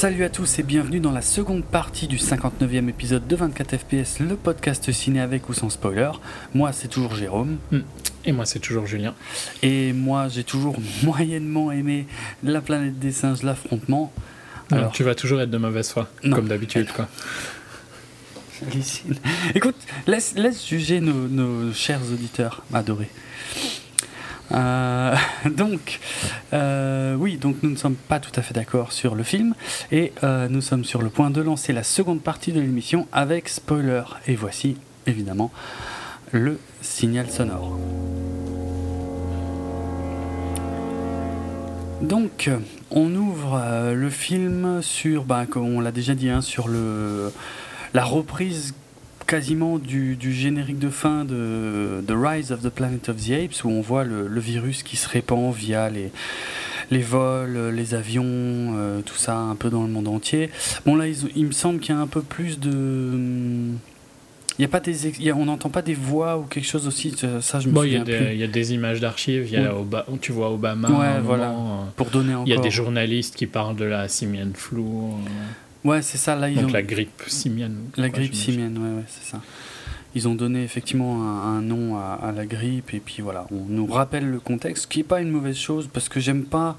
Salut 0.00 0.24
à 0.24 0.30
tous 0.30 0.58
et 0.58 0.62
bienvenue 0.62 0.98
dans 0.98 1.12
la 1.12 1.20
seconde 1.20 1.62
partie 1.62 2.06
du 2.06 2.16
59e 2.16 2.88
épisode 2.88 3.26
de 3.28 3.36
24 3.36 3.76
FPS, 3.76 4.18
le 4.18 4.34
podcast 4.34 4.90
ciné 4.92 5.20
avec 5.20 5.50
ou 5.50 5.52
sans 5.52 5.68
spoiler. 5.68 6.10
Moi 6.54 6.72
c'est 6.72 6.88
toujours 6.88 7.14
Jérôme. 7.14 7.58
Hmm. 7.70 7.80
Et 8.24 8.32
moi 8.32 8.46
c'est 8.46 8.60
toujours 8.60 8.86
Julien. 8.86 9.14
Et 9.62 9.92
moi 9.92 10.28
j'ai 10.28 10.42
toujours 10.42 10.78
moyennement 11.02 11.70
aimé 11.70 12.06
La 12.42 12.62
planète 12.62 12.98
des 12.98 13.12
singes, 13.12 13.42
l'affrontement. 13.42 14.10
Alors 14.70 14.90
tu 14.90 15.02
vas 15.02 15.14
toujours 15.14 15.38
être 15.42 15.50
de 15.50 15.58
mauvaise 15.58 15.90
foi, 15.90 16.08
comme 16.22 16.48
d'habitude 16.48 16.90
quoi. 16.92 17.06
Écoute, 19.54 19.76
laisse, 20.06 20.32
laisse 20.34 20.66
juger 20.66 21.00
nos, 21.00 21.28
nos 21.28 21.74
chers 21.74 22.00
auditeurs 22.10 22.62
adorés. 22.72 23.10
Euh, 24.52 25.14
donc, 25.50 26.00
euh, 26.52 27.14
oui, 27.14 27.36
donc 27.36 27.56
nous 27.62 27.70
ne 27.70 27.76
sommes 27.76 27.94
pas 27.94 28.20
tout 28.20 28.32
à 28.36 28.42
fait 28.42 28.54
d'accord 28.54 28.92
sur 28.92 29.14
le 29.14 29.22
film 29.22 29.54
et 29.92 30.12
euh, 30.24 30.48
nous 30.48 30.60
sommes 30.60 30.84
sur 30.84 31.02
le 31.02 31.10
point 31.10 31.30
de 31.30 31.40
lancer 31.40 31.72
la 31.72 31.82
seconde 31.82 32.22
partie 32.22 32.52
de 32.52 32.60
l'émission 32.60 33.06
avec 33.12 33.48
spoiler. 33.48 34.02
Et 34.26 34.34
voici 34.34 34.76
évidemment 35.06 35.50
le 36.32 36.58
signal 36.80 37.30
sonore. 37.30 37.78
Donc, 42.02 42.48
on 42.90 43.14
ouvre 43.14 43.92
le 43.92 44.10
film 44.10 44.80
sur, 44.80 45.24
bah, 45.24 45.44
comme 45.44 45.64
on 45.64 45.80
l'a 45.80 45.92
déjà 45.92 46.14
dit, 46.14 46.30
hein, 46.30 46.40
sur 46.40 46.68
le, 46.68 47.30
la 47.92 48.04
reprise 48.04 48.74
quasiment 49.30 49.78
du, 49.78 50.18
générique 50.20 50.80
de 50.80 50.90
fin 50.90 51.24
de 51.24 52.02
The 52.04 52.14
Rise 52.16 52.50
of 52.50 52.62
the 52.62 52.68
Planet 52.68 53.10
of 53.10 53.16
the 53.16 53.30
Apes, 53.30 53.64
où 53.64 53.68
on 53.68 53.80
voit 53.80 54.02
le, 54.02 54.40
virus 54.40 54.82
qui 54.82 54.96
se 54.96 55.08
répand 55.08 55.54
via 55.54 55.88
les, 55.88 56.10
les 56.90 56.98
vols, 56.98 57.70
les 57.72 57.94
avions, 57.94 58.24
euh, 58.26 59.02
tout 59.02 59.14
ça 59.14 59.36
un 59.36 59.54
peu 59.54 59.70
dans 59.70 59.84
le 59.84 59.88
monde 59.88 60.08
entier. 60.08 60.50
Bon 60.84 60.96
là, 60.96 61.04
il, 61.06 61.46
me 61.46 61.52
semble 61.52 61.78
qu'il 61.78 61.94
y 61.94 61.98
a 61.98 62.00
un 62.00 62.08
peu 62.08 62.22
plus 62.22 62.58
de... 62.58 63.70
Il 64.58 64.62
y 64.62 64.64
a 64.64 64.68
pas 64.68 64.80
des, 64.80 65.32
on 65.32 65.44
n'entend 65.44 65.70
pas 65.70 65.82
des 65.82 65.94
voix 65.94 66.36
ou 66.36 66.42
quelque 66.42 66.66
chose 66.66 66.88
aussi. 66.88 67.14
Ça, 67.40 67.60
je 67.60 67.68
me 67.68 67.74
souviens 67.74 68.04
Il 68.04 68.36
y, 68.36 68.42
a 68.42 68.48
des 68.48 68.74
images 68.74 69.00
d'archives. 69.00 69.48
Tu 70.20 70.32
vois 70.32 70.52
Obama. 70.52 70.90
Ouais, 70.90 71.20
voilà. 71.22 71.54
Pour 71.94 72.10
donner 72.10 72.34
encore. 72.34 72.48
Il 72.48 72.50
y 72.52 72.58
a 72.58 72.60
des 72.60 72.70
journalistes 72.70 73.36
qui 73.36 73.46
parlent 73.46 73.76
de 73.76 73.84
la 73.84 74.08
simian 74.08 74.48
flu. 74.52 74.80
Euh. 74.80 75.12
Ouais, 75.84 76.02
c'est 76.02 76.18
ça. 76.18 76.36
Là, 76.36 76.48
ils 76.48 76.60
Donc 76.60 76.72
la 76.72 76.82
grippe 76.82 77.22
simienne. 77.26 77.76
La 77.96 78.08
grippe 78.08 78.34
simienne, 78.34 78.76
ouais, 78.78 78.98
ouais 78.98 79.04
c'est 79.08 79.30
ça. 79.30 79.40
Ils 80.14 80.26
ont 80.26 80.34
donné 80.34 80.64
effectivement 80.64 81.22
un, 81.22 81.62
nom 81.62 81.96
à, 81.96 82.32
la 82.34 82.44
grippe 82.44 82.92
et 82.94 83.00
puis 83.00 83.22
voilà, 83.22 83.46
on 83.52 83.64
nous 83.68 83.86
rappelle 83.86 84.28
le 84.28 84.40
contexte, 84.40 84.82
ce 84.84 84.88
qui 84.88 84.98
n'est 84.98 85.04
pas 85.04 85.20
une 85.20 85.30
mauvaise 85.30 85.56
chose 85.56 85.88
parce 85.92 86.08
que 86.08 86.18
j'aime 86.18 86.44
pas 86.44 86.76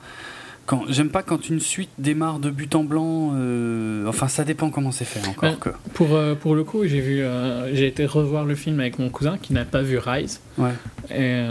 quand 0.65 0.83
j'aime 0.89 1.09
pas 1.09 1.23
quand 1.23 1.49
une 1.49 1.61
suite 1.61 1.89
démarre 1.97 2.39
de 2.39 2.49
but 2.49 2.75
en 2.75 2.83
blanc. 2.83 3.31
Euh, 3.35 4.05
enfin, 4.05 4.27
ça 4.27 4.43
dépend 4.43 4.69
comment 4.69 4.91
c'est 4.91 5.05
fait 5.05 5.25
encore. 5.27 5.57
que... 5.59 5.69
Pour 5.93 6.13
euh, 6.13 6.35
pour 6.35 6.55
le 6.55 6.65
coup, 6.65 6.85
j'ai 6.85 6.99
vu, 6.99 7.21
euh, 7.21 7.73
j'ai 7.73 7.87
été 7.87 8.05
revoir 8.05 8.43
le 8.45 8.55
film 8.55 8.81
avec 8.81 8.99
mon 8.99 9.09
cousin 9.09 9.37
qui 9.41 9.53
n'a 9.53 9.63
pas 9.63 9.81
vu 9.81 9.97
Rise, 9.97 10.41
ouais. 10.57 10.71
et 11.09 11.45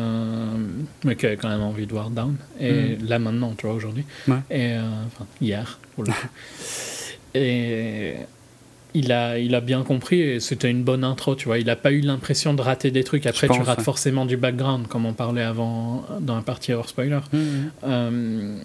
mais 1.05 1.17
qui 1.17 1.27
a 1.27 1.37
quand 1.37 1.49
même 1.49 1.62
envie 1.62 1.87
de 1.87 1.93
voir 1.93 2.11
Down. 2.11 2.37
Et 2.61 2.97
mm. 2.97 3.09
là 3.09 3.19
maintenant, 3.19 3.55
tu 3.56 3.67
vois 3.67 3.75
aujourd'hui. 3.75 4.05
Ouais. 4.28 4.41
Et 4.50 4.75
enfin 5.06 5.27
hier 5.41 5.78
pour 5.94 6.05
le 6.05 6.12
coup. 6.12 6.28
Et 7.35 8.15
il 8.95 9.13
a, 9.13 9.39
il 9.39 9.55
a 9.55 9.61
bien 9.61 9.83
compris 9.83 10.21
et 10.21 10.41
c'était 10.41 10.71
une 10.71 10.83
bonne 10.83 11.05
intro, 11.05 11.35
tu 11.35 11.47
vois. 11.47 11.59
Il 11.59 11.67
n'a 11.67 11.77
pas 11.77 11.93
eu 11.93 12.01
l'impression 12.01 12.55
de 12.55 12.63
rater 12.63 12.91
des 12.91 13.05
trucs. 13.05 13.27
Après, 13.27 13.49
tu 13.49 13.61
rates 13.61 13.83
forcément 13.83 14.27
du 14.27 14.37
background, 14.37 14.87
comme 14.89 15.07
on 15.07 15.13
parlait 15.13 15.43
avant 15.43 16.05
dans 16.21 16.37
la 16.37 16.43
partie 16.43 16.73
hors 16.73 16.89
spoiler. 16.89 17.21
Mmh, 17.33 17.39
mmh. 17.39 17.71
Euh, 17.85 18.61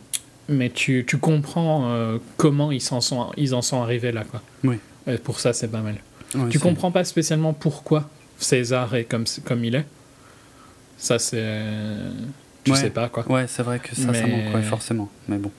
mais 0.50 0.70
tu, 0.70 1.06
tu 1.08 1.18
comprends 1.18 1.90
euh, 1.90 2.18
comment 2.38 2.72
ils, 2.72 2.84
en 2.92 3.02
sont, 3.02 3.31
ils 3.38 3.53
en 3.56 3.62
sont 3.62 3.81
arrivés 3.81 4.12
là, 4.12 4.24
quoi. 4.24 4.42
Oui. 4.64 4.78
Et 5.08 5.18
pour 5.18 5.40
ça, 5.40 5.53
c'est 5.53 5.68
pas 5.68 5.82
mal. 5.82 5.96
tu 6.50 6.59
comprends 6.59 6.92
pas 6.92 7.03
spécialement 7.03 7.53
pourquoi 7.53 8.09
César 8.38 8.96
est 8.96 9.06
comme, 9.06 9.26
comme 9.46 9.64
il 9.64 9.76
est. 9.76 9.86
Ça, 10.97 11.20
c'est. 11.20 11.66
Tu 12.64 12.76
sais 12.76 12.90
pas, 12.90 13.09
quoi. 13.09 13.30
Ouais, 13.30 13.46
c'est 13.47 13.62
vrai 13.62 13.80
que 13.80 13.96
ça, 13.96 14.12
ça 14.14 14.28
manque, 14.28 14.64
forcément. 14.64 15.09
Mais 15.28 15.38
bon 15.38 15.52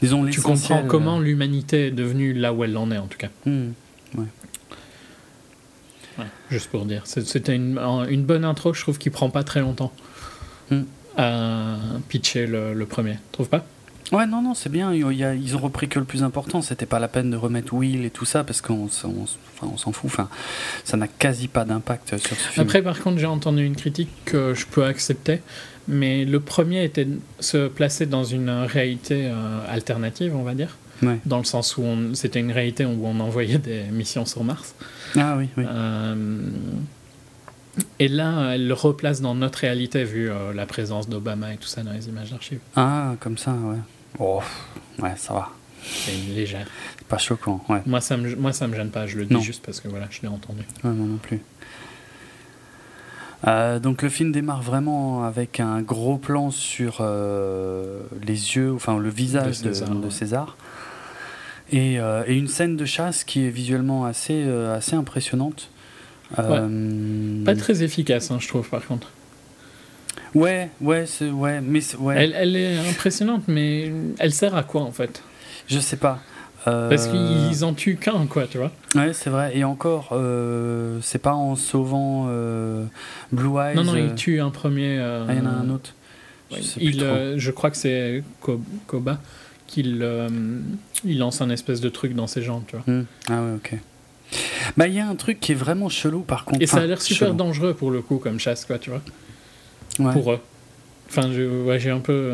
tu 0.00 0.40
comprends 0.40 0.82
comment 0.84 1.18
l'humanité 1.18 1.86
est 1.86 1.90
devenue 1.90 2.32
là 2.32 2.52
où 2.52 2.64
elle 2.64 2.76
en 2.76 2.90
est, 2.90 2.98
en 2.98 3.06
tout 3.06 3.18
cas. 3.18 3.28
Hmm, 3.44 3.70
juste 6.50 6.70
pour 6.70 6.84
dire. 6.84 7.02
C'était 7.04 7.54
une, 7.54 7.78
une, 8.08 8.24
bonne 8.24 8.44
intro, 8.44 8.72
je 8.72 8.80
trouve, 8.80 8.98
qui 8.98 9.10
prend 9.10 9.30
pas 9.30 9.44
très 9.44 9.60
longtemps 9.60 9.92
hmm. 10.70 10.82
à 11.16 11.76
pitcher 12.08 12.46
le, 12.46 12.74
le 12.74 12.86
premier. 12.86 13.18
Trouve 13.32 13.48
pas? 13.48 13.66
Ouais, 14.12 14.26
non, 14.26 14.40
non, 14.40 14.54
c'est 14.54 14.70
bien. 14.70 14.94
ils 14.94 15.56
ont 15.56 15.58
repris 15.58 15.88
que 15.88 15.98
le 15.98 16.04
plus 16.04 16.22
important. 16.22 16.62
C'était 16.62 16.86
pas 16.86 16.98
la 16.98 17.08
peine 17.08 17.30
de 17.30 17.36
remettre 17.36 17.74
Will 17.74 18.04
et 18.04 18.10
tout 18.10 18.24
ça 18.24 18.44
parce 18.44 18.60
qu'on 18.60 18.88
on, 19.62 19.76
s'en 19.76 19.92
fout. 19.92 20.10
Enfin, 20.10 20.28
ça 20.84 20.96
n'a 20.96 21.08
quasi 21.08 21.48
pas 21.48 21.64
d'impact 21.64 22.16
sur 22.18 22.20
ce 22.20 22.34
film. 22.34 22.66
Après, 22.66 22.82
par 22.82 23.00
contre, 23.00 23.18
j'ai 23.18 23.26
entendu 23.26 23.64
une 23.64 23.76
critique 23.76 24.10
que 24.24 24.54
je 24.54 24.66
peux 24.66 24.84
accepter 24.84 25.40
mais 25.88 26.24
le 26.24 26.40
premier 26.40 26.84
était 26.84 27.06
se 27.40 27.68
placer 27.68 28.06
dans 28.06 28.24
une 28.24 28.50
réalité 28.50 29.26
euh, 29.26 29.60
alternative, 29.68 30.34
on 30.34 30.42
va 30.42 30.54
dire. 30.54 30.76
Dans 31.26 31.38
le 31.38 31.44
sens 31.44 31.76
où 31.76 31.84
c'était 32.14 32.40
une 32.40 32.52
réalité 32.52 32.86
où 32.86 33.06
on 33.06 33.20
envoyait 33.20 33.58
des 33.58 33.82
missions 33.92 34.24
sur 34.24 34.42
Mars. 34.44 34.74
Ah 35.14 35.36
oui, 35.36 35.48
oui. 35.58 35.64
Euh, 35.68 36.48
et 37.98 38.08
là, 38.08 38.54
elle 38.54 38.66
le 38.66 38.74
replace 38.74 39.20
dans 39.20 39.34
notre 39.34 39.58
réalité, 39.58 40.04
vu 40.04 40.30
euh, 40.30 40.54
la 40.54 40.64
présence 40.64 41.08
d'Obama 41.08 41.52
et 41.52 41.56
tout 41.58 41.68
ça 41.68 41.82
dans 41.82 41.92
les 41.92 42.08
images 42.08 42.30
d'archives. 42.30 42.60
Ah, 42.74 43.14
comme 43.20 43.36
ça, 43.36 43.52
ouais. 43.52 43.76
Oh, 44.18 44.40
ouais, 44.98 45.12
ça 45.16 45.34
va. 45.34 45.50
C'est 45.82 46.14
une 46.14 46.34
légère. 46.34 46.66
Pas 47.08 47.18
choquant, 47.18 47.62
ouais. 47.68 47.82
Moi, 47.86 48.00
ça 48.00 48.16
me, 48.16 48.34
moi, 48.34 48.52
ça 48.52 48.66
me 48.66 48.74
gêne 48.74 48.90
pas, 48.90 49.06
je 49.06 49.18
le 49.18 49.26
dis 49.26 49.40
juste 49.42 49.62
parce 49.64 49.80
que 49.80 49.88
voilà, 49.88 50.06
je 50.10 50.22
l'ai 50.22 50.28
entendu. 50.28 50.62
Ouais, 50.82 50.90
moi 50.90 51.06
non 51.06 51.18
plus. 51.18 51.40
Euh, 53.46 53.78
donc 53.78 54.02
le 54.02 54.08
film 54.08 54.32
démarre 54.32 54.62
vraiment 54.62 55.24
avec 55.24 55.60
un 55.60 55.82
gros 55.82 56.16
plan 56.16 56.50
sur 56.50 56.98
euh, 57.00 58.00
les 58.26 58.56
yeux, 58.56 58.72
enfin 58.74 58.98
le 58.98 59.08
visage 59.08 59.60
de 59.62 59.72
César, 60.10 60.56
euh, 61.74 62.24
Et, 62.26 62.34
une 62.34 62.48
scène 62.48 62.76
de 62.76 62.84
chasse 62.84 63.24
qui 63.24 63.44
est 63.44 63.50
visuellement 63.50 64.04
assez, 64.04 64.44
assez 64.44 64.96
impressionnante. 64.96 65.70
Pas 66.34 67.54
très 67.56 67.82
efficace, 67.82 68.30
hein, 68.30 68.38
je 68.40 68.48
trouve, 68.48 68.68
par 68.68 68.84
contre. 68.84 69.10
Ouais, 70.34 70.70
ouais, 70.80 71.04
ouais, 71.20 71.60
mais 71.60 71.80
ouais. 71.98 72.14
Elle, 72.16 72.34
elle, 72.34 72.56
est 72.56 72.78
impressionnante, 72.88 73.44
mais 73.48 73.92
elle 74.18 74.32
sert 74.32 74.54
à 74.54 74.64
quoi 74.64 74.82
en 74.82 74.90
fait? 74.90 75.22
Je 75.66 75.78
sais 75.78 75.96
pas. 75.96 76.20
Parce 76.66 77.06
qu'ils 77.06 77.64
en 77.64 77.74
tuent 77.74 77.96
qu'un, 77.96 78.26
quoi, 78.26 78.46
tu 78.46 78.58
vois. 78.58 78.72
Ouais, 78.96 79.12
c'est 79.12 79.30
vrai. 79.30 79.56
Et 79.56 79.62
encore, 79.62 80.08
euh, 80.12 80.98
c'est 81.00 81.20
pas 81.20 81.34
en 81.34 81.54
sauvant 81.54 82.26
euh, 82.28 82.84
Blue 83.30 83.56
Eyes. 83.60 83.76
Non, 83.76 83.84
non, 83.84 83.94
il 83.94 84.10
euh, 84.10 84.14
tue 84.14 84.40
un 84.40 84.50
premier. 84.50 84.98
Ah, 84.98 85.26
il 85.30 85.36
y 85.36 85.40
en 85.40 85.46
a 85.46 85.50
un 85.50 85.70
autre. 85.70 85.94
Je, 86.50 86.56
il, 86.78 87.34
je 87.36 87.50
crois 87.52 87.70
que 87.70 87.76
c'est 87.76 88.22
Koba 88.86 89.20
qu'il 89.66 90.08
il 91.04 91.18
lance 91.18 91.40
un 91.40 91.50
espèce 91.50 91.80
de 91.80 91.88
truc 91.88 92.14
dans 92.14 92.26
ses 92.26 92.42
jambes, 92.42 92.64
tu 92.66 92.76
vois. 92.76 92.84
Hmm. 92.92 93.04
Ah 93.28 93.42
ouais, 93.42 93.54
ok. 93.56 93.74
Bah, 94.76 94.88
il 94.88 94.94
y 94.94 95.00
a 95.00 95.06
un 95.06 95.14
truc 95.14 95.38
qui 95.38 95.52
est 95.52 95.56
vraiment 95.56 95.88
chelou, 95.88 96.22
par 96.22 96.44
contre. 96.44 96.62
Et 96.62 96.66
ça 96.66 96.78
a 96.78 96.86
l'air 96.86 97.00
super 97.00 97.34
dangereux 97.34 97.74
pour 97.74 97.92
le 97.92 98.02
coup, 98.02 98.18
comme 98.18 98.40
chasse, 98.40 98.64
quoi, 98.64 98.78
tu 98.78 98.90
vois. 98.90 99.02
Pour 100.12 100.32
eux. 100.32 100.40
Enfin, 101.08 101.30
j'ai 101.32 101.90
un 101.90 102.00
peu. 102.00 102.32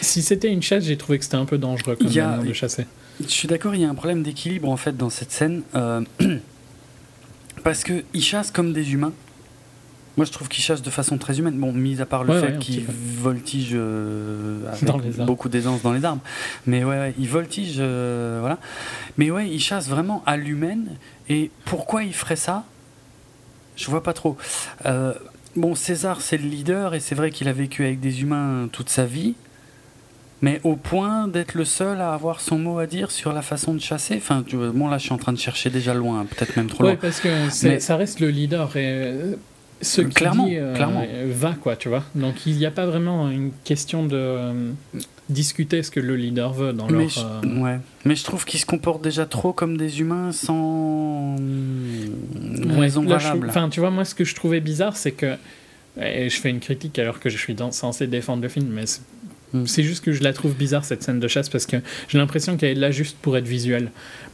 Si 0.00 0.22
c'était 0.22 0.50
une 0.50 0.62
chasse, 0.62 0.84
j'ai 0.84 0.96
trouvé 0.96 1.18
que 1.18 1.24
c'était 1.24 1.36
un 1.36 1.44
peu 1.44 1.58
dangereux 1.58 1.96
comme 1.96 2.46
de 2.46 2.52
chasser. 2.54 2.86
Je 3.20 3.28
suis 3.28 3.48
d'accord, 3.48 3.74
il 3.74 3.80
y 3.80 3.84
a 3.84 3.88
un 3.88 3.94
problème 3.94 4.22
d'équilibre 4.22 4.68
en 4.68 4.76
fait 4.76 4.96
dans 4.96 5.10
cette 5.10 5.30
scène. 5.30 5.62
Euh, 5.74 6.02
parce 7.64 7.84
qu'ils 7.84 8.22
chassent 8.22 8.50
comme 8.50 8.72
des 8.72 8.92
humains. 8.92 9.12
Moi, 10.16 10.24
je 10.24 10.30
trouve 10.30 10.48
qu'ils 10.48 10.62
chassent 10.62 10.82
de 10.82 10.90
façon 10.90 11.18
très 11.18 11.40
humaine. 11.40 11.58
Bon, 11.58 11.72
mis 11.72 12.00
à 12.00 12.06
part 12.06 12.22
le 12.22 12.40
fait 12.40 12.58
qu'ils 12.58 12.84
voltigent 12.86 13.76
euh, 13.76 14.60
avec 14.70 15.16
beaucoup 15.24 15.48
d'aisance 15.48 15.82
dans 15.82 15.92
les 15.92 16.04
arbres. 16.04 16.22
Mais 16.66 16.84
ouais, 16.84 17.14
ils 17.18 17.28
voltigent, 17.28 17.80
euh, 17.80 18.38
voilà. 18.40 18.58
Mais 19.18 19.32
ouais, 19.32 19.48
ils 19.48 19.60
chassent 19.60 19.88
vraiment 19.88 20.22
à 20.24 20.36
l'humaine. 20.36 20.96
Et 21.28 21.50
pourquoi 21.64 22.04
ils 22.04 22.14
feraient 22.14 22.36
ça? 22.36 22.64
Je 23.74 23.90
vois 23.90 24.04
pas 24.04 24.12
trop. 24.12 24.36
bon, 25.56 25.74
César, 25.74 26.20
c'est 26.20 26.36
le 26.36 26.46
leader, 26.46 26.94
et 26.94 27.00
c'est 27.00 27.16
vrai 27.16 27.32
qu'il 27.32 27.48
a 27.48 27.52
vécu 27.52 27.84
avec 27.84 27.98
des 27.98 28.22
humains 28.22 28.68
toute 28.70 28.90
sa 28.90 29.06
vie 29.06 29.34
mais 30.44 30.60
au 30.62 30.76
point 30.76 31.26
d'être 31.26 31.54
le 31.54 31.64
seul 31.64 32.02
à 32.02 32.12
avoir 32.12 32.42
son 32.42 32.58
mot 32.58 32.78
à 32.78 32.86
dire 32.86 33.10
sur 33.10 33.32
la 33.32 33.40
façon 33.40 33.72
de 33.72 33.80
chasser. 33.80 34.16
Enfin, 34.18 34.44
tu, 34.46 34.56
bon, 34.56 34.88
là, 34.88 34.98
je 34.98 35.04
suis 35.04 35.12
en 35.14 35.16
train 35.16 35.32
de 35.32 35.38
chercher 35.38 35.70
déjà 35.70 35.94
loin, 35.94 36.26
peut-être 36.26 36.54
même 36.56 36.66
trop 36.66 36.82
loin. 36.82 36.92
Oui, 36.92 36.98
parce 37.00 37.20
que 37.20 37.48
ça 37.80 37.96
reste 37.96 38.20
le 38.20 38.28
leader 38.28 38.76
et 38.76 38.84
euh, 38.84 39.36
ce 39.80 40.02
qui 40.02 40.12
clairement, 40.12 40.46
dit, 40.46 40.58
euh, 40.58 40.74
clairement. 40.74 41.02
va, 41.30 41.54
quoi, 41.54 41.76
tu 41.76 41.88
vois. 41.88 42.04
Donc, 42.14 42.44
il 42.44 42.56
n'y 42.58 42.66
a 42.66 42.70
pas 42.70 42.84
vraiment 42.84 43.30
une 43.30 43.52
question 43.64 44.04
de 44.04 44.16
euh, 44.16 44.72
discuter 45.30 45.82
ce 45.82 45.90
que 45.90 46.00
le 46.00 46.14
leader 46.14 46.52
veut 46.52 46.74
dans 46.74 46.88
mais 46.88 47.04
leur... 47.04 47.08
Je, 47.08 47.60
ouais. 47.60 47.78
Mais 48.04 48.14
je 48.14 48.24
trouve 48.24 48.44
qu'ils 48.44 48.60
se 48.60 48.66
comportent 48.66 49.02
déjà 49.02 49.24
trop 49.24 49.54
comme 49.54 49.78
des 49.78 50.00
humains 50.00 50.30
sans 50.32 51.36
raison 52.68 53.02
valable. 53.02 53.46
Enfin, 53.48 53.70
tu 53.70 53.80
vois, 53.80 53.90
moi, 53.90 54.04
ce 54.04 54.14
que 54.14 54.26
je 54.26 54.34
trouvais 54.34 54.60
bizarre, 54.60 54.98
c'est 54.98 55.12
que... 55.12 55.36
Et 55.98 56.28
je 56.28 56.38
fais 56.38 56.50
une 56.50 56.60
critique 56.60 56.98
alors 56.98 57.18
que 57.18 57.30
je 57.30 57.38
suis 57.38 57.56
censé 57.70 58.08
défendre 58.08 58.42
le 58.42 58.48
film, 58.48 58.66
mais 58.68 58.84
Hmm. 59.54 59.66
C'est 59.66 59.84
juste 59.84 60.04
que 60.04 60.12
je 60.12 60.22
la 60.22 60.32
trouve 60.32 60.54
bizarre 60.54 60.84
cette 60.84 61.04
scène 61.04 61.20
de 61.20 61.28
chasse 61.28 61.48
parce 61.48 61.64
que 61.64 61.76
j'ai 62.08 62.18
l'impression 62.18 62.56
qu'elle 62.56 62.76
est 62.76 62.80
là 62.80 62.90
juste 62.90 63.16
pour 63.22 63.36
être 63.36 63.46
visuelle. 63.46 63.90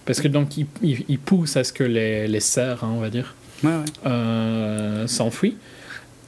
Parce 0.06 0.20
que 0.20 0.28
donc 0.28 0.56
il, 0.56 0.67
il, 0.82 1.19
pousse 1.19 1.58
à 1.58 1.62
ce 1.62 1.75
que 1.75 1.84
les, 1.84 2.26
les 2.26 2.40
cerfs, 2.40 2.82
hein, 2.82 2.90
on 2.94 3.00
va 3.00 3.11
dire, 3.11 3.34
euh, 4.06 5.06
s'enfuient. 5.06 5.56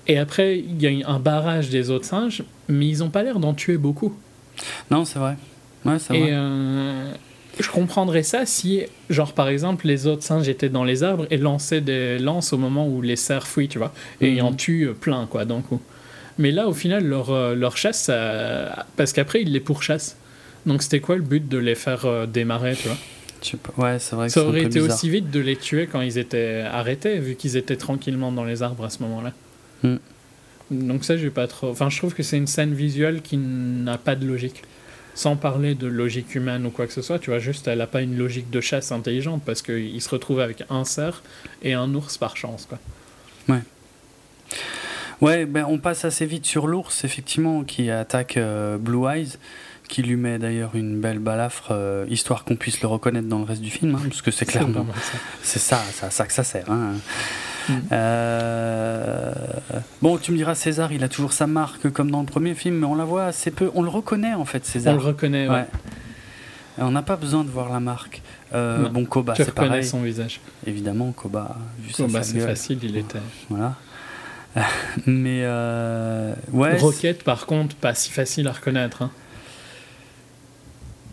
Et 0.07 0.19
après, 0.19 0.59
il 0.59 0.81
y 0.83 1.03
a 1.03 1.09
un 1.09 1.19
barrage 1.19 1.71
des 1.71 1.91
autres 1.91 2.05
singes, 2.05 2.45
mais 2.69 2.87
ils 2.87 2.99
n'ont 2.99 3.09
pas 3.09 3.23
l'air 3.23 3.39
d'en 3.39 3.55
tuer 3.55 3.79
beaucoup. 3.79 4.15
Non, 4.91 5.07
c'est 5.07 5.19
vrai. 5.19 5.37
Ouais, 5.87 5.99
c'est 5.99 6.13
vrai. 6.19 6.29
Euh, 6.31 7.13
je 7.59 7.69
comprendrais 7.71 8.23
ça 8.23 8.45
si, 8.45 8.83
genre, 9.09 9.33
par 9.33 9.49
exemple, 9.49 9.87
les 9.87 10.07
autres 10.07 10.23
singes 10.23 10.49
étaient 10.49 10.69
dans 10.69 10.85
les 10.85 11.03
arbres 11.03 11.27
et 11.31 11.39
lançaient 11.39 11.81
des 11.81 12.19
lances 12.19 12.53
au 12.53 12.59
moment 12.59 12.87
où 12.87 13.01
les 13.01 13.17
cerfs 13.17 13.47
fuient, 13.47 13.69
tu 13.69 13.79
vois. 13.79 13.95
Et 14.21 14.33
ils 14.33 14.43
en 14.43 14.53
tuent 14.53 14.91
plein, 15.01 15.27
quoi, 15.27 15.45
d'un 15.47 15.63
coup. 15.63 15.81
Mais 16.39 16.51
là, 16.51 16.69
au 16.69 16.75
final, 16.75 17.05
leur, 17.05 17.31
euh, 17.31 17.55
leur 17.55 17.77
chasse, 17.77 18.11
parce 18.97 19.13
qu'après, 19.13 19.43
ils 19.43 19.53
les 19.53 19.61
pourchassent. 19.61 20.17
Donc, 20.67 20.83
c'était 20.83 21.01
quoi 21.01 21.17
le 21.17 21.23
but 21.23 21.49
de 21.49 21.59
les 21.59 21.75
faire 21.75 22.07
euh, 22.07 22.27
démarrer, 22.27 22.77
tu 22.77 22.89
vois? 22.89 22.97
Ouais, 23.77 23.99
c'est 23.99 24.15
vrai 24.15 24.29
que 24.29 24.33
Ça 24.33 24.45
aurait 24.45 24.63
été 24.63 24.81
aussi 24.81 25.11
vite 25.11 25.31
de 25.31 25.41
les 25.41 25.57
tuer 25.57 25.89
quand 25.91 26.01
ils 26.01 26.17
étaient 26.17 26.65
arrêtés, 26.71 27.19
vu 27.19 27.35
qu'ils 27.35 27.57
étaient 27.57 27.77
tranquillement 27.77 28.31
dans 28.31 28.45
les 28.45 28.63
arbres 28.63 28.85
à 28.85 28.91
ce 28.91 29.03
moment-là. 29.03 29.33
Hmm. 29.83 29.97
Donc, 30.71 31.05
ça, 31.05 31.17
j'ai 31.17 31.31
pas 31.31 31.49
trop. 31.49 31.71
Enfin, 31.71 31.91
je 31.91 31.99
trouve 31.99 32.15
que 32.15 32.23
c'est 32.23 32.37
une 32.37 32.47
scène 32.47 32.73
visuelle 32.73 33.21
qui 33.21 33.37
n'a 33.37 33.99
pas 33.99 34.15
de 34.15 34.27
logique 34.27 34.63
sans 35.15 35.37
parler 35.37 35.75
de 35.75 35.87
logique 35.87 36.35
humaine 36.35 36.65
ou 36.65 36.71
quoi 36.71 36.87
que 36.87 36.93
ce 36.93 37.03
soit, 37.03 37.19
tu 37.19 37.31
vois, 37.31 37.39
juste 37.39 37.69
elle 37.69 37.79
n'a 37.79 37.87
pas 37.87 38.01
une 38.01 38.17
logique 38.17 38.51
de 38.51 38.61
chasse 38.61 38.93
intelligente 38.93 39.43
parce 39.45 39.61
qu'il 39.61 40.01
se 40.01 40.09
retrouve 40.09 40.41
avec 40.41 40.65
un 40.71 40.85
cerf 40.85 41.23
et 41.63 41.75
un 41.75 41.95
ours 41.95 42.17
par 42.17 42.37
chance, 42.37 42.67
quoi. 42.67 42.79
Ouais. 43.49 43.61
Ouais, 45.23 45.47
ben 45.47 45.65
on 45.69 45.79
passe 45.79 46.05
assez 46.05 46.27
vite 46.27 46.45
sur 46.45 46.67
l'ours, 46.67 47.05
effectivement, 47.05 47.63
qui 47.63 47.91
attaque 47.91 48.37
euh, 48.37 48.77
Blue 48.77 49.07
Eyes, 49.07 49.39
qui 49.89 50.03
lui 50.03 50.17
met 50.17 50.39
d'ailleurs 50.39 50.75
une 50.75 51.01
belle 51.01 51.21
balafre, 51.21 51.69
euh, 51.71 52.05
histoire 52.11 52.45
qu'on 52.45 52.57
puisse 52.57 52.83
le 52.83 52.89
reconnaître 52.89 53.29
dans 53.29 53.39
le 53.39 53.45
reste 53.45 53.63
du 53.63 53.71
film, 53.71 53.95
hein, 53.95 54.01
parce 54.09 54.21
que 54.21 54.33
c'est 54.33 54.47
clairement. 54.47 54.85
C'est 55.41 55.61
ça, 55.61 55.79
ça, 55.93 56.11
ça 56.11 56.27
que 56.27 56.33
ça 56.33 56.43
sert. 56.43 56.69
Hein. 56.69 56.95
Mm. 57.69 57.73
Euh, 57.93 59.33
bon, 60.03 60.19
tu 60.19 60.33
me 60.33 60.37
diras, 60.37 60.57
César, 60.57 60.93
il 60.93 61.05
a 61.05 61.09
toujours 61.09 61.33
sa 61.33 61.47
marque 61.47 61.89
comme 61.91 62.11
dans 62.11 62.21
le 62.21 62.27
premier 62.27 62.57
film, 62.57 62.79
mais 62.79 62.87
on 62.87 62.97
la 62.97 63.05
voit 63.05 63.27
assez 63.27 63.53
peu. 63.53 63.71
On 63.77 63.83
le 63.83 63.91
reconnaît 63.91 64.35
en 64.35 64.45
fait, 64.45 64.67
César. 64.67 64.95
On 64.95 64.97
le 64.97 65.05
reconnaît, 65.05 65.49
ouais. 65.49 65.67
on 66.79 66.91
n'a 66.91 67.03
pas 67.03 67.15
besoin 67.15 67.45
de 67.45 67.51
voir 67.51 67.73
la 67.73 67.79
marque. 67.79 68.23
Euh, 68.55 68.89
bon, 68.89 69.05
Koba, 69.05 69.35
c'est 69.37 69.55
pareil. 69.55 69.85
son 69.85 70.03
visage. 70.03 70.41
Évidemment, 70.67 71.13
Koba, 71.13 71.57
vu 71.79 71.93
Koba, 71.93 72.25
c'est 72.25 72.41
facile, 72.41 72.81
il 72.83 72.97
était. 72.97 73.21
Voilà. 73.49 73.77
mais 75.07 75.41
euh, 75.43 76.35
ouais. 76.53 76.77
Rocket, 76.79 77.23
par 77.23 77.47
contre, 77.47 77.75
pas 77.77 77.95
si 77.95 78.11
facile 78.11 78.49
à 78.49 78.53
reconnaître. 78.53 79.03
Hein. 79.03 79.11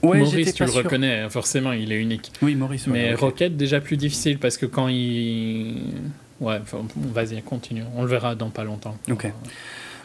Ouais, 0.01 0.19
Maurice, 0.19 0.53
tu 0.53 0.63
le 0.63 0.71
reconnais, 0.71 1.19
hein, 1.19 1.29
forcément, 1.29 1.73
il 1.73 1.91
est 1.91 1.99
unique. 1.99 2.31
Oui, 2.41 2.55
Maurice. 2.55 2.87
mais 2.87 3.13
Rocket, 3.13 3.57
déjà 3.57 3.81
plus 3.81 3.97
difficile 3.97 4.39
parce 4.39 4.57
que 4.57 4.65
quand 4.65 4.87
il 4.87 5.93
Ouais, 6.39 6.61
vas-y, 6.95 7.41
continue. 7.41 7.83
On 7.95 8.03
le 8.03 8.07
verra 8.07 8.35
dans 8.35 8.49
pas 8.49 8.63
longtemps. 8.63 8.97
Ok. 9.09 9.31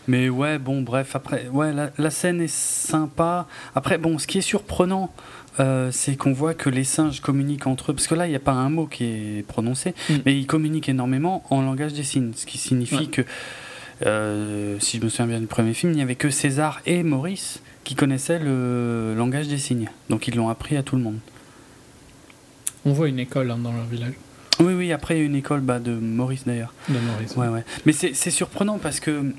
Mais 0.06 0.28
ouais, 0.28 0.58
bon, 0.58 0.82
bref, 0.82 1.14
après, 1.16 1.48
ouais, 1.48 1.72
la, 1.96 2.10
scène 2.10 2.40
est 2.40 2.52
sympa. 2.52 3.46
Après, 3.74 3.98
bon, 3.98 4.18
ce 4.18 4.26
qui 4.26 4.38
est 4.38 4.42
surprenant, 4.42 5.12
euh, 5.60 5.90
c'est 5.92 6.16
qu'on 6.16 6.32
voit 6.32 6.54
que 6.54 6.68
les 6.68 6.84
singes 6.84 7.20
communiquent 7.20 7.66
entre 7.66 7.90
eux, 7.90 7.94
parce 7.94 8.06
que 8.06 8.14
là, 8.14 8.26
il 8.26 8.30
n'y 8.30 8.36
a 8.36 8.40
pas 8.40 8.52
un 8.52 8.70
mot 8.70 8.86
qui 8.86 9.04
est 9.04 9.46
prononcé, 9.46 9.94
mm. 10.08 10.14
mais 10.24 10.36
ils 10.38 10.46
communiquent 10.46 10.88
énormément 10.88 11.44
en 11.50 11.62
langage 11.62 11.92
des 11.92 12.02
signes, 12.02 12.32
ce 12.34 12.46
qui 12.46 12.58
signifie 12.58 13.08
que, 13.08 13.22
euh, 14.04 14.76
si 14.80 14.98
je 14.98 15.04
me 15.04 15.08
souviens 15.08 15.26
bien 15.26 15.40
du 15.40 15.46
premier 15.46 15.74
film, 15.74 15.92
il 15.92 15.96
n'y 15.96 16.02
avait 16.02 16.16
que 16.16 16.30
César 16.30 16.80
et 16.86 17.02
Maurice 17.02 17.60
qui 17.84 17.94
connaissaient 17.94 18.38
le 18.38 19.14
langage 19.14 19.46
des 19.46 19.58
signes. 19.58 19.90
Donc 20.08 20.26
ils 20.26 20.34
l'ont 20.34 20.48
appris 20.48 20.76
à 20.76 20.82
tout 20.82 20.96
le 20.96 21.02
monde. 21.02 21.18
On 22.84 22.92
voit 22.92 23.08
une 23.08 23.18
école 23.18 23.50
hein, 23.50 23.58
dans 23.58 23.72
leur 23.72 23.84
village. 23.84 24.14
Oui, 24.60 24.72
oui, 24.72 24.92
après 24.92 25.16
il 25.16 25.18
y 25.18 25.22
a 25.22 25.26
une 25.26 25.36
école 25.36 25.60
bah, 25.60 25.78
de 25.78 25.92
Maurice 25.92 26.44
d'ailleurs. 26.46 26.72
De 26.88 26.98
Maurice. 26.98 27.36
Ouais, 27.36 27.48
ouais. 27.48 27.64
Mais 27.86 27.92
c'est 27.92 28.30
surprenant 28.30 28.78
parce 28.78 29.00
que 29.00 29.32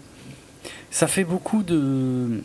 ça 0.91 1.07
fait 1.07 1.23
beaucoup 1.23 1.63
de. 1.63 2.41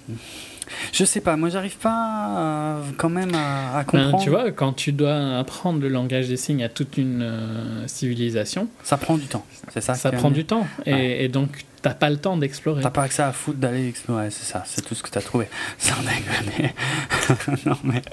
Je 0.92 1.04
sais 1.04 1.20
pas, 1.20 1.36
moi 1.36 1.48
j'arrive 1.48 1.76
pas 1.76 2.80
quand 2.96 3.08
même 3.08 3.34
à, 3.34 3.78
ben, 3.78 3.84
comprendre. 3.84 4.22
tu 4.22 4.30
vois, 4.30 4.50
quand 4.50 4.72
tu 4.72 4.92
dois 4.92 5.38
apprendre 5.38 5.80
le 5.80 5.88
langage 5.88 6.28
des 6.28 6.36
signes 6.36 6.62
à 6.62 6.68
toute 6.68 6.96
une 6.96 7.22
euh, 7.22 7.86
civilisation. 7.86 8.68
Ça 8.82 8.96
prend 8.96 9.16
du 9.16 9.26
temps, 9.26 9.44
c'est 9.68 9.80
ça 9.80 9.94
Ça 9.94 10.12
prend 10.12 10.30
du 10.30 10.44
temps. 10.44 10.66
Et, 10.86 11.24
et, 11.24 11.28
donc 11.28 11.64
t'as 11.82 11.94
pas 11.94 12.10
le 12.10 12.16
temps 12.16 12.36
d'explorer. 12.36 12.82
T'as 12.82 12.90
pas 12.90 13.02
accès 13.02 13.22
à 13.22 13.32
foutre 13.32 13.58
d'aller 13.58 13.88
explorer, 13.88 14.30
c'est 14.30 14.44
ça, 14.44 14.64
c'est 14.66 14.82
tout 14.82 14.94
ce 14.94 15.02
que 15.02 15.10
t'as 15.10 15.20
trouvé. 15.20 15.48
Sans 15.78 15.96
déconner. 16.00 16.74
non 17.66 17.76
mais. 17.84 18.02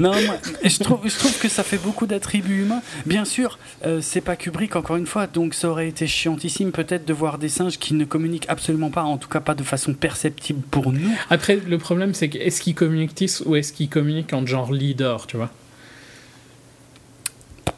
Non, 0.00 0.10
moi, 0.10 0.38
je, 0.64 0.78
trouve, 0.80 1.08
je 1.08 1.16
trouve 1.16 1.38
que 1.38 1.48
ça 1.48 1.62
fait 1.62 1.78
beaucoup 1.78 2.06
d'attributs 2.06 2.62
humains. 2.62 2.82
Bien 3.06 3.24
sûr, 3.24 3.60
euh, 3.86 4.00
c'est 4.02 4.20
pas 4.20 4.34
Kubrick 4.34 4.74
encore 4.74 4.96
une 4.96 5.06
fois, 5.06 5.28
donc 5.28 5.54
ça 5.54 5.68
aurait 5.68 5.86
été 5.86 6.08
chiantissime 6.08 6.72
peut-être 6.72 7.04
de 7.04 7.12
voir 7.12 7.38
des 7.38 7.48
singes 7.48 7.78
qui 7.78 7.94
ne 7.94 8.04
communiquent 8.04 8.48
absolument 8.48 8.90
pas, 8.90 9.04
en 9.04 9.18
tout 9.18 9.28
cas 9.28 9.38
pas 9.38 9.54
de 9.54 9.62
façon 9.62 9.94
perceptible 9.94 10.62
pour 10.62 10.90
nous. 10.90 11.10
Après, 11.30 11.56
le 11.56 11.78
problème 11.78 12.12
c'est 12.12 12.28
que 12.28 12.38
est-ce 12.38 12.60
qu'ils 12.60 12.74
communiquent 12.74 13.14
ou 13.46 13.54
est-ce 13.54 13.72
qu'ils 13.72 13.88
communiquent 13.88 14.32
en 14.32 14.44
genre 14.44 14.72
leader, 14.72 15.28
tu 15.28 15.36
vois? 15.36 15.50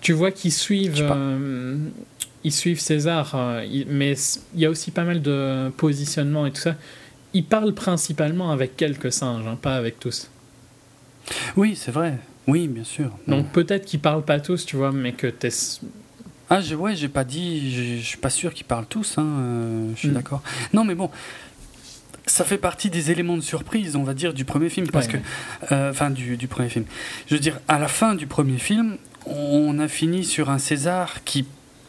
Tu 0.01 0.15
vois 0.15 0.31
qu'ils 0.31 0.53
suivent 0.53 1.05
ils 2.47 2.53
suivent 2.53 2.79
César, 2.79 3.33
euh, 3.35 3.67
mais 3.89 4.15
il 4.55 4.61
y 4.61 4.67
a 4.67 4.71
aussi 4.71 4.93
pas 4.93 5.03
mal 5.03 5.21
de 5.21 5.69
positionnement 5.77 6.47
et 6.47 6.53
tout 6.53 6.61
ça. 6.61 6.77
Ils 7.35 7.45
parlent 7.45 7.75
principalement 7.75 8.53
avec 8.53 8.77
quelques 8.77 9.11
singes, 9.13 9.45
hein, 9.49 9.59
pas 9.61 9.75
avec 9.75 9.99
tous. 9.99 10.31
Oui, 11.57 11.75
c'est 11.75 11.91
vrai. 11.91 12.19
Oui, 12.47 12.69
bien 12.69 12.85
sûr. 12.85 13.11
Donc 13.27 13.51
peut-être 13.51 13.85
qu'ils 13.85 13.99
parlent 13.99 14.25
pas 14.25 14.39
tous, 14.39 14.65
tu 14.65 14.77
vois, 14.77 14.93
mais 14.93 15.11
que 15.13 15.27
t'es. 15.27 15.49
Ah, 16.49 16.61
je, 16.61 16.77
ouais, 16.77 16.95
j'ai 16.95 17.09
pas 17.09 17.25
dit. 17.25 17.99
Je 17.99 18.07
suis 18.07 18.19
pas 18.19 18.31
sûr 18.31 18.55
qu'ils 18.55 18.65
parlent 18.65 18.87
tous, 18.87 19.19
hein, 19.19 19.27
euh, 19.27 19.91
je 19.97 19.99
suis 19.99 20.09
mm. 20.11 20.15
d'accord. 20.15 20.43
Non, 20.73 20.85
mais 20.85 20.95
bon. 20.95 21.11
Ça 22.27 22.45
fait 22.45 22.59
partie 22.59 22.91
des 22.91 23.11
éléments 23.11 23.37
de 23.37 23.43
surprise, 23.43 23.97
on 23.97 24.05
va 24.05 24.15
dire, 24.15 24.33
du 24.33 24.45
premier 24.45 24.69
film. 24.69 24.87
Parce 24.93 25.09
que. 25.09 25.17
Euh, 25.73 25.91
enfin, 25.91 26.11
du, 26.11 26.37
du 26.37 26.47
premier 26.47 26.69
film. 26.69 26.85
Je 27.27 27.35
veux 27.35 27.41
dire, 27.41 27.59
à 27.67 27.81
la 27.81 27.89
fin 27.89 28.15
du 28.15 28.29
premier 28.29 28.59
film, 28.59 28.99
on 29.27 29.81
a 29.81 29.89
fini 29.89 30.25
sur 30.25 30.49
un 30.49 30.59
César 30.59 31.25
qui 31.25 31.45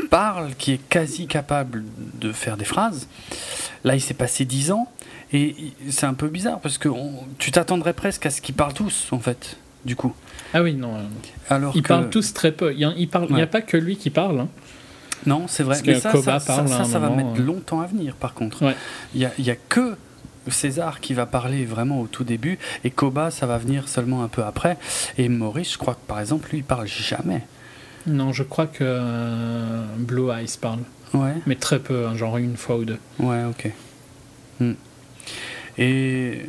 parle, 0.10 0.56
qui 0.56 0.74
est 0.74 0.90
quasi 0.90 1.28
capable 1.28 1.84
de 2.16 2.32
faire 2.32 2.58
des 2.58 2.66
phrases. 2.66 3.08
Là, 3.84 3.96
il 3.96 4.02
s'est 4.02 4.14
passé 4.14 4.46
dix 4.46 4.72
ans, 4.72 4.92
et 5.34 5.56
c'est 5.90 6.06
un 6.06 6.14
peu 6.14 6.28
bizarre 6.28 6.60
parce 6.60 6.78
que 6.78 6.90
tu 7.38 7.52
t'attendrais 7.52 7.94
presque 7.94 8.26
à 8.26 8.30
ce 8.30 8.42
qu'ils 8.42 8.56
parlent 8.56 8.74
tous, 8.74 9.08
en 9.12 9.20
fait, 9.20 9.58
du 9.86 9.96
coup. 9.96 10.14
Ah 10.54 10.62
oui, 10.64 10.74
non. 10.74 10.94
Alors 11.50 11.74
ils 11.76 11.84
parlent 11.84 12.10
tous 12.10 12.34
très 12.34 12.52
peu. 12.52 12.74
Il 12.74 12.78
n'y 12.78 13.42
a, 13.42 13.48
pas 13.48 13.62
que 13.62 13.78
lui 13.78 13.98
qui 13.98 14.10
parle. 14.10 14.42
Hein. 14.42 14.48
Non, 15.26 15.46
c'est 15.48 15.64
vrai. 15.64 15.80
Mais 15.86 16.00
ça, 16.00 16.12
ça, 16.22 16.40
ça, 16.40 17.00
va 17.00 17.10
mettre 17.10 17.40
euh. 17.40 17.44
longtemps 17.44 17.82
à 17.82 17.86
venir, 17.86 18.16
par 18.16 18.34
contre. 18.34 18.64
Il 19.14 19.20
n'y 19.40 19.50
a, 19.50 19.54
a 19.54 19.56
que 19.70 19.98
César 20.50 21.02
qui 21.02 21.14
va 21.14 21.26
parler 21.26 21.66
vraiment 21.66 22.02
au 22.02 22.08
tout 22.08 22.24
début, 22.24 22.58
et 22.84 22.92
Koba, 22.92 23.32
ça 23.32 23.46
va 23.46 23.58
venir 23.58 23.90
seulement 23.90 24.24
un 24.24 24.30
peu 24.30 24.44
après. 24.44 24.78
Et 25.18 25.28
Maurice, 25.28 25.74
je 25.74 25.78
crois 25.78 25.96
que 25.96 26.08
par 26.08 26.20
exemple, 26.20 26.50
lui, 26.52 26.60
il 26.60 26.64
parle 26.64 26.88
jamais. 26.88 27.42
Non, 28.08 28.32
je 28.32 28.44
crois 28.44 28.68
que 28.68 28.80
euh, 28.82 29.84
Blue 29.98 30.32
Eyes 30.32 30.58
parle. 30.60 30.80
Ouais. 31.14 31.34
Mais 31.46 31.56
très 31.56 31.80
peu, 31.80 32.08
hein, 32.08 32.16
genre 32.16 32.38
une 32.38 32.58
fois 32.58 32.78
ou 32.78 32.86
deux. 32.86 33.00
Ouais, 33.20 33.44
ok. 33.44 33.72
Hmm. 34.60 34.74
Et 35.78 36.42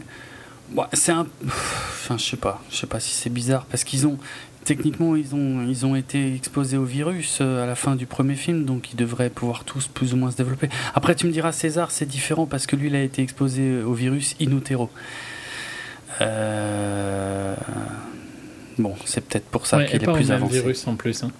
c'est 0.92 1.12
un, 1.12 1.26
enfin, 1.46 2.16
je 2.16 2.24
sais 2.24 2.36
pas, 2.36 2.62
je 2.70 2.76
sais 2.76 2.86
pas 2.86 3.00
si 3.00 3.10
c'est 3.10 3.30
bizarre 3.30 3.66
parce 3.66 3.84
qu'ils 3.84 4.06
ont 4.06 4.18
techniquement 4.64 5.16
ils 5.16 5.34
ont 5.34 5.66
ils 5.66 5.86
ont 5.86 5.96
été 5.96 6.34
exposés 6.34 6.76
au 6.76 6.84
virus 6.84 7.38
euh, 7.40 7.62
à 7.62 7.66
la 7.66 7.74
fin 7.74 7.96
du 7.96 8.06
premier 8.06 8.34
film, 8.34 8.64
donc 8.64 8.92
ils 8.92 8.96
devraient 8.96 9.30
pouvoir 9.30 9.64
tous 9.64 9.88
plus 9.88 10.14
ou 10.14 10.16
moins 10.16 10.30
se 10.30 10.36
développer. 10.36 10.68
Après, 10.94 11.14
tu 11.14 11.26
me 11.26 11.32
diras 11.32 11.52
César, 11.52 11.90
c'est 11.90 12.06
différent 12.06 12.46
parce 12.46 12.66
que 12.66 12.76
lui, 12.76 12.88
il 12.88 12.96
a 12.96 13.02
été 13.02 13.22
exposé 13.22 13.82
au 13.82 13.94
virus 13.94 14.34
in 14.40 14.56
utero. 14.56 14.90
Euh, 16.20 17.54
bon, 18.78 18.94
c'est 19.04 19.22
peut-être 19.26 19.46
pour 19.46 19.66
ça 19.66 19.84
qu'il 19.84 20.02
est 20.02 20.12
plus 20.12 20.30
avancé. 20.30 20.54
virus 20.54 20.86
en 20.86 20.96
plus. 20.96 21.22
Hein. 21.22 21.30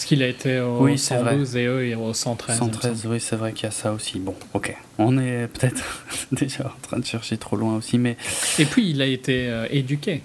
Parce 0.00 0.08
qu'il 0.08 0.22
a 0.22 0.28
été 0.28 0.60
au 0.60 0.78
oui, 0.84 0.96
112 0.96 1.56
et 1.56 1.66
eux 1.66 1.94
au 1.98 2.14
113. 2.14 2.56
113, 2.56 3.06
oui, 3.06 3.20
c'est 3.20 3.36
vrai 3.36 3.52
qu'il 3.52 3.64
y 3.64 3.66
a 3.66 3.70
ça 3.70 3.92
aussi. 3.92 4.18
Bon, 4.18 4.34
ok. 4.54 4.74
On 4.96 5.18
est 5.18 5.46
peut-être 5.46 6.06
déjà 6.32 6.68
en 6.68 6.80
train 6.80 6.98
de 6.98 7.04
chercher 7.04 7.36
trop 7.36 7.54
loin 7.54 7.76
aussi, 7.76 7.98
mais... 7.98 8.16
Et 8.58 8.64
puis, 8.64 8.88
il 8.88 9.02
a 9.02 9.04
été 9.04 9.50
euh, 9.50 9.66
éduqué. 9.70 10.22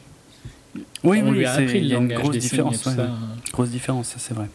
Oui, 1.04 1.22
On 1.22 1.30
oui, 1.30 1.40
lui 1.40 1.46
a 1.46 1.56
appris 1.56 1.82
le 1.82 1.94
langage 1.94 2.20
grosse 2.20 2.38
différence, 2.38 2.84
ça. 2.84 3.10
Grosse 3.52 3.70
différence, 3.70 4.08
ça 4.08 4.16
c'est 4.18 4.34
vrai. 4.34 4.48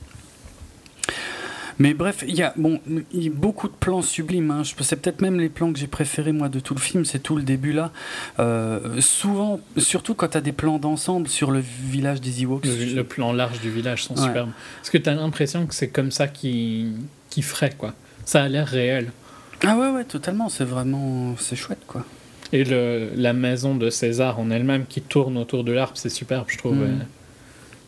Mais 1.80 1.94
bref, 1.94 2.22
il 2.28 2.34
y 2.34 2.42
a 2.42 2.52
bon, 2.56 2.78
y 3.10 3.26
a 3.26 3.30
beaucoup 3.32 3.66
de 3.66 3.72
plans 3.72 4.02
sublimes. 4.02 4.50
Hein. 4.50 4.62
C'est 4.64 5.00
peut-être 5.00 5.22
même 5.22 5.40
les 5.40 5.48
plans 5.48 5.72
que 5.72 5.78
j'ai 5.78 5.86
préférés 5.86 6.32
moi 6.32 6.50
de 6.50 6.60
tout 6.60 6.74
le 6.74 6.80
film, 6.80 7.06
c'est 7.06 7.20
tout 7.20 7.36
le 7.36 7.42
début 7.42 7.72
là. 7.72 7.90
Euh, 8.38 9.00
souvent, 9.00 9.60
surtout 9.78 10.14
quand 10.14 10.28
tu 10.28 10.36
as 10.36 10.42
des 10.42 10.52
plans 10.52 10.78
d'ensemble 10.78 11.26
sur 11.26 11.50
le 11.50 11.60
village 11.60 12.20
des 12.20 12.42
Ewoks. 12.42 12.66
Le, 12.66 13.02
plan 13.02 13.32
large 13.32 13.60
du 13.60 13.70
village 13.70 14.04
sont 14.04 14.14
superbes. 14.14 14.50
Parce 14.76 14.90
que 14.90 14.98
tu 14.98 15.08
as 15.08 15.14
l'impression 15.14 15.66
que 15.66 15.74
c'est 15.74 15.88
comme 15.88 16.10
ça 16.10 16.28
qui 16.28 16.92
qui 17.30 17.40
ferait 17.40 17.72
quoi. 17.76 17.94
Ça 18.26 18.44
a 18.44 18.48
l'air 18.48 18.68
réel. 18.68 19.10
Ah 19.66 19.78
ouais 19.78 19.88
ouais 19.88 20.04
totalement. 20.04 20.50
C'est 20.50 20.64
vraiment 20.64 21.34
c'est 21.38 21.56
chouette 21.56 21.82
quoi. 21.86 22.04
Et 22.52 22.64
le, 22.64 23.08
la 23.16 23.32
maison 23.32 23.74
de 23.74 23.88
César 23.88 24.38
en 24.38 24.50
elle-même 24.50 24.84
qui 24.86 25.00
tourne 25.00 25.38
autour 25.38 25.64
de 25.64 25.72
l'arbre, 25.72 25.96
c'est 25.96 26.10
superbe, 26.10 26.44
je 26.48 26.58
trouve. 26.58 26.76
Mm. 26.76 27.06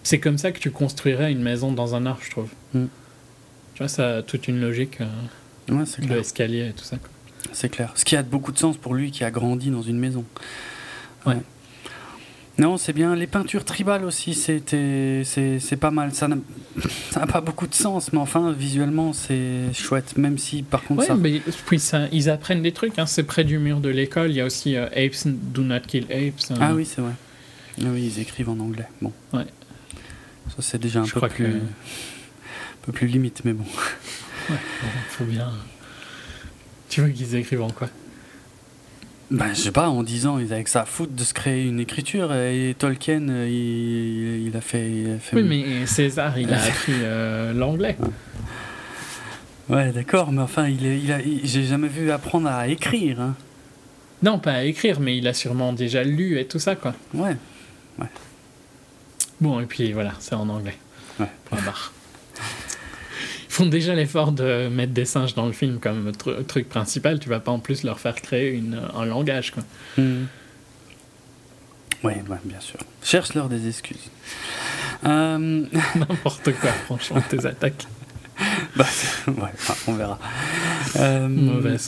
C'est 0.02 0.18
comme 0.18 0.38
ça 0.38 0.50
que 0.50 0.60
tu 0.60 0.70
construirais 0.70 1.30
une 1.30 1.42
maison 1.42 1.72
dans 1.72 1.94
un 1.94 2.06
arbre, 2.06 2.20
je 2.22 2.30
trouve. 2.30 2.48
Mm. 2.72 2.86
Tu 3.74 3.78
vois, 3.78 3.88
ça 3.88 4.16
a 4.18 4.22
toute 4.22 4.48
une 4.48 4.60
logique. 4.60 5.00
Euh, 5.00 5.74
ouais, 5.74 5.84
c'est 5.86 6.02
clair. 6.02 6.16
L'escalier 6.16 6.68
et 6.68 6.72
tout 6.72 6.84
ça. 6.84 6.96
C'est 7.52 7.68
clair. 7.68 7.92
Ce 7.94 8.04
qui 8.04 8.16
a 8.16 8.22
beaucoup 8.22 8.52
de 8.52 8.58
sens 8.58 8.76
pour 8.76 8.94
lui 8.94 9.10
qui 9.10 9.24
a 9.24 9.30
grandi 9.30 9.70
dans 9.70 9.82
une 9.82 9.98
maison. 9.98 10.24
Ouais. 11.26 11.36
Non, 12.58 12.76
c'est 12.76 12.92
bien. 12.92 13.16
Les 13.16 13.26
peintures 13.26 13.64
tribales 13.64 14.04
aussi, 14.04 14.34
c'était, 14.34 15.22
c'est, 15.24 15.76
pas 15.76 15.90
mal. 15.90 16.12
Ça 16.14 16.28
n'a, 16.28 17.26
pas 17.26 17.40
beaucoup 17.40 17.66
de 17.66 17.74
sens, 17.74 18.12
mais 18.12 18.18
enfin, 18.18 18.52
visuellement, 18.52 19.12
c'est 19.12 19.72
chouette. 19.72 20.16
Même 20.16 20.38
si, 20.38 20.62
par 20.62 20.82
contre, 20.84 21.04
ça... 21.04 21.14
mais 21.14 21.40
puis 21.66 21.78
ça, 21.78 22.08
ils 22.12 22.30
apprennent 22.30 22.62
des 22.62 22.72
trucs. 22.72 22.98
Hein. 22.98 23.06
C'est 23.06 23.24
près 23.24 23.44
du 23.44 23.58
mur 23.58 23.80
de 23.80 23.88
l'école. 23.88 24.30
Il 24.30 24.36
y 24.36 24.40
a 24.40 24.46
aussi 24.46 24.76
euh, 24.76 24.86
Apes 24.94 25.26
Do 25.26 25.62
Not 25.62 25.80
Kill 25.80 26.04
Apes. 26.04 26.50
Hein. 26.50 26.54
Ah 26.60 26.74
oui, 26.74 26.86
c'est 26.86 27.00
vrai. 27.00 27.12
Ah 27.80 27.86
oui, 27.92 28.12
ils 28.14 28.20
écrivent 28.20 28.50
en 28.50 28.58
anglais. 28.58 28.86
Bon. 29.00 29.12
Ouais. 29.32 29.46
Ça, 30.48 30.56
c'est 30.60 30.80
déjà 30.80 31.00
un 31.00 31.06
peu 31.06 31.28
plus, 31.28 31.60
peu 32.82 32.92
plus 32.92 33.06
limite, 33.06 33.42
mais 33.44 33.52
bon. 33.52 33.64
Ouais, 34.50 34.56
faut 35.08 35.24
bien. 35.24 35.52
Tu 36.88 37.00
veux 37.00 37.08
qu'ils 37.08 37.34
écrivent 37.36 37.62
en 37.62 37.70
quoi? 37.70 37.88
Ben, 39.30 39.54
je 39.54 39.60
sais 39.60 39.72
pas, 39.72 39.88
en 39.88 40.02
10 40.02 40.26
ans, 40.26 40.38
ils 40.38 40.52
avaient 40.52 40.62
que 40.62 40.68
ça 40.68 40.82
à 40.82 40.84
foutre 40.84 41.14
de 41.14 41.24
se 41.24 41.32
créer 41.32 41.64
une 41.64 41.80
écriture. 41.80 42.34
Et 42.34 42.76
Tolkien, 42.78 43.28
euh, 43.30 43.48
il, 43.48 44.54
a, 44.54 44.60
fait, 44.60 45.06
Oui, 45.32 45.42
mais 45.42 45.86
César, 45.86 46.38
il 46.38 46.52
a 46.52 46.62
appris 46.62 46.92
euh, 47.00 47.54
l'anglais. 47.54 47.96
Ouais, 49.70 49.90
d'accord, 49.90 50.32
mais 50.32 50.42
enfin, 50.42 50.68
il, 50.68 50.84
il 50.84 51.10
a, 51.10 51.20
j'ai 51.44 51.64
jamais 51.64 51.88
vu 51.88 52.10
apprendre 52.10 52.48
à 52.48 52.68
écrire. 52.68 53.22
Hein. 53.22 53.34
Non, 54.22 54.38
pas 54.38 54.52
à 54.52 54.62
écrire, 54.64 55.00
mais 55.00 55.16
il 55.16 55.26
a 55.26 55.32
sûrement 55.32 55.72
déjà 55.72 56.04
lu 56.04 56.38
et 56.38 56.46
tout 56.46 56.58
ça, 56.58 56.76
quoi. 56.76 56.94
Ouais, 57.14 57.36
ouais. 57.98 58.06
Bon, 59.40 59.60
et 59.60 59.66
puis 59.66 59.92
voilà, 59.92 60.12
c'est 60.20 60.34
en 60.34 60.48
anglais. 60.50 60.76
Ouais. 61.18 61.26
Point 61.46 61.62
barre 61.62 61.92
font 63.52 63.66
déjà 63.66 63.94
l'effort 63.94 64.32
de 64.32 64.68
mettre 64.68 64.92
des 64.92 65.04
singes 65.04 65.34
dans 65.34 65.46
le 65.46 65.52
film 65.52 65.78
comme 65.78 66.10
truc 66.48 66.68
principal, 66.68 67.18
tu 67.18 67.28
vas 67.28 67.40
pas 67.40 67.52
en 67.52 67.58
plus 67.58 67.82
leur 67.82 68.00
faire 68.00 68.14
créer 68.14 68.50
une, 68.50 68.80
un 68.96 69.04
langage. 69.04 69.50
Quoi. 69.50 69.62
Hmm. 69.98 70.24
Oui, 72.02 72.14
bien 72.44 72.60
sûr. 72.60 72.78
Cherche-leur 73.02 73.48
des 73.48 73.68
excuses. 73.68 74.10
Euh, 75.04 75.66
N'importe 75.94 76.52
quoi, 76.60 76.70
franchement, 76.86 77.22
tes 77.28 77.44
attaques. 77.46 77.86
bah, 78.76 78.86
ouais, 79.28 79.50
on 79.86 79.94
verra. 79.94 80.18
Euh, 80.96 81.28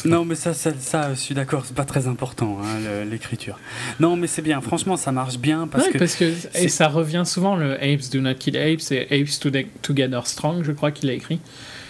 non, 0.04 0.24
mais 0.24 0.34
ça, 0.34 0.54
ça, 0.54 0.72
ça, 0.78 1.14
je 1.14 1.18
suis 1.18 1.34
d'accord, 1.34 1.64
c'est 1.66 1.74
pas 1.74 1.84
très 1.84 2.06
important, 2.06 2.58
hein, 2.62 3.04
l'écriture. 3.08 3.58
Non, 4.00 4.16
mais 4.16 4.26
c'est 4.26 4.42
bien, 4.42 4.60
franchement, 4.60 4.96
ça 4.96 5.12
marche 5.12 5.38
bien. 5.38 5.66
Parce 5.66 5.88
que, 5.88 5.98
parce 5.98 6.16
que 6.16 6.32
et 6.54 6.68
ça 6.68 6.88
revient 6.88 7.24
souvent, 7.24 7.56
le 7.56 7.74
Apes 7.74 8.10
do 8.12 8.20
not 8.20 8.34
kill 8.34 8.56
apes 8.56 8.90
et 8.90 9.06
Apes 9.10 9.40
together 9.82 10.26
strong, 10.26 10.62
je 10.64 10.72
crois 10.72 10.90
qu'il 10.90 11.10
a 11.10 11.12
écrit. 11.12 11.40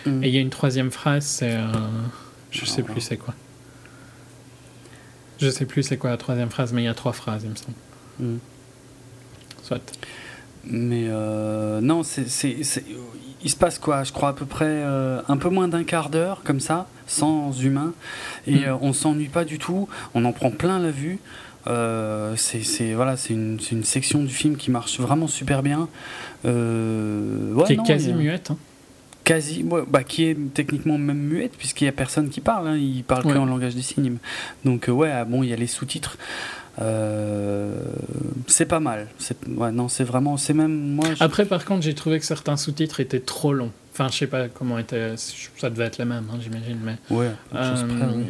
Mm. 0.07 0.25
Et 0.25 0.29
il 0.29 0.35
y 0.35 0.39
a 0.39 0.41
une 0.41 0.51
troisième 0.51 0.91
phrase, 0.91 1.25
c'est. 1.25 1.53
Euh, 1.53 1.73
je 2.51 2.65
sais 2.65 2.83
plus 2.83 3.01
c'est 3.01 3.17
quoi. 3.17 3.35
Je 5.41 5.51
sais 5.51 5.67
plus 5.67 5.83
c'est 5.83 5.97
quoi 5.97 6.11
la 6.11 6.17
troisième 6.17 6.51
phrase, 6.51 6.73
mais 6.73 6.83
il 6.83 6.87
y 6.87 6.89
a 6.89 6.95
trois 6.95 7.13
phrases, 7.13 7.43
il 7.45 7.51
me 7.51 7.57
semble. 7.57 7.77
Mm. 8.21 8.39
Soit. 9.63 9.99
Mais 10.67 11.07
euh, 11.09 11.81
non, 11.81 12.03
c'est 12.03 12.27
il 13.45 13.51
se 13.51 13.57
passe 13.57 13.79
quoi? 13.79 14.03
Je 14.05 14.13
crois 14.13 14.31
à 14.31 14.33
peu 14.33 14.47
près 14.47 14.65
euh, 14.67 15.21
un 15.29 15.37
peu 15.37 15.51
moins 15.51 15.69
d'un 15.69 15.85
quart 15.85 16.09
d'heure 16.09 16.41
comme 16.43 16.61
ça, 16.61 16.89
sans 17.07 17.53
humain, 17.61 17.93
et 18.47 18.57
mm. 18.57 18.65
euh, 18.65 18.77
on 18.81 18.93
s'ennuie 18.93 19.29
pas 19.29 19.45
du 19.45 19.59
tout. 19.59 19.89
On 20.15 20.25
en 20.25 20.33
prend 20.33 20.51
plein 20.51 20.79
la 20.79 20.91
vue. 20.91 21.19
Euh, 21.67 22.35
c'est 22.37 22.93
voilà, 22.93 23.17
c'est 23.17 23.33
une, 23.33 23.59
une, 23.71 23.85
section 23.85 24.23
du 24.23 24.35
film 24.35 24.57
qui 24.57 24.71
marche 24.71 25.01
vraiment 25.01 25.29
super 25.29 25.63
bien. 25.63 25.89
Ouais, 26.45 27.65
qui 27.67 27.75
est 27.75 27.87
quasi 27.87 28.13
muette. 28.13 28.51
Hein. 28.51 28.59
Quasi, 29.25 29.65
bah, 29.89 30.05
qui 30.05 30.25
est 30.25 30.37
techniquement 30.53 30.99
même 30.99 31.17
muette 31.17 31.57
puisqu'il 31.57 31.87
y 31.87 31.89
a 31.89 31.93
personne 31.93 32.29
qui 32.29 32.43
parle. 32.43 32.69
Hein, 32.69 32.77
il 32.77 33.05
parle 33.05 33.23
que 33.23 33.39
en 33.39 33.47
langage 33.47 33.75
des 33.75 33.83
signes. 33.83 34.17
Donc 34.67 34.87
ouais, 34.89 35.11
ah, 35.11 35.25
bon, 35.25 35.43
il 35.43 35.49
y 35.49 35.53
a 35.53 35.57
les 35.57 35.67
sous-titres. 35.67 36.19
Euh, 36.81 37.73
c'est 38.47 38.67
pas 38.67 38.81
mal. 38.81 39.09
Ouais, 39.57 39.71
non, 39.71 39.89
c'est 39.89 40.05
vraiment, 40.05 40.37
c'est 40.37 40.55
même 40.55 40.95
moi. 40.95 41.09
Après, 41.21 41.45
par 41.45 41.65
contre, 41.65 41.83
j'ai 41.83 41.95
trouvé 41.95 42.19
que 42.19 42.27
certains 42.27 42.57
sous-titres 42.57 43.01
étaient 43.01 43.21
trop 43.21 43.53
longs. 43.53 43.71
Enfin, 43.93 44.09
je 44.11 44.19
sais 44.19 44.27
pas 44.27 44.49
comment 44.49 44.79
était. 44.79 45.15
Ça 45.17 45.71
devait 45.71 45.85
être 45.85 45.99
les 45.99 46.05
mêmes, 46.05 46.27
hein, 46.33 46.39
j'imagine, 46.43 46.79
mais. 46.83 46.97
Ouais. 47.11 47.31
Euh, 47.55 48.23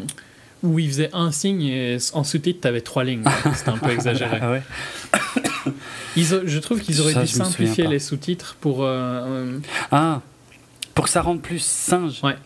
Où 0.62 0.78
il 0.78 0.88
faisait 0.88 1.10
un 1.14 1.30
signe 1.30 1.62
et 1.62 1.96
en 2.12 2.24
sous-titre, 2.24 2.60
t'avais 2.60 2.82
trois 2.82 3.04
lignes. 3.04 3.24
C'était 3.54 3.70
un 3.70 3.78
peu 3.78 3.90
exagéré. 3.90 4.38
ah 4.42 4.50
ouais. 4.50 4.62
Ils 6.16 6.26
je 6.26 6.58
trouve 6.58 6.80
qu'ils 6.80 7.00
auraient 7.00 7.14
dû 7.14 7.26
simplifier 7.26 7.86
les 7.86 7.98
sous-titres 7.98 8.56
pour. 8.60 8.78
Euh, 8.80 9.58
ah, 9.90 10.20
pour 10.94 11.06
que 11.06 11.10
ça 11.10 11.22
rende 11.22 11.40
plus 11.40 11.62
singe. 11.62 12.22
Ouais. 12.22 12.36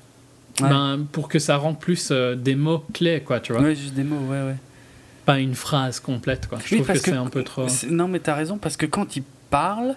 Ben, 0.60 1.06
pour 1.12 1.28
que 1.28 1.38
ça 1.38 1.56
rende 1.56 1.78
plus 1.78 2.10
des 2.10 2.54
mots 2.56 2.84
clés, 2.92 3.22
quoi, 3.24 3.38
tu 3.40 3.52
vois. 3.52 3.62
Ouais, 3.62 3.76
juste 3.76 3.94
des 3.94 4.02
mots, 4.02 4.18
ouais, 4.28 4.42
ouais 4.42 4.56
pas 5.28 5.40
une 5.40 5.54
phrase 5.54 6.00
complète. 6.00 6.46
Quoi. 6.46 6.58
Je 6.64 6.76
trouve 6.76 6.86
que, 6.86 6.98
c'est 6.98 7.12
un 7.12 7.26
peu 7.26 7.42
trop. 7.42 7.66
Non, 7.90 8.08
mais 8.08 8.18
tu 8.18 8.30
as 8.30 8.34
raison, 8.34 8.56
parce 8.56 8.78
que 8.78 8.86
quand 8.86 9.14
il 9.14 9.22
parle. 9.50 9.94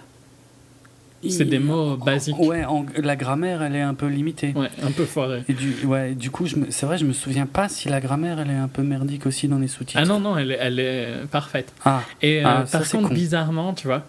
C'est 1.26 1.46
des 1.46 1.58
mots 1.58 1.96
basiques. 1.96 2.38
Ouais, 2.38 2.66
la 2.98 3.16
grammaire, 3.16 3.62
elle 3.62 3.74
est 3.74 3.80
un 3.80 3.94
peu 3.94 4.08
limitée. 4.08 4.52
Ouais, 4.54 4.68
un 4.82 4.90
peu 4.90 5.06
foirée. 5.06 5.44
Et 5.48 5.54
du, 5.54 5.86
ouais, 5.86 6.14
du 6.14 6.30
coup, 6.30 6.46
c'est 6.68 6.84
vrai, 6.84 6.98
je 6.98 7.06
me 7.06 7.14
souviens 7.14 7.46
pas 7.46 7.70
si 7.70 7.88
la 7.88 8.00
grammaire, 8.00 8.40
elle 8.40 8.50
est 8.50 8.54
un 8.54 8.68
peu 8.68 8.82
merdique 8.82 9.24
aussi 9.24 9.48
dans 9.48 9.58
les 9.58 9.68
sous-titres. 9.68 10.02
Ah 10.02 10.04
non, 10.04 10.20
non, 10.20 10.36
elle, 10.36 10.54
elle 10.60 10.78
est 10.78 11.26
parfaite. 11.30 11.72
Ah. 11.86 12.02
Et 12.20 12.44
euh, 12.44 12.48
ah, 12.48 12.64
par 12.70 12.86
contre, 12.86 13.14
bizarrement, 13.14 13.72
tu 13.72 13.86
vois, 13.86 14.04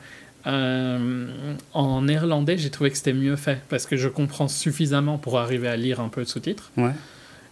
euh, 0.45 1.27
en 1.71 2.01
néerlandais, 2.01 2.57
j'ai 2.57 2.69
trouvé 2.69 2.89
que 2.91 2.97
c'était 2.97 3.13
mieux 3.13 3.37
fait 3.37 3.61
parce 3.69 3.85
que 3.85 3.95
je 3.95 4.09
comprends 4.09 4.49
suffisamment 4.49 5.17
pour 5.17 5.39
arriver 5.39 5.69
à 5.69 5.77
lire 5.77 6.01
un 6.01 6.09
peu 6.09 6.23
de 6.23 6.27
sous-titres. 6.27 6.71
Ouais. 6.75 6.91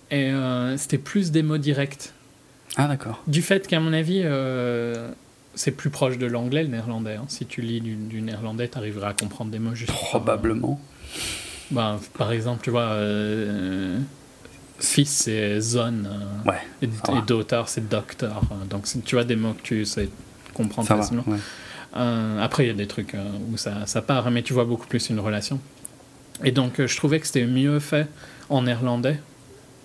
Et 0.10 0.32
euh, 0.32 0.76
c'était 0.76 0.98
plus 0.98 1.32
des 1.32 1.44
mots 1.44 1.60
directs. 1.60 2.12
Ah 2.78 2.88
d'accord. 2.88 3.22
Du 3.28 3.42
fait 3.42 3.68
qu'à 3.68 3.80
mon 3.80 3.94
avis, 3.94 4.22
euh, 4.24 5.12
c'est 5.56 5.72
plus 5.72 5.90
proche 5.90 6.18
de 6.18 6.26
l'anglais, 6.26 6.64
le 6.64 6.70
néerlandais. 6.70 7.16
Hein. 7.16 7.26
Si 7.28 7.46
tu 7.46 7.62
lis 7.62 7.82
du, 7.82 8.22
néerlandais, 8.22 8.68
tu 8.68 8.78
arriveras 8.78 9.10
à 9.10 9.14
comprendre 9.14 9.52
des 9.52 9.60
mots 9.60 9.76
juste. 9.76 9.92
Probablement. 9.92 10.80
Ben, 11.72 12.00
par 12.18 12.32
exemple, 12.32 12.62
tu 12.64 12.70
vois, 12.70 12.92
euh, 12.92 14.00
fils 14.80 15.10
c'est 15.10 15.60
zone. 15.60 16.10
Euh, 16.10 16.50
ouais, 16.50 16.60
et, 16.82 16.88
daughter 17.28 17.64
c'est 17.68 17.88
doctor. 17.88 18.42
Donc 18.70 18.86
tu 19.06 19.16
vois 19.16 19.24
des 19.24 19.36
mots 19.36 19.54
que 19.54 19.62
tu 19.62 19.86
sais 19.86 20.10
comprendre 20.54 20.88
facilement. 20.88 21.24
après, 21.94 22.66
il 22.66 22.68
y 22.68 22.72
a 22.72 22.76
des 22.76 22.88
trucs 22.88 23.16
où 23.52 23.58
ça, 23.58 23.86
ça 23.86 24.02
part, 24.02 24.30
mais 24.32 24.44
tu 24.44 24.54
vois 24.54 24.66
beaucoup 24.66 24.88
plus 24.88 25.10
une 25.10 25.20
relation. 25.20 25.60
Et 26.44 26.52
donc, 26.52 26.86
je 26.86 26.98
trouvais 26.98 27.20
que 27.20 27.28
c'était 27.28 27.46
mieux 27.46 27.80
fait 27.80 28.08
en 28.50 28.64
néerlandais 28.64 29.20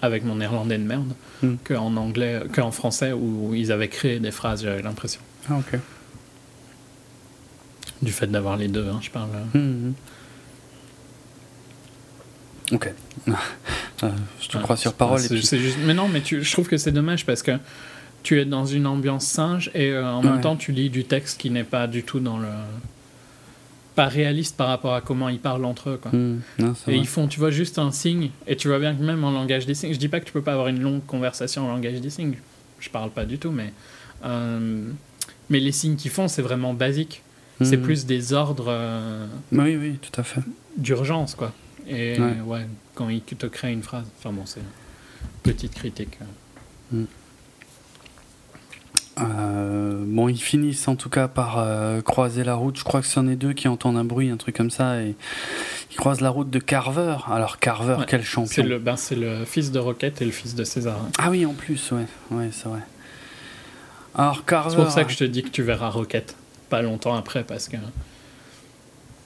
avec 0.01 0.25
mon 0.25 0.37
néerlandais 0.37 0.79
de 0.79 0.85
merde 0.85 1.13
hmm. 1.43 1.55
qu'en 1.65 1.97
anglais, 1.97 2.43
qu'en 2.55 2.71
français 2.71 3.13
où 3.13 3.55
ils 3.55 3.73
avaient 3.73 3.89
créé 3.89 4.21
des 4.21 4.31
phrases, 4.31 4.63
j'avais 4.63 4.83
l'impression. 4.83 5.21
Ah, 5.49 5.59
ok. 5.59 5.79
Du 8.03 8.13
fait 8.13 8.27
d'avoir 8.27 8.57
les 8.57 8.69
deux, 8.69 8.89
hein, 8.89 8.99
je 9.01 9.11
parle. 9.11 9.31
Hmm, 9.55 9.59
hmm. 9.59 9.95
Ok. 12.73 12.93
Euh, 14.03 14.11
je 14.43 14.49
te 14.49 14.59
crois 14.59 14.77
sur 14.77 14.93
parole. 14.93 15.23
et 15.23 15.37
juste... 15.39 15.55
Mais 15.87 15.95
non, 15.95 16.07
mais 16.07 16.21
tu... 16.21 16.43
je 16.43 16.53
trouve 16.53 16.69
que 16.69 16.77
c'est 16.77 16.93
dommage 16.93 17.25
parce 17.25 17.43
que 17.43 17.53
tu 18.23 18.39
es 18.39 18.45
dans 18.45 18.67
une 18.67 18.87
ambiance 18.87 19.25
singe 19.25 19.71
et 19.73 19.91
euh, 19.91 20.07
en 20.07 20.23
même 20.23 20.43
temps 20.43 20.55
tu 20.55 20.73
lis 20.73 20.91
du 20.91 21.05
texte 21.05 21.41
qui 21.41 21.49
n'est 21.49 21.65
pas 21.65 21.87
du 21.87 22.03
tout 22.03 22.21
dans 22.21 22.37
le 22.37 22.49
pas 23.97 24.07
réaliste 24.07 24.57
par 24.57 24.69
rapport 24.69 24.95
à 24.95 25.01
comment 25.01 25.29
ils 25.29 25.41
parlent 25.41 25.65
entre 25.65 25.91
eux. 25.91 26.01
Quoi. 26.01 26.13
Hmm. 26.13 26.41
et 26.87 26.95
ils 26.95 27.07
font, 27.09 27.27
tu 27.27 27.41
vois, 27.41 27.51
juste 27.51 27.79
un 27.79 27.91
signe, 27.91 28.31
et 28.47 28.55
tu 28.55 28.69
vois 28.69 28.79
bien 28.79 28.95
que 28.95 29.03
même 29.03 29.25
en 29.25 29.33
langage 29.33 29.67
des 29.67 29.75
signes, 29.75 29.93
je 29.93 29.99
dis 29.99 30.09
pas 30.09 30.21
que 30.21 30.27
tu 30.27 30.33
peux 30.33 30.43
pas 30.43 30.53
avoir 30.53 30.69
une 30.69 30.81
longue 30.81 31.05
conversation 31.05 31.67
en 31.67 31.73
langage 31.73 32.01
des 32.01 32.11
signes, 32.11 32.37
je 32.79 32.91
parle 32.91 33.11
pas 33.11 33.25
du 33.25 33.39
tout, 33.39 33.51
mais, 33.51 33.73
euh, 34.25 34.85
mais 35.49 35.59
les 35.59 35.73
signes 35.73 35.97
qu'ils 35.97 36.11
font, 36.11 36.29
c'est 36.29 36.43
vraiment 36.43 36.75
basique. 36.75 37.23
C'est 37.63 37.79
hmm. 37.79 37.83
plus 37.83 38.05
des 38.05 38.35
ordres. 38.35 38.67
Euh, 38.69 39.27
oui, 39.51 39.77
oui, 39.77 39.99
tout 40.03 40.21
à 40.21 40.23
fait. 40.23 40.43
D'urgence, 40.77 41.35
quoi. 41.35 41.55
Et 41.89 42.19
ouais. 42.45 42.67
quand 42.95 43.09
ils 43.09 43.23
te 43.23 43.47
créent 43.47 43.73
une 43.73 43.83
phrase, 43.83 44.05
enfin 44.19 44.31
bon, 44.31 44.45
c'est 44.45 44.61
petite 45.43 45.75
critique. 45.75 46.19
Hmm. 46.93 47.05
Euh, 49.19 50.05
bon, 50.07 50.29
ils 50.29 50.41
finissent 50.41 50.89
en 50.89 50.97
tout 50.97 51.09
cas 51.09 51.27
par 51.27 51.59
euh, 51.59 52.01
croiser 52.03 52.45
la 52.45 52.55
route. 52.55 52.79
Je 52.79 52.85
crois 52.85 53.01
que 53.01 53.07
c'en 53.07 53.27
est 53.29 53.37
deux 53.37 53.55
qui 53.55 53.69
entendent 53.69 53.97
un 53.97 54.05
bruit, 54.05 54.29
un 54.29 54.37
truc 54.37 54.57
comme 54.57 54.71
ça, 54.71 55.01
et 55.01 55.15
ils 55.91 55.97
croisent 55.97 56.21
la 56.21 56.31
route 56.31 56.51
de 56.51 56.59
Carver. 56.59 57.17
Alors 57.31 57.59
Carver, 57.59 57.97
quel 58.07 58.23
champion 58.23 58.53
C'est 58.53 58.63
le, 58.63 58.79
ben, 58.79 58.97
c'est 58.97 59.17
le 59.17 59.45
fils 59.45 59.73
de 59.73 59.79
Rocket 59.79 60.21
et 60.21 60.25
le 60.25 60.31
fils 60.31 60.55
de 60.55 60.65
César. 60.65 60.97
Hein. 60.97 61.11
Ah 61.19 61.31
oui, 61.31 61.47
en 61.47 61.55
plus, 61.55 61.93
ouais, 61.93 62.07
ouais, 62.31 62.51
c'est 62.53 62.69
vrai. 62.69 62.81
Alors 64.15 64.45
Carver. 64.45 64.71
C'est 64.71 64.83
pour 64.83 64.91
ça 64.91 65.05
que 65.05 65.13
je 65.13 65.19
te 65.19 65.25
dis 65.25 65.43
que 65.43 65.51
tu 65.51 65.63
verras 65.63 65.89
Rocket 65.89 66.37
pas 66.69 66.83
longtemps 66.83 67.15
après, 67.15 67.45
parce 67.45 67.69
que. 67.69 67.77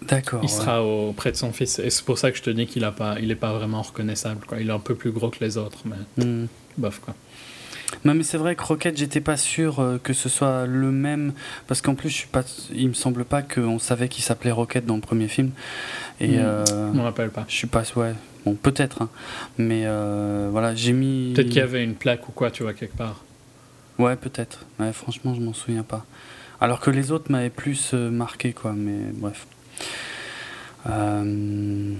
D'accord. 0.02 0.40
Il 0.42 0.48
sera 0.48 0.82
auprès 0.82 1.30
de 1.30 1.36
son 1.36 1.52
fils, 1.52 1.78
et 1.78 1.90
c'est 1.90 2.04
pour 2.04 2.18
ça 2.18 2.30
que 2.30 2.38
je 2.38 2.42
te 2.42 2.50
dis 2.50 2.66
qu'il 2.66 2.84
a 2.84 2.92
pas, 2.92 3.18
il 3.20 3.30
est 3.30 3.36
pas 3.36 3.52
vraiment 3.52 3.82
reconnaissable. 3.82 4.46
Quoi. 4.46 4.60
Il 4.60 4.68
est 4.68 4.72
un 4.72 4.78
peu 4.78 4.94
plus 4.94 5.10
gros 5.10 5.28
que 5.28 5.44
les 5.44 5.58
autres, 5.58 5.78
mais 5.84 6.24
hmm. 6.24 6.46
bof 6.78 7.00
quoi. 7.00 7.14
Mais 8.04 8.22
c'est 8.22 8.38
vrai 8.38 8.54
que 8.54 8.62
Rocket, 8.62 8.96
j'étais 8.96 9.20
pas 9.20 9.36
sûr 9.36 9.80
euh, 9.80 9.98
que 10.02 10.12
ce 10.12 10.28
soit 10.28 10.66
le 10.66 10.90
même. 10.90 11.32
Parce 11.66 11.80
qu'en 11.80 11.94
plus, 11.94 12.08
je 12.08 12.14
suis 12.14 12.28
pas, 12.28 12.42
il 12.72 12.88
me 12.88 12.94
semble 12.94 13.24
pas 13.24 13.42
qu'on 13.42 13.78
savait 13.78 14.08
qu'il 14.08 14.24
s'appelait 14.24 14.50
Rocket 14.50 14.86
dans 14.86 14.96
le 14.96 15.00
premier 15.00 15.28
film. 15.28 15.50
Et, 16.20 16.38
hmm. 16.38 16.42
euh, 16.42 16.92
on 16.94 17.02
rappelle 17.02 17.30
pas. 17.30 17.44
Je 17.48 17.54
suis 17.54 17.66
pas. 17.66 17.82
Ouais. 17.96 18.14
Bon, 18.44 18.54
peut-être. 18.54 19.02
Hein. 19.02 19.08
Mais 19.58 19.82
euh, 19.84 20.48
voilà, 20.50 20.74
j'ai 20.74 20.92
mis. 20.92 21.32
Peut-être 21.34 21.48
qu'il 21.48 21.58
y 21.58 21.62
avait 21.62 21.84
une 21.84 21.94
plaque 21.94 22.28
ou 22.28 22.32
quoi, 22.32 22.50
tu 22.50 22.62
vois, 22.62 22.72
quelque 22.72 22.96
part. 22.96 23.24
Ouais, 23.98 24.16
peut-être. 24.16 24.64
Ouais, 24.78 24.92
franchement, 24.92 25.34
je 25.34 25.40
m'en 25.40 25.52
souviens 25.52 25.82
pas. 25.82 26.06
Alors 26.60 26.80
que 26.80 26.90
les 26.90 27.10
autres 27.10 27.30
m'avaient 27.30 27.50
plus 27.50 27.92
marqué, 27.94 28.52
quoi. 28.52 28.72
Mais 28.72 28.98
bref. 29.14 29.46
Euh. 30.88 31.94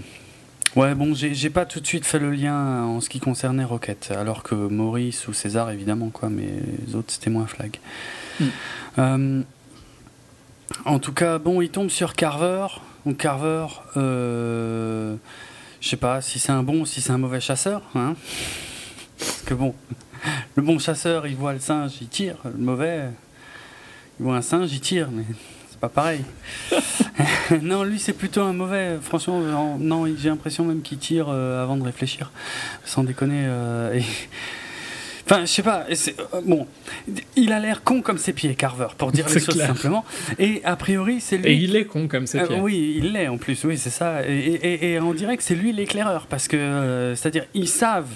Ouais, 0.77 0.95
bon, 0.95 1.15
j'ai 1.15 1.51
pas 1.51 1.67
tout 1.67 1.81
de 1.81 1.87
suite 1.87 2.07
fait 2.07 2.21
le 2.21 2.31
lien 2.31 2.85
en 2.85 3.01
ce 3.01 3.09
qui 3.09 3.19
concernait 3.19 3.65
Rocket, 3.65 4.13
alors 4.17 4.45
que 4.45 4.55
Maurice 4.55 5.27
ou 5.27 5.33
César, 5.33 5.71
évidemment, 5.71 6.11
quoi, 6.11 6.29
mais 6.29 6.49
les 6.87 6.95
autres, 6.95 7.13
c'était 7.13 7.31
moins 7.31 7.47
flag. 7.47 7.79
Hmm. 8.39 8.45
Euh, 8.99 9.43
en 10.85 10.99
tout 11.01 11.13
cas, 11.13 11.39
bon, 11.39 11.61
il 11.61 11.71
tombe 11.71 11.91
sur 11.91 12.15
Carver. 12.15 12.69
Donc, 13.05 13.17
Carver, 13.17 13.67
euh, 13.97 15.17
je 15.81 15.89
sais 15.89 15.97
pas 15.97 16.21
si 16.21 16.39
c'est 16.39 16.53
un 16.53 16.63
bon 16.63 16.83
ou 16.83 16.87
si 16.87 17.01
c'est 17.01 17.13
un 17.13 17.19
mauvais 17.19 17.41
chasseur, 17.41 17.83
hein. 17.97 18.15
Parce 19.19 19.43
que 19.43 19.55
bon, 19.55 19.75
le 20.55 20.63
bon 20.63 20.79
chasseur, 20.79 21.27
il 21.27 21.35
voit 21.35 21.53
le 21.53 21.59
singe, 21.59 21.95
il 22.01 22.09
tire. 22.09 22.37
Le 22.45 22.63
mauvais, 22.63 23.09
il 24.19 24.25
voit 24.25 24.37
un 24.37 24.43
singe, 24.43 24.73
il 24.73 24.81
tire. 24.81 25.09
Mais 25.11 25.25
pas 25.81 25.89
pareil. 25.89 26.21
non, 27.63 27.85
lui, 27.85 27.99
c'est 27.99 28.13
plutôt 28.13 28.43
un 28.43 28.53
mauvais. 28.53 28.99
Franchement, 29.01 29.41
non, 29.79 30.07
j'ai 30.17 30.29
l'impression 30.29 30.65
même 30.65 30.83
qu'il 30.83 30.99
tire 30.99 31.27
euh, 31.29 31.63
avant 31.63 31.77
de 31.77 31.85
réfléchir. 31.85 32.31
Sans 32.85 33.03
déconner. 33.03 33.45
Euh, 33.47 33.99
enfin, 35.31 35.41
je 35.43 35.51
sais 35.51 35.63
pas. 35.63 35.87
Euh, 35.89 36.41
bon, 36.45 36.67
il 37.37 37.53
a 37.53 37.61
l'air 37.61 37.83
con 37.83 38.03
comme 38.03 38.19
ses 38.19 38.33
pieds, 38.33 38.55
Carver, 38.55 38.89
pour 38.97 39.13
dire 39.13 39.27
les 39.35 39.41
choses 39.41 39.59
simplement. 39.59 40.05
Et 40.39 40.61
a 40.65 40.77
priori, 40.77 41.21
c'est 41.21 41.39
lui. 41.39 41.49
Et 41.49 41.55
il 41.55 41.77
est 41.77 41.85
con 41.85 42.09
comme 42.09 42.27
ses 42.27 42.41
pieds. 42.43 42.61
oui, 42.61 42.95
il 42.99 43.13
l'est 43.13 43.29
en 43.29 43.39
plus. 43.39 43.65
Oui, 43.65 43.79
c'est 43.79 43.91
ça. 43.91 44.27
Et, 44.27 44.93
et, 44.93 45.01
on 45.01 45.15
dirait 45.15 45.37
que 45.37 45.43
c'est 45.43 45.55
lui 45.55 45.73
l'éclaireur, 45.73 46.27
parce 46.27 46.49
que, 46.49 47.15
c'est-à-dire, 47.17 47.45
ils 47.55 47.69
savent 47.69 48.09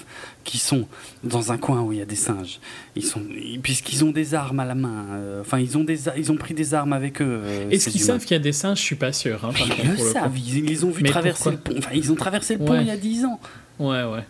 qui 0.44 0.58
sont 0.58 0.86
dans 1.24 1.50
un 1.50 1.58
coin 1.58 1.80
où 1.80 1.92
il 1.92 1.98
y 1.98 2.02
a 2.02 2.06
des 2.06 2.14
singes. 2.14 2.60
Ils 2.94 3.04
sont, 3.04 3.22
puisqu'ils 3.62 4.04
ont 4.04 4.10
des 4.10 4.34
armes 4.34 4.60
à 4.60 4.64
la 4.64 4.74
main. 4.74 5.06
Euh, 5.10 5.40
enfin, 5.40 5.58
ils 5.58 5.76
ont 5.76 5.84
des, 5.84 6.08
ils 6.16 6.30
ont 6.30 6.36
pris 6.36 6.54
des 6.54 6.74
armes 6.74 6.92
avec 6.92 7.20
eux. 7.20 7.40
Euh, 7.42 7.70
Est-ce 7.70 7.88
qu'ils 7.88 8.00
savent 8.00 8.22
qu'il 8.22 8.32
y 8.32 8.40
a 8.40 8.42
des 8.42 8.52
singes? 8.52 8.78
Je 8.78 8.84
suis 8.84 8.96
pas 8.96 9.12
sûr. 9.12 9.44
Hein, 9.44 9.50
ils 9.82 9.90
le 9.90 9.96
savent. 9.96 10.38
Ils, 10.38 10.66
les 10.66 10.84
ont 10.84 10.90
vu 10.90 11.02
traverser 11.02 11.50
le 11.50 11.56
pont. 11.56 11.74
Enfin, 11.78 11.90
ils 11.94 12.12
ont 12.12 12.14
traversé 12.14 12.56
le 12.56 12.64
pont 12.64 12.78
il 12.80 12.86
y 12.86 12.90
a 12.90 12.96
10 12.96 13.24
ans. 13.24 13.40
Ouais, 13.78 14.04
ouais. 14.04 14.24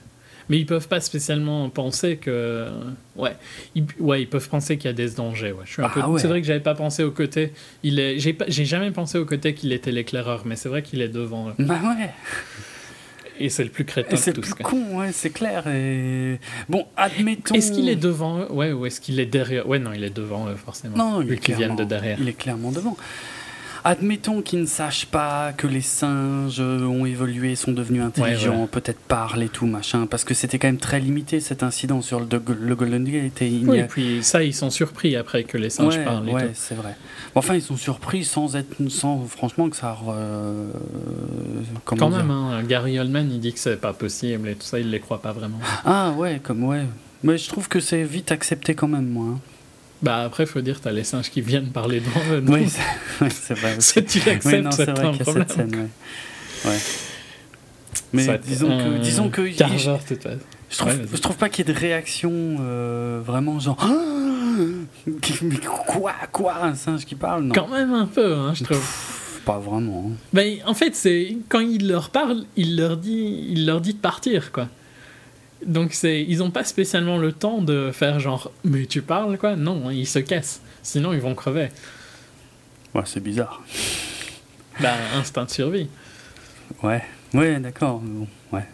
Mais 0.48 0.58
ils 0.58 0.66
peuvent 0.66 0.88
pas 0.88 1.00
spécialement 1.00 1.68
penser 1.70 2.16
que, 2.16 2.68
ouais, 3.16 3.36
ils, 3.74 3.84
ouais, 3.98 4.22
ils 4.22 4.28
peuvent 4.28 4.48
penser 4.48 4.76
qu'il 4.76 4.86
y 4.86 4.90
a 4.90 4.94
des 4.94 5.10
dangers. 5.10 5.52
Ouais. 5.52 5.64
Je 5.64 5.72
suis 5.72 5.82
un 5.82 5.88
peu. 5.88 6.00
Ah 6.02 6.08
c'est 6.18 6.28
vrai 6.28 6.40
que 6.40 6.46
j'avais 6.46 6.60
pas 6.60 6.74
pensé 6.74 7.02
au 7.02 7.10
côté. 7.10 7.52
Il 7.82 7.98
est, 7.98 8.18
j'ai, 8.18 8.36
j'ai 8.48 8.64
jamais 8.64 8.90
pensé 8.90 9.18
au 9.18 9.24
côté 9.24 9.54
qu'il 9.54 9.72
était 9.72 9.92
l'éclaireur, 9.92 10.42
mais 10.44 10.56
c'est 10.56 10.68
vrai 10.68 10.82
qu'il 10.82 11.00
est 11.00 11.08
devant. 11.08 11.52
Bah 11.58 11.80
ouais. 11.82 12.10
Et 13.40 13.48
c'est 13.48 13.64
le 13.64 13.70
plus 13.70 13.84
crétin 13.84 14.16
C'est 14.16 14.36
le 14.36 14.42
plus 14.42 14.54
con, 14.54 14.98
ouais, 14.98 15.10
c'est 15.12 15.30
clair. 15.30 15.66
Et... 15.66 16.38
Bon, 16.68 16.86
admettons. 16.96 17.54
Est-ce 17.54 17.72
qu'il 17.72 17.88
est 17.88 17.96
devant 17.96 18.38
eux 18.38 18.52
Ouais, 18.52 18.72
ou 18.72 18.86
est-ce 18.86 19.00
qu'il 19.00 19.18
est 19.18 19.26
derrière 19.26 19.66
Ouais, 19.68 19.78
non, 19.78 19.92
il 19.92 20.04
est 20.04 20.14
devant 20.14 20.48
eux, 20.48 20.54
forcément. 20.54 20.96
Non, 20.96 21.22
il 21.22 21.32
est 21.32 21.36
clairement, 21.36 21.74
de 21.74 21.84
derrière. 21.84 22.18
Il 22.20 22.28
est 22.28 22.34
clairement 22.34 22.70
devant. 22.70 22.96
Admettons 23.86 24.40
qu'ils 24.40 24.62
ne 24.62 24.66
sachent 24.66 25.04
pas 25.04 25.52
que 25.52 25.66
les 25.66 25.82
singes 25.82 26.58
ont 26.60 27.04
évolué, 27.04 27.54
sont 27.54 27.72
devenus 27.72 28.02
intelligents, 28.02 28.66
peut-être 28.66 28.98
parlent 28.98 29.42
et 29.42 29.50
tout, 29.50 29.66
machin, 29.66 30.06
parce 30.06 30.24
que 30.24 30.32
c'était 30.32 30.58
quand 30.58 30.68
même 30.68 30.78
très 30.78 31.00
limité 31.00 31.38
cet 31.38 31.62
incident 31.62 32.00
sur 32.00 32.18
le, 32.18 32.26
le 32.60 32.76
Golden 32.76 33.04
Gate. 33.04 33.42
Et, 33.42 33.60
oui, 33.62 33.78
et 33.80 33.84
puis 33.84 34.22
ça, 34.22 34.42
ils 34.42 34.54
sont 34.54 34.70
surpris 34.70 35.16
après 35.16 35.44
que 35.44 35.58
les 35.58 35.68
singes 35.68 36.02
parlent. 36.02 36.30
Ouais, 36.30 36.52
c'est 36.54 36.74
vrai. 36.74 36.96
Enfin, 37.34 37.56
ils 37.56 37.62
sont 37.62 37.76
surpris 37.76 38.24
sans 38.24 38.56
être, 38.56 38.74
sans 38.88 39.22
franchement 39.26 39.68
que 39.68 39.76
ça. 39.76 39.98
Euh, 40.08 40.66
Quand 41.84 42.08
même, 42.08 42.30
hein, 42.30 42.62
Gary 42.66 42.98
Oldman, 42.98 43.30
il 43.30 43.40
dit 43.40 43.52
que 43.52 43.58
c'est 43.58 43.80
pas 43.80 43.92
possible 43.92 44.48
et 44.48 44.54
tout 44.54 44.64
ça, 44.66 44.78
il 44.78 44.90
les 44.90 45.00
croit 45.00 45.20
pas 45.20 45.32
vraiment. 45.32 45.58
Ah 45.84 46.12
ouais, 46.16 46.40
comme 46.42 46.64
ouais. 46.64 46.86
Mais 47.22 47.36
je 47.36 47.48
trouve 47.48 47.68
que 47.68 47.80
c'est 47.80 48.02
vite 48.02 48.32
accepté 48.32 48.74
quand 48.74 48.88
même, 48.88 49.08
moi. 49.08 49.26
Hein. 49.34 49.38
Bah 50.04 50.18
après, 50.18 50.42
il 50.42 50.46
faut 50.46 50.60
dire, 50.60 50.82
tu 50.82 50.86
as 50.86 50.92
les 50.92 51.02
singes 51.02 51.30
qui 51.30 51.40
viennent 51.40 51.70
parler 51.70 52.00
devant 52.00 52.20
eux. 52.30 52.44
Oui, 52.46 52.68
c'est 53.30 53.54
vrai. 53.54 53.76
si 53.78 54.04
tu 54.04 54.20
l'acceptes, 54.26 54.72
c'est 54.72 54.88
un 54.90 55.14
problème. 55.14 55.46
Cette 55.48 55.52
scène, 55.52 55.88
ouais. 56.66 56.78
Mais 58.12 58.38
disons, 58.46 58.68
que, 58.68 58.98
disons 58.98 59.30
que. 59.30 59.46
Je, 59.46 59.52
je, 59.54 60.76
trouve, 60.76 60.92
je 61.10 61.20
trouve 61.20 61.36
pas 61.36 61.48
qu'il 61.48 61.66
y 61.66 61.70
ait 61.70 61.74
de 61.74 61.78
réaction 61.78 62.30
euh, 62.60 63.22
vraiment 63.24 63.58
genre. 63.58 63.82
mais 65.42 65.56
quoi, 65.86 66.12
quoi, 66.30 66.64
un 66.64 66.74
singe 66.74 67.06
qui 67.06 67.14
parle 67.14 67.44
non. 67.44 67.54
Quand 67.54 67.68
même 67.68 67.94
un 67.94 68.06
peu, 68.06 68.34
hein, 68.34 68.52
je 68.52 68.64
trouve. 68.64 68.86
pas 69.46 69.58
vraiment. 69.58 70.10
Ben, 70.34 70.58
en 70.66 70.74
fait, 70.74 70.94
c'est 70.94 71.34
quand 71.48 71.60
il 71.60 71.88
leur 71.88 72.10
parle, 72.10 72.44
il 72.56 72.76
leur 72.76 72.98
dit, 72.98 73.46
il 73.48 73.64
leur 73.64 73.80
dit 73.80 73.94
de 73.94 73.98
partir, 73.98 74.52
quoi. 74.52 74.68
Donc 75.66 75.92
c'est, 75.92 76.22
ils 76.22 76.38
n'ont 76.38 76.50
pas 76.50 76.64
spécialement 76.64 77.18
le 77.18 77.32
temps 77.32 77.60
de 77.62 77.90
faire 77.92 78.20
genre, 78.20 78.50
mais 78.64 78.86
tu 78.86 79.02
parles 79.02 79.38
quoi 79.38 79.56
Non, 79.56 79.90
ils 79.90 80.06
se 80.06 80.18
cassent. 80.18 80.60
Sinon 80.82 81.12
ils 81.12 81.20
vont 81.20 81.34
crever. 81.34 81.68
Ouais, 82.94 83.02
c'est 83.04 83.22
bizarre. 83.22 83.62
Bah, 84.80 84.94
instinct 85.14 85.44
de 85.44 85.50
survie. 85.50 85.88
Ouais, 86.82 87.02
ouais, 87.32 87.58
d'accord. 87.60 88.02
ouais. 88.52 88.64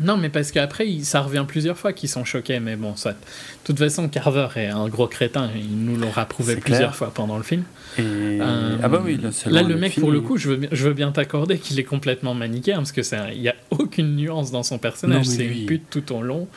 Non, 0.00 0.16
mais 0.16 0.28
parce 0.28 0.52
qu'après, 0.52 0.86
ça 1.02 1.20
revient 1.20 1.44
plusieurs 1.46 1.76
fois 1.76 1.92
qu'ils 1.92 2.08
sont 2.08 2.24
choqués, 2.24 2.60
mais 2.60 2.76
bon, 2.76 2.96
ça. 2.96 3.12
De 3.12 3.16
toute 3.64 3.78
façon, 3.78 4.08
Carver 4.08 4.48
est 4.56 4.66
un 4.66 4.88
gros 4.88 5.06
crétin, 5.06 5.50
ils 5.54 5.76
nous 5.76 5.96
l'ont 5.96 6.10
rapprouvé 6.10 6.56
plusieurs 6.56 6.94
fois 6.94 7.12
pendant 7.14 7.36
le 7.36 7.42
film. 7.42 7.64
Euh, 7.98 8.76
ah 8.82 8.88
bah 8.88 9.02
oui, 9.04 9.18
là, 9.46 9.62
le 9.62 9.76
mec, 9.76 9.94
pour 10.00 10.10
le 10.10 10.20
coup, 10.20 10.36
je 10.36 10.50
veux, 10.50 10.68
je 10.72 10.88
veux 10.88 10.94
bien 10.94 11.12
t'accorder 11.12 11.58
qu'il 11.58 11.78
est 11.78 11.84
complètement 11.84 12.34
manichéen, 12.34 12.76
parce 12.76 12.92
que 12.92 13.02
il 13.32 13.40
n'y 13.40 13.48
a 13.48 13.54
aucune 13.70 14.16
nuance 14.16 14.50
dans 14.50 14.62
son 14.62 14.78
personnage, 14.78 15.26
c'est 15.26 15.44
une 15.44 15.66
pute 15.66 15.90
tout 15.90 16.12
au 16.14 16.22
long. 16.22 16.48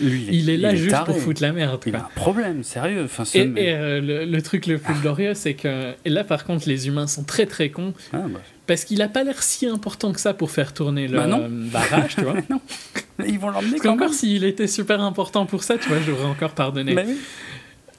il 0.00 0.50
est 0.50 0.56
là 0.56 0.74
juste 0.74 0.96
pour 1.04 1.18
foutre 1.18 1.42
la 1.42 1.52
merde. 1.52 1.80
Il 1.86 1.96
a 1.96 2.00
un 2.00 2.08
problème, 2.14 2.62
sérieux. 2.62 3.04
Enfin, 3.04 3.24
et, 3.34 3.50
euh, 3.58 4.26
le, 4.26 4.42
truc 4.42 4.66
le 4.66 4.78
plus 4.78 4.94
glorieux, 4.94 5.34
c'est 5.34 5.54
que 5.54 5.92
et 6.04 6.10
là, 6.10 6.24
par 6.24 6.44
contre, 6.44 6.68
les 6.68 6.88
humains 6.88 7.06
sont 7.06 7.24
très 7.24 7.46
très 7.46 7.70
cons. 7.70 7.94
Ah, 8.12 8.18
bah. 8.28 8.40
Parce 8.66 8.84
qu'il 8.84 8.98
n'a 8.98 9.08
pas 9.08 9.24
l'air 9.24 9.42
si 9.42 9.66
important 9.66 10.12
que 10.12 10.20
ça 10.20 10.34
pour 10.34 10.50
faire 10.50 10.72
tourner 10.72 11.08
le 11.08 11.18
bah 11.18 11.26
barrage, 11.72 12.14
tu 12.14 12.22
vois. 12.22 12.34
non. 12.50 12.60
Ils 13.26 13.38
vont 13.38 13.50
l'emmener 13.50 13.78
quand 13.78 13.92
encore 13.92 14.14
s'il 14.14 14.44
était 14.44 14.66
super 14.66 15.00
important 15.00 15.46
pour 15.46 15.62
ça, 15.62 15.78
tu 15.78 15.88
vois, 15.88 15.98
j'aurais 16.00 16.24
encore 16.24 16.52
pardonné. 16.52 16.94
Bah 16.94 17.02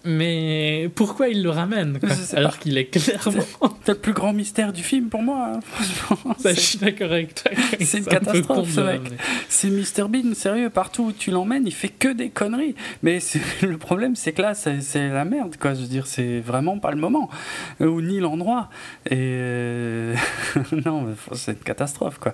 mais 0.06 0.90
pourquoi 0.96 1.30
il 1.30 1.44
le 1.44 1.50
ramène 1.50 1.98
Alors 2.34 2.60
qu'il 2.60 2.78
est 2.78 2.86
clairement. 2.86 3.44
C'est 3.86 3.94
le 3.94 3.98
plus 3.98 4.12
grand 4.12 4.34
mystère 4.34 4.74
du 4.74 4.84
film 4.84 5.08
pour 5.08 5.22
moi, 5.22 5.54
hein, 5.54 5.60
franchement. 5.62 6.36
je 6.44 6.60
suis 6.60 6.78
d'accord 6.78 7.14
avec 7.14 7.36
toi. 7.36 7.52
C'est 7.80 8.00
une 8.00 8.06
catastrophe 8.06 8.70
ce 8.70 8.82
mec. 8.82 9.02
C'est 9.48 9.70
Mr 9.70 10.10
Bean, 10.10 10.34
sérieux, 10.34 10.70
partout 10.70 11.04
où 11.04 11.12
tu 11.14 11.32
l'emmènes, 11.32 11.66
il 11.66 11.74
fait 11.74 11.88
que 11.88 12.10
des 12.10 12.30
conneries. 12.30 12.76
Mais 13.02 13.20
le 13.62 13.78
problème, 13.78 14.18
c'est 14.18 14.34
que 14.34 14.42
là, 14.42 14.54
c'est 14.56 15.10
la 15.10 15.24
merde, 15.24 15.56
quoi. 15.58 15.74
Je 15.74 15.82
veux 15.82 15.88
dire, 15.88 16.06
c'est 16.06 16.42
vraiment 16.42 16.80
pas 16.80 16.92
le 16.92 16.98
moment, 16.98 17.30
ou 17.80 18.02
ni 18.02 18.20
l'endroit. 18.20 18.70
Et. 19.06 19.14
Euh, 19.14 20.16
non, 20.86 21.16
c'est 21.32 21.54
une 21.54 21.58
catastrophe, 21.60 22.20
quoi. 22.20 22.34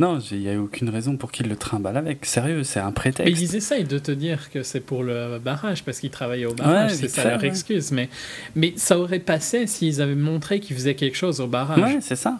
Non, 0.00 0.18
il 0.18 0.40
n'y 0.40 0.50
a 0.50 0.60
aucune 0.60 0.88
raison 0.88 1.16
pour 1.16 1.30
qu'ils 1.30 1.48
le 1.48 1.56
trimballent 1.56 1.96
avec. 1.96 2.26
Sérieux, 2.26 2.64
c'est 2.64 2.80
un 2.80 2.90
prétexte. 2.90 3.32
Mais 3.32 3.40
ils 3.40 3.54
essayent 3.54 3.84
de 3.84 3.98
te 3.98 4.10
dire 4.10 4.50
que 4.50 4.62
c'est 4.62 4.80
pour 4.80 5.04
le 5.04 5.38
barrage, 5.38 5.84
parce 5.84 6.00
qu'ils 6.00 6.10
travaillaient 6.10 6.46
au 6.46 6.54
barrage, 6.54 6.92
c'est 6.92 7.08
ça 7.08 7.30
leur 7.30 7.44
excuse. 7.44 7.92
Mais, 7.92 8.08
mais 8.56 8.72
ça 8.76 8.98
aurait 8.98 9.20
passé 9.20 9.66
s'ils 9.66 10.02
avaient 10.02 10.14
montré 10.16 10.58
qu'ils 10.58 10.76
faisaient 10.76 10.96
quelque 10.96 11.16
chose 11.16 11.40
au 11.40 11.46
barrage. 11.46 11.80
Ouais, 11.80 11.98
c'est 12.00 12.16
ça. 12.16 12.38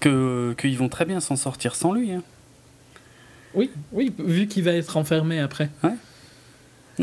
Que 0.00 0.54
Qu'ils 0.56 0.78
vont 0.78 0.88
très 0.88 1.04
bien 1.04 1.18
s'en 1.18 1.34
sortir 1.34 1.74
sans 1.74 1.92
lui. 1.92 2.12
Hein. 2.12 2.22
Oui, 3.54 3.70
oui, 3.92 4.12
vu 4.18 4.46
qu'il 4.46 4.62
va 4.62 4.72
être 4.72 4.96
enfermé 4.96 5.40
après. 5.40 5.70
Ouais 5.82 5.94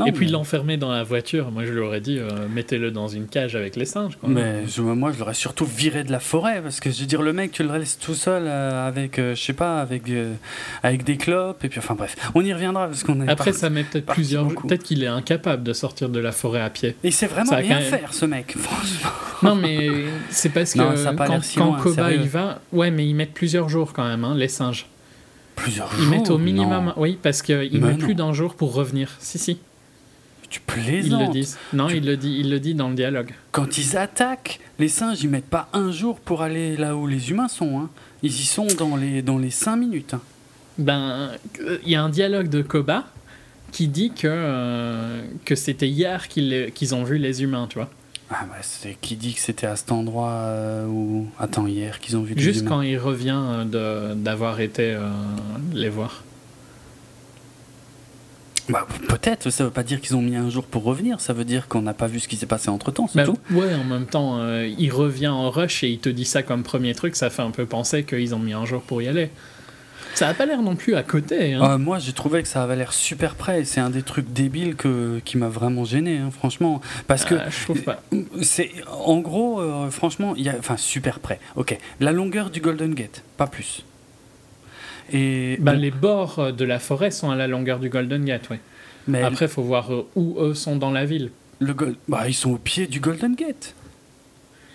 et 0.05 0.11
puis 0.11 0.27
l'enfermer 0.27 0.77
dans 0.77 0.91
la 0.91 1.03
voiture, 1.03 1.51
moi 1.51 1.65
je 1.65 1.71
lui 1.71 1.79
aurais 1.79 2.01
dit 2.01 2.17
euh, 2.19 2.47
mettez-le 2.53 2.91
dans 2.91 3.07
une 3.07 3.27
cage 3.27 3.55
avec 3.55 3.75
les 3.75 3.85
singes. 3.85 4.17
Mais 4.27 4.63
moi 4.77 5.11
je 5.13 5.19
l'aurais 5.19 5.33
surtout 5.33 5.65
viré 5.65 6.03
de 6.03 6.11
la 6.11 6.19
forêt 6.19 6.61
parce 6.61 6.79
que 6.79 6.91
je 6.91 7.01
veux 7.01 7.05
dire 7.05 7.21
le 7.21 7.33
mec 7.33 7.51
tu 7.51 7.63
le 7.63 7.77
laisses 7.77 7.97
tout 7.97 8.15
seul 8.15 8.43
euh, 8.45 8.87
avec 8.87 9.19
euh, 9.19 9.35
je 9.35 9.41
sais 9.41 9.53
pas 9.53 9.79
avec 9.81 10.03
avec 10.83 11.03
des 11.03 11.17
clopes 11.17 11.63
et 11.63 11.69
puis 11.69 11.79
enfin 11.79 11.95
bref 11.95 12.15
on 12.33 12.43
y 12.43 12.53
reviendra 12.53 12.87
parce 12.87 13.03
qu'on 13.03 13.27
après 13.27 13.53
ça 13.53 13.69
met 13.69 13.83
peut-être 13.83 14.05
plusieurs 14.05 14.47
peut-être 14.47 14.83
qu'il 14.83 15.03
est 15.03 15.07
incapable 15.07 15.63
de 15.63 15.73
sortir 15.73 16.09
de 16.09 16.19
la 16.19 16.31
forêt 16.31 16.61
à 16.61 16.69
pied. 16.69 16.95
Et 17.03 17.11
c'est 17.11 17.27
vraiment 17.27 17.55
rien 17.55 17.79
faire 17.79 18.13
ce 18.13 18.25
mec 18.25 18.55
franchement. 18.57 19.09
Non 19.43 19.55
mais 19.55 19.89
c'est 20.29 20.49
parce 20.49 20.73
que 20.73 21.15
quand, 21.15 21.41
quand 21.57 21.73
Koba 21.81 22.13
il 22.13 22.27
va 22.27 22.59
ouais 22.73 22.91
mais 22.91 23.07
ils 23.07 23.15
mettent 23.15 23.33
plusieurs 23.33 23.69
jours 23.69 23.93
quand 23.93 24.07
même 24.07 24.23
hein, 24.23 24.35
les 24.35 24.47
singes. 24.47 24.87
Plusieurs 25.55 25.89
jours. 25.89 26.03
Ils 26.03 26.09
mettent 26.09 26.29
au 26.29 26.37
minimum 26.37 26.93
oui 26.97 27.17
parce 27.21 27.41
qu'il 27.41 27.81
met 27.81 27.95
plus 27.95 28.15
d'un 28.15 28.33
jour 28.33 28.55
pour 28.55 28.73
revenir. 28.73 29.15
Si 29.19 29.37
si. 29.37 29.59
Tu 30.49 30.59
plaisantes. 30.59 31.21
Ils 31.21 31.27
le 31.27 31.31
disent. 31.31 31.57
Non, 31.73 31.89
il 31.89 32.05
le 32.05 32.17
dit, 32.17 32.37
il 32.39 32.49
le 32.49 32.59
dit 32.59 32.75
dans 32.75 32.89
le 32.89 32.95
dialogue. 32.95 33.33
Quand 33.51 33.77
ils 33.77 33.97
attaquent, 33.97 34.59
les 34.79 34.89
singes, 34.89 35.23
ils 35.23 35.29
mettent 35.29 35.49
pas 35.49 35.69
un 35.73 35.91
jour 35.91 36.19
pour 36.19 36.41
aller 36.41 36.77
là 36.77 36.95
où 36.95 37.07
les 37.07 37.31
humains 37.31 37.47
sont. 37.47 37.79
Hein. 37.79 37.89
Ils 38.23 38.31
y 38.31 38.45
sont 38.45 38.67
dans 38.77 38.95
les, 38.95 39.21
dans 39.21 39.37
les 39.37 39.51
cinq 39.51 39.77
minutes. 39.77 40.13
Hein. 40.13 40.21
Ben, 40.77 41.31
il 41.83 41.89
y 41.89 41.95
a 41.95 42.03
un 42.03 42.09
dialogue 42.09 42.49
de 42.49 42.61
Koba 42.61 43.05
qui 43.71 43.87
dit 43.87 44.11
que, 44.11 45.21
que 45.43 45.55
c'était 45.55 45.87
hier 45.87 46.27
qu'ils 46.27 46.95
ont 46.95 47.03
vu 47.03 47.17
les 47.17 47.43
humains, 47.43 47.67
tu 47.69 47.77
vois. 47.77 47.89
Ah 48.29 48.45
bah 48.47 48.55
c'est 48.61 48.97
qui 48.99 49.15
dit 49.15 49.35
que 49.35 49.39
c'était 49.39 49.67
à 49.67 49.75
cet 49.75 49.91
endroit 49.91 50.31
euh, 50.31 50.87
où... 50.87 51.27
Attends, 51.37 51.67
hier 51.67 51.99
qu'ils 51.99 52.17
ont 52.17 52.23
vu 52.23 52.33
Juste 52.37 52.65
quand 52.65 52.81
il 52.81 52.97
revient 52.97 53.39
euh, 53.39 54.15
d'avoir 54.15 54.61
été 54.61 54.93
euh, 54.93 55.09
les 55.73 55.89
voir. 55.89 56.23
Bah, 58.69 58.87
peut-être, 59.07 59.49
ça 59.49 59.63
veut 59.63 59.69
pas 59.69 59.83
dire 59.83 60.01
qu'ils 60.01 60.15
ont 60.15 60.21
mis 60.21 60.35
un 60.35 60.49
jour 60.49 60.63
pour 60.63 60.83
revenir, 60.83 61.19
ça 61.19 61.33
veut 61.33 61.45
dire 61.45 61.67
qu'on 61.67 61.81
n'a 61.81 61.93
pas 61.93 62.07
vu 62.07 62.19
ce 62.19 62.27
qui 62.27 62.35
s'est 62.35 62.45
passé 62.45 62.69
entre 62.69 62.91
temps, 62.91 63.07
c'est 63.07 63.17
bah, 63.17 63.25
tout. 63.25 63.37
Ouais, 63.51 63.73
en 63.73 63.83
même 63.83 64.07
temps, 64.07 64.39
il 64.63 64.91
revient 64.91 65.27
en 65.27 65.49
rush 65.51 65.83
et 65.83 65.89
il 65.89 65.99
te 65.99 66.09
dit 66.09 66.25
ça 66.25 66.41
comme 66.41 66.63
premier 66.63 66.95
truc, 66.95 67.15
ça 67.15 67.29
fait 67.29 67.43
un 67.43 67.51
peu 67.51 67.65
penser 67.65 68.03
qu'ils 68.03 68.33
ont 68.33 68.39
mis 68.39 68.53
un 68.53 68.65
jour 68.65 68.81
pour 68.81 69.01
y 69.01 69.07
aller. 69.07 69.29
Ça 70.15 70.27
n'a 70.27 70.33
pas 70.33 70.45
l'air 70.45 70.61
non 70.61 70.77
plus 70.77 70.95
à 70.95 71.03
côté. 71.03 71.53
Hein. 71.53 71.71
Euh, 71.71 71.77
moi, 71.77 71.99
j'ai 71.99 72.13
trouvé 72.13 72.41
que 72.41 72.47
ça 72.47 72.63
avait 72.63 72.77
l'air 72.77 72.93
super 72.93 73.35
près. 73.35 73.65
C'est 73.65 73.81
un 73.81 73.89
des 73.89 74.01
trucs 74.01 74.31
débiles 74.31 74.75
que, 74.75 75.19
qui 75.25 75.37
m'a 75.37 75.49
vraiment 75.49 75.83
gêné, 75.83 76.19
hein, 76.19 76.29
franchement. 76.31 76.79
Parce 77.05 77.25
que. 77.25 77.35
Ah, 77.35 77.49
je 77.49 77.63
trouve 77.63 77.81
pas. 77.81 78.01
C'est, 78.41 78.71
en 78.89 79.19
gros, 79.19 79.59
euh, 79.59 79.89
franchement, 79.89 80.33
il 80.37 80.43
y 80.43 80.49
a. 80.49 80.55
Enfin, 80.57 80.77
super 80.77 81.19
près. 81.19 81.41
Ok. 81.57 81.77
La 81.99 82.13
longueur 82.13 82.49
du 82.49 82.61
Golden 82.61 82.93
Gate, 82.93 83.23
pas 83.35 83.47
plus. 83.47 83.83
Et. 85.11 85.57
Bah, 85.59 85.73
Les 85.73 85.91
bords 85.91 86.53
de 86.53 86.65
la 86.65 86.79
forêt 86.79 87.11
sont 87.11 87.29
à 87.29 87.35
la 87.35 87.47
longueur 87.47 87.79
du 87.79 87.89
Golden 87.89 88.25
Gate, 88.25 88.47
oui. 88.49 88.57
Mais 89.07 89.21
Après, 89.21 89.45
il 89.45 89.51
faut 89.51 89.61
voir 89.61 89.93
euh, 89.93 90.07
où 90.15 90.37
eux 90.39 90.53
sont 90.53 90.75
dans 90.75 90.91
la 90.91 91.05
ville. 91.05 91.31
Le 91.59 91.73
bah, 92.07 92.27
ils 92.27 92.33
sont 92.33 92.51
au 92.51 92.57
pied 92.57 92.87
du 92.87 92.99
Golden 92.99 93.35
Gate. 93.35 93.75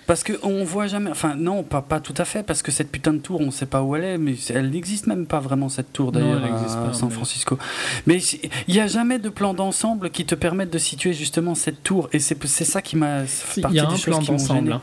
Parce 0.06 0.24
qu'on 0.24 0.64
voit 0.64 0.88
jamais. 0.88 1.10
Enfin, 1.10 1.36
non, 1.36 1.62
pas, 1.62 1.82
pas 1.82 2.00
tout 2.00 2.14
à 2.16 2.24
fait, 2.24 2.42
parce 2.42 2.62
que 2.62 2.72
cette 2.72 2.90
putain 2.90 3.12
de 3.12 3.18
tour, 3.18 3.40
on 3.40 3.52
sait 3.52 3.66
pas 3.66 3.82
où 3.82 3.94
elle 3.94 4.02
est, 4.02 4.18
mais 4.18 4.34
elle 4.52 4.70
n'existe 4.70 5.06
même 5.06 5.24
pas 5.24 5.38
vraiment, 5.38 5.68
cette 5.68 5.92
tour 5.92 6.10
d'ailleurs, 6.10 6.42
à 6.44 6.92
San 6.92 7.10
Francisco. 7.10 7.58
Mais 8.06 8.18
il 8.66 8.74
n'y 8.74 8.80
a 8.80 8.88
jamais 8.88 9.20
de 9.20 9.28
plan 9.28 9.54
d'ensemble 9.54 10.10
qui 10.10 10.24
te 10.24 10.34
permette 10.34 10.70
de 10.70 10.78
situer 10.78 11.12
justement 11.12 11.54
cette 11.54 11.84
tour, 11.84 12.08
et 12.12 12.18
c'est 12.18 12.64
ça 12.64 12.82
qui 12.82 12.96
m'a. 12.96 13.22
Il 13.56 13.72
y 13.72 13.78
a 13.78 13.88
un 13.88 13.96
plan 13.96 14.20
d'ensemble. 14.20 14.72
Hein. 14.72 14.82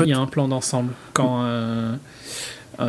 Il 0.00 0.08
y 0.08 0.12
a 0.12 0.18
un 0.18 0.26
plan 0.26 0.48
d'ensemble. 0.48 0.92
Quand 1.12 1.42
euh, 1.44 1.94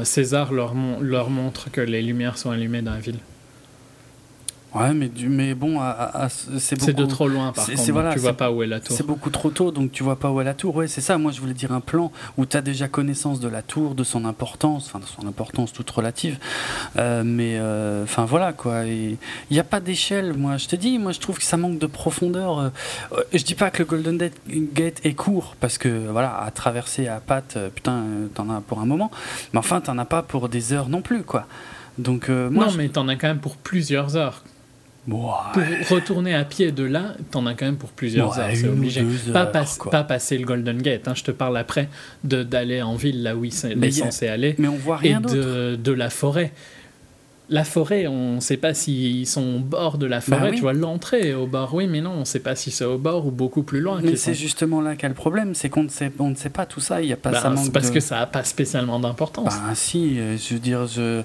César 0.04 0.54
leur, 0.54 0.74
leur 1.02 1.30
montre 1.30 1.69
que 1.71 1.82
les 1.82 2.02
lumières 2.02 2.38
sont 2.38 2.52
allumées 2.52 2.82
dans 2.82 2.93
la 2.93 3.00
ville. 3.00 3.19
Ouais, 4.75 4.93
mais, 4.93 5.07
du, 5.07 5.29
mais 5.29 5.53
bon, 5.55 5.79
c'est 6.57 6.77
beaucoup... 6.77 6.93
de 6.93 7.05
trop 7.05 7.27
loin 7.29 7.53
par 7.53 7.65
contre. 7.65 7.91
Voilà, 7.91 8.13
tu 8.13 8.19
vois 8.19 8.33
pas 8.33 8.51
où 8.51 8.61
est 8.61 8.67
la 8.67 8.81
tour. 8.81 8.95
C'est 8.95 9.05
beaucoup 9.05 9.29
trop 9.29 9.49
tôt, 9.49 9.71
donc 9.71 9.91
tu 9.93 10.03
vois 10.03 10.17
pas 10.17 10.29
où 10.29 10.41
est 10.41 10.43
la 10.43 10.53
tour. 10.53 10.75
Ouais, 10.75 10.88
c'est 10.88 11.01
ça. 11.01 11.17
Moi, 11.17 11.31
je 11.31 11.39
voulais 11.39 11.53
dire 11.53 11.71
un 11.71 11.79
plan 11.79 12.11
où 12.38 12.45
tu 12.45 12.57
as 12.57 12.61
déjà 12.61 12.89
connaissance 12.89 13.39
de 13.39 13.47
la 13.47 13.61
tour, 13.61 13.95
de 13.95 14.03
son 14.03 14.25
importance, 14.25 14.88
enfin 14.88 14.99
de 14.99 15.05
son 15.05 15.27
importance 15.27 15.71
toute 15.71 15.89
relative. 15.89 16.38
Euh, 16.97 17.23
mais 17.25 17.57
euh, 17.57 18.03
enfin 18.03 18.25
voilà 18.25 18.51
quoi. 18.51 18.83
Il 18.83 19.17
n'y 19.49 19.59
a 19.59 19.63
pas 19.63 19.79
d'échelle. 19.79 20.33
Moi, 20.33 20.57
je 20.57 20.67
te 20.67 20.75
dis, 20.75 20.99
moi, 20.99 21.13
je 21.13 21.19
trouve 21.19 21.38
que 21.38 21.45
ça 21.45 21.55
manque 21.55 21.79
de 21.79 21.88
profondeur. 21.88 22.59
Euh, 22.59 22.69
je 23.33 23.43
dis 23.43 23.55
pas 23.55 23.69
que 23.69 23.79
le 23.79 23.85
Golden 23.85 24.17
Gate 24.47 25.05
est 25.05 25.13
court 25.13 25.55
parce 25.61 25.77
que 25.77 26.09
voilà, 26.09 26.38
à 26.41 26.51
traverser 26.51 27.07
à 27.07 27.21
pattes, 27.21 27.57
putain, 27.73 28.03
t'en 28.33 28.49
as 28.49 28.59
pour 28.59 28.81
un 28.81 28.85
moment. 28.85 29.09
Mais 29.53 29.59
enfin, 29.59 29.79
t'en 29.79 29.97
as 29.97 30.05
pas 30.05 30.21
pour 30.21 30.49
des 30.49 30.73
heures 30.73 30.89
non 30.89 31.01
plus 31.01 31.23
quoi. 31.23 31.47
Donc 31.97 32.27
moi, 32.27 32.65
non, 32.65 32.73
mais 32.75 32.89
t'en 32.89 33.07
as 33.07 33.15
quand 33.15 33.27
même 33.27 33.39
pour 33.39 33.55
plusieurs 33.55 34.17
heures. 34.17 34.43
Pour 35.07 35.33
retourner 35.89 36.33
à 36.33 36.43
pied 36.45 36.71
de 36.71 36.83
là, 36.83 37.15
t'en 37.31 37.45
as 37.45 37.53
quand 37.53 37.65
même 37.65 37.77
pour 37.77 37.89
plusieurs 37.89 38.37
heures, 38.39 38.49
c'est 38.53 38.67
obligé. 38.67 39.03
Pas, 39.31 39.45
pas, 39.45 40.03
passer 40.03 40.37
le 40.37 40.45
Golden 40.45 40.81
Gate, 40.81 41.07
hein, 41.07 41.13
je 41.15 41.23
te 41.23 41.31
parle 41.31 41.57
après 41.57 41.89
d'aller 42.23 42.81
en 42.81 42.95
ville 42.95 43.23
là 43.23 43.35
où 43.35 43.45
il 43.45 43.53
est 43.53 43.91
censé 43.91 44.27
aller. 44.27 44.55
Mais 44.57 44.67
on 44.67 44.75
voit 44.75 44.97
rien 44.97 45.21
Et 45.21 45.33
de, 45.33 45.75
de, 45.75 45.91
la 45.91 46.09
forêt 46.09 46.51
la 47.49 47.63
forêt, 47.63 48.08
on 48.08 48.36
ne 48.36 48.39
sait 48.39 48.58
pas 48.58 48.73
s'ils 48.73 49.27
sont 49.27 49.55
au 49.55 49.60
bord 49.60 49.97
de 49.97 50.05
la 50.05 50.17
bah 50.17 50.38
forêt. 50.38 50.51
Tu 50.51 50.62
vois, 50.62 50.73
l'entrée 50.73 51.34
au 51.34 51.45
bord, 51.45 51.73
oui, 51.73 51.88
mais 51.88 52.01
non, 52.01 52.12
on 52.12 52.19
ne 52.21 52.25
sait 52.25 52.39
pas 52.39 52.55
si 52.55 52.71
c'est 52.71 52.86
au 52.86 52.97
bord 52.97 53.27
ou 53.27 53.31
beaucoup 53.31 53.63
plus 53.63 53.81
loin. 53.81 53.99
Mais 54.03 54.15
c'est 54.15 54.34
justement 54.34 54.81
là 54.81 54.95
qu'a 54.95 55.08
le 55.08 55.13
problème, 55.13 55.53
c'est 55.53 55.69
qu'on 55.69 55.84
ne 55.84 55.89
sait, 55.89 56.12
on 56.19 56.29
ne 56.29 56.36
sait 56.36 56.49
pas 56.49 56.65
tout 56.65 56.79
ça. 56.79 57.01
Il 57.01 57.08
y 57.08 57.13
a 57.13 57.17
pas 57.17 57.31
bah, 57.31 57.53
C'est 57.58 57.71
parce 57.71 57.91
que 57.91 57.99
ça 57.99 58.15
n'a 58.15 58.25
pas 58.25 58.43
spécialement 58.43 58.99
d'importance. 58.99 59.45
Bah, 59.45 59.75
si, 59.75 60.19
euh, 60.19 60.38
je 60.38 60.55
veux 60.55 60.60
dire, 60.60 60.88
je... 60.88 61.21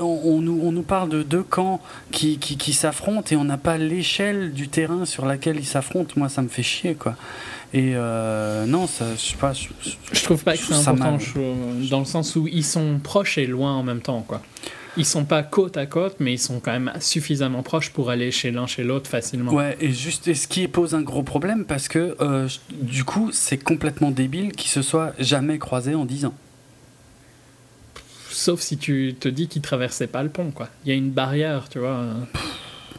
on, 0.00 0.40
nous, 0.40 0.60
on 0.62 0.72
nous 0.72 0.82
parle 0.82 1.08
de 1.08 1.22
deux 1.22 1.42
camps 1.42 1.80
qui, 2.12 2.38
qui, 2.38 2.56
qui 2.56 2.72
s'affrontent 2.72 3.28
et 3.32 3.36
on 3.36 3.44
n'a 3.44 3.58
pas 3.58 3.76
l'échelle 3.76 4.52
du 4.52 4.68
terrain 4.68 5.04
sur 5.04 5.26
laquelle 5.26 5.56
ils 5.58 5.66
s'affrontent. 5.66 6.14
Moi, 6.16 6.28
ça 6.28 6.42
me 6.42 6.48
fait 6.48 6.62
chier, 6.62 6.94
quoi. 6.94 7.16
Et 7.74 7.92
euh, 7.96 8.64
non, 8.66 8.86
ça, 8.86 9.04
je 9.16 9.20
sais 9.20 9.36
pas. 9.36 9.52
Je, 9.52 9.68
je 10.12 10.22
trouve 10.22 10.44
pas 10.44 10.56
que 10.56 10.62
c'est 10.62 10.74
important, 10.74 11.18
dans 11.90 11.98
le 11.98 12.04
sens 12.04 12.36
où 12.36 12.46
ils 12.46 12.64
sont 12.64 13.00
proches 13.02 13.38
et 13.38 13.46
loin 13.46 13.74
en 13.74 13.82
même 13.82 14.00
temps, 14.00 14.24
quoi 14.26 14.40
ils 14.96 15.04
sont 15.04 15.24
pas 15.24 15.42
côte 15.42 15.76
à 15.76 15.86
côte, 15.86 16.16
mais 16.20 16.34
ils 16.34 16.38
sont 16.38 16.60
quand 16.60 16.72
même 16.72 16.92
suffisamment 17.00 17.62
proches 17.62 17.90
pour 17.90 18.10
aller 18.10 18.30
chez 18.30 18.50
l'un 18.50 18.66
chez 18.66 18.84
l'autre 18.84 19.08
facilement. 19.08 19.52
Ouais, 19.52 19.76
et 19.80 19.92
juste 19.92 20.32
ce 20.32 20.48
qui 20.48 20.66
pose 20.68 20.94
un 20.94 21.02
gros 21.02 21.22
problème 21.22 21.64
parce 21.64 21.88
que 21.88 22.16
euh, 22.20 22.48
du 22.70 23.04
coup, 23.04 23.30
c'est 23.32 23.58
complètement 23.58 24.10
débile 24.10 24.52
qu'ils 24.52 24.70
se 24.70 24.82
soient 24.82 25.12
jamais 25.18 25.58
croisés 25.58 25.94
en 25.94 26.04
10 26.04 26.26
ans. 26.26 26.34
Sauf 28.30 28.60
si 28.60 28.76
tu 28.76 29.14
te 29.18 29.28
dis 29.28 29.48
qu'ils 29.48 29.62
traversaient 29.62 30.06
pas 30.06 30.22
le 30.22 30.28
pont, 30.28 30.50
quoi. 30.50 30.68
Il 30.84 30.90
y 30.90 30.92
a 30.92 30.94
une 30.94 31.10
barrière, 31.10 31.68
tu 31.70 31.78
vois. 31.78 32.04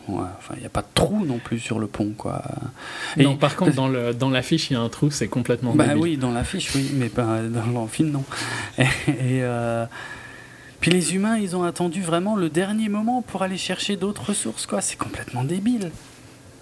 Ouais, 0.07 0.23
enfin, 0.37 0.53
il 0.55 0.61
n'y 0.61 0.65
a 0.65 0.69
pas 0.69 0.81
de 0.81 0.87
trou 0.93 1.25
non 1.25 1.37
plus 1.37 1.59
sur 1.59 1.79
le 1.79 1.87
pont, 1.87 2.13
quoi. 2.17 2.41
Et 3.17 3.23
non, 3.23 3.35
par 3.35 3.55
contre, 3.55 3.75
dans, 3.75 3.87
le, 3.87 4.13
dans 4.13 4.29
l'affiche, 4.29 4.71
il 4.71 4.73
y 4.73 4.75
a 4.77 4.79
un 4.79 4.89
trou, 4.89 5.11
c'est 5.11 5.27
complètement 5.27 5.73
Bah 5.75 5.95
oui, 5.97 6.17
dans 6.17 6.31
l'affiche, 6.31 6.73
oui, 6.75 6.91
mais 6.93 7.09
pas 7.09 7.41
dans 7.43 7.81
le 7.81 7.87
film, 7.87 8.11
non. 8.11 8.23
Et, 8.79 9.43
euh, 9.43 9.85
puis 10.79 10.91
les 10.91 11.15
humains, 11.15 11.37
ils 11.37 11.55
ont 11.55 11.63
attendu 11.63 12.01
vraiment 12.01 12.35
le 12.35 12.49
dernier 12.49 12.89
moment 12.89 13.21
pour 13.21 13.41
aller 13.43 13.57
chercher 13.57 13.95
d'autres 13.95 14.29
ressources, 14.29 14.65
quoi. 14.65 14.81
C'est 14.81 14.97
complètement 14.97 15.43
débile. 15.43 15.91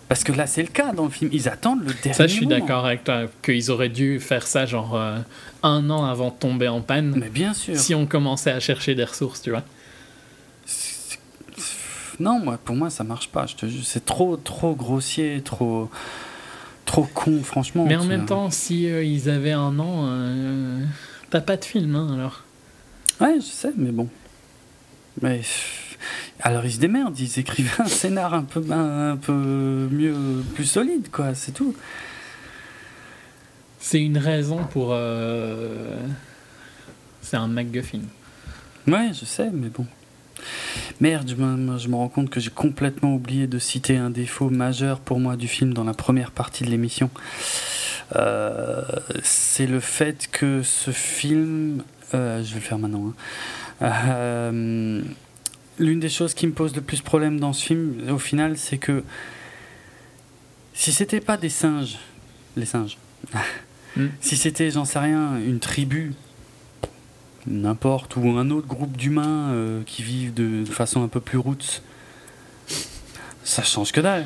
Parce 0.08 0.23
que 0.23 0.32
là, 0.32 0.45
c'est 0.45 0.62
le 0.62 0.67
cas 0.67 0.93
dans 0.93 1.06
le 1.06 1.10
film. 1.10 1.32
Ils 1.34 1.49
attendent 1.49 1.80
le 1.80 1.88
dernier 1.88 2.01
moment. 2.04 2.13
Ça, 2.13 2.28
je 2.28 2.34
suis 2.34 2.45
d'accord 2.45 2.86
avec 2.86 3.04
toi. 3.04 3.23
Qu'ils 3.41 3.71
auraient 3.71 3.89
dû 3.89 4.19
faire 4.19 4.45
ça, 4.45 4.65
genre, 4.65 4.95
euh, 4.95 5.17
un 5.63 5.89
an 5.89 6.06
avant 6.06 6.30
de 6.30 6.36
tomber 6.36 6.67
en 6.67 6.82
panne. 6.82 7.15
Mais 7.17 7.30
bien 7.30 7.54
sûr. 7.54 7.75
Si 7.75 7.95
on 7.95 8.06
commençait 8.06 8.51
à 8.51 8.60
chercher 8.60 8.93
des 8.93 9.04
ressources, 9.04 9.41
tu 9.41 9.49
vois. 9.49 9.63
Non, 12.19 12.39
moi, 12.39 12.58
pour 12.63 12.75
moi, 12.75 12.89
ça 12.89 13.04
marche 13.04 13.30
pas. 13.30 13.45
C'est 13.84 14.06
trop, 14.06 14.38
trop 14.38 14.75
grossier, 14.75 15.41
trop, 15.43 15.89
trop 16.86 17.08
con, 17.13 17.41
franchement. 17.43 17.86
Mais 17.86 17.97
en 17.97 18.06
même 18.06 18.25
temps, 18.25 18.49
si 18.51 18.89
euh, 18.89 19.04
ils 19.04 19.30
avaient 19.30 19.51
un 19.51 19.78
an, 19.80 20.06
euh, 20.08 20.80
t'as 21.32 21.41
pas 21.41 21.58
de 21.58 21.65
film, 21.65 21.95
hein, 21.95 22.13
alors. 22.13 22.45
Ouais, 23.21 23.36
je 23.36 23.45
sais, 23.45 23.71
mais 23.75 23.91
bon. 23.91 24.10
Mais 25.21 25.41
alors 26.41 26.65
ils 26.65 26.73
se 26.73 26.80
démerdent, 26.80 27.17
ils 27.19 27.39
écrivent 27.39 27.75
un 27.80 27.88
scénar 27.88 28.34
un 28.34 28.43
peu, 28.43 28.63
un, 28.71 29.17
peu 29.17 29.88
mieux, 29.91 30.43
plus 30.54 30.65
solide, 30.65 31.10
quoi, 31.12 31.34
c'est 31.34 31.54
tout. 31.54 31.75
C'est 33.80 34.01
une 34.01 34.17
raison 34.17 34.63
pour. 34.65 34.89
Euh, 34.91 35.97
c'est 37.21 37.38
un 37.38 37.47
MacGuffin. 37.47 38.01
Ouais, 38.88 39.12
je 39.13 39.25
sais, 39.25 39.49
mais 39.54 39.69
bon. 39.69 39.86
Merde, 40.99 41.30
je 41.30 41.36
me, 41.36 41.78
je 41.78 41.88
me 41.88 41.95
rends 41.95 42.10
compte 42.10 42.30
que 42.30 42.39
j'ai 42.39 42.49
complètement 42.49 43.15
oublié 43.15 43.47
de 43.47 43.60
citer 43.60 43.97
un 43.97 44.10
défaut 44.10 44.49
majeur 44.49 44.99
pour 44.99 45.19
moi 45.19 45.36
du 45.36 45.47
film 45.47 45.73
dans 45.73 45.84
la 45.84 45.93
première 45.93 46.32
partie 46.32 46.63
de 46.63 46.69
l'émission. 46.69 47.10
Euh, 48.15 48.84
c'est 49.23 49.67
le 49.67 49.80
fait 49.80 50.30
que 50.32 50.62
ce 50.63 50.91
film 50.91 51.84
euh, 52.13 52.44
je 52.44 52.50
vais 52.50 52.60
le 52.60 52.65
faire 52.65 52.80
maintenant. 52.80 53.08
Hein. 53.08 53.13
Euh, 53.82 55.02
l'une 55.80 56.00
des 56.00 56.10
choses 56.10 56.34
qui 56.34 56.48
me 56.48 56.54
pose 56.54 56.76
le 56.76 56.82
plus 56.82 57.02
problème 57.02 57.39
dans 57.39 57.54
ce 57.54 57.65
film, 57.65 58.10
au 58.10 58.20
final, 58.20 58.58
c'est 58.58 58.78
que 58.78 59.04
si 60.74 60.91
c'était 60.91 61.22
pas 61.22 61.38
des 61.38 61.50
singes, 61.50 61.98
les 62.56 62.65
singes, 62.65 62.98
hmm. 63.98 64.08
si 64.22 64.38
c'était, 64.38 64.72
j'en 64.72 64.86
sais 64.86 65.00
rien, 65.00 65.38
une 65.38 65.60
tribu, 65.60 66.13
n'importe, 67.48 68.15
ou 68.15 68.30
un 68.38 68.50
autre 68.50 68.68
groupe 68.68 68.96
d'humains 68.96 69.50
euh, 69.52 69.82
qui 69.86 70.04
vivent 70.04 70.34
de, 70.34 70.63
de, 70.63 70.72
façon 70.72 71.04
un 71.04 71.08
peu 71.08 71.20
plus 71.20 71.38
roots, 71.38 71.82
ça 73.44 73.63
change 73.63 73.91
que 73.91 74.02
dalle. 74.02 74.26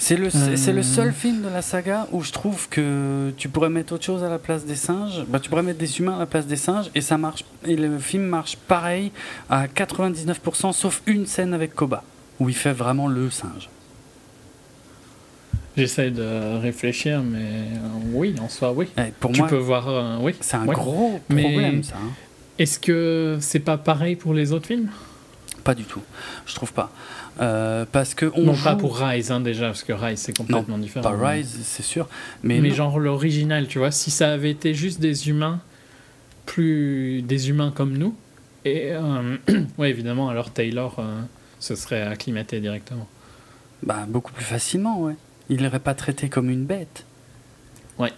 C'est 0.00 0.16
le, 0.16 0.30
c'est 0.30 0.72
le 0.72 0.82
seul 0.84 1.12
film 1.12 1.42
de 1.42 1.48
la 1.48 1.60
saga 1.60 2.06
où 2.12 2.22
je 2.22 2.30
trouve 2.30 2.68
que 2.68 3.32
tu 3.36 3.48
pourrais 3.48 3.68
mettre 3.68 3.92
autre 3.92 4.04
chose 4.04 4.22
à 4.22 4.30
la 4.30 4.38
place 4.38 4.64
des 4.64 4.76
singes. 4.76 5.24
Bah, 5.26 5.40
tu 5.40 5.50
pourrais 5.50 5.64
mettre 5.64 5.80
des 5.80 5.98
humains 5.98 6.14
à 6.14 6.20
la 6.20 6.26
place 6.26 6.46
des 6.46 6.56
singes 6.56 6.86
et 6.94 7.00
ça 7.00 7.18
marche. 7.18 7.44
Et 7.66 7.74
le 7.74 7.98
film 7.98 8.22
marche 8.22 8.56
pareil 8.56 9.10
à 9.50 9.66
99%, 9.66 10.72
sauf 10.72 11.02
une 11.06 11.26
scène 11.26 11.52
avec 11.52 11.74
Koba 11.74 12.04
où 12.38 12.48
il 12.48 12.54
fait 12.54 12.72
vraiment 12.72 13.08
le 13.08 13.28
singe. 13.28 13.68
J'essaie 15.76 16.10
de 16.10 16.58
réfléchir, 16.60 17.22
mais 17.22 17.38
euh, 17.38 18.12
oui, 18.12 18.34
en 18.40 18.48
soi, 18.48 18.72
oui. 18.72 18.88
Eh, 18.98 19.12
pour 19.20 19.32
tu 19.32 19.42
peux 19.44 19.56
voir, 19.56 19.88
euh, 19.88 20.16
oui. 20.20 20.34
C'est 20.40 20.56
un 20.56 20.66
gros 20.66 21.20
problème, 21.28 21.82
ça. 21.82 21.94
Hein. 21.96 22.10
Est-ce 22.58 22.80
que 22.80 23.38
c'est 23.40 23.60
pas 23.60 23.78
pareil 23.78 24.16
pour 24.16 24.34
les 24.34 24.52
autres 24.52 24.66
films? 24.66 24.88
Pas 25.62 25.74
du 25.74 25.84
tout. 25.84 26.02
Je 26.46 26.54
trouve 26.54 26.72
pas. 26.72 26.90
Euh, 27.40 27.84
parce 27.90 28.14
que 28.14 28.30
on 28.34 28.42
non 28.42 28.54
pas 28.56 28.74
pour 28.74 28.98
Rise 28.98 29.30
hein, 29.30 29.40
déjà 29.40 29.66
parce 29.66 29.84
que 29.84 29.92
Rise 29.92 30.18
c'est 30.18 30.36
complètement 30.36 30.76
non, 30.76 30.82
différent. 30.82 31.08
Pas 31.08 31.30
Rise 31.30 31.60
c'est 31.62 31.84
sûr, 31.84 32.08
mais 32.42 32.60
mais 32.60 32.70
genre 32.70 32.98
l'original 32.98 33.68
tu 33.68 33.78
vois 33.78 33.92
si 33.92 34.10
ça 34.10 34.32
avait 34.32 34.50
été 34.50 34.74
juste 34.74 34.98
des 35.00 35.28
humains 35.28 35.60
plus 36.46 37.22
des 37.22 37.48
humains 37.50 37.72
comme 37.72 37.96
nous 37.96 38.16
et 38.64 38.90
euh, 38.92 39.36
ouais 39.78 39.90
évidemment 39.90 40.28
alors 40.28 40.50
Taylor 40.50 40.96
euh, 40.98 41.20
se 41.60 41.74
serait 41.74 42.02
acclimaté 42.02 42.60
directement. 42.60 43.06
Bah, 43.82 44.06
beaucoup 44.08 44.32
plus 44.32 44.44
facilement, 44.44 45.00
ouais. 45.00 45.14
Il 45.48 45.62
l'aurait 45.62 45.78
pas 45.78 45.94
traité 45.94 46.28
comme 46.28 46.50
une 46.50 46.64
bête. 46.64 47.04
Ouais. 47.98 48.12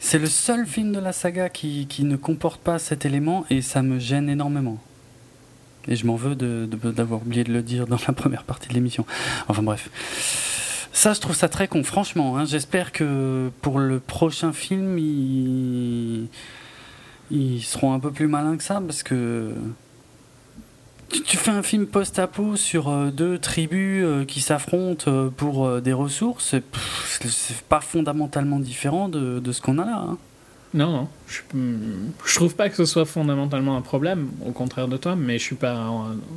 C'est 0.00 0.18
le 0.18 0.26
seul 0.26 0.66
film 0.66 0.92
de 0.92 1.00
la 1.00 1.12
saga 1.12 1.48
qui, 1.48 1.86
qui, 1.86 2.04
ne 2.04 2.16
comporte 2.16 2.60
pas 2.60 2.78
cet 2.78 3.04
élément 3.04 3.44
et 3.50 3.62
ça 3.62 3.82
me 3.82 3.98
gêne 3.98 4.28
énormément. 4.28 4.78
Et 5.88 5.96
je 5.96 6.06
m'en 6.06 6.16
veux 6.16 6.34
d'avoir 6.36 7.22
oublié 7.22 7.44
de 7.44 7.52
le 7.52 7.62
dire 7.62 7.86
dans 7.86 7.98
la 8.06 8.12
première 8.12 8.44
partie 8.44 8.68
de 8.68 8.74
l'émission. 8.74 9.06
Enfin 9.48 9.62
bref. 9.62 9.88
Ça, 10.92 11.12
je 11.12 11.20
trouve 11.20 11.36
ça 11.36 11.48
très 11.48 11.68
con, 11.68 11.84
franchement. 11.84 12.36
Hein. 12.36 12.44
J'espère 12.44 12.92
que 12.92 13.50
pour 13.62 13.78
le 13.78 14.00
prochain 14.00 14.52
film, 14.52 14.98
ils... 14.98 16.28
seront 17.62 17.92
un 17.92 18.00
peu 18.00 18.10
plus 18.10 18.26
malins 18.26 18.56
que 18.56 18.64
ça 18.64 18.80
parce 18.80 19.02
que 19.02 19.54
tu, 21.08 21.36
fais 21.36 21.50
un 21.50 21.62
film 21.62 21.86
post-apo 21.86 22.56
sur 22.56 22.88
euh, 22.88 23.10
deux 23.10 23.38
tribus 23.38 24.04
euh, 24.04 24.24
qui 24.24 24.40
s'affrontent 24.40 25.10
euh, 25.10 25.30
pour 25.30 25.80
des 25.80 25.92
ressources, 25.92 26.56
c'est 27.24 27.62
pas 27.62 27.80
fondamentalement 27.80 28.58
différent 28.58 29.08
de, 29.08 29.38
de 29.38 29.52
ce 29.52 29.62
qu'on 29.62 29.78
a 29.78 29.84
là. 29.84 30.04
Hein. 30.06 30.18
Non, 30.74 30.92
non. 30.92 31.08
Je, 31.26 31.40
je, 32.26 32.34
trouve 32.34 32.54
pas 32.54 32.68
que 32.68 32.76
ce 32.76 32.84
soit 32.84 33.06
fondamentalement 33.06 33.76
un 33.76 33.80
problème, 33.80 34.28
au 34.44 34.52
contraire 34.52 34.86
de 34.86 34.96
toi, 34.98 35.16
mais 35.16 35.38
je 35.38 35.42
suis 35.42 35.56
pas 35.56 35.88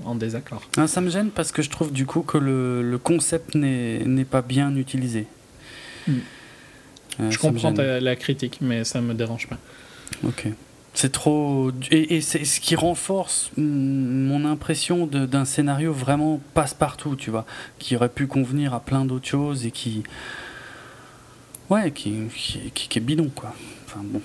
en, 0.05 0.15
désaccord. 0.15 0.61
Ah, 0.77 0.87
ça 0.87 1.01
me 1.01 1.09
gêne 1.09 1.31
parce 1.31 1.51
que 1.51 1.61
je 1.61 1.69
trouve 1.69 1.91
du 1.91 2.05
coup 2.05 2.21
que 2.21 2.37
le, 2.37 2.81
le 2.81 2.97
concept 2.97 3.55
n'est 3.55 4.25
pas 4.25 4.41
bien 4.41 4.75
utilisé. 4.75 5.27
Hmm. 6.07 6.19
je 7.29 7.37
comprends 7.37 7.71
la 7.71 8.15
critique, 8.15 8.59
mais 8.61 8.83
ça 8.85 9.01
me 9.01 9.13
dérange 9.13 9.47
pas. 9.47 9.57
Ok. 10.23 10.47
C'est 10.93 11.11
trop. 11.11 11.71
Et, 11.89 12.19
c'est 12.21 12.43
ce 12.43 12.59
qui 12.59 12.75
renforce 12.75 13.51
mon 13.57 14.43
impression 14.45 15.07
d'un 15.07 15.45
scénario 15.45 15.93
vraiment 15.93 16.41
passe-partout, 16.53 17.15
tu 17.15 17.31
vois, 17.31 17.45
qui 17.79 17.95
aurait 17.95 18.09
pu 18.09 18.27
convenir 18.27 18.73
à 18.73 18.81
plein 18.81 19.05
d'autres 19.05 19.27
choses 19.27 19.65
et 19.65 19.71
qui. 19.71 20.03
Ouais, 21.69 21.91
qui, 21.91 22.13
qui, 22.73 22.97
est 22.97 23.01
bidon, 23.01 23.31
quoi. 23.33 23.55
Enfin 23.91 24.03
bon. 24.05 24.21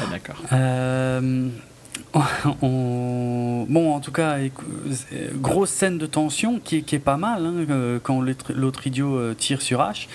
Ah, 0.00 0.06
d'accord. 0.10 0.36
Euh, 0.52 1.48
bon, 2.12 3.94
en 3.94 4.00
tout 4.00 4.12
cas, 4.12 4.38
grosse 5.34 5.70
scène 5.70 5.98
de 5.98 6.06
tension 6.06 6.60
qui, 6.60 6.76
est 6.76 6.98
pas 6.98 7.16
mal 7.16 7.46
hein, 7.46 7.66
euh, 7.70 7.98
quand 8.02 8.20
l'autre 8.20 8.86
idiot 8.86 9.16
euh, 9.16 9.34
tire 9.34 9.62
sur 9.62 9.80
H. 9.80 10.06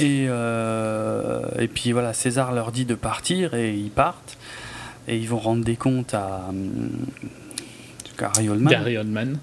Et, 0.00 0.26
euh, 0.28 1.46
et 1.58 1.68
puis 1.68 1.92
voilà, 1.92 2.12
César 2.12 2.52
leur 2.52 2.72
dit 2.72 2.84
de 2.84 2.94
partir 2.94 3.54
et 3.54 3.74
ils 3.74 3.90
partent. 3.90 4.36
Et 5.06 5.16
ils 5.16 5.28
vont 5.28 5.38
rendre 5.38 5.64
des 5.64 5.76
comptes 5.76 6.14
à 6.14 6.50
Gary 8.18 8.48
Oldman. 8.48 8.70
Gary 8.70 8.98
Oldman. 8.98 9.38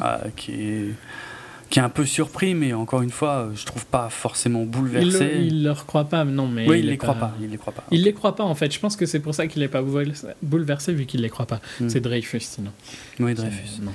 Ah, 0.00 0.20
qui, 0.36 0.52
est, 0.52 0.94
qui 1.76 1.80
est 1.80 1.82
un 1.82 1.90
peu 1.90 2.06
surpris, 2.06 2.54
mais 2.54 2.72
encore 2.72 3.02
une 3.02 3.10
fois, 3.10 3.50
je 3.54 3.66
trouve 3.66 3.84
pas 3.84 4.08
forcément 4.08 4.64
bouleversé. 4.64 5.42
Il, 5.42 5.58
ne 5.58 5.64
leur 5.64 5.84
croit 5.84 6.06
pas, 6.06 6.24
non, 6.24 6.48
mais. 6.48 6.66
Oui, 6.66 6.78
il, 6.78 6.86
les 6.86 6.96
croit 6.96 7.16
pas. 7.16 7.34
Il 7.38 7.50
les 7.50 7.58
croit 7.58 7.74
pas. 7.74 7.84
Il 7.90 8.02
les 8.02 8.14
croit 8.14 8.34
pas, 8.34 8.44
en 8.44 8.54
fait. 8.54 8.72
Je 8.72 8.80
pense 8.80 8.96
que 8.96 9.04
c'est 9.04 9.20
pour 9.20 9.34
ça 9.34 9.46
qu'il 9.46 9.60
n'est 9.60 9.68
pas 9.68 9.82
bouleversé, 10.40 10.94
vu 10.94 11.04
qu'il 11.04 11.20
les 11.20 11.28
croit 11.28 11.44
pas. 11.44 11.60
Hmm. 11.78 11.90
C'est 11.90 12.00
Dreyfus, 12.00 12.40
sinon. 12.40 12.70
Oui, 13.20 13.34
Dreyfus. 13.34 13.82
Non. 13.82 13.92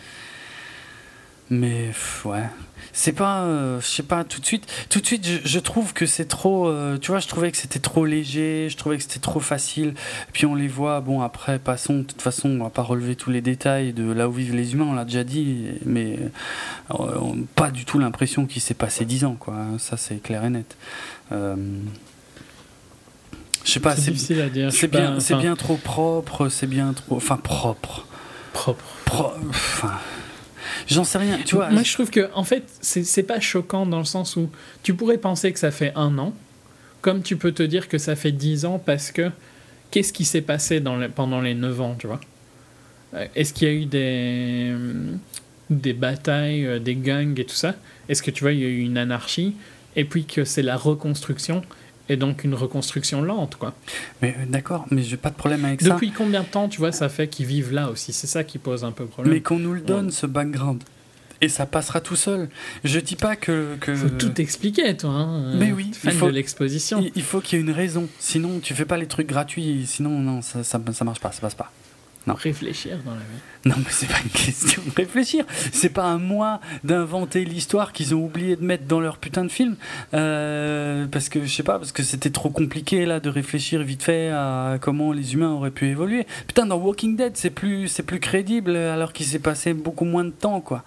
Mais 1.50 1.92
ouais, 2.24 2.46
c'est 2.94 3.14
pas, 3.14 3.44
euh, 3.44 3.80
je 3.80 3.86
sais 3.86 4.04
pas, 4.04 4.24
tout 4.24 4.42
de 4.42 4.46
suite, 4.46 4.68
tout 4.90 5.00
de 5.00 5.06
suite, 5.06 5.26
je, 5.46 5.60
trouve 5.60 5.94
que 5.94 6.06
c'est 6.06 6.26
trop, 6.26 6.68
euh, 6.68 6.98
tu 6.98 7.12
vois, 7.12 7.20
je 7.20 7.28
trouvais 7.28 7.52
que 7.52 7.58
c'était 7.58 7.80
trop 7.80 8.06
léger, 8.06 8.68
je 8.70 8.78
trouvais 8.78 8.98
que 8.98 9.04
c'était 9.04 9.20
trop 9.20 9.40
facile. 9.40 9.94
Puis 10.34 10.46
on 10.46 10.56
les 10.56 10.68
voit, 10.68 11.00
bon 11.00 11.22
après, 11.22 11.60
passons, 11.60 12.00
de 12.00 12.04
toute 12.04 12.22
façon, 12.22 12.50
on 12.50 12.64
va 12.64 12.70
pas 12.70 12.82
relever 12.82 13.16
tous 13.16 13.30
les 13.30 13.42
détails 13.42 13.94
de 13.94 14.12
là 14.12 14.28
où 14.28 14.34
vivent 14.34 14.56
les 14.56 14.74
humains, 14.74 14.88
on 14.90 14.94
l'a 14.94 15.06
déjà 15.06 15.24
dit, 15.24 15.68
mais 15.86 16.20
euh, 16.92 17.16
pas 17.56 17.72
du 17.72 17.86
tout 17.86 17.98
l'impression 17.98 18.46
qu'il 18.46 18.62
s'est 18.62 18.74
passé 18.74 19.06
dix 19.06 19.24
ans, 19.24 19.36
quoi. 19.40 19.58
Ça 19.78 19.96
c'est 19.98 20.22
clair 20.22 20.44
et 20.44 20.50
net. 20.50 20.76
je 21.32 21.66
sais 23.66 23.80
pas, 23.80 23.96
c'est 23.96 24.12
difficile 24.12 24.42
à 24.42 24.50
dire. 24.50 24.72
C'est 24.72 24.90
bien, 24.90 25.20
c'est 25.20 25.36
bien 25.36 25.56
trop 25.56 25.78
propre, 25.78 26.50
c'est 26.50 26.68
bien 26.68 26.94
trop, 26.94 27.16
enfin 27.16 27.38
propre. 27.38 28.06
Propre. 28.54 28.84
Pro... 29.06 29.32
Enfin 29.50 29.94
J'en 30.88 31.04
sais 31.04 31.18
rien, 31.18 31.40
tu 31.46 31.56
vois. 31.56 31.70
Moi, 31.70 31.84
je 31.84 31.94
trouve 31.94 32.10
que, 32.10 32.30
en 32.34 32.44
fait, 32.44 32.64
c'est 32.82 33.24
pas 33.24 33.40
choquant 33.40 33.86
dans 33.86 34.00
le 34.00 34.06
sens 34.06 34.36
où 34.36 34.50
tu 34.84 34.94
pourrais 34.94 35.18
penser 35.18 35.52
que 35.52 35.60
ça 35.60 35.72
fait 35.72 35.94
un 35.96 36.18
an, 36.18 36.34
comme 37.02 37.22
tu 37.22 37.38
peux 37.38 37.52
te 37.52 37.64
dire 37.64 37.88
que 37.88 37.98
ça 37.98 38.16
fait 38.16 38.32
dix 38.32 38.66
ans 38.66 38.80
parce 38.84 39.12
que 39.12 39.32
qu'est-ce 39.92 40.14
qui 40.14 40.26
s'est 40.26 40.42
passé 40.42 40.80
dans 40.80 41.00
pendant 41.10 41.42
les 41.42 41.54
neuf 41.54 41.82
ans, 41.82 41.96
tu 41.98 42.08
vois? 42.08 42.22
Euh, 43.14 43.26
Est-ce 43.36 43.54
qu'il 43.54 43.68
y 43.68 43.72
a 43.72 43.74
eu 43.74 43.86
des, 43.86 44.74
des 45.70 45.94
batailles, 45.94 46.66
euh, 46.66 46.80
des 46.80 46.96
gangs 46.96 47.38
et 47.40 47.46
tout 47.46 47.56
ça? 47.56 47.76
Est-ce 48.08 48.24
que 48.24 48.32
tu 48.32 48.44
vois, 48.44 48.54
il 48.54 48.60
y 48.60 48.66
a 48.66 48.70
eu 48.70 48.80
une 48.82 48.98
anarchie? 48.98 49.56
Et 49.96 50.06
puis 50.06 50.24
que 50.26 50.46
c'est 50.46 50.62
la 50.62 50.78
reconstruction 50.78 51.64
et 52.10 52.18
donc 52.18 52.44
une 52.44 52.54
reconstruction 52.54 53.22
lente, 53.22 53.56
quoi. 53.56 53.74
Mais 54.22 54.36
euh, 54.38 54.46
d'accord, 54.48 54.86
mais 54.92 55.02
j'ai 55.02 55.18
pas 55.18 55.30
de 55.30 55.36
problème 55.36 55.66
avec 55.66 55.82
ça. 55.82 55.90
Depuis 55.90 56.12
combien 56.12 56.42
de 56.42 56.48
temps, 56.48 56.68
tu 56.68 56.80
vois, 56.80 56.92
ça 56.92 57.10
fait 57.10 57.28
qu'ils 57.28 57.46
vivent 57.46 57.74
là 57.74 57.90
aussi? 57.90 58.14
C'est 58.14 58.28
ça 58.28 58.44
qui 58.44 58.58
pose 58.58 58.84
un 58.84 58.92
peu 58.92 59.06
problème. 59.06 59.34
Mais 59.34 59.42
qu'on 59.42 59.60
nous 59.60 59.74
le 59.74 59.82
donne, 59.82 60.12
ce 60.12 60.26
background. 60.26 60.84
Et 61.44 61.50
ça 61.50 61.66
passera 61.66 62.02
tout 62.02 62.16
seul. 62.16 62.50
Je 62.84 63.00
dis 63.00 63.16
pas 63.16 63.36
que. 63.36 63.76
que... 63.82 63.96
Faut 63.96 64.10
tout 64.10 64.40
expliquer, 64.40 64.96
toi. 64.96 65.10
Hein, 65.10 65.56
mais 65.56 65.72
oui. 65.72 65.90
Fan 65.92 66.14
il 66.14 66.20
faut, 66.20 66.28
de 66.28 66.32
l'exposition. 66.32 67.04
Il, 67.16 67.24
faut 67.24 67.42
qu'il 67.42 67.58
y 67.58 67.62
ait 67.62 67.66
une 67.66 67.72
raison. 67.72 68.08
Sinon, 68.20 68.60
tu 68.60 68.76
fais 68.76 68.86
pas 68.86 68.98
les 68.98 69.08
trucs 69.08 69.28
gratuits. 69.28 69.86
Sinon, 69.88 70.20
non, 70.20 70.44
ça, 70.44 70.64
ça, 70.64 70.80
ça 70.94 71.04
marche 71.04 71.20
pas, 71.20 71.32
ça 71.32 71.42
passe 71.42 71.56
pas. 71.56 71.72
Non. 72.28 72.36
Réfléchir 72.36 73.00
dans 73.04 73.16
la 73.16 73.18
vie. 73.18 73.26
Non, 73.66 73.76
mais 73.78 73.90
c'est 73.90 74.08
pas 74.08 74.20
une 74.24 74.30
question 74.30 74.82
de 74.86 74.92
réfléchir. 74.96 75.44
C'est 75.72 75.90
pas 75.90 76.12
à 76.12 76.18
moi 76.18 76.62
d'inventer 76.84 77.46
l'histoire 77.46 77.94
qu'ils 77.94 78.14
ont 78.14 78.24
oublié 78.24 78.56
de 78.56 78.64
mettre 78.64 78.86
dans 78.86 79.00
leur 79.00 79.18
putain 79.18 79.44
de 79.44 79.52
film. 79.52 79.76
Euh, 80.14 81.08
parce 81.08 81.30
que, 81.30 81.44
je 81.44 81.52
sais 81.52 81.64
pas, 81.64 81.80
parce 81.80 81.92
que 81.92 82.04
c'était 82.04 82.30
trop 82.30 82.52
compliqué 82.52 83.08
là 83.08 83.20
de 83.20 83.30
réfléchir 83.30 83.82
vite 83.82 84.04
fait 84.04 84.30
à 84.30 84.78
comment 84.80 85.14
les 85.14 85.34
humains 85.34 85.52
auraient 85.52 85.72
pu 85.72 85.88
évoluer. 85.88 86.28
Putain, 86.46 86.68
dans 86.68 86.78
Walking 86.78 87.16
Dead, 87.16 87.32
c'est 87.36 87.50
plus, 87.50 87.88
c'est 87.88 88.04
plus 88.04 88.20
crédible 88.20 88.76
alors 88.76 89.14
qu'il 89.14 89.26
s'est 89.26 89.40
passé 89.40 89.74
beaucoup 89.74 90.06
moins 90.06 90.26
de 90.26 90.30
temps, 90.30 90.62
quoi. 90.62 90.84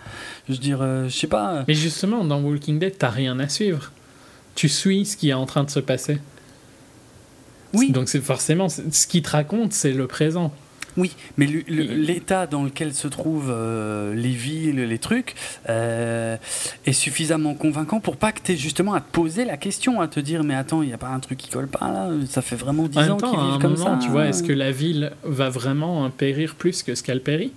Je 0.48 0.52
veux 0.52 0.58
dire, 0.58 0.78
euh, 0.82 1.08
je 1.08 1.16
sais 1.16 1.26
pas. 1.26 1.64
Mais 1.66 1.74
justement, 1.74 2.24
dans 2.24 2.40
Walking 2.40 2.78
Dead, 2.78 2.96
t'as 2.96 3.10
rien 3.10 3.40
à 3.40 3.48
suivre. 3.48 3.90
Tu 4.54 4.68
suis 4.68 5.04
ce 5.04 5.16
qui 5.16 5.30
est 5.30 5.34
en 5.34 5.46
train 5.46 5.64
de 5.64 5.70
se 5.70 5.80
passer. 5.80 6.18
Oui. 7.72 7.90
Donc 7.90 8.08
c'est 8.08 8.20
forcément 8.20 8.68
ce 8.68 9.06
qui 9.08 9.20
te 9.20 9.30
raconte, 9.30 9.72
c'est 9.72 9.92
le 9.92 10.06
présent. 10.06 10.52
Oui, 10.96 11.12
mais 11.36 11.46
l'état 11.46 12.46
dans 12.46 12.62
lequel 12.62 12.94
se 12.94 13.08
trouvent 13.08 13.50
euh, 13.50 14.14
les 14.14 14.30
villes, 14.30 14.80
les 14.84 14.98
trucs, 14.98 15.34
euh, 15.68 16.36
est 16.86 16.92
suffisamment 16.92 17.54
convaincant 17.54 18.00
pour 18.00 18.16
pas 18.16 18.32
que 18.32 18.40
tu 18.42 18.52
aies 18.52 18.56
justement 18.56 18.94
à 18.94 19.00
te 19.00 19.10
poser 19.10 19.44
la 19.44 19.56
question, 19.56 20.00
à 20.00 20.08
te 20.08 20.20
dire 20.20 20.44
mais 20.44 20.54
attends, 20.54 20.82
il 20.82 20.88
n'y 20.88 20.94
a 20.94 20.98
pas 20.98 21.08
un 21.08 21.20
truc 21.20 21.38
qui 21.38 21.48
colle 21.48 21.66
pas 21.66 21.90
là 21.90 22.10
Ça 22.28 22.42
fait 22.42 22.56
vraiment 22.56 22.86
10 22.86 22.98
ans 23.10 23.16
qu'ils 23.16 23.28
vivent 23.28 23.60
comme 23.60 23.76
ça. 23.76 23.98
Tu 24.00 24.08
vois, 24.08 24.26
est-ce 24.26 24.42
que 24.42 24.52
la 24.52 24.70
ville 24.70 25.12
va 25.24 25.48
vraiment 25.48 26.08
périr 26.10 26.54
plus 26.54 26.82
que 26.82 26.94
ce 26.94 27.02
qu'elle 27.02 27.22
périt? 27.22 27.52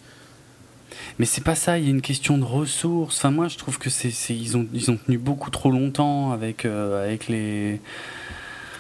Mais 1.19 1.26
c'est 1.26 1.43
pas 1.43 1.56
ça, 1.56 1.78
il 1.78 1.86
y 1.86 1.88
a 1.88 1.89
une 1.89 2.02
question 2.02 2.38
de 2.38 2.43
ressources. 2.43 3.17
Enfin, 3.17 3.32
moi, 3.32 3.47
je 3.47 3.58
trouve 3.58 3.80
que 3.80 3.89
c'est, 3.89 4.10
ils, 4.30 4.56
ont, 4.56 4.67
ils 4.73 4.91
ont 4.91 4.97
tenu 4.97 5.17
beaucoup 5.17 5.50
trop 5.50 5.71
longtemps 5.71 6.32
avec, 6.32 6.65
euh, 6.65 7.04
avec 7.04 7.28
les, 7.28 7.82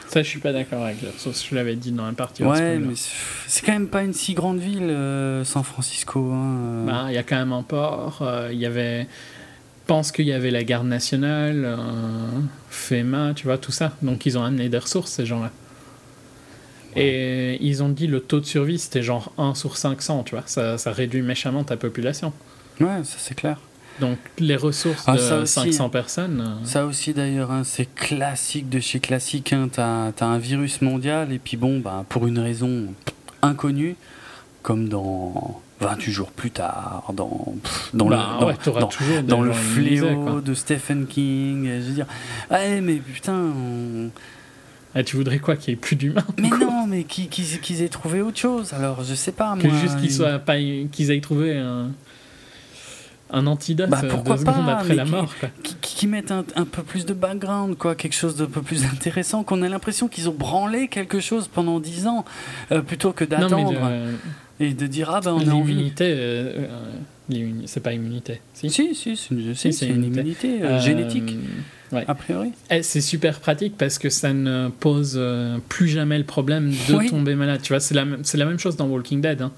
ça, 0.07 0.23
je 0.23 0.27
suis 0.27 0.39
pas 0.39 0.53
d'accord 0.53 0.83
avec 0.83 0.97
ça. 1.17 1.29
Je 1.31 1.55
l'avais 1.55 1.75
dit 1.75 1.91
dans 1.91 2.05
un 2.05 2.13
partie. 2.13 2.43
Ouais, 2.43 2.77
mais 2.77 2.93
c'est 3.47 3.65
quand 3.65 3.73
même 3.73 3.87
pas 3.87 4.03
une 4.03 4.13
si 4.13 4.33
grande 4.33 4.59
ville, 4.59 4.89
euh, 4.89 5.43
San 5.43 5.63
Francisco. 5.63 6.31
Hein, 6.31 6.57
euh. 6.57 6.85
bah, 6.85 7.05
il 7.09 7.13
y 7.13 7.17
a 7.17 7.23
quand 7.23 7.35
même 7.35 7.53
un 7.53 7.63
port. 7.63 8.19
Euh, 8.21 8.49
il 8.51 8.59
y 8.59 8.65
avait. 8.65 9.07
pense 9.85 10.11
qu'il 10.11 10.25
y 10.25 10.33
avait 10.33 10.51
la 10.51 10.63
garde 10.63 10.87
nationale, 10.87 11.77
FEMA, 12.69 13.33
tu 13.35 13.45
vois, 13.45 13.57
tout 13.57 13.71
ça. 13.71 13.93
Donc 14.01 14.25
ils 14.25 14.37
ont 14.37 14.43
amené 14.43 14.69
des 14.69 14.77
ressources, 14.77 15.11
ces 15.11 15.25
gens-là. 15.25 15.51
Et 16.95 17.57
ils 17.61 17.83
ont 17.83 17.89
dit 17.89 18.07
le 18.07 18.21
taux 18.21 18.39
de 18.39 18.45
survie, 18.45 18.79
c'était 18.79 19.03
genre 19.03 19.31
1 19.37 19.53
sur 19.53 19.77
500, 19.77 20.23
tu 20.23 20.35
vois. 20.35 20.43
Ça, 20.47 20.79
ça 20.79 20.91
réduit 20.91 21.21
méchamment 21.21 21.63
ta 21.63 21.77
population. 21.77 22.33
Ouais, 22.79 23.03
ça 23.03 23.17
c'est 23.19 23.35
clair. 23.35 23.59
Donc 23.99 24.17
les 24.37 24.55
ressources 24.55 25.03
ah, 25.07 25.15
de 25.15 25.45
500 25.45 25.89
personnes. 25.89 26.41
Euh. 26.41 26.65
Ça 26.65 26.85
aussi 26.85 27.13
d'ailleurs, 27.13 27.51
hein, 27.51 27.63
c'est 27.63 27.93
classique 27.93 28.69
de 28.69 28.79
chez 28.79 28.99
classique. 28.99 29.53
Hein, 29.53 29.69
tu 29.73 29.79
as, 29.79 30.13
un 30.25 30.37
virus 30.37 30.81
mondial 30.81 31.31
et 31.33 31.39
puis 31.39 31.57
bon, 31.57 31.79
bah, 31.79 32.05
pour 32.09 32.27
une 32.27 32.39
raison 32.39 32.85
inconnue, 33.41 33.95
comme 34.61 34.87
dans 34.87 35.61
28 35.79 36.11
jours 36.11 36.31
plus 36.31 36.51
tard, 36.51 37.11
dans, 37.13 37.55
dans 37.93 38.09
le, 38.09 38.15
bah, 38.15 38.53
dans, 39.23 39.41
le 39.41 39.51
fléau 39.51 40.41
de 40.41 40.53
Stephen 40.53 41.07
King. 41.07 41.65
Je 41.65 41.87
veux 41.87 41.93
dire, 41.93 42.07
ouais, 42.51 42.81
mais 42.81 42.95
putain. 42.95 43.53
Ah, 44.95 45.03
tu 45.03 45.15
voudrais 45.15 45.37
quoi 45.37 45.55
Qu'il 45.55 45.73
n'y 45.73 45.77
ait 45.77 45.81
plus 45.81 45.95
d'humains 45.95 46.25
Mais 46.39 46.49
non, 46.49 46.87
mais 46.87 47.03
qu'ils 47.03 47.81
aient 47.83 47.89
trouvé 47.89 48.21
autre 48.21 48.39
chose. 48.39 48.73
Alors, 48.73 49.03
je 49.03 49.13
sais 49.13 49.31
pas. 49.31 49.55
Que 49.59 49.69
juste 49.69 49.99
qu'ils 49.99 50.11
ils... 50.11 50.89
qu'ils 50.89 51.11
aient 51.11 51.21
trouvé 51.21 51.57
un 51.57 51.91
un 53.31 53.47
antidote 53.47 53.89
bah, 53.89 54.01
euh, 54.03 54.09
pourquoi 54.09 54.37
pas, 54.37 54.55
après 54.69 54.95
la 54.95 55.05
mort. 55.05 55.33
Qui, 55.81 56.07
mettent 56.07 56.31
un, 56.31 56.43
peu 56.43 56.83
plus 56.83 57.05
de 57.05 57.13
background, 57.13 57.77
quoi, 57.77 57.95
quelque 57.95 58.15
chose 58.15 58.35
de 58.35 58.45
peu 58.45 58.61
plus 58.61 58.85
intéressant, 58.85 59.43
qu'on 59.43 59.61
a 59.61 59.69
l'impression 59.69 60.07
qu'ils 60.07 60.29
ont 60.29 60.33
branlé 60.33 60.87
quelque 60.87 61.19
chose 61.19 61.47
pendant 61.47 61.79
dix 61.79 62.07
ans, 62.07 62.25
euh, 62.71 62.81
plutôt 62.81 63.11
que 63.11 63.25
d'attendre 63.25 63.73
et 64.59 64.73
de 64.73 64.87
dire 64.87 65.09
ah 65.11 65.21
ben 65.21 65.33
on 65.33 65.47
a 65.47 65.53
envie. 65.53 65.93
Euh, 66.01 66.67
C'est 67.65 67.83
pas 67.83 67.93
immunité. 67.93 68.41
Si, 68.53 68.69
si, 68.69 68.95
si 68.95 69.15
c'est 69.15 69.87
une, 69.87 70.05
immunité, 70.05 70.63
euh, 70.63 70.79
génétique. 70.79 71.35
A 71.93 72.15
priori. 72.15 72.51
Eh, 72.69 72.83
c'est 72.83 73.01
super 73.01 73.39
pratique 73.39 73.75
parce 73.77 73.97
que 73.97 74.09
ça 74.09 74.33
ne 74.33 74.69
pose 74.69 75.15
euh, 75.17 75.57
plus 75.69 75.87
jamais 75.87 76.17
le 76.17 76.25
problème 76.25 76.71
de 76.71 77.09
tomber 77.09 77.35
malade. 77.35 77.61
Tu 77.63 77.71
vois, 77.71 77.79
c'est 77.79 77.95
la, 77.95 78.05
la, 78.05 78.45
même 78.45 78.59
chose 78.59 78.75
dans 78.75 78.87
Walking 78.87 79.21
Dead. 79.21 79.41
Hein. 79.41 79.51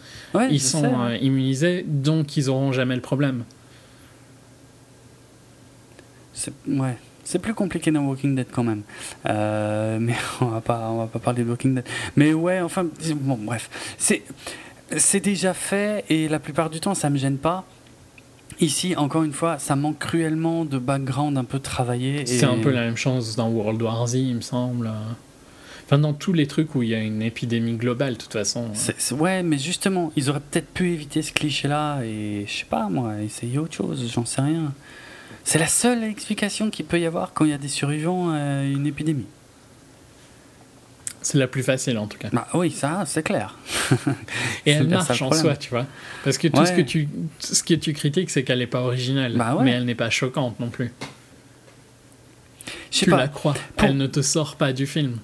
ils 0.51 0.61
sont 0.61 1.01
euh, 1.01 1.17
immunisés, 1.17 1.83
donc 1.87 2.37
ils 2.37 2.45
n'auront 2.45 2.71
jamais 2.71 2.95
le 2.95 3.01
problème. 3.01 3.43
Ouais. 6.67 6.97
C'est 7.23 7.39
plus 7.39 7.53
compliqué 7.53 7.91
dans 7.91 8.05
Walking 8.05 8.35
Dead 8.35 8.47
quand 8.51 8.63
même. 8.63 8.81
Euh, 9.27 9.99
mais 9.99 10.15
on 10.41 10.45
va 10.45 10.61
pas, 10.61 10.89
on 10.89 10.97
va 10.97 11.07
pas 11.07 11.19
parler 11.19 11.43
de 11.43 11.49
Walking 11.49 11.75
Dead. 11.75 11.85
Mais 12.15 12.33
ouais, 12.33 12.61
enfin, 12.61 12.87
bon, 13.15 13.37
bref. 13.39 13.69
C'est, 13.97 14.23
c'est 14.97 15.19
déjà 15.19 15.53
fait 15.53 16.05
et 16.09 16.27
la 16.27 16.39
plupart 16.39 16.69
du 16.69 16.79
temps, 16.79 16.95
ça 16.95 17.09
me 17.09 17.17
gêne 17.17 17.37
pas. 17.37 17.65
Ici, 18.61 18.95
encore 18.97 19.23
une 19.23 19.31
fois, 19.31 19.57
ça 19.57 19.75
manque 19.75 19.99
cruellement 19.99 20.65
de 20.65 20.79
background 20.79 21.37
un 21.37 21.45
peu 21.45 21.59
travaillé. 21.59 22.25
C'est 22.25 22.45
un 22.45 22.57
peu 22.57 22.71
la 22.71 22.81
même 22.81 22.97
chose 22.97 23.35
dans 23.35 23.49
World 23.49 23.81
War 23.81 24.07
Z, 24.07 24.15
il 24.15 24.35
me 24.35 24.41
semble. 24.41 24.91
Enfin, 25.85 25.97
dans 25.97 26.13
tous 26.13 26.33
les 26.33 26.45
trucs 26.45 26.75
où 26.75 26.83
il 26.83 26.89
y 26.89 26.95
a 26.95 26.99
une 26.99 27.21
épidémie 27.21 27.73
globale, 27.73 28.13
de 28.13 28.17
toute 28.17 28.33
façon. 28.33 28.67
ouais, 29.17 29.43
mais 29.43 29.57
justement, 29.57 30.11
ils 30.15 30.29
auraient 30.29 30.41
peut-être 30.41 30.67
pu 30.67 30.91
éviter 30.91 31.21
ce 31.21 31.31
cliché-là 31.31 32.01
et, 32.03 32.45
je 32.47 32.59
sais 32.59 32.65
pas, 32.65 32.89
moi, 32.89 33.21
essayer 33.21 33.57
autre 33.57 33.73
chose, 33.73 34.11
j'en 34.13 34.25
sais 34.25 34.41
rien. 34.41 34.73
C'est 35.49 35.57
la 35.57 35.65
seule 35.65 36.03
explication 36.03 36.69
qu'il 36.69 36.85
peut 36.85 36.99
y 36.99 37.07
avoir 37.07 37.33
quand 37.33 37.43
il 37.43 37.49
y 37.49 37.55
a 37.55 37.57
des 37.57 37.69
survivants 37.69 38.29
à 38.29 38.61
une 38.61 38.85
épidémie. 38.85 39.25
C'est 41.23 41.39
la 41.39 41.47
plus 41.47 41.63
facile 41.63 41.97
en 41.97 42.05
tout 42.05 42.19
cas. 42.19 42.29
Bah, 42.31 42.47
oui, 42.53 42.69
ça, 42.69 43.01
c'est 43.07 43.23
clair. 43.23 43.57
Et 44.67 44.73
elle 44.73 44.87
marche 44.87 45.23
en 45.23 45.31
soi, 45.31 45.55
tu 45.55 45.71
vois. 45.71 45.87
Parce 46.23 46.37
que 46.37 46.49
tout 46.49 46.63
ce, 46.67 46.71
que 46.71 46.81
tu, 46.81 47.09
ce 47.39 47.63
que 47.63 47.73
tu 47.73 47.93
critiques, 47.93 48.29
c'est 48.29 48.43
qu'elle 48.43 48.59
n'est 48.59 48.67
pas 48.67 48.81
originale. 48.81 49.35
Bah 49.37 49.57
mais 49.63 49.71
elle 49.71 49.85
n'est 49.85 49.95
pas 49.95 50.11
choquante 50.11 50.59
non 50.59 50.69
plus. 50.69 50.93
Je 52.91 53.05
tu 53.05 53.09
la 53.09 53.27
crois. 53.27 53.55
Elle 53.77 53.97
ne 53.97 54.05
te 54.05 54.21
sort 54.21 54.55
pas 54.55 54.71
du 54.71 54.85
film. 54.85 55.17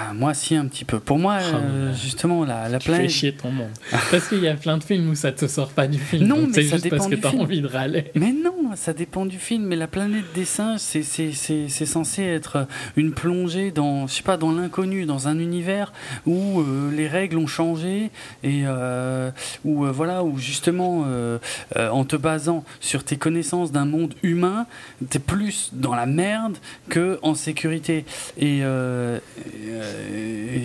Enfin, 0.00 0.14
moi, 0.14 0.34
si, 0.34 0.54
un 0.54 0.66
petit 0.66 0.84
peu. 0.84 0.98
Pour 1.00 1.18
moi, 1.18 1.38
ah, 1.40 1.56
euh, 1.56 1.94
justement, 1.94 2.44
la, 2.44 2.68
la 2.68 2.78
tu 2.78 2.86
planète. 2.86 3.10
fais 3.10 3.16
chier 3.16 3.32
ton 3.32 3.50
monde. 3.50 3.70
parce 4.10 4.28
qu'il 4.28 4.40
y 4.40 4.48
a 4.48 4.54
plein 4.54 4.78
de 4.78 4.84
films 4.84 5.10
où 5.10 5.14
ça 5.14 5.32
te 5.32 5.46
sort 5.46 5.70
pas 5.70 5.86
du 5.86 5.98
film. 5.98 6.26
Non, 6.26 6.46
mais 6.46 6.52
c'est 6.52 6.62
juste 6.62 6.88
parce 6.90 7.06
que 7.06 7.14
tu 7.16 7.26
as 7.26 7.34
envie 7.34 7.60
de 7.60 7.66
râler. 7.66 8.10
Mais 8.14 8.32
non, 8.32 8.70
ça 8.76 8.92
dépend 8.92 9.26
du 9.26 9.38
film. 9.38 9.64
Mais 9.64 9.76
la 9.76 9.86
planète 9.86 10.24
des 10.34 10.44
singes, 10.44 10.80
c'est 10.80 11.86
censé 11.86 12.22
être 12.22 12.66
une 12.96 13.12
plongée 13.12 13.70
dans, 13.70 14.06
je 14.06 14.14
sais 14.14 14.22
pas, 14.22 14.36
dans 14.36 14.52
l'inconnu, 14.52 15.06
dans 15.06 15.28
un 15.28 15.38
univers 15.38 15.92
où 16.26 16.60
euh, 16.60 16.90
les 16.94 17.08
règles 17.08 17.38
ont 17.38 17.46
changé 17.46 18.10
et 18.42 18.62
euh, 18.66 19.30
où, 19.64 19.84
voilà, 19.86 20.24
où 20.24 20.38
justement, 20.38 21.04
en 21.76 22.04
te 22.04 22.16
basant 22.16 22.64
sur 22.80 23.04
tes 23.04 23.16
connaissances 23.16 23.72
d'un 23.72 23.84
monde 23.84 24.14
humain, 24.22 24.66
tu 25.10 25.16
es 25.16 25.20
plus 25.20 25.70
dans 25.72 25.94
la 25.94 26.06
merde 26.06 26.56
que 26.88 27.18
en 27.22 27.34
sécurité. 27.34 28.04
Et 28.38 28.60
euh, 28.62 29.18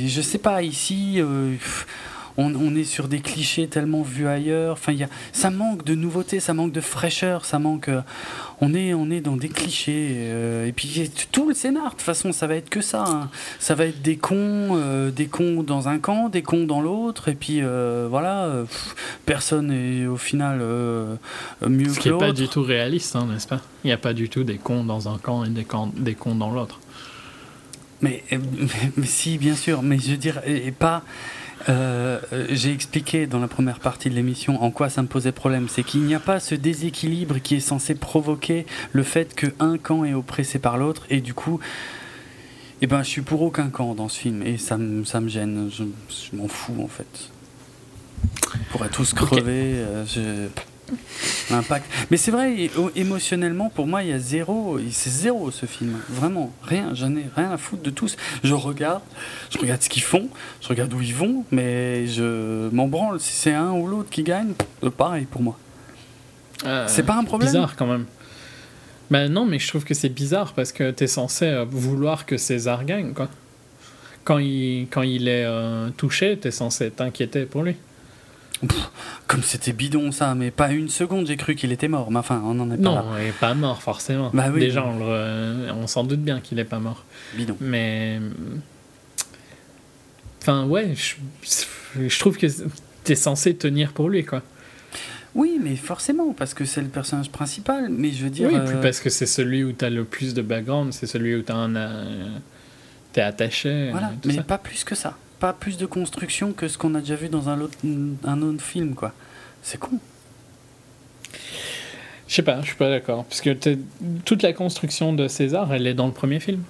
je 0.08 0.22
sais 0.22 0.38
pas, 0.38 0.62
ici, 0.62 1.16
euh, 1.18 1.56
on, 2.38 2.76
est 2.76 2.84
sur 2.84 3.08
des 3.08 3.20
clichés 3.20 3.68
tellement 3.68 4.02
vus 4.02 4.28
ailleurs. 4.28 4.74
Enfin, 4.74 4.92
y 4.92 5.04
a, 5.04 5.10
ça 5.32 5.50
manque 5.50 5.84
de 5.86 5.96
nouveauté, 5.96 6.40
ça 6.40 6.54
manque 6.54 6.72
de 6.72 6.82
fraîcheur, 6.82 7.46
ça 7.46 7.60
manque. 7.60 7.90
Euh, 7.90 8.02
on, 8.62 8.74
est, 8.74 8.94
on 8.94 9.10
est 9.10 9.22
dans 9.22 9.36
des 9.36 9.50
clichés. 9.50 10.30
et 10.68 10.72
puis 10.72 11.12
tout 11.32 11.48
le 11.48 11.54
scénar, 11.54 11.86
de 11.86 11.90
toute 11.92 12.02
façon, 12.02 12.32
ça 12.32 12.48
va 12.48 12.56
être 12.56 12.70
que 12.70 12.82
ça. 12.82 13.04
Hein. 13.08 13.30
Ça 13.60 13.76
va 13.76 13.86
être 13.86 14.02
des 14.02 14.18
cons, 14.18 14.80
des 15.14 15.28
cons 15.28 15.64
dans 15.64 15.90
un 15.90 16.00
camp, 16.00 16.30
des 16.30 16.42
cons 16.42 16.66
dans 16.66 16.82
l'autre. 16.82 17.28
Et 17.28 17.36
puis 17.36 17.62
voilà, 17.62 18.50
personne 19.26 19.72
est 19.72 20.06
au 20.08 20.18
final 20.18 20.60
mieux 21.68 21.90
Ce 21.90 21.98
que 21.98 22.04
qui 22.04 22.12
n'est 22.12 22.18
pas 22.18 22.32
du 22.32 22.48
tout 22.48 22.64
réaliste, 22.64 23.16
hein, 23.16 23.28
n'est-ce 23.32 23.48
pas? 23.48 23.62
Il 23.84 23.88
n'y 23.88 23.94
a 23.94 23.98
pas 23.98 24.14
du 24.14 24.30
tout 24.30 24.44
des 24.44 24.58
cons 24.58 24.84
dans 24.84 25.10
un 25.10 25.18
camp 25.18 25.44
et 25.44 25.50
des, 25.50 25.66
camps, 25.66 25.92
des 25.96 26.16
cons 26.16 26.36
dans 26.36 26.50
l'autre. 26.50 26.80
Mais, 28.02 28.24
mais, 28.98 29.06
si, 29.06 29.38
bien 29.38 29.56
sûr, 29.56 29.82
mais 29.82 29.98
je 30.00 30.12
veux 30.12 30.18
dire, 30.18 30.42
et 30.46 30.72
pas. 30.72 31.04
Euh, 31.70 32.20
j'ai 32.50 32.72
expliqué 32.72 33.26
dans 33.28 33.40
la 33.40 33.48
première 33.48 33.80
partie 33.80 34.10
de 34.10 34.16
l'émission 34.16 34.62
en 34.62 34.72
quoi 34.72 34.90
ça 34.90 35.02
me 35.02 35.08
posait 35.08 35.32
problème. 35.32 35.68
C'est 35.70 35.84
qu'il 35.84 36.02
n'y 36.02 36.14
a 36.14 36.20
pas 36.20 36.40
ce 36.40 36.54
déséquilibre 36.54 37.40
qui 37.42 37.56
est 37.56 37.60
censé 37.60 37.96
provoquer 37.96 38.66
le 38.92 39.04
fait 39.04 39.34
qu'un 39.34 39.78
camp 39.78 40.04
est 40.04 40.14
oppressé 40.14 40.60
par 40.60 40.78
l'autre 40.78 41.06
et 41.10 41.22
du 41.22 41.34
coup. 41.34 41.60
Eh 42.82 42.88
ben, 42.88 43.04
je 43.04 43.10
suis 43.10 43.22
pour 43.22 43.42
aucun 43.42 43.70
camp 43.70 43.96
dans 43.96 44.10
ce 44.10 44.20
film 44.20 44.44
et 44.44 44.58
ça 44.58 44.78
me, 44.78 45.06
ça 45.06 45.22
me 45.22 45.30
gêne. 45.30 45.72
Je, 45.72 45.84
m'en 46.36 46.48
fous 46.48 46.84
en 46.84 46.88
fait. 46.88 47.32
On 48.54 48.72
pourrait 48.72 48.90
tous 48.90 49.14
crever. 49.14 49.76
Euh, 49.76 50.06
je... 50.06 50.50
L'impact. 51.50 51.86
Mais 52.12 52.18
c'est 52.18 52.32
vrai, 52.32 52.70
émotionnellement, 52.96 53.70
pour 53.70 53.88
moi, 53.88 54.04
il 54.04 54.10
y 54.10 54.14
a 54.14 54.20
zéro. 54.20 54.80
C'est 54.92 55.10
zéro 55.10 55.52
ce 55.52 55.66
film. 55.66 55.98
Vraiment, 56.10 56.52
rien. 56.64 56.94
J'en 56.94 57.16
ai 57.16 57.26
rien 57.36 57.52
à 57.52 57.58
foutre 57.58 57.84
de 57.84 57.90
tous. 57.90 58.18
Je 58.44 58.54
regarde, 58.54 59.02
je 59.50 59.58
regarde 59.58 59.82
ce 59.82 59.90
qu'ils 59.90 60.04
font, 60.04 60.30
je 60.62 60.68
regarde 60.68 60.94
où 60.94 61.02
ils 61.02 61.16
vont, 61.16 61.44
mais 61.52 62.08
je 62.08 62.70
m'en 62.70 62.88
branle. 62.88 63.20
Si 63.20 63.34
c'est 63.34 63.54
un 63.54 63.72
ou 63.72 63.88
l'autre 63.88 64.10
qui 64.10 64.24
gagne, 64.24 64.54
euh, 64.84 64.90
pareil 64.90 65.26
pour 65.26 65.42
moi. 65.42 65.58
Euh, 66.66 66.86
c'est 66.88 67.04
pas 67.04 67.16
un 67.16 67.24
problème? 67.24 67.52
Bizarre 67.52 67.76
quand 67.76 67.88
même. 67.88 68.06
Ben 69.12 69.32
non, 69.32 69.46
mais 69.46 69.60
je 69.60 69.68
trouve 69.68 69.84
que 69.84 69.94
c'est 69.94 70.10
bizarre 70.10 70.54
parce 70.54 70.72
que 70.72 70.92
t'es 70.92 71.08
censé 71.08 71.46
euh, 71.46 71.66
vouloir 71.70 72.26
que 72.26 72.38
César 72.38 72.86
gagne, 72.86 73.14
quoi. 73.14 73.30
Quand 74.24 74.40
il, 74.40 74.88
quand 74.90 75.04
il 75.04 75.28
est 75.28 75.46
touché, 75.98 76.36
t'es 76.38 76.50
censé 76.50 76.90
t'inquiéter 76.90 77.46
pour 77.46 77.62
lui 77.62 77.76
comme 79.28 79.44
c'était 79.44 79.74
bidon 79.74 80.12
ça, 80.12 80.36
mais 80.36 80.52
pas 80.52 80.72
une 80.72 80.90
seconde 80.90 81.28
j'ai 81.28 81.38
cru 81.38 81.56
qu'il 81.56 81.72
était 81.72 81.88
mort. 81.88 82.12
Mais 82.12 82.20
enfin, 82.20 82.42
on 82.46 82.60
en 82.60 82.72
est 82.72 82.78
pas 82.78 82.84
non, 82.84 83.06
il 83.20 83.28
est 83.28 83.40
pas 83.40 83.54
mort 83.54 83.82
forcément. 83.82 84.32
Bah 84.34 84.50
Déjà, 84.50 84.86
on, 84.86 85.02
on 85.82 85.88
s'en 85.88 86.04
doute 86.04 86.22
bien 86.22 86.40
qu'il 86.40 86.60
est 86.60 86.66
pas 86.66 86.80
mort. 86.80 87.06
Bidon. 87.36 87.58
Mais. 87.60 88.20
Enfin, 90.42 90.66
ouais, 90.66 90.94
je, 90.96 91.16
je 92.08 92.20
trouve 92.20 92.38
que 92.38 92.48
t'es 93.04 93.16
censé 93.16 93.56
tenir 93.56 93.94
pour 93.94 94.10
lui, 94.10 94.24
quoi. 94.24 94.44
Oui, 95.34 95.60
mais 95.62 95.76
forcément, 95.76 96.34
parce 96.34 96.54
que 96.54 96.64
c'est 96.64 96.82
le 96.82 96.88
personnage 96.88 97.30
principal. 97.30 97.90
Mais 97.90 98.12
je 98.12 98.24
veux 98.24 98.30
dire. 98.30 98.50
Oui, 98.52 98.60
puis 98.66 98.76
euh, 98.76 98.82
parce 98.82 99.00
que 99.00 99.10
c'est 99.10 99.26
celui 99.26 99.64
où 99.64 99.74
t'as 99.74 99.90
le 99.90 100.06
plus 100.06 100.34
de 100.34 100.42
background, 100.42 100.94
c'est 100.94 101.08
celui 101.08 101.36
où 101.36 101.42
t'as 101.42 101.56
un. 101.56 101.76
Euh, 101.76 102.28
t'es 103.12 103.22
attaché. 103.22 103.90
Voilà, 103.92 104.12
mais 104.26 104.42
pas 104.44 104.58
plus 104.58 104.84
que 104.84 104.96
ça 104.96 105.18
pas 105.46 105.54
plus 105.54 105.78
de 105.78 105.86
construction 105.86 106.54
que 106.54 106.68
ce 106.68 106.80
qu'on 106.80 106.96
a 106.96 107.02
déjà 107.02 107.16
vu 107.16 107.30
dans 107.30 107.50
un 107.50 107.62
autre, 107.62 107.78
un 108.24 108.42
autre 108.42 108.64
film, 108.64 108.96
quoi. 108.96 109.14
C'est 109.62 109.78
con. 109.78 110.00
Je 112.28 112.34
sais 112.34 112.42
pas, 112.42 112.62
je 112.62 112.66
suis 112.66 112.76
pas 112.76 112.90
d'accord. 112.90 113.26
Parce 113.26 113.42
que 113.42 113.56
toute 114.26 114.42
la 114.42 114.54
construction 114.54 115.14
de 115.14 115.28
César, 115.28 115.72
elle 115.72 115.86
est 115.86 115.94
dans 115.94 116.08
le 116.08 116.14
premier 116.14 116.40
film. 116.40 116.64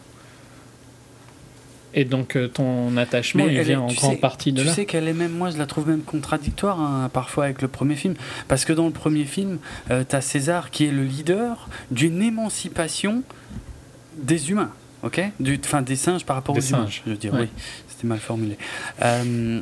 Et 1.94 2.04
donc 2.04 2.36
euh, 2.36 2.50
ton 2.50 2.98
attachement, 2.98 3.46
il 3.48 3.62
vient 3.62 3.80
en 3.80 3.88
grande 3.88 4.20
partie 4.20 4.52
de 4.52 4.62
là. 4.62 4.72
Tu 4.72 4.76
sais 4.76 4.86
qu'elle 4.86 5.08
est 5.08 5.14
même, 5.14 5.32
moi 5.32 5.52
je 5.52 5.58
la 5.58 5.68
trouve 5.68 5.88
même 5.88 6.02
contradictoire 6.02 6.82
hein, 6.82 7.10
parfois 7.14 7.46
avec 7.46 7.62
le 7.62 7.70
premier 7.70 7.96
film. 7.96 8.16
Parce 8.50 8.66
que 8.66 8.74
dans 8.74 8.88
le 8.88 8.92
premier 8.92 9.24
film, 9.24 9.60
euh, 9.90 10.04
tu 10.08 10.18
as 10.18 10.20
César 10.20 10.70
qui 10.70 10.84
est 10.84 10.92
le 10.92 11.06
leader 11.06 11.70
d'une 11.92 12.22
émancipation 12.22 13.24
des 14.18 14.52
humains. 14.52 14.72
Ok? 15.04 15.22
Du, 15.40 15.58
Enfin, 15.64 15.82
des 15.82 15.96
singes 15.96 16.26
par 16.26 16.36
rapport 16.36 16.58
aux 16.58 16.62
singes. 16.62 16.72
humains, 16.72 16.90
je 17.06 17.10
veux 17.12 17.16
dire, 17.16 17.34
oui 17.34 17.48
c'était 17.96 18.08
mal 18.08 18.20
formulé. 18.20 18.58
Euh, 19.02 19.62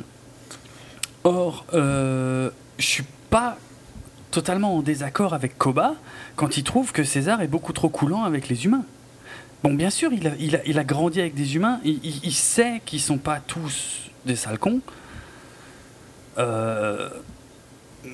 or, 1.24 1.64
euh, 1.74 2.50
je 2.78 2.84
suis 2.84 3.04
pas 3.30 3.56
totalement 4.30 4.76
en 4.76 4.82
désaccord 4.82 5.34
avec 5.34 5.56
Koba 5.56 5.94
quand 6.36 6.56
il 6.56 6.64
trouve 6.64 6.92
que 6.92 7.04
César 7.04 7.40
est 7.42 7.48
beaucoup 7.48 7.72
trop 7.72 7.88
coulant 7.88 8.24
avec 8.24 8.48
les 8.48 8.64
humains. 8.64 8.84
Bon, 9.62 9.72
bien 9.72 9.90
sûr, 9.90 10.12
il 10.12 10.26
a, 10.26 10.32
il 10.38 10.56
a, 10.56 10.60
il 10.66 10.78
a 10.78 10.84
grandi 10.84 11.20
avec 11.20 11.34
des 11.34 11.56
humains, 11.56 11.80
il, 11.84 12.00
il, 12.04 12.32
sait 12.32 12.82
qu'ils 12.84 13.00
sont 13.00 13.16
pas 13.16 13.40
tous 13.40 14.10
des 14.26 14.36
sales 14.36 14.58
cons. 14.58 14.80
Euh, 16.36 17.08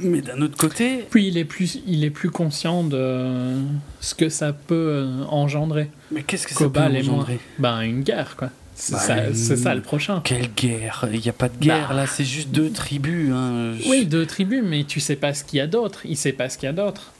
mais 0.02 0.20
d'un 0.20 0.40
autre 0.42 0.56
côté. 0.56 1.06
Puis 1.10 1.26
il 1.26 1.38
est 1.38 1.44
plus, 1.44 1.80
il 1.86 2.04
est 2.04 2.10
plus 2.10 2.30
conscient 2.30 2.84
de 2.84 3.56
ce 4.00 4.14
que 4.14 4.28
ça 4.28 4.52
peut 4.52 5.08
engendrer. 5.28 5.90
Mais 6.12 6.22
qu'est-ce 6.22 6.46
que 6.46 6.54
ça 6.54 6.68
peut 6.68 6.80
engendrer? 6.80 7.40
Ben 7.58 7.80
une 7.80 8.02
guerre 8.02 8.36
quoi. 8.36 8.50
C'est 8.80 9.56
ça, 9.56 9.74
le 9.74 9.82
prochain. 9.82 10.20
Quelle 10.24 10.48
guerre 10.48 11.06
Il 11.12 11.20
n'y 11.20 11.28
a 11.28 11.32
pas 11.32 11.48
de 11.48 11.56
guerre 11.58 11.90
bah. 11.90 11.94
là, 11.94 12.06
c'est 12.06 12.24
juste 12.24 12.50
deux 12.50 12.70
tribus. 12.70 13.30
Hein. 13.32 13.74
Oui, 13.86 14.06
deux 14.06 14.26
tribus, 14.26 14.62
mais 14.64 14.84
tu 14.84 15.00
sais 15.00 15.16
pas 15.16 15.34
ce 15.34 15.44
qu'il 15.44 15.58
y 15.58 15.60
a 15.60 15.66
d'autre. 15.66 16.00
Il 16.04 16.16
sait 16.16 16.32
pas 16.32 16.48
ce 16.48 16.56
qu'il 16.56 16.66
y 16.66 16.70
a 16.70 16.72
d'autre. 16.72 17.12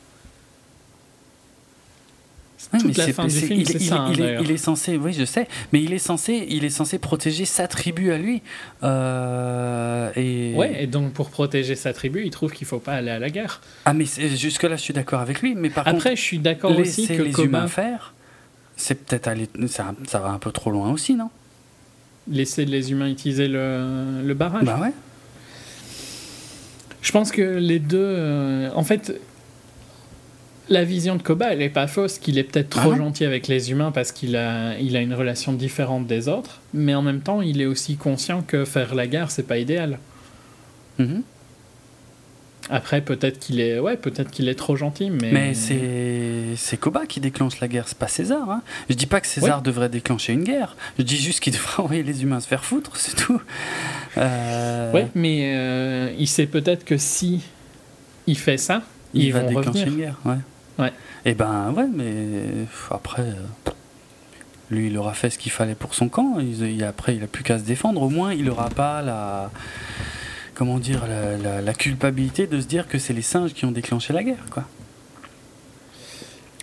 Toute 2.79 2.97
la 2.97 3.13
fin 3.13 3.27
du 3.27 3.35
film, 3.35 3.65
c'est 3.65 3.79
ça. 3.81 4.09
Il, 4.13 4.21
est, 4.21 4.39
il, 4.43 4.51
est, 4.51 4.57
censé, 4.57 4.97
oui, 4.97 5.13
je 5.13 5.25
sais, 5.25 5.49
mais 5.73 5.83
il 5.83 5.93
est 5.93 5.99
censé, 5.99 6.47
il 6.51 6.65
est 6.65 6.71
censé 6.71 6.99
protéger 6.99 7.45
sa 7.45 7.67
tribu 7.67 8.13
à 8.13 8.19
lui. 8.19 8.43
Euh, 8.85 10.11
et... 10.15 10.55
Ouais, 10.55 10.85
et 10.85 10.87
donc 10.87 11.13
pour 11.13 11.31
protéger 11.31 11.75
sa 11.75 11.93
tribu, 11.93 12.23
il 12.25 12.31
trouve 12.31 12.53
qu'il 12.53 12.67
faut 12.67 12.79
pas 12.79 12.95
aller 12.95 13.11
à 13.11 13.19
la 13.19 13.31
guerre. 13.31 13.61
Ah, 13.87 13.95
mais 13.95 14.05
jusque 14.05 14.63
là, 14.63 14.77
je 14.77 14.83
suis 14.83 14.95
d'accord 14.95 15.21
avec 15.21 15.41
lui, 15.41 15.55
mais 15.55 15.71
par 15.71 15.89
après, 15.89 16.15
je 16.15 16.21
suis 16.21 16.39
d'accord 16.39 16.79
aussi 16.79 17.09
que 17.09 17.23
les 17.23 17.41
humains 17.41 17.67
faire, 17.67 18.15
c'est 18.77 18.95
peut-être 18.95 19.27
aller, 19.27 19.49
ça, 19.67 19.95
ça 20.07 20.21
va 20.21 20.29
un 20.29 20.39
peu 20.39 20.53
trop 20.53 20.71
loin 20.71 20.93
aussi, 20.93 21.15
non? 21.15 21.31
Laisser 22.31 22.65
les 22.65 22.93
humains 22.93 23.09
utiliser 23.09 23.49
le, 23.49 24.23
le 24.25 24.35
barrage. 24.35 24.65
Bah 24.65 24.79
ouais. 24.81 24.93
Je 27.03 27.13
pense 27.13 27.33
que 27.33 27.43
les 27.43 27.79
deux. 27.79 28.69
en 28.75 28.85
fait, 28.85 29.21
la 30.71 30.85
vision 30.85 31.17
de 31.17 31.23
Koba, 31.23 31.53
elle 31.53 31.59
n'est 31.59 31.69
pas 31.69 31.89
fausse, 31.89 32.19
qu'il 32.19 32.39
est 32.39 32.45
peut-être 32.45 32.71
trop 32.71 32.93
ah 32.93 32.97
gentil 32.97 33.25
avec 33.25 33.49
les 33.49 33.71
humains 33.73 33.91
parce 33.91 34.13
qu'il 34.13 34.37
a, 34.37 34.79
il 34.79 34.97
a 34.97 35.01
une 35.01 35.15
relation 35.15 35.53
différente 35.53 36.07
des 36.07 36.29
autres, 36.29 36.61
mais 36.73 36.95
en 36.95 37.03
même 37.03 37.21
temps, 37.21 37.43
il 37.43 37.61
est 37.61 37.67
aussi 37.67 37.97
conscient 37.97 38.43
que 38.43 38.65
faire 38.65 38.95
la 38.95 39.07
guerre, 39.07 39.31
c'est 39.31 39.47
pas 39.47 39.59
idéal. 39.59 39.99
Mhm. 40.99 41.23
Après, 42.69 43.01
peut-être 43.01 43.39
qu'il 43.39 43.61
est, 43.61 43.79
ouais, 43.79 43.97
peut-être 43.97 44.31
qu'il 44.31 44.49
est 44.49 44.55
trop 44.55 44.77
gentil, 44.77 45.11
mais. 45.11 45.33
Mais 45.33 45.55
c'est, 45.55 46.55
c'est 46.57 46.77
Koba 46.77 47.07
qui 47.07 47.21
déclenche 47.21 47.59
la 47.61 47.69
guerre, 47.69 47.89
c'est 47.89 47.99
pas 47.99 48.09
César. 48.09 48.49
Hein. 48.51 48.63
Je 48.89 48.95
dis 48.95 49.07
pas 49.07 49.21
que 49.21 49.27
César 49.27 49.63
devrait 49.63 49.89
déclencher 49.89 50.33
une 50.33 50.45
guerre. 50.45 50.77
Je 50.99 51.03
dis 51.03 51.17
juste 51.17 51.41
qu'il 51.41 51.53
devrait 51.53 51.79
envoyer 51.83 52.03
les 52.03 52.23
humains 52.23 52.41
se 52.41 52.47
faire 52.47 52.65
foutre, 52.65 52.97
c'est 52.97 53.17
tout. 53.17 53.41
Euh... 54.19 54.93
Ouais, 54.93 55.09
mais 55.15 55.53
euh, 55.55 56.13
il 56.19 56.29
sait 56.29 56.47
peut-être 56.47 56.85
que 56.85 56.97
si 56.97 57.43
il 58.27 58.37
fait 58.37 58.59
ça, 58.59 58.83
il 59.15 59.25
ils 59.25 59.33
va 59.33 59.43
déclencher 59.43 59.87
une 59.87 59.97
guerre. 59.97 60.19
Ouais. 60.25 60.39
Ouais. 60.79 60.93
Et 61.25 61.31
eh 61.31 61.35
ben 61.35 61.73
ouais, 61.77 61.87
mais 61.93 62.67
après, 62.91 63.23
euh, 63.23 63.71
lui, 64.71 64.87
il 64.87 64.97
aura 64.97 65.13
fait 65.13 65.31
ce 65.31 65.39
qu'il 65.39 65.53
fallait 65.53 65.75
pour 65.75 65.95
son 65.95 66.09
camp. 66.09 66.39
Il, 66.39 66.83
après, 66.85 67.17
il 67.17 67.23
a 67.23 67.27
plus 67.27 67.43
qu'à 67.43 67.59
se 67.59 67.65
défendre. 67.65 68.01
Au 68.01 68.09
moins, 68.09 68.33
il 68.33 68.49
aura 68.49 68.71
pas 68.71 69.03
la, 69.03 69.51
comment 70.61 70.79
dire, 70.79 71.07
la, 71.65 71.73
culpabilité 71.73 72.47
de 72.47 72.61
se 72.61 72.67
dire 72.67 72.87
que 72.87 72.99
c'est 72.99 73.15
les 73.15 73.23
singes 73.23 73.55
qui 73.55 73.65
ont 73.65 73.73
déclenché 73.73 74.13
la 74.13 74.23
guerre, 74.23 74.45
quoi. 74.51 74.65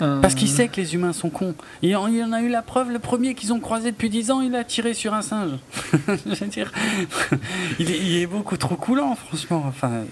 Euh. 0.04 0.22
Parce 0.22 0.36
qu'il 0.36 0.50
sait 0.50 0.68
que 0.68 0.80
les 0.80 0.94
humains 0.94 1.14
sont 1.14 1.32
cons. 1.32 1.56
Il 1.82 1.96
en, 1.96 2.06
il 2.06 2.22
en 2.22 2.32
a 2.32 2.44
eu 2.44 2.48
la 2.48 2.62
preuve, 2.62 2.92
le 2.92 3.00
premier 3.00 3.34
qu'ils 3.34 3.54
ont 3.54 3.60
croisé 3.60 3.90
depuis 3.90 4.12
10 4.12 4.30
ans, 4.30 4.42
il 4.42 4.54
a 4.54 4.64
tiré 4.64 4.94
sur 4.94 5.16
un 5.16 5.24
singe. 5.24 5.58
Je 6.28 6.36
veux 6.36 6.46
dire, 6.46 6.72
il 7.80 7.90
est, 7.90 7.98
il 7.98 8.18
est, 8.18 8.28
beaucoup 8.28 8.56
trop 8.58 8.76
coulant, 8.76 9.16
franchement. 9.16 9.64
Enfin, 9.68 10.04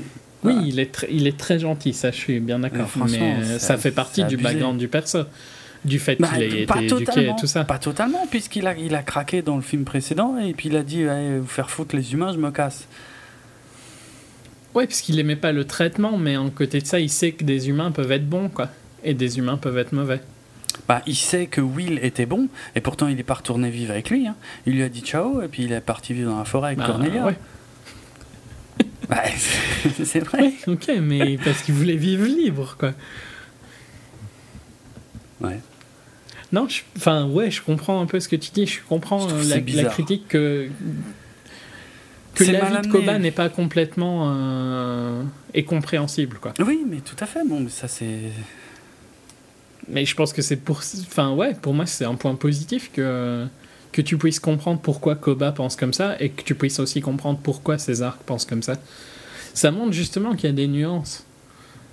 oui, 0.41 0.55
il 0.65 0.79
est, 0.79 0.91
très, 0.91 1.07
il 1.11 1.27
est 1.27 1.38
très 1.38 1.59
gentil, 1.59 1.93
ça 1.93 2.09
je 2.09 2.17
suis 2.17 2.39
bien 2.39 2.57
d'accord. 2.57 2.89
Mais 3.07 3.21
euh, 3.21 3.59
ça 3.59 3.77
fait 3.77 3.91
partie 3.91 4.23
du 4.23 4.38
background 4.38 4.79
du 4.79 4.88
perso. 4.88 5.25
Du 5.83 5.99
fait 5.99 6.15
bah, 6.19 6.29
qu'il 6.33 6.41
ait 6.41 6.63
été 6.63 6.86
éduqué 6.86 7.27
et 7.27 7.36
tout 7.39 7.45
ça. 7.45 7.65
Pas 7.65 7.77
totalement, 7.77 8.25
puisqu'il 8.31 8.65
a, 8.65 8.75
il 8.75 8.95
a 8.95 9.03
craqué 9.03 9.43
dans 9.43 9.57
le 9.57 9.61
film 9.61 9.83
précédent 9.83 10.39
et 10.39 10.53
puis 10.53 10.69
il 10.69 10.75
a 10.75 10.81
dit 10.81 11.03
vous 11.03 11.45
faire 11.45 11.69
foutre 11.69 11.95
les 11.95 12.13
humains, 12.13 12.33
je 12.33 12.39
me 12.39 12.49
casse. 12.49 12.88
Ouais, 14.76 14.88
puisqu'il 14.88 15.17
aimait 15.19 15.38
pas 15.38 15.53
le 15.53 15.65
traitement, 15.65 16.17
mais 16.17 16.36
en 16.36 16.49
côté 16.49 16.82
de 16.82 16.86
ça, 16.86 16.99
il 16.99 17.09
sait 17.09 17.32
que 17.32 17.45
des 17.45 17.69
humains 17.69 17.91
peuvent 17.91 18.11
être 18.11 18.28
bons, 18.28 18.49
quoi. 18.49 18.69
Et 19.03 19.13
des 19.13 19.38
humains 19.38 19.57
peuvent 19.57 19.78
être 19.78 19.93
mauvais. 19.93 20.19
Bah, 20.88 21.01
il 21.07 21.15
sait 21.15 21.47
que 21.47 21.61
Will 21.61 21.99
était 22.03 22.26
bon, 22.26 22.49
et 22.76 22.82
pourtant 22.82 23.07
il 23.07 23.19
est 23.19 23.23
pas 23.23 23.36
retourné 23.36 23.69
vivre 23.69 23.91
avec 23.91 24.09
lui. 24.09 24.28
Hein. 24.28 24.36
Il 24.65 24.73
lui 24.73 24.84
a 24.84 24.89
dit 24.89 24.99
ciao, 24.99 25.41
et 25.41 25.47
puis 25.47 25.63
il 25.63 25.71
est 25.71 25.80
parti 25.80 26.13
vivre 26.13 26.30
dans 26.32 26.38
la 26.38 26.45
forêt 26.45 26.67
avec 26.67 26.80
bah, 26.80 26.88
Cornelia. 26.88 27.26
Ouais. 27.26 27.38
Bah, 29.07 29.21
c'est 30.03 30.19
vrai. 30.19 30.51
ok, 30.65 30.91
mais 30.99 31.38
parce 31.38 31.61
qu'il 31.61 31.76
voulait 31.76 31.95
vivre 31.95 32.26
libre, 32.26 32.76
quoi. 32.78 32.93
Ouais. 35.41 35.59
Non, 36.51 36.67
enfin, 36.97 37.28
ouais, 37.28 37.51
je 37.51 37.61
comprends 37.61 38.01
un 38.01 38.07
peu 38.07 38.19
ce 38.19 38.28
que 38.28 38.36
tu 38.36 38.49
dis. 38.51 38.65
Je 38.65 38.80
comprends 38.82 39.30
euh, 39.30 39.43
la, 39.43 39.86
critique 39.86 40.28
que, 40.28 40.69
que 42.36 42.43
la 42.43 42.65
vie 42.65 42.88
de 42.88 42.91
Koba 42.91 43.17
n'est 43.17 43.31
pas 43.31 43.49
complètement 43.49 44.33
euh, 44.36 45.23
compréhensible, 45.67 46.38
quoi. 46.39 46.53
Oui, 46.59 46.86
mais 46.88 46.97
tout 46.97 47.15
à 47.19 47.25
fait. 47.25 47.47
Bon, 47.47 47.59
mais 47.59 47.69
ça, 47.69 47.88
c'est. 47.88 48.31
Mais 49.88 50.05
je 50.05 50.15
pense 50.15 50.33
que 50.33 50.41
c'est 50.41 50.57
pour. 50.57 50.81
Enfin, 51.07 51.31
ouais, 51.31 51.53
pour 51.53 51.73
moi, 51.73 51.86
c'est 51.86 52.05
un 52.05 52.15
point 52.15 52.36
positif 52.36 52.91
que 52.91 53.45
que 53.95 54.01
tu 54.01 54.17
puisses 54.17 54.41
comprendre 54.41 54.81
pourquoi 54.81 55.15
Koba 55.15 55.53
pense 55.53 55.77
comme 55.77 55.93
ça 55.93 56.17
et 56.19 56.29
que 56.29 56.41
tu 56.41 56.53
puisses 56.53 56.79
aussi 56.79 56.99
comprendre 56.99 57.39
pourquoi 57.41 57.77
César 57.77 58.17
pense 58.25 58.43
comme 58.43 58.61
ça. 58.61 58.75
Ça 59.53 59.71
montre 59.71 59.93
justement 59.93 60.36
qu'il 60.36 60.49
y 60.49 60.51
a 60.51 60.55
des 60.55 60.67
nuances, 60.67 61.25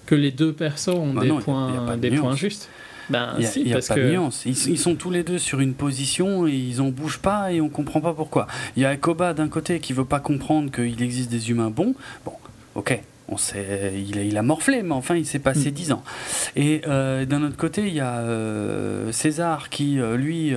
que 0.06 0.16
les 0.16 0.32
deux 0.32 0.52
persos 0.52 0.88
ont 0.88 1.14
bah 1.14 1.22
des, 1.22 1.28
points, 1.28 1.96
des 1.96 2.10
points 2.10 2.34
justes. 2.34 2.68
Ben, 3.10 3.34
il 3.38 3.64
n'y 3.64 3.74
a, 3.74 3.80
pas 3.80 3.94
de 3.94 4.10
nuance. 4.10 4.44
Ils, 4.46 4.78
sont 4.78 4.94
tous 4.94 5.10
les 5.10 5.22
deux 5.22 5.38
sur 5.38 5.60
une 5.60 5.74
position 5.74 6.46
et 6.46 6.52
ils 6.52 6.80
en 6.80 6.88
bougent 6.88 7.18
pas 7.18 7.52
et 7.52 7.60
on 7.60 7.68
comprend 7.68 8.00
pas 8.00 8.14
pourquoi. 8.14 8.46
Il 8.76 8.82
y 8.82 8.86
a 8.86 8.96
Koba 8.96 9.34
d'un 9.34 9.48
côté 9.48 9.80
qui 9.80 9.92
veut 9.92 10.04
pas 10.04 10.20
comprendre 10.20 10.70
qu'il 10.70 11.02
existe 11.02 11.30
des 11.30 11.50
humains 11.50 11.70
bons. 11.70 11.94
Bon, 12.24 12.32
ok, 12.74 13.00
on 13.28 13.36
sait, 13.36 13.92
il, 13.96 14.36
a, 14.36 14.42
morflé, 14.42 14.82
mais 14.82 14.92
enfin, 14.92 15.16
il 15.16 15.26
s'est 15.26 15.38
passé 15.38 15.70
mm. 15.70 15.74
dix 15.74 15.92
ans. 15.92 16.02
Et 16.56 16.82
euh, 16.86 17.24
d'un 17.24 17.42
autre 17.42 17.56
côté, 17.56 17.86
il 17.86 17.94
y 17.94 18.00
a 18.00 18.18
euh, 18.18 19.12
César 19.12 19.68
qui, 19.70 19.98
euh, 20.00 20.16
lui, 20.16 20.54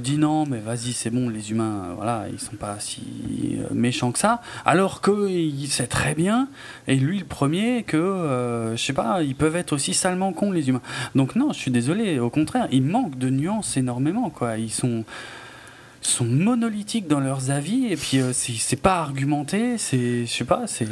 dit 0.00 0.18
non, 0.18 0.46
mais 0.46 0.58
vas-y, 0.58 0.92
c'est 0.92 1.10
bon, 1.10 1.28
les 1.28 1.50
humains, 1.50 1.94
voilà, 1.96 2.26
ils 2.32 2.40
sont 2.40 2.56
pas 2.56 2.76
si 2.80 3.58
méchants 3.72 4.12
que 4.12 4.18
ça. 4.18 4.42
Alors 4.64 5.00
qu'il 5.00 5.68
sait 5.68 5.86
très 5.86 6.14
bien, 6.14 6.48
et 6.88 6.96
lui 6.96 7.18
le 7.18 7.24
premier, 7.24 7.82
que, 7.82 8.72
je 8.74 8.82
sais 8.82 8.92
pas, 8.92 9.22
ils 9.22 9.34
peuvent 9.34 9.56
être 9.56 9.72
aussi 9.72 9.94
salement 9.94 10.32
cons, 10.32 10.52
les 10.52 10.68
humains. 10.68 10.82
Donc 11.14 11.36
non, 11.36 11.52
je 11.52 11.58
suis 11.58 11.70
désolé, 11.70 12.18
au 12.18 12.30
contraire, 12.30 12.68
ils 12.72 12.82
manquent 12.82 13.18
de 13.18 13.30
nuances 13.30 13.76
énormément, 13.76 14.30
quoi. 14.30 14.58
Ils 14.58 14.72
sont 14.72 15.04
sont 16.02 16.24
monolithiques 16.24 17.08
dans 17.08 17.20
leurs 17.20 17.50
avis 17.50 17.86
et 17.86 17.96
puis 17.96 18.20
c'est 18.32 18.80
pas 18.80 18.98
argumenté 18.98 19.76
c'est 19.76 20.24
je 20.24 20.32
sais 20.32 20.44
pas 20.44 20.66
c'est 20.66 20.86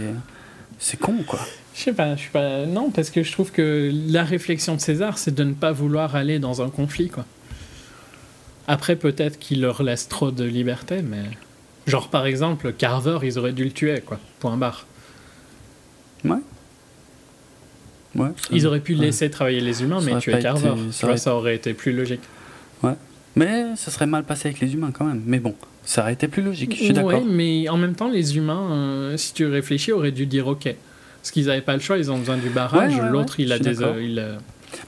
c'est 0.84 0.98
con, 0.98 1.16
quoi. 1.26 1.40
Je 1.74 1.80
sais 1.80 1.92
pas, 1.94 2.14
je 2.14 2.20
suis 2.20 2.30
pas. 2.30 2.66
Non, 2.66 2.90
parce 2.90 3.08
que 3.08 3.22
je 3.22 3.32
trouve 3.32 3.50
que 3.50 3.90
la 4.06 4.22
réflexion 4.22 4.74
de 4.74 4.80
César, 4.82 5.16
c'est 5.16 5.34
de 5.34 5.42
ne 5.42 5.54
pas 5.54 5.72
vouloir 5.72 6.14
aller 6.14 6.38
dans 6.38 6.60
un 6.60 6.68
conflit, 6.68 7.08
quoi. 7.08 7.24
Après, 8.68 8.94
peut-être 8.94 9.38
qu'il 9.38 9.62
leur 9.62 9.82
laisse 9.82 10.08
trop 10.08 10.30
de 10.30 10.44
liberté, 10.44 11.00
mais. 11.00 11.22
Genre, 11.86 12.10
par 12.10 12.26
exemple, 12.26 12.74
Carver, 12.74 13.18
ils 13.22 13.38
auraient 13.38 13.54
dû 13.54 13.64
le 13.64 13.70
tuer, 13.70 14.02
quoi. 14.04 14.20
Point 14.40 14.58
barre. 14.58 14.86
Ouais. 16.22 16.36
Ouais, 18.14 18.30
ils 18.52 18.66
auraient 18.66 18.80
pu 18.80 18.94
laisser 18.94 19.30
travailler 19.30 19.60
les 19.60 19.82
humains, 19.82 20.00
mais 20.02 20.18
tuer 20.18 20.38
Carver. 20.38 20.74
ça, 20.92 21.16
ça 21.16 21.34
aurait 21.34 21.56
été 21.56 21.72
plus 21.72 21.92
logique. 21.92 22.22
Ouais. 22.82 22.92
Mais 23.36 23.76
ça 23.76 23.90
serait 23.90 24.06
mal 24.06 24.24
passé 24.24 24.48
avec 24.48 24.60
les 24.60 24.74
humains 24.74 24.92
quand 24.92 25.04
même. 25.04 25.22
Mais 25.26 25.38
bon, 25.40 25.54
ça 25.84 26.02
aurait 26.02 26.12
été 26.12 26.28
plus 26.28 26.42
logique, 26.42 26.72
je 26.76 26.84
suis 26.84 26.92
d'accord. 26.92 27.22
Oui, 27.22 27.28
mais 27.28 27.68
en 27.68 27.76
même 27.76 27.94
temps, 27.94 28.08
les 28.08 28.36
humains, 28.36 28.70
euh, 28.72 29.16
si 29.16 29.34
tu 29.34 29.46
réfléchis, 29.46 29.92
auraient 29.92 30.12
dû 30.12 30.26
dire 30.26 30.46
ok. 30.46 30.74
Parce 31.20 31.30
qu'ils 31.30 31.46
n'avaient 31.46 31.62
pas 31.62 31.74
le 31.74 31.80
choix, 31.80 31.96
ils 31.96 32.10
ont 32.10 32.18
besoin 32.18 32.36
du 32.36 32.50
barrage. 32.50 33.00
L'autre, 33.00 33.40
il 33.40 33.52
a 33.52 33.58
des. 33.58 33.82
Euh, 33.82 34.02
il 34.02 34.38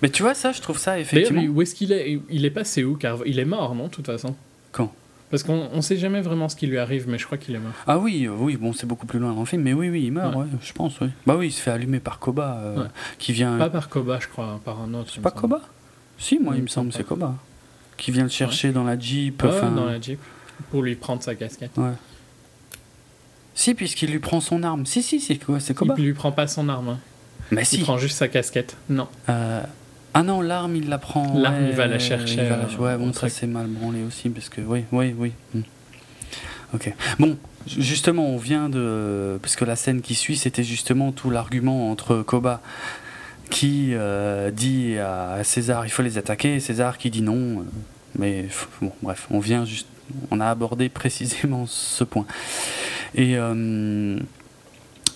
Mais 0.03 0.11
tu 0.11 0.23
vois, 0.23 0.35
ça, 0.35 0.53
je 0.53 0.61
trouve 0.61 0.79
ça 0.79 0.99
effectivement. 0.99 1.43
où 1.43 1.63
est-ce 1.63 1.75
qu'il 1.75 1.93
est? 1.93 2.21
Il 2.31 2.45
est 2.45 2.51
passé 2.51 2.85
où 2.85 2.97
car 2.97 3.19
Il 3.27 3.39
est 3.39 3.45
mort, 3.45 3.75
non, 3.75 3.85
de 3.85 3.91
toute 3.91 4.07
façon? 4.07 4.35
Quand? 4.71 4.93
Parce 5.31 5.43
qu'on 5.43 5.75
ne 5.75 5.81
sait 5.81 5.97
jamais 5.97 6.21
vraiment 6.21 6.49
ce 6.49 6.55
qui 6.55 6.69
lui 6.69 6.79
arrive, 6.79 7.09
mais 7.09 7.19
je 7.19 7.27
crois 7.27 7.37
qu'il 7.37 7.55
est 7.55 7.59
mort. 7.59 7.73
Ah 7.87 7.99
oui, 7.99 8.27
euh, 8.29 8.33
oui, 8.39 8.57
bon, 8.57 8.73
c'est 8.73 8.87
beaucoup 8.87 9.07
plus 9.07 9.19
loin 9.19 9.33
dans 9.33 9.41
le 9.41 9.47
film, 9.47 9.63
mais 9.63 9.73
oui, 9.73 9.91
oui, 9.91 10.05
il 10.05 10.13
meurt, 10.13 10.37
ouais. 10.37 10.45
je 10.63 10.73
pense, 10.73 11.01
oui. 11.01 11.09
Bah 11.27 11.35
oui, 11.37 11.49
il 11.49 11.53
se 11.53 11.61
fait 11.61 11.73
allumer 11.73 11.99
par 11.99 12.21
Koba, 12.21 12.91
qui 13.19 13.33
vient. 13.33 13.59
Pas 13.59 13.71
par 13.71 13.89
Koba, 13.89 14.19
je 14.21 14.29
crois, 14.29 14.61
par 14.65 14.81
un 14.81 14.95
autre. 14.95 15.11
C'est 15.13 15.21
pas 15.21 15.33
Koba? 15.33 15.63
Si, 16.19 16.39
moi, 16.39 16.55
il 16.57 16.63
me 16.63 16.69
semble, 16.69 16.93
c'est 16.93 17.05
Koba. 17.05 17.35
Qui 17.97 18.11
vient 18.11 18.25
le 18.25 18.29
chercher 18.29 18.73
dans 18.73 18.85
la 18.85 18.99
Jeep. 18.99 19.43
enfin... 19.45 19.71
dans 19.71 19.87
la 19.87 20.01
Jeep. 20.01 20.21
Pour 20.71 20.83
lui 20.83 20.95
prendre 20.95 21.23
sa 21.23 21.35
casquette. 21.35 21.77
Ouais. 21.77 21.93
Si, 23.55 23.75
puisqu'il 23.75 24.11
lui 24.11 24.19
prend 24.19 24.41
son 24.41 24.63
arme. 24.63 24.85
Si, 24.87 25.03
si, 25.03 25.21
c'est 25.21 25.37
quoi 25.37 25.61
C'est 25.61 25.75
Koba. 25.75 25.95
Il 25.99 26.05
lui 26.05 26.13
prend 26.13 26.33
pas 26.33 26.47
son 26.47 26.69
arme. 26.69 26.91
Hein. 26.91 26.99
Mais 27.51 27.63
il 27.73 27.83
prend 27.83 27.99
juste 27.99 28.19
sa 28.19 28.29
casquette. 28.29 28.77
Non. 28.89 29.09
Euh... 29.29 29.63
Ah 30.15 30.23
non, 30.23 30.41
l'arme, 30.41 30.77
il 30.77 30.89
la 30.89 30.99
prend. 30.99 31.39
L'arme, 31.39 31.67
il 31.69 31.77
va 31.77 31.87
la 31.87 31.99
chercher. 31.99 32.41
Euh, 32.41 32.65
ouais, 32.79 32.97
bon, 32.97 33.13
ça 33.13 33.29
c'est 33.29 33.47
mal 33.47 33.67
branlé 33.67 34.03
aussi, 34.03 34.31
parce 34.31 34.49
que. 34.49 34.63
Oui, 34.63 34.85
oui, 34.91 35.15
oui. 35.17 35.33
Hmm. 35.55 35.61
Ok. 36.73 36.93
Bon, 37.19 37.37
justement, 37.67 38.27
on 38.27 38.39
vient 38.39 38.71
de. 38.71 39.39
Parce 39.43 39.57
que 39.57 39.67
la 39.67 39.77
scène 39.77 40.01
qui 40.01 40.15
suit, 40.15 40.37
c'était 40.37 40.65
justement 40.65 41.13
tout 41.13 41.29
l'argument 41.29 41.91
entre 41.91 42.23
Koba 42.23 42.63
qui 43.51 43.91
euh, 43.93 44.51
dit 44.51 44.99
à 44.99 45.43
César 45.45 45.87
il 45.87 45.91
faut 45.91 46.03
les 46.03 46.19
attaquer, 46.19 46.57
et 46.57 46.61
César 46.61 46.99
qui 46.99 47.11
dit 47.11 47.23
non. 47.23 47.61
Euh, 47.61 47.63
mais 48.19 48.47
bon, 48.81 48.93
bref, 49.03 49.27
on 49.31 49.41
vient 49.41 49.65
juste 49.65 49.89
on 50.31 50.41
a 50.41 50.47
abordé 50.47 50.89
précisément 50.91 51.67
ce 51.67 52.05
point. 52.05 52.27
Et, 53.15 53.37
euh, 53.37 54.19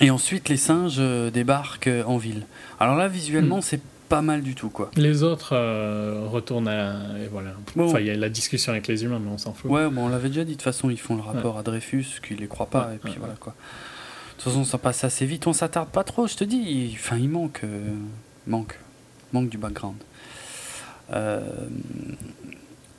et 0.01 0.11
ensuite, 0.11 0.49
les 0.49 0.57
singes 0.57 1.01
débarquent 1.33 1.91
en 2.07 2.17
ville. 2.17 2.47
Alors 2.79 2.97
là, 2.97 3.09
visuellement, 3.09 3.59
hmm. 3.59 3.63
c'est 3.63 3.81
pas 4.11 4.21
mal 4.21 4.43
du 4.43 4.55
tout, 4.55 4.69
quoi. 4.69 4.91
Les 4.97 5.23
autres 5.23 5.55
euh, 5.55 6.25
retournent 6.27 6.69
à... 6.69 6.97
Et 7.23 7.29
voilà. 7.29 7.53
enfin, 7.79 8.01
il 8.01 8.07
y 8.07 8.11
a 8.11 8.17
la 8.17 8.29
discussion 8.29 8.73
avec 8.73 8.89
les 8.89 9.05
humains, 9.05 9.21
mais 9.23 9.31
on 9.31 9.39
s'en 9.39 9.55
fout. 9.55 9.71
Ouais, 9.71 9.89
bon, 9.89 10.07
on 10.07 10.09
l'avait 10.09 10.29
déjà 10.29 10.45
dit, 10.45 10.53
de 10.53 10.57
toute 10.57 10.63
façon, 10.63 10.91
ils 10.91 10.99
font 10.99 11.15
le 11.15 11.23
rapport 11.23 11.57
à 11.57 11.63
Dreyfus, 11.63 12.21
qu'ils 12.27 12.39
les 12.39 12.49
croient 12.49 12.67
pas, 12.67 12.91
et 12.95 12.99
puis 12.99 13.15
voilà, 13.19 13.35
quoi. 13.39 13.55
De 14.41 14.45
toute 14.45 14.53
façon, 14.55 14.65
ça 14.65 14.79
passe 14.79 15.05
assez 15.05 15.27
vite, 15.27 15.47
on 15.47 15.53
s'attarde 15.53 15.91
pas 15.91 16.03
trop, 16.03 16.27
je 16.27 16.35
te 16.35 16.45
dis. 16.45 16.93
Enfin, 16.95 17.19
il 17.19 17.29
manque... 17.29 17.61
manque. 18.47 18.79
Manque 19.35 19.51
du 19.51 19.59
background. 19.59 19.99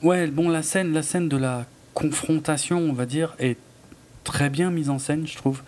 Ouais, 0.03 0.27
bon, 0.27 0.49
la 0.49 0.63
scène, 0.63 0.93
la 0.93 1.03
scène 1.03 1.29
de 1.29 1.37
la 1.37 1.65
confrontation, 1.93 2.79
on 2.79 2.93
va 2.93 3.05
dire, 3.05 3.35
est 3.39 3.57
très 4.23 4.49
bien 4.49 4.71
mise 4.71 4.89
en 4.89 4.97
scène, 4.97 5.27
je 5.27 5.35
trouve. 5.35 5.61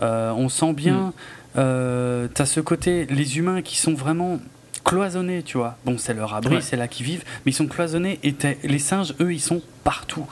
Euh, 0.00 0.32
on 0.32 0.48
sent 0.48 0.72
bien, 0.72 0.98
mm. 0.98 1.12
euh, 1.58 2.28
tu 2.34 2.42
as 2.42 2.46
ce 2.46 2.60
côté, 2.60 3.06
les 3.06 3.38
humains 3.38 3.60
qui 3.60 3.76
sont 3.76 3.94
vraiment 3.94 4.40
cloisonnés, 4.84 5.42
tu 5.42 5.58
vois. 5.58 5.76
Bon, 5.84 5.98
c'est 5.98 6.14
leur 6.14 6.34
abri, 6.34 6.62
c'est 6.62 6.76
là 6.76 6.88
qu'ils 6.88 7.06
vivent, 7.06 7.24
mais 7.44 7.52
ils 7.52 7.54
sont 7.54 7.66
cloisonnés 7.66 8.18
et 8.22 8.34
les 8.62 8.78
singes, 8.78 9.14
eux, 9.20 9.32
ils 9.32 9.40
sont 9.40 9.62
partout 9.82 10.26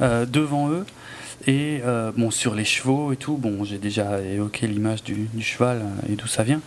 euh, 0.00 0.24
devant 0.24 0.70
eux. 0.70 0.84
Et 1.46 1.80
bon, 2.16 2.30
sur 2.30 2.54
les 2.54 2.64
chevaux 2.64 3.12
et 3.12 3.16
tout, 3.16 3.36
bon, 3.36 3.62
j'ai 3.64 3.78
déjà 3.78 4.20
évoqué 4.20 4.66
l'image 4.66 5.04
du, 5.04 5.28
cheval 5.40 5.84
et 6.08 6.16
d'où 6.16 6.26
ça 6.26 6.42
vient. 6.42 6.60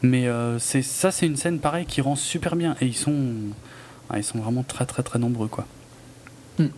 Mais 0.00 0.26
c'est 0.58 0.82
ça, 0.82 1.10
c'est 1.10 1.26
une 1.26 1.36
scène 1.36 1.58
pareille 1.58 1.84
qui 1.84 2.00
rend 2.00 2.16
super 2.16 2.56
bien. 2.56 2.74
Et 2.80 2.86
ils 2.86 2.96
sont, 2.96 3.34
ah, 4.08 4.18
ils 4.18 4.24
sont 4.24 4.38
vraiment 4.38 4.62
très 4.62 4.86
très 4.86 5.02
très 5.02 5.18
nombreux, 5.18 5.48
quoi. 5.48 5.66
Hmm. 6.58 6.68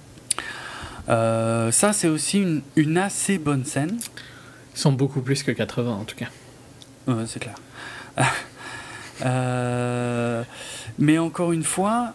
ça, 1.71 1.93
c'est 1.93 2.09
aussi 2.09 2.41
une, 2.41 2.63
une, 2.75 2.99
assez 2.99 3.39
bonne 3.39 3.65
scène. 3.65 3.99
Ils 4.75 4.81
sont 4.81 4.93
beaucoup 4.93 5.21
plus 5.21 5.45
que 5.45 5.53
80 5.53 5.93
en 5.93 6.05
tout 6.05 6.17
cas. 6.17 6.29
Ouais, 7.07 7.25
c'est 7.27 7.41
clair. 7.41 7.57
Euh, 9.25 10.43
mais 10.99 11.19
encore 11.19 11.53
une 11.53 11.63
fois, 11.63 12.15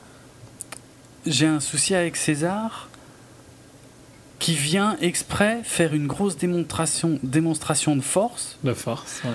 j'ai 1.26 1.48
un 1.48 1.62
souci 1.62 1.96
avec 1.96 2.18
César 2.18 2.89
qui 4.40 4.54
vient 4.54 4.98
exprès 5.02 5.60
faire 5.64 5.94
une 5.94 6.08
grosse 6.08 6.38
démonstration, 6.38 7.20
démonstration 7.24 7.96
de 7.96 8.02
force. 8.02 8.58
De 8.64 8.74
force, 8.74 9.22
ouais. 9.26 9.32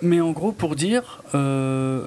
Mais 0.00 0.20
en 0.20 0.32
gros, 0.32 0.52
pour 0.52 0.74
dire, 0.74 1.22
euh, 1.34 2.04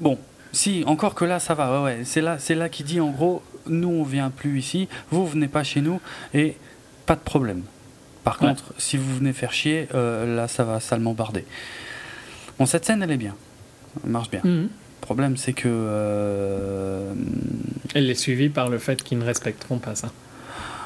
bon, 0.00 0.18
si, 0.52 0.84
encore 0.86 1.14
que 1.14 1.24
là, 1.24 1.40
ça 1.40 1.54
va, 1.54 1.82
ouais, 1.82 2.00
c'est 2.04 2.20
là, 2.20 2.38
c'est 2.38 2.54
là 2.54 2.68
qu'il 2.68 2.84
dit 2.84 3.00
en 3.00 3.10
gros, 3.10 3.42
nous 3.66 3.88
on 3.88 4.02
vient 4.02 4.30
plus 4.30 4.58
ici, 4.58 4.88
vous 5.10 5.26
venez 5.26 5.48
pas 5.48 5.64
chez 5.64 5.80
nous 5.80 6.00
et 6.34 6.56
pas 7.06 7.14
de 7.14 7.20
problème. 7.20 7.62
Par 8.24 8.38
contre, 8.38 8.72
si 8.78 8.96
vous 8.96 9.16
venez 9.16 9.32
faire 9.32 9.52
chier, 9.52 9.88
euh, 9.94 10.36
là 10.36 10.46
ça 10.46 10.62
va 10.62 10.78
salement 10.78 11.12
barder. 11.12 11.44
Bon, 12.58 12.66
cette 12.66 12.84
scène, 12.84 13.02
elle 13.02 13.10
est 13.10 13.16
bien. 13.16 13.34
Elle 14.04 14.10
marche 14.10 14.30
bien. 14.30 14.40
Mhm. 14.44 14.62
Le 14.62 14.68
problème, 15.00 15.36
c'est 15.36 15.52
que. 15.52 15.66
Euh, 15.66 17.12
elle 17.94 18.08
est 18.08 18.14
suivie 18.14 18.48
par 18.48 18.68
le 18.68 18.78
fait 18.78 19.02
qu'ils 19.02 19.18
ne 19.18 19.24
respecteront 19.24 19.78
pas 19.78 19.94
ça. 19.94 20.12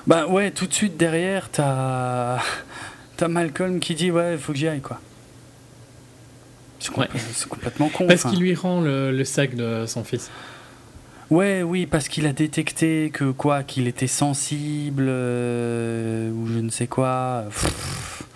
Bah 0.07 0.27
ouais, 0.27 0.51
tout 0.51 0.67
de 0.67 0.73
suite 0.73 0.97
derrière, 0.97 1.51
t'as. 1.51 2.41
Malcolm 3.29 3.81
qui 3.81 3.95
dit 3.95 4.11
Ouais, 4.11 4.35
il 4.35 4.39
faut 4.39 4.53
que 4.53 4.59
j'y 4.59 4.69
aille, 4.69 4.81
quoi. 4.81 5.01
C'est 6.79 7.49
complètement 7.49 7.89
con. 7.89 8.07
Parce 8.07 8.25
qu'il 8.25 8.39
lui 8.39 8.55
rend 8.55 8.81
le, 8.81 9.25
sac 9.25 9.55
de 9.55 9.85
son 9.87 10.05
fils. 10.05 10.31
Ouais, 11.31 11.63
oui, 11.63 11.87
parce 11.87 12.09
qu'il 12.09 12.27
a 12.27 12.33
détecté 12.33 13.11
que 13.13 13.33
quoi, 13.33 13.65
qu'il 13.65 13.89
était 13.89 14.07
sensible 14.07 15.07
euh, 15.09 16.31
ou 16.31 16.47
je 16.47 16.61
ne 16.61 16.71
sais 16.71 16.87
quoi. 16.87 17.47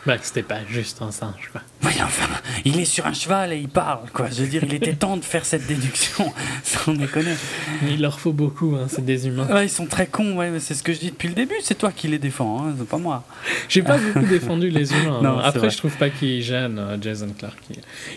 Bah, 0.06 0.16
que 0.16 0.24
c'était 0.24 0.42
pas 0.42 0.60
juste 0.66 1.02
un 1.02 1.10
singe, 1.10 1.50
quoi. 1.52 1.60
Oui, 1.84 1.92
enfin, 2.02 2.28
il 2.64 2.80
est 2.80 2.86
sur 2.86 3.06
un 3.06 3.12
cheval 3.12 3.52
et 3.52 3.58
il 3.58 3.68
parle, 3.68 4.08
quoi. 4.14 4.28
Je 4.30 4.42
veux 4.42 4.48
dire, 4.48 4.64
il 4.64 4.72
était 4.72 4.94
temps 4.94 5.18
de 5.18 5.24
faire 5.24 5.44
cette 5.44 5.66
déduction, 5.66 6.32
sans 6.64 6.94
déconner. 6.94 7.34
Il 7.86 8.00
leur 8.00 8.18
faut 8.18 8.32
beaucoup, 8.32 8.76
hein, 8.76 8.86
c'est 8.88 9.04
des 9.04 9.26
humains. 9.26 9.46
Ouais, 9.52 9.66
ils 9.66 9.70
sont 9.70 9.84
très 9.86 10.06
cons, 10.06 10.36
ouais, 10.36 10.58
c'est 10.58 10.74
ce 10.74 10.82
que 10.82 10.94
je 10.94 11.00
dis 11.00 11.10
depuis 11.10 11.28
le 11.28 11.34
début, 11.34 11.56
c'est 11.62 11.76
toi 11.76 11.92
qui 11.92 12.08
les 12.08 12.18
défends, 12.18 12.64
hein, 12.66 12.74
c'est 12.78 12.88
pas 12.88 12.96
moi. 12.96 13.24
J'ai 13.68 13.82
pas 13.82 13.98
beaucoup 13.98 14.26
défendu 14.26 14.70
les 14.70 14.90
humains. 14.92 15.20
Non, 15.22 15.38
Après, 15.38 15.68
je 15.68 15.76
trouve 15.76 15.96
pas 15.96 16.08
qu'il 16.08 16.42
gêne 16.42 16.78
euh, 16.78 16.96
Jason 17.00 17.28
Clark. 17.38 17.58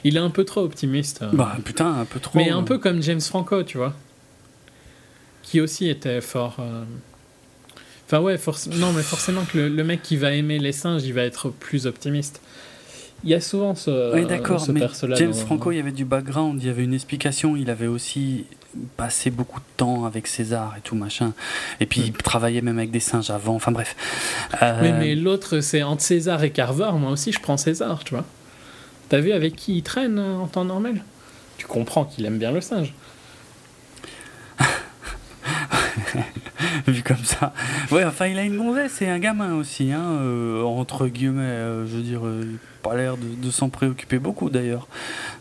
Il 0.05 0.15
est 0.15 0.21
un 0.21 0.29
peu 0.29 0.45
trop 0.45 0.61
optimiste. 0.61 1.21
Euh. 1.21 1.31
Bah, 1.33 1.57
putain, 1.65 1.99
un 1.99 2.05
peu 2.05 2.21
trop. 2.21 2.39
Mais 2.39 2.49
un 2.49 2.63
peu 2.63 2.77
comme 2.77 3.01
James 3.03 3.21
Franco, 3.21 3.63
tu 3.63 3.77
vois. 3.77 3.93
Qui 5.41 5.59
aussi 5.59 5.89
était 5.89 6.21
fort. 6.21 6.57
Euh, 6.59 6.83
Enfin 8.13 8.21
ouais, 8.21 8.37
non 8.75 8.93
mais 8.93 9.01
forcément 9.01 9.41
que 9.43 9.57
le, 9.57 9.83
mec 9.83 10.03
qui 10.03 10.17
va 10.17 10.33
aimer 10.33 10.59
les 10.59 10.71
singes, 10.71 11.03
il 11.03 11.13
va 11.13 11.23
être 11.23 11.49
plus 11.49 11.87
optimiste. 11.87 12.41
Il 13.23 13.31
y 13.31 13.33
a 13.33 13.41
souvent 13.41 13.73
ce, 13.73 14.13
oui, 14.13 14.27
d'accord, 14.27 14.63
mais 14.69 14.81
James 15.15 15.33
Franco, 15.33 15.71
il 15.71 15.77
y 15.77 15.79
avait 15.79 15.91
du 15.91 16.05
background, 16.05 16.61
il 16.61 16.67
y 16.67 16.69
avait 16.69 16.83
une 16.83 16.93
explication, 16.93 17.55
il 17.55 17.71
avait 17.71 17.87
aussi 17.87 18.45
passé 18.97 19.31
beaucoup 19.31 19.59
de 19.59 19.65
temps 19.77 20.05
avec 20.05 20.27
César 20.27 20.75
et 20.77 20.81
tout 20.81 20.93
machin. 20.93 21.33
Et 21.79 21.87
puis 21.87 22.01
il 22.01 22.11
mm. 22.11 22.17
travaillait 22.17 22.61
même 22.61 22.77
avec 22.77 22.91
des 22.91 22.99
singes 22.99 23.31
avant, 23.31 23.55
enfin 23.55 23.71
bref. 23.71 23.95
Euh, 24.61 24.93
mais 24.99 25.15
l'autre, 25.15 25.61
c'est 25.61 25.81
entre 25.81 26.03
César 26.03 26.43
et 26.43 26.51
Carver, 26.51 26.91
moi 26.99 27.09
aussi 27.09 27.31
je 27.31 27.39
prends 27.39 27.57
César, 27.57 28.03
tu 28.03 28.13
vois. 28.13 28.25
T'as 29.09 29.21
vu 29.21 29.31
avec 29.31 29.55
qui 29.55 29.77
il 29.77 29.81
traîne 29.81 30.19
euh, 30.19 30.35
en 30.35 30.45
temps 30.45 30.65
normal? 30.65 31.03
Tu 31.57 31.65
comprends 31.65 32.05
qu'il 32.05 32.27
aime 32.27 32.37
bien 32.37 32.51
le 32.51 32.61
singe. 32.61 32.93
vu 36.87 37.03
comme 37.03 37.23
ça. 37.23 37.53
Ouais, 37.91 38.03
enfin, 38.03 38.27
il 38.27 38.37
a 38.37 38.43
une 38.43 38.57
gonzesse, 38.57 38.93
c'est 38.97 39.09
un 39.09 39.19
gamin 39.19 39.55
aussi, 39.55 39.91
hein, 39.91 40.03
euh, 40.03 40.63
entre 40.63 41.07
guillemets. 41.07 41.41
Euh, 41.41 41.87
je 41.87 41.97
veux 41.97 42.01
dire, 42.01 42.21
euh, 42.25 42.41
il 42.43 42.51
n'a 42.53 42.57
pas 42.81 42.95
l'air 42.95 43.15
de, 43.17 43.51
s'en 43.51 43.69
préoccuper 43.69 44.19
beaucoup 44.19 44.49
d'ailleurs. 44.49 44.87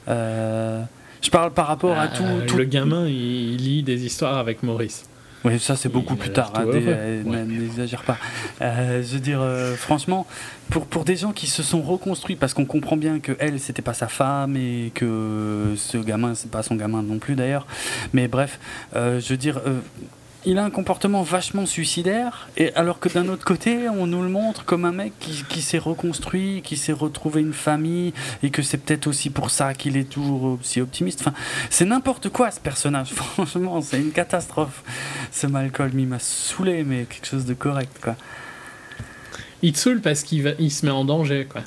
je 0.06 1.30
parle 1.30 1.52
par 1.52 1.66
rapport 1.66 1.98
à 1.98 2.08
tout, 2.08 2.24
Le 2.56 2.64
gamin, 2.64 3.06
il, 3.06 3.56
lit 3.56 3.82
des 3.82 4.04
histoires 4.04 4.38
avec 4.38 4.62
Maurice. 4.62 5.06
Oui, 5.44 5.58
ça 5.58 5.74
c'est 5.74 5.88
beaucoup 5.88 6.14
plus 6.14 6.30
tard, 6.30 6.52
hein, 6.54 6.66
n'exagère 6.66 8.04
pas. 8.04 8.16
je 8.60 9.14
veux 9.14 9.20
dire, 9.20 9.42
franchement, 9.76 10.24
pour, 10.70 10.86
pour 10.86 11.04
des 11.04 11.16
gens 11.16 11.32
qui 11.32 11.48
se 11.48 11.64
sont 11.64 11.82
reconstruits, 11.82 12.36
parce 12.36 12.54
qu'on 12.54 12.64
comprend 12.64 12.96
bien 12.96 13.18
que 13.18 13.32
elle, 13.40 13.58
c'était 13.58 13.82
pas 13.82 13.94
sa 13.94 14.06
femme 14.06 14.56
et 14.56 14.92
que 14.94 15.74
ce 15.76 15.98
gamin, 15.98 16.36
c'est 16.36 16.50
pas 16.50 16.62
son 16.62 16.76
gamin 16.76 17.02
non 17.02 17.18
plus 17.18 17.34
d'ailleurs. 17.34 17.66
Mais 18.12 18.28
bref, 18.28 18.60
je 18.94 19.28
veux 19.28 19.36
dire, 19.36 19.60
il 20.45 20.59
a 20.59 20.64
un 20.64 20.70
comportement 20.70 21.22
vachement 21.22 21.66
suicidaire, 21.66 22.49
et 22.57 22.74
alors 22.74 22.99
que 22.99 23.09
d'un 23.09 23.28
autre 23.28 23.45
côté, 23.45 23.88
on 23.88 24.07
nous 24.07 24.22
le 24.22 24.28
montre 24.28 24.64
comme 24.64 24.84
un 24.84 24.93
mec 24.93 25.12
qui, 25.18 25.62
s'est 25.62 25.78
reconstruit, 25.78 26.62
qui 26.62 26.76
s'est 26.76 26.93
retrouvé 26.93 27.40
une 27.40 27.53
famille, 27.53 28.12
et 28.43 28.51
que 28.51 28.62
c'est 28.62 28.78
peut-être 28.78 29.07
aussi 29.07 29.30
pour 29.30 29.51
ça 29.51 29.74
qu'il 29.74 29.97
est 29.97 30.11
toujours 30.11 30.59
aussi 30.61 30.80
optimiste. 30.80 31.20
Enfin, 31.20 31.34
c'est 31.70 31.84
n'importe 31.84 32.28
quoi 32.28 32.51
ce 32.51 32.61
personnage, 32.61 33.11
franchement, 33.14 33.80
c'est 33.80 34.01
une 34.01 34.12
catastrophe. 34.12 34.82
Ce 35.30 35.47
Malcolm, 35.47 35.99
il 35.99 36.09
m'a 36.09 36.18
saoulé, 36.18 36.82
mais 36.84 37.05
quelque 37.05 37.26
chose 37.26 37.45
de 37.45 37.55
correct, 37.55 37.97
quoi. 38.03 38.16
Il 39.62 39.72
te 39.72 39.78
saoule 39.78 40.01
parce 40.01 40.24
qu'il 40.24 40.57
il 40.59 40.72
se 40.72 40.84
met 40.84 40.93
en 40.93 41.05
danger, 41.05 41.47
quoi. 41.51 41.62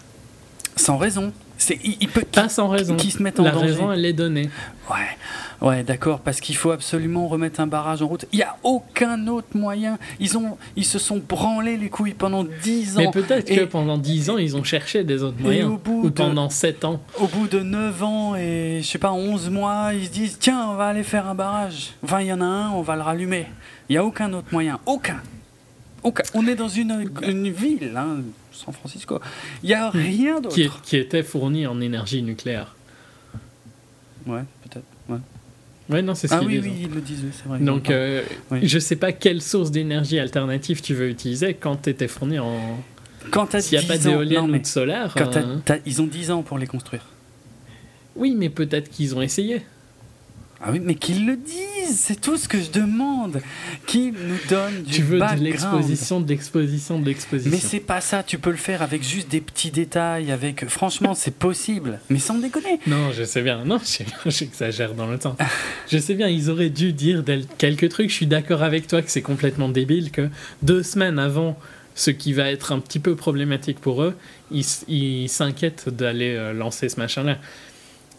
Sans 0.75 0.97
raison. 0.97 1.31
C'est, 1.57 1.79
il, 1.83 2.09
peut 2.09 2.21
pas 2.21 2.49
sans 2.49 2.67
raison. 2.67 2.95
Qui 2.95 3.11
se 3.11 3.23
met 3.23 3.39
en 3.39 3.43
La 3.43 3.51
raison, 3.51 3.91
elle 3.91 4.05
est 4.05 4.13
donnée. 4.13 4.49
Ouais. 4.89 5.17
Ouais, 5.61 5.83
d'accord, 5.83 6.19
parce 6.19 6.41
qu'il 6.41 6.55
faut 6.55 6.71
absolument 6.71 7.27
remettre 7.27 7.59
un 7.59 7.67
barrage 7.67 8.01
en 8.01 8.07
route. 8.07 8.25
Il 8.33 8.37
n'y 8.37 8.43
a 8.43 8.57
aucun 8.63 9.27
autre 9.27 9.47
moyen. 9.55 9.97
Ils, 10.19 10.37
ont, 10.37 10.57
ils 10.75 10.85
se 10.85 10.99
sont 10.99 11.21
branlés 11.27 11.77
les 11.77 11.89
couilles 11.89 12.13
pendant 12.13 12.43
10 12.43 12.97
ans. 12.97 13.01
Mais 13.01 13.11
peut-être 13.11 13.47
que 13.47 13.65
pendant 13.65 13.97
10 13.97 14.29
ans, 14.29 14.37
ils 14.37 14.57
ont 14.57 14.63
cherché 14.63 15.03
des 15.03 15.23
autres 15.23 15.41
moyens. 15.41 15.71
Au 15.71 15.77
bout 15.77 16.07
ou 16.07 16.11
pendant 16.11 16.49
7 16.49 16.85
ans. 16.85 17.01
Au 17.19 17.27
bout 17.27 17.47
de 17.47 17.61
9 17.61 18.03
ans 18.03 18.35
et, 18.35 18.81
je 18.81 18.87
sais 18.87 18.99
pas, 18.99 19.13
11 19.13 19.49
mois, 19.49 19.91
ils 19.93 20.05
se 20.05 20.11
disent 20.11 20.37
tiens, 20.39 20.69
on 20.71 20.75
va 20.75 20.87
aller 20.87 21.03
faire 21.03 21.27
un 21.27 21.35
barrage. 21.35 21.93
Enfin, 22.03 22.21
il 22.21 22.27
y 22.27 22.33
en 22.33 22.41
a 22.41 22.45
un, 22.45 22.71
on 22.71 22.81
va 22.81 22.95
le 22.95 23.01
rallumer. 23.01 23.47
Il 23.89 23.93
n'y 23.93 23.97
a 23.97 24.03
aucun 24.03 24.31
autre 24.33 24.47
moyen. 24.51 24.79
Aucun. 24.85 25.21
aucun. 26.03 26.23
On 26.33 26.45
est 26.47 26.55
dans 26.55 26.67
une, 26.67 27.09
une 27.23 27.49
ville, 27.49 27.93
hein, 27.95 28.17
San 28.55 28.73
Francisco. 28.73 29.19
Il 29.63 29.67
n'y 29.67 29.73
a 29.73 29.89
rien 29.89 30.39
d'autre. 30.39 30.55
Qui, 30.55 30.69
qui 30.83 30.97
était 30.97 31.23
fourni 31.23 31.67
en 31.67 31.79
énergie 31.81 32.21
nucléaire. 32.21 32.75
Ouais, 34.25 34.41
peut-être. 34.63 34.85
Ouais. 35.09 35.19
Ouais, 35.89 36.01
non, 36.01 36.15
c'est 36.15 36.27
ce 36.27 36.33
ah, 36.33 36.39
qu'ils 36.39 36.47
oui, 36.47 36.61
disent. 36.61 36.71
oui, 36.71 36.79
ils 36.83 36.95
le 36.95 37.01
disent, 37.01 37.25
c'est 37.31 37.47
vrai. 37.47 37.59
Donc, 37.59 37.89
euh, 37.89 38.23
je 38.51 38.79
sais 38.79 38.95
pas 38.95 39.11
quelle 39.11 39.41
source 39.41 39.69
d'énergie 39.69 40.17
alternative 40.17 40.81
tu 40.81 40.95
veux 40.95 41.09
utiliser 41.09 41.53
quand 41.53 41.83
tu 41.83 41.91
étais 41.91 42.07
fourni 42.07 42.39
en. 42.39 42.83
Quand 43.31 43.59
S'il 43.59 43.79
n'y 43.79 43.85
a 43.85 43.87
pas 43.87 43.97
d'éolienne 43.97 44.51
ou 44.51 44.57
de 44.57 44.65
solaire. 44.65 45.13
Quand 45.15 45.35
euh, 45.35 45.57
ils 45.85 46.01
ont 46.01 46.07
10 46.07 46.31
ans 46.31 46.41
pour 46.43 46.57
les 46.57 46.67
construire. 46.67 47.05
Oui, 48.15 48.35
mais 48.37 48.49
peut-être 48.49 48.89
qu'ils 48.89 49.15
ont 49.15 49.21
essayé. 49.21 49.61
Ah 50.61 50.69
oui, 50.71 50.79
mais 50.81 50.95
qu'ils 50.95 51.25
le 51.25 51.35
disent, 51.35 51.99
c'est 51.99 52.19
tout 52.19 52.37
ce 52.37 52.47
que 52.47 52.59
je 52.59 52.71
demande. 52.71 53.41
Qui 53.85 54.11
nous 54.11 54.37
donne 54.49 54.83
du 54.83 54.91
Tu 54.91 55.01
veux 55.03 55.19
de 55.19 55.43
l'exposition, 55.43 56.21
de 56.21 56.27
l'exposition, 56.29 56.99
de 56.99 57.05
l'exposition. 57.05 57.51
Mais 57.51 57.59
c'est 57.59 57.79
pas 57.79 58.01
ça, 58.01 58.23
tu 58.23 58.37
peux 58.37 58.51
le 58.51 58.57
faire 58.57 58.81
avec 58.81 59.03
juste 59.03 59.29
des 59.29 59.41
petits 59.41 59.71
détails, 59.71 60.31
avec... 60.31 60.67
Franchement, 60.67 61.13
c'est 61.13 61.35
possible, 61.35 61.99
mais 62.09 62.19
sans 62.19 62.35
déconner. 62.35 62.79
Non, 62.87 63.11
je 63.11 63.23
sais 63.23 63.41
bien, 63.41 63.63
non, 63.65 63.79
j'exagère 64.25 64.93
dans 64.93 65.07
le 65.07 65.19
temps. 65.19 65.35
je 65.89 65.97
sais 65.97 66.13
bien, 66.13 66.27
ils 66.27 66.49
auraient 66.49 66.69
dû 66.69 66.93
dire 66.93 67.23
quelques 67.57 67.89
trucs, 67.89 68.09
je 68.09 68.15
suis 68.15 68.27
d'accord 68.27 68.63
avec 68.63 68.87
toi 68.87 69.01
que 69.01 69.11
c'est 69.11 69.21
complètement 69.21 69.69
débile, 69.69 70.11
que 70.11 70.29
deux 70.63 70.83
semaines 70.83 71.19
avant 71.19 71.57
ce 71.95 72.11
qui 72.11 72.33
va 72.33 72.51
être 72.51 72.73
un 72.73 72.79
petit 72.79 72.99
peu 72.99 73.15
problématique 73.15 73.79
pour 73.79 74.03
eux, 74.03 74.15
ils 74.51 75.29
s'inquiètent 75.29 75.89
d'aller 75.89 76.35
euh, 76.35 76.53
lancer 76.53 76.89
ce 76.89 76.99
machin-là 76.99 77.37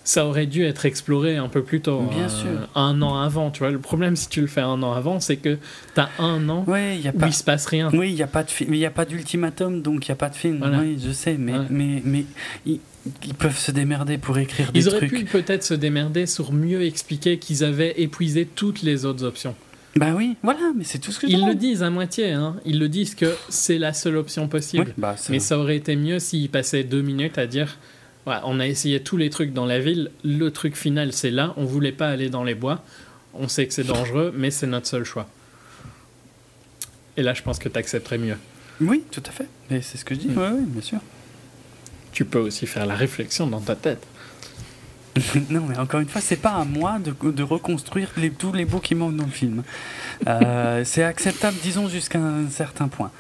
ça 0.07 0.25
aurait 0.25 0.47
dû 0.47 0.65
être 0.65 0.87
exploré 0.87 1.37
un 1.37 1.49
peu 1.49 1.65
plus 1.65 1.81
tôt. 1.81 2.01
Bien 2.03 2.27
euh, 2.27 2.29
sûr. 2.29 2.69
Un 2.77 3.03
an 3.03 3.21
avant, 3.21 3.51
tu 3.51 3.59
vois. 3.59 3.73
Le 3.73 3.81
problème, 3.81 4.15
si 4.15 4.29
tu 4.29 4.41
le 4.41 4.47
fais 4.47 4.61
un 4.61 4.81
an 4.85 4.93
avant, 4.93 5.19
c'est 5.19 5.37
que 5.37 5.59
tu 5.95 6.01
as 6.01 6.09
un 6.21 6.49
an 6.49 6.65
ouais, 6.69 6.99
y 6.99 7.09
a 7.09 7.11
où 7.13 7.19
pas... 7.19 7.27
il 7.27 7.33
se 7.33 7.43
passe 7.43 7.67
rien. 7.67 7.91
Oui, 7.93 8.11
il 8.11 8.15
n'y 8.15 8.23
a 8.23 8.29
pas 8.29 8.45
de 8.45 8.51
il 8.61 8.71
n'y 8.71 8.87
a 8.87 8.91
pas 8.91 9.05
d'ultimatum, 9.05 9.83
donc 9.83 10.07
il 10.07 10.11
n'y 10.11 10.13
a 10.13 10.17
pas 10.17 10.29
de 10.29 10.37
film. 10.37 10.65
Oui, 10.81 10.97
je 11.05 11.11
sais, 11.11 11.37
mais, 11.37 11.55
mais, 11.71 12.03
mais 12.05 12.25
ils, 12.65 12.79
peuvent 13.37 13.59
se 13.59 13.73
démerder 13.73 14.17
pour 14.17 14.39
écrire 14.39 14.71
des 14.71 14.81
trucs. 14.81 14.93
Ils 14.93 14.97
auraient 14.97 15.09
pu 15.09 15.25
peut-être 15.25 15.65
se 15.65 15.75
démerder 15.75 16.27
sur 16.27 16.53
mieux 16.53 16.85
expliquer 16.85 17.39
qu'ils 17.39 17.65
avaient 17.65 18.01
épuisé 18.01 18.47
toutes 18.47 18.83
les 18.83 19.05
autres 19.07 19.25
options. 19.25 19.57
Bah 19.97 20.13
oui, 20.15 20.37
voilà, 20.43 20.73
mais 20.77 20.85
c'est 20.85 20.99
tout 20.99 21.11
ce 21.11 21.19
que 21.19 21.27
Ils 21.27 21.45
le 21.45 21.55
disent 21.55 21.83
à 21.83 21.91
moitié, 21.91 22.31
hein. 22.31 22.57
Ils 22.65 22.79
le 22.79 22.89
disent 22.89 23.17
que 23.17 23.35
c'est 23.49 23.79
la 23.79 23.93
seule 23.93 24.19
option 24.19 24.47
possible. 24.47 24.95
bah, 24.99 25.17
mais 25.31 25.41
ça 25.41 25.59
aurait 25.59 25.77
été 25.77 25.97
mieux 25.97 26.21
s'ils 26.21 26.51
passaient 26.51 26.85
deux 26.85 27.03
minutes 27.03 27.39
à 27.39 27.47
dire 27.47 27.79
on 28.27 28.61
a 28.61 28.67
essayé 28.67 29.01
tous 29.01 29.17
les 29.17 29.31
trucs 29.31 29.53
dans 29.53 29.67
la 29.67 29.79
ville. 29.79 30.11
Le 30.25 30.51
truc 30.51 30.77
final, 30.77 31.13
c'est 31.13 31.31
là. 31.31 31.55
On 31.57 31.65
voulait 31.65 31.93
pas 31.93 32.09
aller 32.09 32.29
dans 32.29 32.45
les 32.45 32.55
bois. 32.55 32.83
On 33.35 33.49
sait 33.49 33.67
que 33.67 33.75
c'est 33.75 33.85
dangereux, 33.85 34.33
mais 34.37 34.51
c'est 34.51 34.67
notre 34.67 34.87
seul 34.87 35.05
choix. 35.05 35.29
Et 37.17 37.23
là, 37.23 37.35
je 37.35 37.43
pense 37.43 37.59
que 37.59 37.69
tu 37.69 37.79
accepterais 37.79 38.19
mieux. 38.19 38.37
Oui, 38.81 39.05
tout 39.11 39.23
à 39.27 39.31
fait. 39.31 39.47
Mais 39.71 39.81
c'est 39.81 39.97
ce 39.97 40.05
que 40.05 40.15
je 40.15 40.21
dis. 40.21 40.29
Mm. 40.29 40.39
Oui, 40.39 40.65
bien 40.67 40.83
sûr. 40.83 41.01
Tu 42.13 42.25
peux 42.25 42.39
aussi 42.39 42.67
faire 42.67 42.87
la 42.87 42.95
réflexion 42.95 43.47
dans 43.47 43.61
ta 43.61 43.77
tête. 43.77 44.07
non, 45.51 45.65
mais 45.67 45.79
encore 45.79 46.01
une 46.01 46.09
fois, 46.09 46.21
c'est 46.21 46.37
pas 46.37 46.55
à 46.55 46.65
moi 46.65 46.99
de, 46.99 47.15
de 47.31 47.43
reconstruire 47.43 48.11
les, 48.17 48.31
tous 48.31 48.53
les 48.53 48.65
bouts 48.65 48.81
qui 48.81 48.95
manquent 48.95 49.17
dans 49.17 49.25
le 49.25 49.31
film. 49.31 49.63
Euh, 50.27 50.83
c'est 50.85 51.05
acceptable, 51.05 51.57
disons, 51.63 51.89
jusqu'à 51.89 52.19
un 52.19 52.49
certain 52.51 52.89
point. 52.89 53.11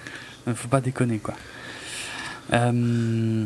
Faut 0.54 0.68
pas 0.68 0.80
déconner, 0.80 1.18
quoi. 1.18 1.34
Euh, 2.52 3.44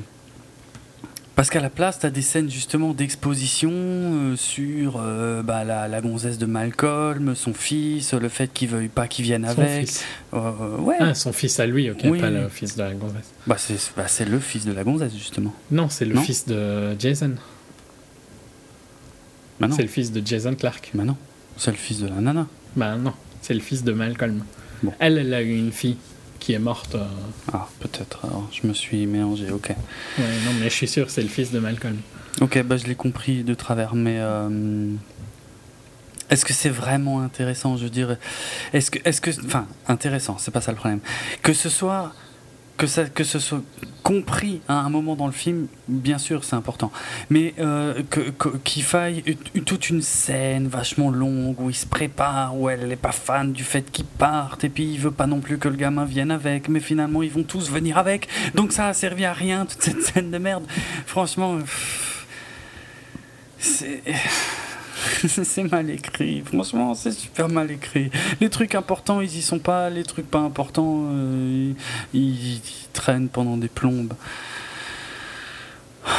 parce 1.40 1.48
qu'à 1.48 1.60
la 1.62 1.70
place, 1.70 1.98
tu 1.98 2.04
as 2.04 2.10
des 2.10 2.20
scènes 2.20 2.50
justement 2.50 2.92
d'exposition 2.92 3.70
euh, 3.72 4.36
sur 4.36 5.00
euh, 5.00 5.42
bah, 5.42 5.64
la, 5.64 5.88
la, 5.88 6.02
gonzesse 6.02 6.36
de 6.36 6.44
Malcolm, 6.44 7.34
son 7.34 7.54
fils, 7.54 8.12
le 8.12 8.28
fait 8.28 8.52
qu'il 8.52 8.68
veuille 8.68 8.88
pas 8.88 9.08
qu'il 9.08 9.24
vienne 9.24 9.46
avec. 9.46 9.86
Fils. 9.86 10.04
ouais. 10.34 10.96
Ah, 11.00 11.14
son 11.14 11.32
fils 11.32 11.58
à 11.58 11.64
lui, 11.64 11.90
ok, 11.90 12.02
pas 12.20 12.28
le 12.28 12.50
fils 12.50 12.76
de 12.76 12.82
la 12.82 12.92
gonzesse. 12.92 13.32
Bah, 13.46 13.56
c'est 13.56 13.78
bah, 13.96 14.04
le 14.28 14.38
fils 14.38 14.66
de 14.66 14.72
la 14.72 14.84
gonzesse, 14.84 15.14
justement. 15.14 15.54
Non, 15.70 15.88
c'est 15.88 16.04
le 16.04 16.14
fils 16.20 16.46
de 16.46 16.94
Jason. 16.98 17.32
Bah 19.60 19.68
c'est 19.74 19.80
le 19.80 19.88
fils 19.88 20.12
de 20.12 20.20
Jason 20.22 20.54
Clark. 20.54 20.90
Bah 20.92 21.04
non, 21.04 21.16
c'est 21.56 21.70
le 21.70 21.78
fils 21.78 22.00
de 22.00 22.08
la 22.08 22.16
nana. 22.16 22.48
Bah 22.76 22.96
non, 22.96 23.14
c'est 23.40 23.54
le 23.54 23.60
fils 23.60 23.82
de 23.82 23.92
Malcolm. 23.92 24.44
Bon. 24.82 24.92
Elle, 24.98 25.16
elle 25.16 25.32
a 25.32 25.40
eu 25.40 25.56
une 25.56 25.72
fille 25.72 25.96
qui 26.50 26.54
est 26.56 26.58
morte. 26.58 26.96
Euh. 26.96 27.06
Ah, 27.52 27.68
peut-être. 27.78 28.24
Alors, 28.24 28.48
je 28.50 28.66
me 28.66 28.74
suis 28.74 29.06
mélangé, 29.06 29.50
ok. 29.52 29.68
Ouais, 29.68 30.24
non, 30.44 30.52
mais 30.58 30.64
je 30.64 30.74
suis 30.74 30.88
sûr, 30.88 31.08
c'est 31.08 31.22
le 31.22 31.28
fils 31.28 31.52
de 31.52 31.60
Malcolm. 31.60 31.96
Ok, 32.40 32.60
bah, 32.64 32.76
je 32.76 32.86
l'ai 32.86 32.96
compris 32.96 33.44
de 33.44 33.54
travers, 33.54 33.94
mais. 33.94 34.16
Euh, 34.18 34.92
est-ce 36.28 36.44
que 36.44 36.52
c'est 36.52 36.68
vraiment 36.68 37.20
intéressant? 37.20 37.76
Je 37.76 37.84
veux 37.84 37.90
dire, 37.90 38.16
est-ce 38.72 38.90
que, 38.90 38.98
est-ce 39.04 39.20
que, 39.20 39.30
enfin, 39.46 39.66
intéressant, 39.86 40.38
c'est 40.38 40.50
pas 40.50 40.60
ça 40.60 40.72
le 40.72 40.76
problème. 40.76 41.00
Que 41.42 41.52
ce 41.52 41.68
soit 41.68 42.12
que, 42.80 42.86
ça, 42.86 43.04
que 43.04 43.24
ce 43.24 43.38
soit 43.38 43.60
compris 44.02 44.62
à 44.66 44.80
un 44.80 44.88
moment 44.88 45.14
dans 45.14 45.26
le 45.26 45.32
film, 45.32 45.66
bien 45.86 46.16
sûr, 46.16 46.44
c'est 46.44 46.56
important. 46.56 46.90
Mais 47.28 47.52
euh, 47.58 48.02
qu'il 48.64 48.82
faille 48.82 49.22
toute 49.66 49.90
une 49.90 50.00
scène 50.00 50.66
vachement 50.66 51.10
longue 51.10 51.60
où 51.60 51.68
il 51.68 51.74
se 51.74 51.84
prépare, 51.84 52.56
où 52.56 52.70
elle 52.70 52.88
n'est 52.88 52.96
pas 52.96 53.12
fan 53.12 53.52
du 53.52 53.64
fait 53.64 53.82
qu'il 53.92 54.06
parte, 54.06 54.64
et 54.64 54.70
puis 54.70 54.84
il 54.94 54.98
veut 54.98 55.10
pas 55.10 55.26
non 55.26 55.40
plus 55.40 55.58
que 55.58 55.68
le 55.68 55.76
gamin 55.76 56.06
vienne 56.06 56.30
avec, 56.30 56.70
mais 56.70 56.80
finalement 56.80 57.22
ils 57.22 57.30
vont 57.30 57.42
tous 57.42 57.70
venir 57.70 57.98
avec. 57.98 58.28
Donc 58.54 58.72
ça 58.72 58.86
a 58.86 58.94
servi 58.94 59.26
à 59.26 59.34
rien, 59.34 59.66
toute 59.66 59.82
cette 59.82 60.02
scène 60.02 60.30
de 60.30 60.38
merde. 60.38 60.64
Franchement, 61.04 61.58
c'est. 63.58 64.02
c'est 65.26 65.64
mal 65.64 65.90
écrit. 65.90 66.42
Franchement, 66.44 66.94
c'est 66.94 67.12
super 67.12 67.48
mal 67.48 67.70
écrit. 67.70 68.10
Les 68.40 68.50
trucs 68.50 68.74
importants, 68.74 69.20
ils 69.20 69.36
y 69.36 69.42
sont 69.42 69.58
pas. 69.58 69.90
Les 69.90 70.04
trucs 70.04 70.30
pas 70.30 70.38
importants, 70.40 71.06
euh, 71.10 71.72
ils, 72.14 72.60
traînent 72.92 73.28
pendant 73.28 73.56
des 73.56 73.68
plombes. 73.68 74.14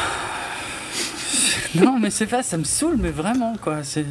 non, 1.75 1.99
mais 1.99 2.09
c'est 2.09 2.27
pas, 2.27 2.43
ça 2.43 2.57
me 2.57 2.63
saoule, 2.63 2.97
mais 2.97 3.11
vraiment, 3.11 3.55
quoi. 3.61 3.83
C'est 3.83 4.05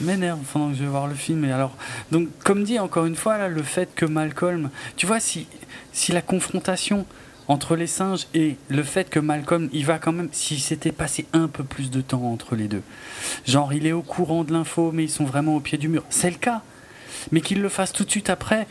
m'énerve 0.00 0.40
pendant 0.52 0.70
que 0.70 0.76
je 0.76 0.82
vais 0.82 0.88
voir 0.88 1.06
le 1.06 1.14
film. 1.14 1.44
Et 1.44 1.52
alors, 1.52 1.74
donc, 2.10 2.28
comme 2.44 2.64
dit 2.64 2.78
encore 2.78 3.06
une 3.06 3.16
fois, 3.16 3.48
le 3.48 3.62
fait 3.62 3.94
que 3.94 4.06
Malcolm, 4.06 4.70
tu 4.96 5.06
vois, 5.06 5.20
si, 5.20 5.46
si 5.92 6.12
la 6.12 6.22
confrontation 6.22 7.06
entre 7.50 7.74
les 7.74 7.88
singes 7.88 8.28
et 8.32 8.54
le 8.68 8.84
fait 8.84 9.10
que 9.10 9.18
Malcolm, 9.18 9.68
il 9.72 9.84
va 9.84 9.98
quand 9.98 10.12
même, 10.12 10.28
s'il 10.30 10.60
s'était 10.60 10.92
passé 10.92 11.26
un 11.32 11.48
peu 11.48 11.64
plus 11.64 11.90
de 11.90 12.00
temps 12.00 12.22
entre 12.22 12.54
les 12.54 12.68
deux, 12.68 12.82
genre 13.44 13.72
il 13.72 13.88
est 13.88 13.92
au 13.92 14.02
courant 14.02 14.44
de 14.44 14.52
l'info, 14.52 14.92
mais 14.92 15.02
ils 15.02 15.10
sont 15.10 15.24
vraiment 15.24 15.56
au 15.56 15.60
pied 15.60 15.76
du 15.76 15.88
mur, 15.88 16.04
c'est 16.10 16.30
le 16.30 16.36
cas, 16.36 16.62
mais 17.32 17.40
qu'il 17.40 17.60
le 17.60 17.68
fasse 17.68 17.92
tout 17.92 18.04
de 18.04 18.10
suite 18.10 18.30
après. 18.30 18.68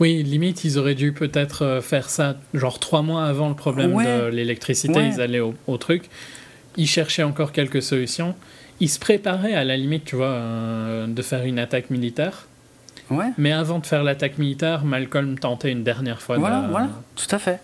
Oui, 0.00 0.20
limite, 0.24 0.64
ils 0.64 0.78
auraient 0.78 0.96
dû 0.96 1.12
peut-être 1.12 1.64
euh, 1.64 1.80
faire 1.80 2.10
ça, 2.10 2.36
genre 2.54 2.80
trois 2.80 3.02
mois 3.02 3.24
avant 3.26 3.48
le 3.48 3.54
problème 3.54 3.94
de 3.94 4.26
l'électricité, 4.26 4.98
ils 5.06 5.20
allaient 5.20 5.38
au, 5.38 5.54
au, 5.68 5.76
truc, 5.76 6.10
ils 6.76 6.88
cherchaient 6.88 7.22
encore 7.22 7.52
quelques 7.52 7.82
solutions, 7.82 8.34
ils 8.80 8.88
se 8.88 8.98
préparaient 8.98 9.54
à 9.54 9.62
la 9.62 9.76
limite, 9.76 10.04
tu 10.04 10.16
vois, 10.16 10.26
euh, 10.26 11.06
de 11.06 11.22
faire 11.22 11.44
une 11.44 11.60
attaque 11.60 11.90
militaire 11.90 12.47
mais 13.36 13.52
avant 13.52 13.78
de 13.78 13.86
faire 13.86 14.02
l'attaque 14.02 14.38
militaire, 14.38 14.84
Malcolm 14.84 15.38
tentait 15.38 15.72
une 15.72 15.84
dernière 15.84 16.20
fois. 16.22 16.38
Voilà, 16.38 16.66
voilà, 16.70 16.88
tout 17.16 17.34
à 17.34 17.38
fait. 17.38 17.60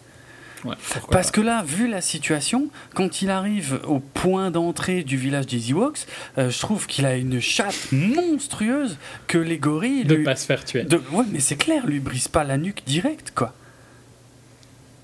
Parce 1.10 1.30
que 1.30 1.40
là, 1.40 1.62
vu 1.62 1.88
la 1.88 2.00
situation, 2.00 2.68
quand 2.94 3.22
il 3.22 3.30
arrive 3.30 3.80
au 3.86 4.00
point 4.00 4.50
d'entrée 4.50 5.02
du 5.02 5.16
village 5.16 5.46
des 5.46 5.70
Ewoks, 5.70 6.06
euh, 6.38 6.50
je 6.50 6.58
trouve 6.58 6.86
qu'il 6.86 7.06
a 7.06 7.16
une 7.16 7.40
chatte 7.40 7.92
monstrueuse 7.92 8.96
que 9.26 9.38
les 9.38 9.58
gorilles. 9.58 10.04
De 10.04 10.16
pas 10.16 10.36
se 10.36 10.46
faire 10.46 10.64
tuer. 10.64 10.84
De... 10.84 11.00
Ouais, 11.12 11.24
mais 11.30 11.40
c'est 11.40 11.56
clair, 11.56 11.86
lui 11.86 12.00
brise 12.00 12.28
pas 12.28 12.44
la 12.44 12.56
nuque 12.56 12.82
direct, 12.86 13.32
quoi. 13.34 13.52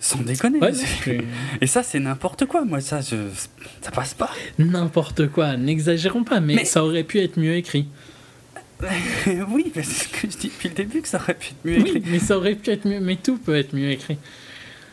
Sans 0.02 0.20
déconner. 0.20 0.60
Et 1.60 1.66
ça, 1.66 1.82
c'est 1.82 2.00
n'importe 2.00 2.46
quoi. 2.46 2.64
Moi, 2.64 2.80
ça, 2.80 3.02
je... 3.02 3.16
ça 3.82 3.90
passe 3.90 4.14
pas. 4.14 4.30
N'importe 4.58 5.28
quoi. 5.28 5.58
N'exagérons 5.58 6.24
pas, 6.24 6.40
mais, 6.40 6.64
ça 6.64 6.82
aurait 6.82 7.04
pu 7.04 7.20
être 7.20 7.38
mieux 7.38 7.54
écrit. 7.54 7.86
oui, 9.50 9.72
c'est 9.74 9.82
ce 9.82 10.08
que 10.08 10.30
je 10.30 10.36
dis 10.36 10.48
depuis 10.48 10.68
le 10.68 10.74
début 10.74 11.02
que 11.02 11.08
ça 11.08 11.18
aurait 11.18 11.34
pu 11.34 11.50
être 11.50 11.64
mieux 11.64 11.78
écrit. 11.78 12.02
mais 12.06 12.18
ça 12.18 12.36
aurait 12.36 12.54
pu 12.54 12.70
être 12.70 12.86
mieux, 12.86 13.00
mais 13.00 13.16
tout 13.16 13.38
peut 13.38 13.56
être 13.56 13.74
mieux 13.74 13.90
écrit. 13.90 14.18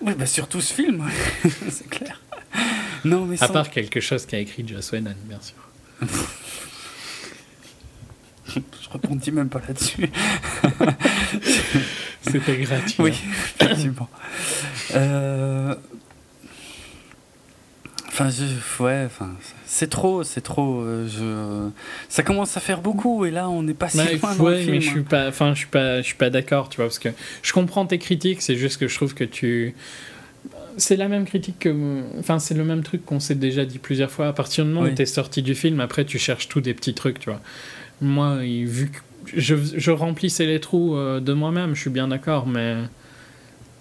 Oui, 0.02 0.14
bah 0.18 0.26
surtout 0.26 0.62
ce 0.62 0.74
film, 0.74 1.04
c'est 1.70 1.90
clair. 1.90 2.22
Non, 3.06 3.26
mais 3.26 3.42
à 3.42 3.48
part 3.48 3.70
quelque 3.70 4.00
chose 4.00 4.26
qu'a 4.26 4.40
écrit 4.40 4.68
Joss 4.68 4.92
Whedon, 4.92 5.16
bien 5.26 5.40
sûr. 5.42 5.56
je 8.56 8.90
répondis 8.92 9.32
même 9.32 9.50
pas 9.50 9.62
là-dessus. 9.68 10.10
C'était 12.22 12.58
gratuit. 12.58 12.96
Oui, 13.00 13.14
effectivement. 13.60 14.10
Euh, 14.96 15.76
Enfin, 18.20 18.32
je, 18.32 18.84
ouais, 18.84 19.04
enfin, 19.06 19.30
c'est 19.68 19.92
trop, 19.92 20.24
c'est 20.24 20.42
trop. 20.42 20.82
Euh, 20.82 21.08
je, 21.08 21.70
ça 22.10 22.24
commence 22.24 22.58
à 22.58 22.60
faire 22.60 22.82
beaucoup 22.82 23.26
et 23.26 23.32
là, 23.32 23.48
on 23.48 23.62
n'est 23.62 23.76
pas 23.76 23.90
si 23.90 23.98
loin 23.98 24.36
dans 24.36 24.50
le 24.50 24.58
film. 24.58 24.72
mais 24.72 24.82
je 24.82 24.90
suis 24.90 25.04
pas, 25.04 25.28
enfin, 25.28 25.54
je 25.54 25.60
suis 25.60 25.68
pas, 25.68 25.98
je 26.02 26.08
suis 26.08 26.16
pas 26.16 26.32
d'accord, 26.32 26.68
tu 26.70 26.78
vois, 26.78 26.86
parce 26.86 26.98
que 26.98 27.10
je 27.44 27.54
comprends 27.54 27.86
tes 27.86 28.00
critiques. 28.00 28.42
C'est 28.42 28.56
juste 28.56 28.80
que 28.80 28.88
je 28.88 28.96
trouve 28.96 29.14
que 29.14 29.24
tu, 29.24 29.76
c'est 30.78 30.96
la 30.96 31.08
même 31.08 31.26
critique 31.26 31.60
que, 31.60 32.02
enfin, 32.18 32.40
c'est 32.40 32.56
le 32.56 32.64
même 32.64 32.82
truc 32.82 33.06
qu'on 33.06 33.20
s'est 33.20 33.36
déjà 33.36 33.66
dit 33.66 33.78
plusieurs 33.78 34.10
fois. 34.10 34.30
À 34.30 34.34
partir 34.34 34.66
du 34.66 34.72
moment 34.72 34.90
où 34.90 34.94
tu 34.96 35.02
es 35.02 35.06
sorti 35.06 35.44
du 35.44 35.54
film, 35.54 35.80
après, 35.80 36.04
tu 36.04 36.18
cherches 36.18 36.48
tous 36.48 36.62
des 36.62 36.74
petits 36.74 36.96
trucs, 36.96 37.20
tu 37.20 37.30
vois. 37.30 37.42
Moi, 38.02 38.38
vu 38.38 38.90
que 38.90 38.98
je, 39.36 39.56
je 39.76 39.92
remplissais 39.92 40.48
les 40.48 40.60
trous 40.60 40.96
euh, 40.96 41.20
de 41.20 41.34
moi-même, 41.34 41.76
je 41.76 41.82
suis 41.82 41.90
bien 41.92 42.08
d'accord, 42.08 42.48
mais 42.48 42.78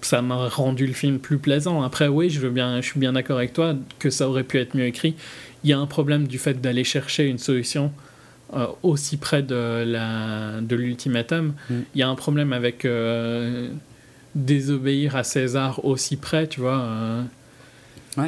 ça 0.07 0.23
m'a 0.23 0.49
rendu 0.49 0.87
le 0.87 0.93
film 0.93 1.19
plus 1.19 1.39
plaisant. 1.39 1.83
Après, 1.83 2.07
oui, 2.07 2.31
je, 2.31 2.41
veux 2.41 2.51
bien, 2.51 2.81
je 2.81 2.87
suis 2.87 3.01
bien 3.01 3.13
d'accord 3.13 3.39
avec 3.39 3.53
toi 3.53 3.75
que 3.99 4.09
ça 4.09 4.29
aurait 4.29 4.45
pu 4.45 4.59
être 4.59 4.77
mieux 4.77 4.87
écrit. 4.87 5.17
Il 5.65 5.71
y 5.71 5.73
a 5.73 5.79
un 5.79 5.87
problème 5.87 6.29
du 6.29 6.39
fait 6.39 6.61
d'aller 6.61 6.85
chercher 6.85 7.27
une 7.27 7.39
solution 7.39 7.93
euh, 8.55 8.67
aussi 8.85 9.17
près 9.17 9.43
de, 9.43 9.85
la, 9.85 10.61
de 10.61 10.77
l'ultimatum. 10.77 11.55
Mm. 11.69 11.75
Il 11.95 11.99
y 11.99 12.03
a 12.03 12.09
un 12.09 12.15
problème 12.15 12.53
avec 12.53 12.85
euh, 12.85 13.69
désobéir 14.37 15.17
à 15.17 15.25
César 15.25 15.85
aussi 15.85 16.17
près, 16.17 16.47
tu 16.47 16.61
vois. 16.61 16.81
Euh. 16.81 17.23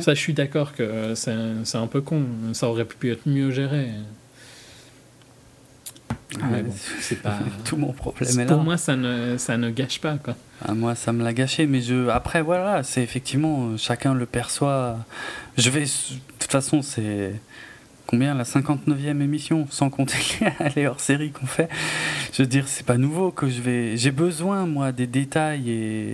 Ça, 0.01 0.13
je 0.15 0.21
suis 0.21 0.35
d'accord 0.35 0.75
que 0.75 1.15
c'est, 1.15 1.35
c'est 1.65 1.79
un 1.79 1.87
peu 1.87 2.01
con. 2.01 2.25
Ça 2.53 2.69
aurait 2.69 2.85
pu 2.85 3.11
être 3.11 3.27
mieux 3.27 3.51
géré. 3.51 3.87
Ah, 6.41 6.47
c'est 7.01 7.23
pas 7.23 7.39
tout 7.65 7.77
mon 7.77 7.93
problème. 7.93 8.47
Pour 8.47 8.63
moi, 8.63 8.77
ça 8.77 8.97
ne, 8.97 9.37
ça 9.39 9.57
ne 9.57 9.71
gâche 9.71 10.01
pas. 10.01 10.17
Quoi. 10.17 10.37
Ah, 10.65 10.75
moi, 10.75 10.95
ça 10.95 11.13
me 11.13 11.25
l'a 11.25 11.33
gâché, 11.33 11.67
mais 11.67 11.81
je... 11.81 12.09
après, 12.09 12.43
voilà, 12.43 12.83
c'est 12.83 13.03
effectivement, 13.03 13.77
chacun 13.77 14.15
le 14.15 14.27
perçoit. 14.27 14.99
Je 15.57 15.71
vais, 15.71 15.85
de 15.85 15.89
toute 16.39 16.51
façon, 16.51 16.83
c'est 16.83 17.33
combien 18.09 18.35
la 18.35 18.45
59e 18.45 19.21
émission, 19.21 19.67
sans 19.71 19.91
compter 19.91 20.17
les 20.77 20.87
hors-série 20.87 21.31
qu'on 21.31 21.47
fait. 21.47 21.69
Je 22.33 22.43
veux 22.43 22.49
dire, 22.49 22.67
c'est 22.67 22.87
pas 22.87 22.97
nouveau 22.97 23.31
que 23.31 23.51
je 23.51 23.61
vais. 23.61 23.99
J'ai 23.99 24.11
besoin, 24.11 24.65
moi, 24.65 24.93
des 24.93 25.07
détails 25.07 25.71
et, 25.71 26.13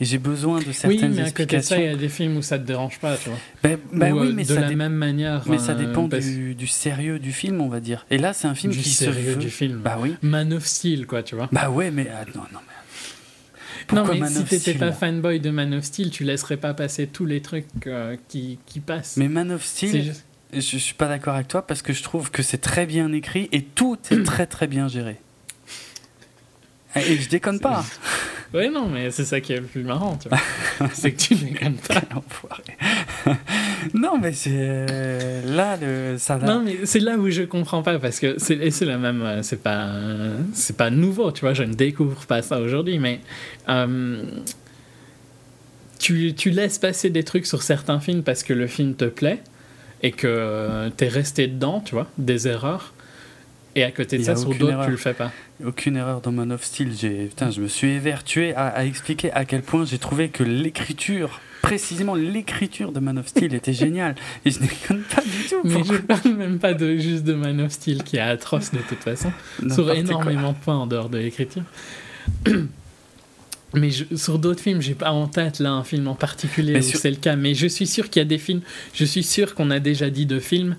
et 0.00 0.04
j'ai 0.04 0.18
besoin 0.18 0.58
de 0.58 0.72
certaines 0.72 1.12
oui, 1.12 1.16
mais 1.18 1.22
à 1.22 1.30
côté 1.30 1.58
de 1.58 1.62
ça, 1.62 1.78
il 1.78 1.84
y 1.84 1.88
a 1.88 1.94
des 1.94 2.08
films 2.08 2.36
où 2.36 2.42
ça 2.42 2.58
te 2.58 2.66
dérange 2.66 2.98
pas, 2.98 3.16
tu 3.16 3.28
vois. 3.28 3.38
Ben, 3.62 3.78
ben 3.92 4.12
oui, 4.12 4.28
euh, 4.28 4.32
mais 4.34 4.44
de 4.44 4.54
la 4.54 4.72
même 4.72 4.94
manière. 4.94 5.44
Mais 5.46 5.58
ça 5.58 5.72
euh, 5.72 5.86
dépend 5.86 6.08
du, 6.08 6.56
du, 6.56 6.66
sérieux 6.66 7.20
du 7.20 7.30
film, 7.30 7.60
on 7.60 7.68
va 7.68 7.78
dire. 7.78 8.04
Et 8.10 8.18
là, 8.18 8.32
c'est 8.32 8.48
un 8.48 8.56
film 8.56 8.72
du 8.72 8.80
qui 8.80 8.90
sérieux 8.90 9.14
se 9.14 9.30
veut... 9.30 9.36
du 9.36 9.50
film. 9.50 9.82
Bah 9.84 9.98
oui. 10.00 10.16
Man 10.22 10.52
of 10.52 10.66
Steel, 10.66 11.06
quoi, 11.06 11.22
tu 11.22 11.36
vois. 11.36 11.48
Bah 11.52 11.70
ouais, 11.70 11.92
mais 11.92 12.08
ah, 12.12 12.24
non, 12.34 12.42
non, 12.52 12.58
mais 12.66 12.76
non, 13.92 14.04
mais 14.04 14.28
si 14.28 14.44
t'étais 14.44 14.74
pas 14.74 14.92
fanboy 14.92 15.40
de 15.40 15.50
Man 15.50 15.74
of 15.74 15.84
Steel, 15.84 16.10
tu 16.10 16.24
laisserais 16.24 16.56
pas 16.56 16.74
passer 16.74 17.06
tous 17.06 17.24
les 17.26 17.40
trucs 17.40 17.66
euh, 17.86 18.16
qui, 18.28 18.58
qui, 18.66 18.80
passent. 18.80 19.16
Mais 19.16 19.28
Man 19.28 19.52
of 19.52 19.64
Steel, 19.64 20.14
je 20.52 20.78
suis 20.78 20.94
pas 20.94 21.08
d'accord 21.08 21.34
avec 21.34 21.48
toi 21.48 21.66
parce 21.66 21.82
que 21.82 21.92
je 21.92 22.02
trouve 22.02 22.30
que 22.30 22.42
c'est 22.42 22.58
très 22.58 22.86
bien 22.86 23.12
écrit 23.12 23.48
et 23.52 23.62
tout 23.62 23.98
est 24.10 24.22
très 24.24 24.46
très 24.46 24.66
bien 24.66 24.88
géré. 24.88 25.16
Et 26.96 27.16
je 27.16 27.28
déconne 27.28 27.60
pas. 27.60 27.84
Oui, 28.54 28.70
non, 28.70 28.88
mais 28.88 29.10
c'est 29.10 29.24
ça 29.24 29.40
qui 29.40 29.52
est 29.52 29.60
le 29.60 29.66
plus 29.66 29.82
marrant, 29.82 30.16
tu 30.16 30.30
vois. 30.30 30.38
c'est 30.94 31.12
que 31.12 31.20
tu 31.20 31.34
déconnes 31.34 31.76
pas. 31.76 32.00
non, 33.94 34.18
mais 34.18 34.32
c'est 34.32 35.42
là 35.44 35.76
le 35.76 36.16
ça. 36.18 36.38
Non, 36.38 36.62
mais 36.64 36.78
c'est 36.84 37.00
là 37.00 37.16
où 37.16 37.28
je 37.28 37.42
comprends 37.42 37.82
pas 37.82 37.98
parce 37.98 38.20
que 38.20 38.36
c'est 38.38 38.70
c'est 38.70 38.84
la 38.84 38.98
même. 38.98 39.22
Euh, 39.22 39.42
c'est 39.42 39.62
pas 39.62 39.90
c'est 40.54 40.76
pas 40.76 40.90
nouveau, 40.90 41.32
tu 41.32 41.42
vois. 41.42 41.54
Je 41.54 41.64
ne 41.64 41.74
découvre 41.74 42.26
pas 42.26 42.42
ça 42.42 42.60
aujourd'hui, 42.60 42.98
mais. 42.98 43.20
Euh, 43.68 44.22
tu, 45.98 46.34
tu, 46.34 46.50
laisses 46.50 46.78
passer 46.78 47.08
des 47.08 47.24
trucs 47.24 47.46
sur 47.46 47.62
certains 47.62 48.00
films 48.00 48.22
parce 48.22 48.42
que 48.42 48.52
le 48.52 48.66
film 48.66 48.94
te 48.94 49.06
plaît 49.06 49.42
et 50.02 50.12
que 50.12 50.90
tu 50.96 51.04
es 51.04 51.08
resté 51.08 51.46
dedans, 51.46 51.80
tu 51.84 51.94
vois, 51.94 52.06
des 52.18 52.48
erreurs. 52.48 52.92
Et 53.74 53.84
à 53.84 53.90
côté 53.90 54.16
de 54.16 54.22
ça, 54.22 54.36
sur 54.36 54.54
d'autres, 54.54 54.84
tu 54.86 54.90
le 54.90 54.96
fais 54.96 55.12
pas. 55.12 55.32
Aucune 55.64 55.96
erreur 55.96 56.20
dans 56.22 56.32
Man 56.32 56.50
of 56.52 56.64
Steel. 56.64 56.92
Putain, 57.28 57.50
je 57.50 57.60
me 57.60 57.68
suis 57.68 57.88
évertué 57.88 58.54
à, 58.54 58.68
à 58.68 58.84
expliquer 58.84 59.30
à 59.32 59.44
quel 59.44 59.62
point 59.62 59.84
j'ai 59.84 59.98
trouvé 59.98 60.30
que 60.30 60.42
l'écriture 60.42 61.40
précisément 61.66 62.14
l'écriture 62.14 62.92
de 62.92 63.00
Man 63.00 63.18
of 63.18 63.26
Steel 63.26 63.54
était 63.54 63.72
géniale. 63.84 64.14
Et 64.44 64.50
je 64.50 64.60
déconne 64.60 65.02
pas 65.02 65.22
du 65.22 65.48
tout. 65.48 65.60
Mais 65.64 65.82
je 65.84 65.94
parle 66.00 66.34
même 66.34 66.58
pas 66.58 66.74
de, 66.74 66.96
juste 66.96 67.24
de 67.24 67.34
Man 67.34 67.60
of 67.60 67.72
Steel 67.72 68.02
qui 68.04 68.16
est 68.16 68.20
atroce 68.20 68.70
de 68.72 68.78
toute 68.78 68.98
façon. 68.98 69.32
sur 69.70 69.90
énormément 69.90 70.52
de 70.52 70.58
points 70.58 70.76
en 70.76 70.86
dehors 70.86 71.08
de 71.08 71.18
l'écriture. 71.18 71.64
Mais 73.74 73.90
sur 73.90 74.38
d'autres 74.38 74.62
films, 74.62 74.80
j'ai 74.80 74.94
pas 74.94 75.10
en 75.10 75.26
tête 75.26 75.58
là 75.58 75.72
un 75.72 75.84
film 75.84 76.08
en 76.08 76.14
particulier 76.14 76.78
où 76.78 76.82
c'est 76.82 77.10
le 77.10 77.16
cas. 77.16 77.36
Mais 77.36 77.54
je 77.54 77.66
suis 77.66 77.86
sûr 77.86 78.10
qu'il 78.10 78.20
y 78.20 78.24
a 78.24 78.28
des 78.28 78.38
films. 78.38 78.62
Je 78.94 79.04
suis 79.04 79.22
sûr 79.22 79.54
qu'on 79.54 79.70
a 79.70 79.80
déjà 79.80 80.08
dit 80.10 80.26
de 80.26 80.38
films 80.40 80.76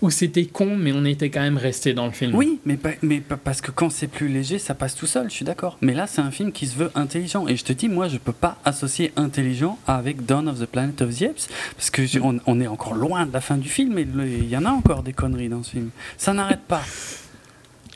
où 0.00 0.10
c'était 0.10 0.44
con, 0.44 0.76
mais 0.76 0.92
on 0.92 1.04
était 1.04 1.30
quand 1.30 1.40
même 1.40 1.56
resté 1.56 1.92
dans 1.92 2.06
le 2.06 2.12
film. 2.12 2.34
Oui, 2.34 2.60
mais, 2.64 2.78
mais 3.02 3.20
parce 3.20 3.60
que 3.60 3.70
quand 3.70 3.90
c'est 3.90 4.06
plus 4.06 4.28
léger, 4.28 4.58
ça 4.58 4.74
passe 4.74 4.94
tout 4.94 5.06
seul, 5.06 5.28
je 5.28 5.34
suis 5.34 5.44
d'accord. 5.44 5.76
Mais 5.80 5.94
là, 5.94 6.06
c'est 6.06 6.20
un 6.20 6.30
film 6.30 6.52
qui 6.52 6.66
se 6.66 6.76
veut 6.76 6.90
intelligent. 6.94 7.48
Et 7.48 7.56
je 7.56 7.64
te 7.64 7.72
dis, 7.72 7.88
moi, 7.88 8.08
je 8.08 8.18
peux 8.18 8.32
pas 8.32 8.58
associer 8.64 9.12
intelligent 9.16 9.78
avec 9.86 10.24
Dawn 10.24 10.48
of 10.48 10.60
the 10.60 10.66
Planet 10.66 11.02
of 11.02 11.16
the 11.16 11.22
Apes, 11.22 11.48
parce 11.76 11.90
que 11.90 12.02
on, 12.22 12.60
est 12.60 12.66
encore 12.66 12.94
loin 12.94 13.26
de 13.26 13.32
la 13.32 13.40
fin 13.40 13.56
du 13.56 13.68
film, 13.68 13.98
et 13.98 14.06
il 14.24 14.48
y 14.48 14.56
en 14.56 14.64
a 14.64 14.70
encore 14.70 15.02
des 15.02 15.12
conneries 15.12 15.48
dans 15.48 15.62
ce 15.62 15.70
film. 15.70 15.90
Ça 16.16 16.32
n'arrête 16.32 16.62
pas. 16.68 16.82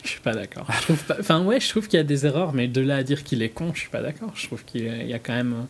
Je 0.04 0.08
suis 0.08 0.20
pas 0.20 0.34
d'accord. 0.34 0.66
Enfin, 1.20 1.42
ouais, 1.44 1.60
je 1.60 1.68
trouve 1.68 1.86
qu'il 1.86 1.96
y 1.96 2.00
a 2.00 2.04
des 2.04 2.26
erreurs, 2.26 2.52
mais 2.52 2.66
de 2.68 2.80
là 2.80 2.96
à 2.96 3.02
dire 3.02 3.22
qu'il 3.22 3.42
est 3.42 3.50
con, 3.50 3.70
je 3.74 3.80
suis 3.80 3.90
pas 3.90 4.02
d'accord. 4.02 4.32
Je 4.34 4.46
trouve 4.46 4.64
qu'il 4.64 4.84
y 4.84 5.14
a 5.14 5.18
quand 5.18 5.34
même 5.34 5.66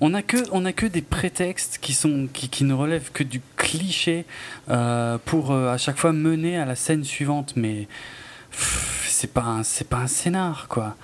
on 0.00 0.10
n'a 0.10 0.22
que, 0.22 0.36
on 0.52 0.64
a 0.64 0.72
que 0.72 0.86
des 0.86 1.02
prétextes 1.02 1.78
qui, 1.80 1.92
sont, 1.92 2.28
qui, 2.32 2.48
qui 2.48 2.64
ne 2.64 2.74
relèvent 2.74 3.10
que 3.12 3.24
du 3.24 3.40
cliché 3.56 4.24
euh, 4.68 5.18
pour 5.24 5.50
euh, 5.50 5.72
à 5.72 5.78
chaque 5.78 5.98
fois 5.98 6.12
mener 6.12 6.56
à 6.56 6.64
la 6.64 6.76
scène 6.76 7.04
suivante. 7.04 7.54
Mais 7.56 7.88
c'est 9.06 9.32
pas, 9.32 9.60
c'est 9.64 9.88
pas 9.88 9.98
un 9.98 10.06
scénar, 10.06 10.68
quoi. 10.68 10.96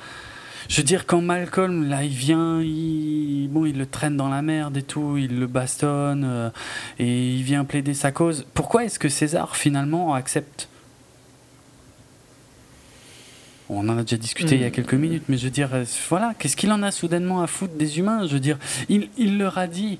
Je 0.68 0.78
veux 0.78 0.82
dire, 0.84 1.04
quand 1.06 1.20
Malcolm, 1.20 1.88
là, 1.88 2.04
il 2.04 2.14
vient, 2.14 2.60
il, 2.62 3.48
bon, 3.50 3.66
il 3.66 3.76
le 3.76 3.84
traîne 3.84 4.16
dans 4.16 4.30
la 4.30 4.40
merde 4.40 4.76
et 4.78 4.82
tout, 4.82 5.18
il 5.18 5.38
le 5.38 5.46
bastonne, 5.46 6.24
euh, 6.24 6.50
et 6.98 7.34
il 7.34 7.42
vient 7.42 7.64
plaider 7.64 7.92
sa 7.92 8.12
cause. 8.12 8.46
Pourquoi 8.54 8.84
est-ce 8.84 8.98
que 8.98 9.10
César, 9.10 9.56
finalement, 9.56 10.14
accepte 10.14 10.68
on 13.74 13.88
en 13.88 13.98
a 13.98 14.02
déjà 14.02 14.16
discuté 14.16 14.56
il 14.56 14.62
y 14.62 14.64
a 14.64 14.68
mm. 14.68 14.72
quelques 14.72 14.94
minutes, 14.94 15.24
mais 15.28 15.36
je 15.36 15.44
veux 15.44 15.50
dire, 15.50 15.70
euh, 15.74 15.84
voilà, 16.08 16.34
qu'est-ce 16.38 16.56
qu'il 16.56 16.72
en 16.72 16.82
a 16.82 16.90
soudainement 16.90 17.42
à 17.42 17.46
foutre 17.46 17.74
des 17.74 17.98
humains? 17.98 18.26
Je 18.26 18.34
veux 18.34 18.40
dire, 18.40 18.58
il, 18.88 19.08
il 19.16 19.38
leur 19.38 19.58
a 19.58 19.66
dit 19.66 19.98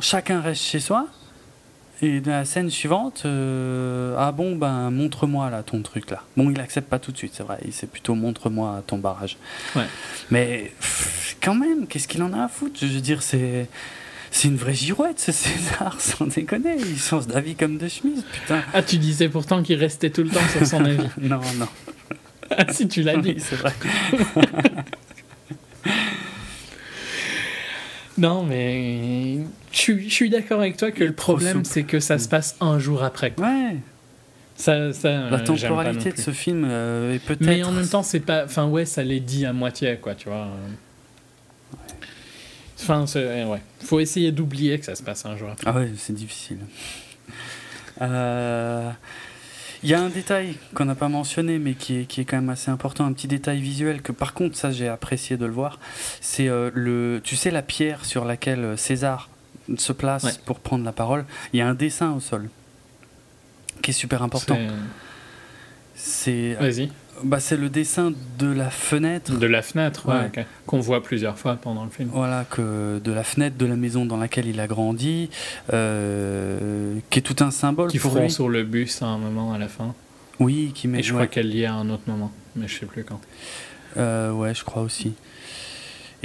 chacun 0.00 0.40
reste 0.40 0.62
chez 0.62 0.80
soi. 0.80 1.06
Et 2.02 2.20
dans 2.20 2.32
la 2.32 2.44
scène 2.44 2.68
suivante, 2.68 3.22
euh, 3.24 4.14
ah 4.18 4.30
bon, 4.30 4.54
ben 4.54 4.90
montre-moi 4.90 5.48
là 5.48 5.62
ton 5.62 5.80
truc 5.80 6.10
là. 6.10 6.22
Bon, 6.36 6.50
il 6.50 6.60
accepte 6.60 6.90
pas 6.90 6.98
tout 6.98 7.10
de 7.10 7.16
suite, 7.16 7.32
c'est 7.34 7.42
vrai. 7.42 7.58
C'est 7.70 7.90
plutôt 7.90 8.14
montre-moi 8.14 8.82
ton 8.86 8.98
barrage. 8.98 9.38
Ouais. 9.74 9.86
Mais 10.30 10.72
quand 11.40 11.54
même, 11.54 11.86
qu'est-ce 11.86 12.06
qu'il 12.06 12.22
en 12.22 12.34
a 12.34 12.44
à 12.44 12.48
foutre? 12.48 12.78
Je 12.82 12.86
veux 12.86 13.00
dire, 13.00 13.22
c'est 13.22 13.66
c'est 14.30 14.48
une 14.48 14.56
vraie 14.56 14.74
girouette 14.74 15.18
ce 15.18 15.32
César, 15.32 15.96
sans 15.98 16.26
déconner. 16.26 16.76
Il 16.78 16.98
change 16.98 17.26
d'avis 17.26 17.54
comme 17.54 17.78
de 17.78 17.88
chemise, 17.88 18.22
putain. 18.30 18.60
Ah, 18.74 18.82
tu 18.82 18.98
disais 18.98 19.30
pourtant 19.30 19.62
qu'il 19.62 19.78
restait 19.78 20.10
tout 20.10 20.22
le 20.22 20.28
temps 20.28 20.46
sur 20.52 20.66
son 20.66 20.84
avis. 20.84 21.08
non, 21.22 21.40
non. 21.58 21.68
Si 22.70 22.88
tu 22.88 23.02
l'as 23.02 23.16
dit. 23.16 23.36
c'est 23.38 23.56
vrai. 23.56 23.72
non, 28.18 28.42
mais 28.44 29.38
je, 29.72 30.08
suis 30.08 30.30
d'accord 30.30 30.60
avec 30.60 30.76
toi 30.76 30.90
que 30.90 31.04
le 31.04 31.12
problème, 31.12 31.64
c'est 31.64 31.84
que 31.84 32.00
ça 32.00 32.18
se 32.18 32.28
passe 32.28 32.56
un 32.60 32.78
jour 32.78 33.02
après. 33.02 33.34
Ouais. 33.38 33.76
Ça, 34.56 34.92
ça, 34.94 35.28
la 35.28 35.40
temporalité 35.40 36.12
de 36.12 36.18
ce 36.18 36.30
film 36.30 36.66
euh, 36.66 37.14
est 37.14 37.18
peut-être. 37.18 37.42
Mais 37.42 37.62
en 37.62 37.72
même 37.72 37.86
temps, 37.86 38.02
c'est 38.02 38.20
pas. 38.20 38.44
Enfin, 38.44 38.66
ouais, 38.66 38.86
ça 38.86 39.02
l'est 39.02 39.20
dit 39.20 39.44
à 39.44 39.52
moitié, 39.52 39.98
quoi, 40.00 40.14
tu 40.14 40.30
vois. 40.30 40.48
Enfin, 42.80 43.04
ouais. 43.14 43.60
Faut 43.80 44.00
essayer 44.00 44.32
d'oublier 44.32 44.78
que 44.78 44.86
ça 44.86 44.94
se 44.94 45.02
passe 45.02 45.26
un 45.26 45.36
jour 45.36 45.50
après. 45.50 45.70
Ah 45.70 45.78
ouais, 45.78 45.90
c'est 45.96 46.14
difficile. 46.14 46.58
Euh. 48.00 48.90
Il 49.82 49.90
y 49.90 49.94
a 49.94 50.00
un 50.00 50.08
détail 50.08 50.56
qu'on 50.74 50.84
n'a 50.84 50.94
pas 50.94 51.08
mentionné, 51.08 51.58
mais 51.58 51.74
qui 51.74 52.00
est, 52.00 52.04
qui 52.04 52.20
est 52.20 52.24
quand 52.24 52.36
même 52.36 52.50
assez 52.50 52.70
important, 52.70 53.04
un 53.04 53.12
petit 53.12 53.28
détail 53.28 53.60
visuel 53.60 54.02
que 54.02 54.12
par 54.12 54.34
contre, 54.34 54.56
ça 54.56 54.70
j'ai 54.70 54.88
apprécié 54.88 55.36
de 55.36 55.46
le 55.46 55.52
voir. 55.52 55.78
C'est 56.20 56.48
euh, 56.48 56.70
le, 56.74 57.20
tu 57.22 57.36
sais, 57.36 57.50
la 57.50 57.62
pierre 57.62 58.04
sur 58.04 58.24
laquelle 58.24 58.64
euh, 58.64 58.76
César 58.76 59.28
se 59.76 59.92
place 59.92 60.38
pour 60.44 60.60
prendre 60.60 60.84
la 60.84 60.92
parole. 60.92 61.24
Il 61.52 61.58
y 61.58 61.62
a 61.62 61.68
un 61.68 61.74
dessin 61.74 62.12
au 62.12 62.20
sol 62.20 62.48
qui 63.82 63.90
est 63.90 63.94
super 63.94 64.22
important. 64.22 64.58
C'est. 65.94 66.54
Vas-y. 66.60 66.90
Bah, 67.24 67.40
c'est 67.40 67.56
le 67.56 67.68
dessin 67.68 68.12
de 68.38 68.46
la 68.46 68.70
fenêtre. 68.70 69.38
De 69.38 69.46
la 69.46 69.62
fenêtre, 69.62 70.08
ouais, 70.08 70.44
qu'on 70.66 70.80
voit 70.80 71.02
plusieurs 71.02 71.38
fois 71.38 71.56
pendant 71.56 71.84
le 71.84 71.90
film. 71.90 72.10
Voilà, 72.12 72.44
que 72.44 72.98
de 72.98 73.12
la 73.12 73.24
fenêtre 73.24 73.56
de 73.56 73.66
la 73.66 73.76
maison 73.76 74.04
dans 74.04 74.16
laquelle 74.16 74.46
il 74.46 74.60
a 74.60 74.66
grandi, 74.66 75.30
euh, 75.72 76.96
qui 77.10 77.18
est 77.18 77.22
tout 77.22 77.42
un 77.42 77.50
symbole 77.50 77.90
qui 77.90 77.98
lui. 77.98 78.30
sur 78.30 78.48
le 78.48 78.64
bus 78.64 79.02
à 79.02 79.06
un 79.06 79.18
moment 79.18 79.52
à 79.52 79.58
la 79.58 79.68
fin. 79.68 79.94
Oui, 80.38 80.72
qui 80.74 80.88
met. 80.88 81.00
Et 81.00 81.02
je 81.02 81.12
crois 81.12 81.26
qu'elle 81.26 81.54
y 81.54 81.62
est 81.62 81.66
à 81.66 81.74
un 81.74 81.88
autre 81.88 82.04
moment, 82.06 82.32
mais 82.54 82.68
je 82.68 82.78
sais 82.78 82.86
plus 82.86 83.04
quand. 83.04 83.20
Euh, 83.96 84.32
ouais, 84.32 84.54
je 84.54 84.64
crois 84.64 84.82
aussi. 84.82 85.14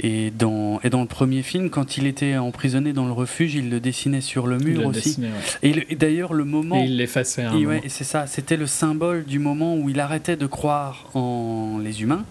Et 0.02 0.30
dans, 0.30 0.80
et 0.82 0.90
dans 0.90 1.00
le 1.00 1.06
premier 1.06 1.42
film, 1.42 1.70
quand 1.70 1.96
il 1.96 2.06
était 2.06 2.36
emprisonné 2.36 2.92
dans 2.92 3.06
le 3.06 3.12
refuge, 3.12 3.54
il 3.54 3.70
le 3.70 3.78
dessinait 3.78 4.20
sur 4.20 4.46
le 4.46 4.58
mur 4.58 4.86
aussi. 4.86 5.18
Et, 5.62 5.94
d'ailleurs, 5.94 6.32
le 6.32 6.44
moment. 6.44 6.76
Et 6.82 6.86
il 6.86 6.96
l'effaçait. 6.96 7.46
Ouais, 7.48 7.82
c'est 7.88 8.04
ça. 8.04 8.26
C'était 8.26 8.56
le 8.56 8.66
symbole 8.66 9.24
du 9.24 9.38
moment 9.38 9.76
où 9.76 9.88
il 9.88 10.00
arrêtait 10.00 10.36
de 10.36 10.46
croire 10.46 11.08
en 11.14 11.78
les 11.82 12.02
humains, 12.02 12.24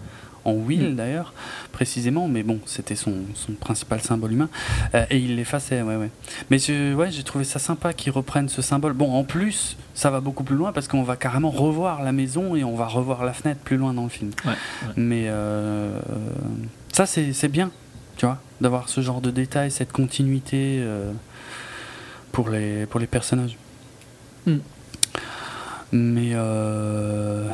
en 0.44 0.52
Will 0.52 0.92
hmm. 0.92 0.96
d'ailleurs, 0.96 1.32
précisément. 1.72 2.28
Mais 2.28 2.42
bon, 2.42 2.60
c'était 2.66 2.96
son, 2.96 3.14
son, 3.34 3.52
principal 3.52 4.00
symbole 4.00 4.32
humain. 4.32 4.48
Euh, 4.94 5.04
et 5.10 5.18
il 5.18 5.36
l'effaçait, 5.36 5.82
ouais, 5.82 5.96
ouais. 5.96 6.10
Mais 6.50 6.58
je, 6.58 6.94
ouais, 6.94 7.10
j'ai 7.10 7.22
trouvé 7.22 7.44
ça 7.44 7.58
sympa 7.58 7.92
qu'il 7.92 8.12
reprenne 8.12 8.48
ce 8.48 8.62
symbole. 8.62 8.92
Bon, 8.92 9.12
en 9.12 9.24
plus, 9.24 9.76
ça 9.94 10.10
va 10.10 10.20
beaucoup 10.20 10.44
plus 10.44 10.56
loin 10.56 10.72
parce 10.72 10.88
qu'on 10.88 11.02
va 11.02 11.16
carrément 11.16 11.50
revoir 11.50 12.02
la 12.02 12.12
maison 12.12 12.56
et 12.56 12.64
on 12.64 12.76
va 12.76 12.86
revoir 12.86 13.24
la 13.24 13.32
fenêtre 13.32 13.60
plus 13.60 13.76
loin 13.76 13.94
dans 13.94 14.04
le 14.04 14.08
film. 14.08 14.30
Mais. 14.96 15.26
Euh, 15.28 16.00
ça, 16.92 17.06
c'est 17.06 17.48
bien, 17.48 17.70
tu 18.16 18.26
vois, 18.26 18.38
d'avoir 18.60 18.90
ce 18.90 19.00
genre 19.00 19.22
de 19.22 19.30
détails, 19.30 19.70
cette 19.70 19.92
continuité 19.92 20.78
euh, 20.80 21.10
pour, 22.32 22.50
les, 22.50 22.84
pour 22.84 23.00
les 23.00 23.06
personnages. 23.06 23.56
Hmm. 24.46 24.58
Mais 25.92 26.32
euh, 26.34 27.48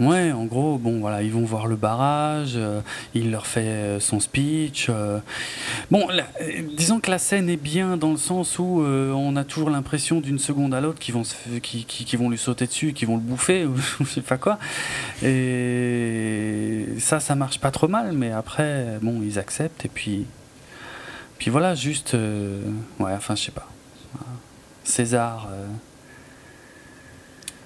Ouais, 0.00 0.32
en 0.32 0.44
gros, 0.44 0.76
bon, 0.76 0.98
voilà, 0.98 1.22
ils 1.22 1.30
vont 1.30 1.44
voir 1.44 1.68
le 1.68 1.76
barrage, 1.76 2.54
euh, 2.56 2.80
il 3.14 3.30
leur 3.30 3.46
fait 3.46 3.60
euh, 3.60 4.00
son 4.00 4.18
speech. 4.18 4.88
Euh. 4.88 5.20
Bon, 5.92 6.08
disons 6.76 6.98
que 6.98 7.10
la 7.10 7.18
scène 7.18 7.48
est 7.48 7.56
bien 7.56 7.96
dans 7.96 8.10
le 8.10 8.16
sens 8.16 8.58
où 8.58 8.82
on 8.82 9.36
a 9.36 9.44
toujours 9.44 9.70
l'impression 9.70 10.20
d'une 10.20 10.40
seconde 10.40 10.74
à 10.74 10.80
l'autre 10.80 10.98
qu'ils 10.98 11.14
vont, 11.14 11.22
qui, 11.62 12.16
vont 12.16 12.28
lui 12.28 12.38
sauter 12.38 12.66
dessus, 12.66 12.92
qu'ils 12.92 13.06
vont 13.06 13.16
le 13.16 13.22
bouffer, 13.22 13.64
ou 13.66 13.76
je 13.76 14.04
sais 14.04 14.20
pas 14.20 14.36
quoi. 14.36 14.58
Et 15.22 16.86
ça, 16.98 17.20
ça 17.20 17.36
marche 17.36 17.60
pas 17.60 17.70
trop 17.70 17.88
mal, 17.88 18.12
mais 18.12 18.32
après, 18.32 18.98
bon, 19.00 19.20
ils 19.22 19.38
acceptent, 19.38 19.84
et 19.84 19.90
puis. 19.90 20.26
Puis 21.38 21.50
voilà, 21.50 21.74
juste. 21.74 22.14
ouais, 22.14 23.12
enfin, 23.12 23.34
je 23.36 23.42
sais 23.42 23.52
pas. 23.52 23.68
César. 24.84 25.48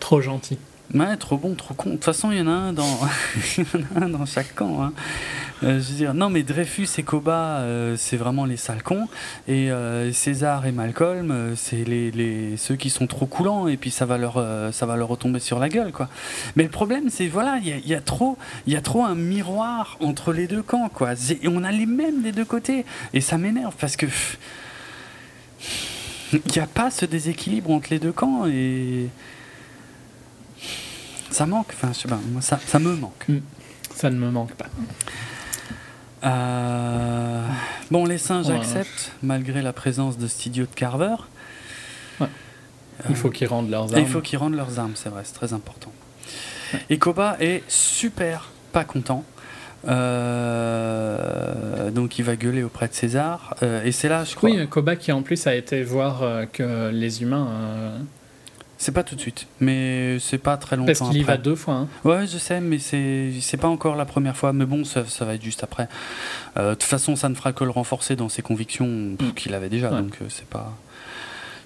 Trop 0.01 0.20
gentil. 0.20 0.59
Ouais, 0.95 1.16
trop 1.18 1.36
bon, 1.36 1.55
trop 1.55 1.74
con. 1.74 1.91
De 1.91 1.95
toute 1.97 2.05
façon, 2.05 2.32
il 2.32 2.39
y 2.39 2.41
en 2.41 2.47
a 2.47 2.51
un 2.51 2.72
dans, 2.72 2.99
dans 4.09 4.24
chaque 4.24 4.55
camp. 4.55 4.82
Hein. 4.82 4.93
Euh, 5.62 5.80
je 5.80 5.91
veux 5.91 5.97
dire, 5.97 6.14
non, 6.14 6.30
mais 6.30 6.43
Dreyfus 6.43 6.89
et 6.97 7.03
Koba, 7.03 7.59
euh, 7.59 7.97
c'est 7.99 8.16
vraiment 8.16 8.47
les 8.47 8.57
sales 8.57 8.82
cons. 8.82 9.07
Et 9.49 9.70
euh, 9.70 10.11
César 10.12 10.64
et 10.66 10.72
Malcolm, 10.72 11.55
c'est 11.57 11.84
les, 11.84 12.11
les, 12.11 12.57
ceux 12.57 12.76
qui 12.76 12.89
sont 12.89 13.07
trop 13.07 13.26
coulants. 13.26 13.68
Et 13.68 13.76
puis 13.76 13.91
ça 13.91 14.07
va 14.07 14.16
leur, 14.16 14.43
ça 14.72 14.86
va 14.86 14.97
leur 14.97 15.09
retomber 15.09 15.41
sur 15.41 15.59
la 15.59 15.68
gueule, 15.68 15.93
quoi. 15.93 16.09
Mais 16.57 16.62
le 16.62 16.70
problème, 16.70 17.11
c'est 17.11 17.26
voilà, 17.26 17.59
il 17.62 17.86
y, 17.86 17.95
a, 17.95 18.01
trop, 18.01 18.39
il 18.66 18.72
y 18.72 18.76
a 18.76 18.80
trop 18.80 19.05
un 19.05 19.14
miroir 19.14 19.99
entre 20.01 20.32
les 20.32 20.47
deux 20.47 20.62
camps, 20.62 20.89
quoi. 20.89 21.12
Et 21.43 21.49
on 21.49 21.64
a 21.64 21.72
les 21.72 21.86
mêmes 21.86 22.22
des 22.22 22.32
deux 22.32 22.47
côtés. 22.47 22.86
Et 23.12 23.20
ça 23.20 23.36
m'énerve 23.36 23.74
parce 23.78 23.97
que 23.97 24.07
il 26.32 26.53
n'y 26.53 26.61
a 26.61 26.66
pas 26.66 26.91
ce 26.91 27.05
déséquilibre 27.05 27.70
entre 27.70 27.89
les 27.91 27.99
deux 27.99 28.12
camps 28.12 28.47
et 28.47 29.09
ça 31.31 31.47
manque, 31.47 31.68
enfin, 31.72 31.91
je 31.93 32.01
sais 32.01 32.09
pas, 32.09 32.18
moi, 32.33 32.43
ça, 32.43 32.59
ça 32.64 32.79
me 32.79 32.95
manque. 32.95 33.24
Mm. 33.29 33.39
Ça 33.95 34.11
ne 34.11 34.18
me 34.18 34.31
manque 34.31 34.53
pas. 34.53 34.66
Euh, 36.24 37.47
Bon, 37.91 38.05
les 38.05 38.18
singes 38.18 38.51
acceptent, 38.51 39.12
malgré 39.22 39.62
la 39.62 39.72
présence 39.72 40.18
de 40.18 40.26
studio 40.26 40.66
de 40.66 40.74
Carver. 40.74 41.16
Il 43.09 43.16
faut 43.16 43.31
qu'ils 43.31 43.47
rendent 43.47 43.70
leurs 43.70 43.95
armes. 43.95 44.03
il 44.03 44.07
faut 44.07 44.20
qu'ils 44.20 44.39
rendent 44.39 44.57
leurs 44.57 44.79
armes, 44.79 44.93
c'est 44.95 45.09
vrai, 45.09 45.22
c'est 45.24 45.33
très 45.33 45.53
important. 45.53 45.93
Et 46.91 46.99
Koba 46.99 47.37
est 47.41 47.62
super 47.68 48.51
pas 48.72 48.85
content. 48.85 49.24
Euh, 49.87 51.91
donc 51.91 52.18
il 52.18 52.24
va 52.24 52.37
gueuler 52.37 52.64
auprès 52.64 52.89
de 52.89 52.95
César. 52.95 53.55
Euh, 53.62 53.85
et 53.85 53.93
c'est 53.93 54.09
là, 54.09 54.24
je 54.24 54.35
crois. 54.35 54.51
Oui, 54.51 54.68
Koba 54.68 54.97
qui 54.97 55.12
en 55.12 55.22
plus 55.22 55.47
a 55.47 55.55
été 55.55 55.83
voir 55.83 56.22
euh, 56.22 56.45
que 56.47 56.91
les 56.91 57.22
humains. 57.22 57.49
C'est 58.81 58.93
pas 58.93 59.03
tout 59.03 59.16
de 59.16 59.20
suite, 59.20 59.49
mais 59.59 60.18
c'est 60.20 60.39
pas 60.39 60.57
très 60.57 60.76
longtemps. 60.76 60.87
Parce 60.97 61.11
qu'il 61.11 61.20
y 61.20 61.24
va 61.24 61.37
deux 61.37 61.57
fois. 61.57 61.74
Hein. 61.74 61.89
Ouais, 62.05 62.26
je 62.29 62.39
sais, 62.39 62.61
mais 62.61 62.79
c'est 62.79 63.33
c'est 63.41 63.57
pas 63.57 63.66
encore 63.66 63.97
la 63.97 64.05
première 64.05 64.37
fois. 64.37 64.53
Mais 64.53 64.66
bon, 64.66 64.85
ça, 64.85 65.05
ça 65.05 65.24
va 65.24 65.35
être 65.35 65.43
juste 65.43 65.64
après. 65.64 65.89
De 66.57 66.70
toute 66.74 66.85
façon, 66.85 67.16
ça 67.16 67.29
ne 67.29 67.35
fera 67.35 67.53
que 67.53 67.64
le 67.64 67.70
renforcer 67.70 68.14
dans 68.14 68.29
ses 68.29 68.41
convictions 68.41 68.87
mm. 68.87 69.35
qu'il 69.35 69.53
avait 69.55 69.68
déjà, 69.68 69.91
donc 69.91 70.16
c'est 70.29 70.47
pas 70.47 70.76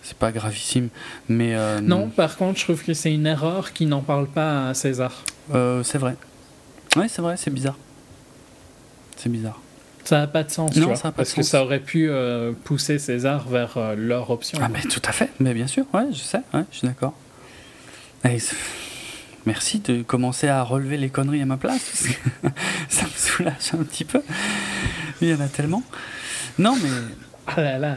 c'est 0.03 0.17
pas 0.17 0.33
gravissime. 0.33 0.89
Mais 1.29 1.55
non, 1.83 2.09
par 2.09 2.39
contre, 2.39 2.59
je 2.59 2.65
trouve 2.65 2.83
que 2.83 2.95
c'est 2.95 3.13
une 3.13 3.27
erreur 3.27 3.75
qui 3.75 3.85
n'en 3.85 4.01
parle 4.01 4.27
pas 4.27 4.69
à 4.69 4.75
César. 4.75 5.23
c'est 5.83 5.99
vrai. 5.99 6.17
Ouais, 6.97 7.09
c'est 7.09 7.23
vrai, 7.23 7.37
c'est 7.37 7.53
bizarre. 7.53 7.77
C'est 9.17 9.31
bizarre. 9.31 9.61
Ça 10.05 10.19
n'a 10.19 10.27
pas 10.27 10.43
de 10.43 10.51
sens, 10.51 10.75
non, 10.77 10.97
ça 10.97 11.13
parce 11.13 11.33
que 11.33 11.43
ça 11.43 11.63
aurait 11.63 11.81
pu 11.81 12.09
euh, 12.11 12.53
pousser 12.65 12.99
César 12.99 13.47
vers 13.49 13.77
euh, 13.77 13.95
leur 13.97 14.31
option. 14.31 14.59
Ah, 14.61 14.69
mais 14.69 14.81
tout 14.81 15.03
à 15.05 15.13
fait, 15.13 15.31
mais 15.39 15.55
bien 15.55 15.69
sûr, 15.69 15.85
ouais, 15.95 16.07
je 16.11 16.19
sais, 16.19 16.41
ouais, 16.53 16.65
je 16.73 16.79
suis 16.79 16.89
d'accord. 16.89 17.15
Merci 19.45 19.81
de 19.81 20.03
commencer 20.03 20.49
à 20.49 20.63
relever 20.63 20.97
les 20.97 21.09
conneries 21.09 21.43
à 21.43 21.47
ma 21.47 21.57
place, 21.57 22.07
ça 22.89 23.05
me 23.05 23.11
soulage 23.17 23.75
un 23.75 23.83
petit 23.85 24.05
peu. 24.05 24.23
Il 25.21 25.29
y 25.29 25.35
en 25.35 25.41
a 25.41 25.49
tellement. 25.49 25.83
Non, 26.59 26.77
mais. 26.81 26.89
Ah 27.47 27.61
là 27.61 27.79
là. 27.79 27.97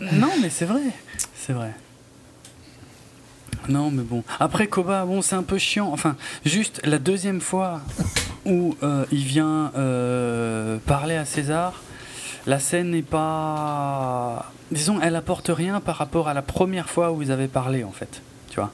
Non, 0.00 0.30
mais 0.40 0.50
c'est 0.50 0.64
vrai, 0.64 0.82
c'est 1.34 1.52
vrai. 1.52 1.72
Non, 3.68 3.90
mais 3.90 4.02
bon. 4.02 4.22
Après 4.40 4.66
Koba, 4.66 5.04
bon, 5.04 5.22
c'est 5.22 5.36
un 5.36 5.42
peu 5.42 5.58
chiant. 5.58 5.90
Enfin, 5.92 6.16
juste 6.44 6.80
la 6.84 6.98
deuxième 6.98 7.40
fois 7.40 7.80
où 8.46 8.76
euh, 8.82 9.04
il 9.12 9.24
vient 9.24 9.72
euh, 9.76 10.78
parler 10.86 11.16
à 11.16 11.24
César, 11.24 11.82
la 12.46 12.58
scène 12.58 12.90
n'est 12.90 13.02
pas. 13.02 14.52
Disons, 14.70 15.00
elle 15.00 15.16
apporte 15.16 15.48
rien 15.48 15.80
par 15.80 15.96
rapport 15.96 16.28
à 16.28 16.34
la 16.34 16.42
première 16.42 16.88
fois 16.88 17.12
où 17.12 17.22
ils 17.22 17.32
avaient 17.32 17.48
parlé, 17.48 17.84
en 17.84 17.92
fait. 17.92 18.20
Tu 18.50 18.56
vois 18.56 18.72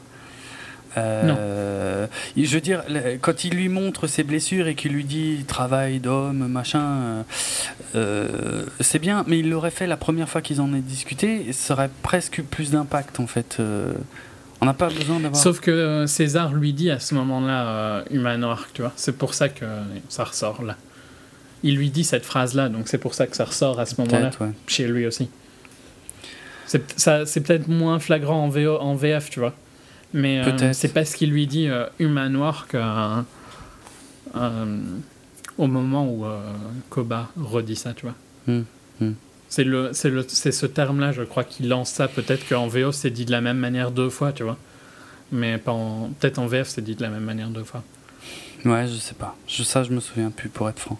euh, 0.97 2.07
Je 2.37 2.55
veux 2.55 2.61
dire, 2.61 2.83
quand 3.21 3.45
il 3.45 3.55
lui 3.55 3.68
montre 3.68 4.07
ses 4.07 4.25
blessures 4.25 4.66
et 4.66 4.75
qu'il 4.75 4.93
lui 4.93 5.05
dit 5.05 5.45
travail 5.47 6.01
d'homme, 6.01 6.49
machin, 6.49 7.25
c'est 8.81 8.99
bien, 8.99 9.25
mais 9.27 9.39
il 9.39 9.51
l'aurait 9.51 9.71
fait 9.71 9.87
la 9.87 9.97
première 9.97 10.29
fois 10.29 10.43
qu'ils 10.43 10.61
en 10.61 10.75
aient 10.75 10.81
discuté, 10.81 11.53
ça 11.53 11.75
aurait 11.75 11.91
presque 12.03 12.39
eu 12.39 12.43
plus 12.43 12.71
d'impact, 12.71 13.21
en 13.21 13.27
fait. 13.27 13.59
On 14.61 14.66
n'a 14.66 14.74
pas 14.74 14.88
besoin 14.88 15.20
d'avoir. 15.20 15.40
Sauf 15.40 15.61
que 15.61 15.70
euh, 15.70 16.06
César 16.06 16.52
lui 16.52 16.72
dit 16.72 16.90
à 16.90 16.98
ce 16.98 17.14
moment-là 17.14 17.66
euh, 17.66 18.04
Humanoir, 18.11 18.68
tu 18.74 18.82
vois. 18.82 18.92
C'est 18.96 19.16
pour 19.16 19.34
ça 19.34 19.48
que 19.48 19.64
ça 20.08 20.24
ressort 20.24 20.62
là. 20.62 20.76
Il 21.62 21.76
lui 21.76 21.90
dit 21.90 22.04
cette 22.04 22.24
phrase-là, 22.24 22.68
donc 22.68 22.88
c'est 22.88 22.98
pour 22.98 23.14
ça 23.14 23.26
que 23.26 23.36
ça 23.36 23.44
ressort 23.44 23.78
à 23.80 23.86
ce 23.86 24.00
moment-là 24.00 24.30
chez 24.66 24.86
lui 24.86 25.06
aussi. 25.06 25.28
C'est 26.66 27.40
peut-être 27.40 27.68
moins 27.68 27.98
flagrant 27.98 28.44
en, 28.44 28.48
VO, 28.48 28.78
en 28.78 28.94
VF, 28.94 29.30
tu 29.30 29.40
vois. 29.40 29.54
Mais 30.12 30.40
euh, 30.40 30.72
c'est 30.72 30.92
parce 30.92 31.14
qu'il 31.14 31.30
lui 31.30 31.46
dit 31.46 31.68
euh, 31.68 31.86
humanoir 31.98 32.66
au 35.58 35.66
moment 35.66 36.06
où 36.08 36.24
Koba 36.88 37.28
redit 37.36 37.76
ça, 37.76 37.92
tu 37.92 38.06
vois. 38.06 38.14
Hmm, 38.46 38.62
hmm. 39.00 39.12
C'est 39.51 39.64
le, 39.64 39.90
c'est 39.92 40.11
le, 40.11 40.24
ce 40.26 40.66
terme-là, 40.66 41.12
je 41.12 41.22
crois, 41.22 41.44
qui 41.44 41.64
lance 41.64 41.90
ça. 41.90 42.09
Peut-être 42.09 42.48
qu'en 42.48 42.68
VO, 42.68 42.92
c'est 42.92 43.11
dit 43.11 43.24
de 43.24 43.32
la 43.32 43.40
même 43.40 43.59
manière 43.59 43.90
deux 43.90 44.09
fois, 44.09 44.32
tu 44.32 44.44
vois. 44.44 44.57
Mais 45.32 45.59
peut-être 45.59 46.38
en 46.38 46.46
VF, 46.46 46.68
c'est 46.68 46.82
dit 46.82 46.94
de 46.94 47.03
la 47.03 47.09
même 47.09 47.24
manière 47.24 47.48
deux 47.48 47.64
fois. 47.64 47.82
Ouais, 48.64 48.86
je 48.86 48.94
sais 48.94 49.14
pas. 49.14 49.36
Je, 49.46 49.62
ça, 49.62 49.82
je 49.82 49.90
me 49.90 50.01
souviens 50.01 50.30
plus, 50.30 50.48
pour 50.48 50.68
être 50.68 50.78
franc. 50.78 50.98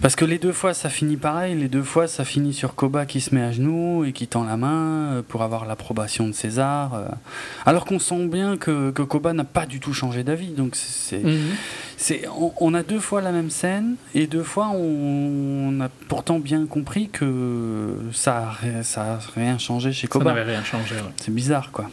Parce 0.00 0.16
que 0.16 0.24
les 0.24 0.38
deux 0.38 0.52
fois, 0.52 0.74
ça 0.74 0.88
finit 0.88 1.16
pareil. 1.16 1.54
Les 1.54 1.68
deux 1.68 1.82
fois, 1.82 2.06
ça 2.06 2.24
finit 2.24 2.52
sur 2.52 2.74
Koba 2.74 3.06
qui 3.06 3.20
se 3.20 3.34
met 3.34 3.42
à 3.42 3.52
genoux 3.52 4.04
et 4.04 4.12
qui 4.12 4.26
tend 4.26 4.44
la 4.44 4.56
main 4.56 5.12
euh, 5.12 5.22
pour 5.26 5.42
avoir 5.42 5.66
l'approbation 5.66 6.26
de 6.26 6.32
César. 6.32 6.94
Euh. 6.94 7.06
Alors 7.64 7.84
qu'on 7.84 7.98
sent 7.98 8.26
bien 8.26 8.56
que, 8.56 8.90
que 8.90 9.02
Koba 9.02 9.32
n'a 9.32 9.44
pas 9.44 9.66
du 9.66 9.80
tout 9.80 9.92
changé 9.92 10.24
d'avis. 10.24 10.48
Donc 10.48 10.76
c'est, 10.76 11.22
mhm. 11.22 12.30
on, 12.60 12.74
a 12.74 12.82
deux 12.82 13.00
fois 13.00 13.20
la 13.20 13.32
même 13.32 13.50
scène 13.50 13.96
et 14.14 14.26
deux 14.26 14.42
fois 14.42 14.70
on, 14.74 15.80
a 15.80 15.88
pourtant 16.08 16.38
bien 16.38 16.66
compris 16.66 17.08
que 17.08 17.96
ça 18.12 18.52
ça 18.82 19.18
rien 19.34 19.58
changé 19.58 19.92
chez 19.92 20.06
Koba. 20.06 20.30
Ça 20.30 20.34
n'avait 20.34 20.52
rien 20.52 20.64
changé. 20.64 20.96
C'est 21.16 21.34
bizarre 21.34 21.70
quoi. 21.70 21.90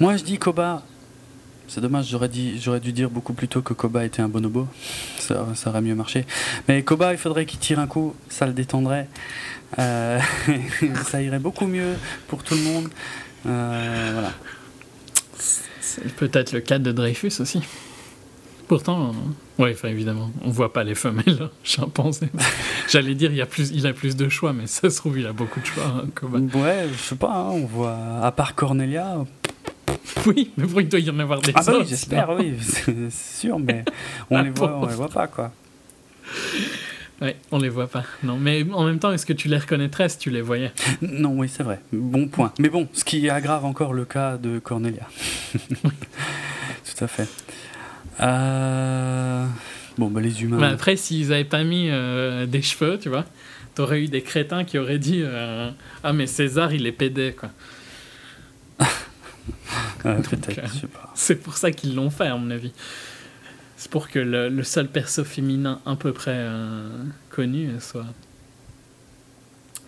Moi 0.00 0.16
je 0.16 0.24
dis 0.24 0.38
Koba, 0.38 0.82
c'est 1.68 1.80
dommage, 1.80 2.08
j'aurais, 2.08 2.28
dit, 2.28 2.58
j'aurais 2.60 2.80
dû 2.80 2.92
dire 2.92 3.10
beaucoup 3.10 3.34
plus 3.34 3.46
tôt 3.46 3.62
que 3.62 3.74
Koba 3.74 4.04
était 4.04 4.22
un 4.22 4.28
bonobo. 4.28 4.66
Ça, 5.18 5.46
ça 5.54 5.70
aurait 5.70 5.82
mieux 5.82 5.94
marché. 5.94 6.24
Mais 6.66 6.82
Koba, 6.82 7.12
il 7.12 7.18
faudrait 7.18 7.46
qu'il 7.46 7.58
tire 7.58 7.78
un 7.78 7.86
coup, 7.86 8.14
ça 8.28 8.46
le 8.46 8.52
détendrait. 8.52 9.08
Euh, 9.78 10.18
ça 11.04 11.22
irait 11.22 11.38
beaucoup 11.38 11.66
mieux 11.66 11.94
pour 12.26 12.42
tout 12.42 12.54
le 12.54 12.62
monde. 12.62 12.88
Euh, 13.46 14.10
voilà. 14.14 14.32
C'est 15.80 16.12
peut-être 16.14 16.52
le 16.52 16.60
cas 16.60 16.78
de 16.78 16.90
Dreyfus 16.90 17.40
aussi. 17.40 17.60
Pourtant, 18.66 19.14
enfin 19.58 19.88
évidemment, 19.88 20.30
on 20.42 20.50
voit 20.50 20.74
pas 20.74 20.84
les 20.84 20.94
femelles, 20.94 21.48
j'en 21.64 21.88
pensais. 21.88 22.28
J'allais 22.88 23.14
dire, 23.14 23.30
il, 23.30 23.38
y 23.38 23.40
a 23.40 23.46
plus, 23.46 23.70
il 23.70 23.86
a 23.86 23.94
plus 23.94 24.14
de 24.14 24.28
choix, 24.28 24.52
mais 24.52 24.66
ça 24.66 24.90
se 24.90 24.98
trouve, 24.98 25.18
il 25.18 25.26
a 25.26 25.32
beaucoup 25.32 25.60
de 25.60 25.64
choix. 25.64 25.84
Hein, 25.84 26.48
ouais, 26.54 26.86
je 26.92 26.98
sais 26.98 27.16
pas, 27.16 27.32
hein, 27.32 27.48
on 27.52 27.64
voit, 27.64 27.96
à 28.22 28.30
part 28.30 28.54
Cornelia, 28.54 29.24
Oui, 30.26 30.50
mais 30.56 30.66
pour 30.66 30.80
il 30.80 30.88
doit 30.88 31.00
y 31.00 31.10
en 31.10 31.18
avoir 31.18 31.40
des 31.40 31.52
ah 31.54 31.62
bah 31.64 31.72
oui, 31.78 31.86
j'espère, 31.88 32.30
oui, 32.30 32.54
c'est 32.60 33.10
sûr, 33.10 33.58
mais 33.58 33.84
on 34.30 34.42
les 34.42 34.50
voit, 34.50 34.76
on 34.76 34.86
les 34.86 34.94
voit 34.94 35.08
pas, 35.08 35.26
quoi. 35.26 35.52
Oui, 37.20 37.30
on 37.50 37.58
les 37.58 37.68
voit 37.68 37.88
pas. 37.88 38.04
Non, 38.22 38.36
mais 38.36 38.64
en 38.72 38.84
même 38.84 39.00
temps, 39.00 39.10
est-ce 39.10 39.26
que 39.26 39.32
tu 39.32 39.48
les 39.48 39.58
reconnaîtrais 39.58 40.08
si 40.08 40.18
tu 40.18 40.30
les 40.30 40.40
voyais 40.40 40.72
Non, 41.02 41.32
oui, 41.36 41.48
c'est 41.48 41.64
vrai. 41.64 41.80
Bon 41.92 42.28
point. 42.28 42.52
Mais 42.60 42.68
bon, 42.68 42.88
ce 42.92 43.04
qui 43.04 43.28
aggrave 43.28 43.64
encore 43.64 43.92
le 43.92 44.04
cas 44.04 44.36
de 44.36 44.60
Cornelia. 44.60 45.08
Tout 45.82 47.04
à 47.04 47.08
fait. 47.08 47.28
Euh... 48.20 49.46
Bon, 49.96 50.08
bah 50.08 50.20
les 50.20 50.42
humains. 50.44 50.58
Mais 50.58 50.66
après, 50.66 50.94
s'ils 50.96 51.32
avaient 51.32 51.44
pas 51.44 51.64
mis 51.64 51.88
euh, 51.90 52.46
des 52.46 52.62
cheveux, 52.62 52.98
tu 53.00 53.08
vois, 53.08 53.24
t'aurais 53.74 54.02
eu 54.02 54.06
des 54.06 54.22
crétins 54.22 54.62
qui 54.64 54.78
auraient 54.78 55.00
dit 55.00 55.22
euh, 55.24 55.70
Ah, 56.04 56.12
mais 56.12 56.28
César, 56.28 56.72
il 56.72 56.86
est 56.86 56.92
pédé, 56.92 57.34
quoi. 57.38 57.50
Euh, 60.04 60.22
c'est 61.14 61.34
pour 61.34 61.56
ça 61.56 61.72
qu'ils 61.72 61.96
l'ont 61.96 62.10
fait, 62.10 62.28
à 62.28 62.36
mon 62.36 62.50
avis. 62.52 62.72
C'est 63.76 63.90
pour 63.90 64.08
que 64.08 64.20
le, 64.20 64.62
seul 64.62 64.88
perso 64.88 65.24
féminin 65.24 65.80
à 65.86 65.96
peu 65.96 66.12
près 66.12 66.34
euh, 66.34 66.88
connu 67.30 67.70
soit, 67.80 68.06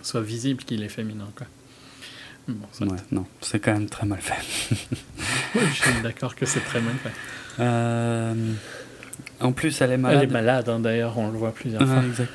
soit 0.03 0.21
visible 0.21 0.65
qu'il 0.65 0.83
est 0.83 0.89
féminin. 0.89 1.29
Quoi. 1.37 1.47
Bon, 2.49 2.97
non, 3.13 3.27
c'est 3.41 3.61
quand 3.61 3.73
même 3.73 3.89
très 3.89 4.07
mal 4.07 4.21
fait. 4.21 4.75
oui, 5.55 5.63
je 5.73 5.83
suis 5.83 6.03
d'accord 6.03 6.35
que 6.35 6.45
c'est 6.45 6.61
très 6.61 6.81
mal 6.81 6.95
fait. 6.97 7.13
Euh, 7.61 8.35
en 9.41 9.53
plus, 9.53 9.81
elle 9.81 9.93
est 9.93 9.97
malade. 9.97 10.19
Elle 10.23 10.29
est 10.29 10.33
malade, 10.33 10.69
hein, 10.69 10.81
d'ailleurs, 10.81 11.19
on 11.19 11.31
le 11.31 11.39
voit 11.39 11.53
plusieurs 11.53 11.87
fois. 11.87 12.03
Exact. 12.05 12.33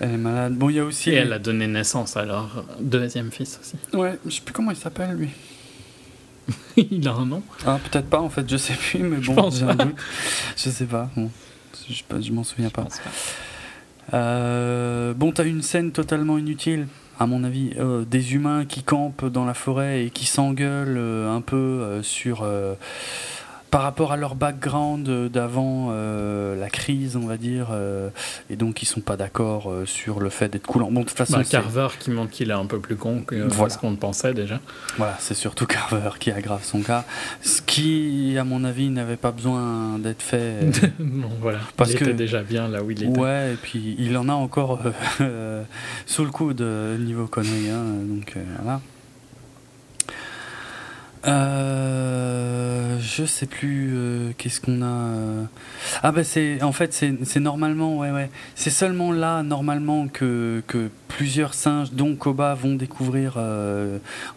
Elle 0.00 0.12
est 0.12 0.16
malade. 0.16 0.54
Bon, 0.54 0.70
il 0.70 0.76
y 0.76 0.80
a 0.80 0.84
aussi. 0.84 1.10
Et 1.10 1.14
elle 1.14 1.32
a 1.32 1.38
donné 1.38 1.66
naissance 1.66 2.16
à 2.16 2.24
leur 2.24 2.64
deuxième 2.80 3.30
fils 3.30 3.58
aussi. 3.60 3.76
Ouais, 3.92 4.18
je 4.26 4.30
sais 4.32 4.40
plus 4.40 4.52
comment 4.52 4.70
il 4.70 4.76
s'appelle, 4.76 5.12
lui. 5.16 5.30
il 6.76 7.06
a 7.08 7.12
un 7.12 7.26
nom 7.26 7.42
Ah, 7.66 7.78
peut-être 7.90 8.08
pas 8.08 8.20
en 8.20 8.28
fait, 8.28 8.48
je 8.48 8.56
sais 8.56 8.74
plus, 8.74 9.00
mais 9.00 9.18
bon, 9.18 9.50
j'ai 9.50 9.64
un 9.64 9.74
doute. 9.74 9.96
Je 10.56 10.70
sais 10.70 10.84
pas, 10.84 11.08
bon, 11.16 11.30
je, 11.88 12.20
je 12.20 12.32
m'en 12.32 12.44
souviens 12.44 12.70
pas. 12.70 12.86
Euh, 14.14 15.14
bon, 15.14 15.32
t'as 15.32 15.44
une 15.44 15.62
scène 15.62 15.92
totalement 15.92 16.38
inutile, 16.38 16.86
à 17.18 17.26
mon 17.26 17.44
avis. 17.44 17.72
Euh, 17.78 18.04
des 18.04 18.34
humains 18.34 18.64
qui 18.64 18.82
campent 18.82 19.26
dans 19.26 19.44
la 19.44 19.54
forêt 19.54 20.04
et 20.04 20.10
qui 20.10 20.26
s'engueulent 20.26 20.98
euh, 20.98 21.34
un 21.34 21.40
peu 21.40 22.00
sur 22.02 22.46
par 23.72 23.80
rapport 23.80 24.12
à 24.12 24.18
leur 24.18 24.34
background 24.34 25.30
d'avant 25.30 25.88
euh, 25.92 26.54
la 26.60 26.68
crise, 26.68 27.16
on 27.16 27.26
va 27.26 27.38
dire, 27.38 27.68
euh, 27.72 28.10
et 28.50 28.56
donc 28.56 28.82
ils 28.82 28.86
sont 28.86 29.00
pas 29.00 29.16
d'accord 29.16 29.72
euh, 29.72 29.86
sur 29.86 30.20
le 30.20 30.28
fait 30.28 30.50
d'être 30.50 30.66
coulant. 30.66 30.92
Bon, 30.92 31.00
de 31.00 31.06
toute 31.06 31.16
façon, 31.16 31.38
bah, 31.38 31.44
Carver 31.44 31.88
qui 31.98 32.10
montre 32.10 32.30
qu'il 32.30 32.50
est 32.50 32.54
un 32.54 32.66
peu 32.66 32.80
plus 32.80 32.96
con 32.96 33.22
que 33.22 33.48
ce 33.48 33.78
qu'on 33.78 33.96
pensait 33.96 34.34
déjà. 34.34 34.60
Voilà, 34.98 35.16
c'est 35.20 35.32
surtout 35.32 35.64
Carver 35.64 36.10
qui 36.20 36.30
aggrave 36.30 36.62
son 36.62 36.82
cas, 36.82 37.06
ce 37.40 37.62
qui, 37.62 38.36
à 38.38 38.44
mon 38.44 38.62
avis, 38.64 38.90
n'avait 38.90 39.16
pas 39.16 39.32
besoin 39.32 39.98
d'être 39.98 40.20
fait. 40.20 40.58
bon, 40.98 41.30
voilà, 41.40 41.60
parce 41.78 41.92
il 41.92 41.96
était 41.96 42.12
déjà 42.12 42.42
bien 42.42 42.68
là 42.68 42.82
où 42.82 42.90
il 42.90 43.02
était. 43.02 43.18
Ouais, 43.18 43.54
et 43.54 43.56
puis 43.56 43.96
il 43.98 44.18
en 44.18 44.28
a 44.28 44.34
encore 44.34 44.80
sous 46.06 46.24
le 46.26 46.30
coude 46.30 46.60
niveau 46.60 47.26
conneries, 47.26 47.70
hein, 47.70 47.84
donc 48.06 48.36
voilà. 48.62 48.82
Euh, 51.26 52.98
je 53.00 53.24
sais 53.24 53.46
plus 53.46 53.92
euh, 53.94 54.32
qu'est-ce 54.38 54.60
qu'on 54.60 54.82
a. 54.82 54.86
Euh. 54.86 55.44
Ah 56.02 56.10
bah 56.10 56.24
c'est 56.24 56.62
en 56.62 56.72
fait 56.72 56.92
c'est 56.92 57.40
normalement 57.40 57.98
ouais 57.98 58.10
ouais 58.10 58.28
c'est 58.56 58.70
seulement 58.70 59.12
là 59.12 59.42
normalement 59.42 60.08
que, 60.08 60.62
que 60.66 60.90
plusieurs 61.06 61.54
singes 61.54 61.92
dont 61.92 62.16
Koba 62.16 62.54
vont 62.54 62.74
découvrir 62.74 63.38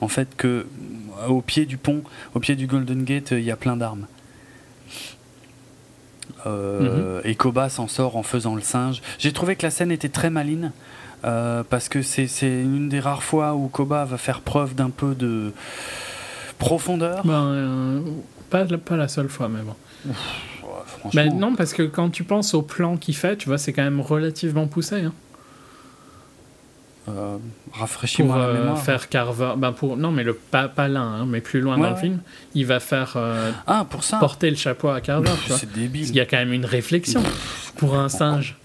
en 0.01 0.07
fait 0.07 0.35
que 0.37 0.67
au 1.27 1.41
pied 1.41 1.65
du 1.65 1.77
pont 1.77 2.03
au 2.35 2.39
pied 2.39 2.55
du 2.55 2.67
Golden 2.67 3.03
Gate 3.03 3.31
il 3.31 3.43
y 3.43 3.51
a 3.51 3.55
plein 3.57 3.77
d'armes. 3.77 4.05
Mhm. 6.45 7.21
Et 7.23 7.33
Koba 7.33 7.69
s'en 7.69 7.87
sort 7.87 8.17
en 8.17 8.21
faisant 8.21 8.53
le 8.53 8.61
singe. 8.61 9.01
J'ai 9.17 9.33
trouvé 9.33 9.55
que 9.55 9.63
la 9.63 9.71
scène 9.71 9.91
était 9.91 10.09
très 10.09 10.29
maline 10.29 10.71
parce 11.23 11.89
que 11.89 12.03
c'est 12.03 12.27
une 12.41 12.89
des 12.89 12.99
rares 12.99 13.23
fois 13.23 13.55
où 13.55 13.67
Koba 13.69 14.05
va 14.05 14.17
faire 14.17 14.41
preuve 14.41 14.75
d'un 14.75 14.91
peu 14.91 15.15
de 15.15 15.51
profondeur. 16.57 17.25
Ben, 17.25 18.03
pas, 18.49 18.65
pas 18.65 18.95
la 18.95 19.07
seule 19.07 19.29
fois, 19.29 19.49
mais 19.49 19.61
bon. 19.61 19.75
Ben, 21.13 21.33
non, 21.37 21.55
parce 21.55 21.73
que 21.73 21.83
quand 21.83 22.09
tu 22.09 22.23
penses 22.23 22.53
au 22.53 22.61
plan 22.61 22.97
qu'il 22.97 23.15
fait, 23.15 23.37
tu 23.37 23.47
vois, 23.47 23.57
c'est 23.57 23.73
quand 23.73 23.83
même 23.83 24.01
relativement 24.01 24.67
poussé. 24.67 25.03
Hein. 25.03 25.13
Euh, 27.07 27.37
Rafraîchis-moi 27.71 28.35
pour 28.35 28.43
euh, 28.43 28.75
faire 28.77 29.09
Carver 29.09 29.53
ben 29.57 29.73
pour 29.73 29.95
non 29.95 30.09
mais 30.09 30.23
le 30.23 30.33
pas, 30.33 30.67
pas 30.67 30.87
là 30.87 31.01
hein, 31.01 31.27
mais 31.27 31.39
plus 31.39 31.61
loin 31.61 31.77
dans 31.77 31.91
le 31.91 31.95
film 31.95 32.19
il 32.55 32.65
va 32.65 32.79
faire 32.79 33.13
euh, 33.15 33.51
ah, 33.67 33.85
pour 33.87 34.03
ça. 34.03 34.17
porter 34.17 34.49
le 34.49 34.55
chapeau 34.55 34.89
à 34.89 35.01
Carver 35.01 35.29
c'est 35.47 35.71
débile 35.71 36.09
il 36.09 36.15
y 36.15 36.19
a 36.19 36.25
quand 36.25 36.37
même 36.37 36.51
une 36.51 36.65
réflexion 36.65 37.21
pour 37.75 37.95
un 37.95 38.09
singe 38.09 38.55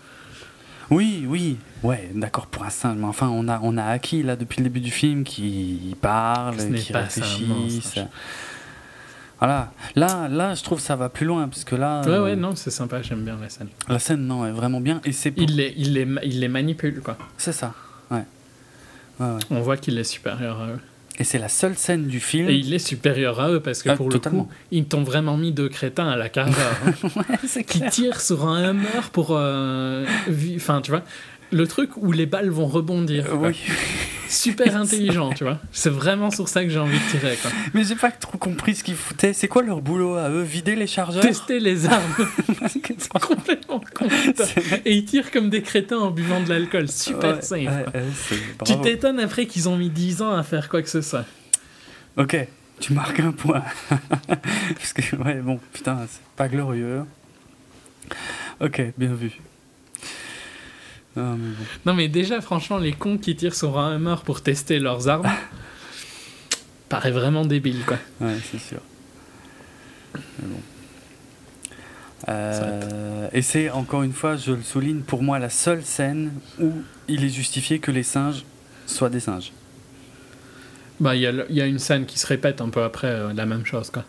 oui 0.88 1.26
oui 1.28 1.58
ouais 1.82 2.10
d'accord 2.14 2.46
pour 2.46 2.64
un 2.64 2.70
singe 2.70 2.96
mais 2.98 3.06
enfin 3.06 3.28
on 3.28 3.48
a 3.48 3.60
on 3.62 3.76
a 3.76 3.84
acquis 3.84 4.22
là 4.22 4.36
depuis 4.36 4.58
le 4.58 4.64
début 4.64 4.80
du 4.80 4.90
film 4.90 5.24
qui 5.24 5.96
parle 6.00 6.56
qui 6.74 6.92
réfléchit 6.92 7.48
voilà. 9.40 9.72
Là, 9.96 10.28
là, 10.28 10.54
je 10.54 10.62
trouve 10.62 10.80
ça 10.80 10.96
va 10.96 11.08
plus 11.08 11.24
loin 11.24 11.48
parce 11.48 11.64
que 11.64 11.74
là. 11.74 12.02
Ouais, 12.02 12.18
ouais, 12.18 12.32
euh, 12.32 12.36
non, 12.36 12.54
c'est 12.54 12.70
sympa. 12.70 13.00
J'aime 13.00 13.24
bien 13.24 13.38
la 13.40 13.48
scène. 13.48 13.68
La 13.88 13.98
scène, 13.98 14.26
non, 14.26 14.46
est 14.46 14.52
vraiment 14.52 14.80
bien. 14.80 15.00
Et 15.04 15.12
c'est. 15.12 15.32
Il 15.38 15.56
les, 15.56 15.72
il 15.78 15.94
les, 15.94 16.06
il 16.24 16.40
les 16.40 16.48
manipule, 16.48 17.00
quoi. 17.00 17.16
C'est 17.38 17.52
ça. 17.52 17.72
Ouais. 18.10 18.24
ouais, 19.18 19.26
ouais. 19.26 19.40
On 19.50 19.60
voit 19.60 19.78
qu'il 19.78 19.96
est 19.98 20.04
supérieur 20.04 20.60
à 20.60 20.68
eux. 20.68 20.80
Et 21.18 21.24
c'est 21.24 21.38
la 21.38 21.48
seule 21.48 21.76
scène 21.76 22.06
du 22.06 22.20
film. 22.20 22.48
Et 22.48 22.54
il 22.54 22.72
est 22.72 22.78
supérieur 22.78 23.40
à 23.40 23.50
eux 23.50 23.60
parce 23.60 23.82
que 23.82 23.90
ah, 23.90 23.96
pour 23.96 24.08
le 24.08 24.18
coup, 24.18 24.48
ils 24.70 24.86
t'ont 24.86 25.02
vraiment 25.02 25.36
mis 25.36 25.52
deux 25.52 25.68
crétins 25.68 26.08
à 26.08 26.16
la 26.16 26.28
Carver. 26.30 26.54
Hein, 26.86 27.08
ouais, 27.16 27.64
qui 27.64 27.80
tirent 27.88 28.20
sur 28.20 28.46
un 28.46 28.62
hammer 28.62 29.08
pour. 29.12 29.30
Euh, 29.30 30.06
enfin, 30.56 30.82
tu 30.82 30.90
vois, 30.90 31.02
le 31.52 31.66
truc 31.66 31.96
où 31.96 32.12
les 32.12 32.26
balles 32.26 32.50
vont 32.50 32.66
rebondir. 32.66 33.26
oui. 33.38 33.56
Super 34.30 34.76
intelligent, 34.80 35.32
tu 35.32 35.42
vois. 35.44 35.58
C'est 35.72 35.90
vraiment 35.90 36.30
sur 36.30 36.48
ça 36.48 36.62
que 36.62 36.70
j'ai 36.70 36.78
envie 36.78 36.96
de 36.96 37.10
tirer. 37.10 37.36
Quoi. 37.42 37.50
Mais 37.74 37.82
j'ai 37.82 37.96
pas 37.96 38.12
trop 38.12 38.38
compris 38.38 38.76
ce 38.76 38.84
qu'ils 38.84 38.94
foutaient. 38.94 39.32
C'est 39.32 39.48
quoi 39.48 39.62
leur 39.62 39.82
boulot 39.82 40.14
à 40.14 40.30
eux? 40.30 40.42
Vider 40.42 40.76
les 40.76 40.86
chargeurs? 40.86 41.22
Tester 41.22 41.58
les 41.58 41.86
armes. 41.86 42.14
C'est 42.68 43.08
complètement 43.20 43.80
con. 43.94 44.06
Et 44.84 44.94
ils 44.94 45.04
tirent 45.04 45.32
comme 45.32 45.50
des 45.50 45.62
crétins 45.62 45.98
en 45.98 46.10
buvant 46.12 46.40
de 46.40 46.48
l'alcool. 46.48 46.88
Super 46.88 47.42
simple. 47.42 47.70
tu 48.64 48.80
t'étonnes 48.80 49.18
après 49.18 49.46
qu'ils 49.46 49.68
ont 49.68 49.76
mis 49.76 49.90
10 49.90 50.22
ans 50.22 50.32
à 50.32 50.44
faire 50.44 50.68
quoi 50.68 50.80
que 50.82 50.88
ce 50.88 51.00
soit. 51.00 51.24
Ok, 52.16 52.36
tu 52.78 52.92
marques 52.92 53.20
un 53.20 53.32
point. 53.32 53.64
Parce 53.88 54.92
que, 54.92 55.16
ouais, 55.16 55.40
bon, 55.40 55.58
putain, 55.72 55.98
c'est 56.08 56.22
pas 56.36 56.48
glorieux. 56.48 57.02
Ok, 58.60 58.82
bien 58.96 59.12
vu. 59.14 59.32
Ah, 61.16 61.34
non, 61.86 61.94
mais 61.94 62.08
déjà, 62.08 62.40
franchement, 62.40 62.78
les 62.78 62.92
cons 62.92 63.18
qui 63.18 63.34
tirent 63.34 63.54
sur 63.54 63.78
un 63.78 63.96
hammer 63.96 64.16
pour 64.24 64.42
tester 64.42 64.78
leurs 64.78 65.08
armes 65.08 65.28
paraît 66.88 67.10
vraiment 67.10 67.44
débile, 67.44 67.84
quoi. 67.84 67.98
Ouais, 68.20 68.36
c'est 68.50 68.60
sûr. 68.60 68.80
bon. 70.14 70.60
Euh, 72.28 73.28
et 73.32 73.42
c'est 73.42 73.70
encore 73.70 74.02
une 74.02 74.12
fois, 74.12 74.36
je 74.36 74.52
le 74.52 74.62
souligne, 74.62 75.00
pour 75.00 75.22
moi 75.22 75.38
la 75.38 75.48
seule 75.48 75.82
scène 75.82 76.32
où 76.60 76.70
il 77.08 77.24
est 77.24 77.30
justifié 77.30 77.78
que 77.78 77.90
les 77.90 78.02
singes 78.02 78.44
soient 78.86 79.08
des 79.08 79.20
singes. 79.20 79.52
Bah, 81.00 81.16
il 81.16 81.22
y, 81.22 81.54
y, 81.54 81.60
a 81.62 81.66
une 81.66 81.78
scène 81.78 82.04
qui 82.04 82.18
se 82.18 82.26
répète 82.26 82.60
un 82.60 82.68
peu 82.68 82.82
après 82.82 83.08
euh, 83.08 83.32
la 83.32 83.46
même 83.46 83.64
chose, 83.64 83.90
quoi. 83.90 84.04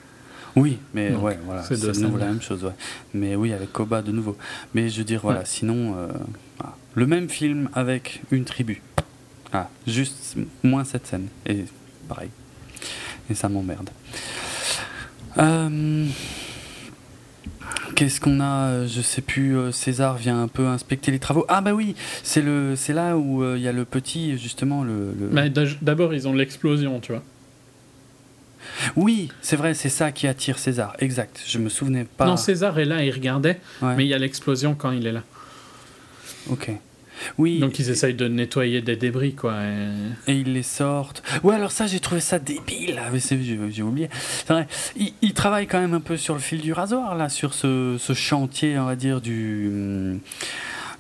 Oui, 0.58 0.78
mais 0.94 1.16
ouais, 1.16 1.40
voilà, 1.46 1.64
c'est 1.64 1.80
de 1.80 1.98
nouveau 2.02 2.18
la 2.18 2.26
même 2.26 2.42
chose, 2.42 2.66
ouais. 2.66 2.74
Mais 3.14 3.36
oui, 3.36 3.54
avec 3.54 3.72
Koba 3.72 4.02
de 4.02 4.12
nouveau. 4.12 4.38
Mais 4.74 4.90
je 4.90 4.98
veux 4.98 5.06
dire, 5.06 5.22
voilà, 5.24 5.46
sinon, 5.46 5.96
euh, 5.98 6.10
le 6.94 7.08
même 7.08 7.30
film 7.30 7.70
avec 7.74 8.22
une 8.32 8.46
tribu. 8.46 8.82
Ah, 9.54 9.70
juste 9.88 10.36
moins 10.64 10.84
cette 10.84 11.08
scène. 11.08 11.28
Et 11.46 11.66
pareil. 12.08 12.30
Et 13.30 13.34
ça 13.34 13.50
m'emmerde. 13.50 13.90
Euh, 15.38 16.06
qu'est-ce 17.96 18.20
qu'on 18.20 18.40
a 18.40 18.86
Je 18.88 19.02
sais 19.02 19.22
plus. 19.22 19.58
Euh, 19.58 19.72
César 19.72 20.18
vient 20.18 20.42
un 20.42 20.48
peu 20.48 20.68
inspecter 20.68 21.12
les 21.12 21.20
travaux. 21.20 21.46
Ah 21.48 21.62
bah 21.62 21.74
oui, 21.74 21.96
c'est 22.24 22.42
le, 22.42 22.76
c'est 22.76 22.94
là 22.94 23.18
où 23.18 23.44
il 23.56 23.62
y 23.62 23.68
a 23.68 23.72
le 23.72 23.86
petit 23.86 24.38
justement 24.38 24.84
le. 24.84 25.14
D'abord 25.82 26.14
ils 26.14 26.28
ont 26.28 26.34
l'explosion, 26.34 27.00
tu 27.00 27.14
vois. 27.14 27.24
Oui, 28.96 29.30
c'est 29.42 29.56
vrai, 29.56 29.74
c'est 29.74 29.90
ça 29.90 30.12
qui 30.12 30.28
attire 30.28 30.60
César, 30.60 30.96
exact. 31.00 31.44
Je 31.48 31.58
me 31.58 31.70
souvenais 31.70 32.06
pas. 32.06 32.26
Non, 32.26 32.38
César 32.38 32.78
est 32.80 32.86
là, 32.86 33.04
il 33.04 33.12
regardait, 33.12 33.60
mais 33.82 34.06
il 34.06 34.08
y 34.08 34.14
a 34.14 34.18
l'explosion 34.18 34.76
quand 34.76 34.92
il 34.92 35.08
est 35.08 35.12
là. 35.12 35.24
Ok. 36.50 36.72
Oui. 37.38 37.60
Donc 37.60 37.80
ils 37.80 37.90
essayent 37.90 38.14
de 38.14 38.28
nettoyer 38.28 38.82
des 38.82 38.96
débris, 38.96 39.34
quoi. 39.34 39.56
Et, 40.28 40.34
ils 40.34 40.54
les 40.54 40.64
sortent. 40.64 41.22
Ouais, 41.44 41.56
alors 41.56 41.72
ça, 41.72 41.88
j'ai 41.88 42.00
trouvé 42.00 42.22
ça 42.22 42.40
débile. 42.40 43.00
Ah, 43.00 43.16
j'ai 43.70 43.84
oublié. 43.84 44.10
Vrai. 44.48 44.68
Ils, 45.22 45.34
travaillent 45.34 45.68
quand 45.68 45.80
même 45.80 45.94
un 45.94 46.02
peu 46.02 46.18
sur 46.18 46.34
le 46.34 46.40
fil 46.40 46.62
du 46.62 46.74
rasoir, 46.74 47.16
là, 47.16 47.30
sur 47.30 47.54
ce, 47.54 47.98
ce 48.00 48.14
chantier, 48.14 48.78
on 48.80 48.86
va 48.86 48.96
dire, 48.96 49.22
du. 49.22 49.68
Hum, 49.68 50.20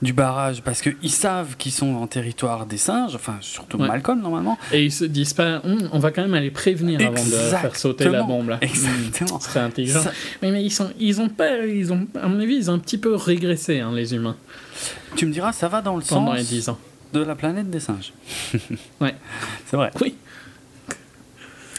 du 0.02 0.14
barrage 0.14 0.64
parce 0.64 0.82
qu'ils 0.82 1.12
savent 1.12 1.56
qu'ils 1.58 1.72
sont 1.72 1.94
en 1.96 2.08
territoire 2.08 2.66
des 2.66 2.78
singes, 2.78 3.14
enfin 3.16 3.38
surtout 3.42 3.78
Malcolm 3.78 4.20
normalement. 4.20 4.58
Et 4.72 4.86
ils 4.86 4.92
se 4.92 5.06
disent 5.06 5.34
pas, 5.34 5.62
hum, 5.64 5.89
on 5.92 6.00
va 6.00 6.12
quand 6.12 6.24
même 6.24 6.34
aller 6.34 6.50
prévenir 6.50 7.00
avant 7.02 7.24
de 7.24 7.30
faire 7.30 7.76
sauter 7.76 8.10
la 8.10 8.24
bombe 8.24 8.50
là. 8.50 8.58
Exactement. 8.62 9.39
C'est 9.39 9.60
intelligent. 9.60 10.02
Mais, 10.42 10.52
mais, 10.52 10.64
ils 10.64 10.72
sont, 10.72 10.89
ils 11.00 11.22
ont 11.22 11.30
pas, 11.30 11.66
ils 11.66 11.94
ont, 11.94 12.08
à 12.20 12.28
mon 12.28 12.39
avis, 12.39 12.56
ils 12.56 12.72
ont 12.72 12.74
un 12.74 12.80
petit 12.80 12.98
peu 12.98 13.14
régressé 13.14 13.80
hein, 13.80 13.92
les 13.94 14.16
humains. 14.16 14.38
Tu 15.16 15.26
me 15.26 15.32
diras, 15.32 15.54
ça 15.54 15.68
va 15.68 15.82
dans 15.82 15.96
le 15.96 16.02
Pendant 16.02 16.34
les 16.34 16.44
10 16.44 16.70
ans. 16.70 16.80
de 17.14 17.22
la 17.22 17.36
planète 17.36 17.70
des 17.70 17.80
singes. 17.80 18.14
ouais. 19.02 19.16
C'est 19.66 19.78
vrai. 19.78 19.92
Oui. 20.02 20.16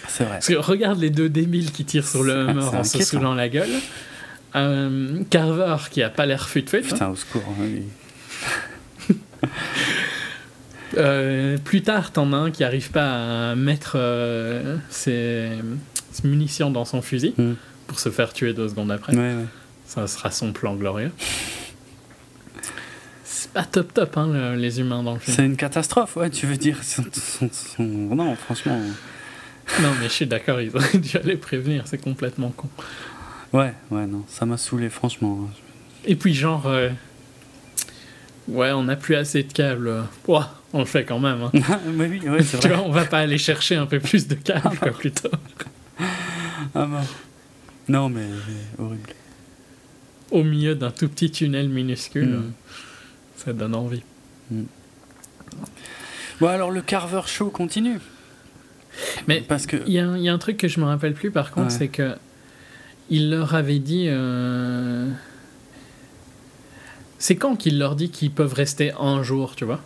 C'est 0.08 0.24
vrai. 0.24 0.34
Parce 0.34 0.48
que 0.48 0.54
regarde 0.54 0.98
les 0.98 1.10
deux 1.10 1.28
débiles 1.28 1.72
qui 1.72 1.84
tirent 1.84 2.06
sur 2.06 2.22
le 2.22 2.48
Hummer 2.48 2.64
en 2.64 2.84
se 2.84 3.02
saoulant 3.02 3.34
la 3.34 3.48
gueule. 3.48 3.70
Euh, 4.54 5.22
Carver 5.30 5.76
qui 5.90 6.02
a 6.02 6.10
pas 6.10 6.26
l'air 6.26 6.48
fut-fut. 6.48 6.78
Hein. 6.78 6.82
Putain, 6.82 7.08
au 7.08 7.16
secours. 7.16 7.42
Hein, 7.60 9.14
euh, 10.96 11.56
plus 11.58 11.82
tard, 11.82 12.12
t'en 12.12 12.32
as 12.32 12.36
un 12.36 12.50
qui 12.50 12.64
arrive 12.64 12.90
pas 12.90 13.50
à 13.50 13.54
mettre 13.54 13.94
euh, 13.96 14.76
ses, 14.90 15.48
munitions 16.24 16.70
dans 16.70 16.84
son 16.84 17.00
fusil 17.00 17.34
hmm. 17.38 17.54
pour 17.86 17.98
se 17.98 18.10
faire 18.10 18.32
tuer 18.32 18.52
deux 18.52 18.68
secondes 18.68 18.90
après. 18.90 19.14
Ça 19.86 20.06
sera 20.06 20.30
son 20.30 20.52
plan 20.52 20.74
glorieux. 20.74 21.10
Pas 23.54 23.64
top 23.64 23.92
top, 23.92 24.16
hein, 24.16 24.56
les 24.56 24.80
humains 24.80 25.02
dans 25.02 25.14
le 25.14 25.20
film. 25.20 25.36
C'est 25.36 25.44
une 25.44 25.56
catastrophe, 25.56 26.16
ouais, 26.16 26.30
tu 26.30 26.46
veux 26.46 26.56
dire. 26.56 26.78
Non, 27.78 28.34
franchement. 28.36 28.78
Non, 29.80 29.90
mais 30.00 30.08
je 30.08 30.12
suis 30.12 30.26
d'accord, 30.26 30.60
ils 30.60 30.74
auraient 30.74 30.98
dû 30.98 31.16
aller 31.16 31.36
prévenir, 31.36 31.84
c'est 31.86 31.98
complètement 31.98 32.50
con. 32.50 32.68
Ouais, 33.52 33.74
ouais, 33.90 34.06
non, 34.06 34.24
ça 34.28 34.46
m'a 34.46 34.56
saoulé, 34.56 34.88
franchement. 34.88 35.48
Et 36.04 36.16
puis, 36.16 36.34
genre, 36.34 36.66
euh, 36.66 36.88
Ouais, 38.48 38.72
on 38.72 38.84
n'a 38.84 38.96
plus 38.96 39.14
assez 39.14 39.42
de 39.42 39.52
câbles. 39.52 40.04
Ouah, 40.26 40.50
on 40.72 40.80
le 40.80 40.84
fait 40.84 41.04
quand 41.04 41.20
même. 41.20 41.42
Hein. 41.42 41.78
mais 41.92 42.06
oui, 42.06 42.20
ouais, 42.28 42.42
c'est 42.42 42.56
vrai. 42.56 42.68
tu 42.68 42.74
vois, 42.74 42.84
on 42.84 42.90
va 42.90 43.04
pas 43.04 43.20
aller 43.20 43.38
chercher 43.38 43.76
un 43.76 43.86
peu 43.86 44.00
plus 44.00 44.26
de 44.26 44.34
câbles, 44.34 44.76
quoi, 44.78 44.90
plutôt. 44.90 45.30
ah 46.74 46.86
bon. 46.86 47.00
Non, 47.88 48.08
mais 48.08 48.26
horrible. 48.78 49.10
Au 50.30 50.42
milieu 50.42 50.74
d'un 50.74 50.90
tout 50.90 51.08
petit 51.08 51.30
tunnel 51.30 51.68
minuscule, 51.68 52.28
mm. 52.28 52.52
Ça 53.44 53.52
donne 53.52 53.74
envie. 53.74 54.02
Mm. 54.50 54.62
Bon, 56.40 56.48
alors 56.48 56.70
le 56.70 56.82
Carver 56.82 57.22
Show 57.26 57.50
continue. 57.50 58.00
Mais 59.26 59.40
parce 59.40 59.66
que 59.66 59.76
il 59.86 59.92
y, 59.92 59.96
y, 59.96 60.28
a 60.28 60.32
un 60.32 60.38
truc 60.38 60.56
que 60.56 60.68
je 60.68 60.80
me 60.80 60.84
rappelle 60.84 61.14
plus 61.14 61.30
par 61.30 61.50
contre, 61.50 61.70
c'est 61.70 61.88
que 61.88 62.14
il 63.10 63.30
leur 63.30 63.54
avait 63.54 63.78
dit. 63.78 64.06
Euh 64.08 65.08
c'est 67.22 67.36
quand 67.36 67.54
qu'il 67.54 67.78
leur 67.78 67.94
dit 67.94 68.10
qu'ils 68.10 68.32
peuvent 68.32 68.52
rester 68.52 68.92
un 68.98 69.22
jour, 69.22 69.54
tu 69.54 69.64
vois? 69.64 69.78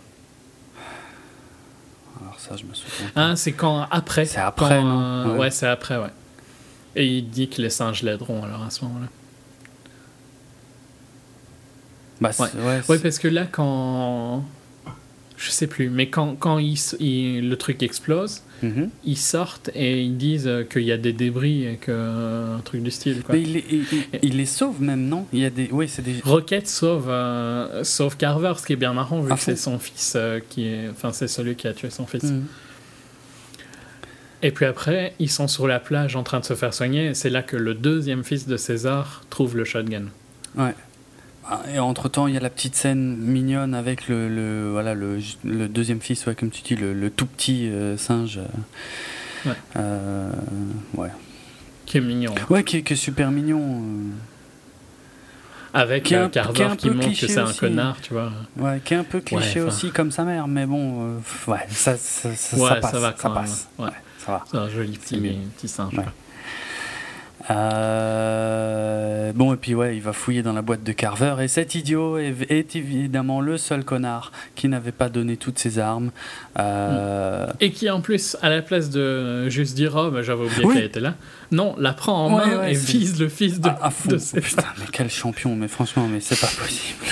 Alors 2.19 2.39
ça, 2.39 2.55
je 2.57 2.63
me 2.65 2.73
souviens. 2.73 3.11
Ah, 3.15 3.35
c'est 3.35 3.51
quand 3.51 3.85
après. 3.91 4.25
C'est 4.25 4.39
après. 4.39 4.81
Euh, 4.83 5.37
ouais, 5.37 5.51
c'est 5.51 5.67
après, 5.67 5.97
ouais. 5.97 6.09
Et 6.95 7.05
il 7.05 7.29
dit 7.29 7.47
que 7.47 7.61
les 7.61 7.69
singes 7.69 8.01
l'aideront 8.01 8.43
alors 8.43 8.63
à 8.63 8.71
ce 8.71 8.83
moment-là. 8.85 9.05
Bah, 12.21 12.31
ouais. 12.39 12.81
Ouais, 12.87 12.99
parce 12.99 13.19
que 13.19 13.27
là, 13.27 13.45
quand 13.49 14.43
Je 15.37 15.51
sais 15.51 15.67
plus, 15.67 15.89
mais 15.89 16.09
quand, 16.09 16.35
quand 16.35 16.57
il, 16.57 17.47
le 17.47 17.55
truc 17.57 17.83
explose, 17.83 18.41
mhm. 18.63 18.89
ils 19.05 19.17
sortent 19.17 19.69
et 19.75 20.01
ils 20.01 20.17
disent 20.17 20.49
qu'il 20.71 20.81
y 20.81 20.91
a 20.91 20.97
des 20.97 21.13
débris 21.13 21.63
et 21.65 21.75
que 21.75 22.55
un 22.57 22.59
truc 22.61 22.81
du 22.81 22.89
style. 22.89 23.21
Quoi. 23.21 23.35
Mais 23.35 23.43
il, 23.43 23.85
il, 24.23 24.37
les 24.37 24.47
sauve 24.47 24.81
même, 24.81 25.07
non? 25.07 25.27
Il 25.31 25.39
y 25.39 25.45
a 25.45 25.51
des, 25.51 25.69
oui, 25.71 25.87
c'est 25.87 26.01
des. 26.01 26.15
Rocket 26.23 26.67
sauve, 26.67 27.09
euh, 27.09 27.83
sauve 27.83 28.17
Carver, 28.17 28.53
ce 28.57 28.65
qui 28.65 28.73
est 28.73 28.77
bien 28.77 28.93
marrant 28.93 29.21
vu 29.21 29.31
que 29.31 29.39
c'est 29.39 29.55
son 29.55 29.77
fils 29.77 30.13
euh, 30.15 30.39
qui 30.49 30.65
est, 30.65 30.89
enfin 30.89 31.13
c'est 31.13 31.27
celui 31.27 31.55
qui 31.55 31.67
a 31.67 31.73
tué 31.73 31.91
son 31.91 32.07
fils. 32.07 32.23
Mhm. 32.23 32.45
Et 34.43 34.51
puis 34.51 34.65
après, 34.65 35.13
ils 35.19 35.29
sont 35.29 35.47
sur 35.47 35.67
la 35.67 35.79
plage 35.79 36.15
en 36.15 36.23
train 36.23 36.39
de 36.39 36.45
se 36.45 36.53
faire 36.53 36.73
soigner. 36.73 37.13
C'est 37.13 37.29
là 37.29 37.41
que 37.41 37.57
le 37.57 37.73
deuxième 37.73 38.23
fils 38.23 38.47
de 38.47 38.57
César 38.57 39.23
trouve 39.29 39.57
le 39.57 39.65
shotgun. 39.65 40.05
Ouais. 40.55 40.75
Ah, 41.49 41.61
et 41.73 41.79
entre 41.79 42.09
temps, 42.09 42.27
il 42.27 42.33
y 42.33 42.37
a 42.37 42.41
la 42.41 42.49
petite 42.49 42.75
scène 42.75 43.15
mignonne 43.17 43.73
avec 43.73 44.09
le, 44.09 44.27
le 44.27 44.69
voilà, 44.69 44.93
le, 44.93 45.19
le, 45.45 45.69
deuxième 45.69 46.01
fils, 46.01 46.25
ouais, 46.25 46.35
comme 46.35 46.49
tu 46.49 46.61
dis, 46.61 46.75
le, 46.75 46.93
le 46.93 47.09
tout 47.09 47.25
petit 47.25 47.69
euh, 47.69 47.95
singe. 47.95 48.39
Ouais. 49.45 49.53
Euh, 49.77 50.29
ouais. 50.95 51.09
Qui 51.85 51.99
est 51.99 52.01
mignon. 52.01 52.35
Ouais, 52.49 52.65
qui 52.65 52.77
est, 52.77 52.81
qui 52.81 52.93
est 52.93 52.97
super 52.97 53.31
mignon. 53.31 53.61
Euh. 53.61 54.11
Avec 55.73 56.03
qui 56.03 56.15
un, 56.15 56.27
Carver 56.27 56.71
qui, 56.77 56.89
montre 56.89 57.17
que 57.17 57.27
c'est 57.27 57.37
un 57.37 57.53
connard, 57.53 57.95
tu 58.01 58.13
vois. 58.13 58.31
Ouais, 58.57 58.81
qui 58.83 58.93
est 58.93 58.97
un 58.97 59.03
peu 59.05 59.21
cliché 59.21 59.61
aussi 59.61 59.91
comme 59.91 60.11
sa 60.11 60.23
mère, 60.23 60.47
mais 60.47 60.65
bon, 60.65 61.19
ouais, 61.47 61.59
ça, 61.69 61.95
ça, 61.95 62.35
ça, 62.35 62.57
ça 62.57 62.75
passe. 62.75 62.91
Ça, 62.91 62.99
va 62.99 63.15
ça 63.15 63.29
passe. 63.29 63.67
Ouais. 63.77 63.89
ça 64.25 64.31
va. 64.31 64.43
C'est 64.49 64.57
un 64.57 64.69
joli 64.69 64.97
petit, 64.97 65.17
petit 65.55 65.67
singe. 65.67 65.93
Euh, 67.49 69.31
bon, 69.33 69.53
et 69.53 69.57
puis 69.57 69.73
ouais, 69.73 69.95
il 69.95 70.01
va 70.01 70.13
fouiller 70.13 70.41
dans 70.41 70.53
la 70.53 70.61
boîte 70.61 70.83
de 70.83 70.91
Carver. 70.91 71.35
Et 71.41 71.47
cet 71.47 71.75
idiot 71.75 72.17
est, 72.17 72.75
évidemment 72.75 73.41
le 73.41 73.57
seul 73.57 73.83
connard 73.83 74.31
qui 74.55 74.67
n'avait 74.67 74.91
pas 74.91 75.09
donné 75.09 75.37
toutes 75.37 75.59
ses 75.59 75.79
armes. 75.79 76.11
Euh, 76.59 77.47
et 77.59 77.71
qui 77.71 77.89
en 77.89 78.01
plus, 78.01 78.35
à 78.41 78.49
la 78.49 78.61
place 78.61 78.89
de 78.89 79.49
juste 79.49 79.75
dire 79.75 79.93
Oh, 79.95 80.11
ben, 80.11 80.21
j'avais 80.21 80.45
oublié 80.45 80.67
qu'elle 80.73 80.83
était 80.83 80.99
là, 80.99 81.15
non, 81.51 81.75
la 81.77 81.93
prend 81.93 82.25
en 82.25 82.29
main 82.29 82.63
et 82.65 82.73
vise 82.73 83.19
le 83.19 83.29
fils 83.29 83.59
de, 83.59 83.69
ah, 83.81 83.91
de 84.05 84.17
Putain, 84.39 84.63
mais 84.79 84.85
quel 84.91 85.09
champion, 85.09 85.55
mais 85.55 85.67
franchement, 85.67 86.07
mais 86.11 86.19
c'est 86.19 86.39
pas 86.39 86.47
possible. 86.47 87.05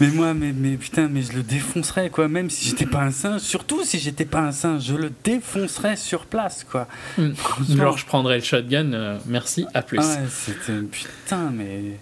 Mais 0.00 0.08
moi, 0.08 0.34
mais, 0.34 0.52
mais 0.52 0.76
putain, 0.76 1.08
mais 1.08 1.22
je 1.22 1.32
le 1.32 1.42
défoncerais, 1.42 2.10
quoi. 2.10 2.28
Même 2.28 2.50
si 2.50 2.68
j'étais 2.68 2.86
pas 2.86 3.02
un 3.02 3.10
singe, 3.10 3.40
surtout 3.40 3.84
si 3.84 3.98
j'étais 3.98 4.24
pas 4.24 4.40
un 4.40 4.52
singe, 4.52 4.84
je 4.84 4.94
le 4.94 5.12
défoncerais 5.24 5.96
sur 5.96 6.26
place, 6.26 6.64
quoi. 6.68 6.86
Hmm. 7.16 7.32
Genre, 7.68 7.98
je 7.98 8.06
prendrais 8.06 8.36
le 8.36 8.44
shotgun, 8.44 8.92
euh, 8.92 9.18
merci, 9.26 9.66
à 9.74 9.82
plus. 9.82 9.98
ouais, 9.98 10.04
c'était. 10.30 10.80
Putain, 10.82 11.50
mais. 11.52 11.98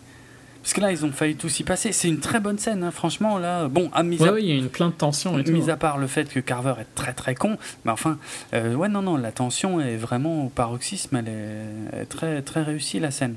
Parce 0.62 0.74
que 0.74 0.80
là, 0.80 0.90
ils 0.90 1.07
ont 1.07 1.12
failli 1.12 1.36
tout 1.36 1.49
s'y 1.49 1.62
passer. 1.62 1.92
C'est 1.92 2.09
une 2.09 2.18
très 2.18 2.40
bonne 2.40 2.59
scène, 2.59 2.82
hein, 2.82 2.90
franchement. 2.90 3.38
Là, 3.38 3.68
bon, 3.68 3.88
à 3.94 4.03
mise 4.03 4.20
ouais, 4.20 4.42
il 4.42 4.49
y 4.49 4.53
a 4.53 4.57
une 4.57 4.68
plein 4.68 4.88
de 4.88 4.94
tension 4.94 5.38
et 5.38 5.44
tout. 5.44 5.53
Mis 5.53 5.70
à 5.70 5.76
part 5.76 5.97
le 5.97 6.09
fait 6.09 6.28
que 6.28 6.40
Carver 6.40 6.74
est 6.80 6.92
très 6.97 7.12
très 7.12 7.36
con, 7.36 7.57
mais 7.84 7.92
enfin, 7.92 8.18
euh, 8.53 8.74
ouais, 8.74 8.88
non, 8.88 9.01
non, 9.01 9.16
la 9.16 9.30
tension 9.30 9.80
est 9.80 9.97
vraiment 9.97 10.47
au 10.47 10.49
paroxysme. 10.49 11.16
Elle 11.16 11.28
est, 11.28 12.01
est 12.03 12.07
très 12.07 12.42
très 12.42 12.62
réussie 12.62 12.99
la 12.99 13.12
scène. 13.12 13.36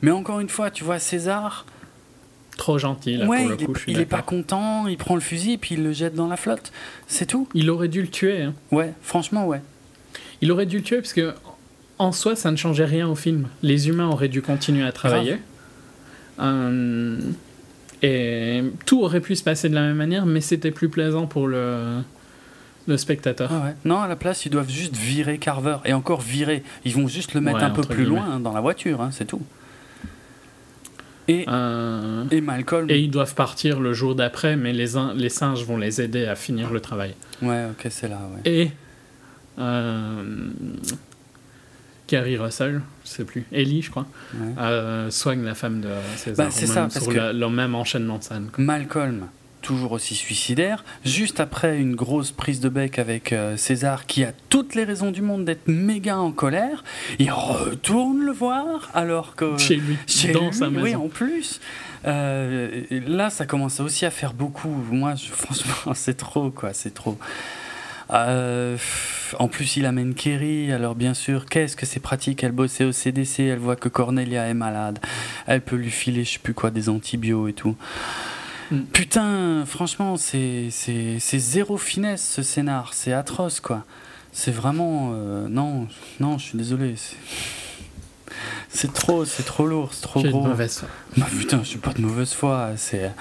Mais 0.00 0.10
encore 0.10 0.40
une 0.40 0.48
fois, 0.48 0.70
tu 0.70 0.82
vois, 0.82 0.98
César, 0.98 1.66
trop 2.58 2.76
gentil. 2.76 3.16
Là, 3.16 3.26
ouais, 3.26 3.38
pour 3.38 3.48
le 3.48 3.56
il, 3.58 3.66
coup, 3.66 3.72
est, 3.72 3.84
il 3.92 4.00
est, 4.00 4.04
pas 4.04 4.20
content, 4.20 4.86
il 4.86 4.98
prend 4.98 5.14
le 5.14 5.22
fusil 5.22 5.52
et 5.52 5.58
puis 5.58 5.76
il 5.76 5.82
le 5.82 5.92
jette 5.92 6.14
dans 6.14 6.28
la 6.28 6.36
flotte. 6.36 6.70
C'est 7.06 7.24
tout. 7.24 7.48
Il 7.54 7.70
aurait 7.70 7.88
dû 7.88 8.02
le 8.02 8.08
tuer. 8.08 8.42
Hein. 8.42 8.54
Ouais, 8.70 8.92
franchement, 9.00 9.46
ouais. 9.46 9.62
Il 10.42 10.52
aurait 10.52 10.66
dû 10.66 10.76
le 10.76 10.82
tuer 10.82 10.98
parce 10.98 11.14
que 11.14 11.32
en 11.98 12.12
soi, 12.12 12.36
ça 12.36 12.50
ne 12.50 12.56
changeait 12.56 12.84
rien 12.84 13.08
au 13.08 13.14
film. 13.14 13.48
Les 13.62 13.88
humains 13.88 14.08
auraient 14.08 14.28
dû 14.28 14.42
continuer 14.42 14.84
à 14.84 14.92
travailler. 14.92 15.38
Euh, 16.40 17.18
et 18.02 18.62
tout 18.86 19.02
aurait 19.02 19.20
pu 19.20 19.34
se 19.34 19.42
passer 19.42 19.68
de 19.68 19.74
la 19.74 19.80
même 19.80 19.96
manière, 19.96 20.26
mais 20.26 20.40
c'était 20.40 20.70
plus 20.70 20.88
plaisant 20.88 21.26
pour 21.26 21.48
le, 21.48 22.02
le 22.86 22.96
spectateur. 22.96 23.50
Ah 23.52 23.64
ouais. 23.66 23.74
Non, 23.84 23.98
à 23.98 24.06
la 24.06 24.14
place, 24.14 24.46
ils 24.46 24.50
doivent 24.50 24.70
juste 24.70 24.94
virer 24.94 25.38
Carver. 25.38 25.78
Et 25.84 25.92
encore 25.92 26.20
virer. 26.20 26.62
Ils 26.84 26.94
vont 26.94 27.08
juste 27.08 27.34
le 27.34 27.40
mettre 27.40 27.62
un 27.64 27.70
peu 27.70 27.82
plus 27.82 28.04
loin 28.04 28.38
dans 28.38 28.52
la 28.52 28.60
voiture, 28.60 29.00
hein, 29.00 29.10
c'est 29.12 29.26
tout. 29.26 29.42
Et, 31.28 31.44
euh, 31.46 32.24
et 32.30 32.40
Malcolm. 32.40 32.88
Et 32.90 33.00
ils 33.00 33.10
doivent 33.10 33.34
partir 33.34 33.80
le 33.80 33.92
jour 33.92 34.14
d'après, 34.14 34.56
mais 34.56 34.72
les, 34.72 34.94
les 35.14 35.28
singes 35.28 35.64
vont 35.64 35.76
les 35.76 36.00
aider 36.00 36.24
à 36.24 36.34
finir 36.34 36.72
le 36.72 36.80
travail. 36.80 37.14
Ouais, 37.42 37.66
ok, 37.70 37.86
c'est 37.90 38.08
là. 38.08 38.18
Ouais. 38.34 38.50
Et. 38.50 38.70
Euh, 39.58 40.50
Carrie 42.06 42.38
Russell, 42.38 42.80
je 43.04 43.08
sais 43.10 43.24
plus, 43.24 43.44
Ellie, 43.52 43.82
je 43.82 43.90
crois, 43.90 44.06
euh, 44.58 45.10
soigne 45.10 45.44
la 45.44 45.54
femme 45.54 45.82
de 45.82 45.90
César. 46.16 46.46
Bah, 46.46 46.50
c'est 46.50 46.66
ça, 46.66 46.88
sur 46.88 47.12
le 47.12 47.48
même 47.48 47.74
enchaînement 47.74 48.16
de 48.16 48.22
scène. 48.22 48.48
Malcolm 48.56 49.26
toujours 49.60 49.92
aussi 49.92 50.14
suicidaire, 50.14 50.84
juste 51.04 51.40
après 51.40 51.78
une 51.78 51.94
grosse 51.94 52.32
prise 52.32 52.60
de 52.60 52.68
bec 52.68 52.98
avec 52.98 53.32
euh, 53.32 53.56
César 53.56 54.06
qui 54.06 54.24
a 54.24 54.32
toutes 54.48 54.74
les 54.74 54.84
raisons 54.84 55.10
du 55.10 55.22
monde 55.22 55.44
d'être 55.44 55.68
méga 55.68 56.18
en 56.18 56.32
colère, 56.32 56.84
il 57.18 57.30
retourne 57.30 58.24
le 58.24 58.32
voir 58.32 58.90
alors 58.94 59.34
que 59.34 59.56
chez 59.58 59.76
lui, 59.76 59.96
chez 60.06 60.32
dans 60.32 60.52
sa 60.52 60.70
maison. 60.70 60.82
oui 60.82 60.94
en 60.94 61.08
plus. 61.08 61.60
Euh, 62.06 62.82
là, 62.90 63.30
ça 63.30 63.44
commence 63.46 63.80
aussi 63.80 64.06
à 64.06 64.10
faire 64.10 64.32
beaucoup. 64.32 64.68
Moi, 64.90 65.14
je, 65.14 65.26
franchement, 65.32 65.94
c'est 65.94 66.16
trop 66.16 66.50
quoi, 66.50 66.72
c'est 66.72 66.94
trop. 66.94 67.18
Euh, 68.10 68.76
en 69.38 69.48
plus, 69.48 69.76
il 69.76 69.86
amène 69.86 70.14
Kerry. 70.14 70.72
Alors, 70.72 70.94
bien 70.94 71.14
sûr, 71.14 71.46
qu'est-ce 71.46 71.76
que 71.76 71.86
c'est 71.86 72.00
pratique? 72.00 72.42
Elle 72.42 72.52
bossait 72.52 72.84
au 72.84 72.92
CDC, 72.92 73.40
elle 73.40 73.58
voit 73.58 73.76
que 73.76 73.88
Cornelia 73.88 74.46
est 74.46 74.54
malade. 74.54 74.98
Elle 75.46 75.60
peut 75.60 75.76
lui 75.76 75.90
filer, 75.90 76.24
je 76.24 76.32
sais 76.32 76.38
plus 76.38 76.54
quoi, 76.54 76.70
des 76.70 76.88
antibiotiques 76.88 77.50
et 77.50 77.52
tout. 77.52 77.76
Mm. 78.70 78.80
Putain, 78.92 79.64
franchement, 79.66 80.16
c'est 80.16 80.70
zéro 81.18 81.76
finesse 81.76 82.26
ce 82.36 82.42
scénar. 82.42 82.94
C'est 82.94 83.12
atroce, 83.12 83.60
quoi. 83.60 83.84
C'est 84.32 84.50
vraiment. 84.50 85.10
Euh, 85.12 85.48
non, 85.48 85.88
non, 86.20 86.38
je 86.38 86.44
suis 86.44 86.58
désolé. 86.58 86.94
C'est 88.68 88.92
trop, 88.92 89.24
c'est 89.24 89.44
trop 89.44 89.66
lourd, 89.66 89.90
c'est 89.92 90.02
trop 90.02 90.22
gros. 90.22 90.42
De 90.42 90.48
mauvaise 90.48 90.78
foi. 90.78 90.88
Bah, 91.16 91.26
putain, 91.38 91.60
je 91.62 91.68
suis 91.68 91.78
pas 91.78 91.92
de 91.92 92.00
mauvaise 92.00 92.32
foi. 92.32 92.70
C'est. 92.76 93.12